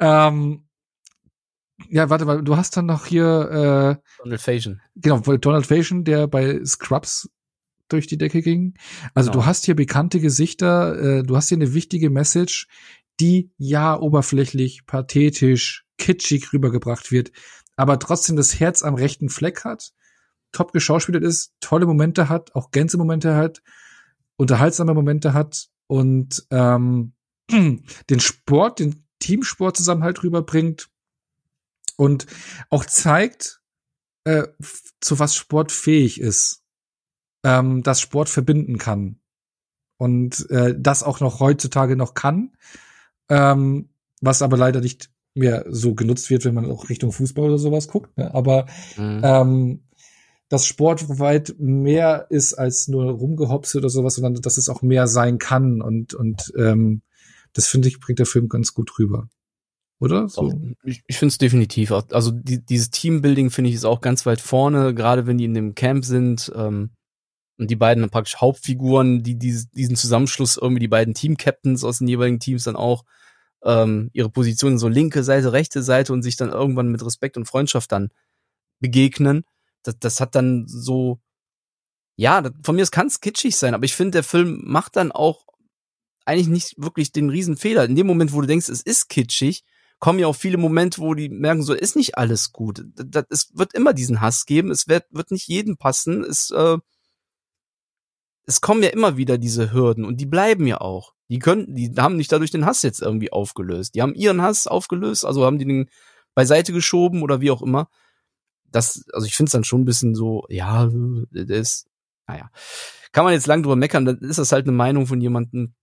ähm, 0.00 0.64
ja, 1.88 2.10
warte 2.10 2.24
mal, 2.24 2.42
du 2.42 2.56
hast 2.56 2.76
dann 2.76 2.86
noch 2.86 3.06
hier 3.06 3.98
äh, 4.00 4.22
Donald 4.22 4.40
Faison. 4.40 4.80
Genau, 4.96 5.18
Donald 5.20 5.66
Faison, 5.66 6.04
der 6.04 6.26
bei 6.26 6.64
Scrubs 6.64 7.28
durch 7.92 8.06
die 8.06 8.18
Decke 8.18 8.42
ging. 8.42 8.74
Also 9.14 9.30
genau. 9.30 9.42
du 9.42 9.46
hast 9.46 9.66
hier 9.66 9.76
bekannte 9.76 10.20
Gesichter, 10.20 11.18
äh, 11.18 11.22
du 11.22 11.36
hast 11.36 11.48
hier 11.48 11.58
eine 11.58 11.74
wichtige 11.74 12.10
Message, 12.10 12.68
die 13.20 13.50
ja 13.58 13.98
oberflächlich, 13.98 14.86
pathetisch, 14.86 15.84
kitschig 15.98 16.52
rübergebracht 16.52 17.12
wird 17.12 17.32
aber 17.80 17.98
trotzdem 17.98 18.36
das 18.36 18.60
Herz 18.60 18.82
am 18.82 18.94
rechten 18.94 19.30
Fleck 19.30 19.64
hat, 19.64 19.94
top 20.52 20.74
geschauspielert 20.74 21.24
ist, 21.24 21.54
tolle 21.60 21.86
Momente 21.86 22.28
hat, 22.28 22.54
auch 22.54 22.72
Gänsemomente 22.72 23.36
hat, 23.36 23.62
unterhaltsame 24.36 24.92
Momente 24.92 25.32
hat 25.32 25.70
und 25.86 26.46
ähm, 26.50 27.14
den 27.50 28.20
Sport, 28.20 28.80
den 28.80 29.06
Teamsportzusammenhalt 29.20 30.22
rüberbringt 30.22 30.90
und 31.96 32.26
auch 32.68 32.84
zeigt, 32.84 33.62
äh, 34.24 34.48
zu 35.00 35.18
was 35.18 35.34
Sport 35.34 35.72
fähig 35.72 36.20
ist, 36.20 36.59
ähm, 37.44 37.82
dass 37.82 38.00
Sport 38.00 38.28
verbinden 38.28 38.78
kann 38.78 39.16
und 39.96 40.48
äh, 40.50 40.74
das 40.78 41.02
auch 41.02 41.20
noch 41.20 41.40
heutzutage 41.40 41.96
noch 41.96 42.14
kann, 42.14 42.52
ähm, 43.28 43.90
was 44.20 44.42
aber 44.42 44.56
leider 44.56 44.80
nicht 44.80 45.10
mehr 45.34 45.64
so 45.68 45.94
genutzt 45.94 46.30
wird, 46.30 46.44
wenn 46.44 46.54
man 46.54 46.70
auch 46.70 46.88
Richtung 46.88 47.12
Fußball 47.12 47.46
oder 47.46 47.58
sowas 47.58 47.88
guckt. 47.88 48.16
Ne? 48.18 48.34
Aber 48.34 48.66
mhm. 48.96 49.20
ähm, 49.22 49.82
dass 50.48 50.66
Sport 50.66 51.20
weit 51.20 51.54
mehr 51.58 52.26
ist 52.28 52.54
als 52.54 52.88
nur 52.88 53.04
rumgehopst 53.12 53.76
oder 53.76 53.88
sowas, 53.88 54.16
sondern 54.16 54.42
dass 54.42 54.56
es 54.56 54.68
auch 54.68 54.82
mehr 54.82 55.06
sein 55.06 55.38
kann 55.38 55.80
und 55.80 56.12
und 56.14 56.52
ähm, 56.56 57.02
das 57.52 57.66
finde 57.66 57.88
ich 57.88 58.00
bringt 58.00 58.18
der 58.18 58.26
Film 58.26 58.48
ganz 58.48 58.74
gut 58.74 58.98
rüber. 58.98 59.28
Oder? 60.00 60.28
So. 60.28 60.52
Ich, 60.82 61.02
ich 61.06 61.18
finde 61.18 61.32
es 61.32 61.38
definitiv. 61.38 61.92
Also 61.92 62.30
die, 62.30 62.64
dieses 62.64 62.90
Teambuilding 62.90 63.50
finde 63.50 63.68
ich 63.68 63.76
ist 63.76 63.84
auch 63.84 64.00
ganz 64.00 64.24
weit 64.24 64.40
vorne, 64.40 64.94
gerade 64.94 65.26
wenn 65.26 65.36
die 65.36 65.44
in 65.44 65.54
dem 65.54 65.74
Camp 65.74 66.04
sind. 66.06 66.50
Ähm, 66.56 66.90
und 67.60 67.70
die 67.70 67.76
beiden 67.76 68.08
praktisch 68.08 68.38
Hauptfiguren, 68.38 69.22
die 69.22 69.38
dieses, 69.38 69.68
diesen 69.68 69.94
Zusammenschluss 69.94 70.56
irgendwie 70.56 70.80
die 70.80 70.88
beiden 70.88 71.12
Team-Captains 71.12 71.84
aus 71.84 71.98
den 71.98 72.08
jeweiligen 72.08 72.40
Teams 72.40 72.64
dann 72.64 72.74
auch 72.74 73.04
ähm, 73.62 74.08
ihre 74.14 74.30
Position 74.30 74.78
so 74.78 74.88
linke 74.88 75.22
Seite, 75.22 75.52
rechte 75.52 75.82
Seite 75.82 76.14
und 76.14 76.22
sich 76.22 76.36
dann 76.36 76.48
irgendwann 76.48 76.88
mit 76.88 77.04
Respekt 77.04 77.36
und 77.36 77.44
Freundschaft 77.44 77.92
dann 77.92 78.08
begegnen. 78.80 79.44
Das, 79.82 79.98
das 79.98 80.20
hat 80.20 80.34
dann 80.34 80.64
so, 80.68 81.20
ja, 82.16 82.42
von 82.64 82.76
mir 82.76 82.86
kann 82.86 83.08
es 83.08 83.20
kitschig 83.20 83.54
sein, 83.56 83.74
aber 83.74 83.84
ich 83.84 83.94
finde, 83.94 84.12
der 84.12 84.24
Film 84.24 84.62
macht 84.64 84.96
dann 84.96 85.12
auch 85.12 85.44
eigentlich 86.24 86.48
nicht 86.48 86.74
wirklich 86.78 87.12
den 87.12 87.28
Riesenfehler. 87.28 87.84
In 87.84 87.94
dem 87.94 88.06
Moment, 88.06 88.32
wo 88.32 88.40
du 88.40 88.46
denkst, 88.46 88.70
es 88.70 88.80
ist 88.80 89.10
kitschig, 89.10 89.64
kommen 89.98 90.18
ja 90.18 90.28
auch 90.28 90.36
viele 90.36 90.56
Momente, 90.56 91.02
wo 91.02 91.12
die 91.12 91.28
merken, 91.28 91.62
so 91.62 91.74
ist 91.74 91.94
nicht 91.94 92.16
alles 92.16 92.52
gut. 92.52 92.86
Das, 92.94 93.26
es 93.28 93.50
wird 93.52 93.74
immer 93.74 93.92
diesen 93.92 94.22
Hass 94.22 94.46
geben, 94.46 94.70
es 94.70 94.88
wird, 94.88 95.04
wird 95.10 95.30
nicht 95.30 95.46
jedem 95.46 95.76
passen, 95.76 96.24
es, 96.24 96.50
äh, 96.52 96.78
es 98.50 98.60
kommen 98.60 98.82
ja 98.82 98.88
immer 98.88 99.16
wieder 99.16 99.38
diese 99.38 99.72
Hürden 99.72 100.04
und 100.04 100.20
die 100.20 100.26
bleiben 100.26 100.66
ja 100.66 100.80
auch. 100.80 101.14
Die 101.28 101.38
können, 101.38 101.72
die 101.72 101.94
haben 101.96 102.16
nicht 102.16 102.32
dadurch 102.32 102.50
den 102.50 102.66
Hass 102.66 102.82
jetzt 102.82 103.00
irgendwie 103.00 103.30
aufgelöst. 103.30 103.94
Die 103.94 104.02
haben 104.02 104.12
ihren 104.12 104.42
Hass 104.42 104.66
aufgelöst, 104.66 105.24
also 105.24 105.46
haben 105.46 105.60
die 105.60 105.66
den 105.66 105.88
beiseite 106.34 106.72
geschoben 106.72 107.22
oder 107.22 107.40
wie 107.40 107.52
auch 107.52 107.62
immer. 107.62 107.88
Das, 108.66 109.04
also 109.12 109.24
ich 109.24 109.36
finde 109.36 109.48
es 109.48 109.52
dann 109.52 109.62
schon 109.62 109.82
ein 109.82 109.84
bisschen 109.84 110.16
so, 110.16 110.46
ja, 110.48 110.90
das 111.30 111.48
ist, 111.48 111.86
naja. 112.26 112.50
Kann 113.12 113.24
man 113.24 113.34
jetzt 113.34 113.46
lang 113.46 113.62
drüber 113.62 113.76
meckern, 113.76 114.04
dann 114.04 114.18
ist 114.18 114.38
das 114.38 114.50
halt 114.50 114.66
eine 114.66 114.76
Meinung 114.76 115.06
von 115.06 115.20
jemandem 115.20 115.74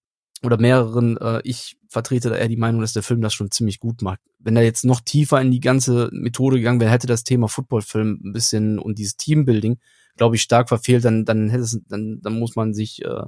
oder 0.43 0.57
mehreren. 0.57 1.15
Äh, 1.17 1.41
ich 1.45 1.77
vertrete 1.87 2.29
da 2.29 2.35
eher 2.35 2.49
die 2.49 2.57
Meinung, 2.57 2.81
dass 2.81 2.91
der 2.91 3.03
Film 3.03 3.21
das 3.21 3.33
schon 3.33 3.49
ziemlich 3.49 3.79
gut 3.79 4.01
macht. 4.01 4.19
Wenn 4.39 4.57
er 4.57 4.63
jetzt 4.63 4.83
noch 4.83 4.99
tiefer 4.99 5.39
in 5.39 5.51
die 5.51 5.61
ganze 5.61 6.09
Methode 6.11 6.57
gegangen 6.57 6.81
wäre, 6.81 6.91
hätte 6.91 7.07
das 7.07 7.23
Thema 7.23 7.47
Footballfilm 7.47 8.19
ein 8.25 8.33
bisschen 8.33 8.77
und 8.77 8.99
dieses 8.99 9.15
Teambuilding, 9.15 9.79
glaube 10.17 10.35
ich, 10.35 10.41
stark 10.41 10.67
verfehlt, 10.67 11.05
dann, 11.05 11.25
dann 11.25 11.49
hätte 11.49 11.63
es, 11.63 11.79
dann, 11.87 12.21
dann 12.21 12.39
muss 12.39 12.55
man 12.55 12.73
sich 12.73 13.03
äh, 13.03 13.23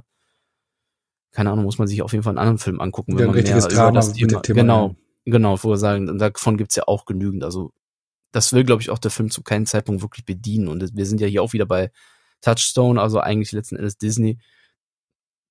keine 1.32 1.50
Ahnung, 1.50 1.64
muss 1.64 1.78
man 1.78 1.88
sich 1.88 2.02
auf 2.02 2.12
jeden 2.12 2.24
Fall 2.24 2.32
einen 2.32 2.38
anderen 2.38 2.58
Film 2.58 2.80
angucken, 2.80 3.12
wenn 3.14 3.26
ja, 3.26 3.32
man 3.32 3.42
mehr 3.42 3.58
Drama 3.60 3.88
über 3.88 3.92
das 3.92 4.12
Thema, 4.12 4.42
Thema 4.42 4.60
genau, 4.60 4.88
ja. 4.88 5.32
genau, 5.32 5.56
vorher 5.56 5.78
sagen, 5.78 6.08
und 6.08 6.18
davon 6.18 6.56
gibt's 6.56 6.76
ja 6.76 6.84
auch 6.86 7.04
genügend. 7.04 7.44
Also 7.44 7.72
das 8.32 8.52
will, 8.52 8.64
glaube 8.64 8.82
ich, 8.82 8.90
auch 8.90 8.98
der 8.98 9.10
Film 9.10 9.30
zu 9.30 9.42
keinem 9.42 9.66
Zeitpunkt 9.66 10.02
wirklich 10.02 10.24
bedienen. 10.24 10.68
Und 10.68 10.96
wir 10.96 11.06
sind 11.06 11.20
ja 11.20 11.26
hier 11.26 11.42
auch 11.42 11.52
wieder 11.52 11.66
bei 11.66 11.90
Touchstone, 12.40 13.00
also 13.00 13.20
eigentlich 13.20 13.52
letzten 13.52 13.76
Endes 13.76 13.98
Disney. 13.98 14.38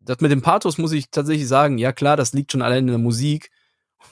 Das 0.01 0.19
mit 0.21 0.31
dem 0.31 0.41
Pathos 0.41 0.77
muss 0.77 0.91
ich 0.91 1.11
tatsächlich 1.11 1.47
sagen, 1.47 1.77
ja 1.77 1.91
klar, 1.91 2.17
das 2.17 2.33
liegt 2.33 2.51
schon 2.51 2.61
allein 2.61 2.79
in 2.79 2.87
der 2.87 2.97
Musik. 2.97 3.51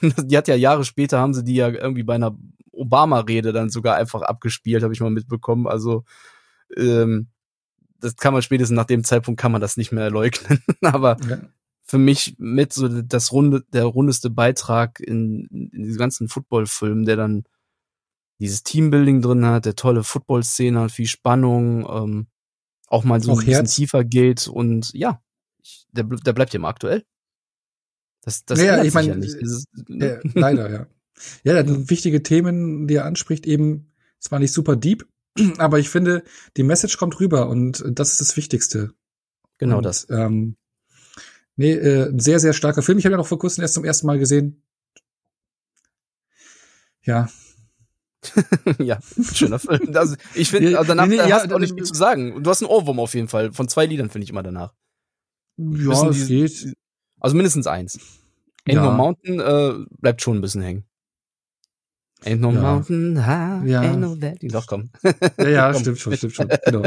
die 0.02 0.36
hat 0.36 0.48
ja 0.48 0.54
Jahre 0.54 0.84
später, 0.84 1.18
haben 1.18 1.34
sie 1.34 1.44
die 1.44 1.54
ja 1.54 1.68
irgendwie 1.68 2.02
bei 2.02 2.14
einer 2.14 2.36
Obama-Rede 2.72 3.52
dann 3.52 3.70
sogar 3.70 3.96
einfach 3.96 4.22
abgespielt, 4.22 4.82
habe 4.82 4.92
ich 4.92 5.00
mal 5.00 5.10
mitbekommen. 5.10 5.66
Also 5.66 6.04
ähm, 6.76 7.28
das 8.00 8.16
kann 8.16 8.32
man 8.32 8.42
spätestens 8.42 8.76
nach 8.76 8.84
dem 8.84 9.04
Zeitpunkt 9.04 9.40
kann 9.40 9.52
man 9.52 9.60
das 9.60 9.76
nicht 9.76 9.92
mehr 9.92 10.10
leugnen. 10.10 10.62
Aber 10.82 11.16
ja 11.28 11.38
für 11.88 11.98
mich 11.98 12.36
mit 12.38 12.72
so 12.74 12.86
das 12.86 13.32
runde, 13.32 13.64
der 13.72 13.84
rundeste 13.84 14.28
Beitrag 14.28 15.00
in, 15.00 15.46
in 15.72 15.84
diesem 15.84 15.98
ganzen 15.98 16.28
Football-Film, 16.28 17.06
der 17.06 17.16
dann 17.16 17.44
dieses 18.38 18.62
Teambuilding 18.62 19.22
drin 19.22 19.46
hat, 19.46 19.64
der 19.64 19.74
tolle 19.74 20.04
Football-Szene 20.04 20.80
hat, 20.80 20.92
viel 20.92 21.06
Spannung, 21.06 21.88
ähm, 21.90 22.26
auch 22.88 23.04
mal 23.04 23.22
so 23.22 23.32
auch 23.32 23.36
ein 23.36 23.46
bisschen 23.46 23.54
Herz. 23.54 23.74
tiefer 23.74 24.04
geht 24.04 24.48
und 24.48 24.92
ja, 24.92 25.22
ich, 25.62 25.86
der, 25.90 26.04
der 26.04 26.34
bleibt 26.34 26.52
ja 26.52 26.58
immer 26.58 26.68
aktuell. 26.68 27.04
Das, 28.20 28.44
das 28.44 28.60
ja, 28.60 28.84
ich 28.84 28.92
meine, 28.92 29.08
ja 29.08 29.16
nicht. 29.16 29.40
Dieses, 29.40 29.64
äh, 29.88 30.18
leider, 30.34 30.70
ja. 30.70 30.86
Ja, 31.42 31.54
ja. 31.54 31.90
wichtige 31.90 32.22
Themen, 32.22 32.86
die 32.86 32.96
er 32.96 33.06
anspricht, 33.06 33.46
eben 33.46 33.94
zwar 34.18 34.40
nicht 34.40 34.52
super 34.52 34.76
deep, 34.76 35.08
aber 35.58 35.78
ich 35.78 35.88
finde, 35.88 36.24
die 36.56 36.62
Message 36.62 36.96
kommt 36.98 37.20
rüber 37.20 37.48
und 37.48 37.84
das 37.86 38.12
ist 38.12 38.20
das 38.20 38.36
Wichtigste. 38.36 38.92
Genau 39.58 39.78
und, 39.78 39.84
das. 39.84 40.06
Ähm, 40.10 40.56
Nee, 41.58 41.72
äh, 41.72 42.08
ein 42.08 42.20
sehr, 42.20 42.38
sehr 42.38 42.52
starker 42.52 42.82
Film. 42.82 42.98
Ich 42.98 43.04
habe 43.04 43.14
ja 43.14 43.16
noch 43.16 43.26
vor 43.26 43.40
kurzem 43.40 43.62
erst 43.62 43.74
zum 43.74 43.84
ersten 43.84 44.06
Mal 44.06 44.20
gesehen. 44.20 44.62
Ja. 47.02 47.28
ja, 48.78 49.00
schöner 49.34 49.58
Film. 49.58 49.90
Also, 49.92 50.14
ich 50.34 50.50
finde, 50.50 50.78
also 50.78 50.86
danach 50.86 51.08
nee, 51.08 51.16
nee, 51.16 51.28
ja, 51.28 51.36
hast 51.36 51.50
du 51.50 51.56
auch 51.56 51.58
nicht 51.58 51.74
viel 51.74 51.82
zu 51.82 51.94
sagen. 51.94 52.44
Du 52.44 52.48
hast 52.48 52.62
einen 52.62 52.70
Ohrwurm 52.70 53.00
auf 53.00 53.12
jeden 53.14 53.26
Fall. 53.26 53.52
Von 53.52 53.66
zwei 53.66 53.86
Liedern 53.86 54.08
finde 54.08 54.22
ich 54.22 54.30
immer 54.30 54.44
danach. 54.44 54.72
Ja, 55.56 56.08
es 56.08 56.28
geht. 56.28 56.76
Also 57.18 57.34
mindestens 57.34 57.66
eins. 57.66 57.98
Animal 58.68 58.90
ja. 58.90 58.94
Mountain 58.94 59.40
äh, 59.40 59.84
bleibt 60.00 60.22
schon 60.22 60.38
ein 60.38 60.40
bisschen 60.40 60.62
hängen. 60.62 60.84
Ain't 62.24 62.40
no 62.40 62.50
Ja. 62.52 62.60
mountain 62.60 63.26
high, 63.26 63.64
Ja. 63.68 63.80
ain't 63.82 63.98
no 63.98 64.20
valley. 64.20 64.48
Doch, 64.48 64.66
komm. 64.66 64.90
Ja, 65.38 65.48
ja, 65.48 65.72
Komm. 65.72 65.80
stimmt 65.82 65.98
schon, 66.00 66.16
stimmt 66.16 66.34
schon. 66.34 66.48
Genau. 66.64 66.82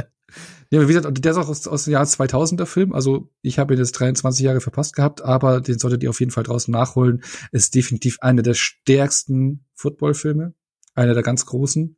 Ja, 0.70 0.82
wie 0.88 0.94
gesagt, 0.94 1.24
der 1.26 1.32
ist 1.32 1.38
auch 1.38 1.50
aus, 1.50 1.68
aus 1.68 1.84
dem 1.86 1.92
Jahr 1.94 2.06
2000 2.06 2.60
der 2.60 2.68
Film. 2.68 2.94
Also 2.94 3.30
ich 3.42 3.60
habe 3.60 3.74
ihn 3.74 3.80
jetzt 3.80 3.92
23 3.94 4.44
Jahre 4.46 4.62
verpasst 4.62 4.96
gehabt, 4.96 5.22
aber 5.22 5.60
den 5.62 5.80
solltet 5.80 6.04
ihr 6.04 6.10
auf 6.10 6.20
jeden 6.20 6.32
Fall 6.32 6.44
draußen 6.44 6.72
nachholen. 6.72 7.24
Ist 7.52 7.76
definitiv 7.76 8.20
einer 8.22 8.42
der 8.42 8.54
stärksten 8.54 9.66
Footballfilme, 9.74 10.54
einer 10.96 11.14
der 11.14 11.24
ganz 11.24 11.46
großen, 11.46 11.98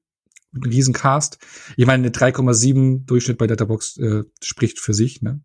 mit 0.51 0.64
einem 0.64 0.72
riesen 0.73 0.93
Cast. 0.93 1.38
Ich 1.77 1.85
meine, 1.85 2.01
eine 2.03 2.10
3,7 2.11 3.05
Durchschnitt 3.05 3.38
bei 3.38 3.45
Letterbox 3.47 3.97
äh, 3.97 4.23
spricht 4.41 4.80
für 4.80 4.93
sich. 4.93 5.22
Ne? 5.22 5.41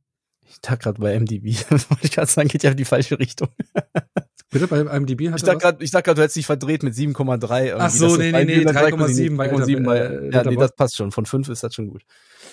Ich 0.49 0.61
dachte 0.63 0.79
gerade 0.85 1.01
bei 1.01 1.19
MDB, 1.19 1.55
wollte 1.71 2.05
ich 2.05 2.13
gerade 2.13 2.31
sagen, 2.31 2.49
geht 2.49 2.63
ja 2.63 2.71
in 2.71 2.77
die 2.79 2.85
falsche 2.87 3.19
Richtung. 3.19 3.49
Bitte 4.51 4.67
bei 4.67 4.81
IMDb 4.81 5.29
hat 5.31 5.37
Ich 5.37 5.43
dachte 5.43 5.59
gerade, 5.59 5.85
ich 5.85 5.91
dachte 5.91 6.05
gerade, 6.05 6.17
du 6.17 6.23
hättest 6.23 6.37
dich 6.37 6.47
verdreht 6.47 6.83
mit 6.83 6.95
7,3. 6.95 7.67
irgendwie. 7.67 7.75
Ach 7.85 7.91
so, 7.91 8.17
nee, 8.17 8.33
bei 8.33 8.45
nee, 8.45 8.59
nee, 8.59 8.65
dann 8.65 8.77
3,7 8.77 9.37
bei 9.37 9.53
3,7 9.53 9.85
bei, 9.85 9.99
äh, 9.99 10.31
ja, 10.33 10.43
nee, 10.45 10.57
das 10.57 10.75
passt 10.75 10.97
schon. 10.97 11.13
Von 11.13 11.27
5 11.27 11.49
ist 11.51 11.63
das 11.63 11.75
schon 11.75 11.89
gut. 11.89 12.03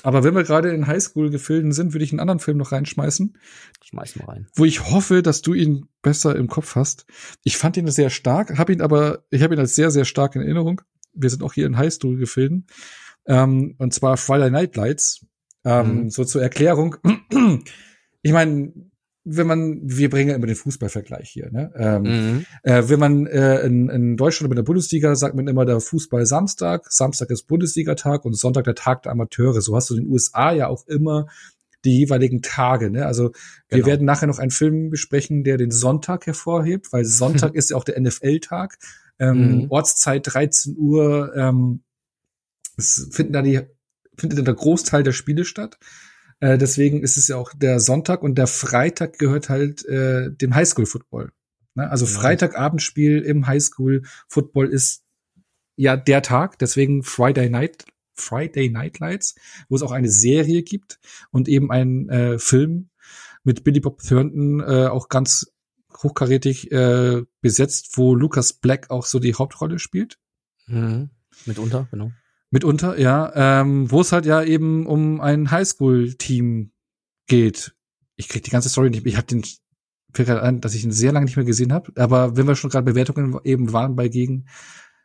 Aber 0.03 0.23
wenn 0.23 0.35
wir 0.35 0.43
gerade 0.43 0.71
in 0.71 0.87
Highschool-Gefilden 0.87 1.71
sind, 1.71 1.93
würde 1.93 2.03
ich 2.03 2.11
einen 2.11 2.19
anderen 2.19 2.39
Film 2.39 2.57
noch 2.57 2.73
reinschmeißen. 2.73 3.37
Schmeiß 3.83 4.17
mal 4.17 4.25
rein. 4.25 4.47
wo 4.55 4.65
ich 4.65 4.89
hoffe, 4.91 5.21
dass 5.21 5.41
du 5.41 5.53
ihn 5.53 5.87
besser 6.01 6.35
im 6.35 6.47
Kopf 6.47 6.75
hast. 6.75 7.05
Ich 7.43 7.57
fand 7.57 7.77
ihn 7.77 7.87
sehr 7.87 8.09
stark, 8.09 8.57
habe 8.57 8.73
ihn 8.73 8.81
aber, 8.81 9.23
ich 9.29 9.41
habe 9.41 9.53
ihn 9.55 9.59
als 9.59 9.75
sehr, 9.75 9.89
sehr 9.91 10.05
stark 10.05 10.35
in 10.35 10.41
Erinnerung. 10.41 10.81
Wir 11.13 11.29
sind 11.29 11.43
auch 11.43 11.53
hier 11.53 11.65
in 11.65 11.77
Highschool 11.77 12.17
gefilmt. 12.17 12.69
Ähm, 13.25 13.75
und 13.77 13.93
zwar 13.93 14.17
Friday 14.17 14.51
Night 14.51 14.75
Lights. 14.75 15.25
Ähm, 15.63 16.03
Mhm. 16.03 16.09
So 16.09 16.25
zur 16.25 16.41
Erklärung. 16.43 16.97
Ich 18.21 18.31
meine, 18.31 18.73
wenn 19.27 19.47
man, 19.47 19.79
wir 19.83 20.09
bringen 20.09 20.29
ja 20.29 20.35
immer 20.35 20.45
den 20.47 20.55
Fußballvergleich 20.55 21.29
hier, 21.29 21.51
ne? 21.51 21.71
Ähm, 21.75 22.03
Mhm. 22.03 22.45
äh, 22.63 22.83
wenn 22.87 22.99
man 22.99 23.25
äh, 23.25 23.61
in, 23.65 23.89
in 23.89 24.17
Deutschland 24.17 24.49
mit 24.49 24.57
der 24.57 24.63
Bundesliga 24.63 25.15
sagt 25.15 25.35
man 25.35 25.47
immer 25.47 25.65
der 25.65 25.79
Fußball 25.81 26.25
Samstag, 26.27 26.91
Samstag 26.91 27.31
ist 27.31 27.43
Bundesligatag 27.47 28.23
und 28.23 28.37
Sonntag 28.37 28.65
der 28.65 28.75
Tag 28.75 29.03
der 29.03 29.11
Amateure. 29.11 29.61
So 29.61 29.75
hast 29.75 29.89
du 29.89 29.95
in 29.95 30.03
den 30.03 30.11
USA 30.11 30.51
ja 30.53 30.67
auch 30.67 30.85
immer 30.87 31.27
die 31.83 31.97
jeweiligen 31.99 32.41
Tage. 32.41 32.89
Ne? 32.89 33.05
Also 33.05 33.31
wir 33.69 33.77
Genau. 33.79 33.87
werden 33.87 34.05
nachher 34.05 34.27
noch 34.27 34.39
einen 34.39 34.51
Film 34.51 34.89
besprechen, 34.89 35.43
der 35.43 35.57
den 35.57 35.71
Sonntag 35.71 36.25
hervorhebt, 36.27 36.93
weil 36.93 37.03
Sonntag 37.05 37.55
ist 37.55 37.71
ja 37.71 37.77
auch 37.77 37.83
der 37.83 37.99
NFL-Tag. 37.99 38.77
Ähm, 39.19 39.37
Mhm. 39.61 39.65
Ortszeit 39.69 40.21
13 40.25 40.75
Uhr. 40.77 41.33
Ähm, 41.35 41.81
es 42.77 43.07
finden 43.11 43.33
da 43.33 43.41
die 43.41 43.61
findet 44.17 44.37
dann 44.39 44.45
der 44.45 44.53
Großteil 44.53 45.03
der 45.03 45.11
Spiele 45.11 45.45
statt. 45.45 45.77
Äh, 46.39 46.57
deswegen 46.57 47.01
ist 47.01 47.17
es 47.17 47.27
ja 47.27 47.37
auch 47.37 47.51
der 47.55 47.79
Sonntag 47.79 48.23
und 48.23 48.35
der 48.35 48.47
Freitag 48.47 49.17
gehört 49.17 49.49
halt 49.49 49.85
äh, 49.85 50.31
dem 50.31 50.53
Highschool-Football. 50.55 51.31
Ne? 51.75 51.89
Also 51.89 52.05
Genau. 52.05 52.19
Freitagabendspiel 52.19 53.21
im 53.21 53.47
Highschool-Football 53.47 54.67
ist 54.69 55.03
ja 55.75 55.97
der 55.97 56.21
Tag, 56.21 56.59
deswegen 56.59 57.03
Friday 57.03 57.49
Night, 57.49 57.85
Friday 58.13 58.69
Night 58.69 58.99
Lights, 58.99 59.35
wo 59.69 59.75
es 59.75 59.81
auch 59.81 59.91
eine 59.91 60.09
Serie 60.09 60.63
gibt 60.63 60.99
und 61.31 61.47
eben 61.47 61.71
einen 61.71 62.09
äh, 62.09 62.39
Film 62.39 62.89
mit 63.43 63.63
Billy 63.63 63.79
Bob 63.79 64.01
Thornton 64.01 64.61
äh, 64.61 64.87
auch 64.87 65.09
ganz 65.09 65.51
hochkarätig 66.01 66.71
äh, 66.71 67.23
besetzt, 67.41 67.97
wo 67.97 68.15
Lucas 68.15 68.53
Black 68.53 68.89
auch 68.89 69.05
so 69.05 69.19
die 69.19 69.35
Hauptrolle 69.35 69.79
spielt. 69.79 70.17
Mhm. 70.67 71.09
Mitunter, 71.45 71.87
genau. 71.91 72.11
Mitunter, 72.51 72.99
ja, 72.99 73.31
ähm, 73.61 73.91
wo 73.91 74.01
es 74.01 74.11
halt 74.11 74.25
ja 74.25 74.43
eben 74.43 74.85
um 74.85 75.19
ein 75.19 75.51
Highschool-Team 75.51 76.71
geht. 77.27 77.75
Ich 78.15 78.29
krieg 78.29 78.43
die 78.43 78.51
ganze 78.51 78.69
Story 78.69 78.89
nicht. 78.89 79.05
Ich 79.05 79.17
habe 79.17 79.27
den 79.27 79.43
fällt 80.15 80.27
gerade 80.27 80.41
an, 80.41 80.61
dass 80.61 80.73
ich 80.73 80.83
ihn 80.83 80.91
sehr 80.91 81.11
lange 81.11 81.25
nicht 81.25 81.35
mehr 81.35 81.45
gesehen 81.45 81.73
habe. 81.73 81.91
Aber 81.95 82.37
wenn 82.37 82.47
wir 82.47 82.55
schon 82.55 82.69
gerade 82.69 82.85
Bewertungen 82.85 83.37
eben 83.43 83.73
waren 83.73 83.95
bei 83.95 84.07
gegen 84.07 84.45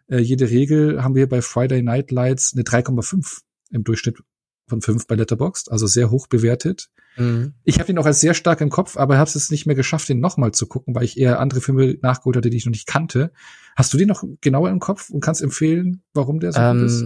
äh, 0.08 0.18
jede 0.18 0.48
Regel, 0.50 1.02
haben 1.02 1.14
wir 1.14 1.28
bei 1.28 1.42
Friday 1.42 1.82
Night 1.82 2.10
Lights 2.10 2.52
eine 2.54 2.62
3,5 2.62 3.40
im 3.70 3.84
Durchschnitt 3.84 4.22
von 4.68 4.80
5 4.80 5.06
bei 5.06 5.16
Letterboxd, 5.16 5.70
also 5.70 5.86
sehr 5.86 6.10
hoch 6.10 6.28
bewertet. 6.28 6.90
Mhm. 7.16 7.54
Ich 7.64 7.76
habe 7.76 7.86
den 7.86 7.98
auch 7.98 8.06
als 8.06 8.20
sehr 8.20 8.34
stark 8.34 8.60
im 8.60 8.70
Kopf, 8.70 8.96
aber 8.96 9.18
habe 9.18 9.28
es 9.28 9.50
nicht 9.50 9.66
mehr 9.66 9.74
geschafft, 9.74 10.08
den 10.08 10.20
nochmal 10.20 10.52
zu 10.52 10.66
gucken, 10.66 10.94
weil 10.94 11.02
ich 11.02 11.18
eher 11.18 11.40
andere 11.40 11.60
Filme 11.60 11.98
nachgeholt 12.02 12.36
hatte, 12.36 12.50
die 12.50 12.56
ich 12.56 12.66
noch 12.66 12.70
nicht 12.70 12.86
kannte. 12.86 13.32
Hast 13.76 13.92
du 13.92 13.98
den 13.98 14.08
noch 14.08 14.22
genauer 14.40 14.70
im 14.70 14.78
Kopf 14.78 15.10
und 15.10 15.20
kannst 15.20 15.42
empfehlen, 15.42 16.02
warum 16.14 16.38
der 16.38 16.52
so 16.52 16.60
gut 16.60 16.82
ist? 16.82 17.02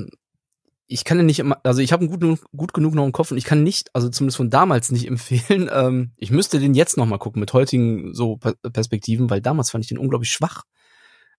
Ich 0.87 1.05
kann 1.05 1.17
den 1.17 1.27
nicht 1.27 1.39
immer, 1.39 1.59
also 1.65 1.81
ich 1.81 1.93
habe 1.93 2.05
ihn 2.05 2.11
gut, 2.11 2.21
genug- 2.21 2.45
gut 2.55 2.75
genug 2.75 2.95
noch 2.95 3.07
im 3.07 3.13
Kopf 3.13 3.31
und 3.31 3.39
ich 3.39 3.45
kann 3.45 3.63
nicht, 3.63 3.89
also 3.95 4.11
zumindest 4.11 4.37
von 4.37 4.51
damals 4.51 4.93
nicht 4.93 5.07
empfehlen. 5.09 5.71
Ähm, 5.73 6.13
ich 6.17 6.31
müsste 6.31 6.59
den 6.61 6.75
jetzt 6.75 6.97
noch 6.97 7.07
mal 7.07 7.19
gucken 7.19 7.41
mit 7.41 7.53
heutigen 7.53 8.13
so 8.15 8.37
Per- 8.37 8.55
Perspektiven, 8.71 9.31
weil 9.31 9.41
damals 9.41 9.71
fand 9.71 9.85
ich 9.85 9.89
den 9.89 9.99
unglaublich 9.99 10.31
schwach. 10.31 10.65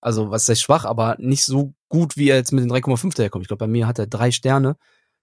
Also 0.02 0.30
was 0.32 0.48
heißt 0.50 0.62
schwach, 0.62 0.86
aber 0.86 1.16
nicht 1.20 1.46
so 1.46 1.74
gut, 1.90 2.18
wie 2.18 2.30
er 2.30 2.36
jetzt 2.38 2.52
mit 2.52 2.64
den 2.64 2.72
3,5 2.72 3.16
daherkommt. 3.16 3.44
Ich 3.44 3.48
glaube, 3.48 3.66
bei 3.66 3.68
mir 3.72 3.88
hat 3.88 4.00
er 4.00 4.08
drei 4.08 4.32
Sterne. 4.32 4.78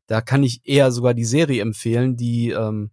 Da 0.09 0.21
kann 0.21 0.43
ich 0.43 0.61
eher 0.65 0.91
sogar 0.93 1.15
die 1.15 1.25
Serie 1.25 1.63
empfehlen, 1.63 2.17
die 2.17 2.51
ähm, 2.51 2.91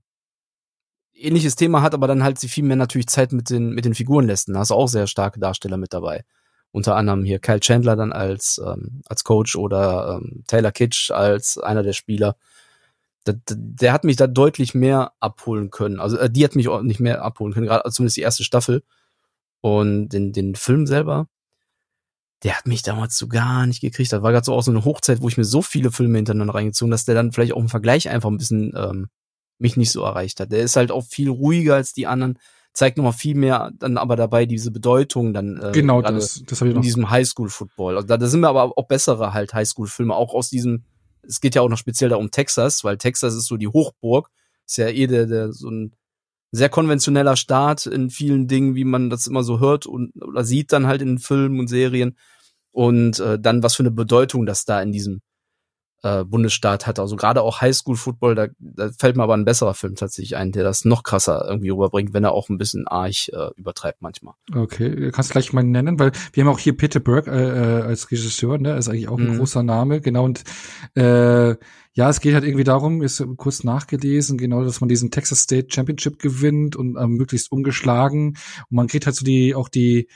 ähnliches 1.13 1.55
Thema 1.55 1.81
hat, 1.81 1.93
aber 1.93 2.07
dann 2.07 2.23
halt 2.23 2.39
sie 2.39 2.47
viel 2.47 2.63
mehr 2.63 2.75
natürlich 2.75 3.07
Zeit 3.07 3.31
mit 3.33 3.49
den 3.49 3.71
mit 3.71 3.85
den 3.85 3.95
Figuren 3.95 4.27
lässt. 4.27 4.49
Da 4.49 4.59
hast 4.59 4.71
du 4.71 4.75
auch 4.75 4.87
sehr 4.87 5.07
starke 5.07 5.39
Darsteller 5.39 5.77
mit 5.77 5.93
dabei 5.93 6.23
unter 6.71 6.95
anderem 6.95 7.23
hier 7.23 7.39
Kyle 7.39 7.59
Chandler 7.59 7.95
dann 7.95 8.13
als 8.13 8.61
ähm, 8.63 9.01
als 9.05 9.23
Coach 9.23 9.55
oder 9.55 10.19
ähm, 10.21 10.43
Taylor 10.47 10.71
Kitsch 10.71 11.11
als 11.11 11.57
einer 11.57 11.83
der 11.83 11.93
Spieler. 11.93 12.35
Der, 13.25 13.35
der, 13.47 13.93
hat 13.93 14.05
mich 14.05 14.15
da 14.15 14.27
deutlich 14.27 14.73
mehr 14.73 15.11
abholen 15.19 15.71
können. 15.71 15.99
Also 15.99 16.17
äh, 16.17 16.29
die 16.29 16.43
hat 16.43 16.55
mich 16.55 16.67
auch 16.67 16.81
nicht 16.81 16.99
mehr 16.99 17.23
abholen 17.23 17.53
können, 17.53 17.67
gerade 17.67 17.89
zumindest 17.91 18.17
die 18.17 18.21
erste 18.21 18.43
Staffel. 18.43 18.83
Und 19.61 20.09
den, 20.09 20.31
den 20.31 20.55
Film 20.55 20.87
selber, 20.87 21.27
der 22.43 22.57
hat 22.57 22.65
mich 22.65 22.81
damals 22.81 23.17
so 23.17 23.27
gar 23.27 23.65
nicht 23.67 23.81
gekriegt. 23.81 24.11
Das 24.11 24.21
war 24.21 24.31
gerade 24.31 24.45
so 24.45 24.53
auch 24.53 24.63
so 24.63 24.71
eine 24.71 24.85
Hochzeit, 24.85 25.21
wo 25.21 25.27
ich 25.27 25.37
mir 25.37 25.43
so 25.43 25.61
viele 25.61 25.91
Filme 25.91 26.17
hintereinander 26.17 26.55
reingezogen, 26.55 26.91
dass 26.91 27.05
der 27.05 27.15
dann 27.15 27.33
vielleicht 27.33 27.53
auch 27.53 27.59
im 27.59 27.69
Vergleich 27.69 28.09
einfach 28.09 28.29
ein 28.29 28.37
bisschen 28.37 28.73
ähm, 28.75 29.09
mich 29.57 29.75
nicht 29.75 29.91
so 29.91 30.03
erreicht 30.03 30.39
hat. 30.39 30.51
Der 30.51 30.61
ist 30.61 30.77
halt 30.77 30.91
auch 30.91 31.05
viel 31.05 31.29
ruhiger 31.29 31.75
als 31.75 31.93
die 31.93 32.07
anderen, 32.07 32.39
zeigt 32.73 32.97
nochmal 32.97 33.13
viel 33.13 33.35
mehr 33.35 33.71
dann 33.77 33.97
aber 33.97 34.15
dabei 34.15 34.45
diese 34.45 34.71
Bedeutung 34.71 35.33
dann 35.33 35.57
äh, 35.57 35.71
genau, 35.71 36.01
das, 36.01 36.43
das 36.45 36.61
ich 36.61 36.67
in 36.67 36.75
noch. 36.75 36.81
diesem 36.81 37.09
Highschool-Football. 37.09 37.97
Also 37.97 38.07
da, 38.07 38.17
da 38.17 38.27
sind 38.27 38.41
wir 38.41 38.49
aber 38.49 38.77
auch 38.77 38.87
bessere 38.87 39.33
halt 39.33 39.53
Highschool-Filme, 39.53 40.15
auch 40.15 40.33
aus 40.33 40.49
diesem, 40.49 40.83
es 41.23 41.41
geht 41.41 41.55
ja 41.55 41.61
auch 41.61 41.69
noch 41.69 41.77
speziell 41.77 42.09
da 42.09 42.15
um 42.15 42.31
Texas, 42.31 42.83
weil 42.83 42.97
Texas 42.97 43.35
ist 43.35 43.47
so 43.47 43.57
die 43.57 43.67
Hochburg, 43.67 44.29
ist 44.65 44.77
ja 44.77 44.87
eh 44.87 45.07
der, 45.07 45.25
der 45.25 45.51
so 45.51 45.69
ein 45.69 45.93
sehr 46.51 46.69
konventioneller 46.69 47.35
Staat 47.35 47.85
in 47.85 48.09
vielen 48.09 48.47
Dingen, 48.47 48.75
wie 48.75 48.83
man 48.83 49.09
das 49.09 49.27
immer 49.27 49.43
so 49.43 49.59
hört 49.59 49.85
und 49.85 50.11
oder 50.21 50.43
sieht 50.43 50.71
dann 50.71 50.87
halt 50.87 51.01
in 51.01 51.19
Filmen 51.19 51.59
und 51.59 51.67
Serien. 51.67 52.17
Und 52.71 53.19
äh, 53.19 53.39
dann, 53.39 53.63
was 53.63 53.75
für 53.75 53.83
eine 53.83 53.91
Bedeutung 53.91 54.45
das 54.45 54.65
da 54.65 54.81
in 54.81 54.91
diesem 54.91 55.21
äh, 56.03 56.23
Bundesstaat 56.23 56.87
hat. 56.87 56.99
Also 56.99 57.15
gerade 57.15 57.41
auch 57.41 57.61
Highschool-Football, 57.61 58.35
da, 58.35 58.47
da 58.59 58.89
fällt 58.97 59.17
mir 59.17 59.23
aber 59.23 59.35
ein 59.35 59.45
besserer 59.45 59.73
Film 59.73 59.95
tatsächlich 59.95 60.37
ein, 60.37 60.51
der 60.51 60.63
das 60.63 60.85
noch 60.85 61.03
krasser 61.03 61.45
irgendwie 61.47 61.69
rüberbringt, 61.69 62.13
wenn 62.13 62.23
er 62.23 62.31
auch 62.31 62.49
ein 62.49 62.57
bisschen 62.57 62.87
arg 62.87 63.27
äh, 63.29 63.49
übertreibt 63.55 64.01
manchmal. 64.01 64.35
Okay, 64.53 64.95
du 64.95 65.11
kannst 65.11 65.31
gleich 65.31 65.51
mal 65.53 65.63
nennen, 65.63 65.99
weil 65.99 66.11
wir 66.33 66.43
haben 66.43 66.51
auch 66.51 66.59
hier 66.59 66.75
Peter 66.77 66.99
Burke 66.99 67.31
äh, 67.31 67.79
äh, 67.79 67.81
als 67.83 68.11
Regisseur, 68.11 68.57
ne, 68.57 68.77
ist 68.77 68.89
eigentlich 68.89 69.07
auch 69.09 69.17
ein 69.17 69.29
Mhm. 69.33 69.37
großer 69.37 69.63
Name, 69.63 70.01
genau 70.01 70.25
und 70.25 70.43
äh, 70.95 71.55
ja, 71.93 72.09
es 72.09 72.21
geht 72.21 72.33
halt 72.33 72.45
irgendwie 72.45 72.63
darum, 72.63 73.01
ist 73.01 73.21
kurz 73.37 73.63
nachgelesen, 73.63 74.37
genau, 74.37 74.63
dass 74.63 74.79
man 74.79 74.87
diesen 74.87 75.11
Texas 75.11 75.39
State 75.41 75.67
Championship 75.69 76.19
gewinnt 76.19 76.75
und 76.75 76.95
ähm, 76.97 77.11
möglichst 77.11 77.51
ungeschlagen 77.51 78.37
und 78.69 78.75
man 78.75 78.87
kriegt 78.87 79.05
halt 79.05 79.15
so 79.15 79.25
die 79.25 79.55
auch 79.55 79.69
die 79.69 80.07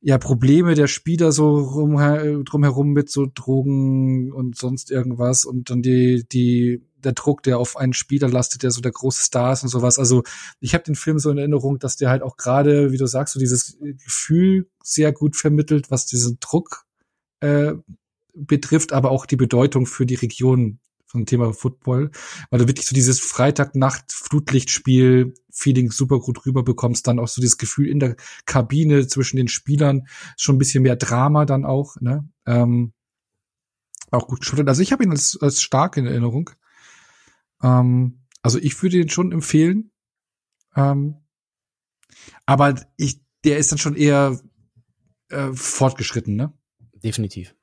ja 0.00 0.18
Probleme 0.18 0.74
der 0.74 0.86
Spieler 0.86 1.32
so 1.32 1.58
rum, 1.58 1.96
drumherum 2.44 2.92
mit 2.92 3.10
so 3.10 3.26
Drogen 3.32 4.32
und 4.32 4.56
sonst 4.56 4.90
irgendwas 4.90 5.44
und 5.44 5.70
dann 5.70 5.82
die 5.82 6.24
die 6.30 6.82
der 7.04 7.12
Druck, 7.12 7.42
der 7.42 7.58
auf 7.58 7.76
einen 7.76 7.92
Spieler 7.92 8.28
lastet, 8.28 8.62
der 8.62 8.70
so 8.70 8.80
der 8.80 8.92
große 8.92 9.22
Star 9.22 9.52
ist 9.52 9.62
und 9.62 9.68
sowas. 9.68 9.98
Also 9.98 10.24
ich 10.60 10.74
habe 10.74 10.84
den 10.84 10.96
Film 10.96 11.18
so 11.18 11.30
in 11.30 11.38
Erinnerung, 11.38 11.78
dass 11.78 11.96
der 11.96 12.10
halt 12.10 12.22
auch 12.22 12.36
gerade, 12.36 12.92
wie 12.92 12.96
du 12.96 13.06
sagst, 13.06 13.34
so 13.34 13.40
dieses 13.40 13.78
Gefühl 13.80 14.68
sehr 14.82 15.12
gut 15.12 15.36
vermittelt, 15.36 15.90
was 15.90 16.06
diesen 16.06 16.38
Druck 16.40 16.86
äh, 17.40 17.74
betrifft, 18.34 18.92
aber 18.92 19.10
auch 19.10 19.26
die 19.26 19.36
Bedeutung 19.36 19.86
für 19.86 20.06
die 20.06 20.16
Region 20.16 20.80
vom 21.08 21.26
Thema 21.26 21.52
Football, 21.52 22.10
weil 22.50 22.60
du 22.60 22.68
wirklich 22.68 22.86
so 22.86 22.94
dieses 22.94 23.18
Freitagnacht 23.18 24.12
Flutlichtspiel 24.12 25.34
Feeling 25.50 25.90
super 25.90 26.20
gut 26.20 26.46
rüberbekommst, 26.46 27.06
dann 27.06 27.18
auch 27.18 27.28
so 27.28 27.40
dieses 27.40 27.58
Gefühl 27.58 27.88
in 27.88 27.98
der 27.98 28.16
Kabine 28.46 29.06
zwischen 29.08 29.38
den 29.38 29.48
Spielern, 29.48 30.06
schon 30.36 30.56
ein 30.56 30.58
bisschen 30.58 30.82
mehr 30.82 30.96
Drama 30.96 31.44
dann 31.46 31.64
auch, 31.64 31.96
ne? 32.00 32.28
Ähm, 32.46 32.92
auch 34.10 34.28
gut 34.28 34.40
geschuldet. 34.40 34.68
Also 34.68 34.82
ich 34.82 34.92
habe 34.92 35.02
ihn 35.02 35.10
als, 35.10 35.38
als 35.40 35.62
stark 35.62 35.96
in 35.96 36.06
Erinnerung. 36.06 36.50
Ähm, 37.62 38.20
also 38.42 38.58
ich 38.58 38.80
würde 38.82 38.98
ihn 38.98 39.10
schon 39.10 39.32
empfehlen. 39.32 39.90
Ähm, 40.76 41.16
aber 42.46 42.74
ich, 42.96 43.20
der 43.44 43.58
ist 43.58 43.72
dann 43.72 43.78
schon 43.78 43.96
eher 43.96 44.40
äh, 45.28 45.52
fortgeschritten, 45.52 46.36
ne? 46.36 46.52
Definitiv. 47.02 47.54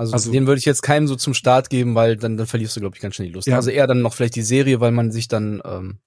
Also, 0.00 0.12
Also- 0.14 0.32
den 0.32 0.46
würde 0.46 0.58
ich 0.58 0.64
jetzt 0.64 0.82
keinem 0.82 1.06
so 1.06 1.14
zum 1.16 1.34
Start 1.34 1.68
geben, 1.70 1.94
weil 1.94 2.16
dann, 2.16 2.36
dann 2.36 2.46
verlierst 2.46 2.74
du, 2.76 2.80
glaube 2.80 2.96
ich, 2.96 3.02
ganz 3.02 3.14
schnell 3.14 3.28
die 3.28 3.34
Lust. 3.34 3.46
Ja. 3.46 3.56
Also 3.56 3.70
eher 3.70 3.86
dann 3.86 4.00
noch 4.00 4.14
vielleicht 4.14 4.34
die 4.34 4.42
Serie, 4.42 4.80
weil 4.80 4.92
man 4.92 5.12
sich 5.12 5.28
dann 5.28 5.60
ähm, 5.64 5.98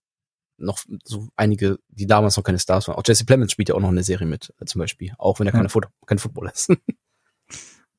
noch 0.57 0.79
so 1.03 1.27
einige, 1.35 1.77
die 1.89 2.07
damals 2.07 2.35
noch 2.37 2.43
keine 2.43 2.59
Stars 2.59 2.87
waren. 2.87 2.95
Auch 2.95 3.03
Jesse 3.05 3.25
Plemons 3.25 3.51
spielt 3.51 3.69
ja 3.69 3.75
auch 3.75 3.79
noch 3.79 3.89
eine 3.89 4.03
Serie 4.03 4.27
mit, 4.27 4.51
äh, 4.59 4.65
zum 4.65 4.79
Beispiel. 4.79 5.11
Auch 5.19 5.39
wenn 5.39 5.47
er 5.47 5.53
Ja. 5.53 5.57
keine 5.59 5.69
Foot 5.69 5.85
kein 6.05 6.17
Footballer 6.19 6.51
ist. 6.53 6.69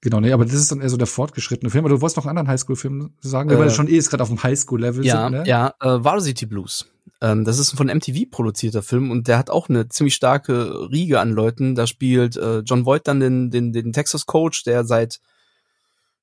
Genau, 0.01 0.21
nee, 0.21 0.33
aber 0.33 0.45
das 0.45 0.53
ist 0.53 0.71
dann 0.71 0.83
eher 0.83 0.91
so 0.91 0.99
der 0.99 1.07
fortgeschrittene 1.07 1.71
Film. 1.71 1.83
Aber 1.87 1.95
du 1.95 2.03
wolltest 2.03 2.19
noch 2.19 2.27
einen 2.27 2.37
anderen 2.37 2.49
Highschool-Film 2.49 3.15
sagen, 3.23 3.49
äh, 3.49 3.59
weil 3.59 3.71
schon 3.71 3.89
eh 3.89 3.97
ist 3.97 4.11
gerade 4.11 4.23
auf 4.23 4.29
dem 4.29 4.43
Highschool-Level 4.43 5.03
ja, 5.03 5.23
sind, 5.23 5.33
ne? 5.33 5.45
Ja, 5.47 5.69
äh, 5.81 6.05
Varsity 6.05 6.45
Blues. 6.45 6.87
Ähm, 7.23 7.47
das 7.47 7.59
ist 7.59 7.73
ein 7.73 7.79
von 7.79 7.87
MTV 7.89 8.31
produzierter 8.31 8.83
Film 8.83 9.11
und 9.11 9.29
der 9.29 9.39
hat 9.39 9.49
auch 9.49 9.71
eine 9.71 9.89
ziemlich 9.89 10.15
starke 10.15 10.91
Riege 10.93 11.21
an 11.21 11.31
Leuten. 11.31 11.75
Da 11.75 11.87
spielt 11.87 12.37
äh, 12.37 12.59
John 12.59 12.85
Voight 12.85 13.09
dann 13.09 13.19
den, 13.19 13.51
den, 13.51 13.73
den 13.73 13.95
Texas-Coach, 13.95 14.65
der 14.65 14.85
seit 14.85 15.21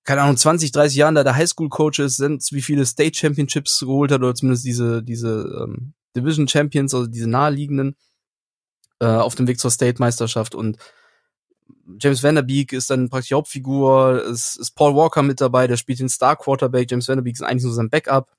keine 0.04 0.22
Ahnung, 0.22 0.38
20, 0.38 0.72
30 0.72 0.98
Jahren 0.98 1.16
da 1.16 1.24
der 1.24 1.36
Highschool-Coach 1.36 2.00
ist, 2.00 2.18
sind 2.18 2.44
wie 2.52 2.62
viele 2.62 2.86
State 2.86 3.18
Championships 3.18 3.80
geholt 3.80 4.12
hat 4.12 4.22
oder 4.22 4.34
zumindest 4.34 4.66
diese, 4.66 5.04
diese 5.04 5.64
ähm, 5.64 5.94
Division 6.16 6.48
Champions, 6.48 6.94
also 6.94 7.08
diese 7.08 7.30
naheliegenden, 7.30 7.96
äh, 9.00 9.06
auf 9.06 9.36
dem 9.36 9.48
Weg 9.48 9.60
zur 9.60 9.72
State-Meisterschaft 9.72 10.56
und 10.56 10.78
James 12.00 12.24
Vanderbeek 12.24 12.74
ist 12.74 12.90
dann 12.90 13.10
praktisch 13.10 13.34
Hauptfigur, 13.34 14.26
es 14.30 14.56
ist 14.56 14.72
Paul 14.72 14.96
Walker 14.96 15.24
mit 15.24 15.42
dabei, 15.42 15.68
der 15.68 15.78
spielt 15.78 16.00
den 16.00 16.10
Star 16.10 16.36
Quarterback, 16.36 16.90
James 16.90 17.08
Vanderbeek 17.08 17.36
ist 17.36 17.42
eigentlich 17.42 17.64
nur 17.64 17.74
sein 17.74 17.90
Backup. 17.90 18.32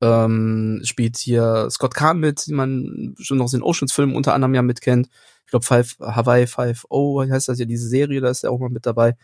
Ähm, 0.00 0.80
spielt 0.82 1.16
hier 1.18 1.68
Scott 1.70 1.94
Kahn 1.94 2.18
mit, 2.18 2.48
den 2.48 2.56
man 2.56 3.14
schon 3.20 3.38
noch 3.38 3.44
aus 3.44 3.52
den 3.52 3.62
Oceans-Filmen 3.62 4.16
unter 4.16 4.34
anderem 4.34 4.54
ja 4.54 4.62
mitkennt. 4.62 5.08
Ich 5.44 5.50
glaube, 5.50 5.64
Five, 5.64 5.96
Hawaii 6.00 6.46
5 6.48 6.86
O 6.88 7.22
heißt 7.22 7.48
das 7.48 7.60
ja, 7.60 7.66
diese 7.66 7.86
Serie, 7.86 8.20
da 8.20 8.28
ist 8.28 8.42
er 8.42 8.50
auch 8.50 8.58
mal 8.58 8.68
mit 8.68 8.84
dabei. 8.84 9.14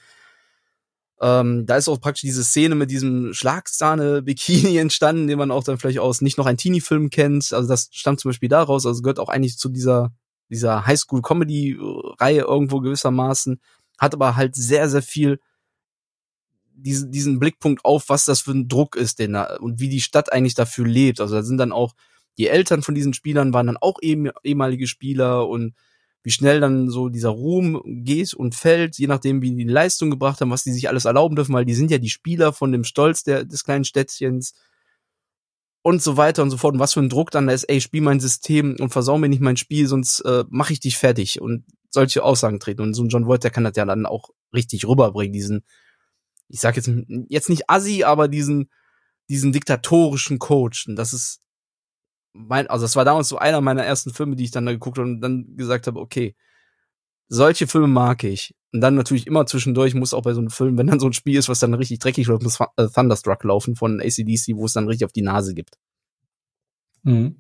Ähm, 1.21 1.67
da 1.67 1.77
ist 1.77 1.89
auch 1.89 2.01
praktisch 2.01 2.23
diese 2.23 2.45
Szene 2.45 2.75
mit 2.75 2.91
diesem 2.91 3.33
Schlagsahne-Bikini 3.35 4.77
entstanden, 4.79 5.27
den 5.27 5.39
man 5.39 5.51
auch 5.51 5.65
dann 5.65 5.79
vielleicht 5.79 5.99
aus 5.99 6.21
nicht 6.21 6.39
noch 6.39 6.47
ein 6.47 6.57
Teenie-Film 6.57 7.11
kennt. 7.11 7.53
Also 7.53 7.69
das 7.69 7.89
stammt 7.93 8.21
zum 8.21 8.31
Beispiel 8.31 8.49
daraus, 8.49 8.87
also 8.87 9.03
gehört 9.03 9.19
auch 9.19 9.29
eigentlich 9.29 9.59
zu 9.59 9.69
dieser 9.69 10.13
dieser 10.51 10.87
Highschool-Comedy-Reihe 10.87 12.41
irgendwo 12.41 12.81
gewissermaßen, 12.81 13.61
hat 13.99 14.15
aber 14.15 14.37
halt 14.37 14.55
sehr, 14.55 14.89
sehr 14.89 15.03
viel 15.03 15.41
diesen, 16.73 17.11
diesen 17.11 17.39
Blickpunkt 17.39 17.85
auf, 17.85 18.09
was 18.09 18.25
das 18.25 18.41
für 18.41 18.53
ein 18.53 18.69
Druck 18.69 18.97
ist, 18.97 19.19
den 19.19 19.33
da, 19.33 19.57
und 19.57 19.81
wie 19.81 19.89
die 19.89 20.01
Stadt 20.01 20.33
eigentlich 20.33 20.55
dafür 20.55 20.87
lebt. 20.87 21.21
Also 21.21 21.35
da 21.35 21.43
sind 21.43 21.59
dann 21.59 21.73
auch, 21.73 21.95
die 22.39 22.47
Eltern 22.47 22.83
von 22.83 22.95
diesen 22.95 23.15
Spielern 23.15 23.53
waren 23.53 23.67
dann 23.67 23.77
auch 23.77 23.99
eben, 24.01 24.31
ehemalige 24.45 24.87
Spieler 24.87 25.49
und 25.49 25.75
wie 26.23 26.31
schnell 26.31 26.61
dann 26.61 26.91
so 26.91 27.09
dieser 27.09 27.31
Ruhm 27.31 27.81
geht 27.85 28.35
und 28.35 28.55
fällt, 28.55 28.99
je 28.99 29.07
nachdem, 29.07 29.41
wie 29.41 29.55
die 29.55 29.65
Leistung 29.65 30.11
gebracht 30.11 30.41
haben, 30.41 30.51
was 30.51 30.65
die 30.65 30.73
sich 30.73 30.89
alles 30.89 31.05
erlauben 31.05 31.37
dürfen, 31.37 31.55
weil 31.55 31.65
die 31.65 31.75
sind 31.75 31.91
ja 31.91 31.99
die 31.99 32.11
Spieler 32.11 32.53
von 32.53 32.73
dem 32.73 32.85
Stolz 32.85 33.23
der, 33.23 33.45
des 33.45 33.65
kleinen 33.65 33.85
Städtchens 33.85 34.55
und 35.83 36.03
so 36.03 36.17
weiter 36.17 36.43
und 36.43 36.51
so 36.51 36.57
fort. 36.57 36.75
Und 36.75 36.81
was 36.81 36.95
für 36.95 37.01
ein 37.01 37.09
Druck 37.09 37.31
dann 37.31 37.47
da 37.47 37.53
ist, 37.53 37.65
ey, 37.65 37.81
spiel 37.81 38.03
mein 38.03 38.21
System 38.21 38.77
und 38.79 38.91
versau 38.91 39.17
mir 39.17 39.29
nicht 39.29 39.41
mein 39.41 39.57
Spiel, 39.57 39.87
sonst 39.87 40.21
äh, 40.21 40.45
mache 40.49 40.73
ich 40.73 40.81
dich 40.81 40.99
fertig 40.99 41.41
und 41.41 41.65
solche 41.91 42.23
Aussagen 42.23 42.61
treten. 42.61 42.83
Und 42.83 42.95
so 42.95 43.03
ein 43.03 43.09
John 43.09 43.27
Voight, 43.27 43.45
der 43.45 43.51
kann 43.51 43.65
das 43.65 43.77
ja 43.77 43.85
dann 43.85 44.05
auch 44.05 44.31
richtig 44.53 44.87
rüberbringen, 44.87 45.33
diesen, 45.33 45.65
ich 46.49 46.61
sag 46.61 46.77
jetzt, 46.77 46.91
jetzt 47.29 47.49
nicht 47.49 47.71
Assi, 47.71 48.05
aber 48.05 48.29
diesen, 48.29 48.71
diesen 49.29 49.53
diktatorischen 49.53 50.39
Coach. 50.39 50.89
Und 50.89 50.97
das 50.97 51.13
ist 51.13 51.41
mein, 52.39 52.69
also 52.69 52.85
das 52.85 52.97
war 52.97 53.05
damals 53.05 53.29
so 53.29 53.39
einer 53.39 53.61
meiner 53.61 53.85
ersten 53.85 54.13
Filme, 54.13 54.37
die 54.37 54.45
ich 54.45 54.51
dann 54.51 54.67
da 54.67 54.73
geguckt 54.73 54.99
habe 54.99 55.09
und 55.09 55.21
dann 55.21 55.57
gesagt 55.57 55.87
habe, 55.87 55.99
okay, 55.99 56.35
solche 57.29 57.67
Filme 57.67 57.89
mag 57.89 58.25
ich. 58.25 58.55
Und 58.73 58.81
dann 58.81 58.95
natürlich 58.95 59.27
immer 59.27 59.47
zwischendurch 59.47 59.95
muss 59.95 60.15
auch 60.15 60.23
bei 60.23 60.35
so 60.35 60.41
einem 60.41 60.51
Film, 60.51 60.79
wenn 60.79 60.87
dann 60.87 61.01
so 61.01 61.07
ein 61.07 61.13
Spiel 61.13 61.39
ist, 61.39 61.49
was 61.49 61.59
dann 61.59 61.75
richtig 61.75 61.99
dreckig 61.99 62.27
läuft, 62.27 62.43
muss 62.43 62.61
äh, 62.77 62.89
Thunderstruck 62.89 63.43
laufen 63.45 63.77
von 63.77 64.01
ACDC, 64.01 64.55
wo 64.55 64.67
es 64.67 64.73
dann 64.75 64.87
richtig 64.87 65.07
auf 65.07 65.13
die 65.13 65.23
Nase 65.23 65.55
gibt. 65.55 65.79
Mhm. 67.03 67.37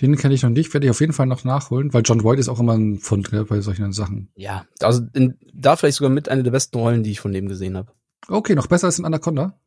Den 0.00 0.16
kenne 0.16 0.34
ich 0.34 0.42
noch 0.42 0.50
nicht, 0.50 0.72
werde 0.74 0.86
ich 0.86 0.90
auf 0.90 1.00
jeden 1.00 1.12
Fall 1.12 1.26
noch 1.26 1.44
nachholen, 1.44 1.92
weil 1.94 2.02
John 2.04 2.24
Voight 2.24 2.38
ist 2.38 2.48
auch 2.48 2.58
immer 2.60 2.76
ein 2.76 2.98
Fund 2.98 3.30
gell, 3.30 3.44
bei 3.44 3.60
solchen 3.60 3.92
Sachen. 3.92 4.30
Ja, 4.34 4.66
also 4.80 5.02
in, 5.12 5.38
da 5.54 5.76
vielleicht 5.76 5.98
sogar 5.98 6.10
mit 6.10 6.28
einer 6.28 6.42
der 6.42 6.50
besten 6.50 6.78
Rollen, 6.78 7.02
die 7.02 7.12
ich 7.12 7.20
von 7.20 7.32
dem 7.32 7.48
gesehen 7.48 7.76
habe. 7.76 7.92
Okay, 8.28 8.54
noch 8.54 8.66
besser 8.66 8.86
als 8.86 8.98
in 8.98 9.04
Anaconda. 9.04 9.58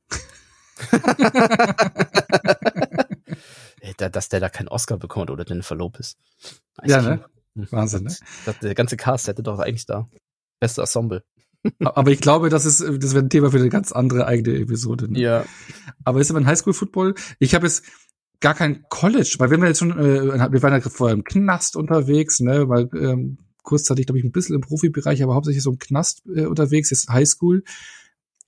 Dass 3.98 4.30
der 4.30 4.40
da 4.40 4.50
keinen 4.50 4.70
Oscar 4.70 4.98
bekommt 4.98 5.30
oder 5.30 5.46
Jennifer 5.46 5.76
Lopez. 5.76 6.16
Ja, 6.84 7.02
ne? 7.02 7.26
Wahnsinn, 7.56 8.04
ne? 8.04 8.16
Das, 8.46 8.60
der 8.60 8.76
ganze 8.76 8.98
Cast 8.98 9.28
hätte 9.28 9.44
doch 9.44 9.60
eigentlich 9.60 9.86
da. 9.86 10.10
Beste 10.60 10.82
Ensemble. 10.82 11.24
Aber 11.80 12.12
ich 12.12 12.20
glaube, 12.20 12.50
das 12.50 12.66
ist, 12.66 12.82
das 12.82 13.14
wäre 13.14 13.26
ein 13.26 13.30
Thema 13.30 13.52
für 13.52 13.58
eine 13.58 13.70
ganz 13.70 13.92
andere 13.92 14.26
eigene 14.26 14.60
Episode. 14.60 15.12
Ne? 15.12 15.20
Ja. 15.20 15.46
Aber 16.04 16.20
ist 16.20 16.30
aber 16.30 16.40
ein 16.40 16.48
Highschool-Football. 16.48 17.16
Ich 17.40 17.56
habe 17.56 17.66
jetzt 17.66 17.86
gar 18.42 18.54
kein 18.54 18.84
College, 18.90 19.36
weil 19.40 19.50
wenn 19.50 19.62
wir 19.62 19.70
jetzt 19.70 19.80
schon, 19.80 19.92
äh, 19.92 20.52
wir 20.52 20.62
waren 20.62 20.74
ja 20.74 20.82
vorher 20.82 21.14
im 21.14 21.24
Knast 21.24 21.78
unterwegs, 21.78 22.42
ne, 22.42 22.68
weil 22.68 22.90
ähm, 22.94 23.38
kurzzeitig, 23.64 24.06
glaube 24.06 24.20
ich, 24.20 24.26
ein 24.26 24.34
bisschen 24.34 24.56
im 24.56 24.62
Profibereich, 24.62 25.24
aber 25.24 25.36
hauptsächlich 25.36 25.64
so 25.64 25.72
im 25.72 25.80
Knast 25.80 26.24
äh, 26.36 26.46
unterwegs, 26.46 26.90
jetzt 26.90 27.10
Highschool. 27.10 27.64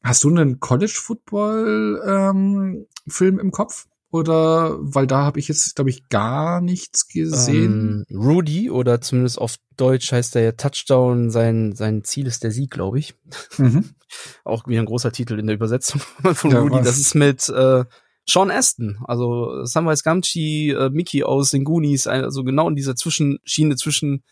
Hast 0.03 0.23
du 0.23 0.29
einen 0.29 0.59
College-Football-Film 0.59 2.85
ähm, 3.19 3.39
im 3.39 3.51
Kopf? 3.51 3.87
Oder 4.15 4.77
weil 4.79 5.07
da 5.07 5.23
habe 5.23 5.39
ich 5.39 5.49
jetzt, 5.49 5.75
glaube 5.75 5.89
ich, 5.89 6.07
gar 6.07 6.61
nichts 6.61 7.09
gesehen. 7.09 8.05
Ähm, 8.09 8.17
Rudy, 8.17 8.69
oder 8.69 9.01
zumindest 9.01 9.37
auf 9.37 9.57
Deutsch 9.75 10.09
heißt 10.13 10.37
er 10.37 10.41
ja 10.41 10.51
Touchdown, 10.53 11.31
sein, 11.31 11.75
sein 11.75 12.05
Ziel 12.05 12.25
ist 12.25 12.41
der 12.41 12.51
Sieg, 12.51 12.71
glaube 12.71 12.97
ich. 12.97 13.13
Mhm. 13.57 13.89
Auch 14.45 14.67
wieder 14.67 14.79
ein 14.79 14.85
großer 14.85 15.11
Titel 15.11 15.37
in 15.37 15.47
der 15.47 15.55
Übersetzung 15.57 15.99
von 16.33 16.49
ja, 16.49 16.59
Rudy. 16.59 16.75
Was? 16.75 16.85
Das 16.85 16.97
ist 16.97 17.13
mit 17.13 17.49
äh, 17.49 17.83
Sean 18.25 18.51
Aston, 18.51 18.99
also 19.03 19.65
Samwise 19.65 20.03
Gamgee, 20.03 20.71
äh, 20.71 20.89
Mickey 20.91 21.25
aus 21.25 21.49
den 21.49 21.65
Goonies, 21.65 22.07
also 22.07 22.45
genau 22.45 22.69
in 22.69 22.77
dieser 22.77 22.95
Zwischenschiene 22.95 23.75
zwischen 23.75 24.23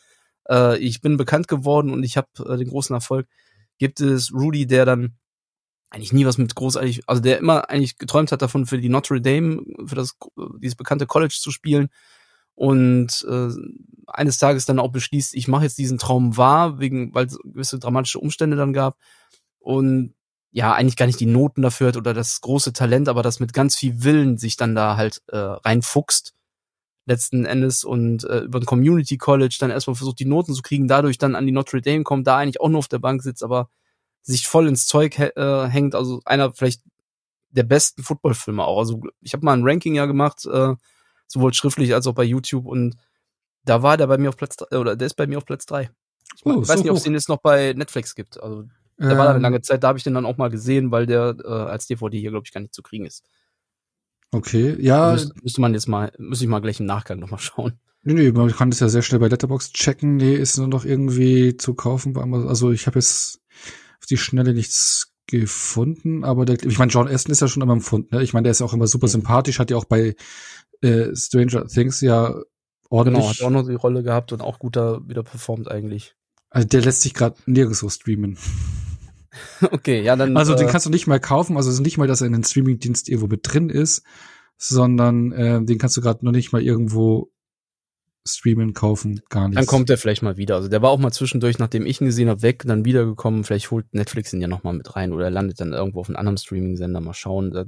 äh, 0.50 0.78
ich 0.78 1.02
bin 1.02 1.18
bekannt 1.18 1.50
geworden 1.50 1.92
und 1.92 2.04
ich 2.04 2.16
habe 2.16 2.30
äh, 2.48 2.56
den 2.56 2.70
großen 2.70 2.96
Erfolg, 2.96 3.28
gibt 3.80 4.00
es 4.00 4.34
Rudy, 4.34 4.66
der 4.66 4.86
dann 4.86 5.18
eigentlich 5.94 6.12
nie 6.12 6.26
was 6.26 6.40
mit 6.40 6.56
großartig, 6.56 7.04
also 7.08 7.22
der 7.22 7.38
immer 7.38 7.70
eigentlich 7.70 7.98
geträumt 7.98 8.32
hat 8.32 8.42
davon, 8.42 8.66
für 8.66 8.80
die 8.80 8.90
Notre 8.90 9.22
Dame, 9.22 9.62
für 9.86 9.96
das 9.96 10.18
dieses 10.60 10.76
bekannte 10.76 11.06
College 11.06 11.38
zu 11.40 11.52
spielen. 11.52 11.90
Und 12.56 13.26
äh, 13.30 13.50
eines 14.08 14.38
Tages 14.38 14.66
dann 14.66 14.80
auch 14.80 14.92
beschließt, 14.92 15.36
ich 15.36 15.48
mache 15.48 15.64
jetzt 15.64 15.78
diesen 15.78 16.00
Traum 16.00 16.36
wahr, 16.36 16.80
wegen 16.80 17.14
weil 17.14 17.28
es 17.28 17.38
gewisse 17.44 17.80
dramatische 17.80 18.20
Umstände 18.20 18.58
dann 18.58 18.74
gab. 18.74 18.98
Und 19.60 20.16
ja 20.52 20.74
eigentlich 20.74 20.98
gar 20.98 21.06
nicht 21.06 21.20
die 21.20 21.26
Noten 21.28 21.62
dafür 21.62 21.88
hat 21.88 21.98
oder 21.98 22.14
das 22.14 22.42
große 22.42 22.74
Talent, 22.74 23.08
aber 23.08 23.22
das 23.22 23.40
mit 23.40 23.54
ganz 23.54 23.76
viel 23.76 24.04
Willen 24.04 24.38
sich 24.38 24.58
dann 24.58 24.76
da 24.76 24.98
halt 24.98 25.22
äh, 25.28 25.38
reinfuchst 25.38 26.34
letzten 27.06 27.46
Endes 27.46 27.84
und 27.84 28.24
äh, 28.24 28.40
über 28.40 28.60
ein 28.60 28.66
Community 28.66 29.18
College 29.18 29.58
dann 29.60 29.72
erstmal 29.72 29.96
versucht 29.96 30.20
die 30.20 30.26
Noten 30.26 30.54
zu 30.54 30.62
kriegen, 30.62 30.88
dadurch 30.88 31.18
dann 31.18 31.36
an 31.36 31.46
die 31.46 31.52
Notre 31.52 31.82
Dame 31.82 32.04
kommt, 32.04 32.28
da 32.28 32.38
eigentlich 32.38 32.62
auch 32.62 32.70
nur 32.70 32.80
auf 32.80 32.88
der 32.88 33.00
Bank 33.00 33.22
sitzt, 33.22 33.44
aber 33.44 33.70
sich 34.24 34.48
voll 34.48 34.68
ins 34.68 34.88
Zeug 34.88 35.20
äh, 35.20 35.68
hängt. 35.68 35.96
Also 35.96 36.22
einer 36.26 36.54
vielleicht 36.54 36.82
der 37.52 37.64
besten 37.64 38.04
Footballfilme 38.04 38.64
auch. 38.64 38.80
Also 38.80 39.02
ich 39.22 39.34
habe 39.34 39.46
mal 39.46 39.54
ein 39.54 39.64
Ranking 39.64 39.94
ja 39.96 40.06
gemacht, 40.06 40.46
äh, 40.46 40.74
sowohl 41.28 41.54
schriftlich 41.54 41.94
als 41.94 42.08
auch 42.08 42.16
bei 42.16 42.24
YouTube 42.24 42.66
und 42.66 42.96
da 43.64 43.84
war 43.84 43.98
der 43.98 44.08
bei 44.08 44.18
mir 44.18 44.30
auf 44.30 44.38
Platz 44.38 44.58
drei, 44.58 44.78
oder 44.78 44.96
der 44.96 45.06
ist 45.06 45.16
bei 45.16 45.28
mir 45.28 45.38
auf 45.38 45.46
Platz 45.46 45.66
drei. 45.66 45.92
Ich 46.36 46.46
oh, 46.46 46.62
weiß 46.62 46.68
so 46.68 46.76
nicht, 46.76 46.90
ob 46.90 46.98
es 46.98 47.04
den 47.04 47.14
jetzt 47.14 47.30
noch 47.30 47.42
bei 47.42 47.74
Netflix 47.74 48.16
gibt. 48.16 48.42
Also 48.42 48.64
der 48.98 49.12
ähm, 49.12 49.18
war 49.18 49.26
da 49.26 49.32
eine 49.32 49.40
lange 49.40 49.62
Zeit, 49.62 49.84
da 49.84 49.90
habe 49.90 49.98
ich 49.98 50.04
den 50.04 50.14
dann 50.14 50.26
auch 50.26 50.38
mal 50.38 50.50
gesehen, 50.50 50.92
weil 50.92 51.06
der 51.06 51.36
äh, 51.44 51.48
als 51.48 51.88
DVD 51.88 52.20
hier, 52.20 52.32
glaube 52.32 52.46
ich, 52.46 52.54
gar 52.54 52.62
nicht 52.62 52.74
zu 52.74 52.82
kriegen 52.82 53.06
ist. 53.06 53.24
Okay, 54.32 54.76
ja. 54.80 55.12
Müsste, 55.12 55.34
müsste 55.42 55.62
man 55.62 55.74
jetzt 55.74 55.88
mal, 55.88 56.12
müsste 56.18 56.46
ich 56.46 56.50
mal 56.50 56.60
gleich 56.60 56.80
im 56.80 56.88
Nachgang 56.88 57.20
nochmal 57.20 57.40
schauen. 57.40 57.80
Nee, 58.04 58.14
nee, 58.14 58.32
man 58.32 58.52
kann 58.52 58.70
das 58.70 58.82
ja 58.82 58.90
sehr 58.90 59.02
schnell 59.02 59.20
bei 59.20 59.30
Letterbox 59.30 59.72
checken. 59.72 60.18
Nee, 60.18 60.36
ist 60.36 60.58
nur 60.58 60.68
noch 60.68 60.84
irgendwie 60.84 61.56
zu 61.56 61.74
kaufen. 61.74 62.18
Also 62.18 62.72
ich 62.72 62.86
habe 62.86 63.00
jetzt 63.00 63.42
auf 64.04 64.08
die 64.08 64.18
Schnelle 64.18 64.54
nichts 64.54 65.14
gefunden, 65.28 66.26
aber 66.26 66.44
der, 66.44 66.62
ich 66.62 66.78
meine, 66.78 66.92
John 66.92 67.08
Aston 67.08 67.32
ist 67.32 67.40
ja 67.40 67.48
schon 67.48 67.64
immer 67.64 67.72
empfunden. 67.72 68.14
Ne? 68.14 68.22
Ich 68.22 68.34
meine, 68.34 68.44
der 68.44 68.52
ist 68.52 68.60
ja 68.60 68.66
auch 68.66 68.74
immer 68.74 68.88
super 68.88 69.08
sympathisch, 69.08 69.60
hat 69.60 69.72
ja 69.72 69.78
auch 69.78 69.86
bei 69.86 70.16
äh, 70.82 71.16
Stranger 71.16 71.66
Things 71.68 72.02
ja 72.02 72.36
ordentlich. 72.90 73.24
Genau, 73.24 73.30
hat 73.30 73.42
auch 73.42 73.50
noch 73.50 73.66
die 73.66 73.76
Rolle 73.76 74.04
gehabt 74.04 74.34
und 74.34 74.42
auch 74.42 74.60
guter 74.60 75.08
wieder 75.08 75.24
performt 75.24 75.72
eigentlich. 75.72 76.18
Also 76.50 76.68
der 76.68 76.82
lässt 76.82 77.02
sich 77.02 77.14
gerade 77.14 77.38
nirgendwo 77.46 77.88
streamen. 77.88 78.38
okay, 79.72 80.02
ja, 80.02 80.18
dann. 80.18 80.36
Also 80.36 80.54
den 80.54 80.68
äh, 80.68 80.70
kannst 80.70 80.86
du 80.86 80.90
nicht 80.90 81.08
mal 81.08 81.22
kaufen, 81.22 81.56
also 81.56 81.70
es 81.70 81.76
ist 81.76 81.82
nicht 81.82 81.98
mal, 81.98 82.08
dass 82.08 82.20
er 82.20 82.28
in 82.28 82.34
den 82.34 82.44
Streamingdienst 82.44 83.08
irgendwo 83.08 83.28
mit 83.28 83.40
drin 83.44 83.70
ist, 83.70 84.04
sondern 84.58 85.32
äh, 85.32 85.64
den 85.64 85.78
kannst 85.78 85.96
du 85.96 86.02
gerade 86.02 86.26
noch 86.26 86.34
nicht 86.34 86.52
mal 86.52 86.62
irgendwo 86.62 87.32
streamen, 88.26 88.74
kaufen, 88.74 89.22
gar 89.30 89.48
nichts. 89.48 89.58
Dann 89.58 89.66
kommt 89.66 89.90
er 89.90 89.98
vielleicht 89.98 90.22
mal 90.22 90.38
wieder. 90.38 90.56
Also 90.56 90.70
der 90.70 90.82
war 90.82 90.90
auch 90.90 91.00
mal 91.00 91.12
zwischendurch, 91.12 91.60
nachdem 91.60 91.86
ich 91.86 92.00
ihn 92.00 92.08
gesehen 92.08 92.30
habe, 92.30 92.42
weg, 92.42 92.64
dann 92.66 92.86
wiedergekommen. 92.86 93.44
Vielleicht 93.44 93.72
holt 93.72 93.94
Netflix 93.94 94.32
ihn 94.34 94.42
ja 94.42 94.48
noch 94.48 94.64
mal 94.64 94.74
mit 94.74 94.96
rein 94.96 95.12
oder 95.12 95.26
er 95.26 95.32
landet 95.32 95.60
dann 95.60 95.74
irgendwo 95.74 96.00
auf 96.00 96.08
einem 96.08 96.16
anderen 96.16 96.38
Streaming-Sender. 96.38 97.02
Mal 97.02 97.14
schauen. 97.14 97.52
Da, 97.52 97.66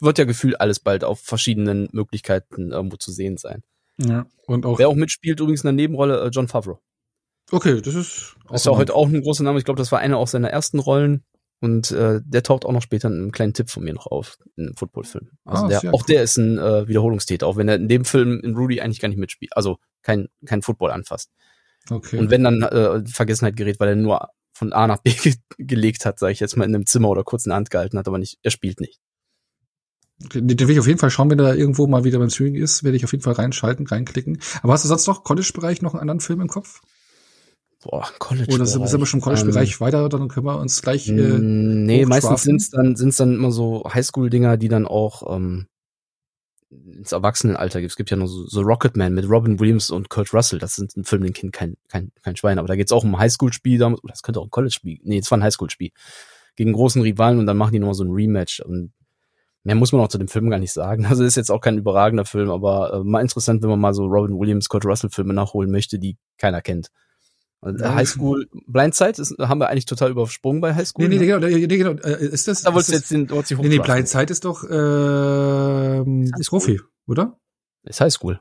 wird 0.00 0.18
ja 0.18 0.24
gefühlt 0.24 0.60
alles 0.60 0.80
bald 0.80 1.04
auf 1.04 1.20
verschiedenen 1.20 1.88
Möglichkeiten 1.92 2.70
irgendwo 2.70 2.96
zu 2.96 3.10
sehen 3.10 3.36
sein. 3.36 3.62
Ja, 3.98 4.26
und 4.46 4.66
auch. 4.66 4.78
Wer 4.78 4.88
auch 4.88 4.94
mitspielt, 4.94 5.40
übrigens 5.40 5.62
in 5.62 5.68
der 5.68 5.72
Nebenrolle, 5.72 6.20
äh, 6.22 6.28
John 6.28 6.48
Favreau. 6.48 6.80
Okay, 7.50 7.80
das 7.80 7.94
ist. 7.94 8.36
Auch 8.46 8.54
ist 8.54 8.66
ja 8.66 8.72
heute 8.72 8.94
auch 8.94 9.08
ein 9.08 9.20
großer 9.20 9.44
Name. 9.44 9.58
Ich 9.58 9.64
glaube, 9.64 9.78
das 9.78 9.92
war 9.92 9.98
einer 9.98 10.16
aus 10.16 10.30
seiner 10.30 10.50
ersten 10.50 10.78
Rollen. 10.78 11.24
Und 11.62 11.92
äh, 11.92 12.20
der 12.24 12.42
taucht 12.42 12.64
auch 12.64 12.72
noch 12.72 12.82
später 12.82 13.06
in 13.06 13.14
einem 13.14 13.30
kleinen 13.30 13.54
Tipp 13.54 13.70
von 13.70 13.84
mir 13.84 13.94
noch 13.94 14.08
auf, 14.08 14.36
in 14.56 14.66
einem 14.66 14.76
Footballfilm. 14.76 15.30
Also 15.44 15.66
ah, 15.66 15.68
der, 15.68 15.78
auch 15.94 16.00
cool. 16.00 16.06
der 16.08 16.24
ist 16.24 16.36
ein 16.36 16.58
äh, 16.58 16.88
Wiederholungstäter, 16.88 17.46
auch 17.46 17.56
wenn 17.56 17.68
er 17.68 17.76
in 17.76 17.86
dem 17.86 18.04
Film 18.04 18.40
in 18.42 18.56
Rudy 18.56 18.80
eigentlich 18.80 18.98
gar 18.98 19.08
nicht 19.08 19.18
mitspielt, 19.18 19.56
also 19.56 19.78
kein, 20.02 20.26
kein 20.44 20.62
Football 20.62 20.90
anfasst. 20.90 21.30
Okay. 21.88 22.18
Und 22.18 22.30
wenn 22.30 22.42
dann 22.42 22.62
äh, 22.62 23.04
Vergessenheit 23.06 23.56
gerät, 23.56 23.78
weil 23.78 23.90
er 23.90 23.94
nur 23.94 24.28
von 24.52 24.72
A 24.72 24.88
nach 24.88 24.98
B 24.98 25.12
ge 25.22 25.36
gelegt 25.56 26.04
hat, 26.04 26.18
sage 26.18 26.32
ich 26.32 26.40
jetzt 26.40 26.56
mal 26.56 26.64
in 26.64 26.74
einem 26.74 26.86
Zimmer 26.86 27.10
oder 27.10 27.22
kurz 27.22 27.46
in 27.46 27.50
der 27.50 27.56
Hand 27.58 27.70
gehalten 27.70 27.96
hat, 27.96 28.08
aber 28.08 28.18
nicht, 28.18 28.40
er 28.42 28.50
spielt 28.50 28.80
nicht. 28.80 28.98
Den, 30.34 30.48
den 30.48 30.66
will 30.66 30.74
ich 30.74 30.80
auf 30.80 30.88
jeden 30.88 30.98
Fall 30.98 31.10
schauen, 31.10 31.30
wenn 31.30 31.38
er 31.38 31.54
irgendwo 31.54 31.86
mal 31.86 32.02
wieder 32.02 32.18
beim 32.18 32.30
Streaming 32.30 32.60
ist, 32.60 32.82
werde 32.82 32.96
ich 32.96 33.04
auf 33.04 33.12
jeden 33.12 33.22
Fall 33.22 33.34
reinschalten, 33.34 33.86
reinklicken. 33.86 34.40
Aber 34.62 34.72
hast 34.72 34.84
du 34.84 34.88
sonst 34.88 35.06
noch 35.06 35.22
College-Bereich 35.22 35.80
noch 35.80 35.94
einen 35.94 36.00
anderen 36.00 36.20
Film 36.20 36.40
im 36.40 36.48
Kopf? 36.48 36.80
Boah, 37.82 38.08
College. 38.18 38.54
Oder 38.54 38.64
sind, 38.66 38.88
sind 38.88 39.00
wir 39.00 39.06
schon 39.06 39.18
im 39.18 39.24
College-Bereich 39.24 39.72
ähm, 39.74 39.80
weiter, 39.80 40.08
dann 40.08 40.28
können 40.28 40.46
wir 40.46 40.58
uns 40.58 40.82
gleich. 40.82 41.08
Äh, 41.08 41.12
nee, 41.12 42.06
meistens 42.06 42.42
sind's 42.42 42.70
dann, 42.70 42.94
sind's 42.94 43.16
dann 43.16 43.34
immer 43.34 43.50
so 43.50 43.84
Highschool-Dinger, 43.92 44.56
die 44.56 44.68
dann 44.68 44.86
auch 44.86 45.34
ähm, 45.34 45.66
ins 46.70 47.12
Erwachsenenalter 47.12 47.80
gibt. 47.80 47.90
Es 47.90 47.96
gibt 47.96 48.10
ja 48.10 48.16
noch 48.16 48.28
so, 48.28 48.46
so 48.46 48.60
Rocketman 48.62 49.14
mit 49.14 49.28
Robin 49.28 49.58
Williams 49.58 49.90
und 49.90 50.08
Kurt 50.08 50.32
Russell. 50.32 50.58
Das 50.58 50.76
sind 50.76 50.96
ein 50.96 51.04
Film, 51.04 51.22
den 51.22 51.32
kennt 51.32 51.52
kein, 51.52 51.76
kein, 51.88 52.12
kein 52.22 52.36
Schwein. 52.36 52.58
Aber 52.58 52.68
da 52.68 52.76
geht's 52.76 52.92
auch 52.92 53.04
um 53.04 53.14
ein 53.14 53.18
Highschool-Spiel. 53.18 53.78
Das 54.04 54.22
könnte 54.22 54.40
auch 54.40 54.46
ein 54.46 54.50
College-Spiel. 54.50 55.00
Nee, 55.02 55.18
es 55.18 55.30
war 55.30 55.38
ein 55.38 55.42
Highschool-Spiel. 55.42 55.90
Gegen 56.54 56.72
großen 56.72 57.02
Rivalen 57.02 57.38
und 57.38 57.46
dann 57.46 57.56
machen 57.56 57.72
die 57.72 57.78
nochmal 57.78 57.94
so 57.94 58.04
ein 58.04 58.12
Rematch. 58.12 58.60
Und 58.60 58.92
mehr 59.64 59.74
muss 59.74 59.92
man 59.92 60.00
auch 60.02 60.08
zu 60.08 60.18
dem 60.18 60.28
Film 60.28 60.50
gar 60.50 60.58
nicht 60.58 60.72
sagen. 60.72 61.06
Also 61.10 61.24
ist 61.24 61.36
jetzt 61.36 61.50
auch 61.50 61.60
kein 61.60 61.78
überragender 61.78 62.24
Film, 62.24 62.50
aber 62.50 62.94
äh, 62.94 63.04
mal 63.04 63.20
interessant, 63.20 63.62
wenn 63.62 63.70
man 63.70 63.80
mal 63.80 63.94
so 63.94 64.06
Robin 64.06 64.38
Williams, 64.38 64.68
Kurt 64.68 64.84
Russell 64.84 65.10
Filme 65.10 65.34
nachholen 65.34 65.70
möchte, 65.70 65.98
die 65.98 66.16
keiner 66.38 66.62
kennt. 66.62 66.90
Also 67.64 67.84
ja. 67.84 67.94
Highschool 67.94 68.48
Blindside 68.66 69.22
ist, 69.22 69.38
haben 69.38 69.60
wir 69.60 69.68
eigentlich 69.68 69.86
total 69.86 70.10
übersprungen 70.10 70.60
bei 70.60 70.74
Highschool. 70.74 71.08
Nee, 71.08 71.16
nee, 71.16 71.26
ne? 71.26 71.38
nee, 71.38 71.66
genau, 71.66 71.68
nee, 71.68 71.76
genau. 71.78 71.92
Äh, 71.92 72.26
ist 72.26 72.48
das? 72.48 72.62
Da 72.62 72.74
wolltest 72.74 72.90
du 72.90 72.96
jetzt 72.96 73.10
den, 73.12 73.28
du 73.28 73.40
nee, 73.40 73.68
nee, 73.68 73.78
Blindside 73.78 74.32
ist 74.32 74.44
doch 74.44 74.64
äh, 74.68 76.00
ist 76.40 76.48
Profi, 76.48 76.80
oder? 77.06 77.38
Ist 77.84 78.00
Highschool. 78.00 78.40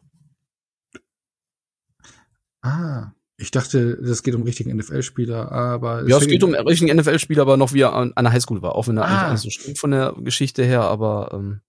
Ah, 2.64 3.12
ich 3.38 3.52
dachte, 3.52 3.98
das 4.02 4.24
geht 4.24 4.34
um 4.34 4.42
richtigen 4.42 4.76
NFL-Spieler, 4.76 5.52
aber 5.52 6.08
ja, 6.08 6.18
es 6.18 6.28
geht 6.28 6.44
um 6.44 6.56
richtigen 6.56 6.96
NFL-Spieler, 6.96 7.44
aber 7.44 7.58
noch 7.58 7.74
wie 7.74 7.82
er 7.82 7.94
an, 7.94 8.14
an 8.16 8.26
der 8.26 8.34
Highschool 8.34 8.64
war, 8.64 8.76
auch 8.76 8.88
wenn 8.88 8.98
er 8.98 9.06
ah. 9.06 9.28
eigentlich 9.28 9.42
so 9.42 9.50
stimmt 9.52 9.78
von 9.78 9.92
der 9.92 10.16
Geschichte 10.20 10.64
her, 10.64 10.82
aber 10.82 11.30
ähm, 11.34 11.62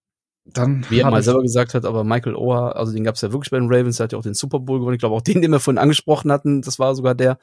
dann 0.45 0.85
wie 0.91 1.01
er 1.01 1.11
mal 1.11 1.23
selber 1.23 1.43
gesagt 1.43 1.75
hat, 1.75 1.85
aber 1.85 2.05
Michael 2.05 2.35
Oher, 2.35 2.77
also 2.77 2.93
den 2.93 3.05
gab 3.05 3.15
es 3.15 3.21
ja 3.21 3.33
wirklich 3.33 3.51
bei 3.51 3.59
den 3.59 3.73
Ravens, 3.73 3.99
der 3.99 4.05
hat 4.05 4.13
ja 4.13 4.19
auch 4.19 4.23
den 4.23 4.35
Super 4.35 4.59
Bowl 4.59 4.81
gewonnen. 4.81 4.95
Ich 4.95 5.01
glaube 5.01 5.15
auch 5.15 5.23
den, 5.23 5.41
den 5.41 5.53
wir 5.53 5.61
vorhin 5.61 5.79
angesprochen 5.79 6.33
hatten, 6.33 6.63
das 6.63 6.79
war 6.79 6.95
sogar 6.95 7.15
der 7.15 7.39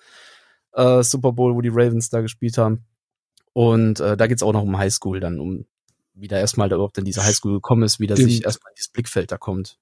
äh, 0.74 1.02
Super 1.04 1.32
Bowl, 1.32 1.56
wo 1.56 1.62
die 1.62 1.70
Ravens 1.70 2.10
da 2.10 2.22
gespielt 2.22 2.58
haben. 2.58 2.86
Und 3.54 4.00
äh, 4.00 4.18
da 4.18 4.28
geht's 4.28 4.44
auch 4.44 4.54
noch 4.54 4.64
um 4.64 4.78
Highschool 4.78 5.20
dann, 5.20 5.40
um 5.40 5.66
wie 6.14 6.28
da 6.28 6.38
erstmal 6.38 6.68
da 6.68 6.76
überhaupt 6.76 6.98
in 6.98 7.06
diese 7.06 7.24
Highschool 7.24 7.54
gekommen 7.54 7.84
ist, 7.84 8.00
wie 8.00 8.08
da 8.08 8.16
sich 8.16 8.44
erstmal 8.44 8.74
dieses 8.76 8.90
Blickfeld 8.90 9.32
da 9.32 9.38
kommt. 9.38 9.78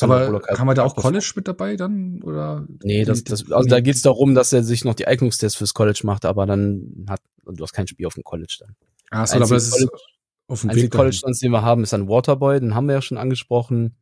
Aber 0.00 0.42
haben 0.46 0.66
wir 0.66 0.74
da 0.74 0.84
auch 0.84 0.94
College 0.94 1.32
mit 1.36 1.48
dabei 1.48 1.76
dann 1.76 2.22
oder? 2.22 2.66
Nee, 2.82 3.04
das, 3.04 3.24
das 3.24 3.50
also 3.50 3.68
da 3.68 3.80
geht's 3.80 4.02
darum, 4.02 4.34
dass 4.34 4.52
er 4.52 4.62
sich 4.62 4.84
noch 4.84 4.94
die 4.94 5.06
Eignungstests 5.06 5.56
fürs 5.56 5.72
College 5.72 6.00
macht, 6.04 6.26
aber 6.26 6.44
dann 6.44 7.06
hat 7.08 7.22
du 7.46 7.62
hast 7.62 7.72
kein 7.72 7.86
Spiel 7.86 8.06
auf 8.06 8.14
dem 8.14 8.22
College 8.22 8.58
dann. 8.60 8.76
Ah, 9.10 9.26
so, 9.26 9.36
aber 9.36 9.46
das 9.46 9.68
ist 9.68 9.88
auf 10.50 10.62
dem 10.62 10.74
Weg 10.74 10.90
College 10.90 11.18
sonst, 11.22 11.42
den 11.42 11.52
wir 11.52 11.62
haben, 11.62 11.82
ist 11.82 11.94
ein 11.94 12.08
Waterboy, 12.08 12.60
den 12.60 12.74
haben 12.74 12.86
wir 12.86 12.94
ja 12.94 13.02
schon 13.02 13.18
angesprochen. 13.18 13.96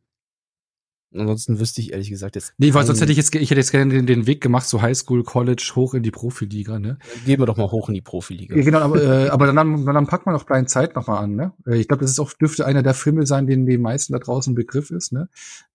Ansonsten 1.11 1.59
wüsste 1.59 1.81
ich 1.81 1.91
ehrlich 1.91 2.09
gesagt 2.09 2.35
jetzt. 2.35 2.53
Nee, 2.59 2.73
weil 2.75 2.85
sonst 2.85 3.01
hätte 3.01 3.11
ich 3.11 3.17
jetzt, 3.17 3.33
ich 3.33 3.49
hätte 3.49 3.59
jetzt 3.59 3.71
gerne 3.71 3.91
den, 3.91 4.05
den 4.05 4.27
Weg 4.27 4.41
gemacht, 4.41 4.67
so 4.67 4.83
Highschool, 4.83 5.23
College, 5.23 5.71
hoch 5.75 5.95
in 5.95 6.03
die 6.03 6.11
Profiliga, 6.11 6.77
ne? 6.77 6.99
Gehen 7.25 7.39
wir 7.39 7.47
doch 7.47 7.57
mal 7.57 7.71
hoch 7.71 7.89
in 7.89 7.95
die 7.95 8.01
Profiliga. 8.01 8.55
Ja, 8.55 8.63
genau, 8.63 8.79
aber, 8.79 9.01
äh, 9.01 9.29
aber 9.29 9.51
dann, 9.51 9.85
dann 9.85 10.07
packt 10.07 10.27
man 10.27 10.35
noch 10.35 10.43
Blind 10.43 10.69
Zeit 10.69 10.95
nochmal 10.95 11.23
an, 11.23 11.35
ne? 11.35 11.53
Äh, 11.65 11.77
ich 11.77 11.87
glaube, 11.87 12.01
das 12.01 12.11
ist 12.11 12.19
auch, 12.19 12.31
dürfte 12.33 12.63
einer 12.67 12.83
der 12.83 12.93
Filme 12.93 13.25
sein, 13.25 13.47
den 13.47 13.65
den 13.65 13.81
meisten 13.81 14.13
da 14.13 14.19
draußen 14.19 14.53
Begriff 14.53 14.91
ist, 14.91 15.11
ne? 15.11 15.29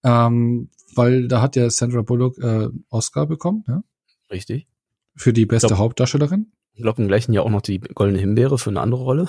Ähm, 0.04 0.68
weil 0.94 1.26
da 1.26 1.42
hat 1.42 1.56
ja 1.56 1.68
Sandra 1.68 2.02
Bullock 2.02 2.38
äh, 2.38 2.68
Oscar 2.90 3.26
bekommen, 3.26 3.64
ne? 3.66 3.82
Richtig. 4.30 4.68
Für 5.16 5.32
die 5.32 5.46
beste 5.46 5.66
glaub, 5.66 5.80
Hauptdarstellerin. 5.80 6.52
Ich 6.74 6.82
glaube 6.82 7.02
im 7.02 7.08
gleichen 7.08 7.32
Jahr 7.32 7.44
auch 7.44 7.50
noch 7.50 7.62
die 7.62 7.80
Goldene 7.80 8.20
Himbeere 8.20 8.56
für 8.56 8.70
eine 8.70 8.80
andere 8.80 9.02
Rolle. 9.02 9.26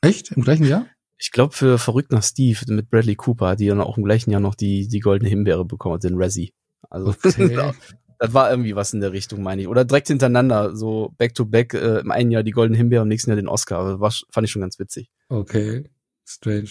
Echt? 0.00 0.32
Im 0.32 0.42
gleichen 0.42 0.66
Jahr? 0.66 0.86
Ich 1.18 1.32
glaube 1.32 1.54
für 1.54 1.78
Verrückt 1.78 2.12
nach 2.12 2.22
Steve 2.22 2.60
mit 2.68 2.90
Bradley 2.90 3.16
Cooper, 3.16 3.56
die 3.56 3.66
dann 3.66 3.80
auch 3.80 3.98
im 3.98 4.04
gleichen 4.04 4.30
Jahr 4.30 4.40
noch 4.40 4.54
die, 4.54 4.86
die 4.86 5.00
goldene 5.00 5.28
Himbeere 5.28 5.64
bekommen 5.64 5.96
hat, 5.96 6.04
den 6.04 6.16
Razzie. 6.16 6.52
Also 6.90 7.08
okay. 7.24 7.72
das 8.18 8.34
war 8.34 8.50
irgendwie 8.50 8.76
was 8.76 8.92
in 8.92 9.00
der 9.00 9.12
Richtung, 9.12 9.42
meine 9.42 9.62
ich. 9.62 9.68
Oder 9.68 9.84
direkt 9.84 10.08
hintereinander, 10.08 10.76
so 10.76 11.14
back 11.18 11.34
to 11.34 11.44
back, 11.44 11.74
äh, 11.74 12.00
im 12.00 12.12
einen 12.12 12.30
Jahr 12.30 12.44
die 12.44 12.52
goldene 12.52 12.78
Himbeere, 12.78 13.02
im 13.02 13.08
nächsten 13.08 13.30
Jahr 13.30 13.36
den 13.36 13.48
Oscar. 13.48 13.80
Also 13.80 14.00
war, 14.00 14.12
fand 14.30 14.44
ich 14.44 14.52
schon 14.52 14.62
ganz 14.62 14.78
witzig. 14.78 15.10
Okay, 15.28 15.90
strange. 16.24 16.70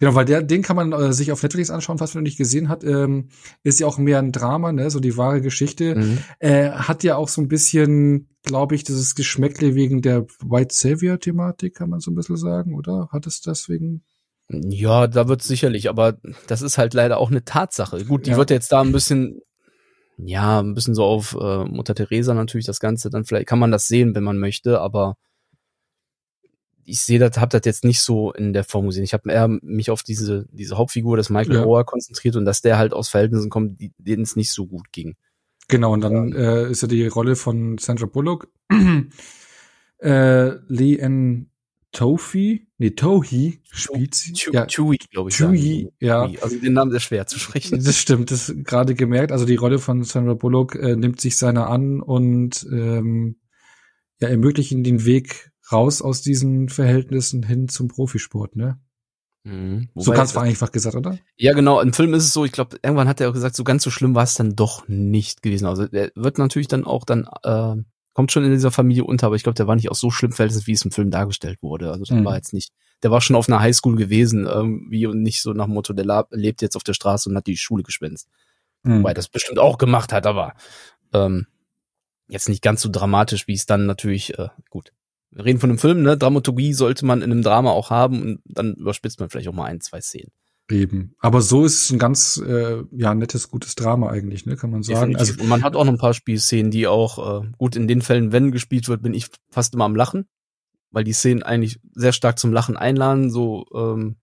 Genau, 0.00 0.14
weil 0.14 0.24
der, 0.24 0.42
den 0.42 0.62
kann 0.62 0.76
man 0.76 0.92
äh, 0.92 1.12
sich 1.12 1.32
auf 1.32 1.42
Netflix 1.42 1.70
anschauen, 1.70 1.98
falls 1.98 2.14
man 2.14 2.22
noch 2.22 2.28
nicht 2.28 2.38
gesehen 2.38 2.68
hat. 2.68 2.84
Ähm, 2.84 3.28
ist 3.62 3.80
ja 3.80 3.86
auch 3.86 3.98
mehr 3.98 4.18
ein 4.18 4.32
Drama, 4.32 4.72
ne, 4.72 4.90
so 4.90 5.00
die 5.00 5.16
wahre 5.16 5.40
Geschichte. 5.40 5.94
Mhm. 5.94 6.18
Äh, 6.40 6.70
hat 6.70 7.04
ja 7.04 7.16
auch 7.16 7.28
so 7.28 7.40
ein 7.40 7.48
bisschen, 7.48 8.28
glaube 8.42 8.74
ich, 8.74 8.84
dieses 8.84 9.14
Geschmäckle 9.14 9.74
wegen 9.74 10.02
der 10.02 10.26
White 10.44 10.74
Savior-Thematik, 10.74 11.74
kann 11.74 11.90
man 11.90 12.00
so 12.00 12.10
ein 12.10 12.14
bisschen 12.14 12.36
sagen, 12.36 12.74
oder? 12.74 13.08
Hat 13.12 13.26
es 13.26 13.40
deswegen? 13.40 14.02
Ja, 14.48 15.06
da 15.06 15.28
wird 15.28 15.42
sicherlich, 15.42 15.88
aber 15.88 16.18
das 16.46 16.60
ist 16.60 16.76
halt 16.76 16.92
leider 16.92 17.18
auch 17.18 17.30
eine 17.30 17.44
Tatsache. 17.44 18.04
Gut, 18.04 18.26
die 18.26 18.32
ja. 18.32 18.36
wird 18.36 18.50
jetzt 18.50 18.72
da 18.72 18.82
ein 18.82 18.92
bisschen, 18.92 19.40
ja, 20.18 20.60
ein 20.60 20.74
bisschen 20.74 20.94
so 20.94 21.04
auf 21.04 21.36
äh, 21.40 21.64
Mutter 21.64 21.94
Teresa 21.94 22.34
natürlich 22.34 22.66
das 22.66 22.80
Ganze, 22.80 23.08
dann 23.08 23.24
vielleicht 23.24 23.46
kann 23.46 23.58
man 23.58 23.70
das 23.70 23.88
sehen, 23.88 24.14
wenn 24.14 24.24
man 24.24 24.38
möchte, 24.38 24.80
aber 24.80 25.16
ich 26.86 27.00
sehe 27.00 27.18
das, 27.18 27.38
habe 27.38 27.50
das 27.50 27.62
jetzt 27.64 27.84
nicht 27.84 28.00
so 28.00 28.32
in 28.32 28.52
der 28.52 28.64
Form 28.64 28.86
gesehen. 28.86 29.04
Ich 29.04 29.12
habe 29.12 29.30
eher 29.30 29.48
mich 29.48 29.90
auf 29.90 30.02
diese 30.02 30.46
diese 30.50 30.76
Hauptfigur 30.76 31.16
des 31.16 31.30
Michael 31.30 31.56
ja. 31.56 31.64
Oher 31.64 31.84
konzentriert 31.84 32.36
und 32.36 32.44
dass 32.44 32.62
der 32.62 32.78
halt 32.78 32.92
aus 32.92 33.08
Verhältnissen 33.08 33.50
kommt, 33.50 33.80
denen 33.98 34.22
es 34.22 34.36
nicht 34.36 34.52
so 34.52 34.66
gut 34.66 34.92
ging. 34.92 35.16
Genau, 35.68 35.92
und 35.92 36.02
dann 36.02 36.28
ja. 36.28 36.38
äh, 36.38 36.70
ist 36.70 36.82
ja 36.82 36.88
die 36.88 37.06
Rolle 37.06 37.36
von 37.36 37.78
Sandra 37.78 38.06
Bullock. 38.06 38.48
äh, 39.98 40.50
Lee 40.68 40.96
N. 40.98 41.50
Tofi, 41.94 42.66
nee, 42.78 42.90
Tohi 42.90 43.60
spielt 43.70 44.16
sie. 44.16 44.32
Chewie, 44.32 44.52
ja. 44.52 44.66
Glaube 44.66 45.30
ich. 45.30 45.36
Chewie, 45.36 45.92
ja. 46.00 46.28
Also 46.42 46.58
den 46.58 46.72
Namen 46.72 46.92
ist 46.92 47.04
schwer 47.04 47.28
zu 47.28 47.38
sprechen. 47.38 47.82
Das 47.82 47.96
stimmt, 47.96 48.32
das 48.32 48.52
gerade 48.64 48.96
gemerkt. 48.96 49.30
Also 49.30 49.46
die 49.46 49.54
Rolle 49.54 49.78
von 49.78 50.02
Sandra 50.02 50.34
Bullock 50.34 50.74
äh, 50.74 50.96
nimmt 50.96 51.20
sich 51.20 51.38
seiner 51.38 51.68
an 51.68 52.00
und 52.00 52.66
ähm, 52.72 53.36
ja, 54.20 54.28
ermöglicht 54.28 54.72
ihm 54.72 54.82
den 54.82 55.04
Weg 55.04 55.52
raus 55.70 56.02
aus 56.02 56.22
diesen 56.22 56.68
Verhältnissen 56.68 57.42
hin 57.42 57.68
zum 57.68 57.88
Profisport, 57.88 58.56
ne? 58.56 58.78
Mhm. 59.46 59.90
so 59.94 60.12
ganz 60.12 60.32
vereinfacht 60.32 60.72
gesagt, 60.72 60.96
oder? 60.96 61.18
Ja, 61.36 61.52
genau. 61.52 61.78
Im 61.80 61.92
Film 61.92 62.14
ist 62.14 62.24
es 62.24 62.32
so, 62.32 62.46
ich 62.46 62.52
glaube, 62.52 62.78
irgendwann 62.82 63.08
hat 63.08 63.20
er 63.20 63.28
auch 63.28 63.34
gesagt, 63.34 63.54
so 63.54 63.62
ganz 63.62 63.82
so 63.82 63.90
schlimm 63.90 64.14
war 64.14 64.24
es 64.24 64.34
dann 64.34 64.56
doch 64.56 64.88
nicht 64.88 65.42
gewesen. 65.42 65.66
Also 65.66 65.84
er 65.84 66.10
wird 66.14 66.38
natürlich 66.38 66.68
dann 66.68 66.84
auch 66.84 67.04
dann, 67.04 67.28
äh, 67.42 67.76
kommt 68.14 68.32
schon 68.32 68.44
in 68.44 68.52
dieser 68.52 68.70
Familie 68.70 69.04
unter, 69.04 69.26
aber 69.26 69.36
ich 69.36 69.42
glaube, 69.42 69.56
der 69.56 69.66
war 69.66 69.76
nicht 69.76 69.90
auch 69.90 69.96
so 69.96 70.10
schlimm 70.10 70.32
verhältnis, 70.32 70.66
wie 70.66 70.72
es 70.72 70.84
im 70.84 70.92
Film 70.92 71.10
dargestellt 71.10 71.58
wurde. 71.62 71.90
Also 71.90 72.04
das 72.04 72.10
mhm. 72.10 72.24
war 72.24 72.36
jetzt 72.36 72.54
nicht, 72.54 72.72
der 73.02 73.10
war 73.10 73.20
schon 73.20 73.36
auf 73.36 73.48
einer 73.48 73.60
Highschool 73.60 73.96
gewesen, 73.96 74.46
irgendwie 74.46 75.06
und 75.06 75.22
nicht 75.22 75.42
so 75.42 75.52
nach 75.52 75.66
dem 75.66 75.74
Motto, 75.74 75.92
der 75.92 76.26
lebt 76.30 76.62
jetzt 76.62 76.76
auf 76.76 76.84
der 76.84 76.94
Straße 76.94 77.28
und 77.28 77.36
hat 77.36 77.46
die 77.46 77.58
Schule 77.58 77.82
geschwänzt. 77.82 78.30
Mhm. 78.82 79.00
Wobei 79.00 79.12
das 79.12 79.28
bestimmt 79.28 79.58
auch 79.58 79.76
gemacht 79.76 80.12
hat, 80.12 80.26
aber 80.26 80.54
ähm, 81.12 81.46
jetzt 82.28 82.48
nicht 82.48 82.62
ganz 82.62 82.80
so 82.80 82.88
dramatisch, 82.90 83.46
wie 83.46 83.54
es 83.54 83.66
dann 83.66 83.84
natürlich, 83.84 84.38
äh, 84.38 84.48
gut, 84.70 84.93
wir 85.34 85.44
reden 85.44 85.58
von 85.58 85.70
einem 85.70 85.78
Film, 85.78 86.02
ne? 86.02 86.16
Dramaturgie 86.16 86.72
sollte 86.72 87.04
man 87.04 87.20
in 87.20 87.30
einem 87.32 87.42
Drama 87.42 87.70
auch 87.70 87.90
haben 87.90 88.22
und 88.22 88.40
dann 88.44 88.74
überspitzt 88.74 89.20
man 89.20 89.28
vielleicht 89.28 89.48
auch 89.48 89.54
mal 89.54 89.64
ein, 89.64 89.80
zwei 89.80 90.00
Szenen. 90.00 90.30
Eben. 90.70 91.14
Aber 91.18 91.42
so 91.42 91.64
ist 91.64 91.84
es 91.84 91.90
ein 91.90 91.98
ganz 91.98 92.38
äh, 92.38 92.82
ja 92.92 93.14
nettes, 93.14 93.50
gutes 93.50 93.74
Drama 93.74 94.08
eigentlich, 94.08 94.46
ne, 94.46 94.56
kann 94.56 94.70
man 94.70 94.82
sagen. 94.82 95.10
Definitiv. 95.10 95.34
Also 95.34 95.42
und 95.42 95.48
man 95.48 95.62
hat 95.62 95.76
auch 95.76 95.84
noch 95.84 95.92
ein 95.92 95.98
paar 95.98 96.14
Spielszenen, 96.14 96.70
die 96.70 96.86
auch 96.86 97.42
äh, 97.42 97.46
gut 97.58 97.76
in 97.76 97.86
den 97.86 98.00
Fällen, 98.00 98.32
wenn 98.32 98.50
gespielt 98.50 98.88
wird, 98.88 99.02
bin 99.02 99.12
ich 99.12 99.26
fast 99.50 99.74
immer 99.74 99.84
am 99.84 99.96
Lachen, 99.96 100.26
weil 100.90 101.04
die 101.04 101.12
Szenen 101.12 101.42
eigentlich 101.42 101.80
sehr 101.92 102.12
stark 102.12 102.38
zum 102.38 102.52
Lachen 102.52 102.78
einladen. 102.78 103.30
So, 103.30 103.66
ähm, 103.74 104.16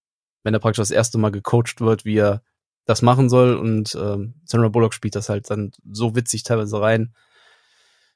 wenn 0.43 0.53
er 0.53 0.59
praktisch 0.59 0.81
das 0.81 0.91
erste 0.91 1.19
Mal 1.19 1.31
gecoacht 1.31 1.79
wird, 1.79 2.05
wie 2.05 2.17
er 2.17 2.41
das 2.85 3.03
machen 3.03 3.29
soll 3.29 3.55
und 3.55 3.95
ähm, 3.95 4.33
Sandra 4.43 4.69
Bullock 4.69 4.95
spielt 4.95 5.15
das 5.15 5.29
halt 5.29 5.49
dann 5.51 5.71
so 5.91 6.15
witzig 6.15 6.41
teilweise 6.41 6.81
rein, 6.81 7.13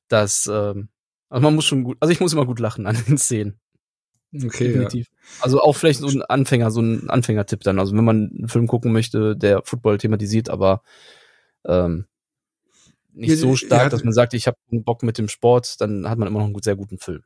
dass 0.07 0.49
ähm, 0.51 0.89
also 1.35 1.43
man 1.43 1.55
muss 1.55 1.65
schon 1.65 1.83
gut, 1.83 1.97
also 1.99 2.13
ich 2.13 2.21
muss 2.21 2.31
immer 2.31 2.45
gut 2.45 2.59
lachen 2.59 2.87
an 2.87 2.97
den 3.09 3.17
Szenen. 3.17 3.59
Okay. 4.33 4.69
Definitiv. 4.69 5.07
Ja. 5.09 5.43
Also 5.43 5.59
auch 5.59 5.73
vielleicht 5.73 5.99
so 5.99 6.07
ein 6.07 6.21
Anfänger, 6.21 6.71
so 6.71 6.79
ein 6.79 7.09
Anfängertipp 7.09 7.59
dann. 7.59 7.77
Also 7.77 7.93
wenn 7.93 8.05
man 8.05 8.31
einen 8.33 8.47
Film 8.47 8.67
gucken 8.67 8.93
möchte, 8.93 9.35
der 9.35 9.61
Football 9.65 9.97
thematisiert, 9.97 10.49
aber 10.49 10.81
ähm, 11.65 12.05
nicht 13.11 13.31
ja, 13.31 13.35
so 13.35 13.57
stark, 13.57 13.89
dass 13.89 14.05
man 14.05 14.13
sagt, 14.13 14.33
ich 14.33 14.47
habe 14.47 14.55
Bock 14.71 15.03
mit 15.03 15.17
dem 15.17 15.27
Sport, 15.27 15.81
dann 15.81 16.09
hat 16.09 16.17
man 16.17 16.29
immer 16.29 16.39
noch 16.39 16.45
einen 16.45 16.61
sehr 16.61 16.77
guten 16.77 16.99
Film. 16.99 17.23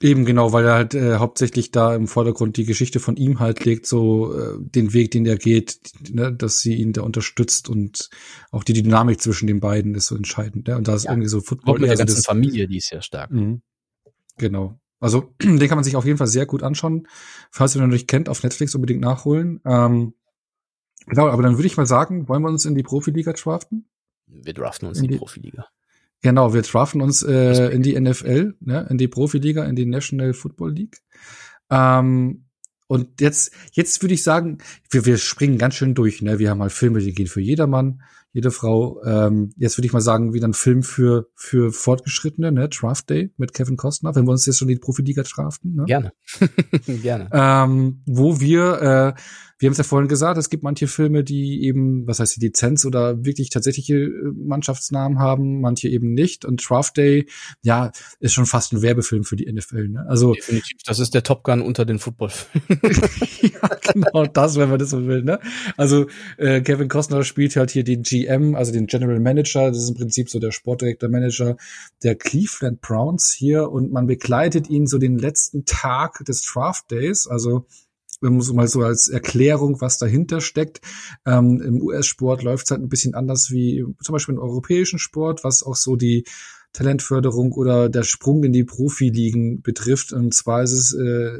Eben 0.00 0.24
genau, 0.24 0.52
weil 0.52 0.64
er 0.64 0.74
halt 0.74 0.94
äh, 0.94 1.16
hauptsächlich 1.16 1.70
da 1.70 1.94
im 1.94 2.08
Vordergrund 2.08 2.56
die 2.56 2.64
Geschichte 2.64 2.98
von 2.98 3.16
ihm 3.16 3.38
halt 3.38 3.64
legt, 3.64 3.86
so 3.86 4.34
äh, 4.34 4.58
den 4.58 4.92
Weg, 4.92 5.12
den 5.12 5.24
er 5.24 5.36
geht, 5.36 5.78
ne, 6.10 6.32
dass 6.32 6.60
sie 6.60 6.74
ihn 6.74 6.92
da 6.92 7.02
unterstützt 7.02 7.68
und 7.68 8.10
auch 8.50 8.64
die 8.64 8.72
Dynamik 8.72 9.20
zwischen 9.20 9.46
den 9.46 9.60
beiden 9.60 9.94
ist 9.94 10.06
so 10.06 10.16
entscheidend. 10.16 10.66
Ne? 10.66 10.76
Und 10.76 10.88
da 10.88 10.94
ist 10.96 11.04
ja. 11.04 11.12
irgendwie 11.12 11.28
so 11.28 11.40
Football. 11.40 11.76
Auch 11.76 11.78
mit 11.78 11.90
der 11.90 11.96
ganzen 11.96 12.16
das, 12.16 12.26
Familie, 12.26 12.66
die 12.66 12.78
ist 12.78 12.88
sehr 12.88 13.02
stark. 13.02 13.30
Mhm. 13.30 13.62
Genau. 14.36 14.80
Also 14.98 15.32
den 15.42 15.60
kann 15.60 15.76
man 15.76 15.84
sich 15.84 15.94
auf 15.94 16.04
jeden 16.04 16.18
Fall 16.18 16.26
sehr 16.26 16.46
gut 16.46 16.64
anschauen. 16.64 17.06
Falls 17.52 17.76
ihr 17.76 17.80
ihn 17.80 17.86
noch 17.86 17.92
nicht 17.92 18.08
kennt, 18.08 18.28
auf 18.28 18.42
Netflix 18.42 18.74
unbedingt 18.74 19.00
nachholen. 19.00 19.60
Ähm, 19.64 20.14
genau, 21.06 21.28
aber 21.28 21.44
dann 21.44 21.56
würde 21.56 21.66
ich 21.66 21.76
mal 21.76 21.86
sagen, 21.86 22.28
wollen 22.28 22.42
wir 22.42 22.48
uns 22.48 22.64
in 22.64 22.74
die 22.74 22.82
Profiliga 22.82 23.32
draften? 23.32 23.88
Wir 24.26 24.54
draften 24.54 24.88
uns 24.88 24.98
in 24.98 25.04
die, 25.04 25.12
die 25.12 25.18
Profiliga. 25.18 25.68
Genau, 26.24 26.54
wir 26.54 26.62
trafen 26.62 27.02
uns 27.02 27.22
äh, 27.22 27.68
in 27.68 27.82
die 27.82 28.00
NFL, 28.00 28.54
ne, 28.60 28.86
in 28.88 28.96
die 28.96 29.08
Profiliga, 29.08 29.62
in 29.66 29.76
die 29.76 29.84
National 29.84 30.32
Football 30.32 30.72
League. 30.72 31.02
Ähm, 31.68 32.46
und 32.86 33.20
jetzt, 33.20 33.52
jetzt 33.72 34.02
würde 34.02 34.14
ich 34.14 34.22
sagen, 34.22 34.56
wir, 34.88 35.04
wir 35.04 35.18
springen 35.18 35.58
ganz 35.58 35.74
schön 35.74 35.94
durch. 35.94 36.22
Ne? 36.22 36.38
Wir 36.38 36.48
haben 36.48 36.56
mal 36.56 36.70
Filme, 36.70 37.00
die 37.00 37.12
gehen 37.12 37.26
für 37.26 37.42
jedermann 37.42 38.00
jede 38.34 38.50
Frau. 38.50 39.00
Ähm, 39.04 39.52
jetzt 39.56 39.78
würde 39.78 39.86
ich 39.86 39.92
mal 39.92 40.00
sagen, 40.00 40.34
wieder 40.34 40.48
ein 40.48 40.54
Film 40.54 40.82
für 40.82 41.28
für 41.36 41.72
Fortgeschrittene, 41.72 42.50
ne? 42.50 42.68
Draft 42.68 43.08
Day 43.08 43.32
mit 43.36 43.54
Kevin 43.54 43.76
Costner, 43.76 44.14
wenn 44.16 44.26
wir 44.26 44.32
uns 44.32 44.44
jetzt 44.44 44.58
schon 44.58 44.68
die 44.68 44.76
Profiliga 44.76 45.22
draften. 45.22 45.76
Ne? 45.76 45.84
Gerne, 45.84 46.12
gerne. 47.02 47.28
Ähm, 47.32 48.02
wo 48.06 48.40
wir, 48.40 49.14
äh, 49.16 49.20
wir 49.64 49.68
haben 49.68 49.72
es 49.72 49.78
ja 49.78 49.84
vorhin 49.84 50.08
gesagt, 50.08 50.36
es 50.36 50.50
gibt 50.50 50.62
manche 50.62 50.86
Filme, 50.86 51.24
die 51.24 51.64
eben, 51.64 52.06
was 52.06 52.20
heißt 52.20 52.36
die 52.36 52.40
Lizenz 52.40 52.84
oder 52.84 53.24
wirklich 53.24 53.48
tatsächliche 53.48 53.94
äh, 53.94 54.30
Mannschaftsnamen 54.36 55.20
haben, 55.20 55.62
manche 55.62 55.88
eben 55.88 56.12
nicht. 56.12 56.44
Und 56.44 56.68
Draft 56.68 56.98
Day, 56.98 57.24
ja, 57.62 57.90
ist 58.20 58.34
schon 58.34 58.44
fast 58.44 58.74
ein 58.74 58.82
Werbefilm 58.82 59.24
für 59.24 59.36
die 59.36 59.50
NFL. 59.50 59.88
Ne? 59.88 60.04
Also 60.06 60.34
definitiv, 60.34 60.82
das 60.84 60.98
ist 60.98 61.14
der 61.14 61.22
Top 61.22 61.44
Gun 61.44 61.62
unter 61.62 61.86
den 61.86 61.98
Footballfilmen. 61.98 62.78
ja, 63.40 63.70
genau 63.90 64.26
das, 64.26 64.56
wenn 64.56 64.68
man 64.68 64.78
das 64.78 64.90
so 64.90 65.06
will. 65.06 65.22
Ne? 65.22 65.40
Also 65.78 66.08
äh, 66.36 66.60
Kevin 66.60 66.88
Costner 66.88 67.24
spielt 67.24 67.56
halt 67.56 67.70
hier 67.70 67.84
den 67.84 68.02
GM, 68.02 68.56
also 68.56 68.70
den 68.70 68.86
General 68.86 69.18
Manager, 69.18 69.68
das 69.68 69.78
ist 69.78 69.88
im 69.88 69.96
Prinzip 69.96 70.28
so 70.28 70.40
der 70.40 70.50
Sportdirektor 70.50 71.08
Manager 71.08 71.56
der 72.02 72.16
Cleveland 72.16 72.82
Browns 72.82 73.32
hier 73.32 73.70
und 73.70 73.90
man 73.92 74.06
begleitet 74.06 74.68
ihn 74.68 74.86
so 74.86 74.98
den 74.98 75.16
letzten 75.16 75.64
Tag 75.64 76.22
des 76.26 76.42
Draft 76.42 76.90
Days, 76.90 77.26
also 77.26 77.44
so 77.54 77.66
mal 78.30 78.68
so 78.68 78.82
als 78.82 79.08
Erklärung, 79.08 79.80
was 79.80 79.98
dahinter 79.98 80.40
steckt. 80.40 80.80
Ähm, 81.26 81.60
Im 81.60 81.82
US-Sport 81.82 82.42
läuft 82.42 82.66
es 82.66 82.70
halt 82.70 82.82
ein 82.82 82.88
bisschen 82.88 83.14
anders 83.14 83.50
wie 83.50 83.84
zum 84.02 84.12
Beispiel 84.12 84.34
im 84.34 84.40
europäischen 84.40 84.98
Sport, 84.98 85.44
was 85.44 85.62
auch 85.62 85.76
so 85.76 85.96
die 85.96 86.24
Talentförderung 86.74 87.52
oder 87.52 87.88
der 87.88 88.02
Sprung 88.02 88.44
in 88.44 88.52
die 88.52 88.64
Profiligen 88.64 89.62
betrifft. 89.62 90.12
Und 90.12 90.34
zwar 90.34 90.62
ist 90.62 90.72
es 90.72 90.92
äh, 90.92 91.38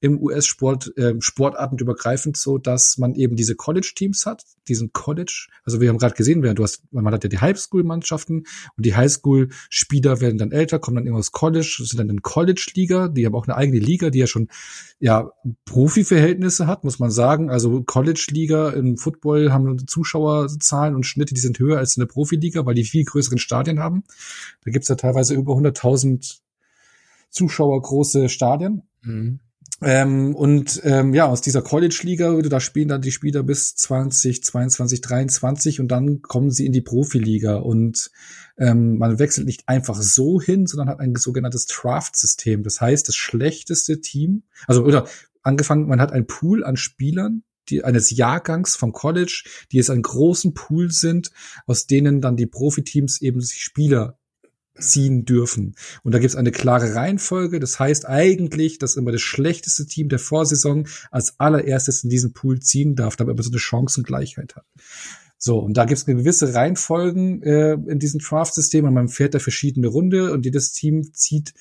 im 0.00 0.20
US-Sport 0.20 0.96
äh, 0.96 1.14
sportartenübergreifend 1.20 2.36
so, 2.36 2.58
dass 2.58 2.98
man 2.98 3.14
eben 3.14 3.36
diese 3.36 3.54
College-Teams 3.54 4.26
hat, 4.26 4.44
diesen 4.68 4.92
College, 4.92 5.48
also 5.64 5.80
wir 5.80 5.88
haben 5.88 5.98
gerade 5.98 6.14
gesehen, 6.14 6.42
du 6.42 6.62
hast, 6.62 6.82
man 6.92 7.12
hat 7.12 7.24
ja 7.24 7.28
die 7.28 7.38
Highschool-Mannschaften 7.38 8.44
und 8.76 8.86
die 8.86 8.94
Highschool-Spieler 8.94 10.20
werden 10.20 10.38
dann 10.38 10.52
älter, 10.52 10.78
kommen 10.78 10.96
dann 10.96 11.06
irgendwas 11.06 11.32
College, 11.32 11.82
sind 11.84 11.98
dann 11.98 12.08
in 12.08 12.22
College-Liga, 12.22 13.08
die 13.08 13.26
haben 13.26 13.34
auch 13.34 13.46
eine 13.46 13.56
eigene 13.56 13.78
Liga, 13.78 14.10
die 14.10 14.20
ja 14.20 14.26
schon 14.26 14.48
ja 14.98 15.30
Profi-Verhältnisse 15.64 16.66
hat, 16.66 16.84
muss 16.84 16.98
man 16.98 17.10
sagen. 17.10 17.50
Also 17.50 17.82
College-Liga 17.82 18.70
im 18.70 18.96
Football 18.96 19.52
haben 19.52 19.86
Zuschauerzahlen 19.86 20.94
und 20.94 21.04
Schnitte, 21.04 21.34
die 21.34 21.40
sind 21.40 21.58
höher 21.58 21.78
als 21.78 21.96
in 21.96 22.00
der 22.00 22.06
Profiliga, 22.06 22.64
weil 22.64 22.74
die 22.74 22.84
viel 22.84 23.04
größeren 23.04 23.38
Stadien 23.38 23.80
haben. 23.80 24.04
Da 24.64 24.69
gibt's 24.70 24.88
ja 24.88 24.94
teilweise 24.94 25.34
über 25.34 25.54
100.000 25.54 26.40
Zuschauer 27.30 27.80
große 27.80 28.28
Stadien. 28.28 28.82
Mhm. 29.02 29.40
Ähm, 29.82 30.34
und 30.34 30.82
ähm, 30.84 31.14
ja, 31.14 31.26
aus 31.26 31.40
dieser 31.40 31.62
College-Liga, 31.62 32.42
da 32.42 32.60
spielen 32.60 32.88
dann 32.88 33.00
die 33.00 33.12
Spieler 33.12 33.42
bis 33.42 33.74
20, 33.76 34.44
22, 34.44 35.00
23 35.00 35.80
und 35.80 35.88
dann 35.88 36.20
kommen 36.20 36.50
sie 36.50 36.66
in 36.66 36.72
die 36.72 36.82
Profiliga. 36.82 37.56
Und 37.56 38.10
ähm, 38.58 38.98
man 38.98 39.18
wechselt 39.18 39.46
nicht 39.46 39.68
einfach 39.68 40.00
so 40.00 40.40
hin, 40.40 40.66
sondern 40.66 40.90
hat 40.90 41.00
ein 41.00 41.14
sogenanntes 41.16 41.64
Draft-System. 41.66 42.62
Das 42.62 42.80
heißt, 42.80 43.08
das 43.08 43.16
schlechteste 43.16 44.02
Team, 44.02 44.42
also 44.66 44.84
oder 44.84 45.06
angefangen, 45.42 45.88
man 45.88 46.00
hat 46.00 46.12
einen 46.12 46.26
Pool 46.26 46.62
an 46.62 46.76
Spielern, 46.76 47.42
die, 47.70 47.82
eines 47.82 48.10
Jahrgangs 48.10 48.76
vom 48.76 48.92
College, 48.92 49.44
die 49.72 49.78
es 49.78 49.88
einen 49.88 50.02
großen 50.02 50.52
Pool 50.52 50.90
sind, 50.90 51.30
aus 51.66 51.86
denen 51.86 52.20
dann 52.20 52.36
die 52.36 52.46
Profiteams 52.46 53.22
eben 53.22 53.40
sich 53.40 53.62
Spieler 53.62 54.18
ziehen 54.78 55.24
dürfen. 55.24 55.74
Und 56.02 56.12
da 56.12 56.18
gibt 56.18 56.30
es 56.30 56.36
eine 56.36 56.52
klare 56.52 56.94
Reihenfolge. 56.94 57.60
Das 57.60 57.78
heißt 57.78 58.06
eigentlich, 58.06 58.78
dass 58.78 58.96
immer 58.96 59.12
das 59.12 59.20
schlechteste 59.20 59.86
Team 59.86 60.08
der 60.08 60.18
Vorsaison 60.18 60.86
als 61.10 61.38
allererstes 61.38 62.04
in 62.04 62.10
diesen 62.10 62.32
Pool 62.32 62.60
ziehen 62.60 62.96
darf, 62.96 63.16
damit 63.16 63.36
man 63.36 63.42
so 63.42 63.50
eine 63.50 63.58
Chancengleichheit 63.58 64.56
hat. 64.56 64.64
So, 65.38 65.58
und 65.58 65.76
da 65.76 65.86
gibt 65.86 65.98
es 65.98 66.06
eine 66.06 66.18
gewisse 66.18 66.54
Reihenfolgen 66.54 67.42
äh, 67.42 67.72
in 67.72 67.98
diesem 67.98 68.20
Draft-System 68.20 68.92
man 68.92 69.08
fährt 69.08 69.34
da 69.34 69.38
verschiedene 69.38 69.86
Runde 69.86 70.32
und 70.32 70.44
jedes 70.44 70.72
Team 70.72 71.14
zieht 71.14 71.54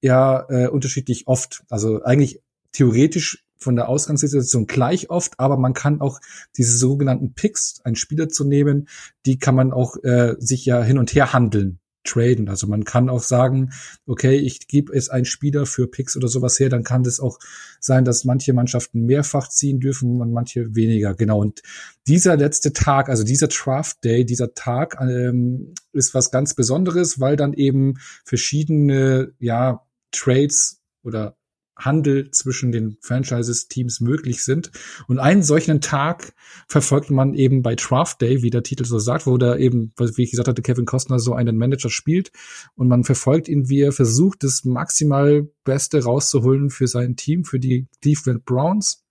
ja 0.00 0.46
äh, 0.48 0.68
unterschiedlich 0.68 1.26
oft. 1.26 1.62
Also 1.68 2.02
eigentlich 2.02 2.40
theoretisch 2.72 3.44
von 3.58 3.76
der 3.76 3.88
Ausgangssituation 3.88 4.66
gleich 4.66 5.10
oft, 5.10 5.38
aber 5.38 5.58
man 5.58 5.74
kann 5.74 6.00
auch 6.00 6.20
diese 6.56 6.76
sogenannten 6.76 7.34
Picks, 7.34 7.80
einen 7.84 7.96
Spieler 7.96 8.28
zu 8.28 8.44
nehmen, 8.44 8.88
die 9.24 9.38
kann 9.38 9.54
man 9.54 9.72
auch 9.72 9.96
äh, 10.02 10.36
sich 10.38 10.64
ja 10.64 10.82
hin 10.82 10.98
und 10.98 11.14
her 11.14 11.32
handeln 11.32 11.78
traden. 12.06 12.48
Also 12.48 12.66
man 12.66 12.84
kann 12.84 13.08
auch 13.08 13.22
sagen, 13.22 13.72
okay, 14.06 14.36
ich 14.36 14.68
gebe 14.68 14.92
es 14.92 15.08
einen 15.08 15.24
Spieler 15.24 15.66
für 15.66 15.86
Picks 15.86 16.16
oder 16.16 16.28
sowas 16.28 16.58
her, 16.58 16.68
dann 16.68 16.84
kann 16.84 17.02
das 17.02 17.20
auch 17.20 17.38
sein, 17.80 18.04
dass 18.04 18.24
manche 18.24 18.52
Mannschaften 18.52 19.04
mehrfach 19.04 19.48
ziehen 19.48 19.80
dürfen 19.80 20.20
und 20.20 20.32
manche 20.32 20.74
weniger. 20.74 21.14
Genau. 21.14 21.40
Und 21.40 21.62
dieser 22.06 22.36
letzte 22.36 22.72
Tag, 22.72 23.08
also 23.08 23.24
dieser 23.24 23.48
Draft 23.48 24.02
Day, 24.04 24.24
dieser 24.24 24.54
Tag 24.54 24.96
ähm, 25.00 25.74
ist 25.92 26.14
was 26.14 26.30
ganz 26.30 26.54
Besonderes, 26.54 27.20
weil 27.20 27.36
dann 27.36 27.52
eben 27.52 27.94
verschiedene, 28.24 29.32
ja, 29.38 29.82
Trades 30.12 30.80
oder 31.02 31.36
Handel 31.76 32.30
zwischen 32.30 32.72
den 32.72 32.96
Franchises-Teams 33.00 34.00
möglich 34.00 34.44
sind. 34.44 34.70
Und 35.06 35.18
einen 35.18 35.42
solchen 35.42 35.80
Tag 35.80 36.32
verfolgt 36.68 37.10
man 37.10 37.34
eben 37.34 37.62
bei 37.62 37.74
Draft 37.74 38.20
Day, 38.22 38.42
wie 38.42 38.50
der 38.50 38.62
Titel 38.62 38.84
so 38.84 38.98
sagt, 38.98 39.26
wo 39.26 39.36
da 39.36 39.56
eben, 39.56 39.92
wie 39.98 40.22
ich 40.22 40.30
gesagt 40.30 40.48
hatte, 40.48 40.62
Kevin 40.62 40.86
Costner 40.86 41.18
so 41.18 41.34
einen 41.34 41.56
Manager 41.56 41.90
spielt. 41.90 42.32
Und 42.74 42.88
man 42.88 43.04
verfolgt 43.04 43.48
ihn, 43.48 43.68
wie 43.68 43.80
er 43.80 43.92
versucht, 43.92 44.42
das 44.42 44.64
maximal 44.64 45.48
Beste 45.64 46.02
rauszuholen 46.02 46.70
für 46.70 46.86
sein 46.86 47.16
Team, 47.16 47.44
für 47.44 47.60
die 47.60 47.86
Cleveland 48.00 48.44
Browns. 48.44 49.05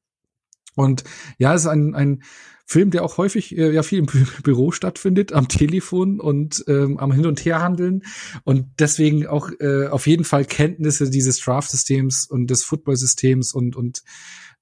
Und 0.76 1.03
ja, 1.38 1.53
es 1.53 1.61
ist 1.61 1.68
ein, 1.68 1.95
ein 1.95 2.23
Film, 2.68 2.89
der 2.89 3.03
auch 3.03 3.18
häufig 3.18 3.56
äh, 3.56 3.72
ja 3.72 3.84
viel 3.84 3.99
im 3.99 4.07
Büro 4.43 4.72
stattfindet, 4.72 5.34
am 5.34 5.47
Telefon 5.47 6.19
und 6.19 6.64
ähm, 6.68 6.97
am 6.97 7.11
Hin- 7.11 7.27
und 7.27 7.43
Herhandeln 7.45 8.03
und 8.43 8.68
deswegen 8.80 9.27
auch 9.27 9.49
äh, 9.60 9.88
auf 9.88 10.07
jeden 10.07 10.23
Fall 10.23 10.45
Kenntnisse 10.45 11.10
dieses 11.10 11.39
Draft-Systems 11.39 12.26
und 12.26 12.47
des 12.47 12.64
Football-Systems 12.64 13.53
und 13.53 13.76
und 13.76 14.03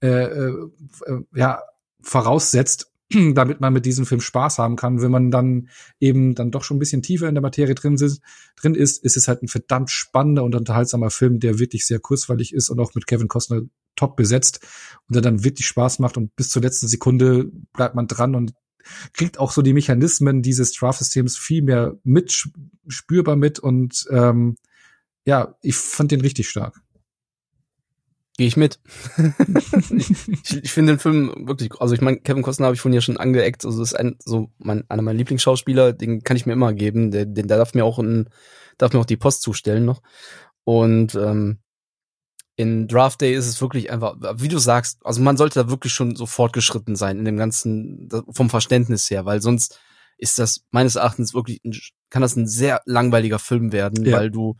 äh, 0.01 0.25
äh, 0.25 0.69
ja 1.33 1.61
voraussetzt, 2.01 2.91
damit 3.33 3.61
man 3.61 3.71
mit 3.71 3.85
diesem 3.85 4.05
Film 4.05 4.19
Spaß 4.19 4.59
haben 4.59 4.75
kann. 4.75 5.01
Wenn 5.01 5.11
man 5.11 5.31
dann 5.31 5.69
eben 6.01 6.35
dann 6.35 6.51
doch 6.51 6.65
schon 6.65 6.75
ein 6.75 6.79
bisschen 6.81 7.03
tiefer 7.03 7.29
in 7.29 7.35
der 7.35 7.41
Materie 7.41 7.73
drin 7.73 7.95
ist, 7.95 8.21
drin 8.57 8.75
ist, 8.75 9.01
ist 9.01 9.15
es 9.15 9.29
halt 9.29 9.43
ein 9.43 9.47
verdammt 9.47 9.89
spannender 9.89 10.43
und 10.43 10.55
unterhaltsamer 10.55 11.09
Film, 11.09 11.39
der 11.39 11.57
wirklich 11.57 11.87
sehr 11.87 11.99
kurzweilig 11.99 12.53
ist 12.53 12.69
und 12.69 12.81
auch 12.81 12.93
mit 12.95 13.07
Kevin 13.07 13.29
Costner 13.29 13.61
top 13.95 14.15
besetzt 14.15 14.59
und 15.07 15.15
der 15.15 15.21
dann 15.21 15.43
wirklich 15.43 15.67
Spaß 15.67 15.99
macht 15.99 16.17
und 16.17 16.35
bis 16.35 16.49
zur 16.49 16.61
letzten 16.61 16.87
Sekunde 16.87 17.51
bleibt 17.73 17.95
man 17.95 18.07
dran 18.07 18.35
und 18.35 18.53
kriegt 19.13 19.39
auch 19.39 19.51
so 19.51 19.61
die 19.61 19.73
Mechanismen 19.73 20.41
dieses 20.41 20.73
Draft-Systems 20.73 21.37
viel 21.37 21.61
mehr 21.61 21.97
mit, 22.03 22.47
spürbar 22.87 23.35
mit 23.35 23.59
und 23.59 24.05
ähm, 24.09 24.55
ja, 25.25 25.55
ich 25.61 25.75
fand 25.75 26.11
den 26.11 26.21
richtig 26.21 26.49
stark. 26.49 26.81
Gehe 28.35 28.47
ich 28.47 28.57
mit. 28.57 28.79
ich, 29.91 30.63
ich 30.63 30.71
finde 30.71 30.93
den 30.93 30.99
Film 30.99 31.47
wirklich, 31.47 31.71
also 31.79 31.93
ich 31.93 32.01
meine, 32.01 32.17
Kevin 32.17 32.41
Costner 32.41 32.65
habe 32.65 32.75
ich 32.75 32.81
vorhin 32.81 32.95
ja 32.95 33.01
schon 33.01 33.17
angeeckt, 33.17 33.63
also 33.63 33.81
ist 33.81 33.93
ein, 33.93 34.15
so 34.19 34.51
mein, 34.57 34.89
einer 34.89 35.03
meiner 35.03 35.17
Lieblingsschauspieler, 35.17 35.93
den 35.93 36.23
kann 36.23 36.35
ich 36.35 36.47
mir 36.47 36.53
immer 36.53 36.73
geben, 36.73 37.11
der, 37.11 37.25
der, 37.25 37.45
der 37.45 37.57
darf 37.57 37.75
mir 37.75 37.85
auch 37.85 37.99
in, 37.99 38.29
darf 38.79 38.91
mir 38.91 38.99
auch 38.99 39.05
die 39.05 39.17
Post 39.17 39.43
zustellen 39.43 39.85
noch. 39.85 40.01
Und 40.63 41.13
ähm, 41.13 41.59
in 42.55 42.87
Draft 42.87 43.21
Day 43.21 43.33
ist 43.33 43.47
es 43.47 43.61
wirklich 43.61 43.91
einfach, 43.91 44.15
wie 44.35 44.47
du 44.47 44.59
sagst, 44.59 44.99
also 45.03 45.21
man 45.21 45.37
sollte 45.37 45.63
da 45.63 45.69
wirklich 45.69 45.93
schon 45.93 46.15
so 46.15 46.25
fortgeschritten 46.25 46.95
sein 46.95 47.19
in 47.19 47.25
dem 47.25 47.37
ganzen, 47.37 48.09
vom 48.29 48.49
Verständnis 48.49 49.09
her, 49.09 49.25
weil 49.25 49.41
sonst 49.41 49.79
ist 50.17 50.37
das 50.37 50.63
meines 50.71 50.95
Erachtens 50.95 51.33
wirklich, 51.33 51.61
ein, 51.63 51.73
kann 52.09 52.21
das 52.21 52.35
ein 52.35 52.47
sehr 52.47 52.81
langweiliger 52.85 53.39
Film 53.39 53.71
werden, 53.71 54.05
ja. 54.05 54.17
weil 54.17 54.29
du 54.29 54.55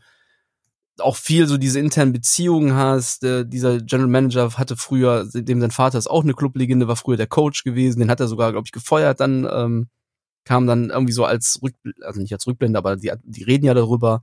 auch 0.98 1.16
viel 1.16 1.46
so 1.46 1.56
diese 1.56 1.80
internen 1.80 2.12
Beziehungen 2.12 2.74
hast. 2.74 3.24
Äh, 3.24 3.46
dieser 3.46 3.78
General 3.78 4.08
Manager 4.08 4.52
hatte 4.52 4.76
früher, 4.76 5.26
dem 5.32 5.60
sein 5.60 5.70
Vater 5.70 5.98
ist 5.98 6.10
auch 6.10 6.22
eine 6.22 6.34
Clublegende, 6.34 6.88
war 6.88 6.96
früher 6.96 7.16
der 7.16 7.26
Coach 7.26 7.64
gewesen, 7.64 8.00
den 8.00 8.10
hat 8.10 8.20
er 8.20 8.28
sogar, 8.28 8.52
glaube 8.52 8.66
ich, 8.66 8.72
gefeuert, 8.72 9.20
dann 9.20 9.48
ähm, 9.50 9.88
kam 10.44 10.66
dann 10.66 10.90
irgendwie 10.90 11.12
so 11.12 11.24
als 11.24 11.60
Rückblende, 11.62 12.06
also 12.06 12.20
nicht 12.20 12.32
als 12.32 12.46
Rückblende, 12.46 12.78
aber 12.78 12.96
die, 12.96 13.12
die 13.22 13.44
reden 13.44 13.64
ja 13.64 13.74
darüber, 13.74 14.22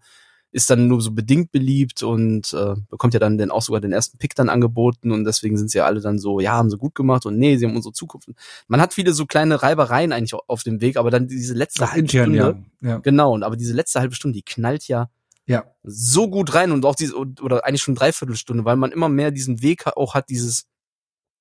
ist 0.52 0.70
dann 0.70 0.88
nur 0.88 1.02
so 1.02 1.12
bedingt 1.12 1.52
beliebt 1.52 2.04
und 2.04 2.54
äh, 2.54 2.76
bekommt 2.90 3.14
ja 3.14 3.20
dann 3.20 3.38
den, 3.38 3.52
auch 3.52 3.62
sogar 3.62 3.82
den 3.82 3.94
ersten 3.94 4.18
Pick 4.18 4.36
dann 4.36 4.50
angeboten 4.50 5.12
und 5.12 5.24
deswegen 5.24 5.58
sind 5.58 5.72
sie 5.72 5.78
ja 5.78 5.86
alle 5.86 6.02
dann 6.02 6.20
so, 6.20 6.40
ja, 6.40 6.52
haben 6.52 6.70
sie 6.70 6.78
gut 6.78 6.96
gemacht 6.96 7.26
und 7.26 7.38
nee, 7.38 7.58
sie 7.58 7.66
haben 7.66 7.76
unsere 7.76 7.94
Zukunft. 7.94 8.30
Man 8.68 8.82
hat 8.82 8.94
viele 8.94 9.14
so 9.14 9.26
kleine 9.26 9.64
Reibereien 9.64 10.12
eigentlich 10.12 10.34
auf 10.34 10.64
dem 10.64 10.82
Weg, 10.82 10.98
aber 10.98 11.10
dann 11.10 11.28
diese 11.28 11.54
letzte 11.54 11.92
halbe 11.92 12.10
Stunde, 12.10 12.38
ja. 12.82 12.90
Ja. 12.90 12.98
genau, 12.98 13.34
und 13.34 13.44
aber 13.44 13.56
diese 13.56 13.74
letzte 13.74 14.00
halbe 14.00 14.16
Stunde, 14.16 14.36
die 14.36 14.44
knallt 14.44 14.88
ja 14.88 15.10
ja. 15.48 15.66
so 15.84 16.30
gut 16.30 16.54
rein 16.54 16.72
und 16.72 16.86
auch 16.86 16.96
diese, 16.96 17.16
oder 17.16 17.66
eigentlich 17.66 17.82
schon 17.82 17.96
Dreiviertelstunde, 17.96 18.66
weil 18.66 18.76
man 18.76 18.92
immer 18.92 19.10
mehr 19.10 19.32
diesen 19.32 19.62
Weg 19.62 19.88
auch 19.88 20.14
hat, 20.14 20.30
dieses, 20.30 20.68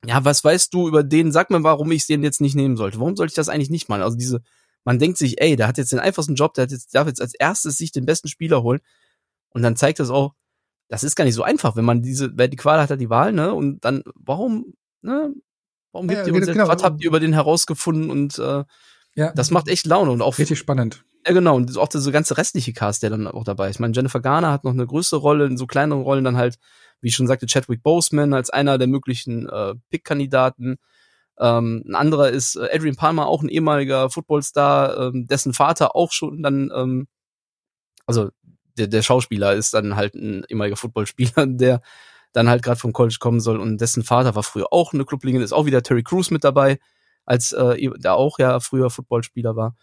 ja, 0.05 0.24
was 0.24 0.43
weißt 0.43 0.73
du 0.73 0.89
über 0.89 1.03
den, 1.03 1.32
sag 1.32 1.51
mir, 1.51 1.62
warum 1.62 1.91
ich 1.93 2.07
den 2.07 2.23
jetzt 2.23 2.41
nicht 2.41 2.55
nehmen 2.55 2.77
sollte? 2.77 2.99
Warum 2.99 3.16
sollte 3.16 3.32
ich 3.32 3.37
das 3.37 3.49
eigentlich 3.49 3.70
nicht 3.70 3.89
mal? 3.89 4.03
Also 4.03 4.16
diese, 4.16 4.43
man 4.85 4.98
denkt 4.98 5.19
sich, 5.19 5.40
ey, 5.40 5.57
der 5.57 5.69
hat 5.69 5.78
jetzt 5.78 5.93
den 5.93 5.98
einfachsten 5.98 6.35
Job, 6.35 6.55
der 6.55 6.62
hat 6.62 6.70
jetzt, 6.70 6.94
darf 6.94 7.07
jetzt 7.07 7.20
als 7.20 7.35
erstes 7.35 7.77
sich 7.77 7.93
den 7.93 8.07
besten 8.07 8.28
Spieler 8.28 8.62
holen. 8.62 8.81
Und 9.51 9.62
dann 9.62 9.77
zeigt 9.77 9.98
das 9.98 10.11
auch, 10.11 10.35
das 10.89 11.05
ist 11.05 11.16
gar 11.16 11.24
nicht 11.24 11.35
so 11.35 11.43
einfach, 11.43 11.77
wenn 11.77 11.85
man 11.85 12.02
diese, 12.02 12.32
wer 12.35 12.48
die 12.48 12.57
Qual 12.57 12.81
hat, 12.81 12.90
hat 12.90 13.01
die 13.01 13.11
Wahl, 13.11 13.32
ne? 13.32 13.55
Und 13.55 13.85
dann, 13.85 14.02
warum, 14.15 14.74
ne? 15.02 15.32
Warum 15.93 16.09
gibt 16.09 16.20
ja, 16.20 16.27
ihr 16.27 16.35
uns 16.35 16.47
genau, 16.47 16.69
was 16.69 16.82
habt 16.82 17.02
ihr 17.02 17.09
über 17.09 17.20
den 17.20 17.32
herausgefunden 17.32 18.11
und 18.11 18.39
äh, 18.39 18.65
ja. 19.15 19.32
das 19.32 19.51
macht 19.51 19.69
echt 19.69 19.86
Laune 19.86 20.11
und 20.11 20.23
auch 20.23 20.39
richtig 20.39 20.59
spannend. 20.59 21.05
Ja, 21.27 21.32
genau. 21.32 21.57
Und 21.57 21.77
auch 21.77 21.89
dieser 21.89 22.12
ganze 22.12 22.39
restliche 22.39 22.73
Cast, 22.73 23.02
der 23.02 23.11
dann 23.11 23.27
auch 23.27 23.44
dabei 23.44 23.69
ist. 23.69 23.77
Ich 23.77 23.81
meine, 23.81 23.94
Jennifer 23.94 24.20
Garner 24.20 24.52
hat 24.52 24.65
noch 24.65 24.73
eine 24.73 24.86
größere 24.86 25.20
Rolle, 25.20 25.47
in 25.47 25.57
so 25.57 25.66
kleineren 25.66 26.02
Rollen 26.02 26.24
dann 26.24 26.36
halt, 26.36 26.59
wie 27.01 27.09
ich 27.09 27.15
schon 27.15 27.27
sagte, 27.27 27.47
Chadwick 27.47 27.82
Boseman 27.82 28.32
als 28.32 28.51
einer 28.51 28.78
der 28.78 28.86
möglichen 28.86 29.48
äh, 29.48 29.74
Pick-Kandidaten. 29.90 30.78
Ähm, 31.40 31.82
ein 31.88 31.94
anderer 31.94 32.28
ist 32.28 32.56
äh, 32.56 32.68
Adrian 32.72 32.96
Palmer, 32.96 33.26
auch 33.26 33.42
ein 33.42 33.48
ehemaliger 33.48 34.10
Footballstar, 34.10 35.08
ähm, 35.08 35.26
dessen 35.26 35.54
Vater 35.54 35.96
auch 35.96 36.12
schon 36.12 36.42
dann, 36.42 36.70
ähm, 36.74 37.08
also 38.06 38.28
der, 38.76 38.88
der 38.88 39.02
Schauspieler 39.02 39.54
ist 39.54 39.72
dann 39.72 39.96
halt 39.96 40.14
ein 40.14 40.44
ehemaliger 40.48 40.76
Footballspieler, 40.76 41.46
der 41.46 41.80
dann 42.32 42.48
halt 42.48 42.62
gerade 42.62 42.78
vom 42.78 42.92
College 42.92 43.16
kommen 43.18 43.40
soll 43.40 43.58
und 43.58 43.80
dessen 43.80 44.04
Vater 44.04 44.34
war 44.34 44.42
früher 44.42 44.72
auch 44.72 44.92
eine 44.92 45.04
Clublegende, 45.04 45.44
ist 45.44 45.52
auch 45.52 45.66
wieder 45.66 45.82
Terry 45.82 46.02
Crews 46.02 46.30
mit 46.30 46.44
dabei, 46.44 46.78
als 47.24 47.52
äh, 47.52 47.90
der 47.98 48.14
auch 48.14 48.38
ja 48.38 48.60
früher 48.60 48.90
Footballspieler 48.90 49.56
war. 49.56 49.76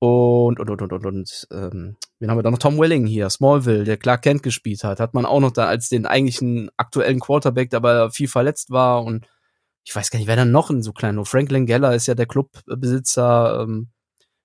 Und, 0.00 0.60
und, 0.60 0.68
und, 0.68 0.82
und, 0.82 0.92
und, 0.92 1.06
und 1.06 1.48
ähm, 1.50 1.96
wen 2.18 2.30
haben 2.30 2.36
wir 2.36 2.42
da 2.42 2.50
noch? 2.50 2.58
Tom 2.58 2.78
Welling 2.78 3.06
hier, 3.06 3.30
Smallville, 3.30 3.84
der 3.84 3.96
Clark 3.96 4.20
Kent 4.20 4.42
gespielt 4.42 4.84
hat, 4.84 5.00
hat 5.00 5.14
man 5.14 5.24
auch 5.24 5.40
noch 5.40 5.50
da 5.50 5.66
als 5.66 5.88
den 5.88 6.04
eigentlichen 6.04 6.68
aktuellen 6.76 7.20
Quarterback, 7.20 7.70
der 7.70 7.78
aber 7.78 8.10
viel 8.10 8.28
verletzt 8.28 8.70
war 8.70 9.02
und 9.02 9.26
ich 9.84 9.94
weiß 9.94 10.10
gar 10.10 10.18
nicht, 10.18 10.28
wer 10.28 10.36
dann 10.36 10.50
noch 10.50 10.70
in 10.70 10.82
so 10.82 10.92
kleinen, 10.92 11.24
Franklin 11.24 11.66
Geller 11.66 11.94
ist 11.94 12.06
ja 12.06 12.14
der 12.14 12.26
Clubbesitzer, 12.26 13.60
ähm, 13.62 13.90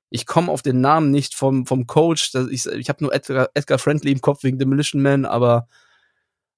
ich 0.10 0.26
komme 0.26 0.52
auf 0.52 0.62
den 0.62 0.82
Namen 0.82 1.12
nicht 1.12 1.36
vom, 1.36 1.66
vom 1.66 1.88
Coach, 1.88 2.34
ich, 2.52 2.66
ich 2.66 2.90
habe 2.90 3.04
nur 3.04 3.14
Edgar, 3.14 3.50
Edgar 3.54 3.80
Friendly 3.80 4.12
im 4.12 4.22
Kopf 4.22 4.44
wegen 4.44 4.60
Demolition 4.60 5.02
Man, 5.02 5.26
aber 5.26 5.68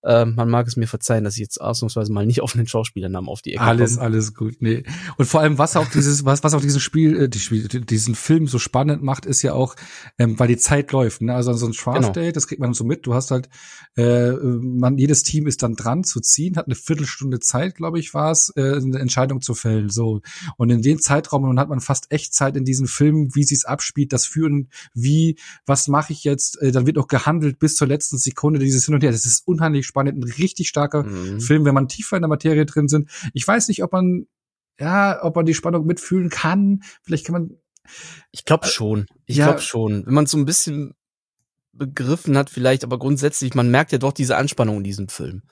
äh, 0.03 0.25
man 0.25 0.49
mag 0.49 0.67
es 0.67 0.75
mir 0.75 0.87
verzeihen, 0.87 1.23
dass 1.23 1.35
ich 1.35 1.41
jetzt 1.41 1.61
ausnahmsweise 1.61 2.11
mal 2.11 2.25
nicht 2.25 2.41
auf 2.41 2.55
einen 2.55 2.67
Schauspielernamen 2.67 3.29
auf 3.29 3.41
die 3.41 3.53
Ecke 3.53 3.61
Alles, 3.61 3.95
komme. 3.95 4.05
alles 4.05 4.33
gut. 4.33 4.55
Nee. 4.59 4.83
Und 5.17 5.25
vor 5.25 5.41
allem, 5.41 5.57
was 5.57 5.75
auch 5.75 5.87
dieses, 5.87 6.25
was, 6.25 6.43
was 6.43 6.53
auch 6.53 6.61
dieses 6.61 6.81
Spiel, 6.81 7.23
äh, 7.23 7.29
die 7.29 7.39
Spiel, 7.39 7.67
diesen 7.67 8.15
Film 8.15 8.47
so 8.47 8.59
spannend 8.59 9.03
macht, 9.03 9.25
ist 9.25 9.41
ja 9.41 9.53
auch, 9.53 9.75
ähm, 10.17 10.39
weil 10.39 10.47
die 10.47 10.57
Zeit 10.57 10.91
läuft. 10.91 11.21
Ne? 11.21 11.33
Also 11.35 11.53
so 11.53 11.67
ein 11.67 11.73
Draft 11.73 11.99
genau. 11.99 12.11
Day, 12.11 12.31
das 12.31 12.47
kriegt 12.47 12.61
man 12.61 12.73
so 12.73 12.83
mit. 12.83 13.05
Du 13.05 13.13
hast 13.13 13.31
halt, 13.31 13.49
äh, 13.95 14.31
man, 14.31 14.97
jedes 14.97 15.23
Team 15.23 15.45
ist 15.45 15.61
dann 15.61 15.75
dran 15.75 16.03
zu 16.03 16.19
ziehen, 16.19 16.57
hat 16.57 16.65
eine 16.65 16.75
Viertelstunde 16.75 17.39
Zeit, 17.39 17.75
glaube 17.75 17.99
ich, 17.99 18.13
war 18.13 18.31
es, 18.31 18.51
äh, 18.55 18.77
eine 18.77 18.99
Entscheidung 18.99 19.41
zu 19.41 19.53
fällen. 19.53 19.89
So. 19.89 20.21
Und 20.57 20.69
in 20.71 20.81
den 20.81 20.99
Zeitraum 20.99 21.43
und 21.43 21.59
hat 21.59 21.69
man 21.69 21.79
fast 21.79 22.11
echt 22.11 22.33
Zeit 22.33 22.57
in 22.57 22.65
diesen 22.65 22.87
Filmen, 22.87 23.35
wie 23.35 23.43
sie 23.43 23.55
es 23.55 23.65
abspielt, 23.65 24.13
das 24.13 24.25
Führen, 24.25 24.69
wie, 24.93 25.37
was 25.65 25.87
mache 25.87 26.13
ich 26.13 26.23
jetzt? 26.23 26.61
Äh, 26.61 26.71
dann 26.71 26.87
wird 26.87 26.97
auch 26.97 27.07
gehandelt 27.07 27.59
bis 27.59 27.75
zur 27.75 27.87
letzten 27.87 28.17
Sekunde 28.17 28.59
dieses 28.59 28.85
Hin 28.85 28.95
und 28.95 29.03
Her. 29.03 29.11
Das 29.11 29.25
ist 29.25 29.47
unheimlich 29.47 29.90
spannend, 29.91 30.17
ein 30.17 30.23
richtig 30.23 30.69
starker 30.69 31.03
mhm. 31.03 31.41
Film, 31.41 31.65
wenn 31.65 31.75
man 31.75 31.87
tiefer 31.87 32.15
in 32.15 32.21
der 32.21 32.29
Materie 32.29 32.65
drin 32.65 32.87
sind. 32.87 33.09
Ich 33.33 33.47
weiß 33.47 33.67
nicht, 33.67 33.83
ob 33.83 33.91
man 33.91 34.25
ja, 34.79 35.23
ob 35.23 35.35
man 35.35 35.45
die 35.45 35.53
Spannung 35.53 35.85
mitfühlen 35.85 36.29
kann. 36.29 36.81
Vielleicht 37.03 37.25
kann 37.25 37.33
man. 37.33 37.57
Ich 38.31 38.45
glaube 38.45 38.67
schon. 38.67 39.05
Ich 39.25 39.37
ja, 39.37 39.45
glaube 39.45 39.61
schon. 39.61 40.05
Wenn 40.05 40.13
man 40.13 40.25
so 40.25 40.37
ein 40.37 40.45
bisschen 40.45 40.95
begriffen 41.73 42.37
hat, 42.37 42.49
vielleicht, 42.49 42.83
aber 42.83 42.99
grundsätzlich, 42.99 43.53
man 43.53 43.69
merkt 43.69 43.91
ja 43.91 43.97
doch 43.97 44.11
diese 44.11 44.37
Anspannung 44.37 44.77
in 44.77 44.83
diesem 44.83 45.07
Film. 45.07 45.43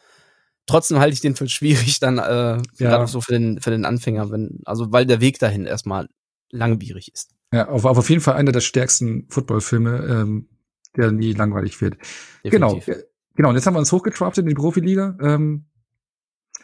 Trotzdem 0.65 0.99
halte 0.99 1.13
ich 1.13 1.21
den 1.21 1.35
für 1.35 1.47
schwierig 1.47 1.99
dann, 1.99 2.17
äh, 2.17 2.61
ja. 2.77 3.07
so 3.07 3.21
für 3.21 3.33
den, 3.33 3.61
für 3.61 3.71
den 3.71 3.85
Anfänger, 3.85 4.29
wenn, 4.31 4.59
also 4.65 4.91
weil 4.91 5.05
der 5.05 5.21
Weg 5.21 5.39
dahin 5.39 5.65
erstmal 5.65 6.09
langwierig 6.51 7.11
ist. 7.13 7.33
Ja, 7.51 7.69
auf, 7.69 7.85
auf 7.85 8.09
jeden 8.09 8.21
Fall 8.21 8.35
einer 8.35 8.51
der 8.51 8.61
stärksten 8.61 9.27
Footballfilme, 9.29 10.05
ähm, 10.07 10.49
der 10.95 11.11
nie 11.11 11.33
langweilig 11.33 11.81
wird. 11.81 11.97
Genau. 12.43 12.75
Definitiv. 12.75 12.85
Genau. 12.85 13.08
Genau, 13.39 13.51
und 13.51 13.55
jetzt 13.55 13.65
haben 13.65 13.75
wir 13.75 13.79
uns 13.79 13.93
hochgetraftet 13.93 14.43
in 14.43 14.49
die 14.49 14.53
Profiliga. 14.53 15.17
Ähm, 15.21 15.63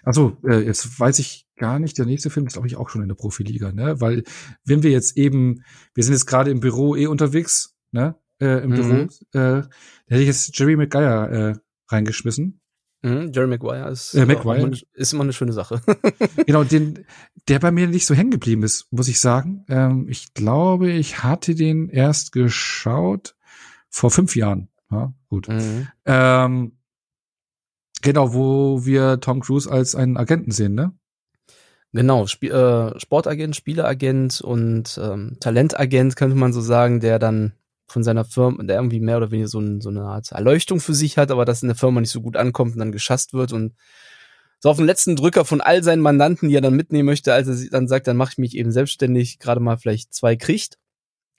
also 0.03 0.35
äh, 0.45 0.59
jetzt 0.59 0.99
weiß 0.99 1.19
ich 1.19 1.47
gar 1.55 1.79
nicht, 1.79 1.97
der 1.97 2.05
nächste 2.05 2.29
Film 2.29 2.47
ist, 2.47 2.51
glaube 2.51 2.67
ich, 2.67 2.75
auch 2.75 2.89
schon 2.89 3.01
in 3.01 3.07
der 3.07 3.15
Profiliga, 3.15 3.71
ne? 3.71 4.01
Weil 4.01 4.23
wenn 4.65 4.83
wir 4.83 4.91
jetzt 4.91 5.15
eben, 5.15 5.63
wir 5.93 6.03
sind 6.03 6.11
jetzt 6.11 6.25
gerade 6.25 6.51
im 6.51 6.59
Büro 6.59 6.97
eh 6.97 7.07
unterwegs, 7.07 7.77
ne? 7.93 8.17
Äh, 8.41 8.61
Im 8.61 8.71
mhm. 8.71 8.75
Büro, 8.75 8.93
äh, 8.95 9.07
da 9.31 9.69
hätte 10.07 10.21
ich 10.21 10.27
jetzt 10.27 10.59
Jerry 10.59 10.75
McGuire 10.75 11.29
äh, 11.31 11.93
reingeschmissen. 11.93 12.59
Mhm, 13.03 13.31
Jerry 13.33 13.47
Maguire 13.47 13.89
ist, 13.89 14.13
äh, 14.13 14.25
Maguire. 14.25 14.63
Immer, 14.63 14.77
ist 14.95 15.13
immer 15.13 15.23
eine 15.23 15.31
schöne 15.31 15.53
Sache. 15.53 15.81
genau, 16.45 16.63
den, 16.65 17.05
der 17.47 17.59
bei 17.59 17.71
mir 17.71 17.87
nicht 17.87 18.05
so 18.05 18.13
hängen 18.13 18.31
geblieben 18.31 18.63
ist, 18.63 18.91
muss 18.91 19.07
ich 19.07 19.21
sagen. 19.21 19.63
Ähm, 19.69 20.07
ich 20.09 20.33
glaube, 20.33 20.91
ich 20.91 21.23
hatte 21.23 21.55
den 21.55 21.87
erst 21.87 22.33
geschaut 22.33 23.37
vor 23.89 24.11
fünf 24.11 24.35
Jahren. 24.35 24.67
Ja, 24.91 25.13
gut. 25.29 25.47
Mhm. 25.47 25.87
Ähm, 26.05 26.77
genau, 28.01 28.33
wo 28.33 28.85
wir 28.85 29.19
Tom 29.19 29.41
Cruise 29.41 29.71
als 29.71 29.95
einen 29.95 30.17
Agenten 30.17 30.51
sehen, 30.51 30.75
ne? 30.75 30.93
Genau, 31.91 32.25
Sp 32.27 32.51
äh, 32.51 32.99
Sportagent, 32.99 33.55
Spieleragent 33.55 34.41
und 34.41 34.99
ähm, 35.01 35.37
Talentagent 35.39 36.17
könnte 36.17 36.35
man 36.35 36.51
so 36.51 36.59
sagen, 36.59 36.99
der 36.99 37.19
dann 37.19 37.53
von 37.87 38.03
seiner 38.03 38.25
Firma, 38.25 38.63
der 38.63 38.77
irgendwie 38.77 38.99
mehr 38.99 39.17
oder 39.17 39.31
weniger 39.31 39.47
so, 39.47 39.59
ein, 39.59 39.79
so 39.79 39.89
eine 39.89 40.01
Art 40.01 40.31
Erleuchtung 40.31 40.81
für 40.81 40.93
sich 40.93 41.17
hat, 41.17 41.31
aber 41.31 41.45
das 41.45 41.61
in 41.61 41.69
der 41.69 41.77
Firma 41.77 42.01
nicht 42.01 42.11
so 42.11 42.21
gut 42.21 42.35
ankommt 42.35 42.73
und 42.73 42.79
dann 42.79 42.91
geschasst 42.91 43.33
wird 43.33 43.53
und 43.53 43.75
so 44.59 44.69
auf 44.69 44.77
den 44.77 44.85
letzten 44.85 45.15
Drücker 45.15 45.45
von 45.45 45.61
all 45.61 45.83
seinen 45.83 46.01
Mandanten, 46.01 46.49
die 46.49 46.55
er 46.55 46.61
dann 46.61 46.75
mitnehmen 46.75 47.05
möchte, 47.05 47.33
als 47.33 47.47
er 47.47 47.69
dann 47.69 47.87
sagt, 47.87 48.07
dann 48.07 48.17
mache 48.17 48.31
ich 48.33 48.37
mich 48.39 48.57
eben 48.57 48.71
selbstständig, 48.71 49.39
gerade 49.39 49.61
mal 49.61 49.77
vielleicht 49.77 50.13
zwei 50.13 50.35
kriegt 50.35 50.77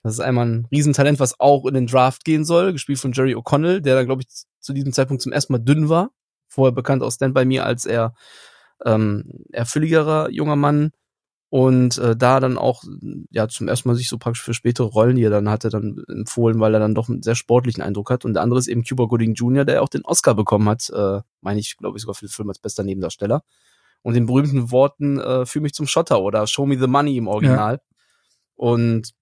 das 0.07 0.15
ist 0.15 0.19
einmal 0.21 0.47
ein 0.47 0.67
Riesentalent, 0.71 1.19
was 1.19 1.39
auch 1.39 1.65
in 1.65 1.73
den 1.73 1.87
Draft 1.87 2.23
gehen 2.23 2.45
soll, 2.45 2.73
gespielt 2.73 2.99
von 2.99 3.11
Jerry 3.11 3.35
O'Connell, 3.35 3.81
der 3.81 3.95
da, 3.95 4.03
glaube 4.03 4.21
ich, 4.21 4.27
zu 4.59 4.73
diesem 4.73 4.93
Zeitpunkt 4.93 5.21
zum 5.21 5.31
ersten 5.31 5.53
Mal 5.53 5.59
dünn 5.59 5.89
war. 5.89 6.11
Vorher 6.47 6.71
bekannt 6.71 7.03
aus 7.03 7.15
Stand 7.15 7.33
By 7.33 7.45
Me 7.45 7.63
als 7.63 7.85
er 7.85 8.13
ähm, 8.85 9.45
eher 9.51 9.65
fülligerer 9.65 10.29
junger 10.31 10.55
Mann. 10.55 10.91
Und 11.49 11.97
äh, 11.97 12.15
da 12.15 12.41
dann 12.41 12.57
auch 12.57 12.83
ja 13.31 13.47
zum 13.47 13.69
ersten 13.69 13.87
Mal 13.87 13.95
sich 13.95 14.09
so 14.09 14.17
praktisch 14.17 14.43
für 14.43 14.53
spätere 14.53 14.87
Rollen, 14.87 15.15
die 15.15 15.23
er 15.23 15.29
dann 15.29 15.49
hatte, 15.49 15.69
dann 15.69 16.03
empfohlen, 16.09 16.59
weil 16.59 16.73
er 16.73 16.81
dann 16.81 16.93
doch 16.93 17.07
einen 17.07 17.23
sehr 17.23 17.35
sportlichen 17.35 17.81
Eindruck 17.81 18.09
hat. 18.09 18.25
Und 18.25 18.33
der 18.33 18.43
andere 18.43 18.59
ist 18.59 18.67
eben 18.67 18.83
Cuba 18.83 19.05
Gooding 19.05 19.33
Jr., 19.33 19.63
der 19.63 19.81
auch 19.81 19.87
den 19.87 20.03
Oscar 20.03 20.35
bekommen 20.35 20.67
hat, 20.67 20.89
äh, 20.89 21.21
meine 21.39 21.59
ich, 21.59 21.77
glaube 21.77 21.97
ich, 21.97 22.01
sogar 22.01 22.15
für 22.15 22.25
den 22.25 22.31
Film 22.31 22.49
als 22.49 22.59
bester 22.59 22.83
Nebendarsteller. 22.83 23.43
Und 24.01 24.13
den 24.13 24.25
berühmten 24.25 24.71
Worten 24.71 25.19
äh, 25.19 25.45
Fühl 25.45 25.61
mich 25.61 25.73
zum 25.73 25.87
Schotter 25.87 26.21
oder 26.21 26.47
Show 26.47 26.65
me 26.65 26.77
the 26.77 26.87
money 26.87 27.15
im 27.15 27.27
Original. 27.27 27.75
Ja. 27.75 27.81
Und 28.55 29.13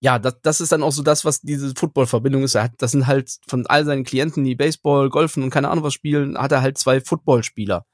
ja, 0.00 0.18
das, 0.18 0.36
das 0.42 0.60
ist 0.60 0.72
dann 0.72 0.82
auch 0.82 0.92
so 0.92 1.02
das, 1.02 1.24
was 1.24 1.40
diese 1.40 1.74
Football-Verbindung 1.74 2.44
ist. 2.44 2.54
Er 2.54 2.64
hat, 2.64 2.72
das 2.78 2.92
sind 2.92 3.06
halt 3.06 3.38
von 3.48 3.66
all 3.66 3.84
seinen 3.84 4.04
Klienten, 4.04 4.44
die 4.44 4.54
Baseball, 4.54 5.10
Golfen 5.10 5.42
und 5.42 5.50
keine 5.50 5.68
Ahnung 5.68 5.84
was 5.84 5.94
spielen, 5.94 6.38
hat 6.38 6.52
er 6.52 6.62
halt 6.62 6.78
zwei 6.78 7.00
Footballspieler 7.00 7.84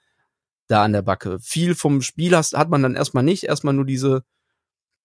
da 0.66 0.82
an 0.84 0.92
der 0.92 1.02
Backe. 1.02 1.38
Viel 1.40 1.74
vom 1.74 2.02
Spiel 2.02 2.36
hast, 2.36 2.54
hat 2.54 2.68
man 2.68 2.82
dann 2.82 2.94
erstmal 2.94 3.24
nicht, 3.24 3.44
erstmal 3.44 3.74
nur 3.74 3.86
diese, 3.86 4.22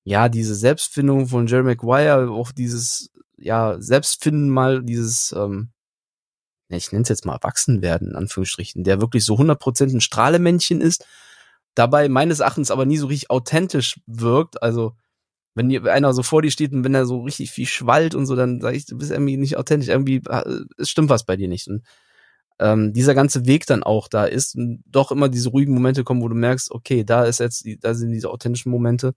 ja, 0.03 0.29
diese 0.29 0.55
Selbstfindung 0.55 1.27
von 1.27 1.47
Jerry 1.47 1.63
Maguire, 1.63 2.31
auch 2.31 2.51
dieses, 2.51 3.11
ja, 3.37 3.79
Selbstfinden 3.79 4.49
mal, 4.49 4.83
dieses, 4.83 5.31
ähm, 5.31 5.71
ich 6.69 6.91
nenne 6.91 7.03
es 7.03 7.09
jetzt 7.09 7.25
mal 7.25 7.35
Erwachsenwerden, 7.35 8.09
in 8.09 8.15
Anführungsstrichen, 8.15 8.83
der 8.83 9.01
wirklich 9.01 9.25
so 9.25 9.35
100% 9.35 9.95
ein 9.95 10.01
Strahlemännchen 10.01 10.81
ist, 10.81 11.05
dabei 11.75 12.09
meines 12.09 12.41
Erachtens 12.41 12.71
aber 12.71 12.85
nie 12.85 12.97
so 12.97 13.07
richtig 13.07 13.29
authentisch 13.29 13.99
wirkt, 14.05 14.61
also 14.61 14.95
wenn 15.59 15.67
dir 15.67 15.83
einer 15.91 16.13
so 16.13 16.23
vor 16.23 16.41
dir 16.41 16.51
steht 16.51 16.71
und 16.71 16.85
wenn 16.85 16.95
er 16.95 17.05
so 17.05 17.19
richtig 17.21 17.51
viel 17.51 17.65
schwallt 17.65 18.15
und 18.15 18.25
so, 18.25 18.37
dann 18.37 18.61
sag 18.61 18.75
ich, 18.75 18.85
du 18.85 18.97
bist 18.97 19.11
irgendwie 19.11 19.35
nicht 19.35 19.57
authentisch, 19.57 19.89
irgendwie 19.89 20.21
äh, 20.29 20.61
es 20.77 20.89
stimmt 20.89 21.09
was 21.09 21.25
bei 21.25 21.35
dir 21.35 21.49
nicht. 21.49 21.67
Und 21.67 21.83
ähm, 22.59 22.93
dieser 22.93 23.13
ganze 23.13 23.45
Weg 23.45 23.65
dann 23.65 23.83
auch 23.83 24.07
da 24.07 24.23
ist 24.23 24.55
und 24.55 24.81
doch 24.85 25.11
immer 25.11 25.27
diese 25.27 25.49
ruhigen 25.49 25.73
Momente 25.73 26.05
kommen, 26.05 26.21
wo 26.21 26.29
du 26.29 26.35
merkst, 26.35 26.71
okay, 26.71 27.03
da 27.03 27.25
ist 27.25 27.41
jetzt, 27.41 27.67
da 27.81 27.93
sind 27.93 28.11
diese 28.13 28.29
authentischen 28.29 28.71
Momente 28.71 29.15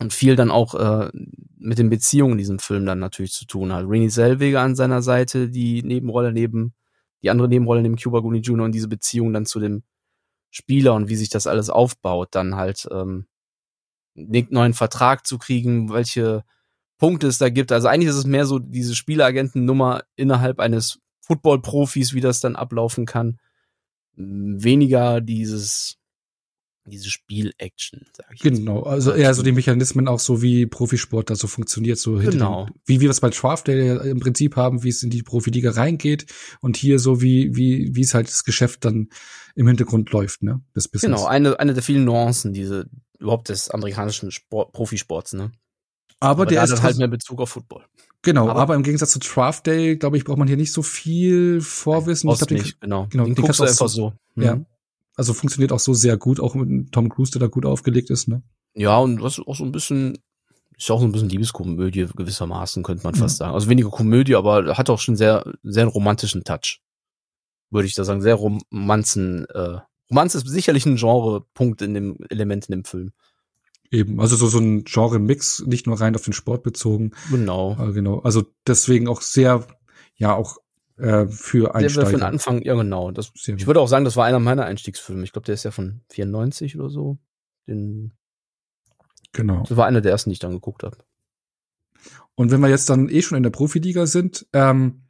und 0.00 0.12
viel 0.12 0.34
dann 0.34 0.50
auch 0.50 0.74
äh, 0.74 1.10
mit 1.58 1.78
den 1.78 1.90
Beziehungen 1.90 2.32
in 2.32 2.38
diesem 2.38 2.58
Film 2.58 2.84
dann 2.84 2.98
natürlich 2.98 3.32
zu 3.32 3.46
tun 3.46 3.72
hat. 3.72 3.84
Renée 3.84 4.10
Zellweger 4.10 4.62
an 4.62 4.74
seiner 4.74 5.00
Seite, 5.00 5.48
die 5.48 5.84
Nebenrolle 5.84 6.32
neben, 6.32 6.74
die 7.22 7.30
andere 7.30 7.46
Nebenrolle 7.46 7.82
neben 7.82 7.96
Cuba 7.96 8.18
Gooding 8.18 8.42
Jr. 8.42 8.64
und 8.64 8.72
diese 8.72 8.88
Beziehung 8.88 9.32
dann 9.32 9.46
zu 9.46 9.60
dem 9.60 9.84
Spieler 10.50 10.94
und 10.94 11.08
wie 11.08 11.14
sich 11.14 11.28
das 11.28 11.46
alles 11.46 11.70
aufbaut, 11.70 12.30
dann 12.32 12.56
halt 12.56 12.88
ähm, 12.90 13.26
einen 14.28 14.46
neuen 14.50 14.74
Vertrag 14.74 15.26
zu 15.26 15.38
kriegen, 15.38 15.92
welche 15.92 16.44
Punkte 16.98 17.26
es 17.26 17.38
da 17.38 17.48
gibt. 17.48 17.72
Also 17.72 17.88
eigentlich 17.88 18.10
ist 18.10 18.16
es 18.16 18.26
mehr 18.26 18.46
so 18.46 18.58
diese 18.58 18.94
Spielagentennummer 18.94 20.02
innerhalb 20.16 20.60
eines 20.60 20.98
Football-Profis, 21.20 22.12
wie 22.12 22.20
das 22.20 22.40
dann 22.40 22.56
ablaufen 22.56 23.06
kann. 23.06 23.38
Weniger 24.16 25.20
dieses 25.20 25.99
diese 26.90 27.10
Spiel-Action, 27.10 28.06
sag 28.12 28.26
ich. 28.34 28.40
Genau, 28.40 28.82
also 28.82 29.12
eher 29.12 29.32
so 29.34 29.42
die 29.42 29.52
Mechanismen 29.52 30.08
auch 30.08 30.18
so 30.18 30.42
wie 30.42 30.66
Profisport 30.66 31.30
da 31.30 31.36
so 31.36 31.46
funktioniert, 31.46 31.98
so 31.98 32.16
genau. 32.16 32.66
Den, 32.66 32.74
wie 32.86 33.00
wir 33.00 33.10
es 33.10 33.20
bei 33.20 33.30
Draft 33.30 33.68
im 33.68 34.20
Prinzip 34.20 34.56
haben, 34.56 34.82
wie 34.82 34.88
es 34.88 35.02
in 35.02 35.10
die 35.10 35.22
Profiliga 35.22 35.70
reingeht 35.70 36.26
und 36.60 36.76
hier 36.76 36.98
so 36.98 37.22
wie 37.22 37.56
wie 37.56 37.94
wie 37.94 38.02
es 38.02 38.14
halt 38.14 38.28
das 38.28 38.44
Geschäft 38.44 38.84
dann 38.84 39.08
im 39.54 39.66
Hintergrund 39.66 40.10
läuft, 40.10 40.42
ne? 40.42 40.60
Das 40.74 40.88
Business. 40.88 41.18
Genau, 41.18 41.26
eine 41.26 41.58
eine 41.58 41.74
der 41.74 41.82
vielen 41.82 42.04
Nuancen, 42.04 42.52
diese 42.52 42.88
überhaupt 43.18 43.48
des 43.48 43.70
amerikanischen 43.70 44.30
Sport, 44.30 44.72
Profisports, 44.72 45.32
ne? 45.32 45.52
Aber, 46.20 46.42
aber 46.42 46.46
der 46.46 46.62
ist 46.62 46.82
halt 46.82 46.98
mehr 46.98 47.08
Bezug 47.08 47.40
auf 47.40 47.50
Football. 47.50 47.84
Genau, 48.22 48.48
aber, 48.48 48.60
aber, 48.60 48.74
im 48.74 48.82
Gegensatz 48.82 49.12
zu 49.12 49.18
Draft 49.18 49.66
Day, 49.66 49.96
glaube 49.96 50.18
ich, 50.18 50.24
braucht 50.24 50.36
man 50.36 50.46
hier 50.46 50.58
nicht 50.58 50.72
so 50.72 50.82
viel 50.82 51.62
Vorwissen. 51.62 52.28
Ich 52.30 52.38
glaub, 52.38 52.50
nicht, 52.50 52.80
genau. 52.80 53.06
genau. 53.08 53.24
Den, 53.24 53.34
den 53.34 53.44
guckst 53.44 53.60
du 53.60 53.64
einfach 53.64 53.88
so. 53.88 54.12
Mhm. 54.34 54.42
Ja. 54.42 54.60
Also 55.16 55.34
funktioniert 55.34 55.72
auch 55.72 55.80
so 55.80 55.94
sehr 55.94 56.16
gut, 56.16 56.40
auch 56.40 56.54
mit 56.54 56.92
Tom 56.92 57.08
Cruise, 57.08 57.32
der 57.32 57.40
da 57.40 57.46
gut 57.46 57.66
aufgelegt 57.66 58.10
ist, 58.10 58.28
ne? 58.28 58.42
Ja, 58.74 58.98
und 58.98 59.22
was 59.22 59.40
auch 59.40 59.56
so 59.56 59.64
ein 59.64 59.72
bisschen, 59.72 60.18
ist 60.76 60.88
ja 60.88 60.94
auch 60.94 61.00
so 61.00 61.06
ein 61.06 61.12
bisschen 61.12 61.28
Liebeskomödie 61.28 62.06
gewissermaßen, 62.14 62.82
könnte 62.82 63.04
man 63.04 63.14
fast 63.14 63.38
sagen. 63.38 63.54
Also 63.54 63.68
weniger 63.68 63.90
Komödie, 63.90 64.36
aber 64.36 64.78
hat 64.78 64.90
auch 64.90 65.00
schon 65.00 65.16
sehr, 65.16 65.44
sehr 65.62 65.82
einen 65.82 65.90
romantischen 65.90 66.44
Touch. 66.44 66.80
Würde 67.70 67.86
ich 67.86 67.94
da 67.94 68.04
sagen. 68.04 68.22
Sehr 68.22 68.36
Romanzen, 68.36 69.46
äh, 69.46 69.78
Romanze 70.10 70.38
ist 70.38 70.48
sicherlich 70.48 70.86
ein 70.86 70.96
Genrepunkt 70.96 71.82
in 71.82 71.94
dem 71.94 72.18
Element 72.28 72.66
in 72.66 72.72
dem 72.72 72.84
Film. 72.84 73.12
Eben, 73.92 74.20
also 74.20 74.36
so, 74.36 74.46
so 74.46 74.58
ein 74.58 74.84
Genre-Mix, 74.84 75.64
nicht 75.66 75.86
nur 75.86 76.00
rein 76.00 76.14
auf 76.14 76.22
den 76.22 76.32
Sport 76.32 76.62
bezogen. 76.62 77.10
Genau. 77.30 77.76
Äh, 77.78 77.92
genau. 77.92 78.20
Also 78.20 78.44
deswegen 78.66 79.08
auch 79.08 79.20
sehr, 79.20 79.66
ja, 80.14 80.34
auch 80.34 80.58
äh, 81.00 81.26
für 81.28 81.74
Einsteiger. 81.74 82.10
Der 82.10 82.18
von 82.18 82.22
Anfang, 82.22 82.62
ja 82.62 82.74
genau. 82.74 83.10
Das, 83.10 83.32
ich 83.34 83.66
würde 83.66 83.80
auch 83.80 83.88
sagen, 83.88 84.04
das 84.04 84.16
war 84.16 84.26
einer 84.26 84.38
meiner 84.38 84.64
Einstiegsfilme. 84.64 85.24
Ich 85.24 85.32
glaube, 85.32 85.46
der 85.46 85.54
ist 85.54 85.64
ja 85.64 85.70
von 85.70 86.02
94 86.10 86.78
oder 86.78 86.90
so. 86.90 87.18
Den, 87.66 88.12
genau. 89.32 89.64
Das 89.68 89.76
war 89.76 89.86
einer 89.86 90.00
der 90.00 90.12
ersten, 90.12 90.30
die 90.30 90.34
ich 90.34 90.40
dann 90.40 90.52
geguckt 90.52 90.82
habe. 90.82 90.98
Und 92.34 92.50
wenn 92.50 92.60
wir 92.60 92.68
jetzt 92.68 92.88
dann 92.88 93.08
eh 93.08 93.22
schon 93.22 93.36
in 93.36 93.42
der 93.42 93.50
Profiliga 93.50 94.06
sind, 94.06 94.46
ähm, 94.52 95.02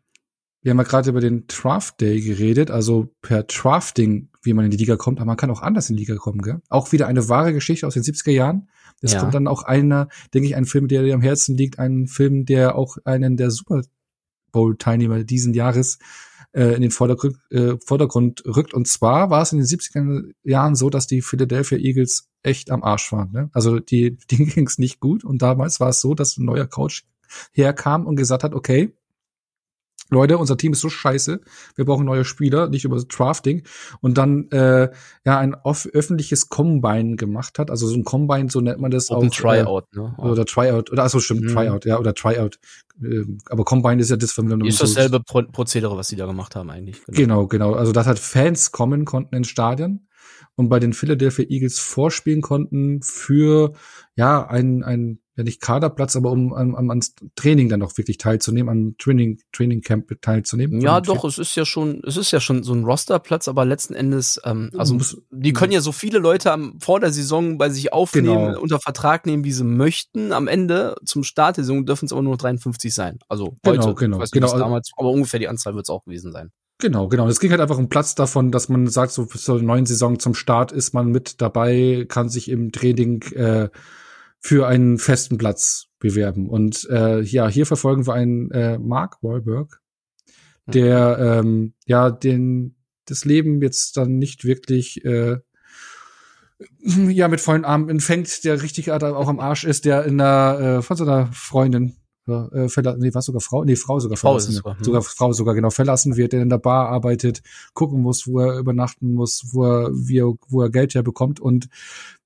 wir 0.63 0.71
haben 0.71 0.79
ja 0.79 0.85
gerade 0.85 1.11
über 1.11 1.21
den 1.21 1.47
Draft 1.47 2.01
Day 2.01 2.21
geredet, 2.21 2.71
also 2.71 3.15
per 3.23 3.45
Drafting, 3.45 4.29
wie 4.43 4.53
man 4.53 4.67
in 4.67 4.71
die 4.71 4.77
Liga 4.77 4.97
kommt, 4.97 5.19
aber 5.19 5.27
man 5.27 5.37
kann 5.37 5.51
auch 5.51 5.63
anders 5.63 5.89
in 5.89 5.97
die 5.97 6.03
Liga 6.03 6.17
kommen, 6.17 6.43
gell? 6.43 6.61
Auch 6.69 6.93
wieder 6.93 7.07
eine 7.07 7.29
wahre 7.29 7.53
Geschichte 7.53 7.87
aus 7.87 7.95
den 7.95 8.03
70er 8.03 8.33
Jahren. 8.33 8.69
Es 9.01 9.13
ja. 9.13 9.21
kommt 9.21 9.35
dann 9.35 9.49
auch 9.49 9.63
einer, 9.63 10.09
denke 10.35 10.49
ich, 10.49 10.57
ein 10.57 10.67
Film, 10.67 10.89
der 10.89 11.03
dir 11.03 11.15
am 11.15 11.23
Herzen 11.23 11.57
liegt, 11.57 11.79
ein 11.79 12.07
Film, 12.07 12.45
der 12.45 12.75
auch 12.75 12.99
einen 13.05 13.37
der 13.37 13.51
Super 13.51 13.83
Bowl-Teilnehmer 14.53 15.25
diesen 15.25 15.55
Jahres 15.55 15.99
äh, 16.53 16.75
in 16.75 16.83
den 16.83 16.91
Vordergrund, 16.91 17.37
äh, 17.51 17.77
Vordergrund 17.85 18.43
rückt. 18.47 18.75
Und 18.75 18.89
zwar 18.89 19.31
war 19.31 19.43
es 19.43 19.53
in 19.53 19.59
den 19.59 19.67
70er 19.67 20.33
Jahren 20.43 20.75
so, 20.75 20.91
dass 20.91 21.07
die 21.07 21.23
Philadelphia 21.23 21.79
Eagles 21.79 22.29
echt 22.43 22.71
am 22.71 22.83
Arsch 22.83 23.13
waren. 23.13 23.31
Ne? 23.33 23.51
Also 23.53 23.79
die, 23.79 24.17
denen 24.31 24.49
ging 24.49 24.67
es 24.67 24.79
nicht 24.79 25.01
gut. 25.01 25.25
Und 25.25 25.43
damals 25.43 25.81
war 25.81 25.91
es 25.91 26.01
so, 26.01 26.15
dass 26.15 26.37
ein 26.37 26.45
neuer 26.45 26.67
Coach 26.67 27.05
herkam 27.53 28.07
und 28.07 28.17
gesagt 28.17 28.43
hat, 28.43 28.55
okay, 28.55 28.93
Leute, 30.11 30.39
unser 30.39 30.57
Team 30.57 30.73
ist 30.73 30.81
so 30.81 30.89
scheiße, 30.89 31.41
wir 31.77 31.85
brauchen 31.85 32.05
neue 32.05 32.25
Spieler, 32.25 32.69
nicht 32.69 32.85
über 32.85 33.01
Drafting. 33.03 33.63
Und 34.01 34.19
dann 34.19 34.51
äh, 34.51 34.91
ja 35.25 35.39
ein 35.39 35.55
öffentliches 35.65 36.49
Combine 36.49 37.17
gemacht 37.17 37.59
hat, 37.59 37.71
also 37.71 37.87
so 37.87 37.95
ein 37.95 38.05
Combine, 38.05 38.51
so 38.51 38.61
nennt 38.61 38.81
man 38.81 38.91
das 38.91 39.11
auch. 39.11 39.25
Tryout, 39.31 39.85
äh, 39.95 39.99
ne? 39.99 40.15
Oder 40.19 40.45
Tryout, 40.45 40.91
oder 40.91 41.03
also 41.03 41.21
stimmt, 41.21 41.43
mhm. 41.43 41.55
Tryout, 41.55 41.85
ja, 41.85 41.99
oder 41.99 42.15
Tryout. 42.15 42.59
Äh, 43.03 43.25
aber 43.49 43.65
Combine 43.65 44.01
ist 44.01 44.11
ja 44.11 44.17
das, 44.17 44.37
wenn 44.37 44.61
Ist 44.63 44.83
dasselbe 44.83 45.21
Pro 45.21 45.43
Prozedere, 45.43 45.97
was 45.97 46.09
sie 46.09 46.17
da 46.17 46.27
gemacht 46.27 46.57
haben 46.57 46.71
eigentlich. 46.71 47.05
Genau. 47.07 47.47
genau, 47.47 47.47
genau. 47.47 47.73
Also 47.75 47.93
dass 47.93 48.07
halt 48.07 48.19
Fans 48.19 48.73
kommen 48.73 49.05
konnten 49.05 49.37
ins 49.37 49.49
Stadion 49.49 50.07
und 50.57 50.69
bei 50.69 50.79
den 50.79 50.93
Philadelphia 50.93 51.47
Eagles 51.49 51.79
vorspielen 51.79 52.43
konnten 52.43 53.01
für 53.03 53.73
ja 54.17 54.47
ein 54.47 54.83
ein 54.83 55.20
ja 55.37 55.45
nicht 55.45 55.61
Kaderplatz, 55.61 56.17
aber 56.17 56.31
um 56.31 56.53
am, 56.53 56.75
am, 56.75 56.91
ans 56.91 57.15
Training 57.37 57.69
dann 57.69 57.83
auch 57.83 57.97
wirklich 57.97 58.19
teilzunehmen, 58.19 58.69
am 58.69 58.97
Training, 58.99 59.41
Training 59.53 59.81
Camp 59.81 60.11
teilzunehmen. 60.21 60.81
Ja, 60.81 61.01
doch, 61.01 61.25
es 61.25 61.39
ist 61.39 61.55
ja 61.57 61.65
schon, 61.65 62.03
es 62.07 62.17
ist 62.17 62.31
ja 62.31 62.41
schon 62.41 62.63
so 62.63 62.73
ein 62.73 62.85
Rosterplatz, 62.85 63.49
aber 63.49 63.65
letzten 63.65 63.95
Endes, 63.95 64.41
ähm, 64.45 64.71
also 64.77 64.95
muss, 64.95 65.23
die 65.31 65.53
können 65.53 65.73
ja 65.73 65.81
so 65.81 65.93
viele 65.93 66.19
Leute 66.19 66.53
am, 66.53 66.79
vor 66.81 67.01
der 67.01 67.13
Saison 67.13 67.59
bei 67.59 67.71
sich 67.71 67.93
aufnehmen, 67.93 68.47
genau. 68.47 68.61
unter 68.61 68.81
Vertrag 68.81 69.27
nehmen, 69.27 69.45
wie 69.45 69.53
sie 69.53 69.65
möchten. 69.65 70.33
Am 70.33 70.49
Ende 70.49 70.97
zum 71.05 71.23
Start 71.23 71.57
der 71.57 71.65
Saison 71.65 71.87
dürfen 71.87 72.07
es 72.07 72.13
aber 72.13 72.23
nur 72.23 72.37
53 72.37 72.93
sein. 72.93 73.19
Also 73.29 73.57
genau, 73.63 73.87
heute, 73.87 73.95
genau, 73.95 74.19
weiß 74.19 74.31
genau. 74.31 74.59
Damals, 74.59 74.91
aber 74.97 75.11
ungefähr 75.11 75.41
die 75.41 75.49
Anzahl 75.49 75.75
wird 75.75 75.87
es 75.87 75.91
auch 75.91 76.05
gewesen 76.05 76.33
sein. 76.33 76.51
Genau, 76.81 77.09
genau. 77.09 77.29
Es 77.29 77.41
ging 77.41 77.51
halt 77.51 77.61
einfach 77.61 77.79
um 77.79 77.89
Platz 77.89 78.15
davon, 78.15 78.51
dass 78.51 78.69
man 78.69 78.87
sagt, 78.89 79.13
so 79.13 79.27
zur 79.27 79.63
neuen 79.63 79.87
Saison 79.87 80.19
zum 80.19 80.35
Start 80.35 80.73
ist 80.73 80.95
man 80.95 81.11
mit 81.11 81.41
dabei, 81.41 82.07
kann 82.09 82.29
sich 82.31 82.49
im 82.49 82.73
Training 82.73 83.23
äh, 83.35 83.69
für 84.41 84.67
einen 84.67 84.99
festen 84.99 85.39
Platz 85.39 85.87
bewerben. 85.99 86.49
Und 86.49 86.89
äh, 86.91 87.21
ja, 87.21 87.49
hier 87.49 87.67
verfolgen 87.67 88.07
wir 88.07 88.15
einen 88.15 88.51
äh, 88.51 88.79
Mark 88.79 89.23
Wahlberg, 89.23 89.81
der 90.67 91.19
ähm, 91.19 91.75
ja 91.87 92.11
den 92.11 92.77
das 93.05 93.25
Leben 93.25 93.61
jetzt 93.61 93.97
dann 93.97 94.19
nicht 94.19 94.45
wirklich 94.45 95.05
äh, 95.05 95.39
ja 96.81 97.29
mit 97.29 97.41
vollen 97.41 97.65
Armen 97.65 97.89
empfängt, 97.89 98.45
der 98.45 98.63
richtig 98.63 98.91
auch 98.91 99.29
am 99.29 99.41
Arsch 99.41 99.65
ist, 99.65 99.85
der 99.85 100.05
in 100.05 100.19
der 100.19 100.79
äh, 100.79 100.83
von 100.83 100.97
seiner 100.97 101.31
Freundin 101.33 101.97
äh, 102.31 102.69
verlassen, 102.69 103.01
nee, 103.01 103.13
was 103.13 103.27
sogar 103.27 103.41
Frau, 103.41 103.65
nee, 103.65 103.77
Frau 103.77 104.01
sogar 104.01 104.17
Frau 104.17 104.31
verlassen, 104.31 104.53
sogar, 104.53 104.77
hm. 104.77 104.85
sogar 104.85 105.03
Frau 105.03 105.33
sogar 105.33 105.55
genau 105.55 105.71
verlassen 105.71 106.17
wird, 106.17 106.33
der 106.33 106.43
in 106.43 106.49
der 106.49 106.59
Bar 106.59 106.89
arbeitet, 106.89 107.43
gucken 107.75 108.01
muss, 108.01 108.27
wo 108.27 108.41
er 108.41 108.59
übernachten 108.59 109.13
muss, 109.13 109.49
wo 109.53 109.65
er, 109.65 109.91
wie 109.93 110.19
er, 110.19 110.35
wo 110.49 110.63
er 110.63 110.71
Geld 110.71 110.95
herbekommt 110.95 111.41
und 111.41 111.69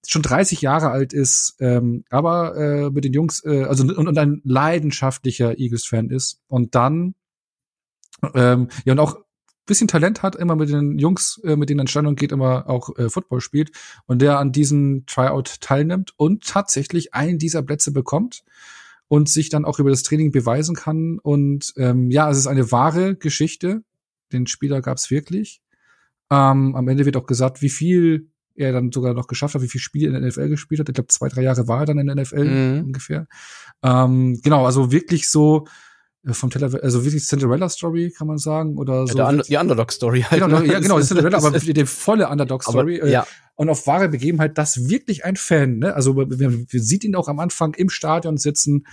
schon 0.06 0.22
30 0.22 0.60
Jahre 0.60 0.90
alt 0.90 1.12
ist, 1.12 1.56
ähm, 1.60 2.04
aber 2.10 2.56
äh, 2.56 2.90
mit 2.90 3.04
den 3.04 3.12
Jungs, 3.12 3.44
äh, 3.44 3.64
also 3.64 3.84
und, 3.84 4.06
und 4.08 4.18
ein 4.18 4.40
leidenschaftlicher 4.44 5.58
Eagles-Fan 5.58 6.10
ist 6.10 6.40
und 6.48 6.74
dann 6.74 7.14
ähm, 8.34 8.68
ja 8.84 8.92
und 8.92 9.00
auch 9.00 9.24
bisschen 9.66 9.88
Talent 9.88 10.22
hat, 10.22 10.36
immer 10.36 10.56
mit 10.56 10.68
den 10.68 10.98
Jungs, 10.98 11.40
äh, 11.44 11.56
mit 11.56 11.70
denen 11.70 11.80
er 11.80 11.88
Stand 11.88 12.18
geht, 12.18 12.32
immer 12.32 12.68
auch 12.68 12.96
äh, 12.98 13.08
Football 13.08 13.40
spielt 13.40 13.70
und 14.06 14.20
der 14.20 14.38
an 14.38 14.52
diesem 14.52 15.06
Tryout 15.06 15.60
teilnimmt 15.60 16.12
und 16.16 16.46
tatsächlich 16.46 17.14
einen 17.14 17.38
dieser 17.38 17.62
Plätze 17.62 17.92
bekommt 17.92 18.44
und 19.08 19.28
sich 19.28 19.48
dann 19.48 19.64
auch 19.64 19.78
über 19.78 19.90
das 19.90 20.02
Training 20.02 20.32
beweisen 20.32 20.74
kann. 20.74 21.18
Und 21.18 21.72
ähm, 21.76 22.10
ja, 22.10 22.30
es 22.30 22.38
ist 22.38 22.46
eine 22.46 22.70
wahre 22.72 23.16
Geschichte. 23.16 23.82
Den 24.32 24.46
Spieler 24.46 24.80
gab 24.80 24.98
es 24.98 25.10
wirklich. 25.10 25.60
Ähm, 26.30 26.74
am 26.74 26.88
Ende 26.88 27.04
wird 27.04 27.16
auch 27.16 27.26
gesagt, 27.26 27.62
wie 27.62 27.70
viel 27.70 28.28
er 28.56 28.72
dann 28.72 28.92
sogar 28.92 29.14
noch 29.14 29.26
geschafft 29.26 29.54
hat, 29.54 29.62
wie 29.62 29.68
viele 29.68 29.82
Spiele 29.82 30.06
in 30.06 30.12
der 30.12 30.22
NFL 30.22 30.48
gespielt 30.48 30.80
hat. 30.80 30.88
Ich 30.88 30.94
glaube, 30.94 31.08
zwei, 31.08 31.28
drei 31.28 31.42
Jahre 31.42 31.66
war 31.66 31.80
er 31.80 31.86
dann 31.86 31.98
in 31.98 32.06
der 32.06 32.16
NFL 32.16 32.44
mhm. 32.44 32.84
ungefähr. 32.86 33.26
Ähm, 33.82 34.40
genau, 34.42 34.64
also 34.64 34.92
wirklich 34.92 35.28
so 35.28 35.66
äh, 36.24 36.32
vom 36.32 36.50
Teller, 36.50 36.72
also 36.82 37.04
wirklich 37.04 37.24
Cinderella 37.24 37.68
Story, 37.68 38.12
kann 38.16 38.28
man 38.28 38.38
sagen, 38.38 38.78
oder 38.78 39.06
so. 39.06 39.18
Ja, 39.18 39.32
die 39.32 39.56
Underdog 39.56 39.92
Story 39.92 40.22
halt. 40.22 40.42
Genau, 40.42 40.60
ne? 40.60 40.66
ja, 40.66 40.78
genau, 40.78 41.00
Cinderella, 41.00 41.38
aber 41.38 41.58
die 41.58 41.86
volle 41.86 42.28
Underdog 42.28 42.62
Story. 42.62 43.00
Aber, 43.00 43.10
ja. 43.10 43.26
Und 43.56 43.68
auf 43.68 43.86
wahre 43.86 44.08
Begebenheit, 44.08 44.58
dass 44.58 44.88
wirklich 44.88 45.24
ein 45.24 45.36
Fan, 45.36 45.78
ne, 45.78 45.94
also 45.94 46.14
man, 46.14 46.28
man 46.28 46.66
sieht 46.68 47.04
ihn 47.04 47.14
auch 47.14 47.28
am 47.28 47.38
Anfang 47.38 47.74
im 47.74 47.88
Stadion 47.88 48.36
sitzen, 48.36 48.86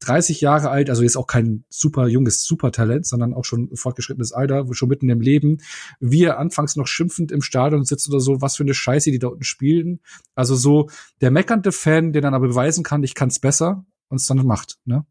30 0.00 0.40
Jahre 0.40 0.70
alt, 0.70 0.88
also 0.88 1.02
jetzt 1.02 1.16
auch 1.16 1.26
kein 1.26 1.64
super 1.68 2.08
junges 2.08 2.44
Supertalent, 2.44 3.06
sondern 3.06 3.34
auch 3.34 3.44
schon 3.44 3.76
fortgeschrittenes 3.76 4.32
Alter, 4.32 4.66
schon 4.72 4.88
mitten 4.88 5.10
im 5.10 5.20
Leben, 5.20 5.58
wie 6.00 6.24
er 6.24 6.38
anfangs 6.38 6.74
noch 6.76 6.86
schimpfend 6.86 7.30
im 7.30 7.42
Stadion 7.42 7.84
sitzt 7.84 8.08
oder 8.08 8.18
so, 8.20 8.40
was 8.40 8.56
für 8.56 8.62
eine 8.62 8.72
Scheiße 8.72 9.10
die 9.10 9.18
da 9.18 9.28
unten 9.28 9.44
spielen. 9.44 10.00
Also 10.34 10.56
so 10.56 10.88
der 11.20 11.30
meckernde 11.30 11.70
Fan, 11.70 12.12
der 12.14 12.22
dann 12.22 12.34
aber 12.34 12.48
beweisen 12.48 12.82
kann, 12.82 13.02
ich 13.02 13.14
kann's 13.14 13.38
besser 13.38 13.84
und 14.08 14.16
es 14.16 14.26
dann 14.26 14.44
macht, 14.46 14.78
ne? 14.84 15.04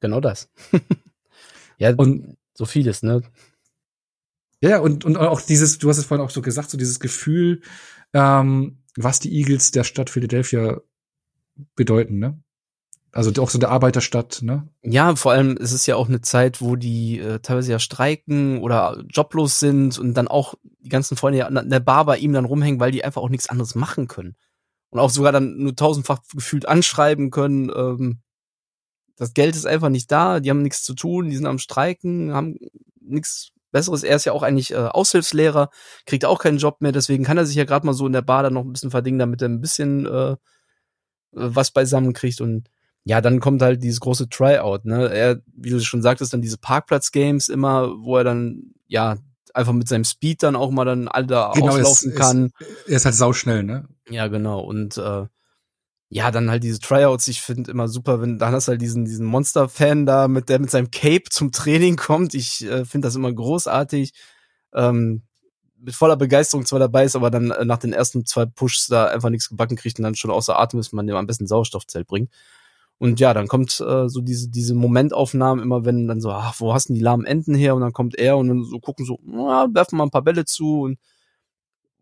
Genau 0.00 0.20
das. 0.20 0.50
Ja, 1.78 1.94
und 1.94 2.36
so 2.54 2.66
vieles, 2.66 3.02
ne? 3.02 3.22
Ja, 4.60 4.78
und, 4.78 5.04
und 5.04 5.16
auch 5.16 5.40
dieses, 5.40 5.78
du 5.78 5.88
hast 5.88 5.98
es 5.98 6.04
vorhin 6.04 6.24
auch 6.24 6.30
so 6.30 6.40
gesagt, 6.40 6.70
so 6.70 6.78
dieses 6.78 7.00
Gefühl, 7.00 7.62
ähm, 8.14 8.78
was 8.96 9.20
die 9.20 9.32
Eagles 9.34 9.72
der 9.72 9.84
Stadt 9.84 10.08
Philadelphia 10.08 10.80
bedeuten, 11.74 12.18
ne? 12.18 12.40
Also 13.12 13.30
auch 13.40 13.50
so 13.50 13.58
der 13.58 13.70
Arbeiterstadt, 13.70 14.42
ne? 14.42 14.68
Ja, 14.82 15.14
vor 15.14 15.32
allem 15.32 15.56
es 15.60 15.72
ist 15.72 15.86
ja 15.86 15.94
auch 15.94 16.08
eine 16.08 16.20
Zeit, 16.20 16.60
wo 16.60 16.74
die 16.74 17.20
äh, 17.20 17.38
teilweise 17.38 17.70
ja 17.70 17.78
streiken 17.78 18.58
oder 18.58 19.04
joblos 19.08 19.60
sind 19.60 19.98
und 19.98 20.14
dann 20.14 20.26
auch 20.26 20.54
die 20.80 20.88
ganzen 20.88 21.16
Freunde 21.16 21.38
ja 21.38 21.46
an 21.46 21.70
der 21.70 21.80
Bar 21.80 22.06
bei 22.06 22.18
ihm 22.18 22.32
dann 22.32 22.44
rumhängen, 22.44 22.80
weil 22.80 22.90
die 22.90 23.04
einfach 23.04 23.22
auch 23.22 23.28
nichts 23.28 23.48
anderes 23.48 23.74
machen 23.76 24.08
können. 24.08 24.34
Und 24.90 24.98
auch 24.98 25.10
sogar 25.10 25.32
dann 25.32 25.58
nur 25.58 25.76
tausendfach 25.76 26.22
gefühlt 26.32 26.66
anschreiben 26.66 27.30
können, 27.30 27.70
ähm, 27.74 28.20
das 29.16 29.32
Geld 29.32 29.54
ist 29.54 29.66
einfach 29.66 29.90
nicht 29.90 30.10
da, 30.10 30.40
die 30.40 30.50
haben 30.50 30.62
nichts 30.62 30.82
zu 30.82 30.94
tun, 30.94 31.30
die 31.30 31.36
sind 31.36 31.46
am 31.46 31.58
Streiken, 31.58 32.32
haben 32.32 32.58
nichts 33.00 33.52
Besseres. 33.74 34.04
Er 34.04 34.16
ist 34.16 34.24
ja 34.24 34.32
auch 34.32 34.42
eigentlich 34.42 34.70
äh, 34.72 34.76
Aushilfslehrer, 34.76 35.68
kriegt 36.06 36.24
auch 36.24 36.38
keinen 36.38 36.58
Job 36.58 36.80
mehr, 36.80 36.92
deswegen 36.92 37.24
kann 37.24 37.36
er 37.36 37.44
sich 37.44 37.56
ja 37.56 37.64
gerade 37.64 37.84
mal 37.84 37.92
so 37.92 38.06
in 38.06 38.12
der 38.14 38.22
Bar 38.22 38.44
dann 38.44 38.54
noch 38.54 38.64
ein 38.64 38.72
bisschen 38.72 38.90
verdingen, 38.90 39.18
damit 39.18 39.42
er 39.42 39.48
ein 39.48 39.60
bisschen 39.60 40.06
äh, 40.06 40.36
was 41.32 41.72
beisammen 41.72 42.12
kriegt 42.12 42.40
und 42.40 42.70
ja, 43.06 43.20
dann 43.20 43.40
kommt 43.40 43.60
halt 43.60 43.82
dieses 43.82 44.00
große 44.00 44.30
Tryout, 44.30 44.86
ne? 44.86 45.12
Er, 45.12 45.40
wie 45.54 45.68
du 45.68 45.78
schon 45.80 46.00
sagtest, 46.00 46.32
dann 46.32 46.40
diese 46.40 46.56
Parkplatz-Games 46.56 47.50
immer, 47.50 47.90
wo 47.98 48.16
er 48.16 48.24
dann, 48.24 48.72
ja, 48.86 49.16
einfach 49.52 49.74
mit 49.74 49.88
seinem 49.88 50.04
Speed 50.04 50.42
dann 50.42 50.56
auch 50.56 50.70
mal 50.70 50.86
dann 50.86 51.08
alle 51.08 51.26
da 51.26 51.52
genau, 51.54 51.74
auslaufen 51.74 52.12
es, 52.12 52.16
kann. 52.16 52.50
Es, 52.58 52.88
er 52.88 52.96
ist 52.96 53.04
halt 53.04 53.14
sauschnell, 53.14 53.62
ne? 53.62 53.88
Ja, 54.08 54.28
genau. 54.28 54.60
Und 54.60 54.96
äh, 54.96 55.26
ja, 56.14 56.30
dann 56.30 56.48
halt 56.48 56.62
diese 56.62 56.78
Tryouts, 56.78 57.26
ich 57.26 57.42
finde 57.42 57.72
immer 57.72 57.88
super, 57.88 58.20
wenn 58.20 58.38
dann 58.38 58.52
hast 58.52 58.68
du 58.68 58.70
halt 58.70 58.80
diesen, 58.80 59.04
diesen 59.04 59.26
Monster-Fan 59.26 60.06
da, 60.06 60.28
mit 60.28 60.48
der 60.48 60.60
mit 60.60 60.70
seinem 60.70 60.92
Cape 60.92 61.24
zum 61.28 61.50
Training 61.50 61.96
kommt. 61.96 62.34
Ich 62.34 62.64
äh, 62.64 62.84
finde 62.84 63.08
das 63.08 63.16
immer 63.16 63.32
großartig. 63.32 64.12
Ähm, 64.72 65.22
mit 65.76 65.96
voller 65.96 66.16
Begeisterung 66.16 66.66
zwar 66.66 66.78
dabei 66.78 67.04
ist, 67.04 67.16
aber 67.16 67.32
dann 67.32 67.50
äh, 67.50 67.64
nach 67.64 67.78
den 67.78 67.92
ersten 67.92 68.24
zwei 68.26 68.46
Pushs 68.46 68.86
da 68.86 69.06
einfach 69.06 69.28
nichts 69.28 69.48
gebacken 69.48 69.74
kriegt 69.76 69.98
und 69.98 70.04
dann 70.04 70.14
schon 70.14 70.30
außer 70.30 70.56
Atem 70.56 70.78
ist, 70.78 70.92
man 70.92 71.08
dem 71.08 71.16
am 71.16 71.26
besten 71.26 71.48
Sauerstoffzelt 71.48 72.06
bringt. 72.06 72.30
Und 72.98 73.18
ja, 73.18 73.34
dann 73.34 73.48
kommt 73.48 73.80
äh, 73.80 74.08
so 74.08 74.20
diese, 74.20 74.48
diese 74.48 74.76
Momentaufnahmen 74.76 75.64
immer, 75.64 75.84
wenn 75.84 76.06
dann 76.06 76.20
so, 76.20 76.30
ach, 76.30 76.54
wo 76.60 76.74
hast 76.74 76.90
du 76.90 76.94
die 76.94 77.00
lahmen 77.00 77.26
Enden 77.26 77.56
her? 77.56 77.74
Und 77.74 77.80
dann 77.80 77.92
kommt 77.92 78.16
er 78.16 78.36
und 78.36 78.46
dann 78.46 78.62
so 78.62 78.78
gucken 78.78 79.04
so, 79.04 79.18
na, 79.24 79.66
werfen 79.74 79.98
mal 79.98 80.04
ein 80.04 80.10
paar 80.10 80.22
Bälle 80.22 80.44
zu 80.44 80.82
und 80.82 81.00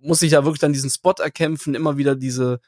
muss 0.01 0.19
sich 0.19 0.33
da 0.33 0.45
wirklich 0.45 0.61
dann 0.61 0.75
diesen 0.75 0.91
Spot 0.91 1.15
erkämpfen, 1.19 1.75
immer 1.75 1.97
wieder 1.97 2.15
diese 2.15 2.61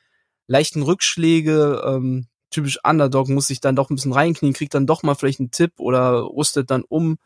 leichten 0.46 0.82
Rückschläge, 0.82 1.82
ähm, 1.86 2.26
typisch 2.50 2.78
Underdog, 2.84 3.28
muss 3.28 3.48
sich 3.48 3.60
dann 3.60 3.76
doch 3.76 3.90
ein 3.90 3.96
bisschen 3.96 4.12
reinknien, 4.12 4.54
kriegt 4.54 4.74
dann 4.74 4.86
doch 4.86 5.02
mal 5.02 5.14
vielleicht 5.14 5.40
einen 5.40 5.50
Tipp 5.50 5.72
oder 5.78 6.22
rüstet 6.22 6.70
dann 6.70 6.84
um. 6.84 7.18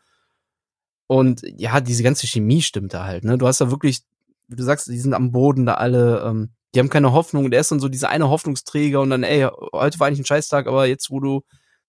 Und 1.07 1.41
ja, 1.57 1.81
diese 1.81 2.03
ganze 2.03 2.27
Chemie 2.27 2.61
stimmt 2.61 2.93
da 2.93 3.05
halt, 3.05 3.23
ne? 3.23 3.37
Du 3.37 3.47
hast 3.47 3.61
da 3.61 3.71
wirklich, 3.71 4.01
wie 4.47 4.55
du 4.55 4.63
sagst, 4.63 4.87
die 4.87 4.99
sind 4.99 5.13
am 5.13 5.31
Boden 5.31 5.65
da 5.65 5.75
alle, 5.75 6.21
ähm, 6.21 6.49
die 6.73 6.79
haben 6.79 6.89
keine 6.89 7.13
Hoffnung 7.13 7.45
und 7.45 7.53
er 7.53 7.61
ist 7.61 7.71
dann 7.71 7.79
so 7.79 7.89
dieser 7.89 8.09
eine 8.09 8.29
Hoffnungsträger 8.29 9.01
und 9.01 9.09
dann, 9.09 9.23
ey, 9.23 9.47
heute 9.73 9.99
war 9.99 10.07
eigentlich 10.07 10.19
ein 10.19 10.25
Scheißtag, 10.25 10.67
aber 10.67 10.85
jetzt, 10.85 11.09
wo 11.09 11.19
du 11.19 11.41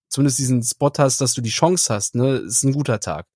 zumindest 0.08 0.38
diesen 0.38 0.62
Spot 0.62 0.92
hast, 0.98 1.20
dass 1.20 1.34
du 1.34 1.40
die 1.40 1.50
Chance 1.50 1.92
hast, 1.92 2.14
ne, 2.14 2.36
ist 2.36 2.62
ein 2.64 2.72
guter 2.72 3.00
Tag. 3.00 3.26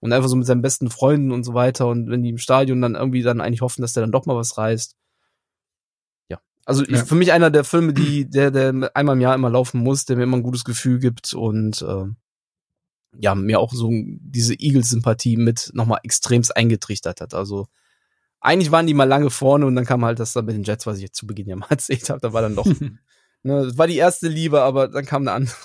Und 0.00 0.12
einfach 0.12 0.28
so 0.28 0.36
mit 0.36 0.46
seinen 0.46 0.62
besten 0.62 0.90
Freunden 0.90 1.32
und 1.32 1.44
so 1.44 1.54
weiter 1.54 1.88
und 1.88 2.10
wenn 2.10 2.22
die 2.22 2.28
im 2.30 2.38
Stadion 2.38 2.82
dann 2.82 2.94
irgendwie 2.94 3.22
dann 3.22 3.40
eigentlich 3.40 3.62
hoffen, 3.62 3.80
dass 3.80 3.94
der 3.94 4.02
dann 4.02 4.12
doch 4.12 4.26
mal 4.26 4.36
was 4.36 4.58
reißt. 4.58 4.96
Also 6.66 6.84
ja. 6.84 7.02
Ich, 7.02 7.04
für 7.04 7.14
mich 7.14 7.32
einer 7.32 7.50
der 7.50 7.64
Filme, 7.64 7.92
die, 7.92 8.28
der, 8.28 8.50
der 8.50 8.90
einmal 8.94 9.16
im 9.16 9.20
Jahr 9.20 9.34
immer 9.34 9.50
laufen 9.50 9.80
muss, 9.80 10.06
der 10.06 10.16
mir 10.16 10.22
immer 10.22 10.38
ein 10.38 10.42
gutes 10.42 10.64
Gefühl 10.64 10.98
gibt 10.98 11.34
und 11.34 11.82
äh, 11.82 12.06
ja, 13.18 13.34
mir 13.34 13.60
auch 13.60 13.72
so 13.72 13.90
diese 13.92 14.54
Eagles-Sympathie 14.54 15.36
mit 15.36 15.70
nochmal 15.74 16.00
extremst 16.02 16.56
eingetrichtert 16.56 17.20
hat. 17.20 17.34
Also 17.34 17.68
eigentlich 18.40 18.70
waren 18.70 18.86
die 18.86 18.94
mal 18.94 19.04
lange 19.04 19.30
vorne 19.30 19.66
und 19.66 19.74
dann 19.74 19.86
kam 19.86 20.04
halt 20.04 20.20
das 20.20 20.32
da 20.32 20.42
mit 20.42 20.54
den 20.54 20.64
Jets, 20.64 20.86
was 20.86 20.98
ich 20.98 21.04
jetzt 21.04 21.16
zu 21.16 21.26
Beginn 21.26 21.48
ja 21.48 21.56
mal 21.56 21.66
erzählt 21.70 22.08
habe. 22.10 22.20
Da 22.20 22.32
war 22.32 22.42
dann 22.42 22.56
doch, 22.56 22.66
ne, 23.42 23.64
das 23.64 23.78
war 23.78 23.86
die 23.86 23.96
erste 23.96 24.28
Liebe, 24.28 24.62
aber 24.62 24.88
dann 24.88 25.04
kam 25.04 25.22
eine 25.22 25.32
andere. 25.32 25.56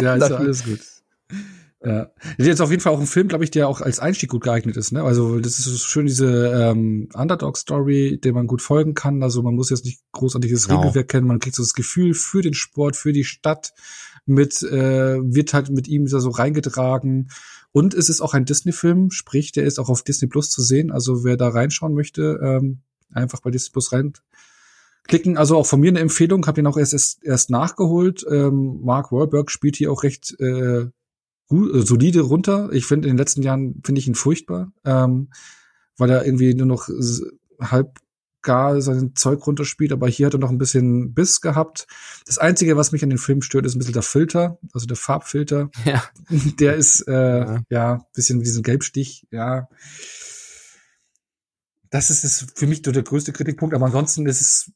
ja, 0.00 0.14
ist 0.16 0.30
ja 0.30 0.36
alles 0.36 0.64
gut. 0.64 0.80
Ja. 1.84 2.10
Das 2.22 2.38
ist 2.38 2.46
jetzt 2.46 2.60
auf 2.60 2.70
jeden 2.70 2.82
Fall 2.82 2.92
auch 2.92 3.00
ein 3.00 3.06
Film, 3.06 3.28
glaube 3.28 3.44
ich, 3.44 3.50
der 3.50 3.68
auch 3.68 3.80
als 3.80 3.98
Einstieg 3.98 4.30
gut 4.30 4.44
geeignet 4.44 4.76
ist. 4.76 4.92
Ne? 4.92 5.02
Also 5.02 5.40
das 5.40 5.58
ist 5.58 5.64
so 5.64 5.76
schön 5.76 6.06
diese 6.06 6.46
ähm, 6.46 7.08
Underdog-Story, 7.12 8.20
der 8.22 8.32
man 8.32 8.46
gut 8.46 8.62
folgen 8.62 8.94
kann. 8.94 9.22
Also 9.22 9.42
man 9.42 9.54
muss 9.54 9.70
jetzt 9.70 9.84
nicht 9.84 10.00
großartiges 10.12 10.68
genau. 10.68 10.80
Regelwerk 10.80 11.08
kennen, 11.08 11.26
man 11.26 11.40
kriegt 11.40 11.56
so 11.56 11.62
das 11.62 11.74
Gefühl 11.74 12.14
für 12.14 12.42
den 12.42 12.54
Sport, 12.54 12.96
für 12.96 13.12
die 13.12 13.24
Stadt 13.24 13.72
mit, 14.26 14.62
äh, 14.62 15.18
wird 15.22 15.54
halt 15.54 15.70
mit 15.70 15.88
ihm 15.88 16.06
so 16.06 16.30
reingetragen. 16.30 17.30
Und 17.72 17.94
es 17.94 18.08
ist 18.08 18.20
auch 18.20 18.34
ein 18.34 18.44
Disney-Film, 18.44 19.10
sprich, 19.10 19.50
der 19.52 19.64
ist 19.64 19.78
auch 19.78 19.88
auf 19.88 20.02
Disney 20.02 20.28
Plus 20.28 20.50
zu 20.50 20.62
sehen. 20.62 20.92
Also 20.92 21.24
wer 21.24 21.36
da 21.36 21.48
reinschauen 21.48 21.94
möchte, 21.94 22.38
ähm, 22.42 22.82
einfach 23.12 23.40
bei 23.40 23.50
Disney 23.50 23.72
Plus 23.72 23.92
reinklicken. 23.92 25.36
Also 25.36 25.56
auch 25.56 25.66
von 25.66 25.80
mir 25.80 25.88
eine 25.88 26.00
Empfehlung, 26.00 26.46
habe 26.46 26.60
ihn 26.60 26.66
auch 26.66 26.76
erst, 26.76 26.92
erst, 26.92 27.24
erst 27.24 27.50
nachgeholt. 27.50 28.24
Ähm, 28.30 28.80
Mark 28.82 29.10
Wahlberg 29.10 29.50
spielt 29.50 29.76
hier 29.76 29.90
auch 29.90 30.02
recht 30.02 30.38
äh, 30.38 30.86
gut, 31.52 31.74
äh, 31.74 31.82
solide 31.86 32.22
runter. 32.22 32.70
Ich 32.72 32.86
finde, 32.86 33.08
in 33.08 33.14
den 33.14 33.18
letzten 33.18 33.42
Jahren 33.42 33.82
finde 33.84 33.98
ich 34.00 34.08
ihn 34.08 34.14
furchtbar, 34.14 34.72
ähm, 34.84 35.28
weil 35.98 36.08
er 36.10 36.24
irgendwie 36.24 36.54
nur 36.54 36.66
noch 36.66 36.88
halb 37.60 37.98
gar 38.40 38.80
sein 38.80 39.14
Zeug 39.14 39.46
runterspielt, 39.46 39.92
aber 39.92 40.08
hier 40.08 40.26
hat 40.26 40.34
er 40.34 40.40
noch 40.40 40.50
ein 40.50 40.58
bisschen 40.58 41.14
Biss 41.14 41.40
gehabt. 41.42 41.86
Das 42.26 42.38
Einzige, 42.38 42.76
was 42.76 42.90
mich 42.90 43.04
an 43.04 43.10
den 43.10 43.18
Film 43.18 43.42
stört, 43.42 43.66
ist 43.66 43.76
ein 43.76 43.78
bisschen 43.78 43.92
der 43.92 44.02
Filter, 44.02 44.58
also 44.72 44.86
der 44.86 44.96
Farbfilter. 44.96 45.70
Ja. 45.84 46.02
Der 46.58 46.74
ist 46.74 47.06
äh, 47.06 47.12
ja. 47.12 47.62
ja 47.68 48.06
bisschen 48.14 48.40
wie 48.40 48.44
diesen 48.44 48.62
Gelbstich, 48.62 49.26
ja. 49.30 49.68
Das 51.90 52.08
ist 52.08 52.24
es 52.24 52.46
für 52.54 52.66
mich 52.66 52.80
der 52.80 53.02
größte 53.02 53.32
Kritikpunkt, 53.32 53.74
aber 53.74 53.86
ansonsten 53.86 54.26
ist 54.26 54.40
es 54.40 54.72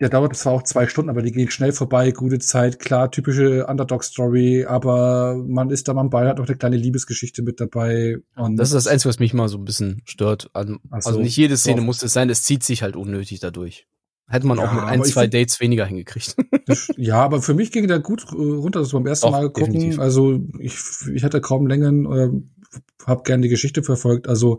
ja, 0.00 0.08
dauert 0.08 0.34
zwar 0.34 0.54
auch 0.54 0.62
zwei 0.62 0.86
Stunden, 0.86 1.10
aber 1.10 1.20
die 1.20 1.30
gehen 1.30 1.50
schnell 1.50 1.72
vorbei, 1.72 2.10
gute 2.10 2.38
Zeit, 2.38 2.78
klar, 2.78 3.10
typische 3.10 3.66
Underdog-Story, 3.66 4.64
aber 4.64 5.36
man 5.46 5.68
ist 5.68 5.88
da 5.88 5.94
am 5.94 6.08
Ball, 6.08 6.26
hat 6.26 6.40
auch 6.40 6.46
eine 6.46 6.56
kleine 6.56 6.76
Liebesgeschichte 6.76 7.42
mit 7.42 7.60
dabei. 7.60 8.16
Und 8.34 8.56
das 8.56 8.68
ist 8.68 8.74
das 8.74 8.86
Einzige, 8.86 9.10
was 9.10 9.18
mich 9.18 9.34
mal 9.34 9.48
so 9.48 9.58
ein 9.58 9.66
bisschen 9.66 10.00
stört. 10.06 10.48
Also, 10.54 10.76
also 10.90 11.20
nicht 11.20 11.36
jede 11.36 11.58
Szene 11.58 11.82
muss 11.82 12.02
es 12.02 12.14
sein, 12.14 12.30
es 12.30 12.42
zieht 12.42 12.64
sich 12.64 12.82
halt 12.82 12.96
unnötig 12.96 13.40
dadurch. 13.40 13.86
Hätte 14.26 14.46
man 14.46 14.56
ja, 14.56 14.64
auch 14.64 14.72
mit 14.72 14.84
ein, 14.84 15.04
zwei 15.04 15.22
find, 15.22 15.34
Dates 15.34 15.60
weniger 15.60 15.84
hingekriegt. 15.84 16.36
Ja, 16.96 17.16
aber 17.16 17.42
für 17.42 17.52
mich 17.52 17.72
ging 17.72 17.88
der 17.88 17.98
gut 17.98 18.32
runter, 18.32 18.78
das 18.78 18.92
beim 18.92 19.04
ersten 19.04 19.26
Doch, 19.26 19.32
Mal 19.32 19.50
gucken. 19.50 19.72
Definitiv. 19.72 19.98
Also 19.98 20.40
ich, 20.60 20.78
ich 21.12 21.24
hatte 21.24 21.40
kaum 21.40 21.66
Längen, 21.66 22.06
äh, 22.06 22.30
habe 23.06 23.22
gern 23.24 23.42
die 23.42 23.48
Geschichte 23.48 23.82
verfolgt. 23.82 24.28
Also 24.28 24.58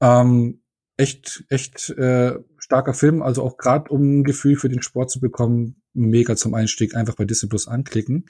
ähm, 0.00 0.62
echt, 0.96 1.44
echt 1.50 1.90
äh, 1.90 2.38
starker 2.68 2.92
Film, 2.92 3.22
also 3.22 3.42
auch 3.42 3.56
gerade 3.56 3.90
um 3.90 4.20
ein 4.20 4.24
Gefühl 4.24 4.56
für 4.56 4.68
den 4.68 4.82
Sport 4.82 5.10
zu 5.10 5.20
bekommen, 5.20 5.80
mega 5.94 6.36
zum 6.36 6.52
Einstieg, 6.52 6.94
einfach 6.94 7.14
bei 7.14 7.24
Disney 7.24 7.48
Plus 7.48 7.66
anklicken. 7.66 8.26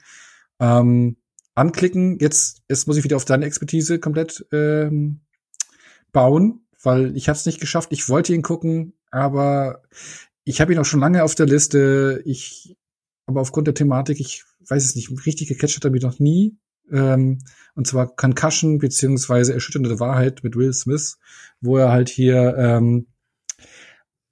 Ähm, 0.61 1.17
anklicken, 1.55 2.19
jetzt, 2.19 2.61
jetzt 2.69 2.87
muss 2.87 2.95
ich 2.95 3.03
wieder 3.03 3.17
auf 3.17 3.25
deine 3.25 3.45
Expertise 3.45 3.99
komplett 3.99 4.45
ähm, 4.53 5.19
bauen, 6.13 6.61
weil 6.81 7.17
ich 7.17 7.27
habe 7.27 7.37
es 7.37 7.45
nicht 7.45 7.59
geschafft. 7.59 7.89
Ich 7.91 8.07
wollte 8.07 8.33
ihn 8.33 8.41
gucken, 8.41 8.93
aber 9.11 9.81
ich 10.45 10.61
habe 10.61 10.71
ihn 10.71 10.79
auch 10.79 10.85
schon 10.85 11.01
lange 11.01 11.25
auf 11.25 11.35
der 11.35 11.45
Liste. 11.45 12.21
Ich, 12.23 12.77
aber 13.25 13.41
aufgrund 13.41 13.67
der 13.67 13.73
Thematik, 13.73 14.21
ich 14.21 14.45
weiß 14.69 14.85
es 14.85 14.95
nicht, 14.95 15.11
richtig 15.25 15.49
gecatcht 15.49 15.75
hat 15.75 15.83
er 15.83 15.91
mich 15.91 16.01
noch 16.01 16.17
nie. 16.19 16.57
Ähm, 16.89 17.39
und 17.75 17.87
zwar 17.87 18.15
Concussion 18.15 18.77
beziehungsweise 18.77 19.53
erschütternde 19.53 19.99
Wahrheit 19.99 20.45
mit 20.45 20.55
Will 20.55 20.71
Smith, 20.71 21.17
wo 21.59 21.75
er 21.75 21.91
halt 21.91 22.07
hier 22.07 22.55
ähm, 22.57 23.07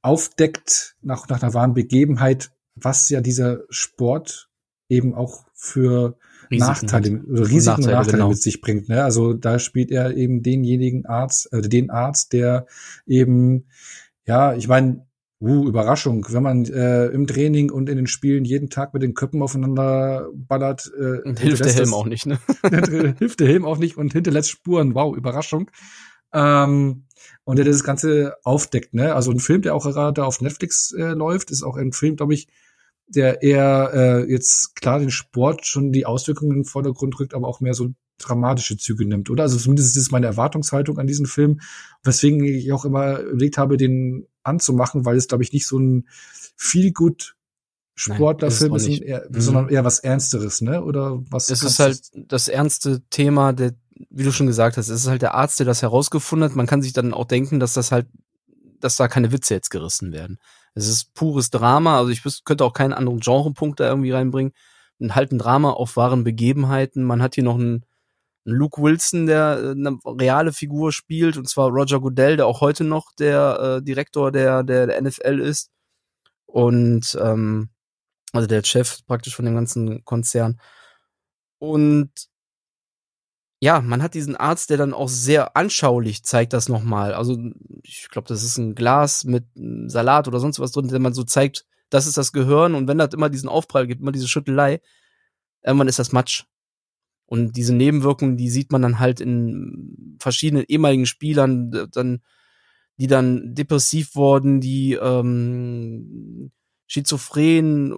aufdeckt 0.08 0.96
nach, 1.02 1.28
nach 1.28 1.44
einer 1.44 1.54
wahren 1.54 1.74
Begebenheit, 1.74 2.52
was 2.76 3.10
ja 3.10 3.20
dieser 3.20 3.60
Sport 3.70 4.50
eben 4.88 5.14
auch 5.14 5.46
für 5.54 6.18
Risiken 6.50 6.66
Nachteile, 6.66 7.10
Risiken 7.28 7.28
Nachteile, 7.28 7.76
und 7.76 7.92
Nachteile 7.92 8.18
genau. 8.18 8.30
mit 8.30 8.42
sich 8.42 8.62
bringt. 8.62 8.88
Ne? 8.88 9.04
Also 9.04 9.34
da 9.34 9.60
spielt 9.60 9.92
er 9.92 10.16
eben 10.16 10.44
denjenigen 10.44 11.06
Arzt, 11.06 11.52
äh, 11.52 11.62
den 11.62 11.90
Arzt, 11.90 12.32
der 12.32 12.68
eben, 13.06 13.66
ja, 14.26 14.56
ich 14.56 14.70
meine, 14.70 15.06
uh, 15.42 15.68
Überraschung, 15.68 16.26
wenn 16.30 16.44
man 16.44 16.66
äh, 16.66 17.08
im 17.08 17.28
Training 17.28 17.70
und 17.70 17.90
in 17.90 17.98
den 17.98 18.08
Spielen 18.08 18.46
jeden 18.46 18.70
Tag 18.70 18.94
mit 18.94 19.04
den 19.04 19.14
Köppen 19.14 19.42
aufeinander 19.42 20.30
ballert. 20.34 20.90
Äh, 20.98 21.28
und 21.28 21.40
hilft 21.40 21.66
der 21.66 21.74
Helm 21.74 21.84
das, 21.84 21.94
auch 21.94 22.06
nicht, 22.06 22.26
ne? 22.26 22.40
hilft 23.20 23.42
der 23.42 23.48
Helm 23.48 23.66
auch 23.66 23.78
nicht 23.78 23.98
und 23.98 24.14
hinterlässt 24.14 24.52
Spuren. 24.52 24.96
Wow, 24.96 25.18
Überraschung. 25.18 25.70
Ähm, 26.34 27.07
und 27.48 27.56
der 27.56 27.64
das 27.64 27.86
Ganze 27.86 28.36
aufdeckt. 28.44 28.94
Ne? 28.94 29.16
Also 29.16 29.32
ein 29.32 29.40
Film, 29.40 29.62
der 29.62 29.74
auch 29.74 29.86
gerade 29.86 30.26
auf 30.26 30.42
Netflix 30.42 30.92
äh, 30.92 31.14
läuft, 31.14 31.50
ist 31.50 31.64
auch 31.64 31.78
ein 31.78 31.94
Film, 31.94 32.18
glaube 32.18 32.34
ich, 32.34 32.50
der 33.08 33.42
eher 33.42 33.92
äh, 33.94 34.30
jetzt 34.30 34.76
klar 34.76 35.00
den 35.00 35.12
Sport 35.12 35.66
schon 35.66 35.94
die 35.94 36.06
Auswirkungen 36.06 36.52
in 36.52 36.58
den 36.64 36.66
Vordergrund 36.66 37.18
rückt, 37.18 37.34
aber 37.34 37.48
auch 37.48 37.62
mehr 37.62 37.74
so 37.74 37.94
dramatische 38.18 38.76
Züge 38.76 39.06
nimmt, 39.06 39.30
oder? 39.30 39.44
Also 39.44 39.58
zumindest 39.58 39.96
ist 39.96 40.12
meine 40.12 40.26
Erwartungshaltung 40.26 41.00
an 41.00 41.08
diesen 41.08 41.26
Film, 41.26 41.62
weswegen 42.04 42.44
ich 42.44 42.74
auch 42.74 42.84
immer 42.84 43.22
überlegt 43.22 43.58
habe, 43.58 43.78
den 43.78 44.28
anzumachen, 44.44 45.06
weil 45.06 45.16
es, 45.16 45.30
glaube 45.30 45.46
ich, 45.46 45.54
nicht 45.54 45.68
so 45.68 45.80
ein 45.80 46.10
viel 46.58 46.92
gut 46.92 47.38
Sportlerfilm 47.96 48.76
ist, 48.76 48.90
ist 48.90 49.02
eher, 49.02 49.26
mhm. 49.30 49.40
sondern 49.40 49.70
eher 49.70 49.86
was 49.86 50.00
Ernsteres, 50.00 50.60
ne? 50.60 50.84
Oder 50.84 51.24
was? 51.30 51.50
Es 51.50 51.64
ist 51.64 51.80
halt 51.80 52.02
das 52.14 52.50
ernste 52.50 53.04
Thema 53.10 53.54
der 53.54 53.74
wie 54.10 54.24
du 54.24 54.32
schon 54.32 54.48
gesagt 54.48 54.78
hast, 54.78 54.90
es 54.90 55.02
ist 55.02 55.08
halt 55.08 55.22
der 55.22 55.34
Arzt, 55.34 55.60
der 55.60 55.66
das 55.66 55.82
herausgefunden 55.82 56.50
hat. 56.50 56.56
Man 56.56 56.68
kann 56.68 56.82
sich 56.82 56.94
dann 56.94 57.14
auch 57.14 57.26
denken, 57.26 57.60
dass 57.60 57.74
das 57.74 57.92
halt, 57.92 58.08
dass 58.80 58.96
da 58.96 59.08
keine 59.08 59.32
Witze 59.32 59.54
jetzt 59.54 59.70
gerissen 59.70 60.12
werden. 60.12 60.40
Es 60.74 60.88
ist 60.88 61.14
pures 61.14 61.50
Drama, 61.50 61.98
also 61.98 62.12
ich 62.12 62.24
könnte 62.46 62.64
auch 62.64 62.74
keinen 62.74 62.94
anderen 62.94 63.20
Genrepunkt 63.20 63.80
da 63.80 63.88
irgendwie 63.88 64.12
reinbringen. 64.12 64.54
Und 65.00 65.16
halt 65.16 65.32
ein 65.32 65.40
Drama 65.40 65.72
auf 65.72 65.96
wahren 65.96 66.24
Begebenheiten. 66.24 67.04
Man 67.04 67.22
hat 67.22 67.36
hier 67.36 67.44
noch 67.44 67.56
einen, 67.56 67.86
einen 68.46 68.56
Luke 68.56 68.82
Wilson, 68.82 69.28
der 69.28 69.60
äh, 69.60 69.72
eine 69.72 69.98
reale 70.06 70.54
Figur 70.54 70.92
spielt, 70.92 71.38
und 71.38 71.48
zwar 71.48 71.70
Roger 71.70 72.00
Goodell, 72.00 72.38
der 72.38 72.48
auch 72.48 72.62
heute 72.62 72.84
noch 72.84 73.12
der 73.20 73.78
äh, 73.78 73.84
Direktor 73.84 74.32
der, 74.32 74.64
der, 74.64 74.88
der 74.88 75.02
NFL 75.02 75.40
ist. 75.40 75.70
Und 76.46 77.18
ähm, 77.22 77.70
also 78.34 78.48
der 78.48 78.64
Chef 78.64 79.06
praktisch 79.06 79.36
von 79.36 79.46
dem 79.46 79.56
ganzen 79.56 80.04
Konzern. 80.04 80.60
Und 81.60 82.12
ja, 83.60 83.82
man 83.82 84.04
hat 84.04 84.14
diesen 84.14 84.36
Arzt, 84.36 84.70
der 84.70 84.78
dann 84.78 84.94
auch 84.94 85.10
sehr 85.10 85.58
anschaulich 85.58 86.24
zeigt 86.24 86.54
das 86.54 86.70
nochmal. 86.70 87.14
Also 87.14 87.38
ich 87.84 88.10
glaube, 88.10 88.28
das 88.28 88.44
ist 88.44 88.58
ein 88.58 88.76
Glas 88.76 89.24
mit 89.24 89.46
Salat 89.88 90.28
oder 90.28 90.40
sonst 90.40 90.60
was 90.60 90.72
drin, 90.72 90.88
der 90.88 91.00
man 91.00 91.14
so 91.14 91.24
zeigt, 91.24 91.66
das 91.90 92.06
ist 92.06 92.18
das 92.18 92.34
Gehirn 92.34 92.76
und 92.76 92.88
wenn 92.88 92.98
das 92.98 93.14
immer 93.14 93.30
diesen 93.30 93.50
Aufprall 93.50 93.88
gibt, 93.88 94.02
immer 94.02 94.12
diese 94.12 94.28
Schüttelei, 94.28 94.82
irgendwann 95.64 95.88
ist 95.88 96.00
das 96.00 96.12
Matsch. 96.12 96.46
Und 97.26 97.58
diese 97.58 97.74
Nebenwirkungen, 97.74 98.38
die 98.38 98.50
sieht 98.50 98.72
man 98.72 98.82
dann 98.82 99.00
halt 99.00 99.20
in 99.20 100.18
verschiedenen 100.20 100.64
ehemaligen 100.68 101.06
Spielern, 101.06 101.90
dann, 101.92 102.22
die 102.98 103.08
dann 103.08 103.54
depressiv 103.54 104.16
wurden, 104.16 104.62
die 104.62 104.94
ähm, 104.94 106.52
schizophren 106.88 107.98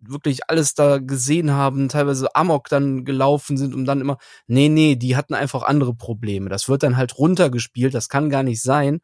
wirklich 0.00 0.48
alles 0.48 0.74
da 0.74 0.98
gesehen 0.98 1.52
haben, 1.52 1.88
teilweise 1.88 2.34
Amok 2.34 2.68
dann 2.68 3.04
gelaufen 3.04 3.56
sind 3.56 3.74
und 3.74 3.84
dann 3.84 4.00
immer, 4.00 4.18
nee, 4.46 4.68
nee, 4.68 4.96
die 4.96 5.16
hatten 5.16 5.34
einfach 5.34 5.62
andere 5.62 5.94
Probleme. 5.94 6.48
Das 6.50 6.68
wird 6.68 6.82
dann 6.82 6.96
halt 6.96 7.18
runtergespielt, 7.18 7.94
das 7.94 8.08
kann 8.08 8.30
gar 8.30 8.42
nicht 8.42 8.62
sein. 8.62 9.00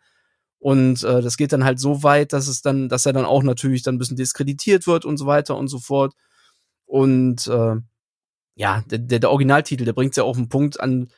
Und 0.59 1.05
äh, 1.05 1.21
das 1.21 1.37
geht 1.37 1.53
dann 1.53 1.65
halt 1.65 1.79
so 1.79 2.03
weit, 2.03 2.33
dass 2.33 2.49
es 2.49 2.63
dann, 2.63 2.89
dass 2.89 3.05
er 3.05 3.13
dann 3.13 3.27
auch 3.27 3.43
natürlich 3.43 3.83
dann 3.83 3.97
ein 3.97 3.99
bisschen 3.99 4.17
diskreditiert 4.17 4.87
wird 4.87 5.05
und 5.05 5.19
so 5.19 5.27
weiter 5.27 5.57
und 5.57 5.69
so 5.69 5.79
fort. 5.79 6.15
Und 6.87 7.47
äh, 7.49 7.77
ja, 8.55 8.83
der, 8.87 8.99
der, 8.99 9.19
der 9.19 9.31
Originaltitel, 9.31 9.85
der 9.85 9.93
bringt 9.93 10.17
ja 10.17 10.23
auf 10.23 10.37
den 10.37 10.49
Punkt 10.49 10.81
an, 10.81 11.09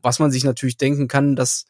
was 0.00 0.18
man 0.18 0.30
sich 0.30 0.42
natürlich 0.44 0.78
denken 0.78 1.06
kann, 1.06 1.36
dass 1.36 1.66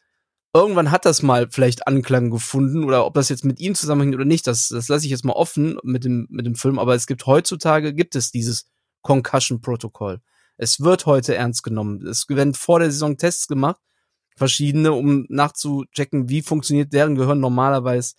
irgendwann 0.53 0.91
hat 0.91 1.05
das 1.05 1.23
mal 1.23 1.47
vielleicht 1.49 1.87
Anklang 1.87 2.29
gefunden 2.29 2.83
oder 2.83 3.05
ob 3.05 3.15
das 3.15 3.29
jetzt 3.29 3.43
mit 3.43 3.59
ihm 3.59 3.75
zusammenhängt 3.75 4.15
oder 4.15 4.25
nicht, 4.25 4.45
das, 4.47 4.69
das 4.69 4.87
lasse 4.87 5.05
ich 5.05 5.11
jetzt 5.11 5.25
mal 5.25 5.33
offen 5.33 5.77
mit 5.83 6.05
dem, 6.05 6.27
mit 6.29 6.45
dem 6.45 6.55
Film, 6.55 6.77
aber 6.77 6.93
es 6.93 7.07
gibt 7.07 7.25
heutzutage, 7.25 7.93
gibt 7.93 8.15
es 8.15 8.31
dieses 8.31 8.69
Concussion-Protokoll. 9.01 10.21
Es 10.57 10.79
wird 10.79 11.05
heute 11.07 11.35
ernst 11.35 11.63
genommen. 11.63 12.05
Es 12.05 12.29
werden 12.29 12.53
vor 12.53 12.79
der 12.79 12.91
Saison 12.91 13.17
Tests 13.17 13.47
gemacht, 13.47 13.81
verschiedene, 14.35 14.93
um 14.93 15.25
nachzuchecken, 15.29 16.29
wie 16.29 16.41
funktioniert 16.41 16.93
deren 16.93 17.15
Gehirn 17.15 17.39
normalerweise 17.39 18.13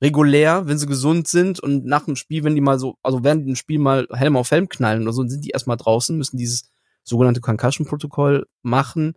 regulär, 0.00 0.66
wenn 0.66 0.78
sie 0.78 0.86
gesund 0.86 1.28
sind 1.28 1.60
und 1.60 1.84
nach 1.84 2.04
dem 2.04 2.16
Spiel, 2.16 2.44
wenn 2.44 2.54
die 2.54 2.60
mal 2.60 2.78
so, 2.78 2.96
also 3.02 3.24
während 3.24 3.46
dem 3.46 3.56
Spiel 3.56 3.78
mal 3.78 4.06
Helm 4.12 4.36
auf 4.36 4.50
Helm 4.50 4.68
knallen 4.68 5.02
oder 5.02 5.12
so, 5.12 5.26
sind 5.26 5.44
die 5.44 5.50
erstmal 5.50 5.76
draußen, 5.76 6.16
müssen 6.16 6.36
dieses 6.36 6.70
sogenannte 7.02 7.40
Concussion-Protokoll 7.40 8.46
machen 8.62 9.14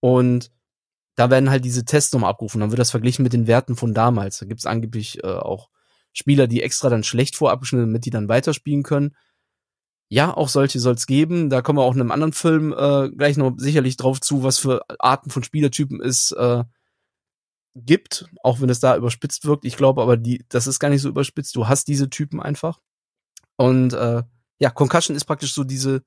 und 0.00 0.50
da 1.14 1.30
werden 1.30 1.50
halt 1.50 1.64
diese 1.64 1.84
Tests 1.84 2.12
nochmal 2.12 2.30
abgerufen. 2.30 2.60
Dann 2.60 2.70
wird 2.70 2.78
das 2.78 2.90
verglichen 2.90 3.22
mit 3.22 3.32
den 3.32 3.46
Werten 3.46 3.76
von 3.76 3.94
damals. 3.94 4.38
Da 4.38 4.46
gibt 4.46 4.60
es 4.60 4.66
angeblich 4.66 5.22
äh, 5.22 5.28
auch 5.28 5.70
Spieler, 6.12 6.46
die 6.46 6.62
extra 6.62 6.88
dann 6.88 7.04
schlecht 7.04 7.36
vorabgeschnitten, 7.36 7.88
damit 7.88 8.04
die 8.04 8.10
dann 8.10 8.28
weiterspielen 8.28 8.82
können. 8.82 9.14
Ja, 10.08 10.36
auch 10.36 10.48
solche 10.48 10.80
soll 10.80 10.94
es 10.94 11.06
geben. 11.06 11.50
Da 11.50 11.62
kommen 11.62 11.78
wir 11.78 11.82
auch 11.82 11.94
in 11.94 12.00
einem 12.00 12.12
anderen 12.12 12.32
Film 12.32 12.72
äh, 12.72 13.10
gleich 13.10 13.36
noch 13.36 13.54
sicherlich 13.56 13.96
drauf 13.96 14.20
zu, 14.20 14.42
was 14.42 14.58
für 14.58 14.82
Arten 14.98 15.30
von 15.30 15.42
Spielertypen 15.42 16.00
es 16.00 16.30
äh, 16.32 16.64
gibt, 17.74 18.26
auch 18.42 18.60
wenn 18.60 18.68
es 18.68 18.80
da 18.80 18.96
überspitzt 18.96 19.44
wirkt. 19.44 19.64
Ich 19.64 19.76
glaube 19.76 20.02
aber, 20.02 20.16
die, 20.16 20.44
das 20.48 20.66
ist 20.66 20.78
gar 20.78 20.90
nicht 20.90 21.02
so 21.02 21.08
überspitzt. 21.08 21.56
Du 21.56 21.68
hast 21.68 21.88
diese 21.88 22.10
Typen 22.10 22.40
einfach. 22.40 22.80
Und 23.56 23.92
äh, 23.92 24.22
ja, 24.58 24.70
Concussion 24.70 25.16
ist 25.16 25.24
praktisch 25.24 25.54
so 25.54 25.64
diese, 25.64 26.02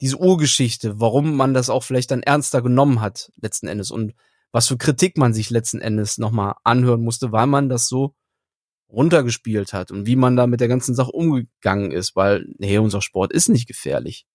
diese 0.00 0.16
Urgeschichte, 0.16 1.00
warum 1.00 1.36
man 1.36 1.52
das 1.52 1.70
auch 1.70 1.82
vielleicht 1.82 2.10
dann 2.10 2.22
ernster 2.22 2.62
genommen 2.62 3.00
hat, 3.00 3.32
letzten 3.40 3.68
Endes. 3.68 3.90
Und 3.90 4.14
was 4.52 4.68
für 4.68 4.76
Kritik 4.76 5.16
man 5.16 5.32
sich 5.32 5.50
letzten 5.50 5.80
Endes 5.80 6.18
nochmal 6.18 6.54
anhören 6.64 7.02
musste, 7.02 7.32
weil 7.32 7.46
man 7.46 7.68
das 7.68 7.88
so 7.88 8.14
runtergespielt 8.88 9.72
hat 9.72 9.90
und 9.90 10.06
wie 10.06 10.16
man 10.16 10.36
da 10.36 10.46
mit 10.46 10.60
der 10.60 10.68
ganzen 10.68 10.94
Sache 10.94 11.12
umgegangen 11.12 11.92
ist, 11.92 12.16
weil, 12.16 12.46
nee, 12.58 12.78
unser 12.78 13.02
Sport 13.02 13.32
ist 13.32 13.48
nicht 13.48 13.68
gefährlich. 13.68 14.26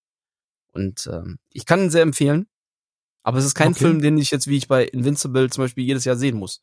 Und 0.72 1.08
ähm, 1.12 1.38
ich 1.50 1.66
kann 1.66 1.80
ihn 1.80 1.90
sehr 1.90 2.02
empfehlen, 2.02 2.46
aber 3.22 3.38
es 3.38 3.44
ist 3.44 3.54
kein 3.54 3.72
okay. 3.72 3.80
Film, 3.80 4.00
den 4.00 4.18
ich 4.18 4.30
jetzt, 4.30 4.46
wie 4.46 4.56
ich 4.56 4.68
bei 4.68 4.84
Invincible 4.84 5.50
zum 5.50 5.64
Beispiel 5.64 5.84
jedes 5.84 6.04
Jahr 6.04 6.16
sehen 6.16 6.38
muss. 6.38 6.62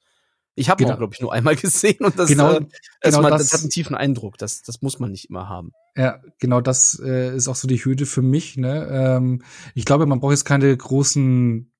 Ich 0.55 0.69
habe 0.69 0.83
genau. 0.83 0.93
auch, 0.93 0.97
glaube 0.99 1.13
ich, 1.13 1.21
nur 1.21 1.33
einmal 1.33 1.55
gesehen 1.57 2.05
und 2.05 2.17
das, 2.17 2.29
genau, 2.29 2.53
äh, 2.53 2.65
genau 3.01 3.21
mal, 3.21 3.29
das, 3.31 3.43
das, 3.43 3.53
hat 3.53 3.61
einen 3.61 3.69
tiefen 3.69 3.95
Eindruck. 3.95 4.37
Das, 4.37 4.61
das 4.61 4.81
muss 4.81 4.99
man 4.99 5.11
nicht 5.11 5.29
immer 5.29 5.49
haben. 5.49 5.71
Ja, 5.95 6.21
genau, 6.39 6.61
das 6.61 6.99
äh, 7.03 7.35
ist 7.35 7.47
auch 7.47 7.55
so 7.55 7.67
die 7.67 7.83
Hürde 7.83 8.05
für 8.05 8.21
mich. 8.21 8.57
Ne? 8.57 8.87
Ähm, 8.89 9.43
ich 9.73 9.85
glaube, 9.85 10.05
man 10.05 10.19
braucht 10.19 10.31
jetzt 10.31 10.45
keine 10.45 10.75
großen 10.75 11.72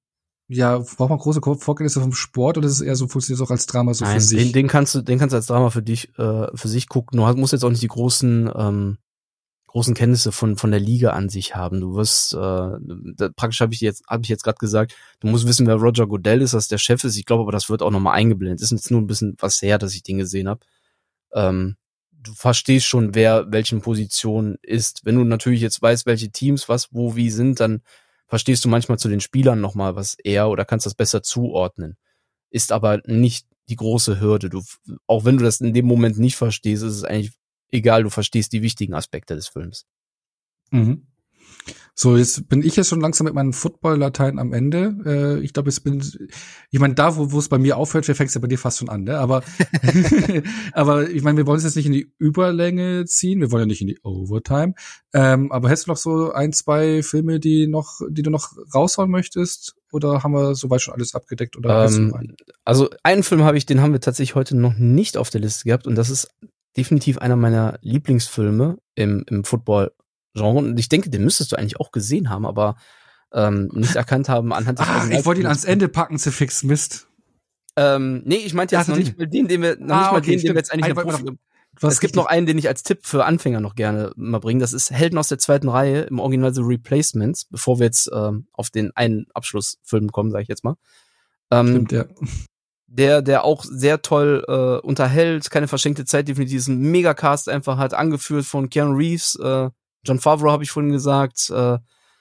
ja, 0.48 0.78
braucht 0.78 1.10
man 1.10 1.20
große 1.20 1.42
Vorkenntnisse 1.42 2.02
vom 2.02 2.14
Sport 2.14 2.58
oder 2.58 2.68
ist 2.68 2.74
es 2.74 2.82
eher 2.82 2.96
so, 2.96 3.08
funktioniert 3.08 3.42
es 3.42 3.48
auch 3.48 3.52
als 3.52 3.66
Drama 3.66 3.94
so 3.94 4.06
Nein, 4.06 4.16
für 4.16 4.22
sich? 4.22 4.44
Den, 4.44 4.54
den 4.54 4.68
kannst 4.68 4.94
du, 4.94 5.02
den 5.02 5.18
kannst 5.18 5.34
du 5.34 5.38
als 5.38 5.48
Drama 5.48 5.70
für 5.70 5.82
dich, 5.82 6.18
äh, 6.18 6.48
für 6.56 6.68
sich 6.68 6.90
gucken. 6.90 7.18
Du 7.18 7.26
musst 7.36 7.54
jetzt 7.54 7.64
auch 7.64 7.70
nicht 7.70 7.82
die 7.82 7.88
großen, 7.88 8.52
ähm, 8.56 8.98
großen 9.68 9.96
Kenntnisse 9.96 10.32
von 10.32 10.56
von 10.58 10.70
der 10.70 10.80
Liga 10.80 11.12
an 11.12 11.30
sich 11.30 11.56
haben. 11.56 11.82
Du 11.82 11.96
wirst, 11.96 12.34
äh, 12.34 12.38
da, 12.38 13.30
praktisch 13.36 13.62
habe 13.62 13.74
ich 13.74 13.82
jetzt, 13.82 14.04
habe 14.08 14.24
ich 14.24 14.30
jetzt 14.30 14.44
gerade 14.44 14.60
gesagt, 14.60 14.96
du 15.20 15.28
musst 15.28 15.48
wissen, 15.48 15.66
wer 15.66 15.76
Roger 15.76 16.06
Goodell 16.06 16.42
ist, 16.42 16.54
dass 16.54 16.68
der 16.68 16.78
Chef 16.78 17.04
ist. 17.04 17.18
Ich 17.18 17.26
glaube, 17.26 17.42
aber 17.44 17.52
das 17.52 17.70
wird 17.70 17.82
auch 17.82 17.90
nochmal 17.90 18.16
eingeblendet. 18.16 18.62
Ist 18.62 18.72
jetzt 18.72 18.92
nur 18.92 19.02
ein 19.02 19.08
bisschen 19.08 19.36
was 19.40 19.62
her, 19.62 19.80
dass 19.80 19.96
ich 19.96 20.04
den 20.04 20.20
gesehen 20.20 20.48
habe. 20.48 20.60
Ähm, 21.34 21.78
du 22.12 22.34
verstehst 22.34 22.86
schon, 22.86 23.16
wer 23.16 23.52
welchen 23.52 23.82
Position 23.82 24.58
ist. 24.62 25.06
Wenn 25.06 25.16
du 25.16 25.24
natürlich 25.24 25.62
jetzt 25.62 25.82
weißt, 25.82 26.06
welche 26.06 26.30
Teams 26.30 26.70
was 26.70 26.90
wo 26.92 27.16
wie 27.16 27.32
sind, 27.32 27.60
dann 27.60 27.82
verstehst 28.28 28.66
du 28.66 28.70
manchmal 28.70 29.00
zu 29.00 29.10
den 29.10 29.22
Spielern 29.22 29.62
nochmal 29.62 29.96
was 29.96 30.16
eher 30.24 30.50
oder 30.50 30.66
kannst 30.66 30.86
das 30.86 30.96
besser 30.96 31.24
zuordnen. 31.24 31.98
Ist 32.50 32.72
aber 32.72 33.02
nicht 33.06 33.48
die 33.70 33.76
große 33.76 34.20
Hürde. 34.20 34.50
Du, 34.50 34.64
auch 35.08 35.26
wenn 35.26 35.38
du 35.38 35.44
das 35.44 35.62
in 35.62 35.74
dem 35.74 35.86
Moment 35.86 36.18
nicht 36.18 36.36
verstehst, 36.36 36.84
ist 36.84 36.96
es 36.96 37.04
eigentlich 37.04 37.34
egal, 37.72 38.04
du 38.04 38.10
verstehst 38.10 38.54
die 38.54 38.62
wichtigen 38.62 38.94
Aspekte 38.94 39.36
des 39.36 39.48
Films. 39.48 39.86
Mhm. 40.72 41.08
So, 41.96 42.18
jetzt 42.18 42.50
bin 42.50 42.64
ich 42.64 42.76
jetzt 42.76 42.90
schon 42.90 43.02
langsam 43.02 43.26
mit 43.26 43.36
meinen 43.36 43.54
Football-Latein 43.54 44.40
am 44.40 44.52
Ende. 44.52 44.96
Äh, 45.06 45.44
ich 45.44 45.54
glaube, 45.54 45.70
jetzt 45.70 45.82
bin 45.84 46.02
ich 46.72 46.80
meine, 46.80 46.96
da, 46.96 47.16
wo 47.16 47.38
es 47.38 47.50
bei 47.50 47.60
mir 47.60 47.78
aufhört, 47.78 48.06
fängt 48.06 48.30
es 48.30 48.34
ja 48.34 48.42
bei 48.42 48.48
dir 48.48 48.58
fast 48.58 48.80
schon 48.80 48.90
an, 48.90 49.04
ne? 49.04 49.20
Aber, 49.20 49.44
aber 50.74 51.10
ich 51.10 51.22
meine, 51.22 51.38
wir 51.38 51.46
wollen 51.46 51.60
es 51.60 51.64
jetzt 51.64 51.76
nicht 51.76 51.86
in 51.86 51.92
die 51.92 52.12
Überlänge 52.18 53.06
ziehen, 53.06 53.42
wir 53.42 53.52
wollen 53.52 53.62
ja 53.62 53.68
nicht 53.68 53.82
in 53.82 53.88
die 53.88 54.00
Overtime. 54.02 54.74
Ähm, 55.14 55.52
aber 55.52 55.70
hättest 55.70 55.86
du 55.86 55.92
noch 55.92 55.98
so 55.98 56.32
ein, 56.32 56.52
zwei 56.52 57.04
Filme, 57.04 57.40
die 57.40 57.68
noch, 57.68 58.02
die 58.10 58.24
du 58.24 58.32
noch 58.32 58.54
raushauen 58.74 59.12
möchtest? 59.12 59.76
Oder 59.92 60.24
haben 60.24 60.34
wir 60.34 60.56
soweit 60.56 60.82
schon 60.82 60.96
alles 60.96 61.14
abgedeckt? 61.14 61.58
Oder 61.58 61.86
ähm, 61.86 62.36
also 62.66 62.90
einen 63.04 63.22
Film 63.22 63.44
habe 63.44 63.58
ich, 63.58 63.68
den 63.68 63.82
haben 63.82 63.94
wir 63.94 64.02
tatsächlich 64.02 64.34
heute 64.34 64.58
noch 64.58 64.74
nicht 64.76 65.16
auf 65.16 65.30
der 65.30 65.42
Liste 65.42 65.66
gehabt 65.66 65.86
und 65.86 65.94
das 65.94 66.10
ist 66.10 66.28
definitiv 66.76 67.20
einer 67.20 67.36
meiner 67.36 67.78
Lieblingsfilme 67.82 68.80
im, 68.96 69.24
im 69.30 69.44
Football 69.44 69.92
Genre. 70.34 70.58
Und 70.60 70.80
ich 70.80 70.90
denke, 70.90 71.10
den 71.10 71.24
müsstest 71.24 71.52
du 71.52 71.56
eigentlich 71.56 71.80
auch 71.80 71.92
gesehen 71.92 72.30
haben, 72.30 72.46
aber 72.46 72.76
ähm, 73.34 73.70
nicht 73.74 73.96
erkannt 73.96 74.30
haben 74.30 74.54
anhand 74.54 74.80
des 74.80 74.86
Ach, 74.88 75.10
ich 75.10 75.26
wollte 75.26 75.42
ihn 75.42 75.48
ans 75.48 75.66
Ende 75.66 75.88
packen, 75.88 76.20
zu 76.20 76.32
fix 76.32 76.64
Mist. 76.64 77.08
Ähm, 77.76 78.22
nee, 78.26 78.36
ich 78.36 78.54
meinte 78.54 78.76
jetzt 78.76 78.88
noch 78.88 78.96
nicht 78.96 79.18
mal 79.18 79.28
den, 79.28 79.48
den 79.48 79.62
wir, 79.62 79.78
noch 79.78 79.96
ah, 79.96 80.00
nicht 80.00 80.12
mal 80.12 80.18
okay, 80.20 80.32
den, 80.32 80.40
den 80.42 80.50
wir 80.50 80.60
jetzt 80.60 80.72
eigentlich 80.72 80.94
noch, 80.94 81.90
es 81.90 82.00
gibt 82.00 82.16
noch 82.16 82.28
einen, 82.28 82.46
den 82.46 82.58
ich 82.58 82.68
als 82.68 82.84
Tipp 82.84 83.00
für 83.04 83.26
Anfänger 83.26 83.60
noch 83.60 83.76
gerne 83.76 84.12
mal 84.16 84.40
bringe. 84.40 84.60
Das 84.60 84.74
ist 84.74 84.92
Helden 84.92 85.18
aus 85.18 85.28
der 85.28 85.40
zweiten 85.40 85.70
Reihe, 85.70 86.02
im 86.02 86.20
Original 86.20 86.54
The 86.54 86.62
Replacements, 86.62 87.46
bevor 87.46 87.80
wir 87.80 87.88
jetzt 87.88 88.12
ähm, 88.14 88.48
auf 88.54 88.70
den 88.70 88.96
einen 88.96 89.26
Abschlussfilm 89.34 90.12
kommen, 90.12 90.30
sage 90.30 90.44
ich 90.44 90.50
jetzt 90.50 90.64
mal. 90.64 90.76
Ähm, 91.50 91.68
Stimmt, 91.70 91.92
ja. 91.92 92.06
Der, 92.86 93.22
der 93.24 93.44
auch 93.44 93.66
sehr 93.66 94.04
toll 94.04 94.44
äh, 94.48 94.86
unterhält, 94.86 95.50
keine 95.50 95.68
verschenkte 95.68 96.06
Zeit, 96.06 96.28
definitiv 96.28 96.58
diesen 96.58 96.80
Megacast 96.92 97.50
einfach 97.50 97.78
hat, 97.78 97.96
angeführt 97.96 98.46
von 98.46 98.70
Keanu 98.70 98.96
Reeves, 98.96 99.36
äh, 99.42 99.70
John 100.04 100.20
Favreau 100.20 100.52
habe 100.52 100.64
ich 100.64 100.72
vorhin 100.72 100.92
gesagt, 100.92 101.50
äh, 101.50 101.80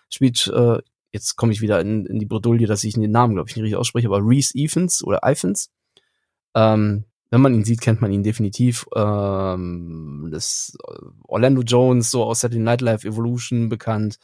spielt, 0.09 0.47
äh, 0.49 0.79
jetzt 1.11 1.37
komme 1.37 1.53
ich 1.53 1.61
wieder 1.61 1.81
in, 1.81 2.07
in 2.07 2.19
die 2.19 2.27
Bredouille, 2.27 2.67
dass 2.67 2.85
ich 2.85 2.95
den 2.95 3.11
Namen, 3.11 3.35
glaube 3.35 3.49
ich, 3.49 3.57
nicht 3.57 3.65
richtig 3.65 3.77
ausspreche, 3.77 4.09
aber 4.09 4.21
Reese 4.21 4.55
Evans 4.55 5.05
oder 5.05 5.21
Iphans. 5.25 5.71
Ähm, 6.55 7.05
wenn 7.31 7.41
man 7.41 7.55
ihn 7.55 7.65
sieht, 7.65 7.81
kennt 7.81 8.03
man 8.03 8.13
ihn 8.13 8.23
definitiv. 8.23 8.87
Ähm, 8.95 10.29
das 10.31 10.77
Orlando 11.25 11.63
Jones, 11.63 12.11
so 12.11 12.25
aus 12.25 12.41
Saturday 12.41 12.63
Night 12.63 12.83
Live 12.83 13.05
Evolution 13.05 13.71
bekannt. 13.71 14.19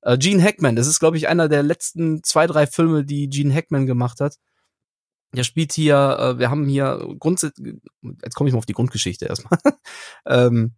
Äh, 0.00 0.16
Gene 0.18 0.42
Hackman, 0.42 0.74
das 0.74 0.86
ist, 0.86 0.98
glaube 0.98 1.16
ich, 1.18 1.28
einer 1.28 1.48
der 1.48 1.62
letzten 1.62 2.22
zwei, 2.22 2.46
drei 2.46 2.66
Filme, 2.66 3.04
die 3.04 3.28
Gene 3.28 3.54
Hackman 3.54 3.86
gemacht 3.86 4.20
hat. 4.20 4.36
Der 5.34 5.44
spielt 5.44 5.72
hier, 5.72 6.16
äh, 6.18 6.38
wir 6.38 6.50
haben 6.50 6.66
hier 6.66 7.06
grundsätzlich, 7.18 7.76
jetzt 8.22 8.34
komme 8.34 8.48
ich 8.48 8.54
mal 8.54 8.58
auf 8.58 8.66
die 8.66 8.72
Grundgeschichte 8.72 9.26
erstmal. 9.26 9.58
ähm, 10.26 10.74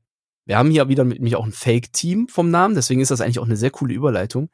wir 0.46 0.56
haben 0.56 0.70
hier 0.70 0.88
wieder 0.88 1.04
mit 1.04 1.20
mich 1.20 1.36
auch 1.36 1.44
ein 1.44 1.52
Fake-Team 1.52 2.28
vom 2.28 2.50
Namen, 2.50 2.74
deswegen 2.74 3.00
ist 3.00 3.10
das 3.10 3.20
eigentlich 3.20 3.40
auch 3.40 3.46
eine 3.46 3.56
sehr 3.56 3.70
coole 3.70 3.94
Überleitung. 3.94 4.48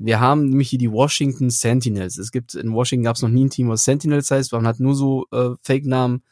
Wir 0.00 0.20
haben 0.20 0.48
nämlich 0.48 0.70
hier 0.70 0.78
die 0.78 0.90
Washington 0.90 1.50
Sentinels. 1.50 2.18
Es 2.18 2.30
gibt 2.30 2.54
in 2.54 2.72
Washington 2.72 3.04
gab 3.04 3.16
es 3.16 3.22
noch 3.22 3.28
nie 3.28 3.46
ein 3.46 3.50
Team, 3.50 3.68
was 3.68 3.84
Sentinels 3.84 4.30
heißt. 4.30 4.52
Man 4.52 4.66
hat 4.66 4.78
nur 4.78 4.94
so 4.94 5.26
äh, 5.32 5.50
Fake-Namen 5.62 6.22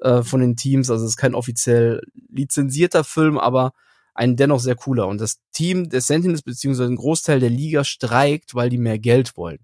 äh, 0.00 0.22
von 0.22 0.40
den 0.40 0.56
Teams. 0.56 0.90
Also 0.90 1.04
es 1.04 1.12
ist 1.12 1.16
kein 1.16 1.34
offiziell 1.34 2.02
lizenzierter 2.28 3.02
Film, 3.02 3.36
aber 3.36 3.72
ein 4.14 4.36
dennoch 4.36 4.60
sehr 4.60 4.76
cooler. 4.76 5.08
Und 5.08 5.20
das 5.20 5.40
Team 5.52 5.88
der 5.88 6.00
Sentinels 6.00 6.42
beziehungsweise 6.42 6.90
ein 6.90 6.96
Großteil 6.96 7.40
der 7.40 7.50
Liga 7.50 7.82
streikt, 7.82 8.54
weil 8.54 8.70
die 8.70 8.78
mehr 8.78 8.98
Geld 8.98 9.36
wollen. 9.36 9.58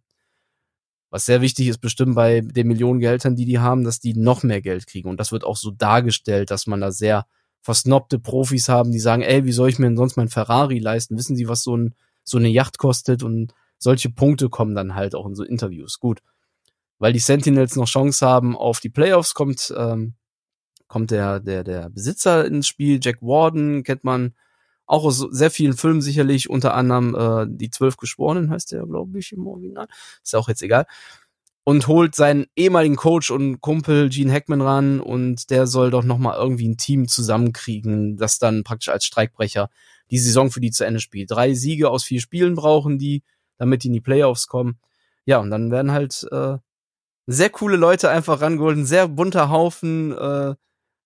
Was 1.10 1.24
sehr 1.24 1.40
wichtig 1.40 1.68
ist, 1.68 1.78
bestimmt 1.78 2.16
bei 2.16 2.40
den 2.40 2.66
Millionen 2.66 2.98
Geldern, 2.98 3.36
die 3.36 3.44
die 3.44 3.60
haben, 3.60 3.84
dass 3.84 4.00
die 4.00 4.14
noch 4.14 4.42
mehr 4.42 4.60
Geld 4.60 4.88
kriegen. 4.88 5.08
Und 5.08 5.20
das 5.20 5.30
wird 5.30 5.44
auch 5.44 5.56
so 5.56 5.70
dargestellt, 5.70 6.50
dass 6.50 6.66
man 6.66 6.80
da 6.80 6.90
sehr 6.90 7.26
versnobte 7.66 8.20
Profis 8.20 8.68
haben, 8.68 8.92
die 8.92 9.00
sagen, 9.00 9.22
ey, 9.22 9.44
wie 9.44 9.50
soll 9.50 9.68
ich 9.68 9.80
mir 9.80 9.88
denn 9.88 9.96
sonst 9.96 10.16
mein 10.16 10.28
Ferrari 10.28 10.78
leisten? 10.78 11.16
Wissen 11.16 11.34
Sie, 11.34 11.48
was 11.48 11.64
so, 11.64 11.76
ein, 11.76 11.96
so 12.22 12.38
eine 12.38 12.48
Yacht 12.48 12.78
kostet? 12.78 13.24
Und 13.24 13.54
solche 13.76 14.08
Punkte 14.08 14.48
kommen 14.48 14.76
dann 14.76 14.94
halt 14.94 15.16
auch 15.16 15.26
in 15.26 15.34
so 15.34 15.42
Interviews. 15.42 15.98
Gut. 15.98 16.20
Weil 17.00 17.12
die 17.12 17.18
Sentinels 17.18 17.74
noch 17.74 17.88
Chance 17.88 18.24
haben 18.24 18.56
auf 18.56 18.78
die 18.78 18.88
Playoffs, 18.88 19.34
kommt, 19.34 19.74
ähm, 19.76 20.14
kommt 20.86 21.10
der, 21.10 21.40
der, 21.40 21.64
der 21.64 21.90
Besitzer 21.90 22.44
ins 22.44 22.68
Spiel. 22.68 23.00
Jack 23.02 23.20
Warden 23.20 23.82
kennt 23.82 24.04
man 24.04 24.36
auch 24.86 25.02
aus 25.02 25.18
sehr 25.18 25.50
vielen 25.50 25.76
Filmen 25.76 26.02
sicherlich, 26.02 26.48
unter 26.48 26.72
anderem 26.74 27.16
äh, 27.16 27.46
Die 27.48 27.70
Zwölf 27.70 27.96
Geschworenen 27.96 28.50
heißt 28.50 28.70
der, 28.70 28.86
glaube 28.86 29.18
ich, 29.18 29.32
im 29.32 29.44
Original. 29.44 29.88
Ist 30.22 30.34
ja 30.34 30.38
auch 30.38 30.48
jetzt 30.48 30.62
egal 30.62 30.86
und 31.68 31.88
holt 31.88 32.14
seinen 32.14 32.46
ehemaligen 32.54 32.94
Coach 32.94 33.32
und 33.32 33.60
Kumpel 33.60 34.08
Gene 34.08 34.32
Hackman 34.32 34.60
ran 34.60 35.00
und 35.00 35.50
der 35.50 35.66
soll 35.66 35.90
doch 35.90 36.04
noch 36.04 36.16
mal 36.16 36.36
irgendwie 36.38 36.68
ein 36.68 36.76
Team 36.76 37.08
zusammenkriegen, 37.08 38.16
das 38.16 38.38
dann 38.38 38.62
praktisch 38.62 38.88
als 38.88 39.04
Streikbrecher 39.04 39.68
die 40.12 40.18
Saison 40.18 40.52
für 40.52 40.60
die 40.60 40.70
zu 40.70 40.84
Ende 40.84 41.00
spielt. 41.00 41.32
Drei 41.32 41.54
Siege 41.54 41.90
aus 41.90 42.04
vier 42.04 42.20
Spielen 42.20 42.54
brauchen 42.54 42.98
die, 42.98 43.24
damit 43.58 43.82
die 43.82 43.88
in 43.88 43.94
die 43.94 44.00
Playoffs 44.00 44.46
kommen. 44.46 44.78
Ja, 45.24 45.38
und 45.38 45.50
dann 45.50 45.72
werden 45.72 45.90
halt 45.90 46.28
äh, 46.30 46.58
sehr 47.26 47.50
coole 47.50 47.76
Leute 47.76 48.10
einfach 48.10 48.40
rangeholt, 48.40 48.78
ein 48.78 48.86
sehr 48.86 49.08
bunter 49.08 49.50
Haufen. 49.50 50.16
Äh, 50.16 50.54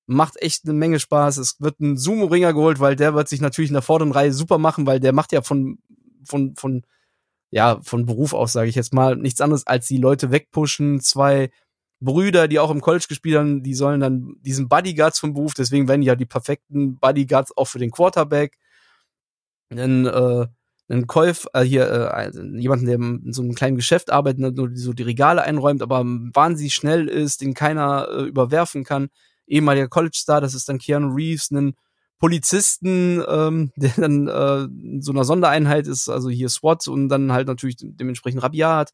macht 0.05 0.43
echt 0.43 0.65
eine 0.65 0.75
Menge 0.75 1.01
Spaß. 1.01 1.39
Es 1.39 1.59
wird 1.61 1.81
ein 1.81 1.97
Sumo-Ringer 1.97 2.53
geholt, 2.53 2.81
weil 2.81 2.97
der 2.97 3.15
wird 3.15 3.31
sich 3.31 3.41
natürlich 3.41 3.71
in 3.71 3.75
der 3.75 3.83
vorderen 3.83 4.13
Reihe 4.13 4.35
super 4.35 4.59
machen, 4.59 4.87
weil 4.87 5.01
der 5.01 5.15
macht 5.15 5.33
ja 5.33 5.41
von, 5.41 5.79
von, 6.23 6.55
von, 6.55 6.83
ja, 7.51 7.81
von 7.83 8.07
Beruf 8.07 8.33
aus, 8.33 8.53
sage 8.53 8.69
ich 8.69 8.77
jetzt 8.77 8.95
mal, 8.95 9.17
nichts 9.17 9.41
anderes 9.41 9.67
als 9.67 9.89
die 9.89 9.99
Leute 9.99 10.31
wegpushen. 10.31 11.01
Zwei 11.01 11.51
Brüder, 12.01 12.49
die 12.49 12.59
auch 12.59 12.71
im 12.71 12.81
College 12.81 13.07
gespielt 13.09 13.37
haben, 13.37 13.63
die 13.63 13.75
sollen 13.75 14.01
dann 14.01 14.37
diesen 14.41 14.69
Bodyguards 14.69 15.19
vom 15.19 15.35
Beruf, 15.35 15.55
deswegen 15.55 15.89
werden 15.89 16.01
die 16.01 16.07
ja 16.07 16.15
die 16.15 16.27
perfekten 16.27 16.99
Bodyguards 16.99 17.57
auch 17.57 17.67
für 17.67 17.79
den 17.79 17.91
Quarterback. 17.91 18.57
Dann 19.69 20.07
äh, 20.07 20.47
einen 20.89 21.07
Käuf, 21.07 21.47
äh, 21.53 21.63
hier 21.63 21.89
äh, 21.91 22.31
jemanden, 22.59 22.87
der 22.87 22.97
in 22.97 23.33
so 23.33 23.43
einem 23.43 23.55
kleinen 23.55 23.77
Geschäft 23.77 24.11
arbeitet, 24.11 24.57
nur 24.57 24.71
so 24.75 24.93
die 24.93 25.03
Regale 25.03 25.43
einräumt, 25.43 25.83
aber 25.83 26.03
wahnsinnig 26.05 26.75
schnell 26.75 27.09
ist, 27.09 27.43
den 27.43 27.55
keiner 27.55 28.09
äh, 28.09 28.23
überwerfen 28.23 28.85
kann. 28.85 29.09
Ehemaliger 29.47 29.89
College-Star, 29.89 30.41
das 30.41 30.55
ist 30.55 30.69
dann 30.69 30.79
Keanu 30.79 31.15
Reeves, 31.15 31.51
einen 31.51 31.75
Polizisten, 32.21 33.25
ähm, 33.29 33.73
der 33.77 33.93
dann 33.97 34.29
äh, 34.29 34.65
in 34.65 35.03
so 35.03 35.11
einer 35.11 35.25
Sondereinheit 35.25 35.89
ist, 35.89 36.09
also 36.09 36.31
hier 36.31 36.49
SWAT 36.49 36.87
und 36.87 37.09
dann 37.09 37.33
halt 37.33 37.49
natürlich 37.49 37.77
dementsprechend 37.81 38.43
rabiat, 38.43 38.93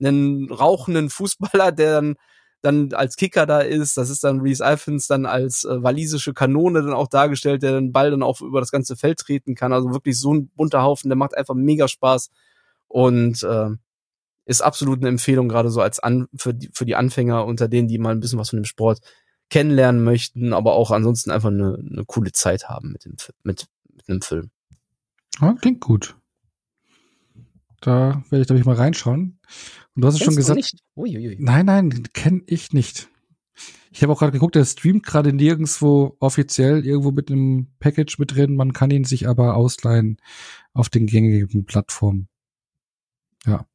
einen 0.00 0.52
rauchenden 0.52 1.08
Fußballer, 1.08 1.72
der 1.72 1.94
dann 1.94 2.16
dann 2.64 2.94
als 2.94 3.16
Kicker 3.16 3.46
da 3.46 3.60
ist. 3.60 3.96
Das 3.96 4.08
ist 4.10 4.24
dann 4.24 4.40
Reese 4.40 4.64
Alphins 4.64 5.06
dann 5.06 5.26
als 5.26 5.64
äh, 5.64 5.82
walisische 5.82 6.32
Kanone 6.32 6.82
dann 6.82 6.94
auch 6.94 7.08
dargestellt, 7.08 7.62
der 7.62 7.72
den 7.72 7.92
Ball 7.92 8.10
dann 8.10 8.22
auch 8.22 8.40
über 8.40 8.60
das 8.60 8.70
ganze 8.70 8.96
Feld 8.96 9.18
treten 9.18 9.54
kann. 9.54 9.72
Also 9.72 9.92
wirklich 9.92 10.18
so 10.18 10.32
ein 10.32 10.48
bunter 10.56 10.82
Haufen, 10.82 11.10
der 11.10 11.16
macht 11.16 11.36
einfach 11.36 11.54
mega 11.54 11.88
Spaß 11.88 12.30
und 12.88 13.42
äh, 13.42 13.68
ist 14.46 14.62
absolut 14.62 15.00
eine 15.00 15.08
Empfehlung, 15.08 15.48
gerade 15.48 15.70
so 15.70 15.80
als 15.80 16.00
an 16.00 16.26
für 16.36 16.54
die, 16.54 16.70
für 16.72 16.86
die 16.86 16.96
Anfänger 16.96 17.44
unter 17.44 17.68
denen, 17.68 17.88
die 17.88 17.98
mal 17.98 18.12
ein 18.12 18.20
bisschen 18.20 18.38
was 18.38 18.50
von 18.50 18.58
dem 18.58 18.64
Sport 18.64 19.00
kennenlernen 19.50 20.02
möchten, 20.02 20.52
aber 20.52 20.74
auch 20.74 20.90
ansonsten 20.90 21.30
einfach 21.30 21.50
eine, 21.50 21.76
eine 21.78 22.04
coole 22.06 22.32
Zeit 22.32 22.68
haben 22.68 22.92
mit 22.92 23.04
dem 23.04 23.16
mit, 23.42 23.66
mit 23.92 24.08
einem 24.08 24.22
Film. 24.22 24.50
Ja, 25.40 25.54
klingt 25.54 25.80
gut. 25.80 26.16
Da 27.80 28.24
werde 28.30 28.40
ich, 28.40 28.46
glaube 28.46 28.60
ich, 28.60 28.66
mal 28.66 28.76
reinschauen. 28.76 29.38
Und 29.94 30.02
du 30.02 30.08
hast 30.08 30.14
es 30.14 30.24
schon 30.24 30.36
gesagt. 30.36 30.74
Nein, 30.96 31.66
nein, 31.66 32.02
kenne 32.14 32.42
ich 32.46 32.72
nicht. 32.72 33.08
Ich 33.90 34.02
habe 34.02 34.12
auch 34.12 34.18
gerade 34.18 34.32
geguckt, 34.32 34.56
der 34.56 34.64
streamt 34.64 35.04
gerade 35.04 35.32
nirgendwo 35.32 36.16
offiziell 36.18 36.84
irgendwo 36.84 37.12
mit 37.12 37.30
einem 37.30 37.68
Package 37.78 38.18
mit 38.18 38.34
drin. 38.34 38.56
Man 38.56 38.72
kann 38.72 38.90
ihn 38.90 39.04
sich 39.04 39.28
aber 39.28 39.54
ausleihen 39.54 40.16
auf 40.72 40.88
den 40.88 41.06
gängigen 41.06 41.64
Plattformen. 41.64 42.28
Ja. 43.46 43.66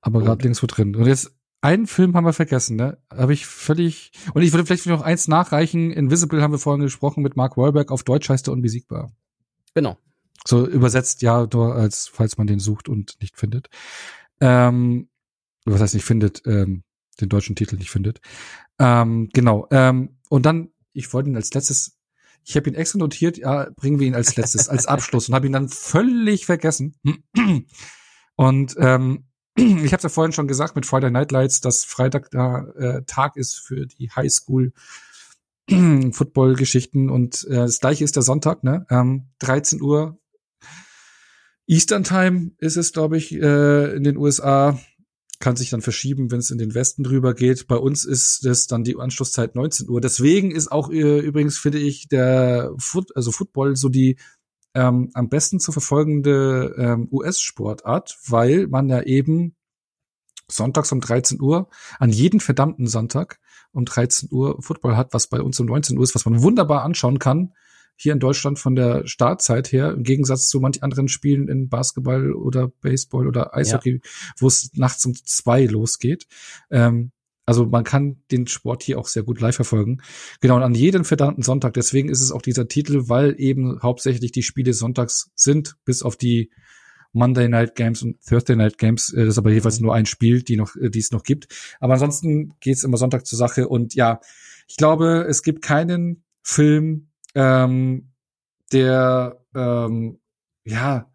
Aber 0.00 0.20
gerade 0.22 0.42
nirgendwo 0.42 0.66
drin. 0.66 0.96
Und 0.96 1.06
jetzt 1.06 1.37
einen 1.60 1.86
Film 1.86 2.14
haben 2.14 2.24
wir 2.24 2.32
vergessen, 2.32 2.76
ne? 2.76 2.98
Habe 3.12 3.32
ich 3.32 3.46
völlig. 3.46 4.12
Und 4.32 4.42
ich 4.42 4.52
würde 4.52 4.66
vielleicht 4.66 4.86
noch 4.86 5.02
eins 5.02 5.28
nachreichen. 5.28 5.90
Invisible 5.90 6.40
haben 6.40 6.52
wir 6.52 6.58
vorhin 6.58 6.82
gesprochen 6.82 7.22
mit 7.22 7.36
Mark 7.36 7.56
Wahlberg. 7.56 7.90
Auf 7.90 8.04
Deutsch 8.04 8.28
heißt 8.28 8.48
er 8.48 8.52
unbesiegbar. 8.52 9.12
Genau. 9.74 9.98
So 10.46 10.66
übersetzt 10.66 11.22
ja 11.22 11.48
nur 11.52 11.74
als, 11.74 12.08
falls 12.08 12.38
man 12.38 12.46
den 12.46 12.60
sucht 12.60 12.88
und 12.88 13.16
nicht 13.20 13.36
findet. 13.36 13.68
Ähm, 14.40 15.08
was 15.64 15.80
heißt 15.80 15.94
nicht 15.94 16.04
findet, 16.04 16.42
ähm, 16.46 16.84
den 17.20 17.28
deutschen 17.28 17.56
Titel 17.56 17.76
nicht 17.76 17.90
findet. 17.90 18.20
Ähm, 18.78 19.28
genau. 19.32 19.66
Ähm, 19.70 20.18
und 20.28 20.46
dann, 20.46 20.70
ich 20.92 21.12
wollte 21.12 21.30
ihn 21.30 21.36
als 21.36 21.52
letztes, 21.52 21.98
ich 22.44 22.56
habe 22.56 22.70
ihn 22.70 22.76
extra 22.76 22.98
notiert, 22.98 23.36
ja, 23.36 23.68
bringen 23.76 23.98
wir 23.98 24.06
ihn 24.06 24.14
als 24.14 24.36
letztes, 24.36 24.68
als 24.68 24.86
Abschluss 24.86 25.28
und 25.28 25.34
habe 25.34 25.46
ihn 25.46 25.52
dann 25.52 25.68
völlig 25.68 26.46
vergessen. 26.46 26.94
Und 28.36 28.76
ähm, 28.78 29.27
ich 29.84 29.92
habe 29.92 29.96
es 29.96 30.02
ja 30.04 30.08
vorhin 30.08 30.32
schon 30.32 30.46
gesagt 30.46 30.76
mit 30.76 30.86
Friday 30.86 31.10
Night 31.10 31.32
Lights, 31.32 31.60
dass 31.60 31.84
Freitag 31.84 32.30
da 32.30 32.66
äh, 32.78 33.02
Tag 33.06 33.36
ist 33.36 33.58
für 33.58 33.86
die 33.86 34.10
Highschool 34.10 34.72
Football-Geschichten 36.12 37.10
und 37.10 37.44
äh, 37.48 37.56
das 37.56 37.80
gleiche 37.80 38.04
ist 38.04 38.16
der 38.16 38.22
Sonntag, 38.22 38.62
ne? 38.62 38.86
Ähm, 38.88 39.28
13 39.40 39.82
Uhr 39.82 40.18
Eastern 41.66 42.04
Time 42.04 42.52
ist 42.58 42.76
es, 42.76 42.92
glaube 42.92 43.18
ich, 43.18 43.32
äh, 43.34 43.94
in 43.94 44.04
den 44.04 44.16
USA. 44.16 44.78
Kann 45.40 45.54
sich 45.54 45.70
dann 45.70 45.82
verschieben, 45.82 46.30
wenn 46.30 46.40
es 46.40 46.50
in 46.50 46.58
den 46.58 46.74
Westen 46.74 47.04
drüber 47.04 47.34
geht. 47.34 47.68
Bei 47.68 47.76
uns 47.76 48.04
ist 48.04 48.44
es 48.44 48.66
dann 48.66 48.82
die 48.84 48.96
Anschlusszeit 48.96 49.54
19 49.54 49.88
Uhr. 49.88 50.00
Deswegen 50.00 50.50
ist 50.50 50.72
auch 50.72 50.90
äh, 50.90 51.20
übrigens, 51.20 51.58
finde 51.58 51.78
ich, 51.78 52.08
der 52.08 52.72
Foot, 52.78 53.14
also 53.14 53.30
Football 53.30 53.76
so 53.76 53.88
die 53.88 54.18
ähm, 54.74 55.10
am 55.14 55.28
besten 55.28 55.60
zu 55.60 55.72
verfolgende 55.72 56.74
ähm, 56.78 57.08
US-Sportart, 57.10 58.18
weil 58.26 58.66
man 58.66 58.88
ja 58.88 59.02
eben 59.02 59.56
sonntags 60.50 60.92
um 60.92 61.00
13 61.00 61.40
Uhr 61.40 61.68
an 61.98 62.10
jeden 62.10 62.40
verdammten 62.40 62.86
Sonntag 62.86 63.38
um 63.72 63.84
13 63.84 64.30
Uhr 64.32 64.62
Football 64.62 64.96
hat, 64.96 65.12
was 65.12 65.26
bei 65.26 65.40
uns 65.42 65.60
um 65.60 65.66
19 65.66 65.98
Uhr 65.98 66.04
ist, 66.04 66.14
was 66.14 66.24
man 66.24 66.42
wunderbar 66.42 66.82
anschauen 66.82 67.18
kann 67.18 67.52
hier 67.98 68.12
in 68.12 68.20
Deutschland 68.20 68.58
von 68.58 68.76
der 68.76 69.06
Startzeit 69.06 69.72
her, 69.72 69.90
im 69.90 70.04
Gegensatz 70.04 70.48
zu 70.48 70.60
manch 70.60 70.82
anderen 70.84 71.08
Spielen 71.08 71.48
in 71.48 71.68
Basketball 71.68 72.32
oder 72.32 72.68
Baseball 72.68 73.26
oder 73.26 73.56
Eishockey, 73.56 73.94
ja. 73.94 74.10
wo 74.38 74.46
es 74.46 74.70
nachts 74.74 75.04
um 75.04 75.14
zwei 75.14 75.66
losgeht. 75.66 76.28
Ähm, 76.70 77.10
also 77.48 77.64
man 77.64 77.82
kann 77.82 78.22
den 78.30 78.46
Sport 78.46 78.82
hier 78.82 78.98
auch 78.98 79.06
sehr 79.06 79.22
gut 79.22 79.40
live 79.40 79.56
verfolgen. 79.56 80.02
Genau, 80.42 80.56
und 80.56 80.62
an 80.62 80.74
jedem 80.74 81.06
verdammten 81.06 81.42
Sonntag. 81.42 81.72
Deswegen 81.72 82.10
ist 82.10 82.20
es 82.20 82.30
auch 82.30 82.42
dieser 82.42 82.68
Titel, 82.68 83.08
weil 83.08 83.36
eben 83.38 83.80
hauptsächlich 83.82 84.32
die 84.32 84.42
Spiele 84.42 84.74
sonntags 84.74 85.30
sind, 85.34 85.76
bis 85.86 86.02
auf 86.02 86.16
die 86.16 86.50
Monday 87.14 87.48
Night 87.48 87.74
Games 87.74 88.02
und 88.02 88.22
Thursday 88.22 88.54
Night 88.54 88.76
Games. 88.76 89.14
Äh, 89.14 89.20
das 89.24 89.28
ist 89.28 89.38
aber 89.38 89.50
jeweils 89.50 89.80
nur 89.80 89.94
ein 89.94 90.04
Spiel, 90.04 90.42
die 90.42 90.58
noch, 90.58 90.76
äh, 90.76 90.90
die 90.90 90.98
es 90.98 91.10
noch 91.10 91.22
gibt. 91.22 91.48
Aber 91.80 91.94
ansonsten 91.94 92.52
geht's 92.60 92.84
immer 92.84 92.98
Sonntag 92.98 93.24
zur 93.24 93.38
Sache. 93.38 93.66
Und 93.66 93.94
ja, 93.94 94.20
ich 94.66 94.76
glaube, 94.76 95.24
es 95.26 95.42
gibt 95.42 95.62
keinen 95.62 96.24
Film, 96.42 97.08
ähm, 97.34 98.10
der, 98.74 99.42
ähm, 99.54 100.18
ja, 100.64 101.10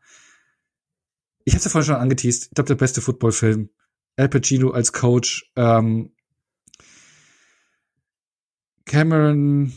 ich 1.45 1.53
habe 1.53 1.63
ja 1.63 1.69
vorhin 1.69 1.85
schon 1.85 2.01
angeteased, 2.01 2.45
ich 2.45 2.55
glaube, 2.55 2.69
der 2.69 2.75
beste 2.75 3.01
Footballfilm. 3.01 3.69
Al 4.15 4.29
Pacino 4.29 4.71
als 4.71 4.93
Coach, 4.93 5.51
ähm, 5.55 6.12
Cameron 8.93 9.73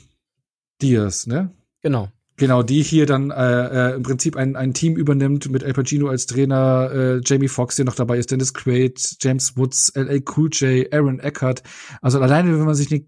Diaz, 0.82 1.26
ne? 1.26 1.50
Genau. 1.80 2.10
Genau, 2.36 2.62
die 2.62 2.82
hier 2.82 3.06
dann 3.06 3.30
äh, 3.30 3.92
äh, 3.92 3.94
im 3.94 4.02
Prinzip 4.02 4.36
ein, 4.36 4.56
ein 4.56 4.74
Team 4.74 4.94
übernimmt 4.94 5.50
mit 5.50 5.64
Al 5.64 5.72
Pacino 5.72 6.08
als 6.08 6.26
Trainer, 6.26 6.90
äh, 6.92 7.20
Jamie 7.24 7.48
Foxx, 7.48 7.76
der 7.76 7.86
noch 7.86 7.94
dabei 7.94 8.18
ist, 8.18 8.30
Dennis 8.30 8.52
Quaid, 8.52 9.16
James 9.22 9.56
Woods, 9.56 9.88
L.A. 9.88 10.18
Cool 10.36 10.50
J, 10.52 10.92
Aaron 10.92 11.18
Eckhart. 11.18 11.62
Also 12.02 12.20
alleine, 12.20 12.52
wenn 12.52 12.66
man 12.66 12.74
sich 12.74 12.92
eine 12.92 13.06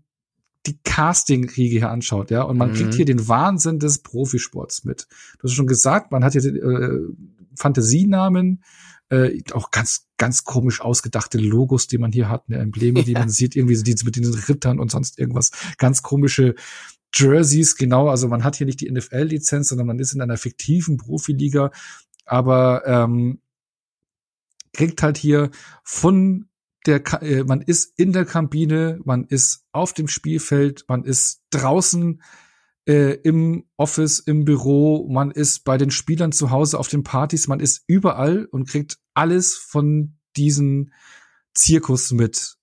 die 0.67 0.79
Casting-Riege 0.83 1.79
hier 1.79 1.91
anschaut, 1.91 2.31
ja, 2.31 2.43
und 2.43 2.57
man 2.57 2.71
mhm. 2.71 2.75
kriegt 2.75 2.95
hier 2.95 3.05
den 3.05 3.29
Wahnsinn 3.29 3.79
des 3.79 3.99
Profisports 3.99 4.85
mit. 4.85 5.07
Du 5.39 5.45
hast 5.45 5.53
schon 5.53 5.67
gesagt, 5.67 6.11
man 6.11 6.25
hat 6.25 6.33
hier 6.33 6.43
äh, 6.45 7.01
Fantasienamen, 7.55 8.65
äh, 9.11 9.41
auch 9.53 9.71
ganz, 9.71 10.08
ganz 10.19 10.45
komisch 10.45 10.81
ausgedachte 10.81 11.39
Logos, 11.39 11.87
die 11.87 11.99
man 11.99 12.13
hier 12.13 12.29
hat, 12.29 12.49
ne, 12.49 12.59
Embleme, 12.59 13.03
die 13.05 13.13
ja. 13.13 13.21
man 13.21 13.31
sieht, 13.31 13.57
irgendwie 13.57 13.83
die 13.83 13.97
mit 14.05 14.17
den 14.17 14.25
Rittern 14.25 14.79
und 14.79 14.91
sonst 14.91 15.19
irgendwas, 15.19 15.51
ganz 15.79 16.03
komische 16.03 16.55
Jerseys, 17.15 17.77
genau, 17.77 18.09
also 18.09 18.29
man 18.29 18.45
hat 18.45 18.57
hier 18.57 18.67
nicht 18.67 18.81
die 18.81 18.91
NFL-Lizenz, 18.91 19.69
sondern 19.69 19.87
man 19.87 19.99
ist 19.99 20.13
in 20.13 20.21
einer 20.21 20.37
fiktiven 20.37 20.99
Profiliga, 20.99 21.71
aber 22.27 22.83
ähm, 22.87 23.41
kriegt 24.75 25.03
halt 25.03 25.17
hier 25.17 25.51
von 25.83 26.49
der, 26.87 27.03
äh, 27.23 27.45
man 27.45 27.63
ist 27.63 27.99
in 27.99 28.13
der 28.13 28.25
Kabine, 28.25 29.01
man 29.05 29.25
ist 29.25 29.65
auf 29.73 29.93
dem 29.93 30.09
Spielfeld, 30.09 30.85
man 30.89 31.05
ist 31.05 31.43
draußen 31.51 32.23
äh, 32.89 33.13
im 33.23 33.65
Office, 33.77 34.19
im 34.19 34.47
Büro, 34.47 35.07
man 35.11 35.31
ist 35.31 35.65
bei 35.65 35.77
den 35.77 35.91
Spielern 35.91 36.33
zu 36.33 36.51
Hause 36.51 36.79
auf 36.79 36.89
den 36.89 37.03
Partys, 37.03 37.47
man 37.47 37.61
ist 37.61 37.85
überall 37.87 38.47
und 38.47 38.67
kriegt 38.67 38.97
alles 39.13 39.57
von 39.57 40.17
diesen 40.37 40.95
Zirkus 41.55 42.13
mit. 42.13 42.57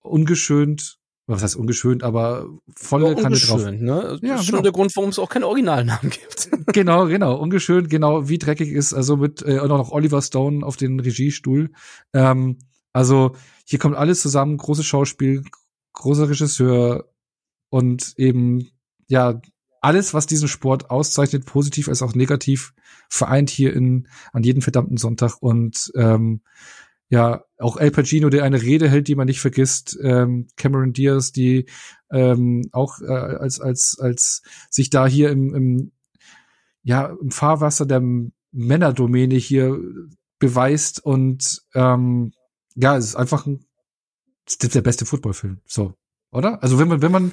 Ungeschönt, 0.00 0.98
was 1.26 1.42
heißt 1.42 1.56
ungeschönt, 1.56 2.04
aber 2.04 2.46
volle 2.76 3.08
ja, 3.08 3.14
Kanne 3.14 3.36
drauf. 3.36 3.64
Ne? 3.64 3.80
Das 3.80 3.90
ja, 3.90 4.10
ist 4.12 4.20
genau. 4.20 4.42
schon 4.42 4.62
der 4.62 4.72
Grund, 4.72 4.94
warum 4.94 5.10
es 5.10 5.18
auch 5.18 5.28
keine 5.28 5.48
Originalnamen 5.48 6.10
gibt. 6.10 6.50
genau, 6.72 7.06
genau, 7.06 7.36
ungeschönt, 7.36 7.90
genau, 7.90 8.28
wie 8.28 8.38
dreckig 8.38 8.70
ist, 8.70 8.94
also 8.94 9.16
mit 9.16 9.42
äh, 9.42 9.58
auch 9.58 9.66
noch 9.66 9.90
Oliver 9.90 10.22
Stone 10.22 10.64
auf 10.64 10.76
den 10.76 11.00
Regiestuhl. 11.00 11.72
Ähm, 12.12 12.58
also 12.92 13.34
hier 13.64 13.80
kommt 13.80 13.96
alles 13.96 14.20
zusammen, 14.20 14.56
großes 14.56 14.86
Schauspiel, 14.86 15.42
großer 15.94 16.28
Regisseur 16.28 17.10
und 17.70 18.14
eben, 18.18 18.70
ja, 19.08 19.40
alles, 19.84 20.14
was 20.14 20.26
diesen 20.26 20.48
Sport 20.48 20.90
auszeichnet, 20.90 21.46
positiv 21.46 21.88
als 21.88 22.02
auch 22.02 22.14
negativ, 22.14 22.74
vereint 23.08 23.50
hier 23.50 23.74
in, 23.74 24.08
an 24.32 24.42
jedem 24.42 24.62
verdammten 24.62 24.96
Sonntag 24.96 25.36
und, 25.40 25.92
ähm, 25.94 26.40
ja, 27.10 27.44
auch 27.58 27.76
El 27.76 27.90
Pacino, 27.90 28.30
der 28.30 28.44
eine 28.44 28.62
Rede 28.62 28.88
hält, 28.88 29.08
die 29.08 29.14
man 29.14 29.26
nicht 29.26 29.40
vergisst, 29.40 29.96
ähm, 30.02 30.48
Cameron 30.56 30.92
Diaz, 30.92 31.32
die 31.32 31.66
ähm, 32.10 32.62
auch 32.72 33.00
äh, 33.02 33.12
als 33.12 33.60
als 33.60 33.98
als 34.00 34.42
sich 34.70 34.88
da 34.88 35.06
hier 35.06 35.30
im, 35.30 35.54
im 35.54 35.92
ja 36.82 37.14
im 37.20 37.30
Fahrwasser 37.30 37.86
der 37.86 38.02
Männerdomäne 38.52 39.34
hier 39.34 39.78
beweist 40.38 41.04
und 41.04 41.62
ähm, 41.74 42.32
ja, 42.74 42.96
es 42.96 43.04
ist 43.04 43.16
einfach 43.16 43.46
ein, 43.46 43.64
ist 44.46 44.74
der 44.74 44.82
beste 44.82 45.06
Footballfilm. 45.06 45.60
So, 45.66 45.94
oder? 46.30 46.62
Also 46.62 46.78
wenn 46.78 46.88
man, 46.88 47.02
wenn 47.02 47.12
man, 47.12 47.32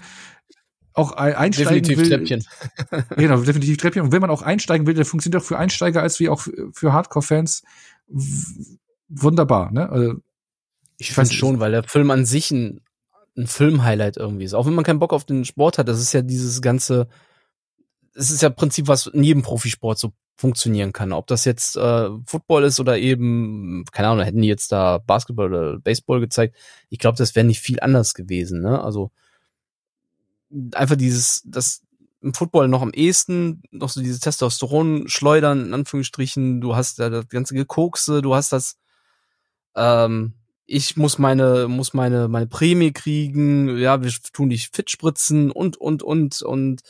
auch 0.93 1.11
einsteigen 1.13 1.83
definitiv 1.83 1.97
will, 1.97 2.09
Treppchen. 2.09 2.45
genau, 3.17 3.41
definitiv 3.41 3.77
Treppchen. 3.77 4.03
Und 4.03 4.11
wenn 4.11 4.21
man 4.21 4.29
auch 4.29 4.41
einsteigen 4.41 4.87
will, 4.87 4.93
dann 4.93 5.05
funktioniert 5.05 5.41
auch 5.41 5.45
für 5.45 5.57
Einsteiger 5.57 6.01
als 6.01 6.19
wie 6.19 6.29
auch 6.29 6.41
für 6.73 6.93
Hardcore-Fans 6.93 7.63
wunderbar. 9.07 9.71
Ne? 9.71 9.89
Also, 9.89 10.15
ich 10.97 11.13
finde 11.13 11.33
schon, 11.33 11.59
weil 11.59 11.71
der 11.71 11.83
Film 11.83 12.11
an 12.11 12.25
sich 12.25 12.51
ein, 12.51 12.81
ein 13.37 13.47
Film-Highlight 13.47 14.17
irgendwie 14.17 14.45
ist. 14.45 14.53
Auch 14.53 14.65
wenn 14.65 14.73
man 14.73 14.83
keinen 14.83 14.99
Bock 14.99 15.13
auf 15.13 15.25
den 15.25 15.45
Sport 15.45 15.77
hat, 15.77 15.87
das 15.87 15.99
ist 15.99 16.13
ja 16.13 16.21
dieses 16.21 16.61
ganze, 16.61 17.07
es 18.13 18.29
ist 18.29 18.41
ja 18.41 18.49
im 18.49 18.55
Prinzip, 18.55 18.87
was 18.87 19.07
in 19.07 19.23
jedem 19.23 19.41
Profisport 19.41 19.97
so 19.97 20.11
funktionieren 20.35 20.91
kann. 20.91 21.13
Ob 21.13 21.27
das 21.27 21.45
jetzt 21.45 21.75
äh, 21.77 22.09
Football 22.25 22.65
ist 22.65 22.79
oder 22.79 22.97
eben, 22.97 23.85
keine 23.91 24.09
Ahnung, 24.09 24.25
hätten 24.25 24.41
die 24.41 24.47
jetzt 24.47 24.71
da 24.71 24.97
Basketball 24.97 25.47
oder 25.47 25.79
Baseball 25.79 26.19
gezeigt. 26.19 26.55
Ich 26.89 26.99
glaube, 26.99 27.17
das 27.17 27.35
wäre 27.35 27.45
nicht 27.45 27.61
viel 27.61 27.79
anders 27.79 28.13
gewesen. 28.13 28.61
Ne? 28.61 28.81
Also 28.81 29.11
einfach 30.73 30.95
dieses, 30.95 31.41
das 31.45 31.81
im 32.21 32.33
Football 32.33 32.67
noch 32.67 32.81
am 32.81 32.91
ehesten, 32.91 33.63
noch 33.71 33.89
so 33.89 34.01
dieses 34.01 34.19
Testosteron 34.19 35.07
schleudern, 35.07 35.65
in 35.65 35.73
Anführungsstrichen, 35.73 36.61
du 36.61 36.75
hast 36.75 36.99
da 36.99 37.09
das 37.09 37.27
ganze 37.29 37.55
Gekokse, 37.55 38.21
du 38.21 38.35
hast 38.35 38.51
das, 38.51 38.77
ähm, 39.75 40.33
ich 40.65 40.95
muss 40.97 41.17
meine, 41.17 41.67
muss 41.67 41.93
meine, 41.93 42.27
meine 42.27 42.47
Prämie 42.47 42.91
kriegen, 42.91 43.77
ja, 43.77 44.03
wir 44.03 44.11
tun 44.33 44.49
dich 44.49 44.69
fit 44.69 44.91
spritzen 44.91 45.51
und, 45.51 45.77
und, 45.77 46.03
und, 46.03 46.41
und, 46.43 46.81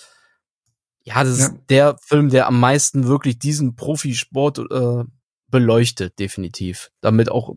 ja, 1.03 1.23
das 1.23 1.39
ja. 1.39 1.45
ist 1.45 1.55
der 1.69 1.97
Film, 2.01 2.29
der 2.29 2.47
am 2.47 2.59
meisten 2.59 3.07
wirklich 3.07 3.39
diesen 3.39 3.75
Profisport 3.75 4.59
äh, 4.59 5.03
beleuchtet, 5.47 6.19
definitiv. 6.19 6.91
Damit 7.01 7.31
auch, 7.31 7.55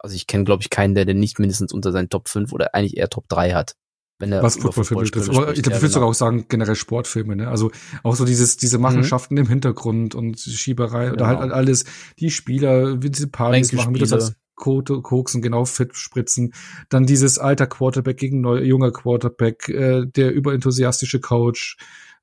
also 0.00 0.16
ich 0.16 0.26
kenne, 0.26 0.44
glaube 0.44 0.62
ich, 0.62 0.70
keinen, 0.70 0.94
der 0.94 1.04
den 1.04 1.18
nicht 1.18 1.38
mindestens 1.38 1.72
unter 1.72 1.92
seinen 1.92 2.10
Top 2.10 2.28
5 2.28 2.52
oder 2.52 2.74
eigentlich 2.74 2.96
eher 2.96 3.08
Top 3.08 3.28
3 3.28 3.52
hat. 3.52 3.76
Wenn 4.18 4.30
er 4.30 4.42
Was 4.42 4.56
Footballfilme 4.56 5.02
betrifft. 5.02 5.28
Aber 5.30 5.52
ich 5.52 5.62
glaube, 5.62 5.76
ich 5.76 5.82
würde 5.82 5.92
sogar 5.92 6.08
auch 6.08 6.14
sagen, 6.14 6.46
generell 6.48 6.76
Sportfilme, 6.76 7.34
ne? 7.34 7.48
Also 7.48 7.72
auch 8.04 8.14
so 8.14 8.24
dieses, 8.24 8.56
diese 8.56 8.78
Machenschaften 8.78 9.34
mhm. 9.34 9.40
im 9.40 9.48
Hintergrund 9.48 10.14
und 10.14 10.38
Schieberei 10.38 11.06
genau. 11.06 11.14
oder 11.14 11.26
halt 11.26 11.52
alles, 11.52 11.84
die 12.20 12.30
Spieler, 12.30 13.02
wie 13.02 13.10
diese 13.10 13.28
Partys 13.28 13.72
machen, 13.72 13.94
wie 13.94 13.98
das 13.98 14.12
als 14.12 14.34
Koksen 14.54 15.42
genau 15.42 15.64
fit 15.64 15.96
spritzen. 15.96 16.54
Dann 16.88 17.06
dieses 17.06 17.38
alter 17.38 17.66
Quarterback 17.66 18.16
gegen 18.16 18.40
neuer 18.40 18.62
junger 18.62 18.92
Quarterback, 18.92 19.68
äh, 19.68 20.06
der 20.06 20.32
überenthusiastische 20.32 21.18
Coach, 21.20 21.76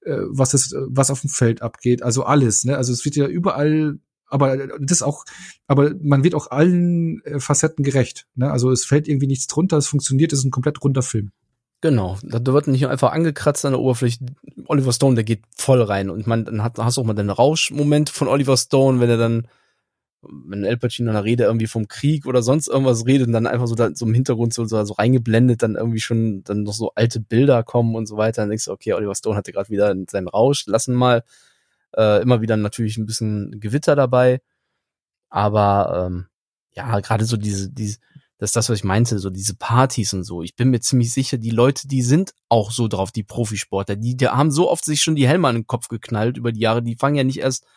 äh, 0.06 0.16
was 0.30 0.54
ist, 0.54 0.74
was 0.88 1.12
auf 1.12 1.22
dem 1.22 1.30
Feld 1.30 1.62
abgeht, 1.62 2.04
also 2.04 2.24
alles, 2.24 2.64
ne? 2.64 2.78
Also 2.78 2.94
es 2.94 3.04
wird 3.04 3.18
ja 3.18 3.28
überall 3.28 4.00
aber 4.32 4.70
das 4.80 5.02
auch, 5.02 5.26
aber 5.68 5.94
man 6.02 6.24
wird 6.24 6.36
auch 6.36 6.50
allen 6.52 7.22
äh, 7.26 7.42
Facetten 7.42 7.84
gerecht. 7.84 8.28
Ne? 8.36 8.50
Also 8.50 8.72
es 8.72 8.86
fällt 8.86 9.10
irgendwie 9.10 9.28
nichts 9.28 9.48
drunter, 9.48 9.76
es 9.76 9.88
funktioniert, 9.88 10.32
es 10.32 10.40
ist 10.40 10.46
ein 10.46 10.52
komplett 10.52 10.82
runder 10.82 11.02
Film. 11.02 11.32
Genau, 11.82 12.20
da 12.22 12.54
wird 12.54 12.68
nicht 12.68 12.86
einfach 12.86 13.12
angekratzt 13.12 13.66
an 13.66 13.72
der 13.72 13.82
Oberfläche. 13.82 14.20
Oliver 14.68 14.94
Stone, 14.94 15.16
der 15.16 15.24
geht 15.24 15.42
voll 15.56 15.82
rein 15.82 16.12
und 16.12 16.28
man 16.28 16.46
dann 16.46 16.64
hat, 16.64 16.78
hast 16.78 17.00
auch 17.00 17.04
mal 17.04 17.16
den 17.16 17.32
Rauschmoment 17.32 18.12
von 18.12 18.28
Oliver 18.28 18.56
Stone, 18.56 19.00
wenn 19.00 19.10
er 19.10 19.18
dann, 19.18 19.48
wenn 20.22 20.64
El 20.64 20.78
Pacino 20.78 21.10
in 21.10 21.16
einer 21.16 21.26
Rede 21.26 21.46
irgendwie 21.46 21.66
vom 21.66 21.88
Krieg 21.88 22.28
oder 22.28 22.44
sonst 22.44 22.68
irgendwas 22.68 23.08
redet 23.08 23.26
und 23.26 23.34
dann 23.34 23.48
einfach 23.48 23.66
so 23.66 23.74
da 23.74 23.90
so 23.96 24.06
im 24.06 24.14
Hintergrund 24.14 24.54
so, 24.54 24.64
so, 24.66 24.84
so 24.84 24.94
reingeblendet, 24.94 25.64
dann 25.64 25.76
irgendwie 25.76 26.00
schon 26.00 26.44
dann 26.44 26.62
noch 26.64 26.74
so 26.74 26.92
alte 26.94 27.20
Bilder 27.20 27.64
kommen 27.64 27.96
und 27.96 28.06
so 28.06 28.16
weiter. 28.16 28.44
Dann 28.44 28.50
denkst 28.50 28.66
du, 28.66 28.72
okay, 28.72 28.94
Oliver 28.94 29.16
Stone 29.16 29.36
hatte 29.36 29.52
gerade 29.52 29.70
wieder 29.70 29.96
seinen 30.08 30.28
Rausch, 30.28 30.68
lassen 30.68 30.94
mal. 30.94 31.24
Äh, 31.98 32.22
immer 32.22 32.42
wieder 32.42 32.58
natürlich 32.58 32.98
ein 32.98 33.06
bisschen 33.06 33.60
Gewitter 33.60 33.96
dabei, 33.96 34.42
aber 35.30 36.08
ähm, 36.08 36.28
ja, 36.74 37.00
gerade 37.02 37.26
so 37.26 37.38
diese, 37.38 37.70
diese 37.70 37.98
das 38.42 38.50
ist 38.50 38.56
das, 38.56 38.70
was 38.70 38.80
ich 38.80 38.84
meinte, 38.84 39.20
so 39.20 39.30
diese 39.30 39.54
Partys 39.54 40.16
und 40.16 40.24
so. 40.24 40.42
Ich 40.42 40.56
bin 40.56 40.72
mir 40.72 40.80
ziemlich 40.80 41.14
sicher, 41.14 41.38
die 41.38 41.52
Leute, 41.52 41.88
die 41.88 42.02
sind 42.02 42.34
auch 42.50 42.72
so 42.72 42.88
drauf, 42.88 43.12
die 43.12 43.22
Profisportler. 43.22 43.98
Die, 43.98 44.18
die 44.18 44.30
haben 44.30 44.50
so 44.50 44.68
oft 44.68 44.84
sich 44.84 45.04
schon 45.04 45.16
die 45.16 45.28
Helme 45.28 45.48
an 45.48 45.54
den 45.54 45.68
Kopf 45.68 45.90
geknallt 45.90 46.38
über 46.38 46.52
die 46.52 46.62
Jahre. 46.62 46.82
Die 46.82 46.96
fangen 46.96 47.18
ja 47.18 47.24
nicht 47.24 47.38
erst 47.38 47.68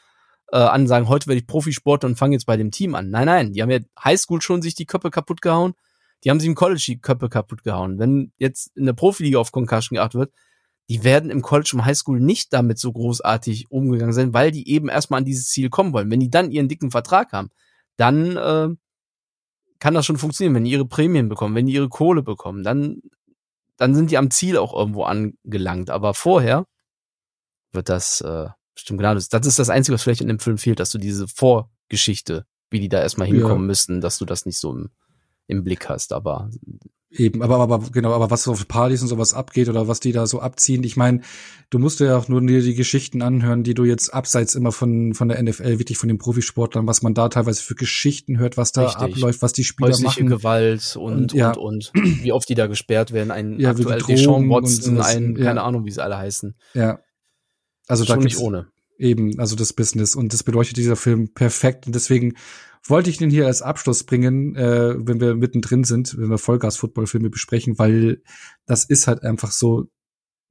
äh, 0.53 0.57
an, 0.57 0.87
sagen, 0.87 1.07
heute 1.07 1.27
werde 1.27 1.41
ich 1.41 1.47
Profisportler 1.47 2.09
und 2.09 2.17
fangen 2.17 2.33
jetzt 2.33 2.47
bei 2.47 2.57
dem 2.57 2.71
Team 2.71 2.95
an. 2.95 3.11
Nein, 3.11 3.27
nein, 3.27 3.53
die 3.53 3.61
haben 3.61 3.71
ja 3.71 3.81
Highschool 4.03 4.41
schon 4.41 4.63
sich 4.63 4.75
die 4.75 4.87
Köpfe 4.87 5.11
kaputt 5.11 5.43
gehauen. 5.43 5.75
Die 6.25 6.31
haben 6.31 6.41
sich 6.41 6.49
im 6.49 6.55
College 6.55 6.83
die 6.87 6.99
Köpfe 6.99 7.29
kaputt 7.29 7.63
gehauen. 7.63 7.99
Wenn 7.99 8.33
jetzt 8.39 8.75
in 8.75 8.87
der 8.87 8.95
Profiliga 8.95 9.41
auf 9.41 9.53
Concussion 9.53 9.97
geachtet 9.97 10.19
wird, 10.19 10.33
die 10.89 11.05
werden 11.05 11.29
im 11.29 11.43
College 11.43 11.73
und 11.75 11.85
Highschool 11.85 12.21
nicht 12.21 12.55
damit 12.55 12.79
so 12.79 12.91
großartig 12.91 13.71
umgegangen 13.71 14.15
sein, 14.15 14.33
weil 14.33 14.51
die 14.51 14.67
eben 14.71 14.89
erstmal 14.89 15.19
an 15.19 15.27
dieses 15.27 15.51
Ziel 15.51 15.69
kommen 15.69 15.93
wollen. 15.93 16.11
Wenn 16.11 16.21
die 16.21 16.31
dann 16.31 16.51
ihren 16.51 16.69
dicken 16.69 16.91
Vertrag 16.91 17.33
haben, 17.33 17.51
dann 17.99 18.39
äh, 18.39 18.69
kann 19.79 19.95
das 19.95 20.07
schon 20.07 20.19
funktionieren, 20.19 20.55
wenn 20.55 20.65
die 20.65 20.71
ihre 20.71 20.87
Prämien 20.87 21.29
bekommen, 21.29 21.55
wenn 21.55 21.67
die 21.67 21.75
ihre 21.75 21.89
Kohle 21.89 22.23
bekommen, 22.23 22.63
dann, 22.63 23.01
dann 23.77 23.95
sind 23.95 24.11
die 24.11 24.19
am 24.19 24.31
Ziel 24.31 24.57
auch 24.57 24.75
irgendwo 24.75 25.05
angelangt. 25.05 25.91
Aber 25.91 26.15
vorher 26.15 26.67
wird 27.73 27.89
das, 27.89 28.21
äh, 28.21 28.49
stimmt 28.75 28.99
genau, 28.99 29.15
das, 29.15 29.29
das 29.29 29.47
ist 29.47 29.59
das 29.59 29.71
Einzige, 29.71 29.95
was 29.95 30.03
vielleicht 30.03 30.21
in 30.21 30.29
dem 30.29 30.39
Film 30.39 30.59
fehlt, 30.59 30.81
dass 30.81 30.91
du 30.91 30.99
diese 30.99 31.29
Vorgeschichte, 31.29 32.47
wie 32.71 32.81
die 32.81 32.89
da 32.89 33.01
erstmal 33.01 33.29
hinkommen 33.29 33.65
ja. 33.65 33.67
müssen, 33.67 34.01
dass 34.01 34.19
du 34.19 34.25
das 34.25 34.47
nicht 34.47 34.59
so 34.59 34.73
im, 34.73 34.91
im 35.47 35.65
Blick 35.65 35.89
hast. 35.89 36.13
Aber 36.13 36.51
Eben, 37.17 37.43
aber, 37.43 37.59
aber 37.59 37.79
genau, 37.93 38.13
aber 38.13 38.31
was 38.31 38.43
so 38.43 38.51
auf 38.51 38.67
Partys 38.67 39.01
und 39.01 39.07
sowas 39.09 39.35
abgeht 39.35 39.69
oder 39.69 39.87
was 39.87 40.01
die 40.01 40.11
da 40.11 40.27
so 40.27 40.41
abziehen, 40.41 40.83
ich 40.83 40.97
meine, 40.97 41.21
du 41.71 41.79
musst 41.79 42.01
ja 42.01 42.19
auch 42.19 42.27
nur 42.27 42.41
dir 42.41 42.61
die 42.61 42.75
Geschichten 42.75 43.23
anhören, 43.23 43.63
die 43.63 43.75
du 43.75 43.85
jetzt 43.85 44.13
abseits 44.13 44.57
immer 44.57 44.73
von 44.73 45.15
von 45.15 45.29
der 45.29 45.41
NFL, 45.41 45.79
wirklich 45.79 45.97
von 45.97 46.09
den 46.09 46.19
Profisportlern, 46.19 46.89
was 46.89 47.03
man 47.03 47.15
da 47.15 47.29
teilweise 47.29 47.63
für 47.63 47.77
Geschichten 47.77 48.39
hört, 48.39 48.57
was 48.57 48.73
da 48.73 48.87
Richtig. 48.87 49.15
abläuft, 49.15 49.43
was 49.43 49.53
die 49.53 49.63
Spieler 49.63 49.91
Häusliche 49.91 50.25
machen. 50.25 50.27
Gewalt 50.27 50.97
und, 50.97 51.15
und, 51.15 51.33
ja. 51.35 51.53
und, 51.53 51.93
und, 51.95 52.23
wie 52.23 52.33
oft 52.33 52.49
die 52.49 52.57
da 52.57 52.67
gesperrt 52.67 53.13
werden, 53.13 53.31
ein 53.31 53.61
ja, 53.61 53.71
aktuell 53.71 54.03
Deshaun 54.03 54.51
Watson, 54.51 55.01
ein, 55.01 55.37
ja. 55.37 55.45
keine 55.45 55.63
Ahnung, 55.63 55.85
wie 55.85 55.93
sie 55.93 56.03
alle 56.03 56.19
heißen. 56.19 56.57
Ja. 56.75 56.99
Also 57.87 58.05
Schon 58.05 58.19
da 58.19 58.25
nicht 58.25 58.39
ohne. 58.39 58.67
Eben, 58.99 59.39
also 59.39 59.55
das 59.55 59.73
Business 59.73 60.17
und 60.17 60.33
das 60.33 60.43
bedeutet 60.43 60.77
dieser 60.77 60.97
Film 60.97 61.33
perfekt 61.33 61.87
und 61.87 61.95
deswegen 61.95 62.35
wollte 62.87 63.11
ich 63.11 63.17
den 63.17 63.31
hier 63.31 63.47
als 63.47 63.63
Abschluss 63.63 64.05
bringen, 64.05 64.57
äh, 64.57 64.95
wenn 64.99 65.21
wir 65.21 65.35
mittendrin 65.35 65.85
sind, 65.85 66.19
wenn 66.19 66.29
wir 66.29 66.39
Vollgas-Football-Filme 66.39 67.31
besprechen, 67.31 67.79
weil 67.79 68.23
das 68.67 68.85
ist 68.85 69.07
halt 69.07 69.23
einfach 69.23 69.51
so 69.51 69.89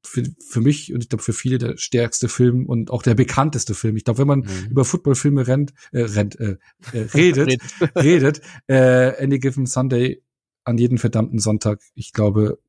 für, 0.06 0.24
für 0.46 0.62
mich 0.62 0.94
und 0.94 1.02
ich 1.02 1.10
glaube 1.10 1.24
für 1.24 1.34
viele 1.34 1.58
der 1.58 1.78
stärkste 1.78 2.28
Film 2.28 2.66
und 2.66 2.92
auch 2.92 3.04
der 3.04 3.16
bekannteste 3.16 3.74
Film. 3.74 3.96
Ich 3.96 4.04
glaube, 4.04 4.20
wenn 4.20 4.28
man 4.28 4.40
mhm. 4.40 4.72
über 4.72 4.84
Footballfilme 4.84 5.48
rennt, 5.48 5.74
äh, 5.92 6.02
rennt, 6.02 6.40
äh, 6.40 6.58
äh, 6.92 7.02
redet, 7.14 7.62
redet, 7.96 8.42
äh, 8.68 9.24
Any 9.24 9.40
Given 9.40 9.66
Sunday 9.66 10.22
an 10.66 10.78
jeden 10.78 10.98
verdammten 10.98 11.40
Sonntag, 11.40 11.82
ich 11.94 12.14
glaube, 12.14 12.60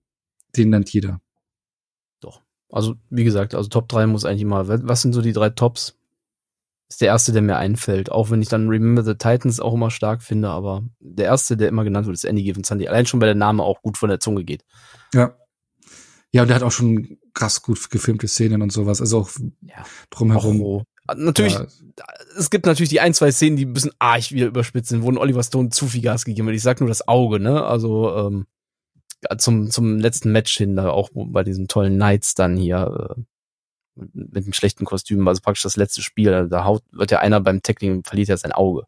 den 0.57 0.71
nennt 0.71 0.93
jeder. 0.93 1.21
Doch. 2.21 2.43
Also, 2.69 2.97
wie 3.11 3.25
gesagt, 3.25 3.55
also 3.55 3.69
Top 3.69 3.89
3 3.89 4.07
muss 4.07 4.25
eigentlich 4.25 4.45
mal, 4.45 4.69
was 4.69 5.03
sind 5.03 5.13
so 5.13 5.23
die 5.23 5.33
drei 5.33 5.51
Tops? 5.51 5.97
Ist 6.89 7.01
der 7.01 7.09
erste, 7.09 7.33
der 7.33 7.43
mir 7.43 7.57
einfällt. 7.57 8.11
Auch 8.13 8.31
wenn 8.31 8.43
ich 8.43 8.49
dann 8.49 8.69
Remember 8.69 9.03
the 9.03 9.15
Titans 9.15 9.61
auch 9.61 9.75
immer 9.75 9.91
stark 9.91 10.23
finde, 10.23 10.49
aber 10.49 10.85
der 11.01 11.27
erste, 11.27 11.57
der 11.57 11.69
immer 11.69 11.85
genannt 11.85 12.07
wird, 12.07 12.15
ist 12.15 12.25
Andy 12.25 12.43
Given 12.43 12.65
Sunday. 12.65 12.89
Allein 12.89 13.07
schon, 13.07 13.21
weil 13.21 13.29
der 13.29 13.35
Name 13.35 13.63
auch 13.63 13.83
gut 13.83 13.99
von 13.99 14.09
der 14.09 14.21
Zunge 14.21 14.45
geht. 14.45 14.65
Ja. 15.13 15.35
Ja, 16.33 16.43
und 16.43 16.49
der 16.49 16.57
hat 16.57 16.65
auch 16.65 16.73
schon 16.73 17.19
krass 17.33 17.63
gut 17.63 17.91
gefilmte 17.91 18.27
Szenen 18.27 18.61
und 18.61 18.73
sowas. 18.73 19.01
Also 19.01 19.21
auch 19.21 19.31
ja. 19.63 19.85
drumherum. 20.11 20.61
Oh, 20.61 20.83
natürlich, 21.17 21.55
ja. 21.55 21.67
es 22.37 22.51
gibt 22.51 22.67
natürlich 22.67 22.91
die 22.91 23.01
ein, 23.01 23.15
zwei 23.15 23.31
Szenen, 23.31 23.57
die 23.57 23.67
ein 23.67 23.73
bisschen 23.73 23.93
arg 24.01 24.33
wieder 24.33 24.47
überspitzt 24.47 24.89
sind, 24.89 25.03
wo 25.03 25.17
Oliver 25.17 25.45
Stone 25.45 25.69
zu 25.69 25.87
viel 25.87 26.03
Gas 26.03 26.25
gegeben 26.25 26.49
hat. 26.49 26.55
Ich 26.55 26.63
sag 26.63 26.81
nur 26.81 26.89
das 26.89 27.07
Auge, 27.07 27.39
ne? 27.39 27.65
Also, 27.65 28.17
ähm, 28.17 28.47
zum, 29.39 29.71
zum 29.71 29.99
letzten 29.99 30.33
Match 30.33 30.57
hin, 30.57 30.77
da 30.77 30.91
auch 30.91 31.11
bei 31.15 31.45
diesen 31.45 31.69
tollen 31.69 31.95
Knights 31.95 32.35
dann 32.35 32.57
hier, 32.57 33.15
äh, 33.17 33.23
mit 33.95 34.45
einem 34.45 34.53
schlechten 34.53 34.85
Kostüm, 34.85 35.27
also 35.29 35.41
praktisch 35.41 35.63
das 35.63 35.77
letzte 35.77 36.03
Spiel, 36.03 36.49
da 36.49 36.65
haut, 36.65 36.83
wird 36.91 37.11
ja 37.11 37.21
einer 37.21 37.41
beim 37.41 37.63
Tackling, 37.63 38.05
verliert 38.05 38.29
ja 38.29 38.37
sein 38.37 38.53
Auge. 38.53 38.87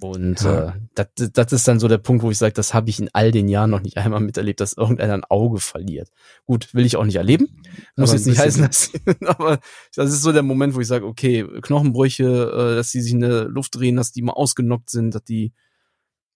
Und 0.00 0.40
ja. 0.40 0.74
äh, 0.96 1.30
das, 1.34 1.52
ist 1.52 1.68
dann 1.68 1.78
so 1.78 1.86
der 1.86 1.98
Punkt, 1.98 2.22
wo 2.22 2.30
ich 2.30 2.38
sage, 2.38 2.54
das 2.54 2.72
habe 2.72 2.88
ich 2.88 2.98
in 3.00 3.10
all 3.12 3.32
den 3.32 3.48
Jahren 3.48 3.68
noch 3.68 3.82
nicht 3.82 3.98
einmal 3.98 4.20
miterlebt, 4.20 4.60
dass 4.60 4.72
irgendeiner 4.72 5.12
ein 5.12 5.24
Auge 5.24 5.60
verliert. 5.60 6.08
Gut, 6.46 6.72
will 6.74 6.86
ich 6.86 6.96
auch 6.96 7.04
nicht 7.04 7.16
erleben. 7.16 7.48
Muss 7.96 8.10
aber 8.10 8.18
jetzt 8.18 8.26
nicht 8.26 8.38
heißen, 8.38 8.62
dass, 8.62 8.92
aber 9.26 9.60
das 9.94 10.10
ist 10.10 10.22
so 10.22 10.32
der 10.32 10.42
Moment, 10.42 10.74
wo 10.74 10.80
ich 10.80 10.86
sage, 10.86 11.04
okay, 11.04 11.46
Knochenbrüche, 11.60 12.24
äh, 12.24 12.76
dass 12.76 12.90
die 12.92 13.02
sich 13.02 13.12
in 13.12 13.20
der 13.20 13.44
Luft 13.44 13.74
drehen, 13.74 13.96
dass 13.96 14.10
die 14.10 14.22
mal 14.22 14.32
ausgenockt 14.32 14.88
sind, 14.88 15.14
dass 15.14 15.24
die 15.24 15.52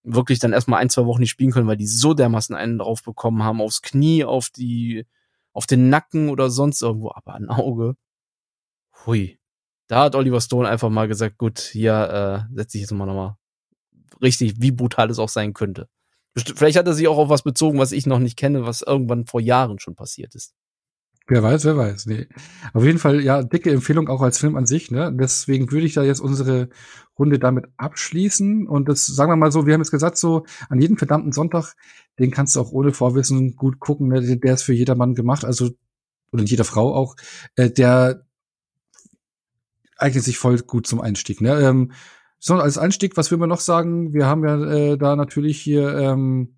wirklich 0.02 0.38
dann 0.38 0.52
erstmal 0.52 0.80
ein, 0.82 0.90
zwei 0.90 1.06
Wochen 1.06 1.20
nicht 1.20 1.30
spielen 1.30 1.50
können, 1.50 1.66
weil 1.66 1.78
die 1.78 1.86
so 1.86 2.12
dermaßen 2.12 2.54
einen 2.54 2.78
drauf 2.78 3.02
bekommen 3.02 3.42
haben, 3.42 3.62
aufs 3.62 3.80
Knie, 3.80 4.24
auf 4.24 4.50
die 4.50 5.06
auf 5.54 5.66
den 5.66 5.88
Nacken 5.88 6.28
oder 6.28 6.50
sonst 6.50 6.82
irgendwo, 6.82 7.12
aber 7.14 7.34
ein 7.34 7.48
Auge. 7.48 7.96
Hui. 9.06 9.38
Da 9.86 10.04
hat 10.04 10.14
Oliver 10.14 10.40
Stone 10.40 10.68
einfach 10.68 10.90
mal 10.90 11.08
gesagt, 11.08 11.38
gut, 11.38 11.58
hier 11.60 12.46
äh, 12.50 12.54
setze 12.54 12.76
ich 12.76 12.82
jetzt 12.82 12.92
mal 12.92 13.06
nochmal 13.06 13.36
richtig, 14.20 14.60
wie 14.60 14.70
brutal 14.70 15.10
es 15.10 15.18
auch 15.18 15.28
sein 15.28 15.52
könnte. 15.52 15.88
Vielleicht 16.36 16.76
hat 16.76 16.86
er 16.86 16.94
sich 16.94 17.06
auch 17.06 17.18
auf 17.18 17.28
was 17.28 17.42
bezogen, 17.42 17.78
was 17.78 17.92
ich 17.92 18.06
noch 18.06 18.18
nicht 18.18 18.36
kenne, 18.36 18.66
was 18.66 18.82
irgendwann 18.82 19.26
vor 19.26 19.40
Jahren 19.40 19.78
schon 19.78 19.94
passiert 19.94 20.34
ist. 20.34 20.54
Wer 21.26 21.42
weiß, 21.42 21.64
wer 21.64 21.76
weiß. 21.76 22.06
Nee. 22.06 22.28
Auf 22.74 22.84
jeden 22.84 22.98
Fall, 22.98 23.22
ja, 23.22 23.42
dicke 23.42 23.70
Empfehlung 23.70 24.08
auch 24.08 24.20
als 24.20 24.38
Film 24.38 24.56
an 24.56 24.66
sich. 24.66 24.90
Ne? 24.90 25.10
Deswegen 25.18 25.70
würde 25.72 25.86
ich 25.86 25.94
da 25.94 26.02
jetzt 26.02 26.20
unsere 26.20 26.68
Runde 27.18 27.38
damit 27.38 27.66
abschließen. 27.78 28.66
Und 28.66 28.88
das 28.88 29.06
sagen 29.06 29.32
wir 29.32 29.36
mal 29.36 29.50
so, 29.50 29.66
wir 29.66 29.72
haben 29.72 29.80
jetzt 29.80 29.90
gesagt, 29.90 30.18
so 30.18 30.44
an 30.68 30.80
jedem 30.80 30.98
verdammten 30.98 31.32
Sonntag, 31.32 31.74
den 32.18 32.30
kannst 32.30 32.56
du 32.56 32.60
auch 32.60 32.72
ohne 32.72 32.92
Vorwissen 32.92 33.56
gut 33.56 33.80
gucken. 33.80 34.08
Ne? 34.08 34.36
Der 34.36 34.54
ist 34.54 34.62
für 34.64 34.74
jedermann 34.74 35.14
gemacht. 35.14 35.46
Also 35.46 35.70
oder 36.34 36.42
jeder 36.42 36.64
Frau 36.64 36.94
auch, 36.94 37.16
äh, 37.54 37.70
der 37.70 38.26
eignet 39.96 40.24
sich 40.24 40.36
voll 40.36 40.58
gut 40.58 40.86
zum 40.86 41.00
Einstieg. 41.00 41.40
Ne? 41.40 41.60
Ähm, 41.60 41.92
so, 42.38 42.56
als 42.56 42.76
Einstieg, 42.76 43.16
was 43.16 43.30
will 43.30 43.38
man 43.38 43.48
noch 43.48 43.60
sagen? 43.60 44.12
Wir 44.12 44.26
haben 44.26 44.44
ja 44.44 44.62
äh, 44.64 44.98
da 44.98 45.16
natürlich 45.16 45.60
hier 45.60 45.96
ähm, 45.96 46.56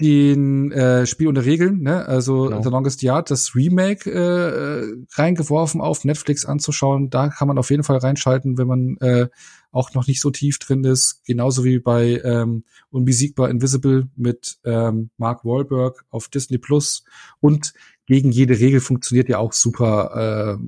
den 0.00 0.70
äh, 0.70 1.06
Spiel 1.06 1.26
unter 1.26 1.44
Regeln, 1.44 1.82
ne? 1.82 2.06
also 2.06 2.44
genau. 2.44 2.62
The 2.62 2.68
Longest 2.68 3.02
Yard, 3.02 3.30
das 3.30 3.54
Remake 3.54 4.10
äh, 4.10 4.94
reingeworfen 5.14 5.80
auf 5.80 6.04
Netflix 6.04 6.44
anzuschauen. 6.44 7.10
Da 7.10 7.28
kann 7.28 7.48
man 7.48 7.58
auf 7.58 7.70
jeden 7.70 7.82
Fall 7.82 7.98
reinschalten, 7.98 8.58
wenn 8.58 8.68
man 8.68 8.96
äh, 8.98 9.28
auch 9.72 9.94
noch 9.94 10.06
nicht 10.06 10.20
so 10.20 10.30
tief 10.30 10.58
drin 10.58 10.84
ist. 10.84 11.22
Genauso 11.24 11.64
wie 11.64 11.80
bei 11.80 12.20
ähm, 12.24 12.64
Unbesiegbar 12.90 13.50
Invisible 13.50 14.08
mit 14.16 14.58
ähm, 14.64 15.10
Mark 15.16 15.44
Wahlberg 15.44 16.04
auf 16.10 16.28
Disney 16.28 16.58
Plus. 16.58 17.04
Und 17.40 17.74
gegen 18.06 18.30
jede 18.30 18.58
Regel 18.58 18.80
funktioniert 18.80 19.28
ja 19.28 19.38
auch 19.38 19.52
super 19.52 20.58
äh, 20.58 20.64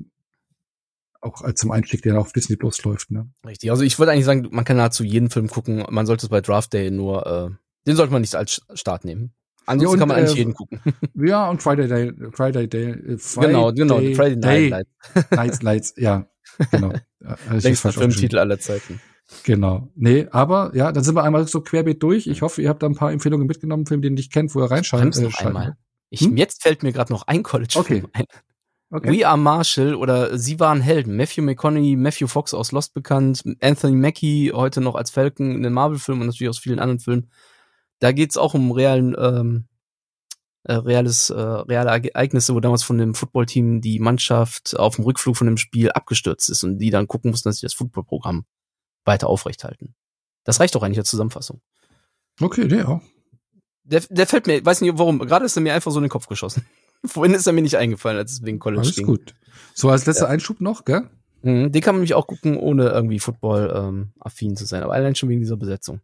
auch 1.21 1.41
als 1.41 1.59
zum 1.59 1.71
Einstieg, 1.71 2.01
der 2.01 2.19
auf 2.19 2.33
Disney 2.33 2.55
Plus 2.55 2.83
läuft. 2.83 3.11
Ne? 3.11 3.29
Richtig. 3.45 3.69
Also 3.71 3.83
ich 3.83 3.97
würde 3.97 4.11
eigentlich 4.11 4.25
sagen, 4.25 4.47
man 4.51 4.65
kann 4.65 4.77
nahezu 4.77 5.03
jeden 5.03 5.29
Film 5.29 5.47
gucken. 5.47 5.85
Man 5.89 6.05
sollte 6.05 6.25
es 6.25 6.29
bei 6.29 6.41
Draft 6.41 6.73
Day 6.73 6.91
nur, 6.91 7.25
äh, 7.25 7.49
den 7.87 7.95
sollte 7.95 8.13
man 8.13 8.21
nicht 8.21 8.35
als 8.35 8.61
Start 8.73 9.05
nehmen. 9.05 9.33
Ansonsten 9.65 9.85
ja, 9.85 9.93
und, 9.93 9.99
kann 9.99 10.07
man 10.07 10.17
eigentlich 10.17 10.35
äh, 10.35 10.39
jeden 10.39 10.53
gucken. 10.53 10.81
Ja, 11.15 11.49
und 11.49 11.61
Friday 11.61 11.87
Day, 11.87 12.13
Friday 12.31 12.67
Day, 12.67 12.89
äh, 12.89 13.17
Friday 13.17 13.47
genau, 13.47 13.71
genau, 13.71 13.99
Day, 13.99 14.15
Friday 14.15 14.39
Day, 14.39 14.69
Night 14.69 14.87
Lights. 15.13 15.31
Nights, 15.31 15.61
Lights, 15.61 15.93
ja, 15.97 16.25
genau. 16.71 16.93
Längster 17.51 17.91
Filmtitel 17.93 18.39
aller 18.39 18.59
Zeiten. 18.59 18.99
Genau. 19.43 19.89
Nee, 19.95 20.27
aber 20.31 20.71
ja, 20.73 20.91
dann 20.91 21.03
sind 21.03 21.15
wir 21.15 21.23
einmal 21.23 21.47
so 21.47 21.61
querbeet 21.61 22.03
durch. 22.03 22.27
Ich 22.27 22.41
hoffe, 22.41 22.61
ihr 22.61 22.69
habt 22.69 22.83
da 22.83 22.87
ein 22.87 22.95
paar 22.95 23.11
Empfehlungen 23.11 23.47
mitgenommen, 23.47 23.85
Film, 23.85 24.01
den 24.01 24.13
ihr 24.13 24.17
nicht 24.17 24.33
kennt, 24.33 24.53
wo 24.55 24.61
ihr 24.61 24.69
reinschaltet. 24.69 25.33
Äh, 25.39 25.45
einmal. 25.45 25.77
Ich, 26.09 26.21
hm? 26.21 26.35
Jetzt 26.35 26.63
fällt 26.63 26.83
mir 26.83 26.91
gerade 26.91 27.13
noch 27.13 27.27
ein 27.27 27.43
College 27.43 27.75
okay. 27.77 28.03
ein. 28.13 28.25
Okay. 28.93 29.19
We 29.19 29.25
Are 29.25 29.37
Marshall 29.37 29.95
oder 29.95 30.37
Sie 30.37 30.59
waren 30.59 30.81
Helden. 30.81 31.15
Matthew 31.15 31.43
McConaughey, 31.43 31.95
Matthew 31.95 32.27
Fox 32.27 32.53
aus 32.53 32.73
Lost 32.73 32.93
bekannt, 32.93 33.41
Anthony 33.61 33.95
Mackie 33.95 34.51
heute 34.51 34.81
noch 34.81 34.95
als 34.95 35.11
Falcon 35.11 35.51
in 35.51 35.63
den 35.63 35.71
Marvel-Filmen 35.71 36.21
und 36.21 36.27
natürlich 36.27 36.49
aus 36.49 36.59
vielen 36.59 36.79
anderen 36.79 36.99
Filmen. 36.99 37.31
Da 38.01 38.11
geht's 38.11 38.35
auch 38.35 38.55
um 38.55 38.71
realen, 38.71 39.15
ähm, 39.17 39.67
äh, 40.63 40.73
reales, 40.73 41.29
äh, 41.29 41.39
reale 41.39 41.89
Ereignisse, 41.91 42.55
wo 42.55 42.59
damals 42.59 42.83
von 42.83 42.97
dem 42.97 43.13
Footballteam 43.13 43.79
die 43.79 43.99
Mannschaft 43.99 44.77
auf 44.77 44.95
dem 44.95 45.05
Rückflug 45.05 45.37
von 45.37 45.47
dem 45.47 45.57
Spiel 45.57 45.91
abgestürzt 45.91 46.49
ist 46.49 46.63
und 46.63 46.79
die 46.79 46.89
dann 46.89 47.07
gucken 47.07 47.31
mussten, 47.31 47.49
dass 47.49 47.57
sie 47.57 47.65
das 47.65 47.75
Footballprogramm 47.75 48.45
weiter 49.05 49.27
aufrechthalten. 49.27 49.95
Das 50.43 50.59
reicht 50.59 50.73
doch 50.73 50.81
eigentlich 50.81 50.97
als 50.97 51.09
Zusammenfassung. 51.11 51.61
Okay, 52.39 52.67
der 52.67 52.89
auch. 52.89 53.01
Der, 53.83 54.01
der 54.09 54.25
fällt 54.25 54.47
mir, 54.47 54.65
weiß 54.65 54.81
nicht 54.81 54.97
warum, 54.97 55.19
gerade 55.19 55.45
ist 55.45 55.55
er 55.55 55.61
mir 55.61 55.73
einfach 55.73 55.91
so 55.91 55.99
in 55.99 56.05
den 56.05 56.09
Kopf 56.09 56.27
geschossen. 56.27 56.65
Vorhin 57.05 57.35
ist 57.35 57.45
er 57.45 57.53
mir 57.53 57.61
nicht 57.61 57.77
eingefallen, 57.77 58.17
als 58.17 58.31
es 58.31 58.43
wegen 58.43 58.57
College 58.57 58.81
Alles 58.81 58.95
ging. 58.95 59.05
gut. 59.05 59.35
So 59.75 59.89
als 59.89 60.07
letzter 60.07 60.25
ja. 60.25 60.31
Einschub 60.31 60.59
noch, 60.59 60.85
gell? 60.85 61.07
Mhm, 61.43 61.71
den 61.71 61.81
kann 61.81 61.95
man 61.95 61.99
nämlich 62.01 62.15
auch 62.15 62.25
gucken, 62.25 62.57
ohne 62.57 62.89
irgendwie 62.89 63.19
Football-affin 63.19 64.49
ähm, 64.49 64.55
zu 64.55 64.65
sein, 64.65 64.81
aber 64.81 64.93
allein 64.93 65.15
schon 65.15 65.29
wegen 65.29 65.41
dieser 65.41 65.57
Besetzung. 65.57 66.01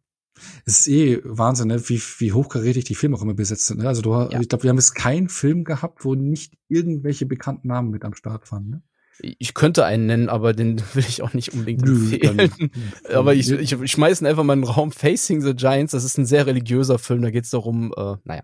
Es 0.65 0.79
ist 0.79 0.87
eh 0.87 1.19
Wahnsinn, 1.23 1.67
ne? 1.67 1.89
wie, 1.89 2.01
wie 2.17 2.33
hochkarätig 2.33 2.85
die 2.85 2.95
Filme 2.95 3.15
auch 3.15 3.21
immer 3.21 3.33
besetzt 3.33 3.65
sind. 3.65 3.79
Ne? 3.81 3.87
Also 3.87 4.01
du, 4.01 4.11
ja. 4.11 4.39
ich 4.39 4.49
glaube, 4.49 4.63
wir 4.63 4.69
haben 4.69 4.77
jetzt 4.77 4.95
keinen 4.95 5.29
Film 5.29 5.63
gehabt, 5.63 6.05
wo 6.05 6.15
nicht 6.15 6.53
irgendwelche 6.67 7.25
bekannten 7.25 7.67
Namen 7.67 7.89
mit 7.89 8.03
am 8.03 8.13
Start 8.13 8.51
waren. 8.51 8.69
Ne? 8.69 8.81
Ich 9.19 9.53
könnte 9.53 9.85
einen 9.85 10.05
nennen, 10.05 10.29
aber 10.29 10.53
den 10.53 10.79
will 10.93 11.05
ich 11.07 11.21
auch 11.21 11.33
nicht 11.33 11.53
unbedingt 11.53 11.83
empfehlen. 11.83 12.51
aber 13.13 13.35
ich, 13.35 13.49
ich, 13.49 13.71
ich 13.73 13.91
schmeiße 13.91 14.27
einfach 14.27 14.43
mal 14.43 14.53
in 14.53 14.61
den 14.61 14.69
Raum 14.69 14.91
Facing 14.91 15.41
the 15.41 15.55
Giants. 15.55 15.91
Das 15.91 16.03
ist 16.03 16.17
ein 16.17 16.25
sehr 16.25 16.45
religiöser 16.45 16.99
Film. 16.99 17.21
Da 17.21 17.31
geht 17.31 17.45
es 17.45 17.49
darum, 17.49 17.93
äh, 17.95 18.15
naja, 18.23 18.43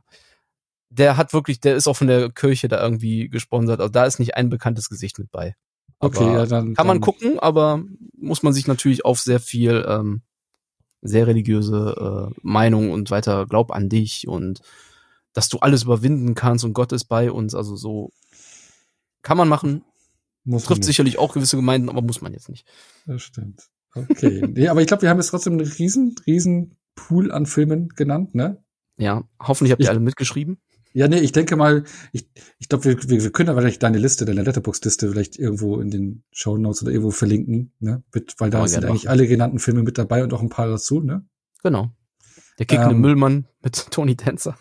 der 0.90 1.18
hat 1.18 1.34
wirklich, 1.34 1.60
der 1.60 1.76
ist 1.76 1.88
auch 1.88 1.98
von 1.98 2.08
der 2.08 2.32
Kirche 2.32 2.68
da 2.68 2.82
irgendwie 2.82 3.30
gesponsert. 3.30 3.80
Also 3.80 3.92
da 3.92 4.06
ist 4.06 4.20
nicht 4.20 4.36
ein 4.36 4.50
bekanntes 4.50 4.90
Gesicht 4.90 5.18
mit 5.20 5.32
bei. 5.32 5.56
Aber 6.00 6.18
okay, 6.18 6.34
ja, 6.34 6.46
dann 6.46 6.76
kann 6.76 6.88
man 6.88 7.00
gucken, 7.00 7.40
aber 7.40 7.84
muss 8.18 8.44
man 8.44 8.54
sich 8.54 8.68
natürlich 8.68 9.06
auf 9.06 9.20
sehr 9.20 9.40
viel 9.40 9.86
ähm, 9.88 10.22
sehr 11.04 11.28
religiöse 11.28 12.32
äh, 12.34 12.40
Meinung 12.42 12.92
und 12.92 13.12
weiter 13.12 13.46
glaub 13.46 13.72
an 13.72 13.90
dich 13.90 14.28
und 14.28 14.62
dass 15.34 15.50
du 15.50 15.60
alles 15.60 15.84
überwinden 15.84 16.36
kannst 16.36 16.64
und 16.64 16.74
Gott 16.74 16.92
ist 16.92 17.06
bei 17.06 17.32
uns. 17.32 17.56
Also 17.56 17.76
so 17.76 18.12
kann 19.22 19.38
man 19.38 19.50
machen. 19.50 19.84
Muss 20.46 20.66
Trifft 20.66 20.84
sicherlich 20.84 21.18
auch 21.18 21.34
gewisse 21.34 21.56
Gemeinden, 21.56 21.90
aber 21.90 22.02
muss 22.02 22.22
man 22.22 22.34
jetzt 22.34 22.50
nicht. 22.50 22.68
Das 23.06 23.22
stimmt. 23.22 23.70
Okay. 23.96 24.46
nee, 24.54 24.68
aber 24.68 24.82
ich 24.82 24.88
glaube, 24.88 25.04
wir 25.04 25.10
haben 25.10 25.18
jetzt 25.18 25.30
trotzdem 25.30 25.54
einen 25.54 25.68
riesen, 25.68 26.16
riesen 26.28 26.78
Pool 26.96 27.32
an 27.32 27.46
Filmen 27.46 27.90
genannt, 27.90 28.36
ne? 28.36 28.64
Ja, 28.98 29.24
hoffentlich 29.40 29.72
habt 29.72 29.82
ihr 29.82 29.90
alle 29.90 30.00
mitgeschrieben. 30.00 30.60
Ja, 30.94 31.08
nee, 31.08 31.20
ich 31.20 31.32
denke 31.32 31.56
mal, 31.56 31.84
ich, 32.12 32.30
ich 32.60 32.70
glaube, 32.70 32.86
wir, 32.86 33.10
wir, 33.10 33.24
wir 33.24 33.32
können 33.32 33.50
aber 33.50 33.62
vielleicht 33.62 33.82
deine 33.82 33.98
Liste, 33.98 34.26
deine 34.26 34.44
Letterbox-Liste 34.44 35.10
vielleicht 35.10 35.38
irgendwo 35.40 35.80
in 35.80 35.90
den 35.90 36.24
Show 36.32 36.58
Notes 36.58 36.84
oder 36.84 36.92
irgendwo 36.92 37.12
verlinken, 37.12 37.72
ne? 37.80 38.04
Mit, 38.14 38.36
weil 38.38 38.52
da 38.52 38.68
sind 38.68 38.86
eigentlich 38.86 39.10
alle 39.10 39.28
genannten 39.28 39.60
Filme 39.60 39.82
mit 39.82 39.98
dabei 39.98 40.24
und 40.24 40.34
auch 40.34 40.42
ein 40.42 40.50
paar 40.50 40.68
dazu, 40.68 41.02
ne? 41.02 41.26
Genau. 41.64 41.92
Der 42.60 42.68
kickende 42.68 42.94
ähm, 42.94 43.02
Müllmann 43.02 43.48
mit 43.64 43.88
Tony 43.92 44.16
Tänzer. 44.16 44.56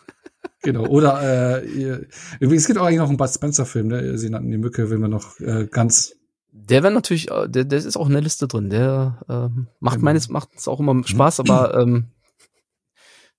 Genau, 0.63 0.87
oder 0.87 1.63
äh, 1.63 2.07
übrigens, 2.41 2.63
es 2.63 2.67
gibt 2.67 2.79
auch 2.79 2.87
eigentlich 2.87 2.99
noch 2.99 3.09
einen 3.09 3.19
Bud 3.19 3.29
Spencer-Film, 3.29 3.89
ne? 3.89 4.17
Sie 4.17 4.31
nannten 4.31 4.51
die 4.51 4.59
Mücke, 4.59 4.91
wenn 4.91 5.01
wir 5.01 5.09
noch 5.09 5.39
äh, 5.41 5.67
ganz 5.71 6.15
der 6.55 6.83
wäre 6.83 6.93
natürlich, 6.93 7.31
äh, 7.31 7.49
der, 7.49 7.65
der 7.65 7.79
ist 7.79 7.97
auch 7.97 8.07
in 8.07 8.13
der 8.13 8.23
Liste 8.23 8.47
drin. 8.47 8.69
Der 8.69 9.19
äh, 9.29 9.61
macht 9.81 9.97
genau. 9.97 10.05
meines 10.05 10.29
macht 10.29 10.51
es 10.55 10.69
auch 10.69 10.81
immer 10.81 11.03
Spaß, 11.03 11.41
aber 11.41 11.81
ähm, 11.81 12.09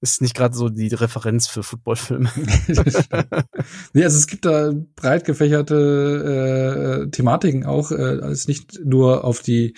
ist 0.03 0.21
nicht 0.21 0.35
gerade 0.35 0.53
so 0.53 0.67
die 0.67 0.93
Referenz 0.93 1.47
für 1.47 1.63
Footballfilme. 1.63 2.29
nee, 3.93 4.03
also 4.03 4.17
es 4.17 4.27
gibt 4.27 4.43
da 4.43 4.73
breit 4.97 5.23
gefächerte 5.23 7.05
äh, 7.05 7.09
Thematiken 7.09 7.65
auch, 7.65 7.91
äh, 7.91 8.19
als 8.21 8.49
nicht 8.49 8.81
nur 8.83 9.23
auf 9.23 9.41
die 9.41 9.75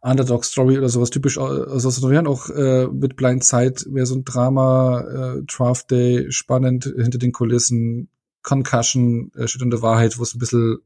Underdog 0.00 0.46
Story 0.46 0.78
oder 0.78 0.88
sowas 0.88 1.10
typisch 1.10 1.36
also 1.36 1.90
sondern 1.90 2.26
auch 2.26 2.48
äh, 2.48 2.86
mit 2.86 3.14
Blind 3.16 3.44
Side 3.44 3.84
mehr 3.90 4.06
so 4.06 4.14
ein 4.14 4.24
Drama, 4.24 5.36
äh, 5.36 5.42
Draft 5.42 5.90
Day, 5.90 6.32
spannend 6.32 6.84
hinter 6.84 7.18
den 7.18 7.32
Kulissen, 7.32 8.08
Concussion, 8.42 9.32
äh, 9.36 9.46
schütternde 9.46 9.82
Wahrheit, 9.82 10.18
wo 10.18 10.22
es 10.22 10.34
ein 10.34 10.38
bisschen 10.38 10.78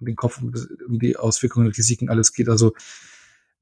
um 0.00 0.06
den 0.06 0.16
Kopf, 0.16 0.42
um 0.42 0.98
die 0.98 1.16
Auswirkungen 1.16 1.68
und 1.68 1.78
Risiken 1.78 2.10
alles 2.10 2.32
geht. 2.32 2.48
Also 2.48 2.72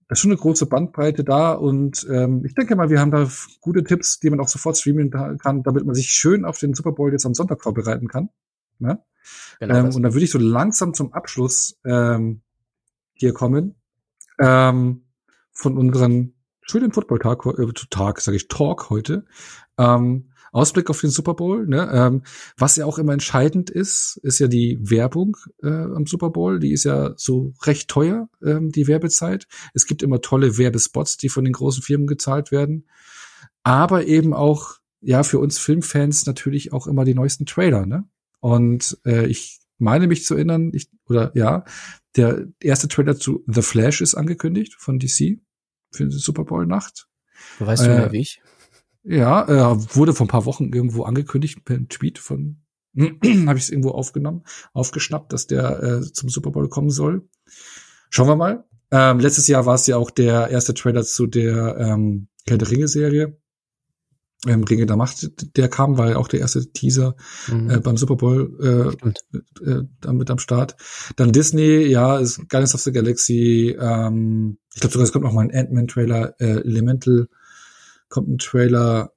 ist 0.08 0.20
schon 0.20 0.30
eine 0.30 0.40
große 0.40 0.66
Bandbreite 0.66 1.22
da 1.22 1.52
und 1.52 2.06
ähm, 2.10 2.44
ich 2.44 2.54
denke 2.54 2.76
mal, 2.76 2.88
wir 2.88 3.00
haben 3.00 3.10
da 3.10 3.28
gute 3.60 3.84
Tipps, 3.84 4.18
die 4.20 4.30
man 4.30 4.40
auch 4.40 4.48
sofort 4.48 4.76
streamen 4.76 5.10
kann, 5.10 5.62
damit 5.62 5.84
man 5.84 5.94
sich 5.94 6.08
schön 6.08 6.44
auf 6.44 6.58
den 6.58 6.74
Super 6.74 6.92
Bowl 6.92 7.12
jetzt 7.12 7.26
am 7.26 7.34
Sonntag 7.34 7.62
vorbereiten 7.62 8.08
kann. 8.08 8.30
Ne? 8.78 9.02
Genau 9.60 9.74
ähm, 9.74 9.94
und 9.94 10.02
dann 10.02 10.14
würde 10.14 10.24
ich 10.24 10.30
so 10.30 10.38
langsam 10.38 10.94
zum 10.94 11.12
Abschluss 11.12 11.78
ähm, 11.84 12.40
hier 13.12 13.34
kommen 13.34 13.74
ähm, 14.38 15.04
von 15.52 15.76
unseren 15.76 16.34
schönen 16.62 16.92
Football-Tag, 16.92 17.44
äh, 17.46 17.72
Tag, 17.90 18.20
sage 18.20 18.36
ich, 18.36 18.48
Talk 18.48 18.90
heute. 18.90 19.26
Ähm, 19.76 20.27
Ausblick 20.52 20.90
auf 20.90 21.00
den 21.00 21.10
Super 21.10 21.34
Bowl. 21.34 21.66
Ne? 21.66 21.88
Ähm, 21.92 22.22
was 22.56 22.76
ja 22.76 22.86
auch 22.86 22.98
immer 22.98 23.12
entscheidend 23.12 23.70
ist, 23.70 24.18
ist 24.22 24.38
ja 24.38 24.48
die 24.48 24.78
Werbung 24.80 25.36
äh, 25.62 25.68
am 25.68 26.06
Super 26.06 26.30
Bowl. 26.30 26.58
Die 26.58 26.72
ist 26.72 26.84
ja 26.84 27.12
so 27.16 27.52
recht 27.62 27.88
teuer, 27.88 28.28
ähm, 28.44 28.70
die 28.70 28.86
Werbezeit. 28.86 29.46
Es 29.74 29.86
gibt 29.86 30.02
immer 30.02 30.20
tolle 30.20 30.58
Werbespots, 30.58 31.16
die 31.16 31.28
von 31.28 31.44
den 31.44 31.52
großen 31.52 31.82
Firmen 31.82 32.06
gezahlt 32.06 32.50
werden. 32.50 32.86
Aber 33.62 34.06
eben 34.06 34.34
auch, 34.34 34.76
ja, 35.00 35.22
für 35.22 35.38
uns 35.38 35.58
Filmfans 35.58 36.26
natürlich 36.26 36.72
auch 36.72 36.86
immer 36.86 37.04
die 37.04 37.14
neuesten 37.14 37.46
Trailer. 37.46 37.86
Ne? 37.86 38.08
Und 38.40 38.98
äh, 39.04 39.26
ich 39.26 39.60
meine 39.78 40.06
mich 40.06 40.24
zu 40.24 40.34
erinnern, 40.34 40.72
ich, 40.74 40.88
oder 41.08 41.30
ja, 41.34 41.64
der 42.16 42.46
erste 42.60 42.88
Trailer 42.88 43.16
zu 43.16 43.44
The 43.46 43.62
Flash 43.62 44.00
ist 44.00 44.14
angekündigt 44.14 44.74
von 44.78 44.98
DC 44.98 45.38
für 45.90 46.06
die 46.06 46.16
Super 46.16 46.44
Bowl 46.44 46.66
Nacht. 46.66 47.08
Weißt 47.58 47.84
du 47.84 47.88
mehr 47.88 48.06
äh, 48.08 48.12
wie 48.12 48.20
ich? 48.20 48.42
Ja, 49.10 49.48
äh, 49.48 49.96
wurde 49.96 50.12
vor 50.12 50.26
ein 50.26 50.30
paar 50.30 50.44
Wochen 50.44 50.70
irgendwo 50.72 51.04
angekündigt 51.04 51.64
per 51.64 51.78
Tweet 51.88 52.18
von 52.18 52.58
habe 53.46 53.58
ich 53.58 53.64
es 53.64 53.70
irgendwo 53.70 53.90
aufgenommen, 53.90 54.42
aufgeschnappt, 54.72 55.32
dass 55.32 55.46
der 55.46 55.82
äh, 55.82 56.12
zum 56.12 56.28
Super 56.28 56.50
Bowl 56.50 56.68
kommen 56.68 56.90
soll. 56.90 57.28
Schauen 58.10 58.28
wir 58.28 58.36
mal. 58.36 58.64
Ähm, 58.90 59.20
letztes 59.20 59.46
Jahr 59.48 59.66
war 59.66 59.74
es 59.74 59.86
ja 59.86 59.96
auch 59.96 60.10
der 60.10 60.48
erste 60.48 60.74
Trailer 60.74 61.04
zu 61.04 61.26
der 61.26 61.76
ähm, 61.78 62.28
Herr 62.46 62.58
der 62.58 62.70
Ringe 62.70 62.88
Serie. 62.88 63.38
Ähm, 64.46 64.64
Ringe 64.64 64.86
der 64.86 64.96
Macht, 64.96 65.56
der 65.56 65.68
kam, 65.68 65.98
war 65.98 66.10
ja 66.10 66.16
auch 66.16 66.28
der 66.28 66.40
erste 66.40 66.70
Teaser 66.70 67.16
mhm. 67.48 67.70
äh, 67.70 67.80
beim 67.80 67.96
Super 67.96 68.16
Bowl 68.16 68.94
äh, 69.02 69.70
äh, 69.70 69.82
damit 70.00 70.30
am 70.30 70.38
Start. 70.38 70.76
Dann 71.16 71.32
Disney, 71.32 71.86
ja, 71.86 72.18
ist 72.18 72.48
Guardians 72.48 72.74
of 72.74 72.80
the 72.82 72.92
Galaxy. 72.92 73.76
Ähm, 73.78 74.58
ich 74.74 74.80
glaube 74.80 74.92
sogar, 74.92 75.04
es 75.04 75.12
kommt 75.12 75.24
noch 75.24 75.32
mal 75.32 75.42
ein 75.42 75.54
Ant-Man-Trailer, 75.54 76.34
äh, 76.40 76.60
Elemental 76.60 77.28
kommt 78.08 78.28
ein 78.28 78.38
Trailer, 78.38 79.12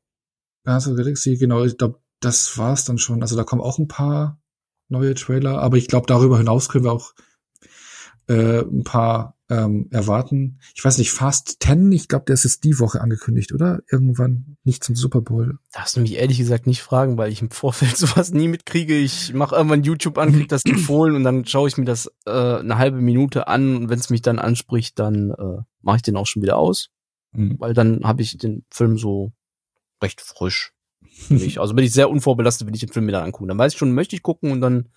Guardians 0.63 0.87
of 0.87 0.95
the 0.95 1.03
Galaxy, 1.03 1.37
genau, 1.37 1.63
ich 1.63 1.77
glaube, 1.77 1.99
das 2.19 2.57
war's 2.57 2.85
dann 2.85 2.97
schon. 2.97 3.21
Also 3.21 3.35
da 3.35 3.43
kommen 3.43 3.61
auch 3.61 3.79
ein 3.79 3.87
paar 3.87 4.39
neue 4.89 5.15
Trailer, 5.15 5.59
aber 5.59 5.77
ich 5.77 5.87
glaube, 5.87 6.05
darüber 6.07 6.37
hinaus 6.37 6.69
können 6.69 6.85
wir 6.85 6.91
auch 6.91 7.13
äh, 8.27 8.61
ein 8.61 8.83
paar 8.83 9.37
ähm, 9.49 9.87
erwarten. 9.91 10.59
Ich 10.75 10.83
weiß 10.83 10.97
nicht, 10.97 11.11
Fast 11.11 11.57
10, 11.61 11.91
ich 11.91 12.07
glaube, 12.07 12.25
der 12.25 12.35
ist 12.35 12.45
jetzt 12.45 12.63
die 12.63 12.79
Woche 12.79 13.01
angekündigt, 13.01 13.51
oder? 13.53 13.81
Irgendwann 13.91 14.57
nicht 14.63 14.83
zum 14.83 14.95
Super 14.95 15.21
Bowl. 15.21 15.57
Darfst 15.73 15.97
du 15.97 16.01
mich 16.01 16.15
ehrlich 16.15 16.37
gesagt 16.37 16.67
nicht 16.67 16.81
fragen, 16.81 17.17
weil 17.17 17.31
ich 17.31 17.41
im 17.41 17.51
Vorfeld 17.51 17.97
sowas 17.97 18.31
nie 18.31 18.47
mitkriege. 18.47 18.97
Ich 18.97 19.33
mache 19.33 19.55
irgendwann 19.55 19.83
YouTube 19.83 20.17
an, 20.17 20.31
krieg 20.31 20.47
das 20.47 20.63
empfohlen 20.65 21.15
und 21.15 21.23
dann 21.23 21.45
schaue 21.45 21.67
ich 21.67 21.77
mir 21.77 21.85
das 21.85 22.09
äh, 22.25 22.31
eine 22.31 22.77
halbe 22.77 23.01
Minute 23.01 23.47
an 23.47 23.75
und 23.75 23.89
wenn 23.89 23.99
es 23.99 24.09
mich 24.09 24.21
dann 24.21 24.39
anspricht, 24.39 24.99
dann 24.99 25.31
äh, 25.31 25.63
mache 25.81 25.97
ich 25.97 26.03
den 26.03 26.15
auch 26.15 26.27
schon 26.27 26.43
wieder 26.43 26.57
aus. 26.57 26.89
Mhm. 27.33 27.59
Weil 27.59 27.73
dann 27.73 28.03
habe 28.03 28.21
ich 28.21 28.37
den 28.37 28.65
Film 28.69 28.97
so 28.97 29.31
recht 30.01 30.21
frisch. 30.21 30.73
Also 31.57 31.73
bin 31.73 31.85
ich 31.85 31.91
sehr 31.91 32.09
unvorbelastet, 32.09 32.67
wenn 32.67 32.73
ich 32.73 32.79
den 32.79 32.91
Film 32.91 33.05
mir 33.05 33.11
dann 33.11 33.25
angucke. 33.25 33.47
Dann 33.47 33.57
weiß 33.57 33.73
ich 33.73 33.79
schon, 33.79 33.93
möchte 33.93 34.15
ich 34.15 34.23
gucken 34.23 34.51
und 34.51 34.61
dann 34.61 34.89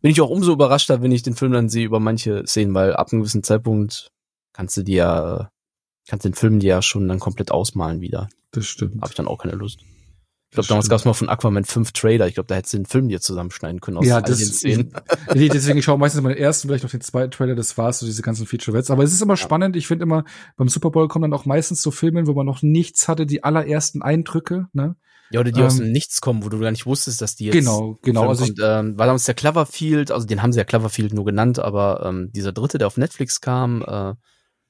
bin 0.00 0.10
ich 0.10 0.20
auch 0.20 0.30
umso 0.30 0.52
überraschter, 0.52 1.02
wenn 1.02 1.12
ich 1.12 1.22
den 1.22 1.34
Film 1.34 1.52
dann 1.52 1.68
sehe 1.68 1.86
über 1.86 2.00
manche 2.00 2.46
Szenen, 2.46 2.74
weil 2.74 2.94
ab 2.94 3.12
einem 3.12 3.22
gewissen 3.22 3.42
Zeitpunkt 3.42 4.12
kannst 4.52 4.76
du 4.76 4.82
dir 4.82 4.96
ja, 4.96 5.50
kannst 6.08 6.24
den 6.24 6.34
Film 6.34 6.60
dir 6.60 6.68
ja 6.68 6.82
schon 6.82 7.08
dann 7.08 7.20
komplett 7.20 7.50
ausmalen 7.50 8.00
wieder. 8.00 8.28
Das 8.50 8.66
stimmt. 8.66 9.00
Habe 9.00 9.10
ich 9.10 9.16
dann 9.16 9.28
auch 9.28 9.38
keine 9.38 9.56
Lust. 9.56 9.80
Ich 10.50 10.54
glaube, 10.54 10.68
damals 10.68 10.88
gab 10.88 11.00
es 11.00 11.04
mal 11.04 11.12
von 11.12 11.28
Aquaman 11.28 11.64
5 11.64 11.92
Trailer. 11.92 12.28
Ich 12.28 12.34
glaube, 12.34 12.46
da 12.46 12.54
hättest 12.54 12.72
du 12.72 12.78
den 12.78 12.86
Film 12.86 13.08
dir 13.08 13.20
zusammenschneiden 13.20 13.80
können 13.80 13.96
aus 13.98 14.06
ja, 14.06 14.20
das, 14.20 14.38
den 14.38 14.46
Szenen. 14.46 14.92
nee, 15.34 15.48
deswegen 15.48 15.78
ich 15.78 15.84
schaue 15.84 15.98
meistens 15.98 16.22
mal 16.22 16.32
den 16.32 16.42
ersten, 16.42 16.68
vielleicht 16.68 16.84
noch 16.84 16.90
den 16.90 17.00
zweiten 17.00 17.32
Trailer, 17.32 17.56
das 17.56 17.76
war's, 17.76 17.98
so 17.98 18.06
diese 18.06 18.22
ganzen 18.22 18.46
Featurettes. 18.46 18.90
Aber 18.90 19.02
es 19.02 19.12
ist 19.12 19.20
immer 19.20 19.32
ja. 19.32 19.38
spannend. 19.38 19.76
Ich 19.76 19.86
finde 19.86 20.04
immer, 20.04 20.24
beim 20.56 20.68
Super 20.68 20.90
Bowl 20.90 21.08
kommen 21.08 21.30
dann 21.30 21.38
auch 21.38 21.46
meistens 21.46 21.82
so 21.82 21.90
Filme, 21.90 22.26
wo 22.26 22.32
man 22.32 22.46
noch 22.46 22.62
nichts 22.62 23.08
hatte, 23.08 23.26
die 23.26 23.44
allerersten 23.44 24.02
Eindrücke, 24.02 24.68
ne? 24.72 24.96
Ja, 25.30 25.40
oder 25.40 25.50
die 25.50 25.60
ähm, 25.60 25.66
aus 25.66 25.76
dem 25.76 25.90
Nichts 25.90 26.20
kommen, 26.20 26.44
wo 26.44 26.48
du 26.48 26.58
gar 26.58 26.70
nicht 26.70 26.86
wusstest, 26.86 27.20
dass 27.20 27.34
die 27.34 27.46
jetzt. 27.46 27.54
Genau, 27.54 27.98
genau. 28.02 28.28
Also 28.28 28.44
kommt. 28.44 28.60
ähm, 28.62 28.96
war 28.98 29.06
damals 29.06 29.24
der 29.24 29.34
Cloverfield, 29.34 30.12
also 30.12 30.26
den 30.26 30.42
haben 30.42 30.52
sie 30.52 30.58
ja 30.58 30.64
Cloverfield 30.64 31.12
nur 31.12 31.24
genannt, 31.24 31.58
aber 31.58 32.04
ähm, 32.06 32.30
dieser 32.32 32.52
dritte, 32.52 32.78
der 32.78 32.86
auf 32.86 32.96
Netflix 32.96 33.40
kam, 33.40 33.82
äh, 33.82 34.14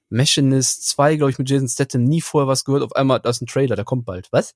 Machinist 0.09 0.89
2, 0.89 1.16
glaube 1.16 1.31
ich, 1.31 1.39
mit 1.39 1.51
Jason 1.51 1.69
Statham, 1.69 2.05
nie 2.05 2.20
vorher 2.20 2.48
was 2.48 2.65
gehört. 2.65 2.82
Auf 2.82 2.94
einmal, 2.94 3.20
da 3.20 3.28
ist 3.28 3.43
ein 3.43 3.47
Trailer, 3.47 3.77
der 3.77 3.85
kommt 3.85 4.07
bald. 4.07 4.28
Was? 4.31 4.55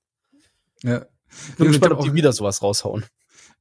Ja. 0.82 1.07
Ich 1.51 1.57
bin 1.57 1.69
gespannt, 1.69 1.93
ob 1.93 2.02
die 2.02 2.15
wieder 2.15 2.32
sowas 2.32 2.62
raushauen. 2.62 3.05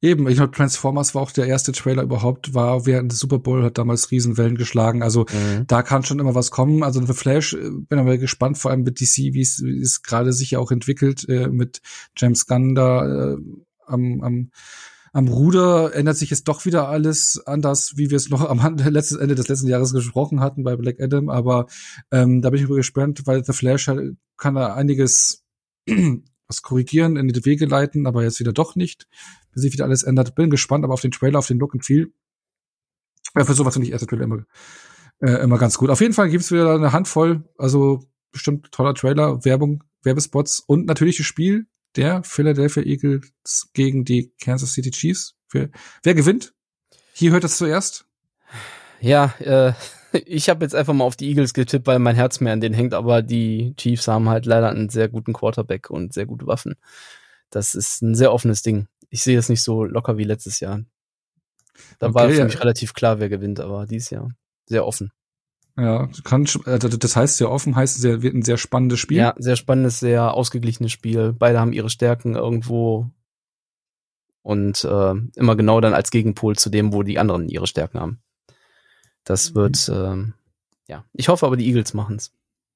Eben, 0.01 0.29
ich 0.29 0.37
glaube, 0.37 0.55
Transformers 0.55 1.13
war 1.13 1.21
auch 1.21 1.31
der 1.31 1.47
erste 1.47 1.73
Trailer 1.73 2.03
überhaupt, 2.03 2.53
war 2.53 2.85
während 2.85 3.11
des 3.11 3.19
Super 3.19 3.37
Bowl, 3.37 3.63
hat 3.63 3.77
damals 3.77 4.11
Riesenwellen 4.11 4.55
geschlagen. 4.55 5.03
Also 5.03 5.25
mhm. 5.31 5.67
da 5.67 5.83
kann 5.83 6.03
schon 6.03 6.19
immer 6.19 6.35
was 6.35 6.51
kommen. 6.51 6.83
Also 6.83 7.05
The 7.05 7.13
Flash, 7.13 7.53
äh, 7.53 7.69
bin 7.69 7.99
aber 7.99 8.17
gespannt, 8.17 8.57
vor 8.57 8.71
allem 8.71 8.83
mit 8.83 9.01
DC, 9.01 9.33
wie 9.33 9.41
es, 9.41 9.61
wie 9.61 9.81
es 9.81 10.01
gerade 10.01 10.31
sich 10.31 10.51
ja 10.51 10.59
auch 10.59 10.71
entwickelt, 10.71 11.27
äh, 11.27 11.49
mit 11.49 11.81
James 12.15 12.47
Gunn 12.47 12.75
da 12.75 13.33
äh, 13.33 13.37
am, 13.85 14.21
am 14.21 14.51
am 15.11 15.27
Ruder 15.27 15.95
ändert 15.95 16.17
sich 16.17 16.29
jetzt 16.29 16.47
doch 16.47 16.65
wieder 16.65 16.87
alles 16.87 17.41
anders, 17.45 17.93
wie 17.95 18.11
wir 18.11 18.17
es 18.17 18.29
noch 18.29 18.47
am 18.47 18.77
letzten 18.77 19.19
Ende 19.19 19.35
des 19.35 19.47
letzten 19.47 19.67
Jahres 19.67 19.91
gesprochen 19.91 20.39
hatten 20.39 20.63
bei 20.63 20.75
Black 20.75 21.01
Adam. 21.01 21.29
Aber 21.29 21.65
ähm, 22.11 22.41
da 22.41 22.51
bin 22.51 22.61
ich 22.61 22.69
gespannt, 22.69 23.23
weil 23.25 23.43
The 23.43 23.53
Flash 23.53 23.87
halt, 23.87 24.17
kann 24.37 24.55
da 24.55 24.75
einiges 24.75 25.43
was 26.49 26.61
korrigieren, 26.63 27.15
in 27.15 27.27
die 27.27 27.45
Wege 27.45 27.65
leiten, 27.65 28.07
aber 28.07 28.23
jetzt 28.23 28.39
wieder 28.39 28.51
doch 28.51 28.75
nicht, 28.75 29.07
bis 29.53 29.61
sich 29.61 29.71
wieder 29.71 29.85
alles 29.85 30.03
ändert. 30.03 30.35
Bin 30.35 30.49
gespannt, 30.49 30.83
aber 30.83 30.93
auf 30.93 31.01
den 31.01 31.11
Trailer, 31.11 31.39
auf 31.39 31.47
den 31.47 31.59
Look 31.59 31.75
and 31.75 31.85
Feel. 31.85 32.11
Ja, 33.35 33.45
für 33.45 33.53
sowas 33.53 33.75
finde 33.75 33.87
ich 33.87 33.93
erste 33.93 34.07
Trailer 34.07 34.23
immer, 34.23 34.45
äh, 35.19 35.43
immer 35.43 35.59
ganz 35.59 35.77
gut. 35.77 35.89
Auf 35.91 36.01
jeden 36.01 36.13
Fall 36.13 36.29
gibt's 36.29 36.51
wieder 36.51 36.73
eine 36.73 36.91
Handvoll, 36.91 37.47
also 37.57 38.03
bestimmt 38.31 38.71
toller 38.71 38.95
Trailer, 38.95 39.45
Werbung, 39.45 39.83
Werbespots 40.03 40.59
und 40.59 40.87
natürlich 40.87 41.17
das 41.17 41.27
Spiel 41.27 41.67
der 41.95 42.23
Philadelphia 42.23 42.83
Eagles 42.83 43.69
gegen 43.73 44.03
die 44.03 44.33
Kansas 44.41 44.73
City 44.73 44.91
Chiefs. 44.91 45.35
Wer, 45.51 45.69
wer 46.03 46.15
gewinnt? 46.15 46.53
Hier 47.13 47.31
hört 47.31 47.43
es 47.43 47.57
zuerst. 47.57 48.05
Ja, 49.01 49.33
äh, 49.39 49.73
ich 50.13 50.49
habe 50.49 50.65
jetzt 50.65 50.75
einfach 50.75 50.93
mal 50.93 51.05
auf 51.05 51.15
die 51.15 51.29
Eagles 51.29 51.53
getippt, 51.53 51.87
weil 51.87 51.99
mein 51.99 52.15
Herz 52.15 52.39
mehr 52.39 52.53
an 52.53 52.61
denen 52.61 52.75
hängt, 52.75 52.93
aber 52.93 53.21
die 53.21 53.73
Chiefs 53.77 54.07
haben 54.07 54.29
halt 54.29 54.45
leider 54.45 54.69
einen 54.69 54.89
sehr 54.89 55.09
guten 55.09 55.33
Quarterback 55.33 55.89
und 55.89 56.13
sehr 56.13 56.25
gute 56.25 56.47
Waffen. 56.47 56.75
Das 57.49 57.75
ist 57.75 58.01
ein 58.01 58.15
sehr 58.15 58.33
offenes 58.33 58.61
Ding. 58.61 58.87
Ich 59.09 59.23
sehe 59.23 59.37
es 59.37 59.49
nicht 59.49 59.63
so 59.63 59.83
locker 59.83 60.17
wie 60.17 60.23
letztes 60.23 60.59
Jahr. 60.59 60.81
Da 61.97 62.07
okay, 62.07 62.15
war 62.15 62.29
für 62.29 62.45
mich 62.45 62.59
relativ 62.59 62.93
klar, 62.93 63.19
wer 63.19 63.29
gewinnt, 63.29 63.59
aber 63.59 63.85
dieses 63.85 64.09
Jahr 64.09 64.31
sehr 64.65 64.85
offen. 64.85 65.11
Ja, 65.77 66.09
kann, 66.25 66.45
also 66.65 66.89
das 66.89 67.15
heißt 67.15 67.37
sehr 67.37 67.49
offen, 67.49 67.75
heißt 67.75 67.97
es 67.97 68.21
wird 68.21 68.35
ein 68.35 68.41
sehr 68.41 68.57
spannendes 68.57 68.99
Spiel. 68.99 69.17
Ja, 69.17 69.33
sehr 69.37 69.55
spannendes, 69.55 69.99
sehr 69.99 70.33
ausgeglichenes 70.33 70.91
Spiel. 70.91 71.33
Beide 71.33 71.59
haben 71.59 71.71
ihre 71.71 71.89
Stärken 71.89 72.35
irgendwo 72.35 73.09
und 74.41 74.83
äh, 74.83 75.13
immer 75.35 75.55
genau 75.55 75.79
dann 75.79 75.93
als 75.93 76.11
Gegenpol 76.11 76.57
zu 76.57 76.69
dem, 76.69 76.91
wo 76.91 77.03
die 77.03 77.17
anderen 77.17 77.47
ihre 77.47 77.67
Stärken 77.67 77.99
haben. 77.99 78.21
Das 79.29 79.51
mhm. 79.51 79.55
wird, 79.55 79.91
ähm, 79.93 80.33
ja. 80.87 81.05
Ich 81.13 81.29
hoffe 81.29 81.45
aber, 81.45 81.55
die 81.55 81.67
Eagles 81.67 81.93
machen's. 81.93 82.33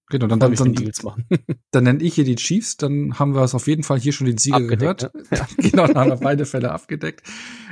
Genau, 0.09 0.27
dann, 0.27 0.39
dann, 0.39 0.53
dann, 0.53 0.73
Eagles 0.75 1.01
machen. 1.01 1.25
dann 1.71 1.83
nenne 1.83 2.03
ich 2.03 2.13
hier 2.13 2.25
die 2.25 2.35
Chiefs, 2.35 2.77
dann 2.77 3.17
haben 3.17 3.33
wir 3.33 3.41
es 3.41 3.55
auf 3.55 3.65
jeden 3.65 3.81
Fall 3.81 3.99
hier 3.99 4.13
schon 4.13 4.27
den 4.27 4.37
Sieger 4.37 4.57
abgedeckt, 4.57 5.11
gehört. 5.11 5.31
Ja. 5.31 5.47
genau, 5.57 5.87
dann 5.87 5.97
haben 5.97 6.09
wir 6.11 6.17
beide 6.17 6.45
Fälle 6.45 6.71
abgedeckt. 6.71 7.23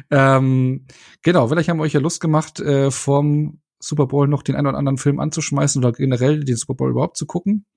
Ähm, 0.09 0.87
genau, 1.21 1.47
vielleicht 1.47 1.69
haben 1.69 1.77
wir 1.77 1.83
euch 1.83 1.93
ja 1.93 1.99
Lust 1.99 2.21
gemacht, 2.21 2.59
äh, 2.59 2.89
vom 2.89 3.61
Super 3.77 4.07
Bowl 4.07 4.27
noch 4.27 4.41
den 4.41 4.55
einen 4.55 4.65
oder 4.65 4.79
anderen 4.79 4.97
Film 4.97 5.19
anzuschmeißen 5.19 5.83
oder 5.83 5.91
generell 5.91 6.43
den 6.43 6.55
Super 6.55 6.73
Bowl 6.73 6.89
überhaupt 6.89 7.17
zu 7.17 7.27
gucken. 7.27 7.67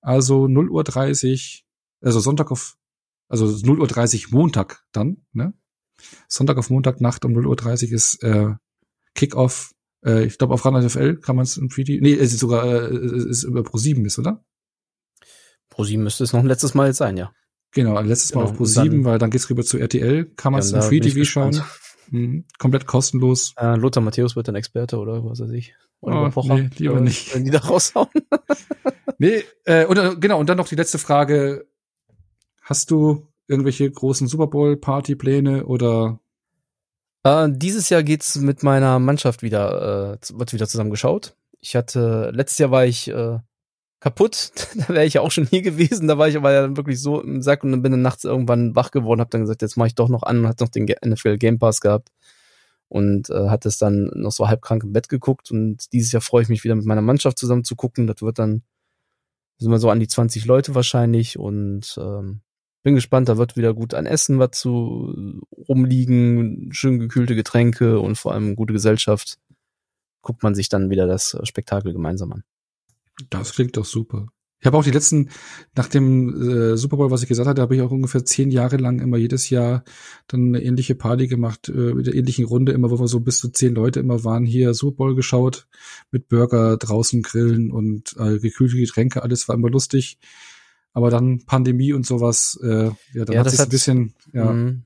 Also 0.00 0.48
0 0.48 0.68
Uhr 0.68 0.82
30, 0.82 1.64
also 2.00 2.18
Sonntag 2.18 2.50
auf, 2.50 2.76
also 3.28 3.46
0 3.46 3.78
Uhr 3.78 3.86
30 3.86 4.32
Montag 4.32 4.82
dann, 4.90 5.18
ne? 5.32 5.54
Sonntag 6.26 6.58
auf 6.58 6.70
Montagnacht 6.70 7.24
um 7.24 7.34
0 7.34 7.46
Uhr 7.46 7.56
30 7.56 7.92
ist 7.92 8.20
äh, 8.24 8.54
Kickoff 9.14 9.74
äh, 10.04 10.24
ich 10.24 10.38
glaube, 10.38 10.54
auf 10.54 10.64
Run 10.64 10.88
FL 10.88 11.16
kann 11.16 11.36
man 11.36 11.44
es 11.44 11.56
im 11.56 11.68
Preview. 11.68 11.98
Nee, 12.00 12.14
es 12.14 12.32
ist 12.32 12.40
sogar 12.40 12.90
äh, 12.90 13.28
ist 13.28 13.44
über 13.44 13.62
Pro 13.62 13.78
7 13.78 14.04
ist, 14.04 14.18
oder? 14.18 14.44
Pro 15.68 15.84
7 15.84 16.02
müsste 16.02 16.24
es 16.24 16.32
noch 16.32 16.40
ein 16.40 16.46
letztes 16.46 16.74
Mal 16.74 16.88
jetzt 16.88 16.98
sein, 16.98 17.16
ja. 17.16 17.32
Genau, 17.72 18.00
letztes 18.00 18.34
Mal 18.34 18.42
genau, 18.42 18.50
auf 18.52 18.56
Pro 18.56 18.64
7, 18.64 19.04
weil 19.04 19.18
dann 19.18 19.30
geht's 19.30 19.48
rüber 19.48 19.62
zu 19.62 19.78
RTL, 19.78 20.24
kann 20.36 20.52
man 20.52 20.60
es 20.60 20.72
ja, 20.72 20.78
im 20.78 20.82
Free 20.82 21.00
TV 21.00 21.24
schauen. 21.24 21.62
Mhm, 22.10 22.44
komplett 22.58 22.86
kostenlos. 22.86 23.54
Äh, 23.56 23.76
Lothar 23.76 24.02
Matthäus 24.02 24.34
wird 24.34 24.48
dann 24.48 24.56
Experte 24.56 24.98
oder 24.98 25.24
was 25.24 25.40
weiß 25.40 25.50
ich. 25.50 25.74
Oder 26.00 26.32
oh, 26.34 26.42
nee, 26.44 26.70
lieber 26.76 26.94
oder, 26.94 27.02
nicht. 27.02 27.34
Wenn 27.34 27.44
die 27.44 27.50
da 27.50 27.58
raushauen. 27.58 28.08
nee, 29.18 29.44
äh, 29.64 29.86
oder 29.86 30.16
genau, 30.16 30.40
und 30.40 30.48
dann 30.48 30.56
noch 30.56 30.68
die 30.68 30.76
letzte 30.76 30.98
Frage. 30.98 31.66
Hast 32.62 32.90
du 32.90 33.26
irgendwelche 33.48 33.90
großen 33.90 34.28
Super 34.28 34.46
Bowl 34.46 34.76
Party 34.76 35.16
Pläne 35.16 35.66
oder 35.66 36.20
äh, 37.24 37.48
dieses 37.50 37.88
Jahr 37.88 38.02
geht's 38.02 38.36
mit 38.36 38.62
meiner 38.62 38.98
Mannschaft 38.98 39.42
wieder, 39.42 40.18
äh, 40.20 40.38
wird 40.38 40.52
wieder 40.52 40.68
zusammengeschaut. 40.68 41.34
Ich 41.60 41.76
hatte, 41.76 42.30
letztes 42.34 42.58
Jahr 42.58 42.70
war 42.70 42.86
ich 42.86 43.08
äh, 43.08 43.38
kaputt, 44.00 44.52
da 44.76 44.88
wäre 44.88 45.04
ich 45.04 45.14
ja 45.14 45.20
auch 45.20 45.30
schon 45.30 45.46
hier 45.46 45.62
gewesen, 45.62 46.08
da 46.08 46.18
war 46.18 46.28
ich 46.28 46.36
aber 46.36 46.52
ja 46.52 46.76
wirklich 46.76 47.00
so 47.00 47.20
im 47.20 47.42
Sack 47.42 47.64
und 47.64 47.72
dann 47.72 47.82
bin 47.82 47.92
dann 47.92 48.02
nachts 48.02 48.24
irgendwann 48.24 48.74
wach 48.74 48.90
geworden, 48.90 49.20
hab 49.20 49.30
dann 49.30 49.42
gesagt, 49.42 49.62
jetzt 49.62 49.76
mache 49.76 49.88
ich 49.88 49.94
doch 49.94 50.08
noch 50.08 50.22
an 50.22 50.40
und 50.40 50.48
hat 50.48 50.60
noch 50.60 50.68
den 50.68 50.86
NFL 51.04 51.38
Game 51.38 51.58
Pass 51.58 51.80
gehabt 51.80 52.10
und 52.88 53.30
äh, 53.30 53.48
hat 53.48 53.66
es 53.66 53.78
dann 53.78 54.10
noch 54.14 54.32
so 54.32 54.48
halb 54.48 54.62
krank 54.62 54.82
im 54.82 54.92
Bett 54.92 55.08
geguckt. 55.08 55.50
Und 55.50 55.92
dieses 55.92 56.12
Jahr 56.12 56.22
freue 56.22 56.42
ich 56.42 56.48
mich 56.48 56.64
wieder 56.64 56.74
mit 56.74 56.86
meiner 56.86 57.02
Mannschaft 57.02 57.38
zusammen 57.38 57.64
zu 57.64 57.76
gucken, 57.76 58.06
das 58.06 58.20
wird 58.20 58.38
dann 58.38 58.62
sind 59.60 59.70
wir 59.70 59.78
so 59.78 59.90
an 59.90 60.00
die 60.00 60.08
20 60.08 60.46
Leute 60.46 60.74
wahrscheinlich 60.74 61.38
und 61.38 61.96
ähm, 62.00 62.40
bin 62.82 62.94
gespannt, 62.94 63.28
da 63.28 63.36
wird 63.36 63.56
wieder 63.56 63.74
gut 63.74 63.94
an 63.94 64.06
Essen 64.06 64.38
was 64.38 64.52
zu 64.52 65.42
rumliegen, 65.68 66.70
schön 66.72 66.98
gekühlte 66.98 67.34
Getränke 67.34 68.00
und 68.00 68.16
vor 68.16 68.32
allem 68.32 68.56
gute 68.56 68.72
Gesellschaft. 68.72 69.38
Guckt 70.22 70.42
man 70.42 70.54
sich 70.54 70.68
dann 70.68 70.90
wieder 70.90 71.06
das 71.06 71.36
Spektakel 71.44 71.92
gemeinsam 71.92 72.32
an. 72.32 72.44
Das 73.28 73.52
klingt 73.52 73.76
doch 73.76 73.84
super. 73.84 74.28
Ich 74.60 74.66
habe 74.66 74.76
auch 74.76 74.84
die 74.84 74.90
letzten, 74.90 75.30
nach 75.74 75.88
dem 75.88 76.72
äh, 76.72 76.76
Super 76.76 76.98
Bowl, 76.98 77.10
was 77.10 77.22
ich 77.22 77.28
gesagt 77.28 77.48
hatte, 77.48 77.62
habe 77.62 77.74
ich 77.74 77.80
auch 77.80 77.90
ungefähr 77.90 78.26
zehn 78.26 78.50
Jahre 78.50 78.76
lang 78.76 79.00
immer 79.00 79.16
jedes 79.16 79.48
Jahr 79.48 79.84
dann 80.26 80.48
eine 80.48 80.62
ähnliche 80.62 80.94
Party 80.94 81.28
gemacht, 81.28 81.70
äh, 81.70 81.94
mit 81.94 82.06
der 82.06 82.14
ähnlichen 82.14 82.44
Runde, 82.44 82.72
immer 82.72 82.90
wo 82.90 83.00
wir 83.00 83.08
so 83.08 83.20
bis 83.20 83.38
zu 83.38 83.48
zehn 83.48 83.74
Leute 83.74 84.00
immer 84.00 84.22
waren, 84.22 84.44
hier 84.44 84.74
Super 84.74 84.96
Bowl 84.96 85.14
geschaut, 85.14 85.66
mit 86.10 86.28
Burger 86.28 86.76
draußen 86.76 87.22
grillen 87.22 87.70
und 87.70 88.14
äh, 88.18 88.38
gekühlte 88.38 88.76
Getränke, 88.76 89.22
alles 89.22 89.48
war 89.48 89.54
immer 89.54 89.70
lustig. 89.70 90.18
Aber 90.92 91.10
dann 91.10 91.44
Pandemie 91.46 91.92
und 91.92 92.06
sowas, 92.06 92.58
äh, 92.62 92.90
ja, 93.14 93.24
dann 93.24 93.34
ja, 93.34 93.40
hat 93.40 93.50
sich 93.50 93.60
ein 93.60 93.68
bisschen, 93.68 94.14
ja. 94.32 94.52
Mh, 94.52 94.82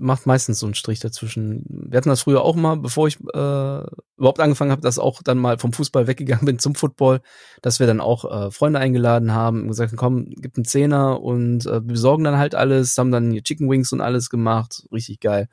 macht 0.00 0.26
meistens 0.26 0.58
so 0.58 0.66
einen 0.66 0.74
Strich 0.74 1.00
dazwischen. 1.00 1.64
Wir 1.68 1.96
hatten 1.96 2.08
das 2.08 2.22
früher 2.22 2.42
auch 2.42 2.56
mal, 2.56 2.76
bevor 2.76 3.06
ich 3.08 3.18
äh, 3.20 3.82
überhaupt 4.16 4.40
angefangen 4.40 4.70
habe, 4.70 4.82
dass 4.82 4.98
auch 4.98 5.22
dann 5.22 5.38
mal 5.38 5.58
vom 5.58 5.72
Fußball 5.72 6.06
weggegangen 6.06 6.44
bin 6.44 6.58
zum 6.58 6.74
Football, 6.74 7.20
dass 7.62 7.80
wir 7.80 7.86
dann 7.86 8.00
auch 8.00 8.24
äh, 8.24 8.50
Freunde 8.50 8.78
eingeladen 8.78 9.32
haben 9.32 9.62
und 9.62 9.68
gesagt, 9.68 9.96
komm, 9.96 10.30
gib 10.30 10.56
einen 10.56 10.64
Zehner 10.64 11.22
und 11.22 11.66
äh, 11.66 11.74
wir 11.74 11.80
besorgen 11.80 12.24
dann 12.24 12.38
halt 12.38 12.54
alles, 12.54 12.96
haben 12.98 13.12
dann 13.12 13.30
hier 13.30 13.42
Chicken 13.42 13.70
Wings 13.70 13.92
und 13.92 14.00
alles 14.00 14.28
gemacht, 14.28 14.86
richtig 14.92 15.20
geil. 15.20 15.48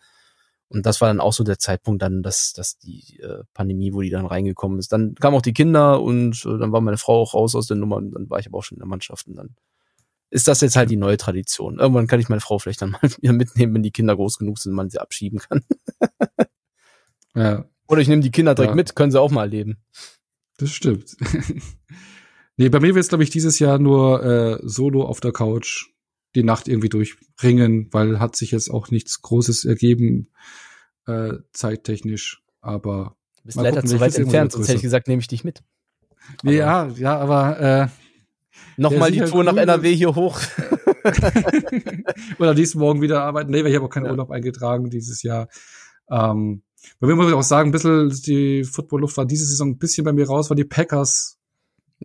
Und 0.69 0.87
das 0.87 1.01
war 1.01 1.07
dann 1.07 1.19
auch 1.19 1.33
so 1.33 1.43
der 1.43 1.59
Zeitpunkt 1.59 2.01
dann, 2.01 2.23
dass, 2.23 2.51
dass 2.53 2.77
die 2.79 3.19
äh, 3.21 3.43
Pandemie, 3.53 3.93
wo 3.93 4.01
die 4.01 4.09
dann 4.09 4.25
reingekommen 4.25 4.79
ist. 4.79 4.91
Dann 4.91 5.13
kamen 5.13 5.37
auch 5.37 5.43
die 5.43 5.53
Kinder 5.53 6.01
und 6.01 6.43
äh, 6.45 6.57
dann 6.57 6.71
war 6.71 6.81
meine 6.81 6.97
Frau 6.97 7.21
auch 7.21 7.35
raus 7.35 7.53
aus 7.53 7.67
der 7.67 7.77
Nummer 7.77 7.97
und 7.97 8.11
dann 8.11 8.29
war 8.29 8.39
ich 8.39 8.47
aber 8.47 8.57
auch 8.57 8.63
schon 8.63 8.77
in 8.77 8.79
der 8.79 8.87
Mannschaft 8.87 9.27
und 9.27 9.35
dann 9.35 9.55
ist 10.33 10.47
das 10.47 10.61
jetzt 10.61 10.75
halt 10.75 10.89
die 10.89 10.97
neue 10.97 11.17
Tradition. 11.17 11.77
Irgendwann 11.77 12.07
kann 12.07 12.19
ich 12.19 12.27
meine 12.27 12.41
Frau 12.41 12.57
vielleicht 12.57 12.81
dann 12.81 12.89
mal 12.89 12.99
mitnehmen, 13.33 13.75
wenn 13.75 13.83
die 13.83 13.91
Kinder 13.91 14.15
groß 14.15 14.39
genug 14.39 14.57
sind 14.57 14.71
und 14.71 14.75
man 14.75 14.89
sie 14.89 14.99
abschieben 14.99 15.39
kann. 15.39 15.61
ja. 17.35 17.65
Oder 17.87 18.01
ich 18.01 18.07
nehme 18.07 18.23
die 18.23 18.31
Kinder 18.31 18.55
direkt 18.55 18.71
ja. 18.71 18.75
mit, 18.75 18.95
können 18.95 19.11
sie 19.11 19.21
auch 19.21 19.29
mal 19.29 19.43
erleben. 19.43 19.77
Das 20.57 20.71
stimmt. 20.71 21.15
nee, 22.57 22.69
bei 22.69 22.79
mir 22.79 22.95
wird 22.95 23.03
es, 23.03 23.09
glaube 23.09 23.23
ich, 23.23 23.29
dieses 23.29 23.59
Jahr 23.59 23.77
nur 23.77 24.23
äh, 24.23 24.59
solo 24.63 25.03
auf 25.03 25.19
der 25.19 25.33
Couch 25.33 25.89
die 26.33 26.43
Nacht 26.43 26.67
irgendwie 26.67 26.89
durchringen, 26.89 27.89
weil 27.91 28.19
hat 28.19 28.35
sich 28.35 28.49
jetzt 28.49 28.71
auch 28.71 28.89
nichts 28.89 29.21
Großes 29.21 29.65
ergeben, 29.65 30.31
äh, 31.05 31.33
zeittechnisch. 31.51 32.41
Aber 32.59 33.17
du 33.37 33.43
bist 33.43 33.57
leider 33.57 33.85
zu 33.85 33.99
weit 33.99 34.17
entfernt, 34.17 34.51
sonst 34.51 34.67
hätte 34.67 34.77
ich 34.77 34.81
gesagt, 34.81 35.07
nehme 35.07 35.21
ich 35.21 35.27
dich 35.27 35.43
mit. 35.43 35.61
Aber 36.41 36.51
ja, 36.51 36.87
ja, 36.95 37.19
aber 37.19 37.59
äh, 37.59 37.87
nochmal 38.77 39.11
die 39.11 39.19
Tour 39.21 39.43
nach 39.43 39.55
NRW 39.55 39.95
hier 39.95 40.15
hoch. 40.15 40.39
Oder 42.39 42.55
diesen 42.55 42.79
Morgen 42.79 43.01
wieder 43.01 43.23
arbeiten. 43.23 43.51
Nee, 43.51 43.63
weil 43.63 43.71
ich 43.71 43.75
habe 43.75 43.85
auch 43.85 43.89
keinen 43.89 44.05
ja. 44.05 44.11
Urlaub 44.11 44.31
eingetragen 44.31 44.89
dieses 44.89 45.23
Jahr. 45.23 45.47
Ähm, 46.09 46.63
bei 46.99 47.07
mir 47.07 47.15
muss 47.15 47.27
ich 47.27 47.33
auch 47.33 47.43
sagen, 47.43 47.69
ein 47.69 47.71
bisschen 47.71 48.09
die 48.25 48.63
Football-Luft 48.63 49.17
war 49.17 49.25
diese 49.25 49.45
Saison 49.45 49.69
ein 49.69 49.77
bisschen 49.77 50.03
bei 50.03 50.13
mir 50.13 50.27
raus, 50.27 50.49
weil 50.49 50.57
die 50.57 50.65
Packers 50.65 51.37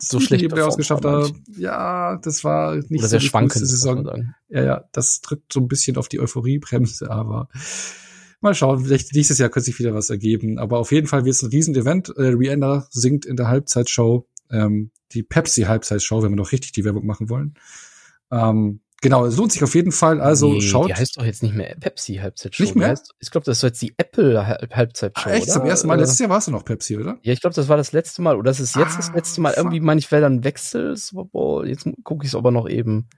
so 0.01 0.21
schlecht 0.21 0.43
die 0.43 0.49
Playoffs 0.49 0.77
geschafft 0.77 1.05
haben. 1.05 1.45
Ja, 1.57 2.17
das 2.23 2.45
war 2.45 2.77
nicht 2.77 2.91
Oder 2.91 3.09
sehr 3.09 3.21
so 3.21 3.25
die 3.25 3.29
schwankend, 3.29 3.67
Saison. 3.67 4.35
Ja, 4.49 4.63
ja, 4.63 4.85
das 4.93 5.21
drückt 5.21 5.53
so 5.53 5.61
ein 5.61 5.69
bisschen 5.69 5.97
auf 5.97 6.09
die 6.09 6.21
Euphoriebremse, 6.21 7.11
aber 7.11 7.49
mal 8.41 8.55
schauen, 8.55 8.85
vielleicht 8.85 9.15
nächstes 9.15 9.39
Jahr 9.39 9.49
könnte 9.49 9.67
sich 9.67 9.79
wieder 9.79 9.95
was 9.95 10.11
ergeben. 10.11 10.59
Aber 10.59 10.79
auf 10.79 10.93
jeden 10.93 11.07
Fall 11.07 11.25
wird 11.25 11.35
es 11.35 11.43
ein 11.43 11.51
Riesen-Event. 11.51 12.11
Äh, 12.17 12.29
Rihanna 12.29 12.87
singt 12.91 13.27
in 13.27 13.37
der 13.37 13.49
Halbzeitshow, 13.49 14.27
ähm, 14.51 14.91
die 15.13 15.23
Pepsi-Halbzeitshow, 15.23 16.23
wenn 16.23 16.33
wir 16.33 16.37
noch 16.37 16.53
richtig 16.53 16.73
die 16.73 16.85
Werbung 16.85 17.07
machen 17.07 17.29
wollen. 17.29 17.55
Ähm, 18.31 18.81
Genau, 19.01 19.25
es 19.25 19.37
lohnt 19.37 19.53
sich 19.53 19.63
auf 19.63 19.77
jeden 19.77 19.93
Fall. 19.93 20.21
Also 20.21 20.55
nee, 20.55 20.61
schaut. 20.61 20.89
Die 20.89 20.95
heißt 20.95 21.17
doch 21.17 21.25
jetzt 21.25 21.43
nicht 21.45 21.55
mehr 21.55 21.77
Pepsi 21.79 22.17
Halbzeitshow. 22.17 22.63
Nicht 22.65 22.75
mehr? 22.75 22.89
Heißt, 22.89 23.15
ich 23.21 23.31
glaube, 23.31 23.45
das 23.45 23.59
ist 23.59 23.63
jetzt 23.63 23.81
die 23.83 23.95
Apple 23.97 24.45
Halbzeitshow. 24.73 25.29
Ah, 25.29 25.33
echt? 25.33 25.45
Oder? 25.45 25.53
Zum 25.53 25.67
ersten 25.67 25.87
Mal. 25.87 26.01
Letztes 26.01 26.19
Jahr 26.19 26.31
war 26.31 26.39
es 26.39 26.49
noch 26.49 26.65
Pepsi, 26.65 26.97
oder? 26.97 27.17
Ja, 27.23 27.33
ich 27.33 27.41
glaube, 27.41 27.55
das 27.55 27.69
war 27.69 27.77
das 27.77 27.93
letzte 27.93 28.23
Mal. 28.23 28.37
Oder 28.37 28.51
das 28.51 28.59
ist 28.59 28.75
jetzt 28.75 28.95
ah, 28.95 28.97
das 28.97 29.13
letzte 29.13 29.41
Mal. 29.41 29.55
Irgendwie 29.57 29.79
meine 29.79 30.01
ich, 30.01 30.11
wäre 30.11 30.23
dann 30.23 30.43
Wechsel. 30.43 30.97
Jetzt 31.65 31.89
gucke 32.03 32.25
ich 32.25 32.31
es 32.31 32.35
aber 32.35 32.51
noch 32.51 32.69
eben. 32.69 33.09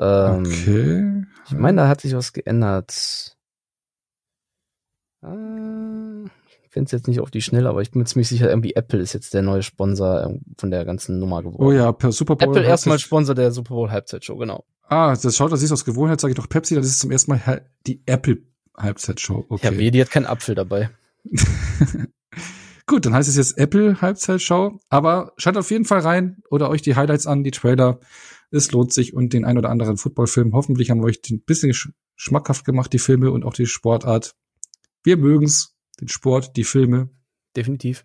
Ähm, 0.00 0.44
okay. 0.44 1.22
Ich 1.46 1.52
meine, 1.52 1.82
da 1.82 1.88
hat 1.88 2.00
sich 2.00 2.12
was 2.16 2.32
geändert. 2.32 3.36
Äh, 5.22 6.28
finde 6.74 6.86
es 6.86 6.92
jetzt 6.92 7.08
nicht 7.08 7.20
auf 7.20 7.30
die 7.30 7.40
Schnelle, 7.40 7.68
aber 7.68 7.82
ich 7.82 7.92
bin 7.92 8.00
mir 8.00 8.06
ziemlich 8.06 8.28
sicher, 8.28 8.50
irgendwie 8.50 8.74
Apple 8.74 8.98
ist 8.98 9.12
jetzt 9.12 9.32
der 9.32 9.42
neue 9.42 9.62
Sponsor 9.62 10.24
ähm, 10.24 10.40
von 10.58 10.70
der 10.72 10.84
ganzen 10.84 11.20
Nummer 11.20 11.42
geworden. 11.42 11.62
Oh 11.62 11.72
ja, 11.72 11.92
per 11.92 12.12
Super 12.12 12.36
Bowl. 12.36 12.48
Apple 12.48 12.68
erstmal 12.68 12.98
Sponsor 12.98 13.34
der 13.34 13.52
Super 13.52 13.74
Bowl 13.74 13.90
Halbzeitshow, 13.90 14.36
genau. 14.36 14.64
Ah, 14.82 15.14
das 15.14 15.36
schaut, 15.36 15.52
das 15.52 15.62
ist 15.62 15.72
aus 15.72 15.84
Gewohnheit, 15.84 16.20
sage 16.20 16.32
ich 16.32 16.36
doch 16.36 16.48
Pepsi, 16.48 16.74
das 16.74 16.86
ist 16.86 16.98
zum 16.98 17.12
ersten 17.12 17.30
Mal 17.30 17.70
die 17.86 18.02
Apple 18.06 18.42
Halbzeitshow. 18.76 19.46
Okay. 19.48 19.66
Ja, 19.66 19.78
weh, 19.78 19.90
die 19.92 20.00
hat 20.00 20.10
keinen 20.10 20.26
Apfel 20.26 20.56
dabei. 20.56 20.90
Gut, 22.86 23.06
dann 23.06 23.14
heißt 23.14 23.28
es 23.28 23.36
jetzt 23.36 23.56
Apple 23.56 24.02
Halbzeitshow, 24.02 24.80
aber 24.90 25.32
schaut 25.36 25.56
auf 25.56 25.70
jeden 25.70 25.84
Fall 25.84 26.00
rein 26.00 26.42
oder 26.50 26.68
euch 26.68 26.82
die 26.82 26.96
Highlights 26.96 27.26
an, 27.26 27.44
die 27.44 27.52
Trailer. 27.52 28.00
Es 28.50 28.72
lohnt 28.72 28.92
sich 28.92 29.14
und 29.14 29.32
den 29.32 29.44
ein 29.44 29.56
oder 29.58 29.70
anderen 29.70 29.96
Footballfilm. 29.96 30.52
Hoffentlich 30.54 30.90
haben 30.90 31.00
wir 31.00 31.06
euch 31.06 31.20
ein 31.30 31.42
bisschen 31.44 31.72
schmackhaft 32.16 32.64
gemacht, 32.64 32.92
die 32.92 32.98
Filme 32.98 33.30
und 33.30 33.44
auch 33.44 33.54
die 33.54 33.66
Sportart. 33.66 34.34
Wir 35.02 35.16
mögen's 35.16 35.73
den 36.00 36.08
Sport, 36.08 36.56
die 36.56 36.64
Filme. 36.64 37.08
Definitiv. 37.56 38.04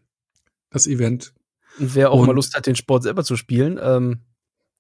Das 0.70 0.88
Event. 0.88 1.34
Und 1.80 1.96
wer 1.96 2.12
auch 2.12 2.20
und 2.20 2.28
mal 2.28 2.34
Lust 2.36 2.56
hat, 2.56 2.68
den 2.68 2.76
Sport 2.76 3.04
selber 3.04 3.24
zu 3.24 3.36
spielen, 3.36 3.80
ähm, 3.82 4.22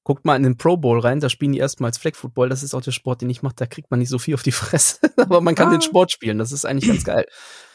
guckt 0.03 0.25
mal 0.25 0.35
in 0.35 0.43
den 0.43 0.57
Pro 0.57 0.77
Bowl 0.77 0.99
rein, 0.99 1.19
da 1.19 1.29
spielen 1.29 1.51
die 1.51 1.59
erstmals 1.59 1.97
Flag 1.97 2.15
Football, 2.15 2.49
das 2.49 2.63
ist 2.63 2.73
auch 2.73 2.81
der 2.81 2.91
Sport, 2.91 3.21
den 3.21 3.29
ich 3.29 3.43
mache, 3.43 3.55
da 3.55 3.65
kriegt 3.65 3.91
man 3.91 3.99
nicht 3.99 4.09
so 4.09 4.17
viel 4.17 4.33
auf 4.33 4.43
die 4.43 4.51
Fresse, 4.51 4.97
aber 5.17 5.41
man 5.41 5.55
kann 5.55 5.67
ah. 5.67 5.71
den 5.71 5.81
Sport 5.81 6.11
spielen, 6.11 6.39
das 6.39 6.51
ist 6.51 6.65
eigentlich 6.65 6.89
ganz 6.89 7.03
geil. 7.03 7.25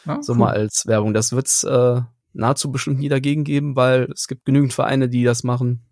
Ah, 0.05 0.21
so 0.21 0.33
cool. 0.33 0.39
mal 0.39 0.53
als 0.53 0.85
Werbung, 0.85 1.13
das 1.13 1.31
wird's 1.31 1.63
äh, 1.63 2.01
nahezu 2.33 2.71
bestimmt 2.71 2.99
nie 2.99 3.09
dagegen 3.09 3.43
geben, 3.43 3.75
weil 3.75 4.09
es 4.13 4.27
gibt 4.27 4.45
genügend 4.45 4.73
Vereine, 4.73 5.07
die 5.07 5.23
das 5.23 5.43
machen 5.43 5.85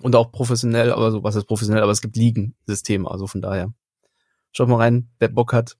und 0.00 0.14
auch 0.14 0.32
professionell, 0.32 0.92
aber 0.92 1.10
so 1.10 1.24
was 1.24 1.34
ist 1.34 1.46
professionell, 1.46 1.82
aber 1.82 1.92
es 1.92 2.00
gibt 2.00 2.16
Ligensysteme, 2.16 3.10
also 3.10 3.26
von 3.26 3.42
daher. 3.42 3.72
Schaut 4.52 4.68
mal 4.68 4.76
rein, 4.76 5.10
wer 5.18 5.28
Bock 5.28 5.52
hat, 5.52 5.76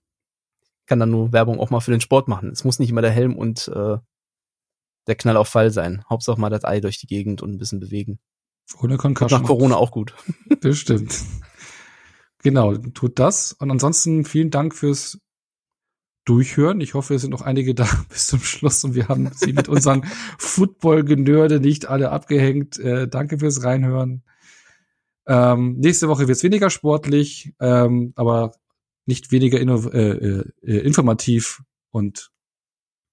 kann 0.90 0.98
dann 0.98 1.12
nur 1.12 1.32
Werbung 1.32 1.60
auch 1.60 1.70
mal 1.70 1.78
für 1.78 1.92
den 1.92 2.00
Sport 2.00 2.26
machen. 2.26 2.50
Es 2.50 2.64
muss 2.64 2.80
nicht 2.80 2.90
immer 2.90 3.00
der 3.00 3.12
Helm 3.12 3.36
und 3.36 3.68
äh, 3.68 3.98
der 5.06 5.14
Knall 5.14 5.36
auf 5.36 5.46
Fall 5.46 5.70
sein. 5.70 6.02
Hauptsache 6.10 6.40
mal 6.40 6.50
das 6.50 6.64
Ei 6.64 6.80
durch 6.80 6.98
die 6.98 7.06
Gegend 7.06 7.42
und 7.42 7.52
ein 7.52 7.58
bisschen 7.58 7.78
bewegen. 7.78 8.18
Ohne 8.82 8.96
Concussion. 8.96 9.40
Nach 9.40 9.46
Corona 9.46 9.76
auch 9.76 9.92
gut. 9.92 10.14
Das 10.62 10.78
stimmt. 10.78 11.16
Genau, 12.42 12.74
tut 12.74 13.20
das. 13.20 13.52
Und 13.52 13.70
ansonsten 13.70 14.24
vielen 14.24 14.50
Dank 14.50 14.74
fürs 14.74 15.20
Durchhören. 16.24 16.80
Ich 16.80 16.94
hoffe, 16.94 17.14
es 17.14 17.22
sind 17.22 17.30
noch 17.30 17.42
einige 17.42 17.72
da 17.72 17.86
bis 18.08 18.26
zum 18.26 18.40
Schluss 18.40 18.82
und 18.82 18.96
wir 18.96 19.06
haben 19.06 19.30
sie 19.32 19.52
mit 19.52 19.68
unseren 19.68 20.02
Football-Genörde 20.38 21.60
nicht 21.60 21.86
alle 21.86 22.10
abgehängt. 22.10 22.80
Äh, 22.80 23.06
danke 23.06 23.38
fürs 23.38 23.62
Reinhören. 23.62 24.24
Ähm, 25.28 25.76
nächste 25.78 26.08
Woche 26.08 26.26
wird's 26.26 26.42
weniger 26.42 26.68
sportlich, 26.68 27.54
ähm, 27.60 28.12
aber 28.16 28.54
nicht 29.06 29.32
weniger 29.32 29.58
äh, 29.58 29.98
äh, 29.98 30.44
äh, 30.62 30.78
informativ 30.78 31.62
und 31.90 32.30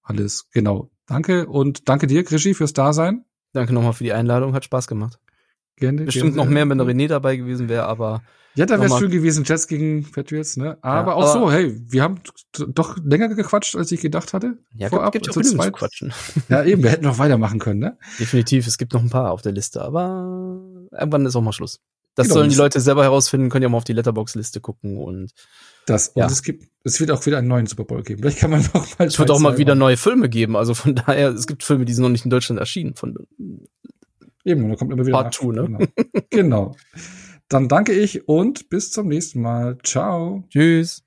alles. 0.03 0.47
Genau. 0.51 0.89
Danke 1.05 1.47
und 1.47 1.87
danke 1.87 2.07
dir, 2.07 2.23
Krischi, 2.23 2.53
fürs 2.53 2.73
Dasein. 2.73 3.25
Danke 3.53 3.73
nochmal 3.73 3.93
für 3.93 4.03
die 4.03 4.13
Einladung, 4.13 4.53
hat 4.53 4.65
Spaß 4.65 4.87
gemacht. 4.87 5.19
Gerne. 5.77 6.05
Bestimmt 6.05 6.33
gerne. 6.33 6.43
noch 6.43 6.51
mehr, 6.51 6.67
wenn 6.69 6.77
der 6.77 6.87
René 6.87 7.07
dabei 7.07 7.35
gewesen 7.37 7.69
wäre, 7.69 7.85
aber. 7.85 8.23
Ja, 8.55 8.65
da 8.65 8.79
wäre 8.81 8.97
schön 8.97 9.11
gewesen, 9.11 9.43
Jets 9.45 9.67
gegen 9.67 10.11
Patriots, 10.11 10.57
ne? 10.57 10.79
Aber 10.81 11.11
ja, 11.11 11.17
auch 11.17 11.35
aber 11.35 11.45
so, 11.45 11.51
hey, 11.51 11.79
wir 11.79 12.01
haben 12.01 12.19
doch 12.69 12.97
länger 12.97 13.27
gequatscht, 13.29 13.75
als 13.75 13.91
ich 13.91 14.01
gedacht 14.01 14.33
hatte. 14.33 14.57
Ja, 14.73 14.89
vorab, 14.89 15.13
gibt, 15.13 15.31
gibt 15.31 15.45
zu 15.45 15.57
quatschen. 15.71 16.11
Ja, 16.49 16.63
eben, 16.63 16.81
wir 16.81 16.89
hätten 16.89 17.03
noch 17.03 17.19
weitermachen 17.19 17.59
können, 17.59 17.79
ne? 17.79 17.97
Definitiv, 18.19 18.65
es 18.65 18.79
gibt 18.79 18.93
noch 18.93 19.03
ein 19.03 19.11
paar 19.11 19.31
auf 19.31 19.43
der 19.43 19.51
Liste, 19.51 19.83
aber 19.83 20.59
irgendwann 20.91 21.27
ist 21.27 21.35
auch 21.35 21.41
mal 21.41 21.53
Schluss. 21.53 21.79
Das 22.15 22.25
genau, 22.25 22.39
sollen 22.39 22.49
die 22.49 22.55
Leute 22.55 22.79
selber 22.79 23.03
herausfinden, 23.03 23.49
können 23.49 23.61
ja 23.61 23.69
mal 23.69 23.77
auf 23.77 23.83
die 23.83 23.93
Letterbox-Liste 23.93 24.59
gucken 24.59 24.97
und 24.97 25.33
das. 25.89 26.09
Und 26.09 26.25
es 26.25 26.43
gibt, 26.43 26.67
es 26.83 26.99
wird 26.99 27.11
auch 27.11 27.25
wieder 27.25 27.37
einen 27.37 27.47
neuen 27.47 27.65
Super 27.65 27.83
Bowl 27.83 28.03
geben. 28.03 28.21
Vielleicht 28.21 28.39
kann 28.39 28.51
man 28.51 28.61
noch 28.73 28.99
mal. 28.99 29.07
Es 29.07 29.17
wird 29.17 29.31
auch 29.31 29.39
mal 29.39 29.57
wieder 29.57 29.75
neue 29.75 29.97
Filme 29.97 30.29
geben. 30.29 30.55
Also 30.55 30.73
von 30.73 30.95
daher, 30.95 31.29
es 31.29 31.47
gibt 31.47 31.63
Filme, 31.63 31.85
die 31.85 31.93
sind 31.93 32.03
noch 32.03 32.09
nicht 32.09 32.25
in 32.25 32.31
Deutschland 32.31 32.59
erschienen. 32.59 32.95
Von 32.95 33.15
Eben, 34.43 34.69
da 34.69 34.75
kommt 34.75 34.93
immer 34.93 35.05
wieder. 35.05 35.21
Part 35.21 35.33
2, 35.33 35.47
ne? 35.47 35.63
Genau. 35.63 35.87
genau. 36.29 36.75
Dann 37.49 37.67
danke 37.67 37.93
ich 37.93 38.27
und 38.27 38.69
bis 38.69 38.91
zum 38.91 39.07
nächsten 39.07 39.41
Mal. 39.41 39.77
Ciao. 39.83 40.43
Tschüss. 40.49 41.06